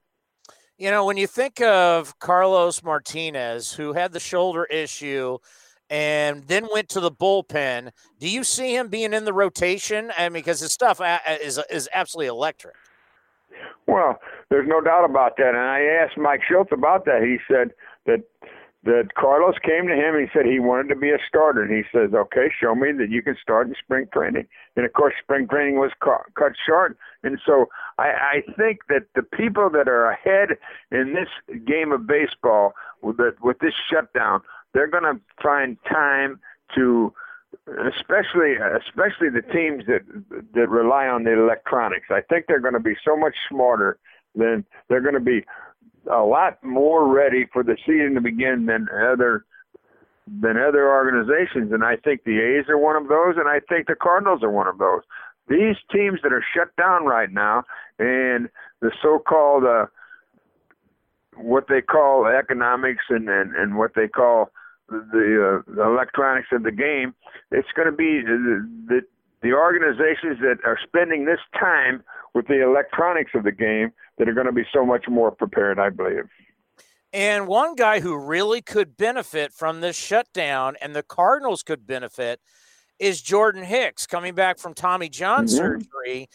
You 0.78 0.90
know, 0.90 1.04
when 1.04 1.16
you 1.16 1.26
think 1.26 1.60
of 1.60 2.18
Carlos 2.20 2.82
Martinez, 2.82 3.72
who 3.72 3.92
had 3.92 4.12
the 4.12 4.20
shoulder 4.20 4.64
issue 4.64 5.38
and 5.90 6.44
then 6.46 6.68
went 6.72 6.88
to 6.90 7.00
the 7.00 7.10
bullpen, 7.10 7.90
do 8.18 8.28
you 8.28 8.44
see 8.44 8.74
him 8.74 8.88
being 8.88 9.12
in 9.12 9.24
the 9.24 9.32
rotation? 9.32 10.10
I 10.16 10.28
mean, 10.28 10.42
because 10.42 10.60
his 10.60 10.72
stuff 10.72 11.00
a- 11.00 11.20
a- 11.26 11.44
is 11.44 11.60
is 11.70 11.88
absolutely 11.92 12.28
electric. 12.28 12.74
Well, 13.86 14.18
there's 14.50 14.66
no 14.68 14.80
doubt 14.80 15.04
about 15.04 15.36
that. 15.36 15.48
And 15.48 15.58
I 15.58 15.82
asked 15.82 16.16
Mike 16.16 16.40
Shildt 16.50 16.72
about 16.72 17.04
that. 17.04 17.22
He 17.22 17.38
said 17.46 17.72
that 18.06 18.22
that 18.84 19.14
Carlos 19.14 19.54
came 19.64 19.86
to 19.88 19.94
him. 19.94 20.14
He 20.20 20.26
said 20.34 20.44
he 20.44 20.60
wanted 20.60 20.88
to 20.90 20.96
be 20.96 21.08
a 21.10 21.16
starter. 21.26 21.62
And 21.62 21.72
he 21.74 21.84
says, 21.90 22.12
"Okay, 22.12 22.50
show 22.60 22.74
me 22.74 22.92
that 22.92 23.08
you 23.08 23.22
can 23.22 23.34
start 23.40 23.66
in 23.66 23.74
spring 23.82 24.06
training." 24.12 24.46
And 24.76 24.84
of 24.84 24.92
course, 24.92 25.14
spring 25.22 25.48
training 25.48 25.78
was 25.78 25.90
cu- 26.00 26.30
cut 26.34 26.52
short. 26.66 26.98
And 27.22 27.40
so 27.46 27.70
I, 27.98 28.08
I 28.08 28.42
think 28.58 28.80
that 28.88 29.04
the 29.14 29.22
people 29.22 29.70
that 29.70 29.88
are 29.88 30.10
ahead 30.10 30.58
in 30.90 31.14
this 31.14 31.28
game 31.64 31.92
of 31.92 32.06
baseball 32.06 32.74
with 33.00 33.16
the, 33.16 33.34
with 33.42 33.58
this 33.60 33.72
shutdown, 33.90 34.42
they're 34.74 34.88
going 34.88 35.04
to 35.04 35.20
find 35.42 35.78
time 35.90 36.40
to 36.74 37.12
especially 37.66 38.54
especially 38.56 39.30
the 39.30 39.42
teams 39.52 39.84
that 39.86 40.02
that 40.54 40.68
rely 40.68 41.06
on 41.06 41.24
the 41.24 41.32
electronics. 41.32 42.06
I 42.10 42.20
think 42.20 42.46
they're 42.46 42.60
going 42.60 42.74
to 42.74 42.80
be 42.80 42.96
so 43.04 43.16
much 43.16 43.34
smarter 43.48 43.98
than 44.34 44.64
they're 44.88 45.00
going 45.00 45.14
to 45.14 45.20
be 45.20 45.44
a 46.10 46.22
lot 46.22 46.62
more 46.62 47.08
ready 47.08 47.46
for 47.52 47.62
the 47.62 47.76
season 47.86 48.14
to 48.14 48.20
begin 48.20 48.66
than 48.66 48.88
other 48.92 49.44
than 50.26 50.56
other 50.56 50.88
organizations. 50.88 51.72
And 51.72 51.84
I 51.84 51.96
think 51.96 52.24
the 52.24 52.40
A's 52.40 52.68
are 52.68 52.78
one 52.78 52.96
of 52.96 53.08
those, 53.08 53.36
and 53.36 53.48
I 53.48 53.60
think 53.60 53.86
the 53.86 53.94
Cardinals 53.94 54.42
are 54.42 54.50
one 54.50 54.66
of 54.66 54.78
those. 54.78 55.02
These 55.48 55.76
teams 55.92 56.20
that 56.22 56.32
are 56.32 56.44
shut 56.54 56.74
down 56.76 57.04
right 57.04 57.30
now, 57.30 57.64
and 57.98 58.48
the 58.80 58.90
so-called 59.02 59.64
uh, 59.64 59.86
what 61.36 61.66
they 61.68 61.80
call 61.80 62.26
economics 62.26 63.04
and 63.10 63.28
and, 63.28 63.54
and 63.54 63.78
what 63.78 63.94
they 63.94 64.08
call 64.08 64.50
the, 64.88 65.62
uh, 65.66 65.72
the 65.72 65.82
electronics 65.82 66.48
of 66.52 66.62
the 66.62 66.72
game, 66.72 67.14
it's 67.50 67.68
going 67.74 67.86
to 67.90 67.96
be 67.96 68.20
the, 68.22 68.68
the 68.86 69.00
the 69.42 69.52
organizations 69.52 70.38
that 70.40 70.56
are 70.64 70.78
spending 70.82 71.26
this 71.26 71.38
time 71.52 72.02
with 72.32 72.46
the 72.48 72.62
electronics 72.62 73.32
of 73.34 73.44
the 73.44 73.52
game 73.52 73.92
that 74.16 74.26
are 74.26 74.32
going 74.32 74.46
to 74.46 74.52
be 74.52 74.64
so 74.72 74.86
much 74.86 75.04
more 75.06 75.30
prepared, 75.30 75.78
I 75.78 75.90
believe. 75.90 76.24
And 77.12 77.46
one 77.46 77.74
guy 77.74 78.00
who 78.00 78.16
really 78.16 78.62
could 78.62 78.96
benefit 78.96 79.52
from 79.52 79.82
this 79.82 79.96
shutdown, 79.96 80.76
and 80.80 80.96
the 80.96 81.02
Cardinals 81.02 81.62
could 81.62 81.86
benefit, 81.86 82.40
is 82.98 83.20
Jordan 83.20 83.64
Hicks 83.64 84.06
coming 84.06 84.34
back 84.34 84.58
from 84.58 84.72
Tommy 84.72 85.10
John 85.10 85.44
Mhm. 85.44 85.50
surgery. 85.50 86.28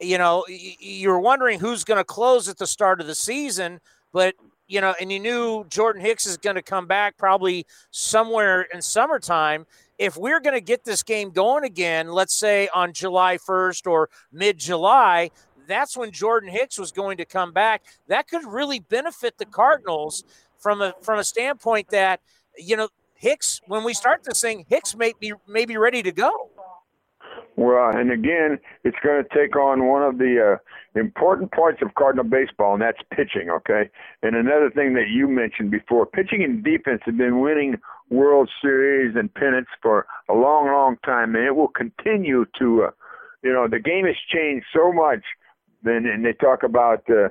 You 0.00 0.16
know, 0.16 0.46
you're 0.48 1.20
wondering 1.20 1.60
who's 1.60 1.84
going 1.84 1.98
to 1.98 2.04
close 2.04 2.48
at 2.48 2.56
the 2.56 2.66
start 2.66 2.98
of 3.00 3.06
the 3.06 3.14
season, 3.14 3.80
but 4.10 4.34
you 4.66 4.80
know, 4.80 4.94
and 5.00 5.12
you 5.12 5.20
knew 5.20 5.64
Jordan 5.64 6.02
Hicks 6.02 6.26
is 6.26 6.36
going 6.36 6.56
to 6.56 6.62
come 6.62 6.86
back 6.86 7.16
probably 7.16 7.66
somewhere 7.90 8.62
in 8.72 8.80
summertime. 8.80 9.66
If 9.98 10.16
we're 10.16 10.40
going 10.40 10.54
to 10.54 10.60
get 10.60 10.84
this 10.84 11.02
game 11.02 11.30
going 11.30 11.64
again, 11.64 12.08
let's 12.08 12.34
say 12.34 12.68
on 12.74 12.92
July 12.92 13.38
1st 13.38 13.86
or 13.86 14.08
mid 14.32 14.58
July, 14.58 15.30
that's 15.68 15.96
when 15.96 16.10
Jordan 16.10 16.50
Hicks 16.50 16.78
was 16.78 16.92
going 16.92 17.16
to 17.18 17.24
come 17.24 17.52
back. 17.52 17.82
That 18.08 18.28
could 18.28 18.44
really 18.44 18.80
benefit 18.80 19.38
the 19.38 19.44
Cardinals 19.46 20.24
from 20.58 20.80
a 20.80 20.94
from 21.02 21.18
a 21.18 21.24
standpoint 21.24 21.88
that 21.90 22.20
you 22.56 22.76
know 22.76 22.88
Hicks 23.14 23.60
when 23.66 23.84
we 23.84 23.94
start 23.94 24.24
this 24.24 24.40
thing, 24.40 24.66
Hicks 24.68 24.96
may 24.96 25.12
be 25.18 25.32
may 25.46 25.64
be 25.64 25.76
ready 25.76 26.02
to 26.02 26.12
go. 26.12 26.50
Well, 27.56 27.90
and 27.94 28.10
again, 28.10 28.58
it's 28.82 28.96
going 29.04 29.22
to 29.22 29.28
take 29.32 29.54
on 29.54 29.86
one 29.86 30.02
of 30.02 30.18
the 30.18 30.58
uh, 30.58 30.98
important 30.98 31.52
parts 31.52 31.80
of 31.82 31.94
Cardinal 31.94 32.24
baseball, 32.24 32.72
and 32.74 32.82
that's 32.82 32.98
pitching. 33.12 33.48
Okay, 33.48 33.88
and 34.22 34.34
another 34.34 34.70
thing 34.70 34.94
that 34.94 35.08
you 35.08 35.28
mentioned 35.28 35.70
before, 35.70 36.04
pitching 36.04 36.42
and 36.42 36.64
defense 36.64 37.02
have 37.04 37.16
been 37.16 37.40
winning 37.40 37.76
World 38.10 38.50
Series 38.60 39.14
and 39.16 39.32
pennants 39.32 39.70
for 39.80 40.06
a 40.28 40.34
long, 40.34 40.66
long 40.66 40.96
time, 41.04 41.36
and 41.36 41.46
it 41.46 41.54
will 41.54 41.68
continue 41.68 42.44
to. 42.58 42.84
Uh, 42.84 42.90
you 43.42 43.52
know, 43.52 43.68
the 43.68 43.78
game 43.78 44.06
has 44.06 44.16
changed 44.32 44.66
so 44.74 44.92
much. 44.92 45.20
Then, 45.82 46.06
and 46.06 46.24
they 46.24 46.32
talk 46.32 46.62
about 46.62 47.04
uh, 47.10 47.28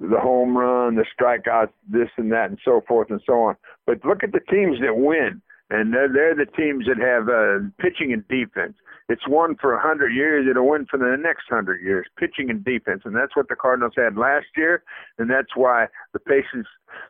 the 0.00 0.18
home 0.20 0.56
run, 0.56 0.96
the 0.96 1.04
strikeouts, 1.18 1.72
this 1.88 2.08
and 2.16 2.32
that, 2.32 2.50
and 2.50 2.58
so 2.64 2.82
forth 2.86 3.10
and 3.10 3.20
so 3.24 3.34
on. 3.34 3.56
But 3.86 4.04
look 4.04 4.22
at 4.22 4.32
the 4.32 4.40
teams 4.40 4.78
that 4.80 4.96
win, 4.96 5.40
and 5.70 5.92
they're, 5.92 6.08
they're 6.08 6.34
the 6.34 6.50
teams 6.50 6.86
that 6.86 6.98
have 6.98 7.28
uh, 7.28 7.68
pitching 7.78 8.12
and 8.12 8.26
defense. 8.28 8.74
It's 9.08 9.26
won 9.26 9.56
for 9.56 9.72
a 9.72 9.80
hundred 9.80 10.12
years. 10.12 10.46
It'll 10.48 10.68
win 10.68 10.86
for 10.86 10.98
the 10.98 11.16
next 11.18 11.44
hundred 11.48 11.82
years, 11.82 12.06
pitching 12.18 12.50
and 12.50 12.62
defense, 12.62 13.02
and 13.04 13.16
that's 13.16 13.34
what 13.34 13.48
the 13.48 13.56
Cardinals 13.56 13.94
had 13.96 14.16
last 14.18 14.46
year, 14.56 14.82
and 15.18 15.30
that's 15.30 15.56
why 15.56 15.86
the 16.12 16.18
patience 16.18 16.66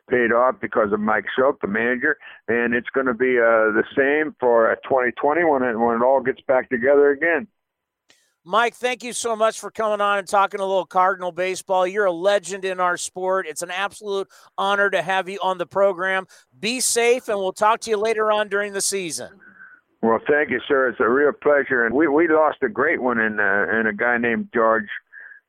paid 0.09 0.31
off 0.31 0.55
because 0.61 0.93
of 0.93 0.99
Mike 1.01 1.25
Shildt, 1.37 1.59
the 1.61 1.67
manager, 1.67 2.17
and 2.47 2.73
it's 2.73 2.89
going 2.89 3.07
to 3.07 3.13
be 3.13 3.37
uh, 3.37 3.75
the 3.75 3.83
same 3.97 4.33
for 4.39 4.71
uh, 4.71 4.75
2020 4.87 5.43
when 5.43 5.63
it 5.63 5.77
when 5.77 5.97
it 5.97 6.03
all 6.03 6.21
gets 6.21 6.41
back 6.41 6.69
together 6.69 7.09
again. 7.11 7.47
Mike, 8.45 8.73
thank 8.75 9.03
you 9.03 9.11
so 9.11 9.35
much 9.35 9.59
for 9.59 9.69
coming 9.69 9.99
on 9.99 10.17
and 10.17 10.27
talking 10.27 10.61
a 10.61 10.65
little 10.65 10.85
Cardinal 10.85 11.31
baseball. 11.31 11.85
You're 11.85 12.05
a 12.05 12.11
legend 12.11 12.63
in 12.63 12.79
our 12.79 12.95
sport. 12.95 13.45
It's 13.45 13.61
an 13.61 13.71
absolute 13.71 14.29
honor 14.57 14.89
to 14.89 15.01
have 15.01 15.27
you 15.27 15.39
on 15.43 15.57
the 15.57 15.65
program. 15.65 16.25
Be 16.57 16.79
safe, 16.79 17.27
and 17.27 17.37
we'll 17.37 17.51
talk 17.51 17.81
to 17.81 17.89
you 17.89 17.97
later 17.97 18.31
on 18.31 18.47
during 18.47 18.71
the 18.71 18.81
season. 18.81 19.29
Well, 20.01 20.19
thank 20.27 20.49
you, 20.49 20.61
sir. 20.65 20.87
It's 20.87 21.01
a 21.01 21.09
real 21.09 21.33
pleasure. 21.33 21.85
And 21.85 21.93
we 21.93 22.07
we 22.07 22.29
lost 22.29 22.59
a 22.63 22.69
great 22.69 23.01
one 23.01 23.19
in 23.19 23.39
uh, 23.39 23.65
in 23.77 23.87
a 23.87 23.93
guy 23.93 24.17
named 24.17 24.47
George, 24.53 24.87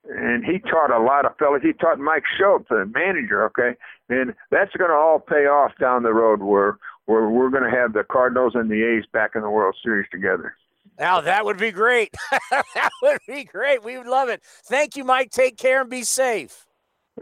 and 0.08 0.44
he 0.44 0.58
taught 0.58 0.90
a 0.90 1.00
lot 1.00 1.24
of 1.24 1.36
fellas. 1.38 1.62
He 1.62 1.72
taught 1.72 2.00
Mike 2.00 2.24
Shildt, 2.38 2.66
the 2.68 2.86
manager. 2.92 3.44
Okay, 3.46 3.78
and 4.08 4.34
that's 4.50 4.74
going 4.76 4.90
to 4.90 4.96
all 4.96 5.20
pay 5.20 5.46
off 5.46 5.70
down 5.78 6.02
the 6.02 6.12
road 6.12 6.42
where 6.42 6.78
where 7.06 7.28
we're 7.28 7.50
going 7.50 7.62
to 7.62 7.70
have 7.70 7.92
the 7.92 8.02
Cardinals 8.02 8.56
and 8.56 8.68
the 8.68 8.82
A's 8.82 9.04
back 9.12 9.32
in 9.36 9.42
the 9.42 9.50
World 9.50 9.76
Series 9.80 10.08
together. 10.10 10.56
Now 11.01 11.22
that 11.22 11.47
would 11.47 11.56
be 11.56 11.72
great. 11.72 12.14
that 12.51 12.90
would 13.02 13.18
be 13.27 13.44
great. 13.44 13.82
We 13.82 13.97
would 13.97 14.06
love 14.06 14.28
it. 14.28 14.43
Thank 14.44 14.97
you, 14.97 15.02
Mike. 15.02 15.31
Take 15.31 15.56
care 15.56 15.81
and 15.81 15.89
be 15.89 16.02
safe. 16.02 16.66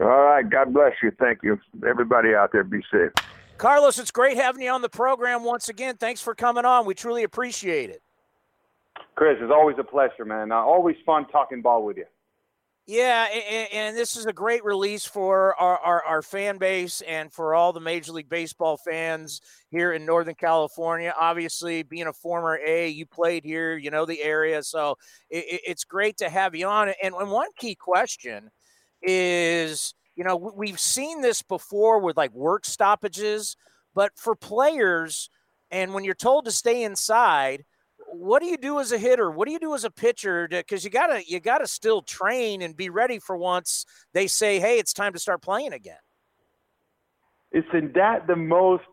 All 0.01 0.07
right. 0.07 0.47
God 0.47 0.73
bless 0.73 0.93
you. 1.01 1.11
Thank 1.17 1.39
you. 1.43 1.57
Everybody 1.87 2.35
out 2.35 2.51
there, 2.51 2.65
be 2.65 2.83
safe. 2.91 3.11
Carlos, 3.57 3.97
it's 3.97 4.11
great 4.11 4.37
having 4.37 4.61
you 4.61 4.69
on 4.69 4.81
the 4.81 4.89
program 4.89 5.45
once 5.45 5.69
again. 5.69 5.95
Thanks 5.95 6.21
for 6.21 6.35
coming 6.35 6.65
on. 6.65 6.85
We 6.85 6.93
truly 6.93 7.23
appreciate 7.23 7.89
it. 7.89 8.01
Chris, 9.15 9.37
it's 9.41 9.51
always 9.51 9.77
a 9.79 9.83
pleasure, 9.83 10.25
man. 10.25 10.51
Uh, 10.51 10.55
always 10.55 10.95
fun 11.05 11.25
talking 11.27 11.61
ball 11.61 11.85
with 11.85 11.97
you. 11.97 12.05
Yeah, 12.91 13.27
and, 13.27 13.67
and, 13.71 13.95
this 13.95 14.15
is 14.15 14.25
a 14.25 14.33
great 14.33 14.65
release 14.65 15.05
for 15.05 15.53
our, 15.61 15.77
our, 15.77 16.03
our, 16.05 16.21
fan 16.23 16.57
base 16.57 17.01
and 17.01 17.31
for 17.31 17.53
all 17.53 17.71
the 17.71 17.79
Major 17.79 18.13
League 18.13 18.29
Baseball 18.29 18.77
fans 18.77 19.41
here 19.69 19.93
in 19.93 20.07
Northern 20.07 20.33
California. 20.33 21.13
Obviously, 21.15 21.83
being 21.83 22.07
a 22.07 22.13
former 22.13 22.59
A, 22.65 22.87
you 22.87 23.05
played 23.05 23.45
here, 23.45 23.77
you 23.77 23.91
know 23.91 24.07
the 24.07 24.23
area, 24.23 24.63
so 24.63 24.97
it, 25.29 25.61
it's 25.67 25.83
great 25.83 26.17
to 26.17 26.31
have 26.31 26.55
you 26.55 26.65
on. 26.65 26.91
And, 27.03 27.13
and 27.13 27.29
one 27.29 27.49
key 27.59 27.75
question 27.75 28.49
is 29.03 29.93
you 30.15 30.23
know, 30.23 30.35
we've 30.35 30.79
seen 30.79 31.21
this 31.21 31.43
before 31.43 31.99
with 31.99 32.17
like 32.17 32.33
work 32.33 32.65
stoppages, 32.65 33.55
but 33.93 34.13
for 34.17 34.35
players, 34.35 35.29
and 35.69 35.93
when 35.93 36.03
you're 36.03 36.15
told 36.15 36.45
to 36.45 36.51
stay 36.51 36.81
inside, 36.81 37.65
what 38.11 38.41
do 38.41 38.47
you 38.47 38.57
do 38.57 38.79
as 38.79 38.91
a 38.91 38.97
hitter? 38.97 39.29
What 39.31 39.47
do 39.47 39.51
you 39.51 39.59
do 39.59 39.73
as 39.73 39.83
a 39.83 39.91
pitcher? 39.91 40.47
Because 40.47 40.83
you 40.83 40.89
gotta 40.89 41.23
you 41.27 41.39
gotta 41.39 41.67
still 41.67 42.01
train 42.01 42.61
and 42.61 42.75
be 42.75 42.89
ready 42.89 43.19
for 43.19 43.37
once 43.37 43.85
they 44.13 44.27
say, 44.27 44.59
"Hey, 44.59 44.79
it's 44.79 44.93
time 44.93 45.13
to 45.13 45.19
start 45.19 45.41
playing 45.41 45.73
again." 45.73 45.99
Isn't 47.51 47.93
that 47.95 48.27
the 48.27 48.35
most 48.35 48.83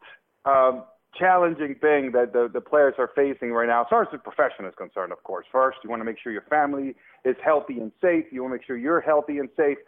um, 0.44 0.84
challenging 1.18 1.74
thing 1.76 2.12
that 2.12 2.32
the, 2.32 2.48
the 2.52 2.60
players 2.60 2.94
are 2.98 3.10
facing 3.14 3.52
right 3.52 3.66
now, 3.66 3.82
as 3.82 3.86
far 3.90 4.02
as 4.02 4.08
the 4.12 4.18
profession 4.18 4.64
is 4.64 4.74
concerned. 4.76 5.12
Of 5.12 5.22
course, 5.22 5.46
first 5.50 5.78
you 5.82 5.90
want 5.90 6.00
to 6.00 6.04
make 6.04 6.18
sure 6.22 6.32
your 6.32 6.46
family 6.48 6.94
is 7.24 7.36
healthy 7.44 7.80
and 7.80 7.92
safe. 8.00 8.26
You 8.30 8.42
want 8.42 8.52
to 8.52 8.58
make 8.58 8.66
sure 8.66 8.76
you're 8.76 9.00
healthy 9.00 9.38
and 9.38 9.48
safe. 9.56 9.78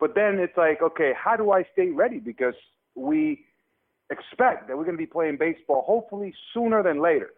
But 0.00 0.14
then 0.14 0.38
it's 0.38 0.56
like, 0.56 0.82
okay, 0.82 1.12
how 1.16 1.36
do 1.36 1.52
I 1.52 1.64
stay 1.72 1.88
ready? 1.88 2.18
Because 2.18 2.54
we 2.94 3.44
expect 4.10 4.68
that 4.68 4.76
we're 4.76 4.84
going 4.84 4.96
to 4.96 5.02
be 5.02 5.06
playing 5.06 5.38
baseball 5.38 5.84
hopefully 5.86 6.34
sooner 6.52 6.82
than 6.82 7.00
later. 7.00 7.30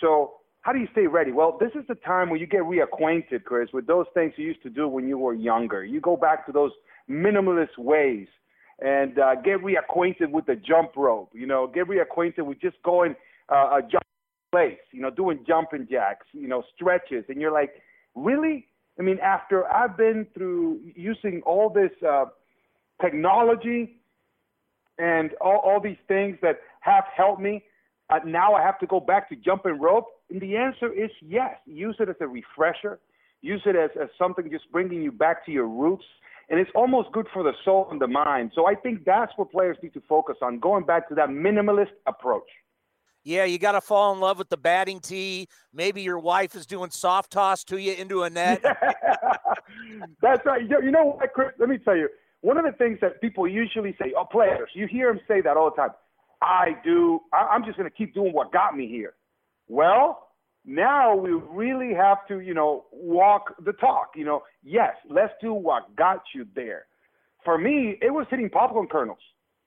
So 0.00 0.34
how 0.64 0.72
do 0.72 0.78
you 0.78 0.88
stay 0.92 1.06
ready? 1.06 1.30
Well, 1.30 1.58
this 1.60 1.72
is 1.74 1.86
the 1.88 1.94
time 1.94 2.30
where 2.30 2.40
you 2.40 2.46
get 2.46 2.62
reacquainted, 2.62 3.44
Chris, 3.44 3.68
with 3.74 3.86
those 3.86 4.06
things 4.14 4.32
you 4.38 4.46
used 4.46 4.62
to 4.62 4.70
do 4.70 4.88
when 4.88 5.06
you 5.06 5.18
were 5.18 5.34
younger. 5.34 5.84
You 5.84 6.00
go 6.00 6.16
back 6.16 6.46
to 6.46 6.52
those 6.52 6.72
minimalist 7.08 7.76
ways 7.76 8.26
and 8.80 9.18
uh, 9.18 9.34
get 9.34 9.58
reacquainted 9.60 10.30
with 10.30 10.46
the 10.46 10.56
jump 10.56 10.92
rope. 10.96 11.28
You 11.34 11.46
know, 11.46 11.66
get 11.66 11.86
reacquainted 11.86 12.46
with 12.46 12.62
just 12.62 12.82
going 12.82 13.14
uh, 13.50 13.76
a 13.76 13.82
jump 13.82 14.04
place. 14.52 14.78
You 14.90 15.02
know, 15.02 15.10
doing 15.10 15.44
jumping 15.46 15.86
jacks. 15.90 16.26
You 16.32 16.48
know, 16.48 16.62
stretches, 16.74 17.26
and 17.28 17.42
you're 17.42 17.52
like, 17.52 17.74
really? 18.14 18.66
I 18.98 19.02
mean, 19.02 19.18
after 19.22 19.70
I've 19.70 19.98
been 19.98 20.26
through 20.32 20.80
using 20.96 21.42
all 21.44 21.68
this 21.68 21.90
uh, 22.08 22.24
technology 23.02 24.00
and 24.98 25.32
all, 25.42 25.58
all 25.58 25.78
these 25.78 25.98
things 26.08 26.38
that 26.40 26.60
have 26.80 27.04
helped 27.14 27.42
me, 27.42 27.64
uh, 28.08 28.20
now 28.24 28.54
I 28.54 28.62
have 28.62 28.78
to 28.78 28.86
go 28.86 28.98
back 28.98 29.28
to 29.28 29.36
jumping 29.36 29.78
rope? 29.78 30.06
And 30.34 30.42
the 30.42 30.56
answer 30.56 30.92
is 30.92 31.12
yes. 31.20 31.54
Use 31.64 31.94
it 32.00 32.08
as 32.08 32.16
a 32.18 32.26
refresher. 32.26 32.98
Use 33.40 33.62
it 33.66 33.76
as, 33.76 33.90
as 34.02 34.08
something 34.18 34.50
just 34.50 34.64
bringing 34.72 35.00
you 35.00 35.12
back 35.12 35.46
to 35.46 35.52
your 35.52 35.68
roots. 35.68 36.02
And 36.50 36.58
it's 36.58 36.72
almost 36.74 37.12
good 37.12 37.28
for 37.32 37.44
the 37.44 37.52
soul 37.64 37.86
and 37.92 38.00
the 38.00 38.08
mind. 38.08 38.50
So 38.52 38.66
I 38.66 38.74
think 38.74 39.04
that's 39.04 39.30
what 39.36 39.52
players 39.52 39.76
need 39.80 39.94
to 39.94 40.02
focus 40.08 40.34
on, 40.42 40.58
going 40.58 40.86
back 40.86 41.08
to 41.10 41.14
that 41.14 41.28
minimalist 41.28 41.92
approach. 42.08 42.48
Yeah, 43.22 43.44
you 43.44 43.60
got 43.60 43.72
to 43.72 43.80
fall 43.80 44.12
in 44.12 44.18
love 44.18 44.38
with 44.38 44.48
the 44.48 44.56
batting 44.56 44.98
tee. 44.98 45.46
Maybe 45.72 46.02
your 46.02 46.18
wife 46.18 46.56
is 46.56 46.66
doing 46.66 46.90
soft 46.90 47.30
toss 47.30 47.62
to 47.64 47.76
you 47.76 47.92
into 47.92 48.24
a 48.24 48.30
net. 48.30 48.60
That's 50.20 50.44
right. 50.44 50.62
You 50.68 50.90
know 50.90 51.16
what, 51.16 51.32
Chris? 51.32 51.52
Let 51.60 51.68
me 51.68 51.78
tell 51.78 51.96
you. 51.96 52.08
One 52.40 52.58
of 52.58 52.64
the 52.64 52.72
things 52.72 52.98
that 53.02 53.20
people 53.20 53.46
usually 53.46 53.94
say, 54.02 54.12
oh, 54.18 54.24
players, 54.24 54.68
you 54.74 54.88
hear 54.88 55.12
them 55.12 55.20
say 55.28 55.42
that 55.42 55.56
all 55.56 55.70
the 55.70 55.76
time. 55.76 55.90
I 56.42 56.76
do. 56.82 57.20
I'm 57.32 57.64
just 57.64 57.78
going 57.78 57.88
to 57.88 57.96
keep 57.96 58.14
doing 58.14 58.32
what 58.32 58.52
got 58.52 58.76
me 58.76 58.88
here. 58.88 59.14
Well, 59.68 60.23
now 60.64 61.14
we 61.14 61.30
really 61.32 61.94
have 61.94 62.26
to, 62.28 62.40
you 62.40 62.54
know, 62.54 62.84
walk 62.92 63.54
the 63.64 63.72
talk. 63.72 64.12
You 64.16 64.24
know, 64.24 64.42
yes, 64.62 64.94
let's 65.10 65.32
do 65.40 65.52
what 65.52 65.94
got 65.96 66.22
you 66.34 66.46
there. 66.54 66.86
For 67.44 67.58
me, 67.58 67.98
it 68.00 68.12
was 68.12 68.26
hitting 68.30 68.48
popcorn 68.48 68.88
kernels. 68.88 69.18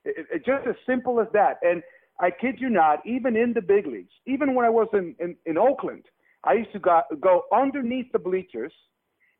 It, 0.03 0.25
it, 0.33 0.45
just 0.45 0.67
as 0.67 0.75
simple 0.87 1.19
as 1.19 1.27
that. 1.33 1.57
And 1.61 1.83
I 2.19 2.31
kid 2.31 2.55
you 2.59 2.69
not, 2.69 3.05
even 3.05 3.35
in 3.35 3.53
the 3.53 3.61
big 3.61 3.85
leagues, 3.85 4.11
even 4.25 4.55
when 4.55 4.65
I 4.65 4.69
was 4.69 4.87
in, 4.93 5.15
in, 5.19 5.35
in 5.45 5.57
Oakland, 5.57 6.03
I 6.43 6.53
used 6.53 6.71
to 6.73 6.79
go, 6.79 7.01
go 7.19 7.43
underneath 7.53 8.11
the 8.11 8.19
bleachers, 8.19 8.73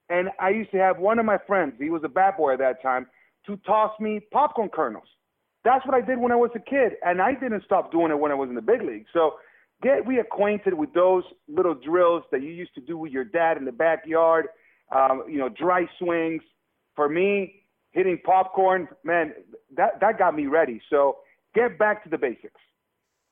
and 0.10 0.30
I 0.40 0.50
used 0.50 0.72
to 0.72 0.77
have 0.77 1.00
one 1.00 1.19
of 1.19 1.26
my 1.26 1.38
friends, 1.48 1.74
he 1.80 1.90
was 1.90 2.03
a 2.03 2.10
bat 2.10 2.38
boy 2.38 2.53
at 2.53 2.60
that 2.60 2.82
time, 2.82 3.08
to 3.48 3.58
toss 3.66 3.92
me 4.00 4.19
popcorn 4.32 4.69
kernels. 4.69 5.08
That's 5.64 5.86
what 5.86 5.95
I 5.95 6.02
did 6.02 6.19
when 6.19 6.32
I 6.32 6.36
was 6.36 6.52
a 6.56 6.60
kid, 6.60 6.94
and 7.03 7.22
I 7.22 7.34
didn't 7.34 7.64
stop 7.66 7.92
doing 7.92 8.11
it 8.11 8.19
when 8.19 8.32
I 8.32 8.36
was 8.36 8.50
in 8.50 8.56
the 8.56 8.61
big 8.61 8.84
league. 8.84 9.06
So 9.11 9.36
get 9.82 10.06
reacquainted 10.06 10.74
with 10.74 10.94
those 10.94 11.24
little 11.48 11.76
drills 11.76 12.24
that 12.32 12.42
you 12.42 12.50
used 12.50 12.74
to 12.76 12.82
do 12.82 12.98
with 12.98 13.12
your 13.12 13.24
dad 13.24 13.58
in 13.58 13.66
the 13.66 13.72
backyard, 13.72 14.48
um, 14.96 15.24
you 15.30 15.38
know, 15.38 15.50
dry 15.50 15.88
swings. 16.00 16.42
For 16.96 17.08
me, 17.08 17.62
hitting 17.92 18.20
popcorn, 18.26 18.88
man, 19.04 19.34
that, 19.76 20.00
that 20.02 20.18
got 20.18 20.36
me 20.36 20.48
ready. 20.48 20.82
So 20.90 21.18
get 21.54 21.78
back 21.78 22.04
to 22.06 22.10
the 22.10 22.18
basics 22.18 22.60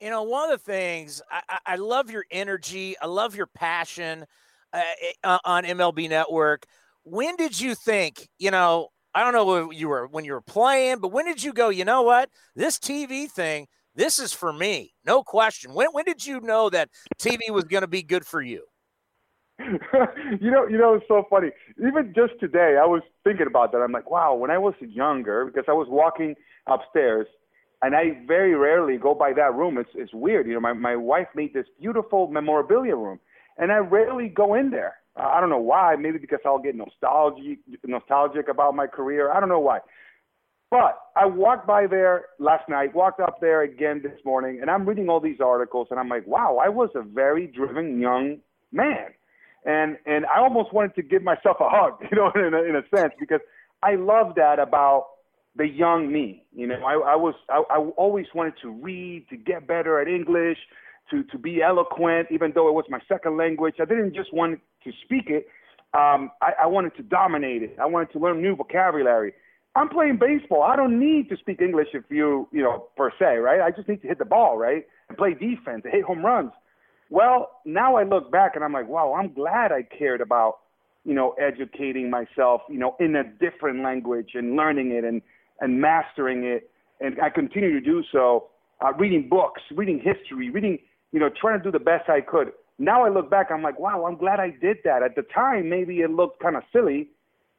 you 0.01 0.09
know, 0.09 0.23
one 0.23 0.51
of 0.51 0.59
the 0.59 0.71
things 0.71 1.21
I, 1.31 1.59
I 1.65 1.75
love 1.77 2.11
your 2.11 2.25
energy, 2.29 2.95
I 3.01 3.07
love 3.07 3.35
your 3.35 3.47
passion 3.47 4.25
uh, 4.73 4.81
eh, 5.01 5.11
uh 5.23 5.39
on 5.45 5.63
MLB 5.63 6.09
Network. 6.09 6.65
When 7.03 7.35
did 7.35 7.59
you 7.59 7.75
think, 7.75 8.27
you 8.37 8.51
know, 8.51 8.89
I 9.13 9.23
don't 9.23 9.33
know 9.33 9.45
what 9.45 9.75
you 9.75 9.87
were 9.87 10.07
when 10.07 10.25
you 10.25 10.33
were 10.33 10.41
playing, 10.41 10.99
but 10.99 11.09
when 11.09 11.25
did 11.25 11.41
you 11.41 11.53
go, 11.53 11.69
you 11.69 11.85
know 11.85 12.01
what? 12.01 12.29
This 12.55 12.77
TV 12.77 13.29
thing, 13.29 13.67
this 13.95 14.19
is 14.19 14.33
for 14.33 14.51
me. 14.53 14.93
No 15.05 15.23
question. 15.23 15.73
When 15.73 15.87
when 15.91 16.05
did 16.05 16.25
you 16.25 16.41
know 16.41 16.69
that 16.69 16.89
TV 17.19 17.39
was 17.49 17.65
going 17.65 17.81
to 17.81 17.87
be 17.87 18.03
good 18.03 18.25
for 18.25 18.41
you? 18.41 18.65
you 19.59 20.51
know, 20.51 20.67
you 20.67 20.77
know, 20.77 20.95
it's 20.95 21.07
so 21.07 21.23
funny. 21.29 21.49
Even 21.77 22.13
just 22.13 22.33
today, 22.41 22.77
I 22.81 22.85
was 22.85 23.01
thinking 23.23 23.47
about 23.47 23.71
that. 23.71 23.77
I'm 23.77 23.93
like, 23.93 24.11
wow, 24.11 24.35
when 24.35 24.51
I 24.51 24.57
was 24.57 24.73
younger, 24.81 25.45
because 25.45 25.63
I 25.69 25.71
was 25.71 25.87
walking 25.89 26.35
upstairs 26.67 27.25
and 27.81 27.95
I 27.95 28.19
very 28.27 28.55
rarely 28.55 28.97
go 28.97 29.13
by 29.13 29.31
that 29.33 29.53
room. 29.53 29.77
It's 29.77 29.89
it's 29.95 30.13
weird, 30.13 30.47
you 30.47 30.53
know. 30.53 30.59
My 30.59 30.73
my 30.73 30.95
wife 30.95 31.27
made 31.35 31.53
this 31.53 31.67
beautiful 31.79 32.27
memorabilia 32.27 32.95
room, 32.95 33.19
and 33.57 33.71
I 33.71 33.77
rarely 33.77 34.27
go 34.27 34.55
in 34.55 34.71
there. 34.71 34.95
I 35.15 35.39
don't 35.39 35.49
know 35.49 35.59
why. 35.59 35.95
Maybe 35.95 36.17
because 36.17 36.39
I'll 36.45 36.59
get 36.59 36.75
nostalgic 36.75 37.59
nostalgic 37.85 38.47
about 38.49 38.75
my 38.75 38.87
career. 38.87 39.31
I 39.31 39.39
don't 39.39 39.49
know 39.49 39.59
why. 39.59 39.79
But 40.75 40.99
I 41.15 41.25
walked 41.25 41.65
by 41.65 41.87
there 41.87 42.25
last 42.37 42.67
night, 42.67 42.93
walked 42.93 43.21
up 43.21 43.39
there 43.39 43.61
again 43.61 44.01
this 44.03 44.19
morning, 44.25 44.59
and 44.59 44.69
I'm 44.69 44.85
reading 44.85 45.07
all 45.07 45.21
these 45.21 45.39
articles, 45.39 45.87
and 45.89 45.97
I'm 45.97 46.09
like, 46.09 46.27
wow, 46.27 46.59
I 46.61 46.67
was 46.67 46.89
a 46.95 47.01
very 47.01 47.47
driven 47.47 48.01
young 48.01 48.39
man. 48.73 49.07
and 49.65 49.97
and 50.05 50.25
I 50.25 50.39
almost 50.39 50.73
wanted 50.73 50.93
to 50.95 51.01
give 51.01 51.23
myself 51.23 51.61
a 51.61 51.69
hug, 51.69 52.01
you 52.11 52.17
know, 52.17 52.29
in 52.35 52.53
a, 52.53 52.61
in 52.63 52.75
a 52.75 52.83
sense, 52.93 53.13
because 53.17 53.39
I 53.83 53.95
love 53.95 54.35
that 54.35 54.59
about 54.59 55.11
the 55.55 55.65
young 55.65 56.11
me. 56.11 56.43
You 56.53 56.67
know, 56.67 56.83
I, 56.85 57.13
I 57.13 57.15
was 57.15 57.35
I, 57.49 57.63
I 57.69 57.77
always 57.95 58.25
wanted 58.35 58.55
to 58.63 58.69
read, 58.69 59.29
to 59.29 59.37
get 59.37 59.65
better 59.67 60.01
at 60.01 60.09
English, 60.09 60.57
to 61.09 61.23
to 61.23 61.37
be 61.37 61.61
eloquent, 61.61 62.27
even 62.31 62.51
though 62.53 62.67
it 62.67 62.73
was 62.73 62.83
my 62.89 62.99
second 63.07 63.37
language. 63.37 63.75
I 63.79 63.85
didn't 63.85 64.13
just 64.13 64.33
want 64.33 64.59
to 64.83 64.91
speak 65.05 65.27
it. 65.29 65.47
Um, 65.93 66.31
I, 66.41 66.63
I 66.63 66.67
wanted 66.67 66.97
to 66.97 67.03
dominate 67.03 67.63
it. 67.63 67.77
I 67.81 67.85
wanted 67.85 68.11
to 68.11 68.19
learn 68.19 68.41
new 68.41 68.57
vocabulary. 68.57 69.31
I'm 69.75 69.89
playing 69.89 70.17
baseball. 70.19 70.63
I 70.63 70.75
don't 70.75 70.99
need 70.99 71.29
to 71.29 71.37
speak 71.37 71.59
English 71.61 71.89
if 71.93 72.05
you, 72.09 72.47
you 72.51 72.63
know, 72.63 72.87
per 72.95 73.11
se, 73.19 73.37
right? 73.37 73.59
I 73.59 73.71
just 73.71 73.89
need 73.89 74.01
to 74.03 74.07
hit 74.07 74.19
the 74.19 74.25
ball, 74.25 74.57
right? 74.57 74.85
And 75.09 75.17
play 75.17 75.33
defense 75.33 75.81
and 75.83 75.93
hit 75.93 76.03
home 76.03 76.25
runs. 76.25 76.51
Well, 77.09 77.59
now 77.65 77.97
I 77.97 78.03
look 78.03 78.31
back 78.31 78.55
and 78.55 78.63
I'm 78.63 78.73
like, 78.73 78.87
wow, 78.87 79.13
I'm 79.13 79.33
glad 79.33 79.71
I 79.71 79.83
cared 79.83 80.21
about, 80.21 80.59
you 81.03 81.13
know, 81.13 81.33
educating 81.33 82.09
myself, 82.09 82.61
you 82.69 82.79
know, 82.79 82.95
in 82.99 83.15
a 83.15 83.23
different 83.23 83.83
language 83.83 84.31
and 84.33 84.55
learning 84.55 84.91
it 84.91 85.03
and, 85.03 85.21
and 85.59 85.79
mastering 85.79 86.45
it. 86.45 86.71
And 87.01 87.19
I 87.21 87.29
continue 87.29 87.73
to 87.73 87.81
do 87.81 88.01
so, 88.11 88.47
uh, 88.81 88.93
reading 88.93 89.27
books, 89.29 89.61
reading 89.75 89.97
history, 89.99 90.49
reading, 90.49 90.79
you 91.11 91.19
know, 91.19 91.29
trying 91.39 91.59
to 91.59 91.63
do 91.63 91.71
the 91.71 91.83
best 91.83 92.09
I 92.09 92.21
could. 92.21 92.53
Now 92.79 93.05
I 93.05 93.09
look 93.09 93.29
back, 93.29 93.51
I'm 93.51 93.61
like, 93.61 93.79
wow, 93.79 94.05
I'm 94.05 94.17
glad 94.17 94.39
I 94.39 94.49
did 94.49 94.77
that. 94.85 95.03
At 95.03 95.15
the 95.15 95.23
time, 95.23 95.69
maybe 95.69 95.99
it 95.99 96.11
looked 96.11 96.41
kind 96.41 96.55
of 96.55 96.63
silly, 96.73 97.09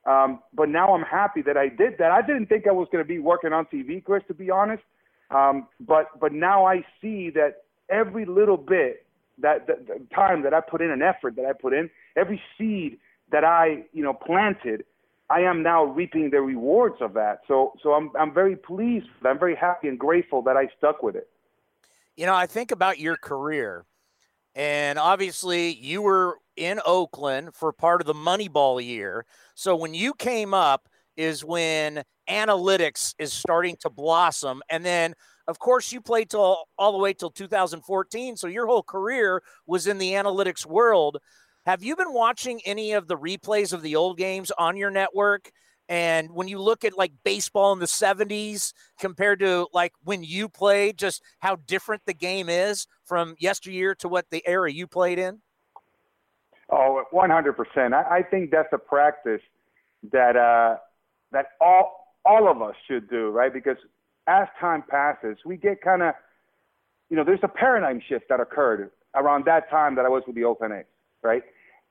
um, 0.07 0.41
but 0.55 0.69
now 0.69 0.95
I'm 0.95 1.03
happy 1.03 1.43
that 1.43 1.57
I 1.57 1.69
did 1.69 1.99
that. 1.99 2.13
I 2.13 2.23
didn't 2.23 2.47
think 2.47 2.67
I 2.67 2.73
was 2.73 2.89
going 2.93 3.05
to 3.05 3.09
be 3.09 3.19
working 3.19 3.53
on 3.53 3.67
TV, 3.67 4.03
Chris, 4.03 4.23
to 4.29 4.35
be 4.35 4.51
honest. 4.51 4.83
Um, 5.31 5.67
but 5.81 6.19
but 6.21 6.33
now 6.33 6.65
I 6.65 6.85
see 7.01 7.31
that 7.31 7.65
every 7.91 8.25
little 8.25 8.57
bit 8.57 9.05
that 9.39 9.67
the, 9.67 10.01
time 10.15 10.43
that 10.43 10.55
I 10.55 10.61
put 10.61 10.81
in, 10.81 10.91
an 10.91 11.03
effort 11.03 11.35
that 11.37 11.45
I 11.45 11.53
put 11.53 11.73
in, 11.73 11.91
every 12.17 12.41
seed 12.57 12.99
that 13.33 13.43
I 13.45 13.85
you 13.93 14.05
know 14.05 14.15
planted, 14.15 14.85
I 15.29 15.41
am 15.41 15.65
now 15.65 15.85
reaping 15.85 16.31
the 16.31 16.41
rewards 16.41 16.97
of 17.01 17.15
that. 17.15 17.41
So 17.49 17.73
so 17.83 17.93
I'm 17.93 18.13
I'm 18.19 18.33
very 18.33 18.55
pleased. 18.55 19.07
I'm 19.25 19.39
very 19.39 19.57
happy 19.57 19.89
and 19.89 19.99
grateful 19.99 20.41
that 20.43 20.57
I 20.57 20.69
stuck 20.79 21.03
with 21.03 21.17
it. 21.17 21.29
You 22.17 22.27
know, 22.27 22.35
I 22.35 22.47
think 22.47 22.71
about 22.71 22.99
your 22.99 23.17
career, 23.17 23.85
and 24.57 24.99
obviously 24.99 25.75
you 25.75 26.03
were 26.03 26.39
in 26.57 26.81
Oakland 26.85 27.55
for 27.55 27.73
part 27.73 28.01
of 28.01 28.07
the 28.07 28.15
Moneyball 28.15 28.85
year. 28.85 29.27
So 29.55 29.77
when 29.77 29.95
you 29.95 30.15
came 30.15 30.55
up 30.55 30.89
is 31.17 31.45
when 31.45 32.03
analytics 32.29 33.15
is 33.19 33.33
starting 33.33 33.77
to 33.81 33.91
blossom, 33.91 34.63
and 34.69 34.85
then 34.85 35.15
of 35.49 35.61
course, 35.61 35.93
you 35.93 36.01
played 36.01 36.31
till 36.31 36.65
all 36.77 36.93
the 36.93 36.99
way 36.99 37.13
till 37.13 37.31
2014, 37.31 38.37
so 38.37 38.49
your 38.49 38.67
whole 38.67 38.83
career 38.83 39.43
was 39.67 39.87
in 39.87 39.99
the 39.99 40.13
analytics 40.13 40.67
world. 40.67 41.19
Have 41.67 41.85
you 41.85 41.95
been 41.95 42.13
watching 42.13 42.61
any 42.65 42.93
of 42.93 43.07
the 43.07 43.17
replays 43.17 43.73
of 43.73 43.83
the 43.83 43.95
old 43.95 44.19
games 44.19 44.51
on 44.59 44.77
your 44.77 44.91
network? 44.91 45.53
And 45.89 46.33
when 46.33 46.49
you 46.49 46.61
look 46.61 46.85
at 46.85 46.97
like 46.97 47.13
baseball 47.25 47.73
in 47.73 47.79
the 47.79 47.87
70s 47.87 48.73
compared 48.99 49.41
to 49.41 49.69
like 49.73 49.93
when 50.03 50.25
you 50.25 50.49
played, 50.49 50.99
just 50.99 51.23
how 51.39 51.57
different 51.57 52.03
the 52.07 52.15
game 52.15 52.49
is 52.49 52.87
from 53.05 53.37
yesteryear 53.39 53.95
to 53.97 54.09
what 54.09 54.27
the 54.31 54.43
era 54.47 54.73
you 54.73 54.87
played 54.87 55.19
in? 55.19 55.41
Oh, 56.71 57.05
100%. 57.13 57.93
I, 57.93 58.19
I 58.19 58.23
think 58.23 58.51
that's 58.51 58.73
a 58.73 58.79
practice 58.79 59.41
that 60.13 60.37
uh, 60.37 60.77
that 61.33 61.47
all 61.61 62.15
all 62.25 62.51
of 62.51 62.61
us 62.61 62.75
should 62.89 63.09
do, 63.09 63.29
right? 63.29 63.53
Because 63.53 63.77
as 64.27 64.49
time 64.61 64.83
passes, 64.89 65.39
we 65.45 65.57
get 65.57 65.81
kind 65.81 66.03
of, 66.03 66.15
you 67.09 67.17
know, 67.17 67.23
there's 67.23 67.41
a 67.45 67.49
paradigm 67.49 68.01
shift 68.09 68.29
that 68.29 68.41
occurred 68.41 68.91
around 69.15 69.45
that 69.45 69.71
time 69.71 69.95
that 69.95 70.05
I 70.05 70.09
was 70.09 70.25
with 70.27 70.35
the 70.35 70.45
Oakland 70.45 70.75
A's, 70.75 70.85
right? 71.23 71.43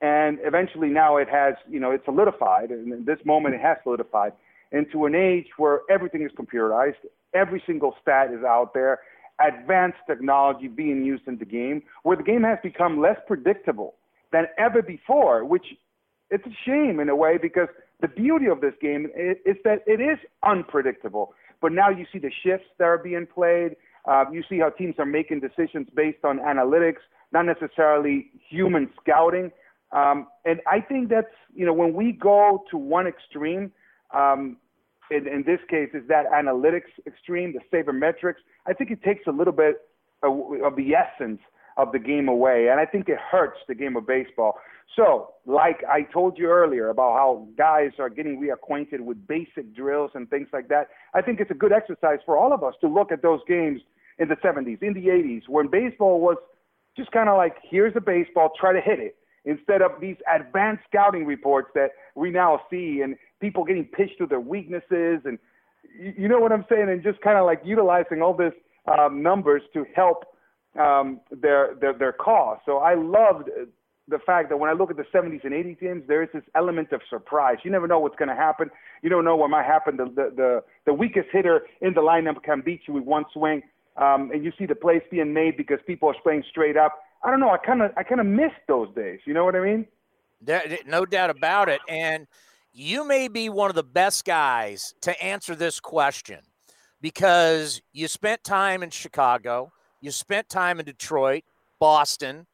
And 0.05 0.37
eventually 0.43 0.89
now 0.89 1.17
it 1.17 1.29
has, 1.29 1.55
you 1.67 1.79
know, 1.79 1.89
it's 1.89 2.05
solidified, 2.05 2.69
and 2.69 2.93
in 2.93 3.05
this 3.05 3.17
moment 3.25 3.55
it 3.55 3.61
has 3.61 3.77
solidified 3.83 4.33
into 4.71 5.05
an 5.05 5.15
age 5.15 5.47
where 5.57 5.79
everything 5.89 6.21
is 6.21 6.31
computerized, 6.39 7.01
every 7.33 7.61
single 7.65 7.95
stat 8.03 8.27
is 8.31 8.43
out 8.43 8.75
there, 8.75 8.99
advanced 9.39 9.97
technology 10.05 10.67
being 10.67 11.03
used 11.03 11.27
in 11.27 11.37
the 11.39 11.45
game, 11.45 11.81
where 12.03 12.15
the 12.15 12.27
game 12.31 12.43
has 12.43 12.59
become 12.61 13.01
less 13.01 13.17
predictable 13.25 13.95
than 14.31 14.45
ever 14.59 14.83
before, 14.83 15.43
which 15.43 15.65
it's 16.29 16.45
a 16.45 16.55
shame 16.65 16.99
in 16.99 17.09
a 17.09 17.15
way 17.15 17.39
because 17.41 17.69
the 18.01 18.07
beauty 18.07 18.45
of 18.45 18.61
this 18.61 18.75
game 18.79 19.07
is, 19.15 19.57
that 19.63 19.79
it 19.87 19.99
is 20.01 20.19
unpredictable. 20.43 21.33
But 21.61 21.71
now 21.71 21.89
you 21.89 22.05
see 22.13 22.19
the 22.19 22.31
shifts 22.43 22.67
that 22.77 22.85
are 22.85 22.99
being 22.99 23.25
played. 23.25 23.75
Uh, 24.07 24.25
you 24.31 24.43
see 24.47 24.59
how 24.59 24.69
teams 24.69 24.95
are 24.99 25.05
making 25.05 25.39
decisions 25.39 25.87
based 25.95 26.23
on 26.23 26.37
analytics, 26.39 27.01
not 27.31 27.45
necessarily 27.45 28.27
human 28.49 28.89
scouting. 29.01 29.51
Um, 29.91 30.27
and 30.45 30.59
I 30.67 30.81
think 30.81 31.09
that's, 31.09 31.27
you 31.53 31.65
know, 31.65 31.73
when 31.73 31.93
we 31.93 32.11
go 32.11 32.63
to 32.71 32.77
one 32.77 33.07
extreme, 33.07 33.71
um, 34.13 34.57
in, 35.11 35.27
in 35.27 35.43
this 35.45 35.59
case, 35.69 35.89
is 35.93 36.07
that 36.07 36.25
analytics 36.31 36.91
extreme, 37.05 37.53
the 37.53 37.59
sabermetrics. 37.75 38.41
I 38.65 38.73
think 38.73 38.91
it 38.91 39.03
takes 39.03 39.27
a 39.27 39.31
little 39.31 39.53
bit 39.53 39.81
of, 40.23 40.33
of 40.63 40.75
the 40.75 40.93
essence 40.95 41.39
of 41.77 41.91
the 41.91 41.99
game 41.99 42.27
away, 42.29 42.69
and 42.69 42.79
I 42.79 42.85
think 42.85 43.09
it 43.09 43.17
hurts 43.19 43.59
the 43.67 43.75
game 43.75 43.95
of 43.97 44.07
baseball. 44.07 44.57
So, 44.95 45.33
like 45.45 45.83
I 45.89 46.03
told 46.03 46.37
you 46.37 46.47
earlier 46.47 46.89
about 46.89 47.13
how 47.13 47.47
guys 47.57 47.91
are 47.99 48.09
getting 48.09 48.39
reacquainted 48.39 49.01
with 49.01 49.27
basic 49.27 49.75
drills 49.75 50.11
and 50.13 50.29
things 50.29 50.47
like 50.53 50.69
that, 50.69 50.87
I 51.13 51.21
think 51.21 51.39
it's 51.41 51.51
a 51.51 51.55
good 51.55 51.73
exercise 51.73 52.19
for 52.25 52.37
all 52.37 52.53
of 52.53 52.63
us 52.63 52.75
to 52.81 52.87
look 52.87 53.11
at 53.11 53.21
those 53.21 53.41
games 53.47 53.81
in 54.19 54.29
the 54.29 54.35
70s, 54.35 54.81
in 54.81 54.93
the 54.93 55.07
80s, 55.07 55.49
when 55.49 55.67
baseball 55.67 56.21
was 56.21 56.37
just 56.95 57.11
kind 57.11 57.27
of 57.27 57.35
like, 57.35 57.57
here's 57.69 57.93
a 57.97 58.01
baseball, 58.01 58.51
try 58.57 58.71
to 58.71 58.79
hit 58.79 58.99
it, 58.99 59.17
instead 59.45 59.81
of 59.81 59.91
these 60.01 60.17
advanced 60.33 60.83
scouting 60.89 61.25
reports 61.25 61.69
that 61.75 61.91
we 62.15 62.31
now 62.31 62.61
see 62.69 63.01
and 63.03 63.15
people 63.39 63.63
getting 63.63 63.85
pitched 63.85 64.17
to 64.17 64.25
their 64.25 64.39
weaknesses 64.39 65.21
and 65.25 65.37
you 65.97 66.27
know 66.27 66.39
what 66.39 66.51
I'm 66.51 66.65
saying, 66.69 66.89
and 66.89 67.01
just 67.03 67.21
kind 67.21 67.37
of 67.37 67.45
like 67.45 67.61
utilizing 67.63 68.21
all 68.21 68.33
this 68.33 68.53
um, 68.87 69.21
numbers 69.21 69.61
to 69.73 69.85
help 69.95 70.25
um, 70.79 71.21
their, 71.31 71.75
their 71.79 71.93
their 71.93 72.11
cause. 72.11 72.57
So 72.65 72.77
I 72.79 72.95
loved 72.95 73.49
the 74.07 74.19
fact 74.19 74.49
that 74.49 74.57
when 74.57 74.69
I 74.69 74.73
look 74.73 74.91
at 74.91 74.97
the 74.97 75.05
70s 75.13 75.43
and 75.43 75.53
80s 75.53 75.79
games, 75.79 76.03
there 76.07 76.21
is 76.21 76.29
this 76.33 76.43
element 76.53 76.91
of 76.91 77.01
surprise. 77.09 77.57
You 77.63 77.71
never 77.71 77.87
know 77.87 77.99
what's 77.99 78.15
going 78.17 78.29
to 78.29 78.35
happen. 78.35 78.69
You 79.01 79.09
don't 79.09 79.25
know 79.25 79.35
what 79.35 79.49
might 79.49 79.65
happen. 79.65 79.97
The, 79.97 80.05
the, 80.05 80.33
the, 80.35 80.63
the 80.85 80.93
weakest 80.93 81.29
hitter 81.31 81.61
in 81.81 81.93
the 81.93 82.01
lineup 82.01 82.43
can 82.43 82.61
beat 82.61 82.81
you 82.87 82.93
with 82.93 83.03
one 83.03 83.25
swing. 83.33 83.63
Um, 83.97 84.29
and 84.31 84.43
you 84.43 84.51
see 84.59 84.65
the 84.67 84.75
plays 84.75 85.01
being 85.09 85.33
made 85.33 85.57
because 85.57 85.79
people 85.87 86.09
are 86.09 86.15
playing 86.21 86.43
straight 86.51 86.77
up. 86.77 86.99
I 87.25 87.31
don't 87.31 87.39
know. 87.39 87.49
I 87.49 87.57
kind 87.57 87.81
of 87.81 87.91
I 87.97 88.03
kind 88.03 88.21
of 88.21 88.27
miss 88.27 88.51
those 88.67 88.93
days. 88.95 89.19
You 89.25 89.33
know 89.33 89.43
what 89.43 89.55
I 89.55 89.61
mean? 89.61 89.87
No 90.85 91.05
doubt 91.05 91.31
about 91.31 91.69
it. 91.69 91.81
And 91.89 92.27
you 92.71 93.05
may 93.07 93.27
be 93.27 93.49
one 93.49 93.69
of 93.69 93.75
the 93.75 93.83
best 93.83 94.25
guys 94.25 94.93
to 95.01 95.23
answer 95.23 95.55
this 95.55 95.79
question 95.79 96.39
because 97.01 97.81
you 97.93 98.07
spent 98.07 98.43
time 98.43 98.83
in 98.83 98.91
Chicago, 98.91 99.71
you 100.01 100.11
spent 100.11 100.49
time 100.49 100.79
in 100.79 100.85
Detroit, 100.85 101.43
Boston, 101.79 102.45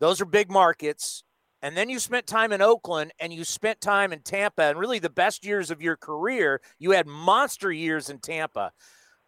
those 0.00 0.20
are 0.20 0.26
big 0.26 0.50
markets. 0.50 1.24
And 1.60 1.76
then 1.76 1.88
you 1.88 1.98
spent 1.98 2.26
time 2.26 2.52
in 2.52 2.62
Oakland 2.62 3.12
and 3.18 3.32
you 3.32 3.42
spent 3.44 3.80
time 3.80 4.12
in 4.12 4.20
Tampa. 4.20 4.62
And 4.62 4.78
really, 4.78 5.00
the 5.00 5.10
best 5.10 5.44
years 5.44 5.70
of 5.72 5.82
your 5.82 5.96
career, 5.96 6.60
you 6.78 6.92
had 6.92 7.06
monster 7.06 7.72
years 7.72 8.10
in 8.10 8.18
Tampa. 8.18 8.70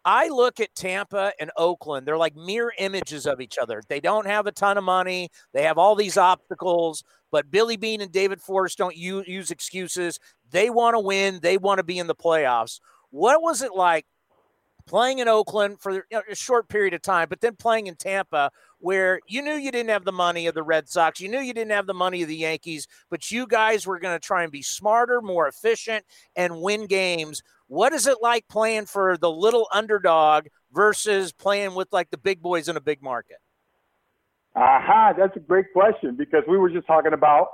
I 0.03 0.29
look 0.29 0.59
at 0.59 0.73
Tampa 0.75 1.33
and 1.39 1.51
Oakland, 1.57 2.07
they're 2.07 2.17
like 2.17 2.35
mirror 2.35 2.73
images 2.79 3.25
of 3.25 3.39
each 3.39 3.57
other. 3.61 3.81
They 3.87 3.99
don't 3.99 4.25
have 4.25 4.47
a 4.47 4.51
ton 4.51 4.77
of 4.77 4.83
money, 4.83 5.29
they 5.53 5.63
have 5.63 5.77
all 5.77 5.95
these 5.95 6.17
obstacles, 6.17 7.03
but 7.31 7.51
Billy 7.51 7.77
Beane 7.77 8.01
and 8.01 8.11
David 8.11 8.41
Forst 8.41 8.77
don't 8.77 8.95
use, 8.95 9.27
use 9.27 9.51
excuses. 9.51 10.19
They 10.49 10.69
want 10.69 10.95
to 10.95 10.99
win, 10.99 11.39
they 11.41 11.57
want 11.57 11.77
to 11.77 11.83
be 11.83 11.99
in 11.99 12.07
the 12.07 12.15
playoffs. 12.15 12.79
What 13.11 13.41
was 13.41 13.61
it 13.61 13.73
like 13.73 14.05
playing 14.87 15.19
in 15.19 15.27
Oakland 15.27 15.79
for 15.79 16.05
a 16.11 16.35
short 16.35 16.67
period 16.67 16.93
of 16.93 17.01
time, 17.01 17.27
but 17.29 17.41
then 17.41 17.55
playing 17.55 17.87
in 17.87 17.95
Tampa, 17.95 18.51
where 18.79 19.19
you 19.27 19.41
knew 19.41 19.53
you 19.53 19.71
didn't 19.71 19.89
have 19.89 20.05
the 20.05 20.11
money 20.11 20.47
of 20.47 20.55
the 20.55 20.63
Red 20.63 20.89
Sox, 20.89 21.19
you 21.19 21.29
knew 21.29 21.39
you 21.39 21.53
didn't 21.53 21.71
have 21.71 21.87
the 21.87 21.93
money 21.93 22.21
of 22.21 22.27
the 22.27 22.35
Yankees, 22.35 22.87
but 23.09 23.31
you 23.31 23.47
guys 23.47 23.85
were 23.85 23.99
going 23.99 24.15
to 24.15 24.25
try 24.25 24.43
and 24.43 24.51
be 24.51 24.61
smarter, 24.61 25.21
more 25.21 25.47
efficient, 25.47 26.03
and 26.35 26.61
win 26.61 26.87
games. 26.87 27.41
What 27.71 27.93
is 27.93 28.05
it 28.05 28.17
like 28.21 28.49
playing 28.49 28.87
for 28.87 29.15
the 29.15 29.31
little 29.31 29.65
underdog 29.71 30.47
versus 30.73 31.31
playing 31.31 31.73
with 31.73 31.87
like 31.93 32.09
the 32.09 32.17
big 32.17 32.41
boys 32.41 32.67
in 32.67 32.75
a 32.75 32.81
big 32.81 33.01
market? 33.01 33.37
Aha, 34.57 35.13
that's 35.17 35.37
a 35.37 35.39
great 35.39 35.71
question 35.71 36.17
because 36.17 36.43
we 36.49 36.57
were 36.57 36.69
just 36.69 36.85
talking 36.85 37.13
about, 37.13 37.47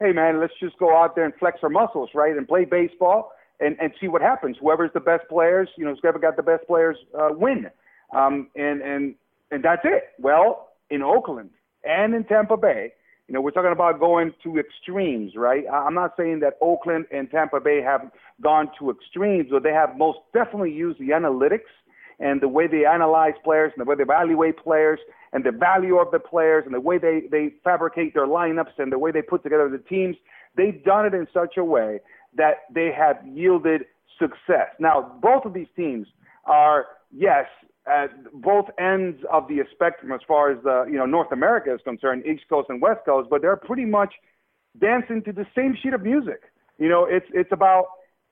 hey 0.00 0.10
man, 0.10 0.40
let's 0.40 0.52
just 0.58 0.76
go 0.80 0.96
out 0.96 1.14
there 1.14 1.24
and 1.24 1.32
flex 1.38 1.58
our 1.62 1.68
muscles, 1.68 2.10
right, 2.16 2.36
and 2.36 2.48
play 2.48 2.64
baseball 2.64 3.30
and, 3.60 3.76
and 3.80 3.92
see 4.00 4.08
what 4.08 4.22
happens. 4.22 4.56
Whoever's 4.60 4.90
the 4.92 4.98
best 4.98 5.28
players, 5.28 5.68
you 5.78 5.84
know, 5.84 5.94
whoever 6.02 6.18
got 6.18 6.34
the 6.34 6.42
best 6.42 6.66
players 6.66 6.96
uh, 7.16 7.28
win. 7.30 7.70
Um, 8.12 8.48
and, 8.56 8.82
and, 8.82 9.14
and 9.52 9.62
that's 9.62 9.82
it. 9.84 10.02
Well, 10.18 10.70
in 10.90 11.00
Oakland 11.00 11.50
and 11.84 12.12
in 12.12 12.24
Tampa 12.24 12.56
Bay, 12.56 12.92
you 13.30 13.34
know, 13.34 13.40
we're 13.40 13.52
talking 13.52 13.70
about 13.70 14.00
going 14.00 14.34
to 14.42 14.58
extremes, 14.58 15.36
right? 15.36 15.62
I'm 15.72 15.94
not 15.94 16.14
saying 16.16 16.40
that 16.40 16.54
Oakland 16.60 17.04
and 17.12 17.30
Tampa 17.30 17.60
Bay 17.60 17.80
have 17.80 18.10
gone 18.42 18.72
to 18.80 18.90
extremes, 18.90 19.46
but 19.52 19.62
they 19.62 19.72
have 19.72 19.96
most 19.96 20.18
definitely 20.34 20.72
used 20.72 20.98
the 20.98 21.10
analytics 21.10 21.70
and 22.18 22.40
the 22.40 22.48
way 22.48 22.66
they 22.66 22.84
analyze 22.84 23.34
players 23.44 23.70
and 23.76 23.86
the 23.86 23.88
way 23.88 23.94
they 23.94 24.02
evaluate 24.02 24.56
players 24.58 24.98
and 25.32 25.44
the 25.44 25.52
value 25.52 25.98
of 25.98 26.10
the 26.10 26.18
players 26.18 26.64
and 26.66 26.74
the 26.74 26.80
way 26.80 26.98
they, 26.98 27.22
they 27.30 27.54
fabricate 27.62 28.14
their 28.14 28.26
lineups 28.26 28.76
and 28.78 28.90
the 28.90 28.98
way 28.98 29.12
they 29.12 29.22
put 29.22 29.44
together 29.44 29.68
the 29.68 29.78
teams, 29.78 30.16
they've 30.56 30.82
done 30.82 31.06
it 31.06 31.14
in 31.14 31.28
such 31.32 31.56
a 31.56 31.62
way 31.62 32.00
that 32.36 32.64
they 32.74 32.90
have 32.90 33.16
yielded 33.24 33.82
success. 34.18 34.74
Now, 34.80 35.16
both 35.22 35.44
of 35.44 35.54
these 35.54 35.68
teams 35.76 36.08
are, 36.46 36.86
yes, 37.12 37.46
at 37.86 38.10
both 38.32 38.66
ends 38.78 39.18
of 39.32 39.48
the 39.48 39.60
spectrum 39.72 40.12
as 40.12 40.20
far 40.26 40.50
as 40.50 40.62
the, 40.62 40.84
you 40.90 40.96
know 40.96 41.06
North 41.06 41.32
America 41.32 41.74
is 41.74 41.80
concerned, 41.84 42.24
East 42.26 42.44
Coast 42.48 42.68
and 42.68 42.80
West 42.80 43.00
Coast, 43.04 43.28
but 43.30 43.42
they're 43.42 43.56
pretty 43.56 43.84
much 43.84 44.14
dancing 44.78 45.22
to 45.22 45.32
the 45.32 45.46
same 45.56 45.76
sheet 45.82 45.94
of 45.94 46.02
music. 46.02 46.42
You 46.78 46.88
know, 46.88 47.04
it's 47.04 47.26
it's 47.32 47.52
about 47.52 47.86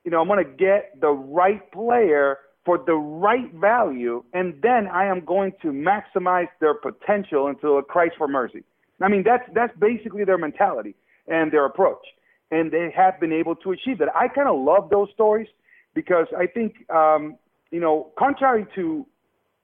you 0.05 0.11
know 0.11 0.21
I'm 0.21 0.29
going 0.29 0.45
to 0.45 0.51
get 0.51 1.01
the 1.01 1.11
right 1.11 1.71
player 1.73 2.39
for 2.65 2.79
the 2.79 2.95
right 2.95 3.53
value, 3.55 4.23
and 4.35 4.55
then 4.63 4.87
I 4.89 5.07
am 5.07 5.25
going 5.25 5.53
to 5.63 5.69
maximize 5.69 6.49
their 6.61 6.75
potential 6.75 7.47
until 7.47 7.79
it 7.79 7.89
cries 7.89 8.11
for 8.19 8.29
mercy. 8.29 8.63
I 9.01 9.09
mean, 9.09 9.23
that's 9.25 9.45
that's 9.55 9.77
basically 9.79 10.25
their 10.25 10.39
mentality 10.39 10.95
and 11.27 11.53
their 11.53 11.65
approach, 11.65 12.05
and 12.51 12.71
they 12.71 12.93
have 12.95 13.19
been 13.21 13.33
able 13.33 13.57
to 13.57 13.73
achieve 13.73 13.99
that. 13.99 14.09
I 14.15 14.29
kind 14.29 14.49
of 14.49 14.61
love 14.61 14.91
those 14.91 15.09
stories 15.15 15.49
because 15.95 16.27
I 16.37 16.47
think, 16.47 16.89
um, 16.91 17.37
you 17.71 17.81
know, 17.81 18.13
contrary 18.19 18.67
to 18.75 19.07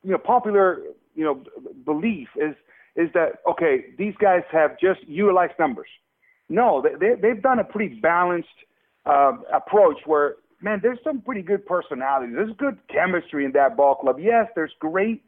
you 0.05 0.13
know 0.13 0.19
popular 0.19 0.81
you 1.15 1.25
know 1.25 1.43
belief 1.85 2.29
is 2.37 2.55
is 2.97 3.09
that 3.15 3.41
okay? 3.51 3.87
These 3.99 4.15
guys 4.21 4.43
have 4.53 4.79
just 4.79 5.01
utilized 5.07 5.55
numbers. 5.59 5.89
No, 6.49 6.83
they, 6.83 7.15
they've 7.21 7.43
done 7.43 7.59
a 7.59 7.65
pretty 7.65 7.97
balanced 7.97 8.49
uh, 9.07 9.33
approach 9.53 9.99
where 10.07 10.37
man, 10.61 10.81
there's 10.83 10.99
some 11.03 11.21
pretty 11.21 11.43
good 11.43 11.67
personalities. 11.67 12.35
There's 12.35 12.57
good 12.57 12.79
chemistry 12.89 13.45
in 13.45 13.53
that 13.53 13.77
ball 13.77 13.97
club. 13.97 14.17
Yes, 14.21 14.47
there's 14.55 14.73
great 14.79 15.23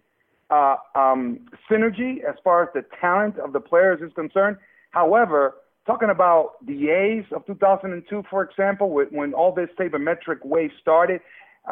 uh, 0.51 0.77
um, 0.95 1.41
synergy 1.71 2.25
as 2.25 2.37
far 2.45 2.63
as 2.63 2.69
the 2.75 2.85
talent 3.01 3.39
of 3.39 3.53
the 3.53 3.61
players 3.61 4.01
is 4.01 4.13
concerned. 4.15 4.57
However, 4.91 5.57
talking 5.87 6.11
about 6.11 6.65
the 6.67 6.89
A's 6.91 7.25
of 7.33 7.45
2002, 7.47 8.25
for 8.31 8.43
example, 8.43 8.91
when 8.91 9.35
all 9.35 9.53
this 9.53 9.69
sabermetric 9.79 10.45
wave 10.45 10.71
started 10.81 11.21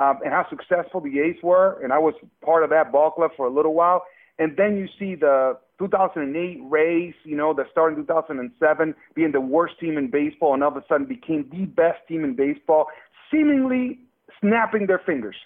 um, 0.01 0.19
and 0.25 0.33
how 0.33 0.47
successful 0.49 1.01
the 1.01 1.21
A's 1.21 1.37
were, 1.43 1.81
and 1.83 1.93
I 1.93 1.99
was 1.99 2.15
part 2.45 2.65
of 2.65 2.71
that 2.71 2.91
ball 2.93 3.11
club 3.11 3.31
for 3.37 3.47
a 3.47 3.51
little 3.51 3.75
while, 3.75 4.05
and 4.39 4.57
then 4.57 4.77
you 4.77 4.89
see 4.99 5.15
the 5.15 5.57
2008 5.79 6.61
Rays, 6.69 7.15
you 7.25 7.37
know, 7.37 7.55
that 7.55 7.67
started 7.71 7.99
in 7.99 8.07
2007 8.07 8.95
being 9.15 9.33
the 9.33 9.41
worst 9.41 9.79
team 9.79 9.97
in 9.97 10.11
baseball 10.11 10.55
and 10.55 10.63
all 10.63 10.71
of 10.71 10.77
a 10.77 10.85
sudden 10.89 11.07
became 11.07 11.49
the 11.51 11.67
best 11.67 11.99
team 12.09 12.25
in 12.25 12.35
baseball, 12.35 12.87
seemingly 13.31 14.01
snapping 14.41 14.87
their 14.87 15.01
fingers. 15.05 15.37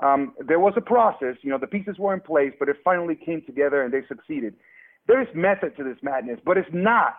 Um, 0.00 0.34
there 0.46 0.58
was 0.58 0.72
a 0.76 0.80
process, 0.80 1.36
you 1.42 1.50
know, 1.50 1.58
the 1.58 1.66
pieces 1.66 1.96
were 1.98 2.14
in 2.14 2.20
place, 2.20 2.52
but 2.58 2.68
it 2.68 2.76
finally 2.82 3.14
came 3.14 3.42
together 3.44 3.82
and 3.82 3.92
they 3.92 4.00
succeeded. 4.08 4.54
There 5.06 5.20
is 5.20 5.28
method 5.34 5.76
to 5.76 5.84
this 5.84 5.98
madness, 6.02 6.40
but 6.44 6.56
it's 6.56 6.68
not 6.72 7.16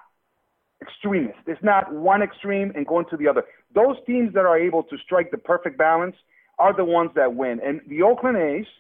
extremist. 0.82 1.38
It's 1.46 1.62
not 1.64 1.94
one 1.94 2.24
extreme 2.24 2.72
and 2.76 2.88
going 2.88 3.06
to 3.12 3.18
the 3.18 3.28
other. 3.28 3.44
Those 3.76 3.98
teams 4.08 4.34
that 4.34 4.46
are 4.46 4.58
able 4.58 4.84
to 4.84 4.98
strike 5.04 5.30
the 5.30 5.38
perfect 5.38 5.78
balance 5.78 6.16
are 6.62 6.76
the 6.76 6.86
ones 6.86 7.12
that 7.16 7.34
win. 7.34 7.60
And 7.66 7.82
the 7.88 8.04
Oakland 8.04 8.38
A's– 8.38 8.66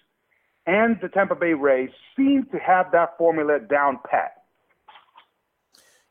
and 0.65 0.97
the 1.01 1.09
Tampa 1.09 1.35
Bay 1.35 1.53
Rays 1.53 1.89
seem 2.15 2.45
to 2.51 2.59
have 2.59 2.91
that 2.91 3.17
formula 3.17 3.59
down 3.59 3.99
pat. 4.09 4.33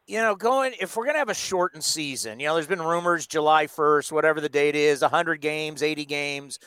You 0.06 0.18
know, 0.18 0.34
going 0.34 0.74
if 0.80 0.96
we're 0.96 1.04
going 1.04 1.14
to 1.14 1.20
have 1.20 1.28
a 1.28 1.34
shortened 1.34 1.84
season, 1.84 2.40
you 2.40 2.46
know, 2.46 2.54
there's 2.54 2.66
been 2.66 2.82
rumors 2.82 3.26
July 3.28 3.66
1st, 3.66 4.10
whatever 4.10 4.40
the 4.40 4.48
date 4.48 4.74
is, 4.74 5.02
100 5.02 5.40
games, 5.40 5.82
80 5.84 6.04
games, 6.04 6.58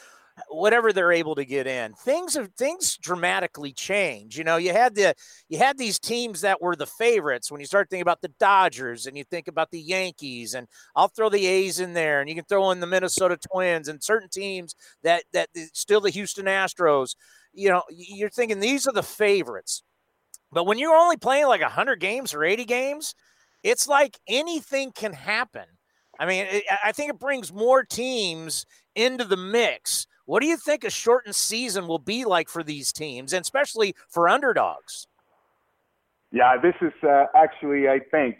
whatever 0.49 0.91
they're 0.91 1.11
able 1.11 1.35
to 1.35 1.45
get 1.45 1.67
in. 1.67 1.93
Things 1.93 2.33
have 2.35 2.49
things 2.57 2.97
dramatically 2.97 3.71
change. 3.71 4.37
You 4.37 4.43
know, 4.43 4.57
you 4.57 4.71
had 4.71 4.95
the 4.95 5.13
you 5.49 5.57
had 5.57 5.77
these 5.77 5.99
teams 5.99 6.41
that 6.41 6.61
were 6.61 6.75
the 6.75 6.87
favorites 6.87 7.51
when 7.51 7.59
you 7.61 7.67
start 7.67 7.89
thinking 7.89 8.01
about 8.01 8.21
the 8.21 8.33
Dodgers 8.39 9.05
and 9.05 9.17
you 9.17 9.23
think 9.23 9.47
about 9.47 9.71
the 9.71 9.81
Yankees 9.81 10.53
and 10.53 10.67
I'll 10.95 11.07
throw 11.07 11.29
the 11.29 11.45
A's 11.45 11.79
in 11.79 11.93
there 11.93 12.19
and 12.19 12.29
you 12.29 12.35
can 12.35 12.45
throw 12.45 12.71
in 12.71 12.79
the 12.79 12.87
Minnesota 12.87 13.37
Twins 13.37 13.87
and 13.87 14.03
certain 14.03 14.29
teams 14.29 14.75
that 15.03 15.23
that 15.33 15.49
still 15.73 16.01
the 16.01 16.09
Houston 16.09 16.45
Astros 16.45 17.15
you 17.53 17.69
know, 17.69 17.83
you're 17.89 18.29
thinking 18.29 18.59
these 18.59 18.87
are 18.87 18.93
the 18.93 19.03
favorites. 19.03 19.83
But 20.51 20.65
when 20.65 20.77
you're 20.77 20.95
only 20.95 21.17
playing 21.17 21.47
like 21.47 21.61
100 21.61 21.99
games 21.99 22.33
or 22.33 22.43
80 22.43 22.65
games, 22.65 23.15
it's 23.63 23.87
like 23.87 24.19
anything 24.27 24.91
can 24.91 25.13
happen. 25.13 25.65
I 26.19 26.25
mean, 26.25 26.45
it, 26.49 26.63
I 26.83 26.91
think 26.91 27.11
it 27.11 27.19
brings 27.19 27.51
more 27.53 27.83
teams 27.83 28.65
into 28.95 29.23
the 29.23 29.37
mix. 29.37 30.05
What 30.25 30.41
do 30.41 30.47
you 30.47 30.57
think 30.57 30.83
a 30.83 30.89
shortened 30.89 31.35
season 31.35 31.87
will 31.87 31.99
be 31.99 32.23
like 32.23 32.49
for 32.49 32.63
these 32.63 32.93
teams, 32.93 33.33
and 33.33 33.41
especially 33.41 33.95
for 34.07 34.29
underdogs? 34.29 35.07
Yeah, 36.31 36.55
this 36.61 36.75
is 36.81 36.93
uh, 37.03 37.25
actually, 37.35 37.87
I 37.87 37.99
think, 37.99 38.37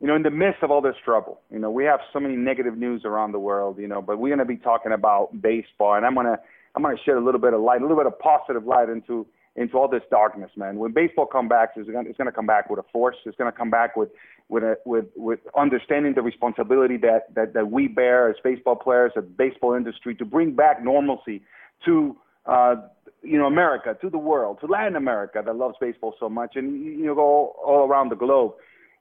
you 0.00 0.06
know, 0.06 0.14
in 0.14 0.22
the 0.22 0.30
midst 0.30 0.62
of 0.62 0.70
all 0.70 0.80
this 0.80 0.94
trouble, 1.04 1.40
you 1.50 1.58
know, 1.58 1.70
we 1.70 1.84
have 1.84 2.00
so 2.12 2.20
many 2.20 2.36
negative 2.36 2.76
news 2.76 3.02
around 3.04 3.32
the 3.32 3.38
world, 3.38 3.78
you 3.78 3.88
know, 3.88 4.00
but 4.00 4.18
we're 4.18 4.28
going 4.28 4.38
to 4.38 4.44
be 4.44 4.56
talking 4.56 4.92
about 4.92 5.40
baseball, 5.40 5.94
and 5.94 6.06
I'm 6.06 6.14
going 6.14 6.26
to 6.26 6.38
I'm 6.74 6.82
going 6.82 6.96
to 6.96 7.02
shed 7.02 7.16
a 7.16 7.20
little 7.20 7.40
bit 7.40 7.52
of 7.52 7.60
light, 7.60 7.80
a 7.80 7.84
little 7.84 7.96
bit 7.96 8.06
of 8.06 8.18
positive 8.18 8.64
light 8.64 8.88
into 8.88 9.26
into 9.56 9.76
all 9.76 9.88
this 9.88 10.02
darkness, 10.10 10.50
man. 10.56 10.76
When 10.76 10.92
baseball 10.92 11.26
comes 11.26 11.48
back, 11.48 11.70
it's 11.76 11.88
going, 11.90 12.06
to 12.06 12.32
come 12.32 12.46
back 12.46 12.70
with 12.70 12.78
a 12.78 12.84
force. 12.92 13.16
It's 13.24 13.36
going 13.36 13.50
to 13.50 13.56
come 13.56 13.70
back 13.70 13.96
with 13.96 14.10
with 14.48 14.62
a, 14.64 14.76
with 14.84 15.06
with 15.16 15.40
understanding 15.56 16.14
the 16.14 16.22
responsibility 16.22 16.96
that, 16.98 17.34
that 17.34 17.54
that 17.54 17.70
we 17.70 17.88
bear 17.88 18.28
as 18.30 18.36
baseball 18.42 18.76
players, 18.76 19.12
as 19.16 19.24
baseball 19.36 19.74
industry, 19.74 20.14
to 20.16 20.24
bring 20.24 20.54
back 20.54 20.82
normalcy 20.82 21.42
to 21.84 22.16
uh, 22.46 22.76
you 23.22 23.38
know 23.38 23.46
America, 23.46 23.96
to 24.00 24.10
the 24.10 24.18
world, 24.18 24.58
to 24.60 24.66
Latin 24.66 24.96
America 24.96 25.42
that 25.44 25.56
loves 25.56 25.74
baseball 25.80 26.14
so 26.18 26.28
much, 26.28 26.52
and 26.54 26.82
you 26.82 27.06
know 27.06 27.18
all, 27.18 27.56
all 27.64 27.88
around 27.88 28.10
the 28.10 28.16
globe. 28.16 28.52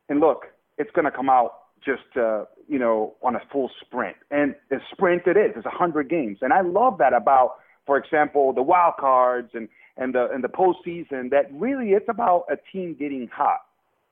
And 0.08 0.20
look, 0.20 0.46
it's 0.78 0.92
going 0.92 1.06
to 1.06 1.12
come 1.12 1.30
out 1.30 1.54
just 1.86 2.18
uh, 2.18 2.46
you 2.68 2.80
know 2.80 3.16
on 3.22 3.36
a 3.36 3.42
full 3.52 3.70
sprint, 3.82 4.18
and 4.32 4.56
a 4.72 4.78
sprint 4.92 5.24
it 5.28 5.38
is. 5.38 5.54
It's 5.56 5.66
a 5.66 5.70
hundred 5.70 6.10
games, 6.10 6.40
and 6.42 6.54
I 6.54 6.62
love 6.62 6.98
that 6.98 7.14
about, 7.14 7.56
for 7.86 7.98
example, 7.98 8.54
the 8.54 8.64
wild 8.64 8.96
cards 9.00 9.52
and 9.54 9.70
and 10.00 10.16
the 10.16 10.30
and 10.32 10.44
the 10.44 10.48
postseason. 10.48 11.30
That 11.30 11.52
really 11.54 11.90
it's 11.92 12.10
about 12.10 12.46
a 12.52 12.56
team 12.72 12.96
getting 12.98 13.30
hot, 13.32 13.60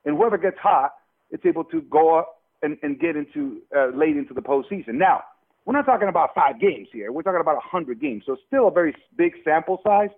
and 0.04 0.16
whoever 0.16 0.38
gets 0.38 0.58
hot, 0.62 0.92
it's 1.30 1.44
able 1.44 1.64
to 1.64 1.80
go 1.82 2.16
up 2.16 2.40
and, 2.62 2.76
and 2.82 3.00
get 3.00 3.16
into 3.16 3.62
uh, 3.76 3.88
late 3.96 4.16
into 4.16 4.34
the 4.34 4.42
postseason. 4.42 4.94
Now, 4.94 5.22
we're 5.64 5.74
not 5.74 5.86
talking 5.86 6.08
about 6.08 6.30
five 6.34 6.60
games 6.60 6.88
here. 6.92 7.10
We're 7.10 7.22
talking 7.22 7.40
about 7.40 7.56
a 7.56 7.68
hundred 7.68 8.00
games, 8.00 8.22
so 8.26 8.36
still 8.46 8.68
a 8.68 8.70
very 8.70 8.94
big 9.16 9.32
sample 9.44 9.80
size, 9.84 10.10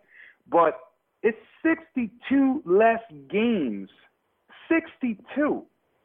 but 0.50 0.78
it's 1.22 1.38
62 1.62 2.62
less 2.66 3.00
games. 3.30 3.88
62. 4.68 5.64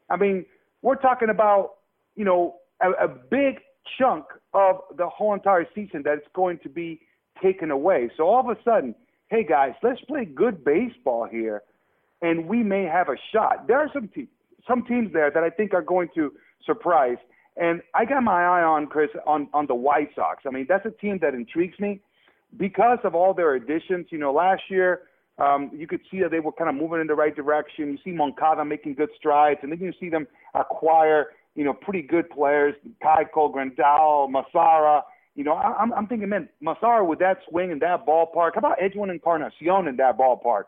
I 0.10 0.18
mean, 0.18 0.46
we're 0.82 0.96
talking 0.96 1.30
about, 1.30 1.76
you 2.16 2.26
know, 2.26 2.56
a, 2.82 3.06
a 3.06 3.08
big 3.08 3.60
chunk 4.00 4.26
of 4.54 4.78
the 4.98 5.08
whole 5.08 5.34
entire 5.34 5.68
season 5.76 6.02
that's 6.04 6.26
going 6.34 6.60
to 6.64 6.70
be 6.70 7.02
taken 7.42 7.72
away. 7.72 8.10
So 8.18 8.24
all 8.24 8.40
of 8.40 8.48
a 8.48 8.60
sudden, 8.64 8.96
hey 9.30 9.44
guys, 9.44 9.74
let's 9.82 10.02
play 10.02 10.26
good 10.26 10.64
baseball 10.64 11.28
here, 11.30 11.64
and 12.22 12.48
we 12.48 12.64
may 12.64 12.84
have 12.84 13.10
a 13.10 13.16
shot. 13.34 13.68
There 13.68 13.78
are 13.78 13.90
some 13.94 14.08
te- 14.10 14.30
some 14.68 14.84
teams 14.86 15.14
there 15.14 15.32
that 15.32 15.44
I 15.44 15.50
think 15.50 15.74
are 15.74 15.82
going 15.82 16.10
to 16.16 16.34
surprise. 16.66 17.18
And 17.58 17.82
I 17.94 18.06
got 18.06 18.24
my 18.24 18.44
eye 18.44 18.64
on 18.64 18.88
Chris 18.88 19.10
on 19.26 19.48
on 19.54 19.68
the 19.68 19.76
White 19.76 20.10
Sox. 20.16 20.44
I 20.46 20.50
mean, 20.50 20.66
that's 20.68 20.86
a 20.86 20.92
team 20.92 21.20
that 21.22 21.34
intrigues 21.34 21.80
me 21.80 22.02
because 22.58 23.00
of 23.04 23.16
all 23.16 23.34
their 23.34 23.56
additions. 23.56 24.08
You 24.10 24.18
know, 24.18 24.34
last 24.34 24.64
year 24.70 25.04
um, 25.38 25.72
you 25.74 25.88
could 25.88 26.02
see 26.12 26.22
that 26.22 26.32
they 26.32 26.40
were 26.40 26.52
kind 26.52 26.70
of 26.70 26.76
moving 26.76 27.02
in 27.02 27.08
the 27.08 27.16
right 27.16 27.36
direction. 27.36 27.92
You 27.92 27.98
see 28.04 28.12
Moncada 28.12 28.66
making 28.66 28.96
good 28.96 29.10
strides, 29.18 29.60
and 29.64 29.72
then 29.72 29.80
you 29.80 29.94
see 30.00 30.10
them 30.10 30.28
acquire, 30.54 31.28
you 31.56 31.64
know, 31.64 31.74
pretty 31.74 32.02
good 32.02 32.30
players, 32.30 32.76
Keuchel, 33.04 33.54
Grandal, 33.54 34.30
Mazara. 34.30 35.02
You 35.36 35.44
know, 35.44 35.54
I, 35.54 35.76
I'm, 35.78 35.94
I'm 35.94 36.08
thinking, 36.08 36.30
man, 36.30 36.50
Mazara 36.64 37.06
with 37.06 37.20
that 37.20 37.40
swing 37.50 37.72
in 37.72 37.80
that 37.80 38.06
ballpark. 38.06 38.52
How 38.56 38.60
about 38.60 38.82
Edwin 38.82 39.10
Encarnacion 39.10 39.88
in 39.88 39.98
that 39.98 40.18
ballpark? 40.18 40.64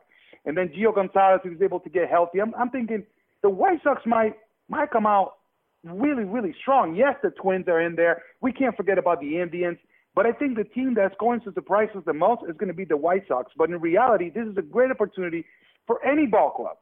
And 0.45 0.57
then 0.57 0.69
Gio 0.69 0.93
Gonzalez, 0.93 1.41
he 1.43 1.49
was 1.49 1.61
able 1.61 1.79
to 1.79 1.89
get 1.89 2.09
healthy. 2.09 2.39
I'm, 2.39 2.53
I'm 2.55 2.69
thinking 2.69 3.05
the 3.43 3.49
White 3.49 3.79
Sox 3.83 4.01
might 4.05 4.35
might 4.69 4.91
come 4.91 5.05
out 5.05 5.35
really, 5.83 6.25
really 6.25 6.53
strong. 6.61 6.95
Yes, 6.95 7.15
the 7.23 7.29
Twins 7.31 7.67
are 7.67 7.81
in 7.81 7.95
there. 7.95 8.23
We 8.41 8.51
can't 8.51 8.75
forget 8.75 8.97
about 8.97 9.21
the 9.21 9.39
Indians. 9.39 9.77
But 10.15 10.25
I 10.25 10.31
think 10.31 10.57
the 10.57 10.63
team 10.63 10.95
that's 10.95 11.13
going 11.19 11.41
to 11.41 11.53
surprise 11.53 11.89
us 11.95 12.03
the 12.05 12.13
most 12.13 12.41
is 12.49 12.57
going 12.57 12.69
to 12.69 12.73
be 12.73 12.85
the 12.85 12.97
White 12.97 13.27
Sox. 13.27 13.51
But 13.55 13.69
in 13.69 13.79
reality, 13.79 14.29
this 14.29 14.47
is 14.47 14.57
a 14.57 14.61
great 14.61 14.89
opportunity 14.89 15.45
for 15.85 16.03
any 16.03 16.25
ball 16.25 16.51
club 16.51 16.77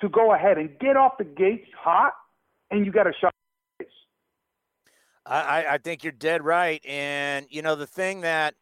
to 0.00 0.08
go 0.08 0.34
ahead 0.34 0.58
and 0.58 0.76
get 0.80 0.96
off 0.96 1.12
the 1.18 1.24
gates 1.24 1.68
hot, 1.78 2.12
and 2.70 2.84
you 2.84 2.92
got 2.92 3.06
a 3.06 3.12
shot. 3.20 3.32
I, 5.26 5.66
I 5.70 5.78
think 5.78 6.02
you're 6.02 6.12
dead 6.12 6.44
right. 6.44 6.84
And, 6.86 7.46
you 7.50 7.62
know, 7.62 7.76
the 7.76 7.86
thing 7.86 8.22
that 8.22 8.54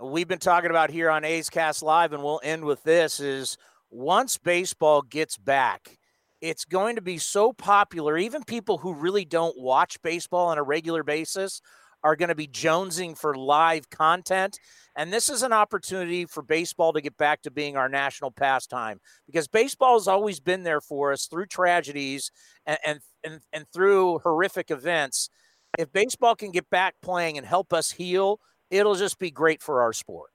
we've 0.00 0.28
been 0.28 0.38
talking 0.38 0.70
about 0.70 0.90
here 0.90 1.10
on 1.10 1.24
A's 1.24 1.50
Cast 1.50 1.82
Live, 1.82 2.12
and 2.12 2.22
we'll 2.22 2.40
end 2.42 2.64
with 2.64 2.82
this, 2.82 3.20
is 3.20 3.56
once 3.90 4.38
baseball 4.38 5.02
gets 5.02 5.36
back, 5.36 5.98
it's 6.40 6.64
going 6.64 6.96
to 6.96 7.02
be 7.02 7.18
so 7.18 7.52
popular. 7.52 8.18
Even 8.18 8.44
people 8.44 8.78
who 8.78 8.94
really 8.94 9.24
don't 9.24 9.58
watch 9.58 10.00
baseball 10.02 10.48
on 10.48 10.58
a 10.58 10.62
regular 10.62 11.02
basis 11.02 11.60
are 12.02 12.16
going 12.16 12.28
to 12.28 12.34
be 12.34 12.46
jonesing 12.46 13.16
for 13.16 13.34
live 13.34 13.88
content. 13.88 14.58
And 14.94 15.12
this 15.12 15.28
is 15.28 15.42
an 15.42 15.52
opportunity 15.52 16.26
for 16.26 16.42
baseball 16.42 16.92
to 16.92 17.00
get 17.00 17.16
back 17.16 17.42
to 17.42 17.50
being 17.50 17.76
our 17.76 17.88
national 17.88 18.30
pastime 18.30 19.00
because 19.26 19.48
baseball 19.48 19.94
has 19.98 20.06
always 20.06 20.38
been 20.38 20.62
there 20.62 20.82
for 20.82 21.12
us 21.12 21.26
through 21.26 21.46
tragedies 21.46 22.30
and, 22.66 22.78
and, 22.84 23.00
and, 23.24 23.40
and 23.52 23.64
through 23.72 24.18
horrific 24.18 24.70
events. 24.70 25.30
If 25.78 25.92
baseball 25.92 26.34
can 26.34 26.50
get 26.50 26.70
back 26.70 26.94
playing 27.02 27.38
and 27.38 27.46
help 27.46 27.72
us 27.72 27.92
heal, 27.92 28.40
it'll 28.70 28.94
just 28.94 29.18
be 29.18 29.30
great 29.30 29.62
for 29.62 29.82
our 29.82 29.92
sport. 29.92 30.30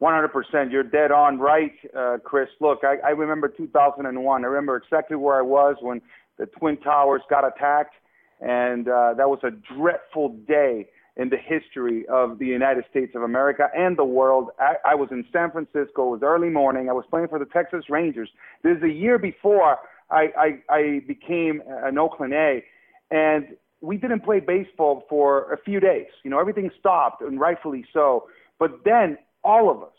100%. 0.00 0.70
You're 0.70 0.82
dead 0.82 1.10
on 1.10 1.38
right, 1.38 1.72
uh, 1.96 2.18
Chris. 2.22 2.48
Look, 2.60 2.80
I, 2.84 2.96
I 3.04 3.10
remember 3.10 3.48
2001. 3.48 4.44
I 4.44 4.46
remember 4.46 4.76
exactly 4.76 5.16
where 5.16 5.38
I 5.38 5.42
was 5.42 5.76
when 5.80 6.02
the 6.38 6.46
Twin 6.46 6.76
Towers 6.76 7.22
got 7.30 7.46
attacked, 7.46 7.94
and 8.40 8.88
uh, 8.88 9.14
that 9.14 9.28
was 9.28 9.38
a 9.42 9.50
dreadful 9.74 10.36
day 10.46 10.86
in 11.16 11.30
the 11.30 11.38
history 11.38 12.06
of 12.08 12.38
the 12.38 12.44
United 12.44 12.84
States 12.90 13.12
of 13.14 13.22
America 13.22 13.70
and 13.74 13.96
the 13.96 14.04
world. 14.04 14.50
I, 14.60 14.74
I 14.84 14.94
was 14.94 15.08
in 15.10 15.24
San 15.32 15.50
Francisco. 15.50 16.08
It 16.08 16.10
was 16.10 16.20
early 16.22 16.50
morning. 16.50 16.90
I 16.90 16.92
was 16.92 17.06
playing 17.08 17.28
for 17.28 17.38
the 17.38 17.46
Texas 17.46 17.84
Rangers. 17.88 18.28
This 18.62 18.76
is 18.76 18.82
a 18.82 18.92
year 18.92 19.18
before 19.18 19.78
I, 20.10 20.28
I, 20.38 20.58
I 20.68 21.02
became 21.06 21.62
an 21.66 21.96
Oakland 21.96 22.34
A, 22.34 22.62
and 23.10 23.56
we 23.80 23.96
didn't 23.96 24.20
play 24.20 24.40
baseball 24.40 25.04
for 25.08 25.52
a 25.52 25.58
few 25.58 25.80
days. 25.80 26.06
You 26.24 26.30
know, 26.30 26.40
everything 26.40 26.70
stopped, 26.78 27.22
and 27.22 27.38
rightfully 27.38 27.84
so. 27.92 28.28
But 28.58 28.84
then 28.84 29.18
all 29.44 29.70
of 29.70 29.82
us 29.82 29.92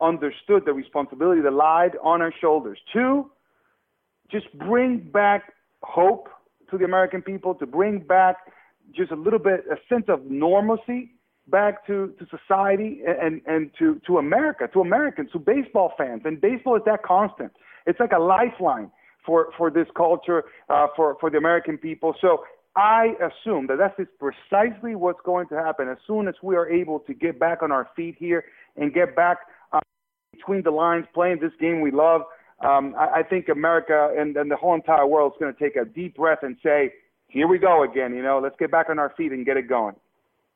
understood 0.00 0.64
the 0.64 0.72
responsibility 0.72 1.40
that 1.40 1.52
lied 1.52 1.96
on 2.02 2.22
our 2.22 2.32
shoulders 2.40 2.78
to 2.92 3.30
just 4.30 4.46
bring 4.58 4.98
back 4.98 5.52
hope 5.82 6.28
to 6.70 6.78
the 6.78 6.84
American 6.84 7.22
people, 7.22 7.54
to 7.54 7.66
bring 7.66 8.00
back 8.00 8.36
just 8.94 9.10
a 9.10 9.16
little 9.16 9.38
bit 9.38 9.64
a 9.70 9.76
sense 9.92 10.04
of 10.08 10.24
normalcy 10.26 11.12
back 11.48 11.86
to, 11.86 12.12
to 12.18 12.26
society 12.36 13.02
and, 13.06 13.40
and 13.46 13.70
to, 13.78 14.00
to 14.06 14.18
America, 14.18 14.68
to 14.72 14.80
Americans, 14.80 15.30
to 15.32 15.38
baseball 15.38 15.92
fans. 15.96 16.22
And 16.24 16.40
baseball 16.40 16.76
is 16.76 16.82
that 16.86 17.02
constant. 17.02 17.52
It's 17.86 18.00
like 18.00 18.12
a 18.12 18.18
lifeline 18.18 18.90
for, 19.26 19.48
for 19.58 19.70
this 19.70 19.88
culture, 19.96 20.44
uh, 20.70 20.86
for, 20.96 21.16
for 21.20 21.28
the 21.28 21.36
American 21.36 21.76
people. 21.76 22.14
So 22.20 22.44
I 22.76 23.14
assume 23.20 23.66
that 23.68 23.78
that 23.78 23.94
is 23.98 24.06
precisely 24.18 24.94
what's 24.94 25.20
going 25.24 25.48
to 25.48 25.56
happen 25.56 25.88
as 25.88 25.96
soon 26.06 26.28
as 26.28 26.34
we 26.42 26.56
are 26.56 26.68
able 26.68 27.00
to 27.00 27.14
get 27.14 27.40
back 27.40 27.62
on 27.62 27.72
our 27.72 27.88
feet 27.96 28.16
here 28.18 28.44
and 28.76 28.92
get 28.92 29.16
back 29.16 29.38
uh, 29.72 29.80
between 30.32 30.62
the 30.62 30.70
lines, 30.70 31.06
playing 31.14 31.40
this 31.40 31.52
game 31.58 31.80
we 31.80 31.90
love. 31.90 32.22
Um, 32.64 32.94
I, 32.98 33.20
I 33.20 33.22
think 33.22 33.48
America 33.48 34.14
and, 34.16 34.36
and 34.36 34.50
the 34.50 34.56
whole 34.56 34.74
entire 34.74 35.06
world 35.06 35.32
is 35.34 35.40
going 35.40 35.54
to 35.54 35.58
take 35.58 35.76
a 35.76 35.84
deep 35.84 36.16
breath 36.16 36.38
and 36.42 36.56
say, 36.62 36.92
"Here 37.28 37.46
we 37.46 37.58
go 37.58 37.82
again." 37.82 38.14
You 38.14 38.22
know, 38.22 38.40
let's 38.42 38.56
get 38.58 38.70
back 38.70 38.88
on 38.88 38.98
our 38.98 39.12
feet 39.16 39.32
and 39.32 39.44
get 39.44 39.56
it 39.56 39.68
going. 39.68 39.94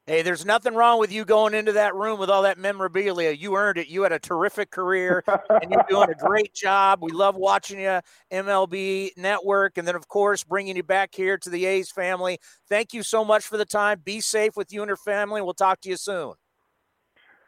Hey, 0.06 0.22
there's 0.22 0.44
nothing 0.44 0.74
wrong 0.74 0.98
with 0.98 1.12
you 1.12 1.24
going 1.24 1.54
into 1.54 1.72
that 1.72 1.94
room 1.94 2.18
with 2.18 2.30
all 2.30 2.42
that 2.42 2.58
memorabilia. 2.58 3.30
You 3.30 3.54
earned 3.56 3.78
it. 3.78 3.88
You 3.88 4.02
had 4.02 4.12
a 4.12 4.18
terrific 4.18 4.70
career, 4.70 5.22
and 5.48 5.70
you're 5.70 5.84
doing 5.88 6.10
a 6.10 6.14
great 6.26 6.52
job. 6.52 7.00
We 7.02 7.12
love 7.12 7.36
watching 7.36 7.78
you, 7.78 8.00
MLB 8.32 9.10
Network, 9.16 9.78
and 9.78 9.86
then 9.86 9.94
of 9.94 10.08
course 10.08 10.42
bringing 10.42 10.74
you 10.74 10.82
back 10.82 11.14
here 11.14 11.38
to 11.38 11.50
the 11.50 11.64
A's 11.66 11.90
family. 11.90 12.38
Thank 12.68 12.92
you 12.92 13.02
so 13.02 13.24
much 13.24 13.44
for 13.44 13.56
the 13.56 13.64
time. 13.64 14.00
Be 14.02 14.20
safe 14.20 14.56
with 14.56 14.72
you 14.72 14.82
and 14.82 14.88
your 14.88 14.96
family. 14.96 15.42
We'll 15.42 15.54
talk 15.54 15.80
to 15.82 15.88
you 15.88 15.96
soon. 15.96 16.32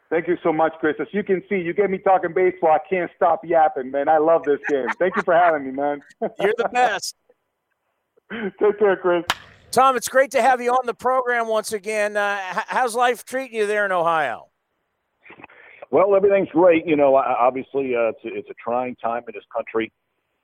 Thank 0.09 0.27
you 0.27 0.37
so 0.43 0.53
much, 0.53 0.73
Chris. 0.79 0.95
As 0.99 1.07
you 1.11 1.23
can 1.23 1.41
see, 1.49 1.55
you 1.55 1.73
get 1.73 1.89
me 1.89 1.97
talking 1.97 2.33
baseball. 2.33 2.71
I 2.71 2.87
can't 2.87 3.09
stop 3.15 3.43
yapping, 3.43 3.89
man. 3.89 4.07
I 4.07 4.19
love 4.19 4.43
this 4.43 4.59
game. 4.69 4.85
Thank 4.99 5.15
you 5.15 5.23
for 5.23 5.33
having 5.33 5.65
me, 5.65 5.71
man. 5.71 6.01
You're 6.39 6.53
the 6.55 6.69
best. 6.71 7.15
Take 8.31 8.79
care, 8.79 8.95
Chris. 8.95 9.23
Tom, 9.73 9.97
it's 9.97 10.07
great 10.07 10.29
to 10.29 10.41
have 10.41 10.61
you 10.61 10.69
on 10.69 10.85
the 10.85 10.93
program 10.93 11.47
once 11.47 11.73
again. 11.73 12.15
Uh, 12.15 12.37
how's 12.67 12.93
life 12.93 13.25
treating 13.25 13.57
you 13.57 13.65
there 13.65 13.85
in 13.85 13.91
Ohio? 13.91 14.49
Well, 15.89 16.15
everything's 16.15 16.49
great. 16.49 16.85
You 16.85 16.95
know, 16.95 17.15
obviously, 17.15 17.95
uh, 17.95 18.09
it's, 18.09 18.19
a, 18.23 18.27
it's 18.37 18.49
a 18.51 18.53
trying 18.63 18.95
time 18.97 19.23
in 19.27 19.33
this 19.33 19.43
country. 19.51 19.91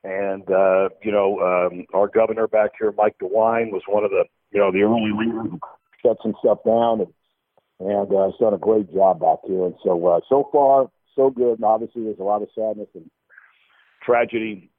And, 0.02 0.50
uh, 0.50 0.88
you 1.04 1.12
know, 1.12 1.38
um, 1.38 1.86
our 1.94 2.08
governor 2.08 2.48
back 2.48 2.72
here, 2.76 2.92
Mike 2.96 3.14
DeWine, 3.22 3.70
was 3.70 3.82
one 3.86 4.02
of 4.02 4.10
the, 4.10 4.24
you 4.50 4.58
know, 4.58 4.72
the 4.72 4.82
early 4.82 5.12
leaders 5.16 5.46
who 5.48 5.60
shut 6.04 6.16
some 6.24 6.34
stuff 6.40 6.58
down. 6.66 7.02
And 7.02 7.12
and 7.78 8.12
uh, 8.12 8.30
he's 8.30 8.40
done 8.40 8.54
a 8.54 8.58
great 8.58 8.92
job 8.92 9.20
back 9.20 9.38
here. 9.46 9.64
And 9.64 9.76
so, 9.84 10.06
uh, 10.08 10.20
so 10.28 10.48
far, 10.50 10.90
so 11.14 11.30
good. 11.30 11.54
And 11.54 11.64
obviously, 11.64 12.02
there's 12.02 12.18
a 12.18 12.24
lot 12.24 12.42
of 12.42 12.48
sadness 12.52 12.88
and 12.96 13.08
tragedy 14.02 14.72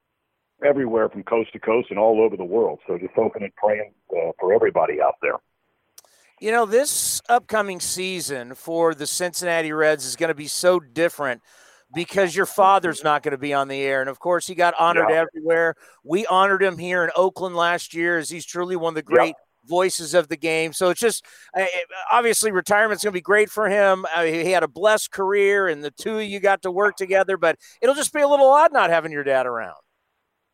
everywhere 0.64 1.10
from 1.10 1.24
coast 1.24 1.54
to 1.54 1.60
coast 1.60 1.88
and 1.90 2.00
all 2.00 2.22
over 2.22 2.38
the 2.38 2.44
world. 2.44 2.80
So, 2.88 2.98
just 2.98 3.14
hoping 3.16 3.44
and 3.44 3.56
praying 3.56 3.94
uh, 4.12 4.32
for 4.40 4.54
everybody 4.54 5.02
out 5.02 5.16
there. 5.22 5.36
You 6.40 6.52
know, 6.52 6.66
this 6.66 7.22
upcoming 7.30 7.80
season 7.80 8.56
for 8.56 8.96
the 8.96 9.06
Cincinnati 9.06 9.72
Reds 9.72 10.06
is 10.06 10.16
going 10.16 10.30
to 10.30 10.36
be 10.36 10.48
so 10.48 10.80
different 10.80 11.42
because 11.94 12.36
your 12.36 12.48
father's 12.48 13.04
not 13.04 13.22
going 13.22 13.34
to 13.34 13.38
be 13.38 13.54
on 13.54 13.68
the 13.68 13.80
air. 13.82 14.02
And 14.02 14.10
of 14.10 14.20
course, 14.20 14.48
he 14.48 14.56
got 14.56 14.74
honored 14.80 15.08
yeah. 15.10 15.24
everywhere. 15.28 15.76
We 16.04 16.26
honored 16.26 16.64
him 16.64 16.78
here 16.78 17.04
in 17.04 17.12
Oakland 17.16 17.56
last 17.56 17.94
year 17.94 18.18
as 18.18 18.30
he's 18.30 18.46
truly 18.46 18.76
one 18.76 18.92
of 18.92 18.96
the 18.96 19.04
great 19.04 19.36
yeah 19.38 19.46
voices 19.66 20.14
of 20.14 20.28
the 20.28 20.38
game. 20.38 20.74
So 20.74 20.90
it's 20.90 21.00
just 21.00 21.26
uh, 21.58 21.66
obviously 22.12 22.52
retirement's 22.52 23.04
going 23.04 23.12
to 23.12 23.18
be 23.18 23.22
great 23.22 23.50
for 23.50 23.70
him. 23.70 24.06
Uh, 24.16 24.24
he 24.24 24.52
had 24.52 24.64
a 24.64 24.68
blessed 24.68 25.12
career, 25.12 25.68
and 25.68 25.84
the 25.84 25.92
two 25.92 26.20
of 26.20 26.26
you 26.26 26.40
got 26.40 26.64
to 26.64 26.72
work 26.72 26.96
together. 26.96 27.38
But 27.38 27.58
it'll 27.82 27.96
just 27.96 28.14
be 28.14 28.22
a 28.22 28.28
little 28.28 28.50
odd 28.50 28.74
not 28.74 28.90
having 28.90 29.12
your 29.12 29.24
dad 29.24 29.46
around. 29.46 29.78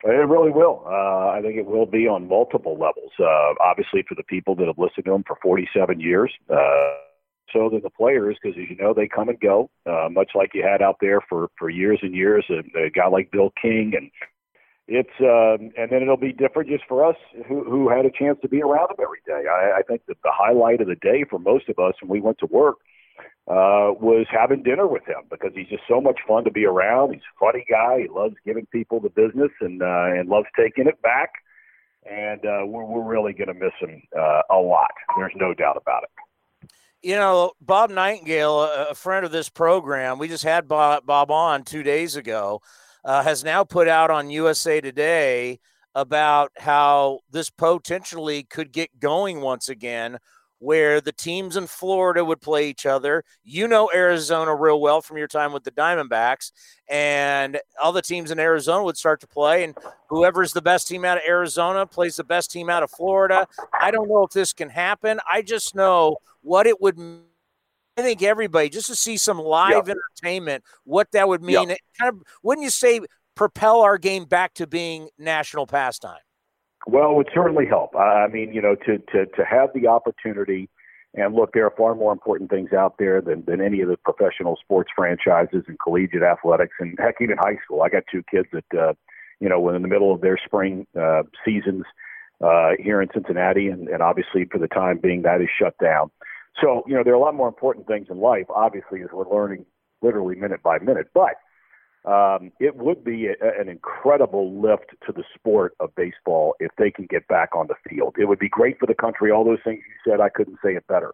It 0.03 0.09
really 0.09 0.51
will. 0.51 0.83
Uh, 0.85 1.29
I 1.29 1.39
think 1.41 1.57
it 1.57 1.65
will 1.65 1.87
be 1.87 2.07
on 2.07 2.27
multiple 2.27 2.73
levels. 2.73 3.11
Uh, 3.19 3.55
obviously, 3.59 4.03
for 4.07 4.15
the 4.15 4.23
people 4.23 4.55
that 4.55 4.67
have 4.67 4.77
listened 4.77 5.05
to 5.05 5.13
him 5.13 5.23
for 5.25 5.37
47 5.41 5.99
years. 5.99 6.31
Uh, 6.49 6.93
so 7.53 7.69
than 7.69 7.81
the 7.81 7.89
players, 7.89 8.37
because 8.41 8.57
as 8.57 8.69
you 8.69 8.75
know, 8.75 8.93
they 8.93 9.07
come 9.07 9.29
and 9.29 9.39
go, 9.39 9.69
uh, 9.85 10.09
much 10.11 10.31
like 10.35 10.51
you 10.53 10.63
had 10.63 10.81
out 10.81 10.97
there 10.99 11.21
for 11.21 11.49
for 11.57 11.69
years 11.69 11.99
and 12.01 12.13
years. 12.13 12.45
A, 12.49 12.59
a 12.77 12.89
guy 12.89 13.07
like 13.07 13.31
Bill 13.31 13.51
King 13.61 13.93
and 13.95 14.11
it's 14.87 15.09
um, 15.19 15.71
and 15.77 15.91
then 15.91 16.01
it'll 16.01 16.15
be 16.15 16.31
different 16.31 16.69
just 16.69 16.85
for 16.87 17.05
us 17.05 17.15
who 17.47 17.63
who 17.63 17.89
had 17.89 18.05
a 18.05 18.11
chance 18.11 18.37
to 18.41 18.47
be 18.47 18.61
around 18.61 18.91
him 18.91 18.97
every 19.01 19.19
day. 19.25 19.47
I, 19.49 19.79
I 19.79 19.81
think 19.81 20.01
that 20.07 20.17
the 20.23 20.31
highlight 20.33 20.81
of 20.81 20.87
the 20.87 20.95
day 20.95 21.25
for 21.29 21.39
most 21.39 21.67
of 21.67 21.77
us 21.79 21.93
when 22.01 22.09
we 22.09 22.21
went 22.21 22.37
to 22.39 22.45
work 22.45 22.77
uh, 23.47 23.95
was 23.99 24.25
having 24.29 24.63
dinner 24.63 24.87
with 24.87 25.05
him 25.07 25.23
because 25.29 25.51
he's 25.55 25.69
just 25.69 25.83
so 25.87 26.01
much 26.01 26.19
fun 26.27 26.43
to 26.43 26.51
be 26.51 26.65
around. 26.65 27.13
He's 27.13 27.21
a 27.21 27.39
funny 27.39 27.65
guy. 27.69 28.01
He 28.01 28.07
loves 28.09 28.35
giving 28.45 28.65
people 28.67 28.99
the 28.99 29.09
business 29.09 29.51
and 29.61 29.81
uh, 29.81 30.05
and 30.07 30.29
loves 30.29 30.47
taking 30.57 30.87
it 30.87 31.01
back. 31.01 31.31
And 32.09 32.45
uh, 32.45 32.65
we're 32.65 32.85
we're 32.85 33.07
really 33.07 33.33
going 33.33 33.47
to 33.47 33.53
miss 33.53 33.73
him 33.79 34.01
uh, 34.17 34.41
a 34.49 34.57
lot. 34.57 34.91
There's 35.17 35.33
no 35.35 35.53
doubt 35.53 35.77
about 35.77 36.03
it. 36.03 36.09
You 37.01 37.15
know, 37.15 37.53
Bob 37.61 37.89
Nightingale, 37.89 38.63
a 38.63 38.95
friend 38.95 39.25
of 39.25 39.31
this 39.31 39.49
program, 39.49 40.17
we 40.17 40.27
just 40.27 40.43
had 40.43 40.67
Bob, 40.67 41.09
on 41.09 41.63
two 41.63 41.83
days 41.83 42.15
ago 42.15 42.61
uh, 43.05 43.23
has 43.23 43.43
now 43.43 43.63
put 43.63 43.87
out 43.87 44.11
on 44.11 44.29
USA 44.29 44.81
Today 44.81 45.59
about 45.95 46.51
how 46.57 47.21
this 47.31 47.49
potentially 47.49 48.43
could 48.43 48.71
get 48.71 48.99
going 48.99 49.41
once 49.41 49.69
again, 49.69 50.17
where 50.59 50.99
the 50.99 51.11
teams 51.11 51.55
in 51.55 51.67
Florida 51.67 52.23
would 52.23 52.41
play 52.41 52.69
each 52.69 52.85
other. 52.85 53.23
You 53.43 53.67
know 53.67 53.89
Arizona 53.93 54.55
real 54.55 54.81
well 54.81 55.01
from 55.01 55.17
your 55.17 55.27
time 55.27 55.53
with 55.53 55.63
the 55.63 55.71
Diamondbacks, 55.71 56.51
and 56.87 57.59
all 57.81 57.91
the 57.91 58.01
teams 58.01 58.31
in 58.31 58.39
Arizona 58.39 58.83
would 58.83 58.97
start 58.97 59.21
to 59.21 59.27
play, 59.27 59.63
and 59.63 59.77
whoever's 60.09 60.53
the 60.53 60.61
best 60.61 60.87
team 60.87 61.05
out 61.05 61.17
of 61.17 61.23
Arizona 61.27 61.85
plays 61.85 62.15
the 62.15 62.23
best 62.23 62.51
team 62.51 62.69
out 62.69 62.83
of 62.83 62.91
Florida. 62.91 63.47
I 63.79 63.91
don't 63.91 64.09
know 64.09 64.23
if 64.23 64.31
this 64.31 64.53
can 64.53 64.69
happen. 64.69 65.19
I 65.31 65.41
just 65.41 65.75
know 65.75 66.17
what 66.41 66.67
it 66.67 66.81
would 66.81 66.97
I 67.97 68.03
think 68.03 68.21
everybody 68.21 68.69
just 68.69 68.87
to 68.87 68.95
see 68.95 69.17
some 69.17 69.39
live 69.39 69.87
yep. 69.87 69.97
entertainment, 69.97 70.63
what 70.83 71.11
that 71.11 71.27
would 71.27 71.41
mean. 71.41 71.69
Yep. 71.69 71.79
kind 71.99 72.15
of 72.15 72.21
wouldn't 72.43 72.63
you 72.63 72.69
say 72.69 73.01
propel 73.35 73.81
our 73.81 73.97
game 73.97 74.25
back 74.25 74.53
to 74.55 74.67
being 74.67 75.09
national 75.17 75.65
pastime? 75.65 76.19
Well, 76.87 77.11
it 77.11 77.15
would 77.15 77.29
certainly 77.33 77.65
help. 77.65 77.95
I 77.95 78.27
mean, 78.27 78.53
you 78.53 78.61
know, 78.61 78.75
to 78.75 78.97
to 78.97 79.25
to 79.25 79.45
have 79.45 79.69
the 79.75 79.87
opportunity. 79.87 80.69
And 81.13 81.33
look, 81.33 81.53
there 81.53 81.65
are 81.65 81.73
far 81.75 81.95
more 81.95 82.11
important 82.11 82.49
things 82.49 82.73
out 82.73 82.95
there 82.99 83.21
than, 83.21 83.43
than 83.47 83.59
any 83.59 83.81
of 83.81 83.89
the 83.89 83.97
professional 83.97 84.55
sports 84.61 84.91
franchises 84.95 85.63
and 85.67 85.79
collegiate 85.79 86.21
athletics, 86.21 86.75
and 86.79 86.97
heck, 86.99 87.15
even 87.21 87.37
high 87.37 87.57
school. 87.63 87.81
I 87.81 87.89
got 87.89 88.03
two 88.11 88.21
kids 88.29 88.47
that, 88.51 88.79
uh, 88.79 88.93
you 89.39 89.49
know, 89.49 89.59
were 89.59 89.75
in 89.75 89.81
the 89.81 89.87
middle 89.87 90.13
of 90.13 90.21
their 90.21 90.37
spring 90.37 90.85
uh, 90.99 91.23
seasons 91.43 91.85
uh, 92.43 92.71
here 92.77 93.01
in 93.01 93.07
Cincinnati, 93.13 93.67
and, 93.67 93.87
and 93.87 94.03
obviously 94.03 94.45
for 94.51 94.59
the 94.59 94.67
time 94.67 94.99
being, 95.01 95.23
that 95.23 95.41
is 95.41 95.47
shut 95.57 95.75
down. 95.81 96.11
So, 96.61 96.83
you 96.85 96.93
know, 96.93 97.03
there 97.03 97.13
are 97.13 97.17
a 97.17 97.21
lot 97.21 97.33
more 97.33 97.47
important 97.47 97.87
things 97.87 98.07
in 98.11 98.19
life, 98.19 98.45
obviously, 98.49 99.01
as 99.01 99.07
we're 99.11 99.33
learning 99.33 99.65
literally 100.03 100.35
minute 100.35 100.61
by 100.61 100.77
minute. 100.77 101.07
But 101.15 101.35
um, 102.07 102.53
it 102.59 102.77
would 102.77 103.03
be 103.03 103.27
a, 103.27 103.59
an 103.59 103.67
incredible 103.67 104.61
lift 104.61 104.91
to 105.05 105.11
the 105.11 105.23
sport 105.35 105.73
of 105.81 105.93
baseball 105.95 106.55
if 106.59 106.71
they 106.77 106.89
can 106.89 107.05
get 107.09 107.27
back 107.27 107.49
on 107.53 107.67
the 107.67 107.75
field. 107.89 108.15
It 108.17 108.25
would 108.25 108.39
be 108.39 108.47
great 108.47 108.79
for 108.79 108.85
the 108.85 108.95
country. 108.95 109.29
All 109.29 109.43
those 109.43 109.59
things 109.63 109.81
you 109.85 110.11
said, 110.11 110.21
I 110.21 110.29
couldn't 110.29 110.57
say 110.63 110.75
it 110.75 110.87
better. 110.87 111.13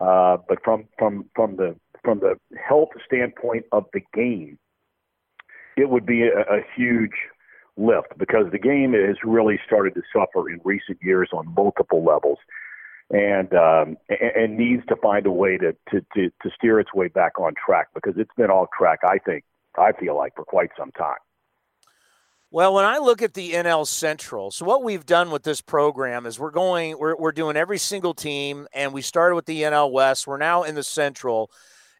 Uh, 0.00 0.36
but 0.48 0.58
from 0.64 0.84
from 0.98 1.26
from 1.34 1.56
the 1.56 1.74
from 2.04 2.20
the 2.20 2.36
health 2.56 2.90
standpoint 3.04 3.66
of 3.72 3.86
the 3.92 4.00
game, 4.14 4.56
it 5.76 5.90
would 5.90 6.06
be 6.06 6.22
a, 6.22 6.40
a 6.40 6.60
huge 6.76 7.10
lift 7.76 8.16
because 8.16 8.46
the 8.52 8.58
game 8.58 8.92
has 8.92 9.16
really 9.24 9.58
started 9.66 9.94
to 9.94 10.02
suffer 10.12 10.48
in 10.48 10.60
recent 10.64 10.98
years 11.02 11.30
on 11.32 11.52
multiple 11.54 12.04
levels 12.04 12.38
and 13.10 13.52
um, 13.54 13.96
and, 14.08 14.56
needs 14.56 14.82
to 14.86 14.96
find 14.96 15.26
a 15.26 15.30
way 15.30 15.58
to, 15.58 15.72
to 15.90 16.00
to 16.14 16.30
to 16.42 16.50
steer 16.56 16.78
its 16.78 16.94
way 16.94 17.08
back 17.08 17.38
on 17.40 17.52
track 17.66 17.88
because 17.94 18.14
it's 18.16 18.30
been 18.36 18.50
off 18.50 18.68
track. 18.76 19.00
I 19.04 19.18
think 19.18 19.44
I 19.78 19.92
feel 19.92 20.16
like 20.16 20.34
for 20.34 20.44
quite 20.44 20.70
some 20.76 20.90
time. 20.92 21.18
Well, 22.52 22.74
when 22.74 22.84
I 22.84 22.98
look 22.98 23.22
at 23.22 23.34
the 23.34 23.52
NL 23.52 23.86
Central, 23.86 24.50
so 24.50 24.64
what 24.64 24.82
we've 24.82 25.06
done 25.06 25.30
with 25.30 25.44
this 25.44 25.60
program 25.60 26.26
is 26.26 26.40
we're 26.40 26.50
going, 26.50 26.98
we're, 26.98 27.14
we're 27.16 27.30
doing 27.30 27.56
every 27.56 27.78
single 27.78 28.12
team, 28.12 28.66
and 28.72 28.92
we 28.92 29.02
started 29.02 29.36
with 29.36 29.46
the 29.46 29.62
NL 29.62 29.92
West. 29.92 30.26
We're 30.26 30.36
now 30.36 30.64
in 30.64 30.74
the 30.74 30.82
Central, 30.82 31.52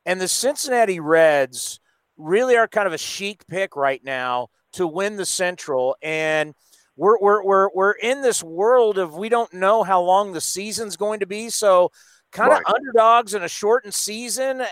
and 0.05 0.21
the 0.21 0.27
Cincinnati 0.27 0.99
Reds 0.99 1.79
really 2.17 2.57
are 2.57 2.67
kind 2.67 2.89
of 2.89 2.93
a 2.93 2.99
chic 2.99 3.47
pick 3.47 3.77
right 3.77 4.03
now 4.05 4.49
to 4.73 4.89
win 4.89 5.17
the 5.17 5.27
Central. 5.27 5.97
And 6.03 6.55
we're, 6.97 7.19
we're, 7.21 7.45
we're, 7.45 7.69
we're 7.73 7.93
in 7.93 8.21
this 8.21 8.43
world 8.43 8.99
of 8.99 9.15
we 9.15 9.29
don't 9.29 9.55
know 9.55 9.85
how 9.85 10.03
long 10.03 10.33
the 10.33 10.41
season's 10.41 10.97
going 10.97 11.21
to 11.21 11.27
be. 11.27 11.49
So, 11.49 11.93
kind 12.33 12.50
Right. 12.50 12.62
of 12.67 12.75
underdogs 12.75 13.34
in 13.34 13.42
a 13.42 13.49
shortened 13.49 13.94
season, 13.94 14.62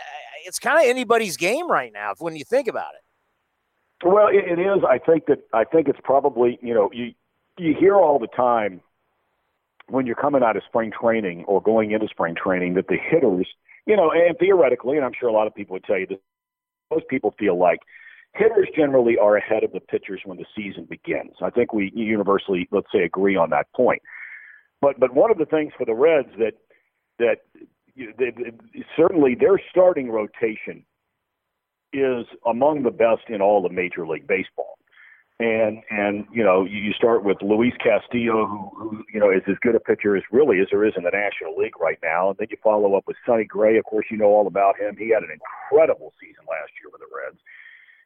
it's 0.44 0.58
kind 0.58 0.78
of 0.78 0.84
anybody's 0.88 1.36
game 1.36 1.70
right 1.70 1.92
now 1.92 2.14
when 2.18 2.36
you 2.36 2.44
think 2.44 2.68
about 2.68 2.94
it. 2.94 4.06
Well, 4.06 4.28
it, 4.28 4.58
it 4.58 4.60
is. 4.60 4.82
I 4.88 4.98
think 4.98 5.26
that 5.26 5.40
I 5.52 5.64
think 5.64 5.88
it's 5.88 5.98
probably 6.04 6.58
you 6.62 6.72
know 6.74 6.90
you 6.92 7.14
you 7.58 7.74
hear 7.78 7.96
all 7.96 8.18
the 8.18 8.28
time 8.28 8.80
when 9.88 10.06
you're 10.06 10.14
coming 10.16 10.42
out 10.42 10.56
of 10.56 10.62
spring 10.68 10.92
training 10.92 11.44
or 11.46 11.60
going 11.62 11.90
into 11.92 12.06
spring 12.08 12.34
training 12.36 12.74
that 12.74 12.86
the 12.88 12.96
hitters, 12.96 13.48
you 13.86 13.96
know, 13.96 14.10
and 14.12 14.36
theoretically, 14.38 14.96
and 14.96 15.04
I'm 15.04 15.14
sure 15.18 15.28
a 15.28 15.32
lot 15.32 15.46
of 15.46 15.54
people 15.54 15.72
would 15.74 15.84
tell 15.84 15.98
you 15.98 16.06
this, 16.06 16.18
most 16.90 17.08
people 17.08 17.34
feel 17.38 17.58
like 17.58 17.80
hitters 18.34 18.68
generally 18.76 19.16
are 19.18 19.36
ahead 19.36 19.64
of 19.64 19.72
the 19.72 19.80
pitchers 19.80 20.20
when 20.24 20.36
the 20.38 20.44
season 20.54 20.84
begins. 20.84 21.32
I 21.42 21.50
think 21.50 21.72
we 21.72 21.90
universally, 21.94 22.68
let's 22.70 22.86
say, 22.92 23.02
agree 23.02 23.34
on 23.36 23.50
that 23.50 23.66
point. 23.74 24.02
But 24.80 25.00
but 25.00 25.12
one 25.14 25.30
of 25.32 25.38
the 25.38 25.46
things 25.46 25.72
for 25.76 25.84
the 25.84 25.94
Reds 25.94 26.28
that 26.38 26.52
that 27.18 27.38
they, 27.96 28.30
they- 28.30 28.84
certainly 28.96 29.34
their 29.34 29.60
starting 29.70 30.10
rotation 30.10 30.84
is 31.92 32.26
among 32.46 32.82
the 32.82 32.90
best 32.90 33.22
in 33.28 33.40
all 33.40 33.64
of 33.64 33.72
Major 33.72 34.06
League 34.06 34.26
Baseball. 34.26 34.74
And 35.40 35.84
and 35.88 36.26
you 36.32 36.42
know 36.42 36.64
you 36.64 36.78
you 36.78 36.92
start 36.94 37.22
with 37.22 37.36
Luis 37.42 37.72
Castillo, 37.78 38.44
who, 38.44 38.70
who 38.76 39.04
you 39.14 39.20
know 39.20 39.30
is 39.30 39.42
as 39.46 39.54
good 39.62 39.76
a 39.76 39.80
pitcher 39.80 40.16
as 40.16 40.24
really 40.32 40.58
as 40.58 40.66
there 40.72 40.84
is 40.84 40.94
in 40.96 41.04
the 41.04 41.12
National 41.14 41.56
League 41.56 41.78
right 41.80 41.98
now. 42.02 42.30
And 42.30 42.38
then 42.38 42.48
you 42.50 42.56
follow 42.60 42.96
up 42.96 43.04
with 43.06 43.16
Sonny 43.24 43.44
Gray. 43.44 43.78
Of 43.78 43.84
course, 43.84 44.06
you 44.10 44.16
know 44.16 44.26
all 44.34 44.48
about 44.48 44.76
him. 44.80 44.96
He 44.98 45.10
had 45.10 45.22
an 45.22 45.30
incredible 45.30 46.12
season 46.20 46.42
last 46.50 46.72
year 46.82 46.90
with 46.90 47.02
the 47.02 47.06
Reds. 47.14 47.38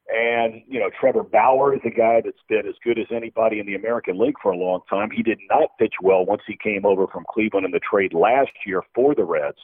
And 0.09 0.63
you 0.67 0.81
know 0.81 0.91
Trevor 0.99 1.23
Bauer 1.23 1.75
is 1.75 1.81
a 1.85 1.91
guy 1.91 2.21
that's 2.25 2.43
been 2.49 2.67
as 2.67 2.75
good 2.83 2.99
as 2.99 3.07
anybody 3.15 3.61
in 3.61 3.67
the 3.67 3.75
American 3.75 4.19
League 4.19 4.35
for 4.43 4.53
a 4.53 4.57
long 4.57 4.81
time. 4.91 5.11
He 5.11 5.23
did 5.23 5.39
not 5.49 5.79
pitch 5.79 5.95
well 6.03 6.27
once 6.27 6.43
he 6.47 6.57
came 6.57 6.85
over 6.85 7.07
from 7.07 7.25
Cleveland 7.33 7.67
in 7.67 7.73
the 7.73 7.81
trade 7.81 8.13
last 8.13 8.51
year 8.67 8.83
for 8.95 9.15
the 9.15 9.25
Reds. 9.25 9.59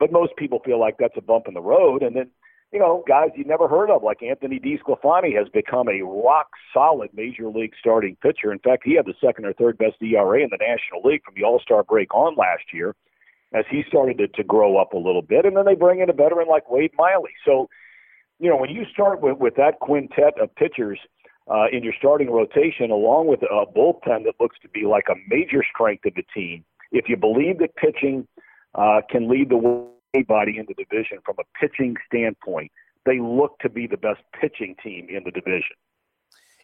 But 0.00 0.12
most 0.12 0.36
people 0.36 0.60
feel 0.64 0.80
like 0.80 0.96
that's 0.98 1.16
a 1.16 1.22
bump 1.22 1.46
in 1.46 1.54
the 1.54 1.62
road. 1.62 2.02
And 2.02 2.16
then 2.16 2.30
you 2.74 2.80
know, 2.80 3.04
guys 3.06 3.28
you 3.36 3.44
never 3.44 3.68
heard 3.68 3.88
of, 3.88 4.02
like 4.02 4.20
Anthony 4.20 4.58
DeSclafani, 4.58 5.32
has 5.38 5.48
become 5.48 5.88
a 5.88 6.02
rock 6.02 6.48
solid 6.72 7.08
major 7.14 7.48
league 7.48 7.72
starting 7.78 8.16
pitcher. 8.20 8.52
In 8.52 8.58
fact, 8.58 8.82
he 8.84 8.96
had 8.96 9.06
the 9.06 9.14
second 9.24 9.46
or 9.46 9.52
third 9.52 9.78
best 9.78 10.02
ERA 10.02 10.42
in 10.42 10.48
the 10.50 10.58
National 10.58 11.00
League 11.08 11.22
from 11.24 11.34
the 11.36 11.44
All 11.44 11.60
Star 11.60 11.84
break 11.84 12.12
on 12.12 12.34
last 12.34 12.64
year 12.72 12.96
as 13.54 13.64
he 13.70 13.84
started 13.86 14.18
to, 14.18 14.26
to 14.26 14.42
grow 14.42 14.76
up 14.76 14.92
a 14.92 14.98
little 14.98 15.22
bit. 15.22 15.44
And 15.44 15.56
then 15.56 15.64
they 15.64 15.76
bring 15.76 16.00
in 16.00 16.10
a 16.10 16.12
veteran 16.12 16.48
like 16.48 16.68
Wade 16.68 16.90
Miley. 16.98 17.30
So, 17.46 17.68
you 18.44 18.50
know, 18.50 18.56
when 18.56 18.68
you 18.68 18.84
start 18.92 19.22
with, 19.22 19.38
with 19.38 19.54
that 19.56 19.80
quintet 19.80 20.38
of 20.38 20.54
pitchers 20.54 21.00
uh, 21.50 21.64
in 21.72 21.82
your 21.82 21.94
starting 21.98 22.30
rotation, 22.30 22.90
along 22.90 23.26
with 23.26 23.40
a 23.42 23.64
bullpen 23.74 24.24
that 24.24 24.34
looks 24.38 24.58
to 24.60 24.68
be 24.68 24.84
like 24.84 25.04
a 25.08 25.14
major 25.28 25.64
strength 25.74 26.04
of 26.04 26.14
the 26.14 26.24
team, 26.34 26.62
if 26.92 27.08
you 27.08 27.16
believe 27.16 27.58
that 27.58 27.74
pitching 27.76 28.28
uh, 28.74 29.00
can 29.10 29.30
lead 29.30 29.48
the 29.48 29.56
way 29.56 29.86
anybody 30.14 30.58
in 30.58 30.66
the 30.68 30.74
division 30.74 31.18
from 31.24 31.36
a 31.38 31.58
pitching 31.58 31.96
standpoint, 32.06 32.70
they 33.06 33.18
look 33.18 33.58
to 33.60 33.70
be 33.70 33.86
the 33.86 33.96
best 33.96 34.20
pitching 34.38 34.76
team 34.82 35.06
in 35.08 35.24
the 35.24 35.30
division. 35.30 35.76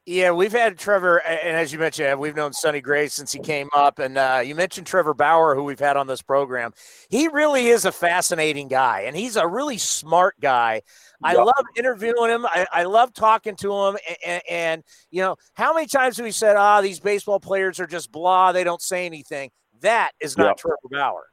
Yeah, 0.07 0.33
we've 0.33 0.51
had 0.51 0.79
Trevor, 0.79 1.19
and 1.19 1.57
as 1.57 1.73
you 1.73 1.79
mentioned, 1.79 2.19
we've 2.19 2.35
known 2.35 2.53
Sonny 2.55 2.81
Gray 2.81 3.07
since 3.09 3.33
he 3.33 3.39
came 3.39 3.69
up. 3.77 3.99
And 3.99 4.17
uh, 4.17 4.41
you 4.45 4.55
mentioned 4.55 4.87
Trevor 4.87 5.13
Bauer, 5.15 5.55
who 5.55 5.63
we've 5.63 5.79
had 5.79 5.97
on 5.97 6.07
this 6.07 6.23
program. 6.23 6.73
He 7.11 7.29
really 7.29 7.69
is 7.69 7.85
a 7.85 7.93
fascinating 7.93 8.67
guy, 8.67 9.03
and 9.03 9.15
he's 9.15 9.37
a 9.37 9.47
really 9.47 9.77
smart 9.79 10.35
guy. 10.41 10.83
I 11.23 11.35
Yeah. 11.35 11.43
love 11.43 11.65
interviewing 11.77 12.31
him. 12.31 12.47
I, 12.47 12.67
I 12.73 12.85
love 12.85 13.13
talking 13.13 13.55
to 13.57 13.73
him. 13.73 13.99
And, 14.27 14.43
and, 14.51 14.85
you 15.11 15.21
know, 15.21 15.37
how 15.55 15.75
many 15.75 15.87
times 15.87 16.17
have 16.17 16.25
we 16.25 16.33
said, 16.33 16.57
ah, 16.57 16.81
these 16.81 16.99
baseball 16.99 17.39
players 17.39 17.79
are 17.79 17.87
just 17.87 18.11
blah, 18.11 18.53
they 18.53 18.65
don't 18.65 18.83
say 18.83 19.05
anything? 19.07 19.51
That 19.83 20.13
is 20.19 20.37
not 20.39 20.47
Yeah. 20.47 20.53
Trevor 20.55 20.77
Bauer. 20.91 21.30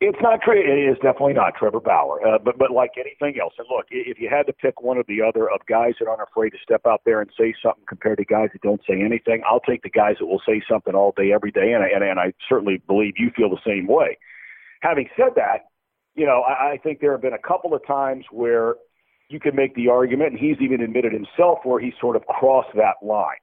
It's 0.00 0.18
not 0.20 0.42
Tre 0.42 0.60
It 0.60 0.90
is 0.90 0.96
definitely 0.96 1.32
not 1.32 1.54
Trevor 1.54 1.80
Bauer. 1.80 2.20
Uh, 2.26 2.38
but 2.38 2.58
but 2.58 2.70
like 2.70 2.92
anything 2.98 3.40
else, 3.40 3.54
and 3.58 3.66
look, 3.70 3.86
if 3.90 4.20
you 4.20 4.28
had 4.28 4.46
to 4.46 4.52
pick 4.52 4.82
one 4.82 4.98
or 4.98 5.04
the 5.08 5.22
other 5.22 5.50
of 5.50 5.60
guys 5.66 5.94
that 5.98 6.08
aren't 6.08 6.22
afraid 6.22 6.50
to 6.50 6.58
step 6.62 6.82
out 6.86 7.02
there 7.04 7.20
and 7.20 7.30
say 7.38 7.54
something 7.62 7.84
compared 7.88 8.18
to 8.18 8.24
guys 8.24 8.50
that 8.52 8.62
don't 8.62 8.80
say 8.88 9.00
anything, 9.00 9.42
I'll 9.48 9.60
take 9.60 9.82
the 9.82 9.90
guys 9.90 10.16
that 10.20 10.26
will 10.26 10.42
say 10.46 10.62
something 10.68 10.94
all 10.94 11.14
day, 11.16 11.32
every 11.32 11.50
day, 11.50 11.72
and 11.72 11.82
I, 11.82 11.88
and, 11.88 12.04
and 12.04 12.20
I 12.20 12.32
certainly 12.48 12.82
believe 12.86 13.14
you 13.16 13.30
feel 13.34 13.48
the 13.48 13.60
same 13.66 13.86
way. 13.86 14.18
Having 14.80 15.08
said 15.16 15.32
that, 15.36 15.66
you 16.14 16.26
know, 16.26 16.42
I, 16.42 16.72
I 16.72 16.78
think 16.82 17.00
there 17.00 17.12
have 17.12 17.22
been 17.22 17.32
a 17.32 17.48
couple 17.48 17.74
of 17.74 17.86
times 17.86 18.24
where 18.30 18.76
you 19.28 19.40
can 19.40 19.56
make 19.56 19.74
the 19.74 19.88
argument, 19.88 20.32
and 20.32 20.38
he's 20.38 20.56
even 20.60 20.82
admitted 20.82 21.12
himself 21.12 21.60
where 21.64 21.80
he 21.80 21.92
sort 22.00 22.16
of 22.16 22.26
crossed 22.26 22.74
that 22.74 22.96
line 23.02 23.38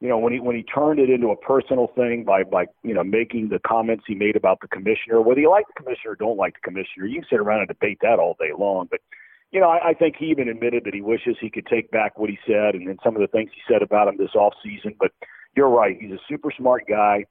you 0.00 0.08
know, 0.08 0.18
when 0.18 0.32
he 0.32 0.40
when 0.40 0.56
he 0.56 0.62
turned 0.62 0.98
it 0.98 1.10
into 1.10 1.28
a 1.28 1.36
personal 1.36 1.88
thing 1.94 2.24
by 2.24 2.42
by 2.42 2.66
you 2.82 2.94
know 2.94 3.04
making 3.04 3.50
the 3.50 3.60
comments 3.66 4.04
he 4.06 4.14
made 4.14 4.34
about 4.34 4.60
the 4.60 4.68
commissioner, 4.68 5.20
whether 5.20 5.40
you 5.40 5.50
like 5.50 5.66
the 5.66 5.82
commissioner 5.82 6.12
or 6.12 6.16
don't 6.16 6.38
like 6.38 6.54
the 6.54 6.70
commissioner, 6.70 7.06
you 7.06 7.20
can 7.20 7.28
sit 7.28 7.38
around 7.38 7.60
and 7.60 7.68
debate 7.68 7.98
that 8.00 8.18
all 8.18 8.34
day 8.40 8.50
long. 8.58 8.88
But 8.90 9.00
you 9.52 9.60
know, 9.60 9.68
I, 9.68 9.90
I 9.90 9.94
think 9.94 10.16
he 10.18 10.26
even 10.26 10.48
admitted 10.48 10.84
that 10.84 10.94
he 10.94 11.02
wishes 11.02 11.36
he 11.38 11.50
could 11.50 11.66
take 11.66 11.90
back 11.90 12.18
what 12.18 12.30
he 12.30 12.38
said 12.46 12.74
and 12.74 12.88
then 12.88 12.96
some 13.04 13.14
of 13.14 13.20
the 13.20 13.28
things 13.28 13.50
he 13.54 13.60
said 13.70 13.82
about 13.82 14.08
him 14.08 14.16
this 14.16 14.34
off 14.34 14.54
season. 14.62 14.94
But 14.98 15.12
you're 15.54 15.68
right, 15.68 15.96
he's 16.00 16.12
a 16.12 16.20
super 16.28 16.50
smart 16.56 16.84
guy. 16.88 17.26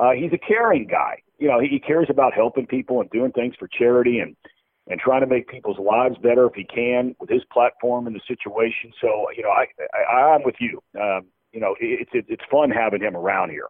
Uh, 0.00 0.10
he's 0.10 0.32
a 0.32 0.38
caring 0.38 0.88
guy. 0.88 1.22
You 1.38 1.46
know, 1.46 1.60
he, 1.60 1.68
he 1.68 1.78
cares 1.78 2.08
about 2.10 2.34
helping 2.34 2.66
people 2.66 3.00
and 3.00 3.10
doing 3.10 3.30
things 3.32 3.54
for 3.58 3.68
charity 3.68 4.18
and 4.18 4.36
and 4.90 4.98
trying 4.98 5.20
to 5.20 5.26
make 5.26 5.46
people's 5.48 5.78
lives 5.78 6.16
better 6.20 6.46
if 6.46 6.54
he 6.54 6.64
can 6.64 7.14
with 7.20 7.28
his 7.28 7.42
platform 7.52 8.06
and 8.08 8.16
the 8.16 8.20
situation. 8.26 8.90
So 9.00 9.26
you 9.36 9.44
know, 9.44 9.50
I, 9.50 9.66
I 10.12 10.34
I'm 10.34 10.42
with 10.42 10.56
you. 10.58 10.82
Um, 11.00 11.26
you 11.52 11.60
know, 11.60 11.74
it's 11.80 12.10
it, 12.14 12.26
it's 12.28 12.44
fun 12.50 12.70
having 12.70 13.02
him 13.02 13.16
around 13.16 13.50
here. 13.50 13.68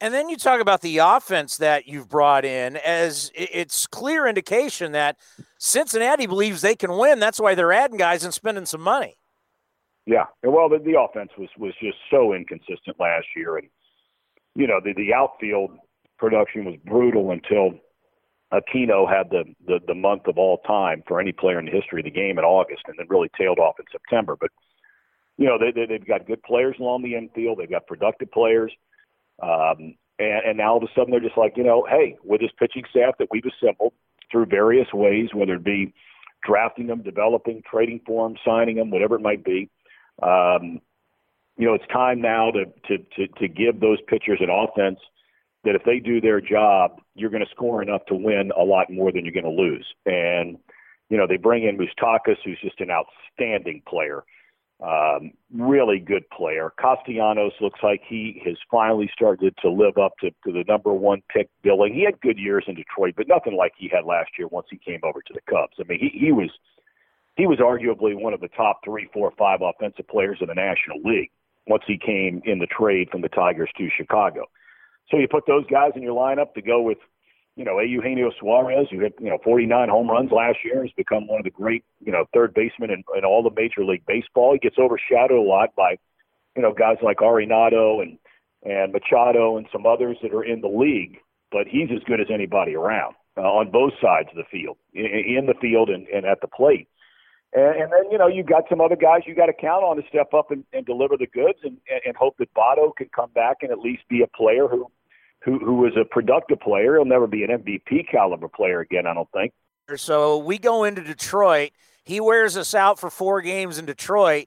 And 0.00 0.12
then 0.12 0.28
you 0.28 0.36
talk 0.36 0.60
about 0.60 0.80
the 0.80 0.98
offense 0.98 1.56
that 1.58 1.86
you've 1.86 2.08
brought 2.08 2.44
in 2.44 2.76
as 2.76 3.30
it's 3.34 3.86
clear 3.86 4.26
indication 4.26 4.92
that 4.92 5.16
Cincinnati 5.58 6.26
believes 6.26 6.60
they 6.62 6.74
can 6.74 6.96
win. 6.98 7.20
That's 7.20 7.40
why 7.40 7.54
they're 7.54 7.72
adding 7.72 7.96
guys 7.96 8.24
and 8.24 8.34
spending 8.34 8.66
some 8.66 8.80
money. 8.80 9.16
Yeah. 10.06 10.24
Well, 10.42 10.68
the, 10.68 10.78
the 10.78 11.00
offense 11.00 11.30
was 11.38 11.48
was 11.58 11.72
just 11.80 11.96
so 12.10 12.34
inconsistent 12.34 12.98
last 12.98 13.26
year, 13.36 13.56
and 13.56 13.68
you 14.54 14.66
know 14.66 14.80
the 14.84 14.92
the 14.92 15.14
outfield 15.14 15.70
production 16.18 16.64
was 16.64 16.76
brutal 16.84 17.30
until 17.30 17.78
Aquino 18.52 19.08
had 19.08 19.30
the, 19.30 19.44
the 19.66 19.80
the 19.86 19.94
month 19.94 20.26
of 20.26 20.36
all 20.36 20.58
time 20.66 21.02
for 21.08 21.20
any 21.20 21.32
player 21.32 21.58
in 21.58 21.64
the 21.64 21.72
history 21.72 22.00
of 22.00 22.04
the 22.04 22.10
game 22.10 22.38
in 22.38 22.44
August, 22.44 22.82
and 22.86 22.98
then 22.98 23.06
really 23.08 23.30
tailed 23.38 23.58
off 23.58 23.76
in 23.78 23.86
September. 23.90 24.36
But 24.38 24.50
you 25.36 25.46
know 25.46 25.58
they, 25.58 25.72
they 25.72 25.86
they've 25.86 26.06
got 26.06 26.26
good 26.26 26.42
players 26.42 26.76
along 26.78 27.02
the 27.02 27.14
infield. 27.14 27.58
They've 27.58 27.70
got 27.70 27.86
productive 27.86 28.30
players. 28.30 28.72
Um, 29.42 29.96
and, 30.18 30.46
and 30.46 30.58
now 30.58 30.72
all 30.72 30.76
of 30.76 30.84
a 30.84 30.86
sudden 30.94 31.10
they're 31.10 31.20
just 31.20 31.36
like, 31.36 31.56
you 31.56 31.64
know, 31.64 31.86
hey, 31.88 32.16
with 32.22 32.40
this 32.40 32.52
pitching 32.58 32.84
staff 32.90 33.14
that 33.18 33.28
we've 33.30 33.44
assembled 33.44 33.92
through 34.30 34.46
various 34.46 34.86
ways, 34.92 35.30
whether 35.34 35.54
it 35.54 35.64
be 35.64 35.92
drafting 36.46 36.86
them, 36.86 37.02
developing, 37.02 37.62
trading 37.68 38.00
for 38.06 38.28
them, 38.28 38.36
signing 38.44 38.76
them, 38.76 38.90
whatever 38.90 39.16
it 39.16 39.22
might 39.22 39.44
be, 39.44 39.70
um, 40.22 40.80
you 41.56 41.66
know, 41.66 41.74
it's 41.74 41.86
time 41.92 42.20
now 42.20 42.50
to, 42.50 42.64
to, 42.88 42.98
to, 43.16 43.28
to 43.38 43.48
give 43.48 43.80
those 43.80 43.98
pitchers 44.08 44.40
an 44.40 44.50
offense 44.50 44.98
that 45.64 45.74
if 45.74 45.82
they 45.84 45.98
do 45.98 46.20
their 46.20 46.40
job, 46.40 47.00
you're 47.14 47.30
going 47.30 47.44
to 47.44 47.50
score 47.50 47.82
enough 47.82 48.04
to 48.06 48.14
win 48.14 48.50
a 48.58 48.62
lot 48.62 48.90
more 48.90 49.12
than 49.12 49.24
you're 49.24 49.32
going 49.32 49.44
to 49.44 49.62
lose. 49.62 49.86
And, 50.04 50.58
you 51.08 51.16
know, 51.16 51.26
they 51.26 51.36
bring 51.36 51.64
in 51.64 51.78
Mustakas, 51.78 52.36
who's 52.44 52.58
just 52.60 52.80
an 52.80 52.90
outstanding 52.90 53.82
player. 53.88 54.24
Um, 54.82 55.32
really 55.54 55.98
good 56.00 56.28
player. 56.30 56.72
Castellanos 56.80 57.52
looks 57.60 57.80
like 57.82 58.02
he 58.06 58.42
has 58.44 58.56
finally 58.70 59.08
started 59.12 59.54
to 59.62 59.70
live 59.70 59.98
up 59.98 60.12
to, 60.20 60.30
to 60.30 60.52
the 60.52 60.64
number 60.66 60.92
one 60.92 61.22
pick 61.32 61.48
billing. 61.62 61.94
He 61.94 62.04
had 62.04 62.20
good 62.20 62.38
years 62.38 62.64
in 62.66 62.74
Detroit, 62.74 63.14
but 63.16 63.28
nothing 63.28 63.56
like 63.56 63.72
he 63.78 63.88
had 63.88 64.04
last 64.04 64.30
year 64.36 64.48
once 64.48 64.66
he 64.70 64.78
came 64.78 65.00
over 65.04 65.22
to 65.22 65.32
the 65.32 65.40
Cubs. 65.48 65.74
I 65.78 65.84
mean, 65.88 66.00
he, 66.00 66.18
he 66.18 66.32
was 66.32 66.50
he 67.36 67.46
was 67.46 67.58
arguably 67.58 68.20
one 68.20 68.34
of 68.34 68.40
the 68.40 68.48
top 68.48 68.80
three, 68.84 69.08
four, 69.12 69.32
five 69.38 69.60
offensive 69.62 70.06
players 70.08 70.38
in 70.40 70.48
the 70.48 70.54
National 70.54 71.00
League 71.04 71.30
once 71.66 71.82
he 71.86 71.98
came 71.98 72.42
in 72.44 72.58
the 72.58 72.66
trade 72.66 73.08
from 73.10 73.22
the 73.22 73.28
Tigers 73.28 73.70
to 73.78 73.88
Chicago. 73.96 74.44
So 75.10 75.18
you 75.18 75.28
put 75.28 75.46
those 75.46 75.66
guys 75.66 75.92
in 75.96 76.02
your 76.02 76.14
lineup 76.14 76.54
to 76.54 76.62
go 76.62 76.80
with 76.82 76.98
you 77.56 77.64
know, 77.64 77.78
Eugenio 77.80 78.30
Suarez, 78.38 78.88
who 78.90 79.00
hit, 79.00 79.14
you 79.20 79.30
know, 79.30 79.38
49 79.44 79.88
home 79.88 80.10
runs 80.10 80.32
last 80.32 80.58
year, 80.64 80.82
has 80.82 80.90
become 80.96 81.28
one 81.28 81.38
of 81.38 81.44
the 81.44 81.50
great, 81.50 81.84
you 82.00 82.10
know, 82.10 82.24
third 82.34 82.52
basemen 82.52 82.90
in, 82.90 83.04
in 83.16 83.24
all 83.24 83.46
of 83.46 83.54
Major 83.54 83.84
League 83.84 84.04
Baseball. 84.06 84.52
He 84.52 84.58
gets 84.58 84.78
overshadowed 84.78 85.38
a 85.38 85.48
lot 85.48 85.74
by, 85.76 85.96
you 86.56 86.62
know, 86.62 86.72
guys 86.72 86.96
like 87.02 87.18
Arenado 87.18 88.02
and, 88.02 88.18
and 88.64 88.92
Machado 88.92 89.56
and 89.56 89.66
some 89.70 89.86
others 89.86 90.16
that 90.22 90.32
are 90.32 90.44
in 90.44 90.60
the 90.60 90.68
league. 90.68 91.18
but 91.54 91.68
he's 91.68 91.88
as 91.94 92.02
good 92.04 92.20
as 92.20 92.26
anybody 92.34 92.74
around 92.74 93.14
uh, 93.38 93.42
on 93.42 93.70
both 93.70 93.92
sides 94.02 94.28
of 94.30 94.36
the 94.36 94.44
field, 94.50 94.76
in, 94.92 95.06
in 95.38 95.46
the 95.46 95.54
field 95.60 95.88
and, 95.88 96.08
and 96.08 96.26
at 96.26 96.40
the 96.40 96.48
plate. 96.48 96.88
And, 97.52 97.82
and 97.82 97.92
then, 97.92 98.10
you 98.10 98.18
know, 98.18 98.26
you've 98.26 98.48
got 98.48 98.64
some 98.68 98.80
other 98.80 98.96
guys 98.96 99.22
you 99.26 99.36
got 99.36 99.46
to 99.46 99.52
count 99.52 99.84
on 99.84 99.96
to 99.96 100.02
step 100.08 100.34
up 100.34 100.50
and, 100.50 100.64
and 100.72 100.84
deliver 100.84 101.16
the 101.16 101.28
goods 101.28 101.60
and, 101.62 101.78
and 102.04 102.16
hope 102.16 102.36
that 102.38 102.52
Votto 102.54 102.90
can 102.96 103.08
come 103.14 103.30
back 103.30 103.58
and 103.62 103.70
at 103.70 103.78
least 103.78 104.02
be 104.08 104.22
a 104.22 104.26
player 104.26 104.66
who, 104.66 104.90
who, 105.44 105.74
was 105.74 105.92
a 106.00 106.04
productive 106.04 106.60
player. 106.60 106.96
He'll 106.96 107.04
never 107.04 107.26
be 107.26 107.44
an 107.44 107.50
MVP 107.50 108.10
caliber 108.10 108.48
player 108.48 108.80
again, 108.80 109.06
I 109.06 109.14
don't 109.14 109.30
think. 109.32 109.52
So 109.96 110.38
we 110.38 110.58
go 110.58 110.84
into 110.84 111.02
Detroit. 111.02 111.72
He 112.04 112.20
wears 112.20 112.56
us 112.56 112.74
out 112.74 112.98
for 112.98 113.10
four 113.10 113.42
games 113.42 113.78
in 113.78 113.86
Detroit. 113.86 114.46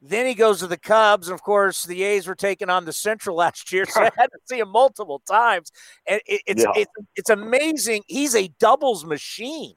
Then 0.00 0.26
he 0.26 0.34
goes 0.34 0.60
to 0.60 0.66
the 0.66 0.76
Cubs, 0.76 1.28
and 1.28 1.34
of 1.34 1.42
course, 1.42 1.84
the 1.84 2.02
A's 2.04 2.26
were 2.26 2.34
taking 2.34 2.68
on 2.68 2.84
the 2.84 2.92
Central 2.92 3.34
last 3.36 3.72
year, 3.72 3.86
so 3.86 4.02
I 4.02 4.10
had 4.16 4.26
to 4.26 4.38
see 4.44 4.58
him 4.58 4.68
multiple 4.68 5.22
times. 5.26 5.72
And 6.06 6.20
it, 6.26 6.42
it's, 6.46 6.62
yeah. 6.62 6.72
it's 6.76 6.92
it's 7.16 7.30
amazing. 7.30 8.02
He's 8.06 8.34
a 8.34 8.48
doubles 8.60 9.04
machine. 9.04 9.74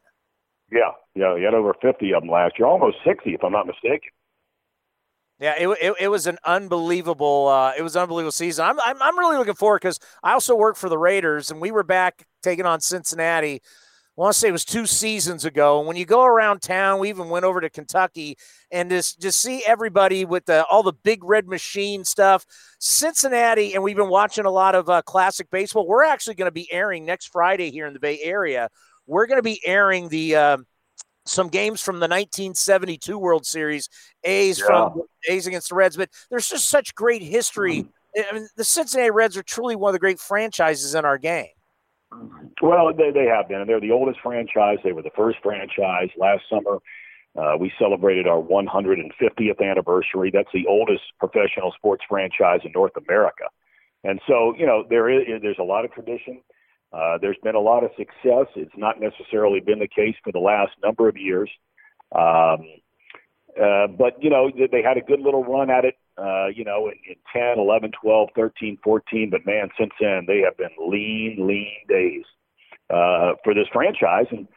Yeah, 0.72 0.91
yeah, 1.15 1.38
he 1.38 1.43
had 1.43 1.53
over 1.53 1.73
fifty 1.81 2.14
of 2.14 2.22
them 2.22 2.30
last 2.30 2.59
year, 2.59 2.67
almost 2.67 2.98
sixty, 3.06 3.33
if 3.33 3.43
I'm 3.43 3.53
not 3.53 3.65
mistaken. 3.65 4.09
Yeah, 5.40 5.56
it, 5.58 5.68
it, 5.82 5.93
it 6.01 6.08
was 6.09 6.27
an 6.27 6.38
unbelievable 6.45 7.48
uh, 7.48 7.72
it 7.77 7.82
was 7.82 7.95
unbelievable 7.95 8.32
season. 8.32 8.66
I'm 8.66 8.80
I'm, 8.82 9.01
I'm 9.01 9.18
really 9.18 9.38
looking 9.38 9.56
forward 9.56 9.82
because 9.82 10.00
I 10.22 10.34
also 10.34 10.56
work 10.56 10.76
for 10.76 10.90
the 10.90 10.98
Raiders, 10.98 11.50
and 11.50 11.61
we 11.61 11.72
were 11.72 11.84
back 11.84 12.26
taking 12.43 12.66
on 12.66 12.82
Cincinnati 12.82 13.61
I 14.19 14.22
want 14.22 14.34
to 14.34 14.40
say 14.40 14.50
it 14.50 14.51
was 14.51 14.66
two 14.66 14.85
seasons 14.85 15.45
ago. 15.45 15.80
And 15.80 15.88
when 15.88 15.95
you 15.95 16.06
go 16.06 16.26
around 16.26 16.61
town, 16.61 17.00
we 17.00 17.08
even 17.08 17.30
went 17.30 17.45
over 17.45 17.61
to 17.61 17.69
Kentucky 17.69 18.38
and 18.69 18.90
just 18.90 19.22
just 19.22 19.40
see 19.42 19.64
everybody 19.66 20.26
with 20.26 20.45
the 20.45 20.66
all 20.66 20.84
the 20.84 20.92
big 20.92 21.24
red 21.24 21.48
machine 21.48 22.03
stuff. 22.03 22.45
Cincinnati, 22.80 23.74
and 23.74 23.82
we've 23.82 23.95
been 23.95 24.09
watching 24.09 24.43
a 24.43 24.51
lot 24.51 24.76
of 24.76 24.90
uh, 24.90 25.01
classic 25.03 25.50
baseball. 25.50 25.88
We're 25.88 26.03
actually 26.03 26.35
going 26.35 26.48
to 26.48 26.51
be 26.51 26.69
airing 26.69 27.06
next 27.06 27.27
Friday 27.27 27.72
here 27.72 27.88
in 27.88 27.93
the 27.93 28.00
Bay 28.01 28.19
Area. 28.22 28.68
We're 29.08 29.26
going 29.26 29.38
to 29.38 29.43
be 29.43 29.61
airing 29.66 30.09
the. 30.09 30.35
Uh, 30.35 30.58
some 31.25 31.48
games 31.48 31.81
from 31.81 31.95
the 31.95 32.07
1972 32.07 33.17
World 33.17 33.45
Series, 33.45 33.89
A's 34.23 34.59
yeah. 34.59 34.65
from 34.65 35.01
A's 35.27 35.48
against 35.48 35.69
the 35.69 35.75
Reds, 35.75 35.98
but 35.98 36.09
there's 36.30 36.49
just 36.49 36.69
such 36.69 36.95
great 36.95 37.22
history. 37.22 37.85
I 38.17 38.33
mean, 38.33 38.48
the 38.56 38.64
Cincinnati 38.64 39.11
Reds 39.11 39.38
are 39.38 39.43
truly 39.43 39.75
one 39.75 39.89
of 39.89 39.93
the 39.93 39.99
great 39.99 40.19
franchises 40.19 40.95
in 40.95 41.06
our 41.06 41.17
game. 41.17 41.48
Well, 42.61 42.91
they, 42.93 43.11
they 43.11 43.25
have 43.25 43.48
been, 43.48 43.61
and 43.61 43.69
they're 43.69 43.80
the 43.80 43.91
oldest 43.91 44.19
franchise. 44.22 44.77
They 44.83 44.91
were 44.91 45.03
the 45.03 45.11
first 45.15 45.38
franchise 45.43 46.09
last 46.17 46.43
summer. 46.49 46.80
Uh, 47.38 47.56
we 47.57 47.72
celebrated 47.77 48.27
our 48.27 48.41
150th 48.41 49.61
anniversary. 49.61 50.31
That's 50.33 50.49
the 50.53 50.65
oldest 50.67 51.03
professional 51.19 51.72
sports 51.77 52.03
franchise 52.09 52.61
in 52.65 52.72
North 52.73 52.93
America, 52.98 53.45
and 54.03 54.19
so 54.27 54.56
you 54.57 54.65
know 54.65 54.83
there 54.89 55.09
is 55.09 55.41
there's 55.41 55.59
a 55.59 55.64
lot 55.64 55.85
of 55.85 55.91
tradition. 55.93 56.41
Uh, 56.41 56.59
there's 57.22 57.38
been 57.43 57.56
a 57.56 57.59
lot 57.59 57.84
of 57.84 57.92
success. 57.98 58.48
It's 58.56 58.77
not 58.77 59.00
necessarily 59.00 59.59
been 59.59 59.80
the 59.80 59.88
case 59.88 60.16
for 60.24 60.32
the 60.32 60.40
last 60.40 60.72
number 60.84 61.08
of 61.08 61.18
years, 61.18 61.50
um, 62.16 62.66
uh, 63.59 63.88
but 63.88 64.22
you 64.22 64.30
know 64.30 64.50
they 64.72 64.82
had 64.82 64.98
a 64.98 65.01
good 65.01 65.19
little 65.19 65.43
run 65.43 65.69
at 65.69 65.85
it 65.85 65.95
uh, 66.19 66.48
you 66.48 66.64
know, 66.66 66.88
in, 66.90 66.95
in 67.08 67.16
10, 67.32 67.59
11, 67.59 67.92
12, 68.01 68.30
13, 68.35 68.77
14. 68.84 69.30
But 69.30 69.45
man, 69.45 69.69
since 69.80 69.92
then, 70.00 70.26
they 70.27 70.40
have 70.40 70.58
been 70.58 70.76
lean, 70.77 71.48
lean 71.48 71.77
days 71.88 72.26
uh, 72.90 73.34
for 73.43 73.53
this 73.53 73.68
franchise. 73.72 74.26
And, 74.32 74.48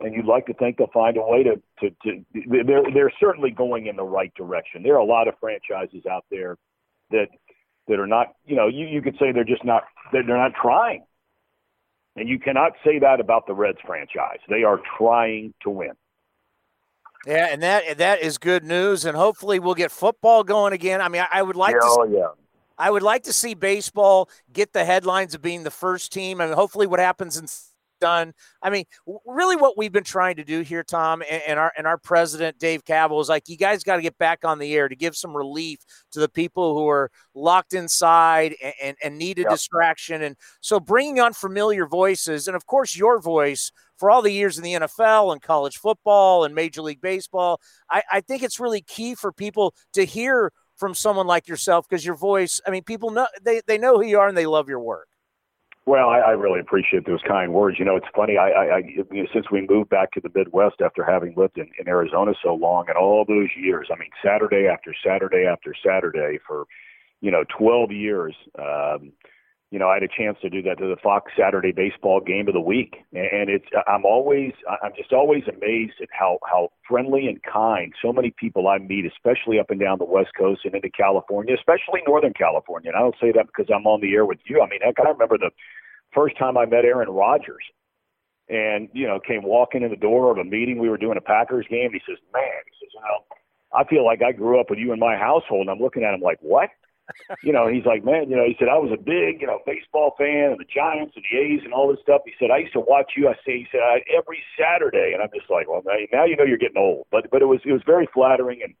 and 0.00 0.14
you'd 0.14 0.24
like 0.24 0.46
to 0.46 0.54
think 0.54 0.78
they'll 0.78 0.86
find 0.94 1.16
a 1.16 1.22
way 1.22 1.42
to, 1.42 1.56
to, 1.80 1.90
to 2.04 2.24
they're, 2.64 2.82
they're 2.94 3.12
certainly 3.20 3.50
going 3.50 3.86
in 3.86 3.96
the 3.96 4.04
right 4.04 4.32
direction. 4.34 4.82
There 4.82 4.94
are 4.94 5.00
a 5.00 5.04
lot 5.04 5.28
of 5.28 5.34
franchises 5.40 6.06
out 6.10 6.24
there 6.30 6.56
that, 7.10 7.26
that 7.88 7.98
are 7.98 8.06
not, 8.06 8.28
you 8.46 8.56
know, 8.56 8.68
you, 8.68 8.86
you 8.86 9.02
could 9.02 9.16
say 9.20 9.32
they're 9.32 9.44
just 9.44 9.64
not, 9.64 9.84
they're 10.12 10.22
not 10.22 10.52
trying. 10.60 11.04
And 12.16 12.28
you 12.28 12.38
cannot 12.38 12.72
say 12.84 12.98
that 12.98 13.20
about 13.20 13.46
the 13.46 13.54
Reds 13.54 13.78
franchise. 13.86 14.38
They 14.48 14.64
are 14.64 14.80
trying 14.98 15.54
to 15.62 15.70
win. 15.70 15.92
Yeah, 17.26 17.48
and 17.50 17.62
that 17.62 17.98
that 17.98 18.22
is 18.22 18.38
good 18.38 18.64
news, 18.64 19.04
and 19.04 19.16
hopefully 19.16 19.58
we'll 19.58 19.74
get 19.74 19.90
football 19.90 20.42
going 20.42 20.72
again. 20.72 21.02
I 21.02 21.08
mean, 21.08 21.22
I, 21.22 21.40
I 21.40 21.42
would 21.42 21.56
like 21.56 21.74
to. 21.74 21.80
Oh, 21.82 22.04
yeah. 22.04 22.28
I 22.78 22.90
would 22.90 23.02
like 23.02 23.24
to 23.24 23.32
see 23.34 23.52
baseball 23.52 24.30
get 24.54 24.72
the 24.72 24.86
headlines 24.86 25.34
of 25.34 25.42
being 25.42 25.64
the 25.64 25.70
first 25.70 26.12
team, 26.12 26.40
and 26.40 26.54
hopefully, 26.54 26.86
what 26.86 26.98
happens 26.98 27.36
in 27.36 27.46
done. 28.00 28.32
I 28.62 28.70
mean, 28.70 28.84
really, 29.26 29.56
what 29.56 29.78
we've 29.78 29.92
been 29.92 30.04
trying 30.04 30.36
to 30.36 30.44
do 30.44 30.60
here, 30.60 30.82
Tom, 30.82 31.22
and, 31.30 31.42
and 31.46 31.58
our 31.58 31.72
and 31.76 31.86
our 31.86 31.98
president 31.98 32.58
Dave 32.58 32.84
Kaval 32.84 33.20
is 33.20 33.28
like, 33.28 33.48
you 33.48 33.56
guys 33.56 33.84
got 33.84 33.96
to 33.96 34.02
get 34.02 34.18
back 34.18 34.44
on 34.44 34.58
the 34.58 34.74
air 34.74 34.88
to 34.88 34.96
give 34.96 35.16
some 35.16 35.36
relief 35.36 35.78
to 36.12 36.20
the 36.20 36.28
people 36.28 36.74
who 36.74 36.88
are 36.88 37.10
locked 37.34 37.74
inside 37.74 38.54
and 38.62 38.74
and, 38.82 38.96
and 39.02 39.18
need 39.18 39.38
a 39.38 39.42
yep. 39.42 39.50
distraction. 39.50 40.22
And 40.22 40.36
so, 40.60 40.80
bringing 40.80 41.20
on 41.20 41.32
familiar 41.32 41.86
voices, 41.86 42.48
and 42.48 42.56
of 42.56 42.66
course, 42.66 42.96
your 42.96 43.20
voice 43.20 43.70
for 43.98 44.10
all 44.10 44.22
the 44.22 44.32
years 44.32 44.56
in 44.56 44.64
the 44.64 44.72
NFL 44.72 45.30
and 45.30 45.42
college 45.42 45.76
football 45.76 46.44
and 46.44 46.54
Major 46.54 46.80
League 46.80 47.02
Baseball, 47.02 47.60
I, 47.90 48.02
I 48.10 48.20
think 48.22 48.42
it's 48.42 48.58
really 48.58 48.80
key 48.80 49.14
for 49.14 49.30
people 49.30 49.74
to 49.92 50.06
hear 50.06 50.52
from 50.80 50.94
someone 50.94 51.26
like 51.26 51.46
yourself 51.46 51.86
because 51.88 52.04
your 52.04 52.16
voice. 52.16 52.60
I 52.66 52.70
mean, 52.70 52.82
people 52.82 53.10
know 53.10 53.26
they 53.42 53.60
they 53.66 53.76
know 53.76 53.96
who 53.96 54.06
you 54.06 54.18
are 54.18 54.26
and 54.26 54.36
they 54.36 54.46
love 54.46 54.68
your 54.68 54.80
work. 54.80 55.09
Well, 55.90 56.08
I, 56.08 56.20
I 56.20 56.30
really 56.30 56.60
appreciate 56.60 57.04
those 57.04 57.18
kind 57.26 57.52
words. 57.52 57.80
You 57.80 57.84
know, 57.84 57.96
it's 57.96 58.06
funny. 58.14 58.38
I, 58.38 58.50
I, 58.50 58.76
I 58.76 58.82
since 59.34 59.50
we 59.50 59.66
moved 59.68 59.90
back 59.90 60.12
to 60.12 60.20
the 60.20 60.30
Midwest 60.32 60.76
after 60.80 61.02
having 61.04 61.34
lived 61.36 61.58
in, 61.58 61.68
in 61.80 61.88
Arizona 61.88 62.32
so 62.44 62.54
long, 62.54 62.84
and 62.86 62.96
all 62.96 63.24
those 63.26 63.48
years, 63.56 63.88
I 63.92 63.98
mean, 63.98 64.10
Saturday 64.24 64.68
after 64.68 64.94
Saturday 65.04 65.46
after 65.50 65.74
Saturday 65.84 66.38
for, 66.46 66.66
you 67.20 67.32
know, 67.32 67.42
12 67.58 67.90
years. 67.90 68.36
Um, 68.56 69.10
you 69.70 69.78
know, 69.78 69.88
I 69.88 69.94
had 69.94 70.02
a 70.02 70.08
chance 70.08 70.36
to 70.42 70.50
do 70.50 70.62
that 70.62 70.78
to 70.78 70.86
the 70.88 70.96
Fox 71.00 71.30
Saturday 71.38 71.70
baseball 71.70 72.20
game 72.20 72.48
of 72.48 72.54
the 72.54 72.60
week, 72.60 72.96
and 73.12 73.48
it's 73.48 73.66
I'm 73.86 74.04
always 74.04 74.52
I'm 74.82 74.90
just 74.96 75.12
always 75.12 75.44
amazed 75.46 75.94
at 76.02 76.08
how 76.10 76.38
how 76.44 76.70
friendly 76.88 77.28
and 77.28 77.40
kind 77.44 77.92
so 78.02 78.12
many 78.12 78.34
people 78.36 78.66
I 78.66 78.78
meet, 78.78 79.06
especially 79.06 79.60
up 79.60 79.70
and 79.70 79.78
down 79.78 79.98
the 79.98 80.04
West 80.04 80.30
Coast 80.36 80.62
and 80.64 80.74
into 80.74 80.90
California, 80.90 81.54
especially 81.54 82.02
Northern 82.04 82.32
California. 82.32 82.90
And 82.90 82.96
I 82.96 83.00
don't 83.00 83.14
say 83.20 83.30
that 83.30 83.46
because 83.46 83.66
I'm 83.72 83.86
on 83.86 84.00
the 84.00 84.12
air 84.12 84.26
with 84.26 84.40
you. 84.44 84.60
I 84.60 84.68
mean, 84.68 84.80
heck, 84.82 84.98
I 84.98 85.08
remember 85.08 85.38
the 85.38 85.50
first 86.12 86.36
time 86.36 86.58
I 86.58 86.66
met 86.66 86.84
Aaron 86.84 87.08
Rodgers, 87.08 87.62
and 88.48 88.88
you 88.92 89.06
know, 89.06 89.20
came 89.20 89.44
walking 89.44 89.84
in 89.84 89.90
the 89.90 89.96
door 89.96 90.32
of 90.32 90.38
a 90.38 90.44
meeting. 90.44 90.80
We 90.80 90.88
were 90.88 90.98
doing 90.98 91.16
a 91.16 91.20
Packers 91.20 91.66
game. 91.70 91.92
He 91.92 92.00
says, 92.08 92.18
"Man," 92.34 92.42
he 92.66 92.72
says, 92.84 92.92
"You 92.92 93.00
know, 93.02 93.24
I 93.72 93.84
feel 93.84 94.04
like 94.04 94.20
I 94.20 94.32
grew 94.32 94.58
up 94.58 94.68
with 94.68 94.80
you 94.80 94.92
in 94.92 94.98
my 94.98 95.16
household." 95.16 95.60
And 95.60 95.70
I'm 95.70 95.78
looking 95.78 96.02
at 96.02 96.12
him 96.12 96.22
like, 96.22 96.38
"What?" 96.40 96.70
You 97.42 97.52
know, 97.52 97.66
he's 97.68 97.84
like, 97.84 98.04
man, 98.04 98.30
you 98.30 98.36
know, 98.36 98.44
he 98.44 98.56
said 98.58 98.68
I 98.68 98.78
was 98.78 98.90
a 98.92 99.00
big, 99.00 99.40
you 99.40 99.46
know, 99.46 99.60
baseball 99.66 100.14
fan 100.18 100.52
of 100.52 100.58
the 100.58 100.64
Giants 100.64 101.14
and 101.16 101.24
the 101.24 101.38
A's 101.38 101.60
and 101.64 101.72
all 101.72 101.88
this 101.88 102.00
stuff. 102.02 102.22
He 102.24 102.32
said 102.38 102.50
I 102.50 102.58
used 102.58 102.74
to 102.74 102.80
watch 102.80 103.12
you. 103.16 103.28
I 103.28 103.34
say, 103.46 103.58
he 103.58 103.66
said 103.70 103.80
I, 103.80 104.02
every 104.16 104.42
Saturday, 104.58 105.12
and 105.12 105.22
I'm 105.22 105.30
just 105.34 105.50
like, 105.50 105.68
well, 105.68 105.82
now, 105.84 105.96
now 106.12 106.24
you 106.24 106.36
know 106.36 106.44
you're 106.44 106.58
getting 106.58 106.80
old. 106.80 107.06
But 107.10 107.30
but 107.30 107.42
it 107.42 107.46
was 107.46 107.60
it 107.64 107.72
was 107.72 107.82
very 107.86 108.08
flattering, 108.12 108.60
and 108.62 108.74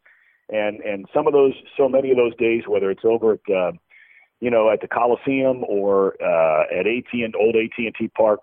and 0.48 0.80
and 0.80 1.06
some 1.14 1.26
of 1.26 1.32
those, 1.32 1.54
so 1.76 1.88
many 1.88 2.10
of 2.10 2.16
those 2.16 2.36
days, 2.36 2.64
whether 2.66 2.90
it's 2.90 3.04
over 3.04 3.34
at, 3.34 3.54
uh, 3.54 3.72
you 4.40 4.50
know, 4.50 4.70
at 4.70 4.80
the 4.80 4.88
Coliseum 4.88 5.64
or 5.68 6.14
uh, 6.22 6.64
at 6.70 6.86
AT 6.86 7.12
and 7.12 7.34
old 7.36 7.56
AT 7.56 7.76
and 7.78 7.94
T 7.98 8.08
Park, 8.08 8.40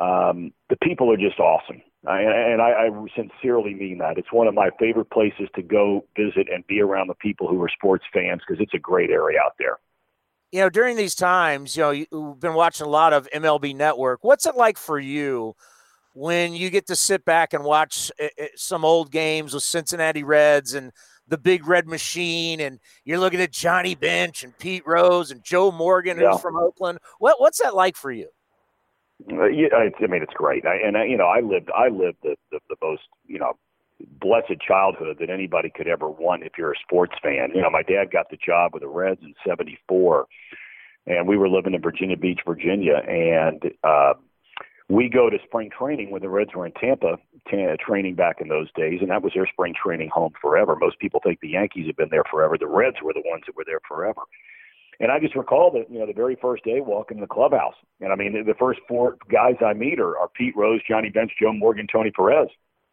um, 0.00 0.52
the 0.70 0.76
people 0.82 1.12
are 1.12 1.16
just 1.16 1.38
awesome. 1.38 1.82
I, 2.06 2.20
and 2.22 2.60
I, 2.60 2.88
I 2.88 2.90
sincerely 3.14 3.74
mean 3.74 3.98
that. 3.98 4.18
It's 4.18 4.32
one 4.32 4.48
of 4.48 4.54
my 4.54 4.70
favorite 4.78 5.10
places 5.10 5.48
to 5.54 5.62
go 5.62 6.04
visit 6.16 6.48
and 6.52 6.66
be 6.66 6.80
around 6.80 7.06
the 7.06 7.14
people 7.14 7.46
who 7.46 7.62
are 7.62 7.68
sports 7.68 8.04
fans 8.12 8.40
because 8.46 8.60
it's 8.60 8.74
a 8.74 8.78
great 8.78 9.10
area 9.10 9.38
out 9.40 9.54
there. 9.58 9.78
You 10.50 10.60
know, 10.60 10.68
during 10.68 10.96
these 10.96 11.14
times, 11.14 11.76
you 11.76 11.82
know, 11.82 11.90
you've 11.90 12.40
been 12.40 12.54
watching 12.54 12.86
a 12.86 12.90
lot 12.90 13.12
of 13.12 13.28
MLB 13.30 13.74
Network. 13.74 14.22
What's 14.22 14.46
it 14.46 14.56
like 14.56 14.76
for 14.76 14.98
you 14.98 15.54
when 16.14 16.54
you 16.54 16.70
get 16.70 16.86
to 16.88 16.96
sit 16.96 17.24
back 17.24 17.54
and 17.54 17.64
watch 17.64 18.10
eh, 18.18 18.28
eh, 18.36 18.48
some 18.56 18.84
old 18.84 19.10
games 19.10 19.54
with 19.54 19.62
Cincinnati 19.62 20.24
Reds 20.24 20.74
and 20.74 20.92
the 21.28 21.38
Big 21.38 21.66
Red 21.66 21.86
Machine, 21.86 22.60
and 22.60 22.80
you're 23.04 23.18
looking 23.18 23.40
at 23.40 23.52
Johnny 23.52 23.94
Bench 23.94 24.42
and 24.42 24.58
Pete 24.58 24.82
Rose 24.86 25.30
and 25.30 25.42
Joe 25.42 25.70
Morgan, 25.70 26.18
who's 26.18 26.40
from 26.40 26.56
Oakland? 26.56 26.98
What, 27.18 27.40
what's 27.40 27.62
that 27.62 27.74
like 27.74 27.96
for 27.96 28.10
you? 28.10 28.28
Yeah, 29.28 29.68
I, 29.72 29.90
I 30.02 30.06
mean, 30.06 30.22
it's 30.22 30.34
great. 30.34 30.64
I, 30.66 30.76
and 30.76 30.96
I, 30.96 31.04
you 31.04 31.16
know, 31.16 31.26
I 31.26 31.40
lived, 31.40 31.70
I 31.76 31.88
lived 31.88 32.18
the, 32.22 32.36
the 32.50 32.58
the 32.68 32.76
most, 32.82 33.02
you 33.26 33.38
know, 33.38 33.54
blessed 34.20 34.60
childhood 34.66 35.18
that 35.20 35.30
anybody 35.30 35.70
could 35.74 35.88
ever 35.88 36.08
want 36.08 36.42
if 36.42 36.52
you're 36.58 36.72
a 36.72 36.78
sports 36.82 37.14
fan. 37.22 37.50
You 37.54 37.62
know, 37.62 37.70
my 37.70 37.82
dad 37.82 38.10
got 38.10 38.30
the 38.30 38.36
job 38.36 38.72
with 38.74 38.82
the 38.82 38.88
Reds 38.88 39.20
in 39.22 39.34
'74, 39.46 40.26
and 41.06 41.28
we 41.28 41.36
were 41.36 41.48
living 41.48 41.74
in 41.74 41.82
Virginia 41.82 42.16
Beach, 42.16 42.40
Virginia, 42.46 43.02
and 43.06 43.62
uh, 43.84 44.14
we 44.88 45.08
go 45.08 45.30
to 45.30 45.38
spring 45.44 45.70
training 45.76 46.10
when 46.10 46.22
the 46.22 46.28
Reds 46.28 46.50
were 46.54 46.66
in 46.66 46.72
Tampa 46.72 47.16
t- 47.50 47.66
training 47.80 48.14
back 48.14 48.40
in 48.40 48.48
those 48.48 48.70
days, 48.72 48.98
and 49.00 49.10
that 49.10 49.22
was 49.22 49.32
their 49.34 49.46
spring 49.46 49.74
training 49.80 50.10
home 50.12 50.32
forever. 50.40 50.76
Most 50.76 50.98
people 50.98 51.20
think 51.24 51.40
the 51.40 51.48
Yankees 51.48 51.86
have 51.86 51.96
been 51.96 52.10
there 52.10 52.24
forever. 52.30 52.58
The 52.58 52.66
Reds 52.66 52.96
were 53.02 53.12
the 53.12 53.22
ones 53.24 53.44
that 53.46 53.56
were 53.56 53.64
there 53.64 53.80
forever. 53.86 54.22
And 55.02 55.10
I 55.10 55.18
just 55.18 55.34
recall 55.34 55.72
that, 55.72 55.92
you 55.92 55.98
know, 55.98 56.06
the 56.06 56.12
very 56.12 56.38
first 56.40 56.62
day 56.62 56.80
walking 56.80 57.16
in 57.16 57.20
the 57.20 57.26
clubhouse. 57.26 57.74
And 58.00 58.12
I 58.12 58.14
mean, 58.14 58.34
the, 58.34 58.44
the 58.44 58.56
first 58.56 58.78
four 58.88 59.16
guys 59.28 59.56
I 59.60 59.72
meet 59.72 59.98
are, 59.98 60.16
are 60.16 60.28
Pete 60.28 60.56
Rose, 60.56 60.80
Johnny 60.88 61.10
Bench, 61.10 61.32
Joe 61.42 61.52
Morgan, 61.52 61.88
Tony 61.92 62.12
Perez. 62.12 62.46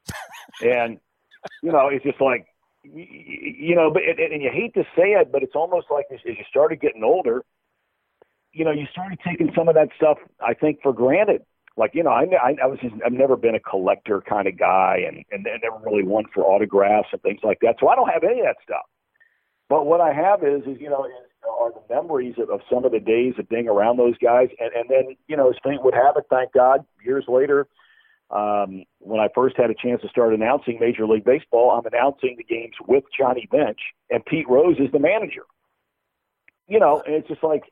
and, 0.61 0.99
you 1.61 1.71
know, 1.71 1.87
it's 1.87 2.03
just 2.03 2.19
like, 2.19 2.47
you 2.83 3.75
know, 3.75 3.91
but 3.91 4.01
and, 4.01 4.19
and 4.19 4.41
you 4.41 4.49
hate 4.51 4.73
to 4.73 4.83
say 4.97 5.11
it, 5.11 5.31
but 5.31 5.43
it's 5.43 5.53
almost 5.53 5.85
like 5.91 6.05
as, 6.11 6.19
as 6.27 6.35
you 6.35 6.43
started 6.49 6.81
getting 6.81 7.03
older, 7.03 7.43
you 8.53 8.65
know, 8.65 8.71
you 8.71 8.87
started 8.91 9.19
taking 9.23 9.51
some 9.55 9.69
of 9.69 9.75
that 9.75 9.89
stuff, 9.95 10.17
I 10.41 10.55
think, 10.55 10.79
for 10.81 10.91
granted. 10.91 11.43
Like, 11.77 11.91
you 11.93 12.01
know, 12.01 12.09
I, 12.09 12.23
I, 12.41 12.55
I 12.63 12.65
was 12.65 12.79
just, 12.81 12.95
I've 13.05 13.13
never 13.13 13.37
been 13.37 13.53
a 13.53 13.59
collector 13.59 14.21
kind 14.27 14.47
of 14.47 14.57
guy 14.57 14.97
and, 15.07 15.23
and 15.29 15.45
never 15.61 15.77
really 15.85 16.03
one 16.03 16.25
for 16.33 16.43
autographs 16.43 17.09
and 17.11 17.21
things 17.21 17.41
like 17.43 17.59
that. 17.61 17.75
So 17.79 17.87
I 17.87 17.95
don't 17.95 18.09
have 18.09 18.23
any 18.23 18.39
of 18.39 18.47
that 18.47 18.57
stuff. 18.63 18.85
But 19.69 19.85
what 19.85 20.01
I 20.01 20.11
have 20.11 20.43
is, 20.43 20.63
is 20.65 20.81
you 20.81 20.89
know, 20.89 21.05
is, 21.05 21.28
are 21.47 21.71
the 21.71 21.93
memories 21.93 22.35
of, 22.37 22.49
of 22.49 22.61
some 22.71 22.85
of 22.85 22.91
the 22.91 22.99
days 22.99 23.33
of 23.37 23.47
being 23.49 23.67
around 23.67 23.97
those 23.97 24.17
guys. 24.17 24.49
And, 24.59 24.71
and 24.73 24.89
then, 24.89 25.15
you 25.27 25.37
know, 25.37 25.49
as 25.49 25.55
fate 25.63 25.83
would 25.83 25.93
have 25.93 26.17
it, 26.17 26.25
thank 26.29 26.53
God, 26.53 26.85
years 27.03 27.25
later, 27.27 27.67
um, 28.31 28.83
when 28.99 29.19
I 29.19 29.27
first 29.33 29.57
had 29.57 29.69
a 29.69 29.73
chance 29.73 30.01
to 30.01 30.09
start 30.09 30.33
announcing 30.33 30.77
Major 30.79 31.07
League 31.07 31.25
Baseball, 31.25 31.71
I'm 31.71 31.85
announcing 31.85 32.35
the 32.37 32.43
games 32.43 32.75
with 32.87 33.03
Johnny 33.17 33.47
Bench, 33.49 33.79
and 34.09 34.23
Pete 34.23 34.47
Rose 34.47 34.77
is 34.79 34.91
the 34.91 34.99
manager. 34.99 35.43
You 36.67 36.79
know, 36.79 37.01
and 37.03 37.15
it's 37.15 37.27
just 37.27 37.43
like, 37.43 37.63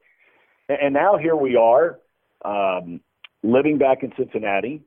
and 0.68 0.94
now 0.94 1.18
here 1.18 1.36
we 1.36 1.56
are, 1.56 2.00
um, 2.44 3.02
living 3.44 3.78
back 3.78 4.02
in 4.02 4.12
Cincinnati, 4.18 4.82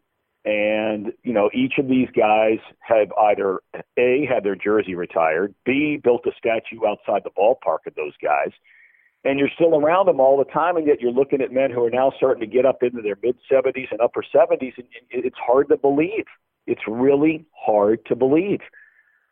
and 0.45 1.13
you 1.23 1.33
know, 1.33 1.51
each 1.55 1.75
of 1.79 1.87
these 1.87 2.09
guys 2.17 2.59
have 2.81 3.13
either 3.13 3.61
a 3.97 4.27
had 4.27 4.43
their 4.43 4.57
jersey 4.57 4.95
retired, 4.95 5.55
b 5.65 6.01
built 6.03 6.27
a 6.27 6.33
statue 6.37 6.85
outside 6.87 7.23
the 7.23 7.31
ballpark 7.31 7.87
of 7.87 7.95
those 7.95 8.15
guys, 8.21 8.51
and 9.25 9.39
you're 9.39 9.51
still 9.55 9.75
around 9.75 10.07
them 10.07 10.21
all 10.21 10.39
the 10.39 10.51
time, 10.51 10.77
and 10.77 10.87
yet 10.87 11.01
you're 11.01 11.13
looking 11.13 11.41
at 11.43 11.53
men 11.53 11.71
who 11.71 11.85
are 11.85 11.91
now 11.91 12.13
starting 12.17 12.41
to 12.41 12.47
get 12.47 12.65
up 12.65 12.83
into 12.83 13.03
their 13.03 13.17
mid 13.23 13.37
70s 13.51 13.91
and 13.91 14.01
upper 14.01 14.25
70s, 14.35 14.77
and 14.79 14.87
it's 15.11 15.37
hard 15.39 15.69
to 15.69 15.77
believe. 15.77 16.25
It's 16.67 16.83
really 16.87 17.45
hard 17.53 18.05
to 18.07 18.17
believe. 18.17 18.61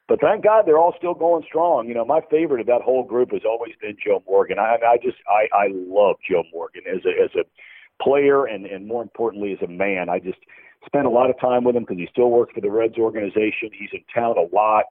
But 0.09 0.21
thank 0.21 0.43
God 0.43 0.65
they're 0.67 0.79
all 0.79 0.95
still 0.97 1.15
going 1.15 1.45
strong. 1.47 1.87
You 1.87 1.95
know, 1.95 2.05
my 2.05 2.21
favorite 2.31 2.63
of 2.63 2.67
that 2.67 2.81
whole 2.83 3.05
group 3.05 3.33
has 3.33 3.43
always 3.45 3.73
been 3.81 3.97
Joe 4.03 4.23
Morgan. 4.27 4.59
I, 4.59 4.77
I 4.85 4.97
just 4.97 5.19
I, 5.29 5.55
I 5.55 5.69
love 5.71 6.17
Joe 6.29 6.45
Morgan 6.53 6.83
as 6.91 7.05
a 7.05 7.23
as 7.23 7.31
a 7.35 8.03
player 8.03 8.47
and 8.47 8.65
and 8.65 8.87
more 8.87 9.03
importantly 9.03 9.53
as 9.53 9.59
a 9.63 9.71
man. 9.71 10.09
I 10.09 10.19
just 10.19 10.39
spent 10.87 11.07
a 11.07 11.11
lot 11.11 11.29
of 11.29 11.39
time 11.39 11.65
with 11.65 11.77
him 11.77 11.83
because 11.83 11.99
he 11.99 12.09
still 12.11 12.31
works 12.31 12.55
for 12.55 12.63
the 12.63 12.71
Reds 12.71 12.97
organization. 12.97 13.71
He's 13.79 13.91
in 13.93 14.03
town 14.15 14.37
a 14.39 14.55
lot 14.55 14.85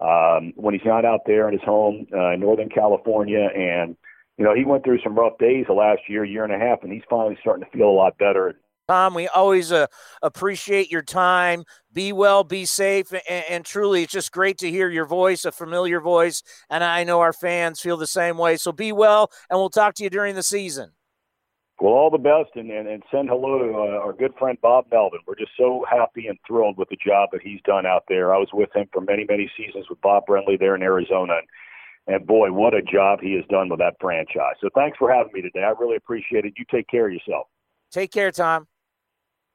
um, 0.00 0.52
when 0.54 0.72
he's 0.72 0.86
not 0.86 1.04
out 1.04 1.20
there 1.26 1.48
in 1.48 1.54
his 1.54 1.64
home 1.64 2.06
uh, 2.12 2.32
in 2.32 2.40
Northern 2.40 2.68
California 2.68 3.48
and 3.54 3.96
you 4.38 4.44
know, 4.44 4.54
he 4.54 4.64
went 4.64 4.84
through 4.84 5.00
some 5.02 5.14
rough 5.14 5.38
days 5.38 5.66
the 5.68 5.74
last 5.74 6.02
year, 6.08 6.24
year 6.24 6.44
and 6.44 6.52
a 6.52 6.58
half, 6.58 6.82
and 6.82 6.92
he's 6.92 7.02
finally 7.08 7.38
starting 7.40 7.64
to 7.64 7.70
feel 7.70 7.88
a 7.88 7.90
lot 7.90 8.18
better. 8.18 8.54
Tom, 8.88 9.14
we 9.14 9.28
always 9.28 9.72
uh, 9.72 9.86
appreciate 10.20 10.90
your 10.90 11.02
time. 11.02 11.64
Be 11.92 12.12
well, 12.12 12.44
be 12.44 12.66
safe, 12.66 13.12
and, 13.12 13.44
and, 13.48 13.64
truly, 13.64 14.02
it's 14.02 14.12
just 14.12 14.30
great 14.30 14.58
to 14.58 14.70
hear 14.70 14.90
your 14.90 15.06
voice, 15.06 15.44
a 15.44 15.52
familiar 15.52 16.00
voice, 16.00 16.42
and 16.68 16.84
I 16.84 17.04
know 17.04 17.20
our 17.20 17.32
fans 17.32 17.80
feel 17.80 17.96
the 17.96 18.06
same 18.06 18.36
way. 18.36 18.56
So 18.56 18.72
be 18.72 18.92
well, 18.92 19.30
and 19.48 19.58
we'll 19.58 19.70
talk 19.70 19.94
to 19.94 20.04
you 20.04 20.10
during 20.10 20.34
the 20.34 20.42
season. 20.42 20.90
Well, 21.80 21.94
all 21.94 22.10
the 22.10 22.18
best, 22.18 22.56
and, 22.56 22.70
and, 22.70 22.86
and 22.86 23.02
send 23.10 23.28
hello 23.28 23.58
to 23.58 23.74
uh, 23.74 24.04
our 24.04 24.12
good 24.12 24.32
friend 24.38 24.58
Bob 24.60 24.86
Melvin. 24.92 25.20
We're 25.26 25.34
just 25.34 25.52
so 25.56 25.84
happy 25.90 26.28
and 26.28 26.38
thrilled 26.46 26.76
with 26.76 26.88
the 26.88 26.98
job 27.04 27.30
that 27.32 27.42
he's 27.42 27.60
done 27.64 27.86
out 27.86 28.04
there. 28.08 28.34
I 28.34 28.38
was 28.38 28.50
with 28.52 28.74
him 28.74 28.86
for 28.92 29.00
many, 29.00 29.24
many 29.28 29.50
seasons 29.56 29.86
with 29.88 30.00
Bob 30.00 30.24
Brenly 30.28 30.58
there 30.58 30.74
in 30.76 30.82
Arizona, 30.82 31.34
and 31.38 31.46
and 32.06 32.26
boy, 32.26 32.52
what 32.52 32.74
a 32.74 32.82
job 32.82 33.20
he 33.20 33.34
has 33.34 33.44
done 33.50 33.68
with 33.68 33.78
that 33.78 33.96
franchise. 34.00 34.54
So 34.60 34.68
thanks 34.74 34.98
for 34.98 35.12
having 35.12 35.32
me 35.32 35.42
today. 35.42 35.62
I 35.64 35.70
really 35.78 35.96
appreciate 35.96 36.44
it. 36.44 36.54
You 36.56 36.64
take 36.70 36.88
care 36.88 37.06
of 37.06 37.12
yourself. 37.12 37.46
Take 37.90 38.12
care, 38.12 38.30
Tom. 38.30 38.66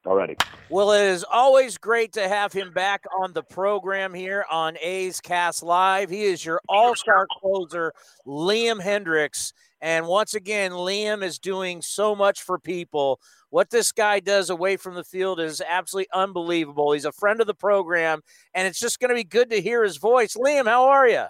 All 0.06 0.14
righty. 0.14 0.36
Well, 0.70 0.92
it 0.92 1.02
is 1.02 1.24
always 1.30 1.76
great 1.76 2.14
to 2.14 2.26
have 2.26 2.54
him 2.54 2.72
back 2.72 3.04
on 3.18 3.34
the 3.34 3.42
program 3.42 4.14
here 4.14 4.46
on 4.50 4.78
A's 4.80 5.20
Cast 5.20 5.62
Live. 5.62 6.08
He 6.08 6.22
is 6.22 6.44
your 6.44 6.60
all 6.68 6.94
star 6.94 7.26
closer, 7.40 7.92
Liam 8.26 8.80
Hendriks. 8.80 9.52
And 9.82 10.06
once 10.06 10.34
again, 10.34 10.72
Liam 10.72 11.22
is 11.22 11.38
doing 11.38 11.82
so 11.82 12.16
much 12.16 12.42
for 12.42 12.58
people. 12.58 13.20
What 13.50 13.70
this 13.70 13.92
guy 13.92 14.20
does 14.20 14.48
away 14.48 14.76
from 14.76 14.94
the 14.94 15.04
field 15.04 15.38
is 15.38 15.62
absolutely 15.66 16.08
unbelievable. 16.14 16.92
He's 16.92 17.04
a 17.04 17.12
friend 17.12 17.40
of 17.40 17.46
the 17.46 17.54
program, 17.54 18.22
and 18.54 18.66
it's 18.66 18.80
just 18.80 19.00
going 19.00 19.08
to 19.10 19.14
be 19.14 19.24
good 19.24 19.50
to 19.50 19.60
hear 19.60 19.82
his 19.82 19.98
voice. 19.98 20.34
Liam, 20.34 20.66
how 20.66 20.84
are 20.84 21.08
you? 21.08 21.26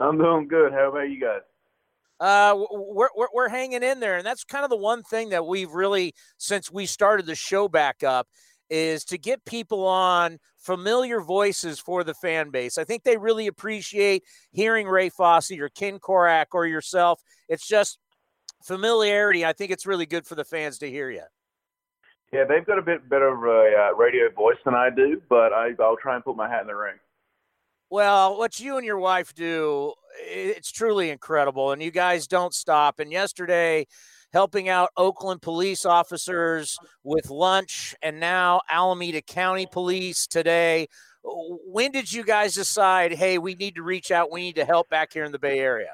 I'm 0.00 0.18
doing 0.18 0.48
good. 0.48 0.72
How 0.72 0.90
about 0.90 1.10
you 1.10 1.20
guys? 1.20 1.40
Uh, 2.20 2.56
we're, 2.70 3.08
we're, 3.16 3.28
we're 3.32 3.48
hanging 3.48 3.82
in 3.82 4.00
there. 4.00 4.16
And 4.16 4.26
that's 4.26 4.44
kind 4.44 4.64
of 4.64 4.70
the 4.70 4.76
one 4.76 5.02
thing 5.02 5.30
that 5.30 5.46
we've 5.46 5.70
really, 5.70 6.14
since 6.36 6.70
we 6.70 6.86
started 6.86 7.26
the 7.26 7.34
show 7.34 7.68
back 7.68 8.02
up, 8.02 8.26
is 8.70 9.04
to 9.06 9.16
get 9.16 9.44
people 9.44 9.86
on 9.86 10.38
familiar 10.58 11.20
voices 11.20 11.78
for 11.78 12.04
the 12.04 12.14
fan 12.14 12.50
base. 12.50 12.76
I 12.76 12.84
think 12.84 13.02
they 13.02 13.16
really 13.16 13.46
appreciate 13.46 14.24
hearing 14.52 14.86
Ray 14.86 15.08
Fosse 15.08 15.52
or 15.52 15.70
Ken 15.70 15.98
Korach 15.98 16.46
or 16.52 16.66
yourself. 16.66 17.20
It's 17.48 17.66
just 17.66 17.98
familiarity. 18.62 19.46
I 19.46 19.52
think 19.52 19.70
it's 19.70 19.86
really 19.86 20.06
good 20.06 20.26
for 20.26 20.34
the 20.34 20.44
fans 20.44 20.78
to 20.78 20.90
hear 20.90 21.10
you. 21.10 21.22
Yeah, 22.30 22.44
they've 22.46 22.66
got 22.66 22.78
a 22.78 22.82
bit 22.82 23.08
better 23.08 23.28
of 23.28 23.42
a 23.42 23.90
uh, 23.90 23.96
radio 23.96 24.30
voice 24.30 24.58
than 24.66 24.74
I 24.74 24.90
do, 24.90 25.22
but 25.30 25.54
I, 25.54 25.70
I'll 25.80 25.96
try 25.96 26.14
and 26.14 26.22
put 26.22 26.36
my 26.36 26.48
hat 26.48 26.60
in 26.60 26.66
the 26.66 26.76
ring. 26.76 26.96
Well, 27.90 28.36
what 28.36 28.60
you 28.60 28.76
and 28.76 28.84
your 28.84 28.98
wife 28.98 29.34
do, 29.34 29.94
it's 30.20 30.70
truly 30.70 31.10
incredible. 31.10 31.72
And 31.72 31.82
you 31.82 31.90
guys 31.90 32.26
don't 32.26 32.52
stop. 32.52 33.00
And 33.00 33.10
yesterday, 33.10 33.86
helping 34.32 34.68
out 34.68 34.90
Oakland 34.96 35.40
police 35.40 35.86
officers 35.86 36.76
with 37.02 37.30
lunch, 37.30 37.94
and 38.02 38.20
now 38.20 38.60
Alameda 38.70 39.22
County 39.22 39.66
Police 39.70 40.26
today. 40.26 40.88
When 41.24 41.92
did 41.92 42.12
you 42.12 42.24
guys 42.24 42.54
decide, 42.54 43.12
hey, 43.12 43.38
we 43.38 43.54
need 43.54 43.74
to 43.76 43.82
reach 43.82 44.10
out, 44.10 44.30
we 44.30 44.42
need 44.42 44.56
to 44.56 44.64
help 44.64 44.88
back 44.88 45.12
here 45.12 45.24
in 45.24 45.32
the 45.32 45.38
Bay 45.38 45.58
Area? 45.58 45.92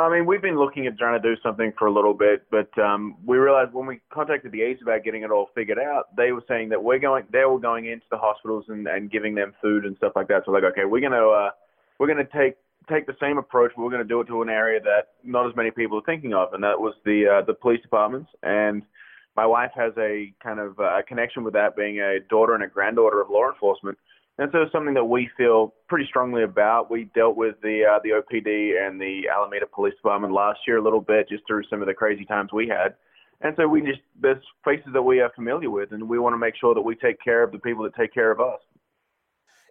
I 0.00 0.10
mean, 0.10 0.26
we've 0.26 0.42
been 0.42 0.58
looking 0.58 0.86
at 0.86 0.98
trying 0.98 1.20
to 1.20 1.28
do 1.28 1.40
something 1.42 1.72
for 1.78 1.86
a 1.86 1.92
little 1.92 2.12
bit, 2.12 2.44
but 2.50 2.76
um, 2.78 3.16
we 3.24 3.38
realized 3.38 3.72
when 3.72 3.86
we 3.86 4.00
contacted 4.12 4.52
the 4.52 4.62
A's 4.62 4.78
about 4.82 5.04
getting 5.04 5.22
it 5.22 5.30
all 5.30 5.48
figured 5.54 5.78
out, 5.78 6.14
they 6.16 6.32
were 6.32 6.44
saying 6.46 6.68
that 6.68 6.82
we're 6.82 6.98
going, 6.98 7.24
they 7.32 7.44
were 7.44 7.58
going 7.58 7.86
into 7.86 8.04
the 8.10 8.18
hospitals 8.18 8.66
and, 8.68 8.86
and 8.86 9.10
giving 9.10 9.34
them 9.34 9.54
food 9.62 9.86
and 9.86 9.96
stuff 9.96 10.12
like 10.14 10.28
that. 10.28 10.42
So 10.44 10.52
like, 10.52 10.64
okay, 10.64 10.84
we're 10.84 11.00
gonna 11.00 11.26
uh, 11.26 11.50
we're 11.98 12.08
gonna 12.08 12.24
take 12.24 12.56
take 12.90 13.06
the 13.06 13.16
same 13.20 13.38
approach, 13.38 13.72
but 13.74 13.82
we're 13.84 13.90
gonna 13.90 14.04
do 14.04 14.20
it 14.20 14.26
to 14.26 14.42
an 14.42 14.50
area 14.50 14.80
that 14.80 15.08
not 15.24 15.48
as 15.48 15.56
many 15.56 15.70
people 15.70 15.98
are 15.98 16.04
thinking 16.04 16.34
of, 16.34 16.52
and 16.52 16.62
that 16.62 16.78
was 16.78 16.94
the 17.04 17.40
uh, 17.40 17.46
the 17.46 17.54
police 17.54 17.80
departments. 17.80 18.30
And 18.42 18.82
my 19.34 19.46
wife 19.46 19.70
has 19.74 19.92
a 19.98 20.32
kind 20.42 20.60
of 20.60 20.78
uh, 20.78 20.98
a 20.98 21.02
connection 21.02 21.42
with 21.42 21.54
that, 21.54 21.74
being 21.74 22.00
a 22.00 22.20
daughter 22.28 22.54
and 22.54 22.62
a 22.62 22.68
granddaughter 22.68 23.20
of 23.20 23.30
law 23.30 23.48
enforcement. 23.48 23.96
And 24.38 24.50
so 24.52 24.62
it's 24.62 24.72
something 24.72 24.94
that 24.94 25.04
we 25.04 25.30
feel 25.36 25.74
pretty 25.88 26.06
strongly 26.06 26.42
about. 26.42 26.90
We 26.90 27.04
dealt 27.14 27.36
with 27.36 27.54
the 27.62 27.84
uh, 27.90 28.00
the 28.04 28.10
OPD 28.10 28.86
and 28.86 29.00
the 29.00 29.28
Alameda 29.34 29.66
Police 29.66 29.94
Department 29.94 30.34
last 30.34 30.60
year 30.66 30.76
a 30.76 30.82
little 30.82 31.00
bit, 31.00 31.28
just 31.28 31.44
through 31.46 31.62
some 31.70 31.80
of 31.80 31.88
the 31.88 31.94
crazy 31.94 32.26
times 32.26 32.52
we 32.52 32.68
had. 32.68 32.94
And 33.40 33.54
so 33.56 33.66
we 33.66 33.80
just 33.80 34.00
there's 34.20 34.42
faces 34.62 34.88
that 34.92 35.02
we 35.02 35.20
are 35.20 35.30
familiar 35.34 35.70
with, 35.70 35.92
and 35.92 36.06
we 36.06 36.18
want 36.18 36.34
to 36.34 36.38
make 36.38 36.54
sure 36.60 36.74
that 36.74 36.82
we 36.82 36.96
take 36.96 37.20
care 37.22 37.42
of 37.42 37.52
the 37.52 37.58
people 37.58 37.82
that 37.84 37.94
take 37.94 38.12
care 38.12 38.30
of 38.30 38.40
us. 38.40 38.60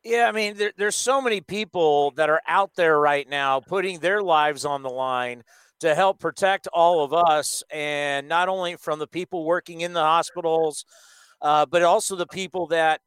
Yeah, 0.03 0.27
I 0.27 0.31
mean, 0.31 0.55
there, 0.55 0.71
there's 0.77 0.95
so 0.95 1.21
many 1.21 1.41
people 1.41 2.11
that 2.11 2.29
are 2.29 2.41
out 2.47 2.71
there 2.75 2.99
right 2.99 3.27
now 3.27 3.59
putting 3.59 3.99
their 3.99 4.21
lives 4.21 4.63
on 4.63 4.83
the 4.83 4.89
line 4.89 5.43
to 5.79 5.93
help 5.93 6.19
protect 6.19 6.67
all 6.73 7.03
of 7.03 7.13
us, 7.13 7.63
and 7.71 8.27
not 8.27 8.47
only 8.49 8.77
from 8.77 8.97
the 8.97 9.07
people 9.07 9.45
working 9.45 9.81
in 9.81 9.93
the 9.93 10.01
hospitals, 10.01 10.85
uh, 11.41 11.65
but 11.65 11.83
also 11.83 12.15
the 12.15 12.27
people 12.27 12.67
that 12.67 13.01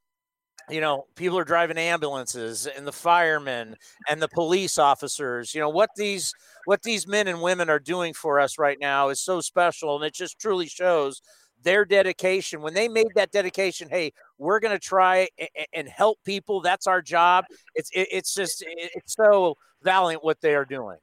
you 0.70 0.80
know, 0.80 1.06
people 1.14 1.38
are 1.38 1.44
driving 1.44 1.78
ambulances 1.78 2.66
and 2.66 2.86
the 2.86 2.92
firemen 2.92 3.76
and 4.08 4.20
the 4.20 4.28
police 4.28 4.78
officers. 4.78 5.54
You 5.54 5.60
know, 5.60 5.68
what 5.68 5.90
these 5.96 6.34
what 6.64 6.82
these 6.82 7.06
men 7.06 7.28
and 7.28 7.40
women 7.40 7.70
are 7.70 7.78
doing 7.78 8.12
for 8.12 8.38
us 8.38 8.58
right 8.58 8.78
now 8.80 9.08
is 9.08 9.20
so 9.20 9.40
special 9.40 9.96
and 9.96 10.04
it 10.04 10.14
just 10.14 10.38
truly 10.38 10.66
shows 10.66 11.22
their 11.62 11.84
dedication 11.84 12.60
when 12.60 12.74
they 12.74 12.86
made 12.86 13.08
that 13.16 13.32
dedication 13.32 13.88
hey 13.90 14.12
we're 14.38 14.60
going 14.60 14.72
to 14.72 14.78
try 14.78 15.26
and 15.72 15.88
help 15.88 16.16
people 16.24 16.60
that's 16.60 16.86
our 16.86 17.02
job 17.02 17.44
it's 17.74 17.90
it's 17.92 18.32
just 18.32 18.62
it's 18.66 19.16
so 19.16 19.56
valiant 19.82 20.22
what 20.22 20.40
they 20.40 20.54
are 20.54 20.64
doing 20.64 20.98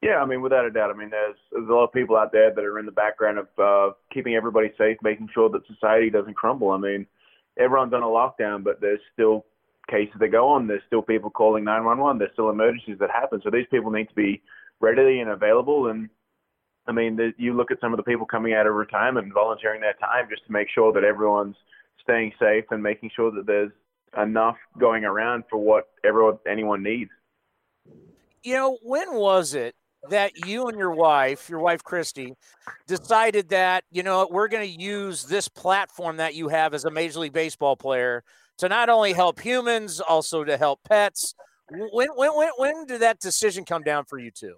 yeah, 0.00 0.22
I 0.22 0.26
mean, 0.26 0.42
without 0.42 0.64
a 0.64 0.70
doubt. 0.70 0.90
I 0.90 0.94
mean, 0.94 1.10
there's, 1.10 1.36
there's 1.50 1.68
a 1.68 1.72
lot 1.72 1.84
of 1.84 1.92
people 1.92 2.16
out 2.16 2.30
there 2.30 2.54
that 2.54 2.64
are 2.64 2.78
in 2.78 2.86
the 2.86 2.92
background 2.92 3.38
of 3.38 3.48
uh, 3.58 3.94
keeping 4.12 4.36
everybody 4.36 4.70
safe, 4.78 4.96
making 5.02 5.28
sure 5.34 5.48
that 5.50 5.66
society 5.66 6.08
doesn't 6.08 6.34
crumble. 6.34 6.70
I 6.70 6.78
mean, 6.78 7.06
everyone's 7.58 7.92
on 7.92 8.02
a 8.02 8.06
lockdown, 8.06 8.62
but 8.64 8.80
there's 8.80 9.00
still 9.12 9.44
cases 9.88 10.14
that 10.20 10.28
go 10.28 10.48
on. 10.48 10.66
There's 10.66 10.82
still 10.86 11.02
people 11.02 11.30
calling 11.30 11.64
911. 11.64 12.18
There's 12.18 12.32
still 12.32 12.50
emergencies 12.50 12.98
that 13.00 13.10
happen. 13.10 13.40
So 13.42 13.50
these 13.50 13.66
people 13.70 13.90
need 13.90 14.08
to 14.08 14.14
be 14.14 14.42
readily 14.80 15.20
and 15.20 15.30
available. 15.30 15.88
And 15.88 16.08
I 16.86 16.92
mean, 16.92 17.16
the, 17.16 17.32
you 17.36 17.54
look 17.54 17.70
at 17.70 17.80
some 17.80 17.92
of 17.92 17.96
the 17.96 18.02
people 18.02 18.26
coming 18.26 18.54
out 18.54 18.66
of 18.66 18.74
retirement 18.74 19.24
and 19.24 19.34
volunteering 19.34 19.80
their 19.80 19.94
time 19.94 20.26
just 20.30 20.46
to 20.46 20.52
make 20.52 20.68
sure 20.74 20.92
that 20.92 21.04
everyone's 21.04 21.56
staying 22.02 22.32
safe 22.38 22.64
and 22.70 22.82
making 22.82 23.10
sure 23.14 23.30
that 23.30 23.46
there's 23.46 23.72
enough 24.16 24.56
going 24.78 25.04
around 25.04 25.44
for 25.50 25.58
what 25.58 25.88
everyone 26.04 26.38
anyone 26.48 26.82
needs. 26.82 27.10
You 28.42 28.54
know, 28.54 28.78
when 28.82 29.14
was 29.14 29.54
it 29.54 29.74
that 30.10 30.46
you 30.46 30.68
and 30.68 30.78
your 30.78 30.92
wife, 30.92 31.48
your 31.48 31.60
wife 31.60 31.82
Christy, 31.82 32.34
decided 32.86 33.48
that, 33.50 33.84
you 33.90 34.02
know, 34.02 34.28
we're 34.30 34.48
going 34.48 34.66
to 34.66 34.82
use 34.82 35.24
this 35.24 35.48
platform 35.48 36.16
that 36.18 36.34
you 36.34 36.48
have 36.48 36.74
as 36.74 36.84
a 36.84 36.90
Major 36.90 37.20
League 37.20 37.32
Baseball 37.32 37.76
player 37.76 38.22
to 38.58 38.68
not 38.68 38.88
only 38.88 39.12
help 39.12 39.40
humans, 39.40 40.00
also 40.00 40.44
to 40.44 40.56
help 40.56 40.80
pets. 40.84 41.34
When 41.70 42.08
when 42.14 42.30
when 42.34 42.50
when 42.56 42.86
did 42.86 43.02
that 43.02 43.20
decision 43.20 43.64
come 43.64 43.82
down 43.82 44.04
for 44.04 44.18
you 44.18 44.30
two? 44.30 44.54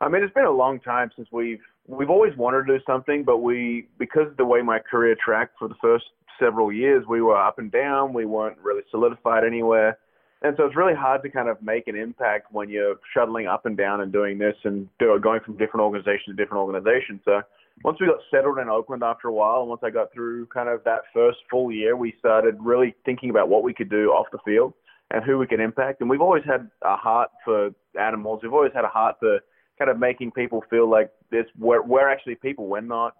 I 0.00 0.08
mean, 0.08 0.22
it's 0.22 0.34
been 0.34 0.44
a 0.44 0.50
long 0.50 0.80
time 0.80 1.10
since 1.16 1.28
we've 1.32 1.62
we've 1.86 2.10
always 2.10 2.36
wanted 2.36 2.66
to 2.66 2.78
do 2.78 2.84
something, 2.86 3.24
but 3.24 3.38
we 3.38 3.88
because 3.98 4.28
of 4.28 4.36
the 4.36 4.44
way 4.44 4.60
my 4.62 4.78
career 4.78 5.16
tracked 5.24 5.58
for 5.58 5.68
the 5.68 5.74
first 5.80 6.04
several 6.38 6.72
years, 6.72 7.04
we 7.08 7.22
were 7.22 7.36
up 7.36 7.58
and 7.58 7.70
down. 7.70 8.12
We 8.12 8.26
weren't 8.26 8.58
really 8.58 8.82
solidified 8.90 9.44
anywhere. 9.44 9.98
And 10.44 10.54
so 10.58 10.66
it's 10.66 10.76
really 10.76 10.94
hard 10.94 11.22
to 11.22 11.30
kind 11.30 11.48
of 11.48 11.60
make 11.62 11.88
an 11.88 11.96
impact 11.96 12.52
when 12.52 12.68
you're 12.68 12.96
shuttling 13.14 13.46
up 13.46 13.64
and 13.64 13.78
down 13.78 14.02
and 14.02 14.12
doing 14.12 14.36
this 14.36 14.54
and 14.64 14.86
do, 14.98 15.18
going 15.18 15.40
from 15.40 15.56
different 15.56 15.82
organization 15.82 16.26
to 16.26 16.32
different 16.34 16.60
organization. 16.60 17.18
So 17.24 17.40
once 17.82 17.96
we 17.98 18.06
got 18.06 18.18
settled 18.30 18.58
in 18.58 18.68
Oakland 18.68 19.02
after 19.02 19.28
a 19.28 19.32
while, 19.32 19.60
and 19.60 19.70
once 19.70 19.80
I 19.82 19.88
got 19.88 20.12
through 20.12 20.44
kind 20.46 20.68
of 20.68 20.84
that 20.84 21.00
first 21.14 21.38
full 21.50 21.72
year, 21.72 21.96
we 21.96 22.12
started 22.18 22.56
really 22.60 22.94
thinking 23.06 23.30
about 23.30 23.48
what 23.48 23.62
we 23.62 23.72
could 23.72 23.88
do 23.88 24.10
off 24.10 24.26
the 24.32 24.38
field 24.44 24.74
and 25.10 25.24
who 25.24 25.38
we 25.38 25.46
could 25.46 25.60
impact. 25.60 26.02
And 26.02 26.10
we've 26.10 26.20
always 26.20 26.44
had 26.44 26.68
a 26.82 26.94
heart 26.94 27.30
for 27.42 27.70
animals. 27.98 28.40
We've 28.42 28.52
always 28.52 28.72
had 28.74 28.84
a 28.84 28.88
heart 28.88 29.16
for 29.20 29.40
kind 29.78 29.90
of 29.90 29.98
making 29.98 30.32
people 30.32 30.62
feel 30.68 30.90
like 30.90 31.10
this. 31.30 31.46
We're, 31.58 31.82
we're 31.82 32.10
actually 32.10 32.34
people. 32.34 32.66
We're 32.66 32.82
not 32.82 33.14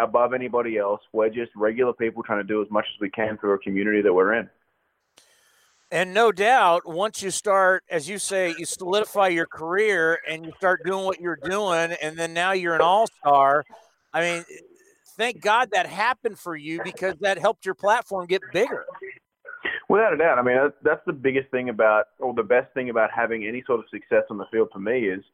above 0.00 0.34
anybody 0.34 0.76
else. 0.76 1.00
We're 1.14 1.30
just 1.30 1.50
regular 1.56 1.94
people 1.94 2.22
trying 2.22 2.40
to 2.40 2.46
do 2.46 2.60
as 2.60 2.70
much 2.70 2.84
as 2.94 3.00
we 3.00 3.08
can 3.08 3.38
for 3.38 3.54
a 3.54 3.58
community 3.58 4.02
that 4.02 4.12
we're 4.12 4.34
in. 4.34 4.50
And 5.90 6.12
no 6.12 6.32
doubt, 6.32 6.82
once 6.86 7.22
you 7.22 7.30
start, 7.30 7.82
as 7.88 8.08
you 8.08 8.18
say, 8.18 8.54
you 8.58 8.66
solidify 8.66 9.28
your 9.28 9.46
career 9.46 10.18
and 10.28 10.44
you 10.44 10.52
start 10.58 10.84
doing 10.84 11.04
what 11.06 11.18
you're 11.18 11.38
doing, 11.42 11.96
and 12.02 12.16
then 12.18 12.34
now 12.34 12.52
you're 12.52 12.74
an 12.74 12.82
all 12.82 13.06
star. 13.06 13.64
I 14.12 14.20
mean, 14.20 14.44
thank 15.16 15.40
God 15.40 15.70
that 15.72 15.86
happened 15.86 16.38
for 16.38 16.56
you 16.56 16.80
because 16.84 17.14
that 17.20 17.38
helped 17.38 17.64
your 17.64 17.74
platform 17.74 18.26
get 18.26 18.42
bigger. 18.52 18.84
Without 19.88 20.12
a 20.12 20.18
doubt. 20.18 20.38
I 20.38 20.42
mean, 20.42 20.58
that's 20.82 21.00
the 21.06 21.12
biggest 21.14 21.50
thing 21.50 21.70
about, 21.70 22.04
or 22.18 22.34
the 22.34 22.42
best 22.42 22.72
thing 22.74 22.90
about 22.90 23.10
having 23.10 23.46
any 23.46 23.62
sort 23.66 23.80
of 23.80 23.86
success 23.90 24.24
on 24.28 24.36
the 24.36 24.44
field 24.52 24.68
for 24.70 24.80
me 24.80 25.08
is 25.08 25.24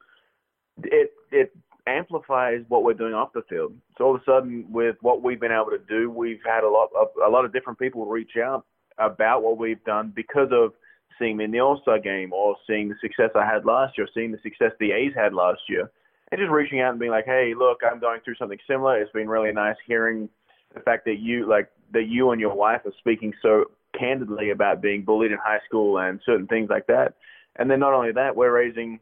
it 0.83 1.11
it 1.31 1.53
amplifies 1.85 2.63
what 2.69 2.83
we're 2.83 2.93
doing 2.93 3.13
off 3.13 3.33
the 3.33 3.43
field. 3.49 3.75
So 3.97 4.05
all 4.05 4.15
of 4.15 4.21
a 4.21 4.23
sudden, 4.25 4.65
with 4.69 4.95
what 5.01 5.21
we've 5.21 5.39
been 5.39 5.51
able 5.51 5.71
to 5.71 5.81
do, 5.89 6.09
we've 6.09 6.39
had 6.45 6.63
a 6.63 6.69
lot 6.69 6.89
of 6.97 7.09
a 7.25 7.29
lot 7.29 7.43
of 7.43 7.51
different 7.51 7.77
people 7.77 8.05
reach 8.05 8.37
out 8.37 8.65
about 8.97 9.43
what 9.43 9.57
we've 9.57 9.83
done 9.83 10.11
because 10.15 10.49
of 10.51 10.73
seeing 11.17 11.37
me 11.37 11.45
in 11.45 11.51
the 11.51 11.59
All 11.59 11.79
Star 11.81 11.99
game 11.99 12.33
or 12.33 12.55
seeing 12.67 12.89
the 12.89 12.95
success 13.01 13.31
I 13.35 13.45
had 13.45 13.65
last 13.65 13.97
year, 13.97 14.07
seeing 14.13 14.31
the 14.31 14.39
success 14.43 14.71
the 14.79 14.91
A's 14.91 15.13
had 15.15 15.33
last 15.33 15.61
year, 15.69 15.89
and 16.31 16.39
just 16.39 16.51
reaching 16.51 16.81
out 16.81 16.91
and 16.91 16.99
being 16.99 17.11
like, 17.11 17.25
"Hey, 17.25 17.53
look, 17.53 17.81
I'm 17.83 17.99
going 17.99 18.21
through 18.21 18.35
something 18.35 18.59
similar. 18.67 18.99
It's 18.99 19.11
been 19.11 19.29
really 19.29 19.51
nice 19.51 19.77
hearing 19.85 20.29
the 20.73 20.81
fact 20.81 21.05
that 21.05 21.19
you 21.19 21.45
like 21.45 21.69
that 21.91 22.05
you 22.05 22.31
and 22.31 22.41
your 22.41 22.53
wife 22.55 22.81
are 22.85 22.93
speaking 22.97 23.33
so 23.41 23.65
candidly 23.97 24.49
about 24.49 24.81
being 24.81 25.03
bullied 25.03 25.31
in 25.31 25.37
high 25.37 25.61
school 25.65 25.99
and 25.99 26.19
certain 26.25 26.47
things 26.47 26.69
like 26.69 26.87
that." 26.87 27.13
And 27.57 27.71
then 27.71 27.79
not 27.79 27.93
only 27.93 28.11
that, 28.11 28.35
we're 28.35 28.51
raising, 28.51 28.99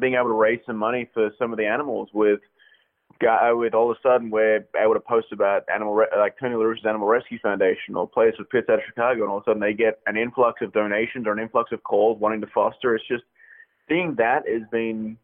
being 0.00 0.14
able 0.14 0.28
to 0.28 0.32
raise 0.32 0.60
some 0.66 0.76
money 0.76 1.08
for 1.14 1.30
some 1.38 1.52
of 1.52 1.58
the 1.58 1.66
animals 1.66 2.08
with 2.12 2.40
Uh, 3.22 3.50
with 3.56 3.74
all 3.74 3.90
of 3.90 3.96
a 3.96 4.00
sudden 4.08 4.30
we're 4.30 4.64
able 4.80 4.94
to 4.94 5.00
post 5.00 5.32
about 5.32 5.64
animal 5.74 5.94
re- 5.94 6.06
like 6.16 6.38
Tony 6.38 6.54
La 6.54 6.62
Russa's 6.62 6.86
Animal 6.86 7.08
Rescue 7.08 7.38
Foundation 7.40 7.96
or 7.96 8.08
Players 8.08 8.36
with 8.38 8.48
Pits 8.48 8.68
out 8.70 8.78
of 8.78 8.84
Chicago, 8.86 9.22
and 9.22 9.30
all 9.30 9.38
of 9.38 9.42
a 9.42 9.50
sudden 9.50 9.60
they 9.60 9.72
get 9.72 9.98
an 10.06 10.16
influx 10.16 10.62
of 10.62 10.72
donations 10.72 11.26
or 11.26 11.32
an 11.32 11.40
influx 11.40 11.72
of 11.72 11.82
calls 11.82 12.20
wanting 12.20 12.40
to 12.40 12.46
foster. 12.54 12.94
It's 12.94 13.06
just 13.08 13.24
seeing 13.88 14.14
that 14.18 14.48
has 14.48 14.62
been 14.70 15.18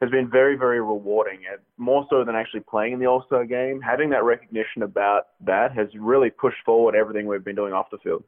has 0.00 0.10
been 0.10 0.30
very 0.30 0.56
very 0.56 0.80
rewarding, 0.80 1.40
and 1.50 1.60
more 1.76 2.06
so 2.08 2.24
than 2.24 2.34
actually 2.34 2.60
playing 2.60 2.94
in 2.94 2.98
the 2.98 3.06
All 3.06 3.24
Star 3.26 3.44
game. 3.44 3.80
Having 3.82 4.10
that 4.10 4.24
recognition 4.24 4.82
about 4.82 5.28
that 5.40 5.72
has 5.72 5.88
really 5.94 6.30
pushed 6.30 6.64
forward 6.64 6.94
everything 6.94 7.26
we've 7.26 7.44
been 7.44 7.56
doing 7.56 7.74
off 7.74 7.90
the 7.90 7.98
field. 7.98 8.24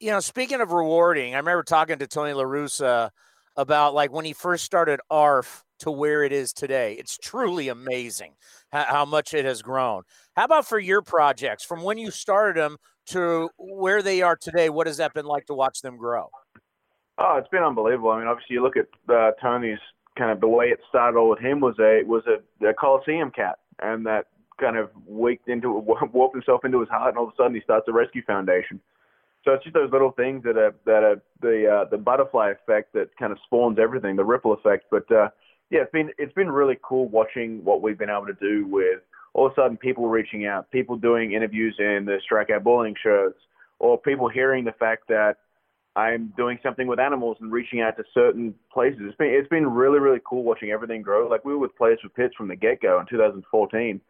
You 0.00 0.10
know, 0.10 0.20
speaking 0.20 0.60
of 0.60 0.72
rewarding, 0.72 1.34
I 1.34 1.36
remember 1.36 1.62
talking 1.62 1.98
to 1.98 2.06
Tony 2.06 2.32
La 2.32 2.44
Russa 2.44 3.10
about 3.56 3.94
like 3.94 4.12
when 4.12 4.24
he 4.24 4.32
first 4.32 4.64
started 4.64 5.00
ARF 5.10 5.64
to 5.80 5.90
where 5.90 6.22
it 6.22 6.32
is 6.32 6.52
today. 6.52 6.94
It's 6.94 7.18
truly 7.18 7.68
amazing 7.68 8.34
how, 8.70 8.84
how, 8.84 9.04
much 9.04 9.34
it 9.34 9.44
has 9.44 9.62
grown. 9.62 10.02
How 10.36 10.44
about 10.44 10.66
for 10.66 10.78
your 10.78 11.02
projects 11.02 11.64
from 11.64 11.82
when 11.82 11.98
you 11.98 12.10
started 12.10 12.60
them 12.60 12.76
to 13.06 13.50
where 13.58 14.00
they 14.00 14.22
are 14.22 14.36
today? 14.36 14.70
What 14.70 14.86
has 14.86 14.98
that 14.98 15.12
been 15.12 15.26
like 15.26 15.46
to 15.46 15.54
watch 15.54 15.82
them 15.82 15.96
grow? 15.96 16.28
Oh, 17.18 17.36
it's 17.36 17.48
been 17.48 17.64
unbelievable. 17.64 18.10
I 18.10 18.20
mean, 18.20 18.28
obviously, 18.28 18.54
you 18.54 18.62
look 18.62 18.76
at 18.76 18.86
uh, 19.12 19.32
Tony's 19.40 19.78
kind 20.16 20.30
of 20.30 20.40
the 20.40 20.48
way 20.48 20.66
it 20.66 20.78
started 20.88 21.18
all 21.18 21.30
with 21.30 21.40
him 21.40 21.60
was 21.60 21.74
a 21.78 22.02
was 22.06 22.22
a, 22.26 22.66
a 22.66 22.74
Coliseum 22.74 23.30
cat, 23.30 23.58
and 23.80 24.06
that 24.06 24.26
kind 24.60 24.76
of 24.76 24.90
waked 25.06 25.48
into 25.48 25.70
warped 26.12 26.34
himself 26.34 26.64
into 26.64 26.80
his 26.80 26.88
heart, 26.88 27.10
and 27.10 27.18
all 27.18 27.24
of 27.24 27.32
a 27.32 27.36
sudden 27.36 27.54
he 27.54 27.60
starts 27.60 27.86
a 27.88 27.92
rescue 27.92 28.22
foundation. 28.24 28.80
So 29.44 29.52
it's 29.52 29.64
just 29.64 29.74
those 29.74 29.90
little 29.90 30.12
things 30.12 30.44
that 30.44 30.56
are 30.56 30.74
that 30.84 31.02
are 31.02 31.22
the 31.40 31.66
uh, 31.66 31.90
the 31.90 31.98
butterfly 31.98 32.50
effect 32.50 32.92
that 32.94 33.16
kind 33.18 33.32
of 33.32 33.38
spawns 33.44 33.78
everything, 33.78 34.16
the 34.16 34.24
ripple 34.24 34.52
effect. 34.52 34.84
But 34.90 35.10
uh, 35.10 35.30
yeah, 35.70 35.80
it's 35.80 35.92
been 35.92 36.10
it's 36.18 36.32
been 36.34 36.50
really 36.50 36.78
cool 36.82 37.08
watching 37.08 37.64
what 37.64 37.82
we've 37.82 37.98
been 37.98 38.10
able 38.10 38.26
to 38.26 38.36
do 38.40 38.66
with 38.66 39.00
all 39.34 39.46
of 39.46 39.52
a 39.52 39.54
sudden 39.54 39.76
people 39.76 40.08
reaching 40.08 40.46
out, 40.46 40.70
people 40.70 40.96
doing 40.96 41.32
interviews 41.32 41.74
in 41.78 42.04
the 42.04 42.18
strikeout 42.30 42.62
bullying 42.62 42.94
shows, 43.02 43.32
or 43.78 43.98
people 43.98 44.28
hearing 44.28 44.64
the 44.64 44.72
fact 44.72 45.08
that 45.08 45.38
I'm 45.96 46.32
doing 46.36 46.58
something 46.62 46.86
with 46.86 47.00
animals 47.00 47.36
and 47.40 47.50
reaching 47.50 47.80
out 47.80 47.96
to 47.96 48.04
certain 48.14 48.54
places. 48.72 49.00
It's 49.02 49.16
been 49.16 49.30
it's 49.30 49.48
been 49.48 49.66
really 49.66 49.98
really 49.98 50.20
cool 50.24 50.44
watching 50.44 50.70
everything 50.70 51.02
grow. 51.02 51.28
Like 51.28 51.44
we 51.44 51.52
were 51.52 51.58
with 51.58 51.76
Players 51.76 51.98
with 52.04 52.14
Pits 52.14 52.34
from 52.36 52.48
the 52.48 52.56
get 52.56 52.80
go 52.80 53.00
in 53.00 53.06
2014 53.06 54.00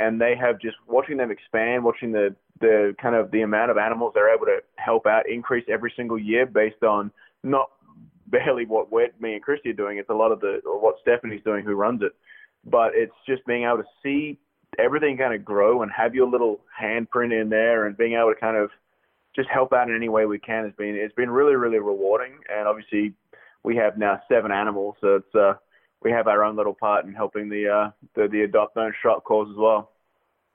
and 0.00 0.20
they 0.20 0.34
have 0.34 0.60
just 0.60 0.76
watching 0.86 1.18
them 1.18 1.30
expand, 1.30 1.84
watching 1.84 2.12
the 2.12 2.34
the 2.60 2.94
kind 3.00 3.14
of 3.14 3.30
the 3.30 3.40
amount 3.40 3.70
of 3.70 3.78
animals 3.78 4.12
they're 4.14 4.34
able 4.34 4.44
to 4.46 4.58
help 4.76 5.06
out 5.06 5.28
increase 5.28 5.64
every 5.68 5.92
single 5.96 6.18
year 6.18 6.44
based 6.44 6.82
on 6.82 7.10
not 7.42 7.70
barely 8.26 8.64
what 8.64 8.92
we're, 8.92 9.08
me 9.18 9.34
and 9.34 9.42
Christy 9.42 9.70
are 9.70 9.74
doing. 9.74 9.98
It's 9.98 10.10
a 10.10 10.14
lot 10.14 10.30
of 10.30 10.40
the 10.40 10.60
or 10.66 10.80
what 10.80 10.96
Stephanie's 11.02 11.42
doing, 11.44 11.64
who 11.64 11.74
runs 11.74 12.02
it. 12.02 12.12
But 12.64 12.92
it's 12.94 13.14
just 13.26 13.44
being 13.46 13.64
able 13.64 13.78
to 13.78 13.88
see 14.02 14.38
everything 14.78 15.16
kind 15.16 15.34
of 15.34 15.44
grow 15.44 15.82
and 15.82 15.90
have 15.90 16.14
your 16.14 16.28
little 16.28 16.60
handprint 16.80 17.38
in 17.38 17.48
there, 17.48 17.86
and 17.86 17.96
being 17.96 18.14
able 18.14 18.32
to 18.32 18.40
kind 18.40 18.56
of 18.56 18.70
just 19.34 19.48
help 19.48 19.72
out 19.72 19.88
in 19.88 19.96
any 19.96 20.08
way 20.08 20.26
we 20.26 20.38
can 20.38 20.64
has 20.64 20.74
been 20.76 20.94
it's 20.94 21.14
been 21.14 21.30
really 21.30 21.56
really 21.56 21.78
rewarding. 21.78 22.34
And 22.48 22.66
obviously, 22.68 23.14
we 23.64 23.76
have 23.76 23.98
now 23.98 24.20
seven 24.28 24.52
animals, 24.52 24.96
so 25.00 25.16
it's 25.16 25.34
uh 25.34 25.54
we 26.02 26.10
have 26.10 26.26
our 26.28 26.44
own 26.44 26.56
little 26.56 26.74
part 26.74 27.04
in 27.04 27.12
helping 27.12 27.48
the 27.48 27.68
uh, 27.68 27.90
the, 28.14 28.28
the 28.28 28.42
adopt 28.42 28.74
don't 28.74 28.94
shop 29.02 29.24
cause 29.24 29.48
as 29.50 29.56
well. 29.56 29.90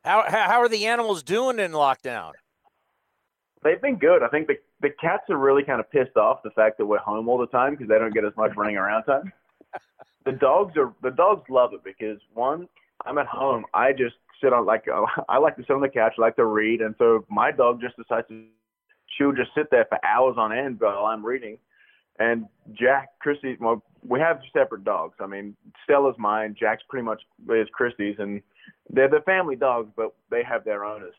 How 0.03 0.23
how 0.27 0.61
are 0.61 0.69
the 0.69 0.85
animals 0.85 1.23
doing 1.23 1.59
in 1.59 1.71
lockdown? 1.71 2.33
They've 3.63 3.81
been 3.81 3.97
good. 3.97 4.23
I 4.23 4.27
think 4.27 4.47
the 4.47 4.55
the 4.81 4.89
cats 4.89 5.23
are 5.29 5.37
really 5.37 5.63
kind 5.63 5.79
of 5.79 5.89
pissed 5.89 6.17
off 6.17 6.43
the 6.43 6.51
fact 6.51 6.77
that 6.77 6.85
we're 6.85 6.99
home 6.99 7.27
all 7.27 7.37
the 7.37 7.47
time 7.47 7.71
because 7.71 7.87
they 7.87 7.97
don't 7.97 8.13
get 8.13 8.25
as 8.25 8.33
much 8.37 8.55
running 8.55 8.77
around 8.77 9.03
time. 9.03 9.31
the 10.25 10.31
dogs 10.31 10.77
are 10.77 10.93
the 11.01 11.11
dogs 11.11 11.43
love 11.49 11.73
it 11.73 11.83
because 11.83 12.19
one, 12.33 12.67
I'm 13.05 13.17
at 13.17 13.27
home. 13.27 13.65
I 13.73 13.91
just 13.91 14.15
sit 14.41 14.53
on 14.53 14.65
like 14.65 14.85
I 15.29 15.37
like 15.37 15.55
to 15.57 15.63
sit 15.63 15.71
on 15.71 15.81
the 15.81 15.89
couch, 15.89 16.13
I 16.17 16.21
like 16.21 16.35
to 16.35 16.45
read, 16.45 16.81
and 16.81 16.95
so 16.97 17.25
my 17.29 17.51
dog 17.51 17.81
just 17.81 17.97
decides 17.97 18.27
to 18.29 18.45
she'll 19.17 19.31
just 19.31 19.51
sit 19.55 19.69
there 19.71 19.85
for 19.89 20.03
hours 20.05 20.35
on 20.37 20.51
end 20.51 20.79
while 20.79 21.05
I'm 21.05 21.25
reading. 21.25 21.57
And 22.19 22.47
Jack, 22.73 23.09
Christy, 23.19 23.57
well, 23.59 23.83
we 24.07 24.19
have 24.19 24.39
separate 24.53 24.83
dogs. 24.83 25.15
I 25.19 25.27
mean, 25.27 25.55
Stella's 25.83 26.15
mine. 26.17 26.55
Jack's 26.57 26.83
pretty 26.87 27.03
much 27.03 27.21
is 27.49 27.67
Christy's, 27.73 28.15
and 28.19 28.41
they're 28.89 29.09
the 29.09 29.21
family 29.25 29.55
dogs, 29.55 29.91
but 29.95 30.15
they 30.29 30.43
have 30.43 30.63
their 30.63 30.85
owners. 30.85 31.13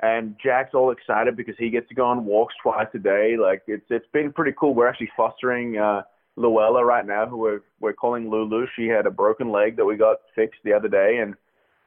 And 0.00 0.36
Jack's 0.42 0.74
all 0.74 0.90
excited 0.90 1.36
because 1.36 1.54
he 1.58 1.70
gets 1.70 1.88
to 1.88 1.94
go 1.94 2.04
on 2.04 2.26
walks 2.26 2.54
twice 2.62 2.88
a 2.94 2.98
day. 2.98 3.36
Like 3.40 3.62
it's 3.66 3.86
it's 3.88 4.06
been 4.12 4.32
pretty 4.32 4.54
cool. 4.58 4.74
We're 4.74 4.88
actually 4.88 5.10
fostering 5.16 5.78
uh, 5.78 6.02
Luella 6.36 6.84
right 6.84 7.06
now, 7.06 7.26
who 7.26 7.38
we're 7.38 7.62
we're 7.80 7.94
calling 7.94 8.30
Lulu. 8.30 8.66
She 8.76 8.86
had 8.86 9.06
a 9.06 9.10
broken 9.10 9.50
leg 9.50 9.76
that 9.76 9.86
we 9.86 9.96
got 9.96 10.18
fixed 10.34 10.60
the 10.64 10.74
other 10.74 10.88
day, 10.88 11.18
and 11.22 11.34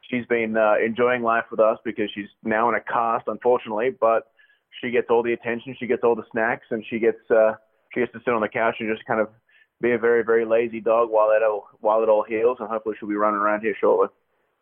she's 0.09 0.25
been 0.25 0.57
uh, 0.57 0.73
enjoying 0.83 1.21
life 1.21 1.45
with 1.51 1.59
us 1.59 1.77
because 1.85 2.09
she's 2.13 2.29
now 2.43 2.67
in 2.69 2.75
a 2.75 2.81
cast, 2.81 3.27
unfortunately. 3.27 3.91
But 3.91 4.31
she 4.81 4.89
gets 4.89 5.07
all 5.11 5.21
the 5.21 5.33
attention, 5.33 5.75
she 5.79 5.87
gets 5.87 6.03
all 6.03 6.15
the 6.15 6.25
snacks, 6.31 6.65
and 6.71 6.83
she 6.89 6.97
gets 6.97 7.19
uh, 7.29 7.53
she 7.93 8.01
gets 8.01 8.11
to 8.13 8.19
sit 8.25 8.33
on 8.33 8.41
the 8.41 8.47
couch 8.47 8.75
and 8.79 8.93
just 8.93 9.05
kind 9.05 9.19
of 9.19 9.29
be 9.81 9.91
a 9.91 9.97
very 9.97 10.23
very 10.23 10.45
lazy 10.45 10.81
dog 10.81 11.09
while 11.09 11.31
it 11.31 11.43
all 11.43 11.67
while 11.79 12.03
it 12.03 12.09
all 12.09 12.23
heals, 12.23 12.57
and 12.59 12.69
hopefully 12.69 12.95
she'll 12.99 13.09
be 13.09 13.15
running 13.15 13.39
around 13.39 13.61
here 13.61 13.75
shortly. 13.79 14.07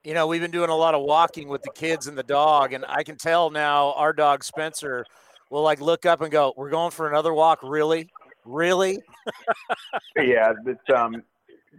You 0.04 0.14
know, 0.14 0.28
we've 0.28 0.42
been 0.42 0.52
doing 0.52 0.70
a 0.70 0.76
lot 0.76 0.94
of 0.94 1.02
walking 1.02 1.50
with 1.50 1.64
the 1.64 1.72
kids 1.72 2.08
and 2.08 2.18
the 2.18 2.24
dog, 2.24 2.74
and 2.74 2.86
I 2.88 3.04
can 3.04 3.18
tell 3.18 3.50
now 3.50 3.94
our 3.94 4.14
dog 4.14 4.44
Spencer 4.44 5.06
will 5.50 5.64
like 5.64 5.82
look 5.82 6.06
up 6.06 6.22
and 6.22 6.32
go, 6.32 6.54
"We're 6.56 6.70
going 6.70 6.92
for 6.92 7.10
another 7.10 7.34
walk, 7.34 7.60
really, 7.64 8.10
really." 8.46 9.00
yeah, 10.16 10.54
it's 10.66 10.90
um 10.96 11.24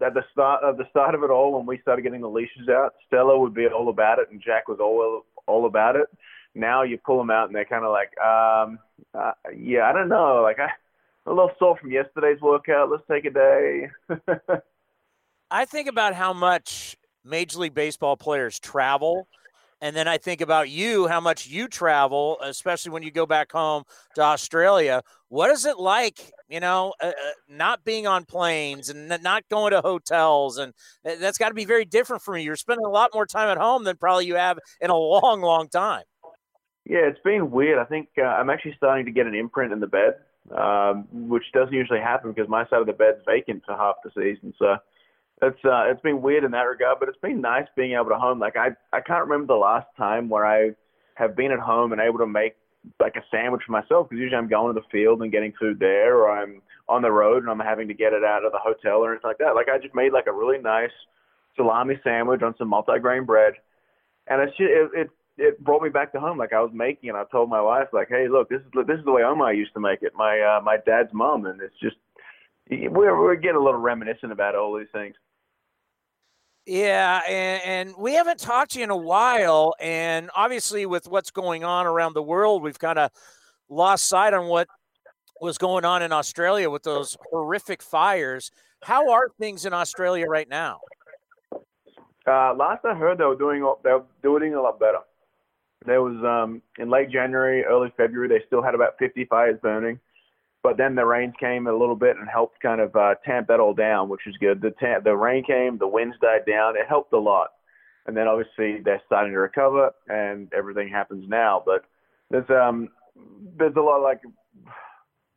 at 0.02 0.14
the 0.14 0.24
start 0.32 0.62
of 0.62 0.76
the 0.76 0.88
start 0.90 1.14
of 1.14 1.22
it 1.22 1.30
all 1.30 1.56
when 1.56 1.66
we 1.66 1.78
started 1.80 2.02
getting 2.02 2.20
the 2.20 2.28
leashes 2.28 2.68
out, 2.68 2.94
Stella 3.06 3.38
would 3.38 3.54
be 3.54 3.66
all 3.66 3.88
about 3.88 4.18
it, 4.18 4.30
and 4.30 4.40
Jack 4.40 4.68
was 4.68 4.78
all 4.80 5.24
all 5.46 5.66
about 5.66 5.96
it. 5.96 6.06
Now 6.54 6.82
you 6.82 6.98
pull 6.98 7.18
them 7.18 7.30
out, 7.30 7.46
and 7.46 7.54
they're 7.54 7.64
kind 7.64 7.84
of 7.84 7.92
like, 7.92 8.10
um, 8.20 8.78
uh, 9.14 9.32
yeah, 9.56 9.88
I 9.88 9.92
don't 9.92 10.08
know, 10.08 10.40
like 10.42 10.58
I 10.58 10.70
a 11.28 11.34
little 11.34 11.50
sore 11.58 11.76
from 11.76 11.90
yesterday's 11.90 12.40
workout. 12.40 12.90
Let's 12.90 13.04
take 13.10 13.24
a 13.24 13.30
day. 13.30 13.88
I 15.50 15.64
think 15.64 15.88
about 15.88 16.14
how 16.14 16.32
much 16.32 16.96
Major 17.24 17.58
League 17.58 17.74
Baseball 17.74 18.16
players 18.16 18.58
travel 18.58 19.28
And 19.80 19.94
then 19.94 20.08
I 20.08 20.18
think 20.18 20.40
about 20.40 20.70
you, 20.70 21.06
how 21.06 21.20
much 21.20 21.46
you 21.46 21.68
travel, 21.68 22.38
especially 22.42 22.90
when 22.90 23.04
you 23.04 23.12
go 23.12 23.26
back 23.26 23.52
home 23.52 23.84
to 24.16 24.22
Australia. 24.22 25.02
What 25.28 25.50
is 25.50 25.66
it 25.66 25.78
like, 25.78 26.32
you 26.48 26.58
know, 26.58 26.94
uh, 27.00 27.08
uh 27.08 27.12
not 27.48 27.84
being 27.84 28.06
on 28.06 28.24
planes 28.24 28.88
and 28.88 29.08
not 29.22 29.48
going 29.48 29.70
to 29.72 29.80
hotels? 29.80 30.58
And 30.58 30.72
that's 31.04 31.38
got 31.38 31.48
to 31.48 31.54
be 31.54 31.64
very 31.64 31.84
different 31.84 32.22
for 32.22 32.36
you. 32.36 32.44
You're 32.44 32.56
spending 32.56 32.84
a 32.84 32.90
lot 32.90 33.10
more 33.14 33.26
time 33.26 33.48
at 33.48 33.58
home 33.58 33.84
than 33.84 33.96
probably 33.96 34.26
you 34.26 34.34
have 34.34 34.58
in 34.80 34.90
a 34.90 34.96
long, 34.96 35.42
long 35.42 35.68
time. 35.68 36.02
Yeah, 36.84 37.00
it's 37.00 37.20
been 37.22 37.50
weird. 37.50 37.78
I 37.78 37.84
think 37.84 38.08
uh, 38.18 38.22
I'm 38.22 38.48
actually 38.48 38.74
starting 38.78 39.04
to 39.04 39.12
get 39.12 39.26
an 39.26 39.34
imprint 39.34 39.72
in 39.72 39.80
the 39.80 39.86
bed, 39.86 40.14
um, 40.56 41.06
which 41.12 41.44
doesn't 41.52 41.74
usually 41.74 42.00
happen 42.00 42.32
because 42.32 42.48
my 42.48 42.64
side 42.68 42.80
of 42.80 42.86
the 42.86 42.92
bed's 42.92 43.20
vacant 43.26 43.62
for 43.66 43.76
half 43.76 43.96
the 44.04 44.10
season. 44.10 44.54
So 44.58 44.76
it's 45.42 45.64
uh, 45.64 45.84
it's 45.86 46.00
been 46.00 46.22
weird 46.22 46.44
in 46.44 46.50
that 46.52 46.62
regard, 46.62 46.98
but 47.00 47.08
it's 47.08 47.18
been 47.18 47.40
nice 47.40 47.66
being 47.76 47.92
able 47.92 48.08
to 48.10 48.18
home. 48.18 48.38
Like 48.38 48.56
I 48.56 48.70
I 48.92 49.00
can't 49.00 49.26
remember 49.26 49.46
the 49.46 49.58
last 49.58 49.86
time 49.96 50.28
where 50.28 50.46
I 50.46 50.70
have 51.14 51.36
been 51.36 51.52
at 51.52 51.58
home 51.58 51.92
and 51.92 52.00
able 52.00 52.18
to 52.18 52.26
make 52.26 52.54
like 53.00 53.16
a 53.16 53.24
sandwich 53.30 53.62
for 53.66 53.72
myself 53.72 54.08
because 54.08 54.20
usually 54.20 54.38
I'm 54.38 54.48
going 54.48 54.74
to 54.74 54.80
the 54.80 54.86
field 54.90 55.22
and 55.22 55.32
getting 55.32 55.52
food 55.58 55.78
there, 55.78 56.16
or 56.16 56.30
I'm 56.30 56.62
on 56.88 57.02
the 57.02 57.10
road 57.10 57.42
and 57.42 57.50
I'm 57.50 57.60
having 57.60 57.88
to 57.88 57.94
get 57.94 58.12
it 58.12 58.24
out 58.24 58.44
of 58.44 58.52
the 58.52 58.58
hotel 58.58 59.04
or 59.04 59.12
anything 59.12 59.28
like 59.28 59.38
that. 59.38 59.54
Like 59.54 59.68
I 59.68 59.78
just 59.78 59.94
made 59.94 60.12
like 60.12 60.26
a 60.26 60.32
really 60.32 60.58
nice 60.58 60.90
salami 61.56 62.00
sandwich 62.02 62.42
on 62.42 62.54
some 62.56 62.70
multigrain 62.70 63.26
bread, 63.26 63.54
and 64.28 64.40
it's 64.40 64.56
just, 64.56 64.70
it, 64.70 64.90
it 64.94 65.10
it 65.38 65.62
brought 65.62 65.82
me 65.82 65.88
back 65.88 66.12
to 66.12 66.20
home. 66.20 66.36
Like 66.36 66.52
I 66.52 66.60
was 66.60 66.72
making, 66.74 67.10
and 67.10 67.18
I 67.18 67.24
told 67.30 67.48
my 67.48 67.60
wife 67.60 67.88
like, 67.92 68.08
hey, 68.08 68.26
look, 68.28 68.48
this 68.48 68.60
is 68.60 68.86
this 68.86 68.98
is 68.98 69.04
the 69.04 69.12
way 69.12 69.22
Oma 69.22 69.52
used 69.52 69.72
to 69.74 69.80
make 69.80 70.02
it. 70.02 70.12
My 70.14 70.40
uh, 70.40 70.60
my 70.60 70.76
dad's 70.84 71.12
mom, 71.12 71.46
and 71.46 71.60
it's 71.60 71.78
just 71.80 71.96
we're 72.70 73.18
we're 73.18 73.36
getting 73.36 73.56
a 73.56 73.62
little 73.62 73.80
reminiscent 73.80 74.32
about 74.32 74.54
all 74.54 74.76
these 74.76 74.88
things. 74.92 75.14
Yeah, 76.66 77.22
and, 77.26 77.62
and, 77.64 77.96
we 77.96 78.12
haven't 78.12 78.38
talked 78.38 78.72
to 78.72 78.78
you 78.78 78.84
in 78.84 78.90
a 78.90 78.96
while. 78.96 79.74
And 79.80 80.28
obviously, 80.36 80.84
with 80.84 81.08
what's 81.08 81.30
going 81.30 81.64
on 81.64 81.86
around 81.86 82.12
the 82.12 82.22
world, 82.22 82.62
we've 82.62 82.78
kind 82.78 82.98
of 82.98 83.10
lost 83.70 84.06
sight 84.06 84.34
on 84.34 84.48
what 84.48 84.68
was 85.40 85.56
going 85.56 85.86
on 85.86 86.02
in 86.02 86.12
Australia 86.12 86.68
with 86.68 86.82
those 86.82 87.16
horrific 87.30 87.82
fires. 87.82 88.50
How 88.82 89.10
are 89.12 89.30
things 89.40 89.64
in 89.64 89.72
Australia 89.72 90.26
right 90.28 90.48
now? 90.48 90.80
Uh, 92.26 92.52
last 92.54 92.84
I 92.84 92.94
heard, 92.94 93.16
they 93.16 93.24
were 93.24 93.34
doing 93.34 93.60
they 93.82 93.92
were 93.92 94.04
doing 94.22 94.52
a 94.52 94.60
lot 94.60 94.78
better. 94.78 94.98
There 95.86 96.02
was 96.02 96.16
um, 96.24 96.62
in 96.78 96.90
late 96.90 97.10
January, 97.10 97.64
early 97.64 97.92
February, 97.96 98.28
they 98.28 98.44
still 98.46 98.62
had 98.62 98.74
about 98.74 98.98
50 98.98 99.24
fires 99.26 99.58
burning 99.62 100.00
but 100.62 100.76
then 100.76 100.94
the 100.94 101.04
rains 101.04 101.34
came 101.38 101.66
a 101.66 101.72
little 101.72 101.94
bit 101.94 102.16
and 102.16 102.28
helped 102.28 102.60
kind 102.60 102.80
of 102.80 102.94
uh, 102.96 103.14
tamp 103.24 103.48
that 103.48 103.60
all 103.60 103.74
down, 103.74 104.08
which 104.08 104.26
is 104.26 104.36
good. 104.38 104.60
The 104.60 104.72
tam- 104.72 105.02
the 105.04 105.16
rain 105.16 105.44
came, 105.44 105.78
the 105.78 105.86
winds 105.86 106.16
died 106.20 106.44
down, 106.46 106.76
it 106.76 106.86
helped 106.88 107.12
a 107.12 107.18
lot. 107.18 107.52
And 108.06 108.16
then 108.16 108.26
obviously 108.26 108.80
they're 108.82 109.02
starting 109.06 109.32
to 109.32 109.38
recover, 109.38 109.92
and 110.08 110.52
everything 110.52 110.88
happens 110.88 111.28
now. 111.28 111.62
But 111.64 111.84
there's 112.30 112.48
um 112.50 112.88
there's 113.56 113.76
a 113.76 113.80
lot 113.80 114.02
like 114.02 114.20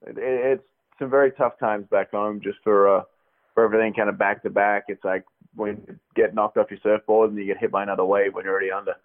it, 0.08 0.18
it's 0.18 0.64
some 0.98 1.10
very 1.10 1.32
tough 1.32 1.60
times 1.60 1.86
back 1.92 2.12
home 2.12 2.42
just 2.42 2.58
for 2.64 2.98
uh 2.98 3.04
for 3.54 3.66
everything 3.66 3.94
kind 3.94 4.10
of 4.10 4.18
back 4.18 4.42
to 4.44 4.50
back. 4.50 4.86
It's 4.88 5.04
like 5.04 5.24
when 5.56 5.84
you 5.88 6.00
get 6.16 6.34
knocked 6.34 6.58
off 6.58 6.72
your 6.72 6.80
surfboard 6.82 7.30
and 7.30 7.40
you 7.40 7.46
get 7.46 7.58
hit 7.58 7.72
by 7.72 7.84
another 7.84 8.06
wave 8.06 8.34
when 8.34 8.46
you're 8.46 8.54
already 8.54 8.72
under. 8.72 8.96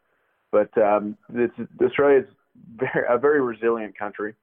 But 0.52 0.76
um, 0.78 1.16
this 1.28 1.50
Australia's 1.82 2.26
very, 2.76 3.04
a 3.08 3.18
very 3.18 3.40
resilient 3.40 3.98
country, 3.98 4.34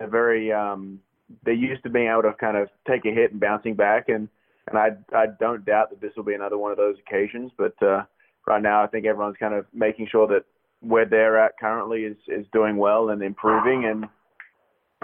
a 0.00 0.06
very 0.06 0.52
um, 0.52 1.00
they 1.44 1.52
used 1.52 1.82
to 1.84 1.90
being 1.90 2.08
able 2.08 2.22
to 2.22 2.32
kind 2.34 2.56
of 2.56 2.68
take 2.88 3.04
a 3.04 3.10
hit 3.10 3.32
and 3.32 3.40
bouncing 3.40 3.74
back, 3.74 4.08
and 4.08 4.28
and 4.68 4.78
I 4.78 4.90
I 5.14 5.26
don't 5.40 5.64
doubt 5.64 5.90
that 5.90 6.00
this 6.00 6.12
will 6.16 6.24
be 6.24 6.34
another 6.34 6.58
one 6.58 6.70
of 6.70 6.76
those 6.76 6.96
occasions. 7.06 7.52
But 7.56 7.80
uh, 7.82 8.04
right 8.46 8.62
now, 8.62 8.82
I 8.82 8.86
think 8.86 9.06
everyone's 9.06 9.36
kind 9.38 9.54
of 9.54 9.66
making 9.72 10.08
sure 10.10 10.26
that 10.28 10.44
where 10.80 11.06
they're 11.06 11.38
at 11.38 11.58
currently 11.58 12.04
is 12.04 12.16
is 12.28 12.46
doing 12.52 12.76
well 12.76 13.10
and 13.10 13.22
improving, 13.22 13.84
and 13.86 14.06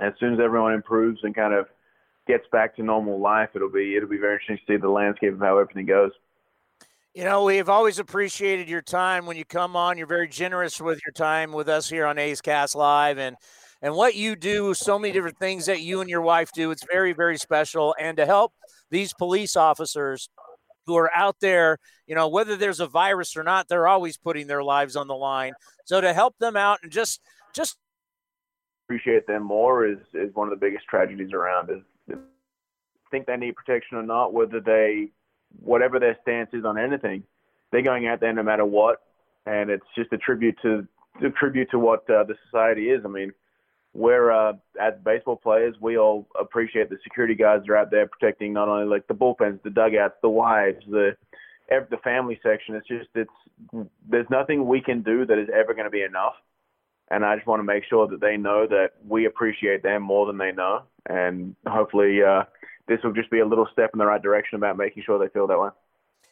as 0.03 0.12
soon 0.19 0.35
as 0.35 0.41
everyone 0.41 0.75
improves 0.75 1.21
and 1.23 1.35
kind 1.35 1.55
of 1.55 1.67
gets 2.27 2.45
back 2.53 2.77
to 2.77 2.83
normal 2.83 3.21
life, 3.21 3.51
it'll 3.55 3.71
be 3.71 3.97
it'll 3.97 4.09
be 4.09 4.19
very 4.19 4.35
interesting 4.35 4.59
to 4.59 4.73
see 4.73 4.81
the 4.81 4.89
landscape 4.89 5.33
of 5.33 5.41
how 5.41 5.59
everything 5.59 5.87
goes. 5.87 6.12
You 7.15 7.25
know, 7.25 7.45
we've 7.45 7.69
always 7.69 7.99
appreciated 7.99 8.71
your 8.71 8.81
time 8.81 9.27
when 9.27 9.37
you 9.37 9.45
come 9.45 9.77
on. 9.77 9.99
You're 9.99 10.07
very 10.07 10.29
generous 10.29 10.81
with 10.81 10.99
your 11.05 11.13
time 11.13 11.53
with 11.53 11.69
us 11.69 11.89
here 11.89 12.07
on 12.07 12.19
A's 12.19 12.41
Cast 12.41 12.75
Live, 12.75 13.19
and 13.19 13.37
and 13.83 13.95
what 13.95 14.15
you 14.15 14.35
do, 14.35 14.73
so 14.73 14.99
many 14.99 15.13
different 15.13 15.39
things 15.39 15.67
that 15.67 15.81
you 15.81 16.01
and 16.01 16.09
your 16.09 16.23
wife 16.23 16.53
do. 16.53 16.71
It's 16.71 16.87
very, 16.91 17.13
very 17.13 17.37
special. 17.37 17.95
And 18.01 18.17
to 18.17 18.25
help 18.25 18.55
these 18.91 19.13
police 19.13 19.57
officers 19.57 20.31
who 20.87 20.97
are 20.97 21.11
out 21.15 21.37
there, 21.41 21.79
you 22.07 22.15
know, 22.15 22.29
whether 22.29 22.57
there's 22.57 22.81
a 22.81 22.87
virus 22.87 23.37
or 23.37 23.43
not, 23.43 23.69
they're 23.69 23.89
always 23.89 24.17
putting 24.17 24.47
their 24.47 24.63
lives 24.63 24.97
on 24.97 25.09
the 25.09 25.15
line. 25.15 25.53
So 25.85 26.01
to 26.01 26.15
help 26.15 26.39
them 26.39 26.57
out 26.57 26.79
and 26.83 26.93
just, 26.93 27.21
just 27.53 27.77
appreciate 28.87 29.27
them 29.27 29.43
more 29.43 29.85
is 29.85 29.99
is 30.15 30.35
one 30.35 30.49
of 30.49 30.59
the 30.59 30.65
biggest 30.65 30.87
tragedies 30.87 31.33
around. 31.33 31.69
Is 31.71 32.17
think 33.13 33.27
they 33.27 33.37
need 33.37 33.55
protection 33.55 33.99
or 33.99 34.03
not, 34.03 34.33
whether 34.33 34.61
they, 34.61 35.11
whatever 35.61 35.99
their 35.99 36.17
stance 36.23 36.51
is 36.53 36.65
on 36.65 36.79
anything, 36.79 37.23
they're 37.71 37.83
going 37.83 38.07
out 38.07 38.21
there 38.21 38.33
no 38.33 38.43
matter 38.43 38.65
what, 38.65 39.03
and 39.47 39.71
it's 39.71 39.87
just 39.97 40.13
a 40.13 40.19
tribute 40.19 40.57
to 40.63 40.87
a 41.23 41.31
tribute 41.31 41.71
to 41.71 41.79
what 41.79 42.09
uh, 42.11 42.25
the 42.25 42.35
society 42.47 42.91
is. 42.91 43.03
I 43.05 43.09
mean, 43.09 43.33
we're 43.95 44.31
uh, 44.31 44.55
as 44.81 44.95
baseball 45.05 45.37
players, 45.37 45.75
we 45.81 45.99
all 45.99 46.27
appreciate 46.41 46.89
the 46.89 46.99
security 47.03 47.35
guards 47.35 47.69
are 47.69 47.77
out 47.77 47.91
there 47.91 48.07
protecting 48.07 48.53
not 48.53 48.69
only 48.69 48.87
like 48.87 49.07
the 49.07 49.15
bullpens, 49.15 49.63
the 49.63 49.71
dugouts, 49.71 50.15
the 50.23 50.29
wives, 50.29 50.83
the 50.89 51.17
the 51.69 51.97
family 51.99 52.39
section. 52.43 52.75
It's 52.75 52.89
just 52.89 53.09
it's 53.15 53.89
there's 54.09 54.27
nothing 54.31 54.67
we 54.67 54.81
can 54.81 55.03
do 55.03 55.27
that 55.27 55.39
is 55.39 55.49
ever 55.55 55.75
going 55.75 55.85
to 55.85 55.91
be 55.91 56.03
enough. 56.03 56.35
And 57.11 57.25
I 57.25 57.35
just 57.37 57.47
want 57.47 57.61
to 57.61 57.65
make 57.65 57.85
sure 57.85 58.07
that 58.09 58.21
they 58.21 58.37
know 58.39 58.67
that 58.67 58.93
we 59.07 59.27
appreciate 59.27 59.83
them 59.83 60.03
more 60.03 60.27
than 60.27 60.39
they 60.39 60.53
know. 60.53 60.83
And 61.09 61.55
hopefully, 61.67 62.23
uh, 62.23 62.45
this 62.89 62.99
will 63.02 63.12
just 63.12 63.31
be 63.31 63.41
a 63.41 63.47
little 63.47 63.69
step 63.73 63.91
in 63.93 63.99
the 63.99 64.07
right 64.07 64.23
direction 64.23 64.57
about 64.57 64.77
making 64.77 65.02
sure 65.05 65.19
they 65.19 65.33
feel 65.33 65.47
that 65.47 65.59
way. 65.59 65.70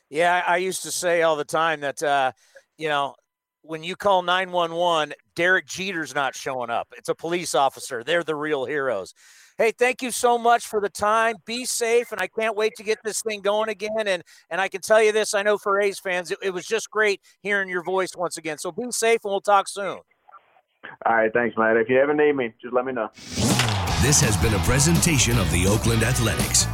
Yeah, 0.09 0.43
I 0.47 0.57
used 0.57 0.83
to 0.83 0.91
say 0.91 1.23
all 1.23 1.37
the 1.37 1.45
time 1.45 1.81
that, 1.81 2.03
uh, 2.03 2.33
you 2.77 2.89
know, 2.89 3.15
when 3.63 3.85
you 3.85 3.95
call 3.95 4.23
911, 4.23 5.15
Derek 5.35 5.67
Jeter's 5.67 6.15
not 6.15 6.35
showing 6.35 6.71
up. 6.71 6.89
It's 6.97 7.09
a 7.09 7.15
police 7.15 7.55
officer. 7.55 8.03
They're 8.03 8.25
the 8.25 8.35
real 8.35 8.65
heroes. 8.65 9.15
Hey, 9.59 9.73
thank 9.73 10.01
you 10.01 10.11
so 10.11 10.39
much 10.39 10.67
for 10.67 10.81
the 10.81 10.89
time. 10.89 11.37
Be 11.45 11.67
safe, 11.67 12.13
and 12.13 12.21
I 12.21 12.27
can't 12.29 12.57
wait 12.57 12.73
to 12.77 12.83
get 12.83 12.99
this 13.05 13.21
thing 13.21 13.43
going 13.43 13.69
again. 13.69 14.07
And 14.07 14.23
and 14.49 14.59
I 14.61 14.69
can 14.69 14.81
tell 14.81 15.03
you 15.03 15.13
this: 15.13 15.35
I 15.35 15.43
know 15.43 15.59
for 15.59 15.79
A's 15.79 15.99
fans, 15.99 16.31
it, 16.31 16.39
it 16.43 16.55
was 16.55 16.65
just 16.65 16.91
great 16.91 17.21
hearing 17.43 17.69
your 17.69 17.83
voice 17.83 18.17
once 18.17 18.39
again. 18.39 18.57
So 18.57 18.73
be 18.73 18.91
safe, 18.91 19.21
and 19.23 19.31
we'll 19.31 19.43
talk 19.43 19.69
soon. 19.69 19.99
All 21.05 21.15
right, 21.15 21.31
thanks, 21.33 21.59
man. 21.59 21.77
If 21.77 21.91
you 21.91 22.01
ever 22.01 22.15
need 22.15 22.33
me, 22.33 22.55
just 22.63 22.73
let 22.73 22.87
me 22.87 22.93
know. 22.93 23.11
This 24.03 24.19
has 24.23 24.35
been 24.39 24.55
a 24.55 24.59
presentation 24.61 25.39
of 25.39 25.51
the 25.53 25.67
Oakland 25.67 26.03
Athletics. 26.03 26.65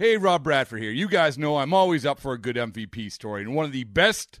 Hey, 0.00 0.16
Rob 0.16 0.42
Bradford 0.42 0.82
here. 0.82 0.90
You 0.90 1.06
guys 1.06 1.38
know 1.38 1.58
I'm 1.58 1.72
always 1.72 2.04
up 2.04 2.18
for 2.18 2.32
a 2.32 2.38
good 2.38 2.56
MVP 2.56 3.12
story, 3.12 3.42
and 3.42 3.54
one 3.54 3.64
of 3.64 3.70
the 3.70 3.84
best 3.84 4.40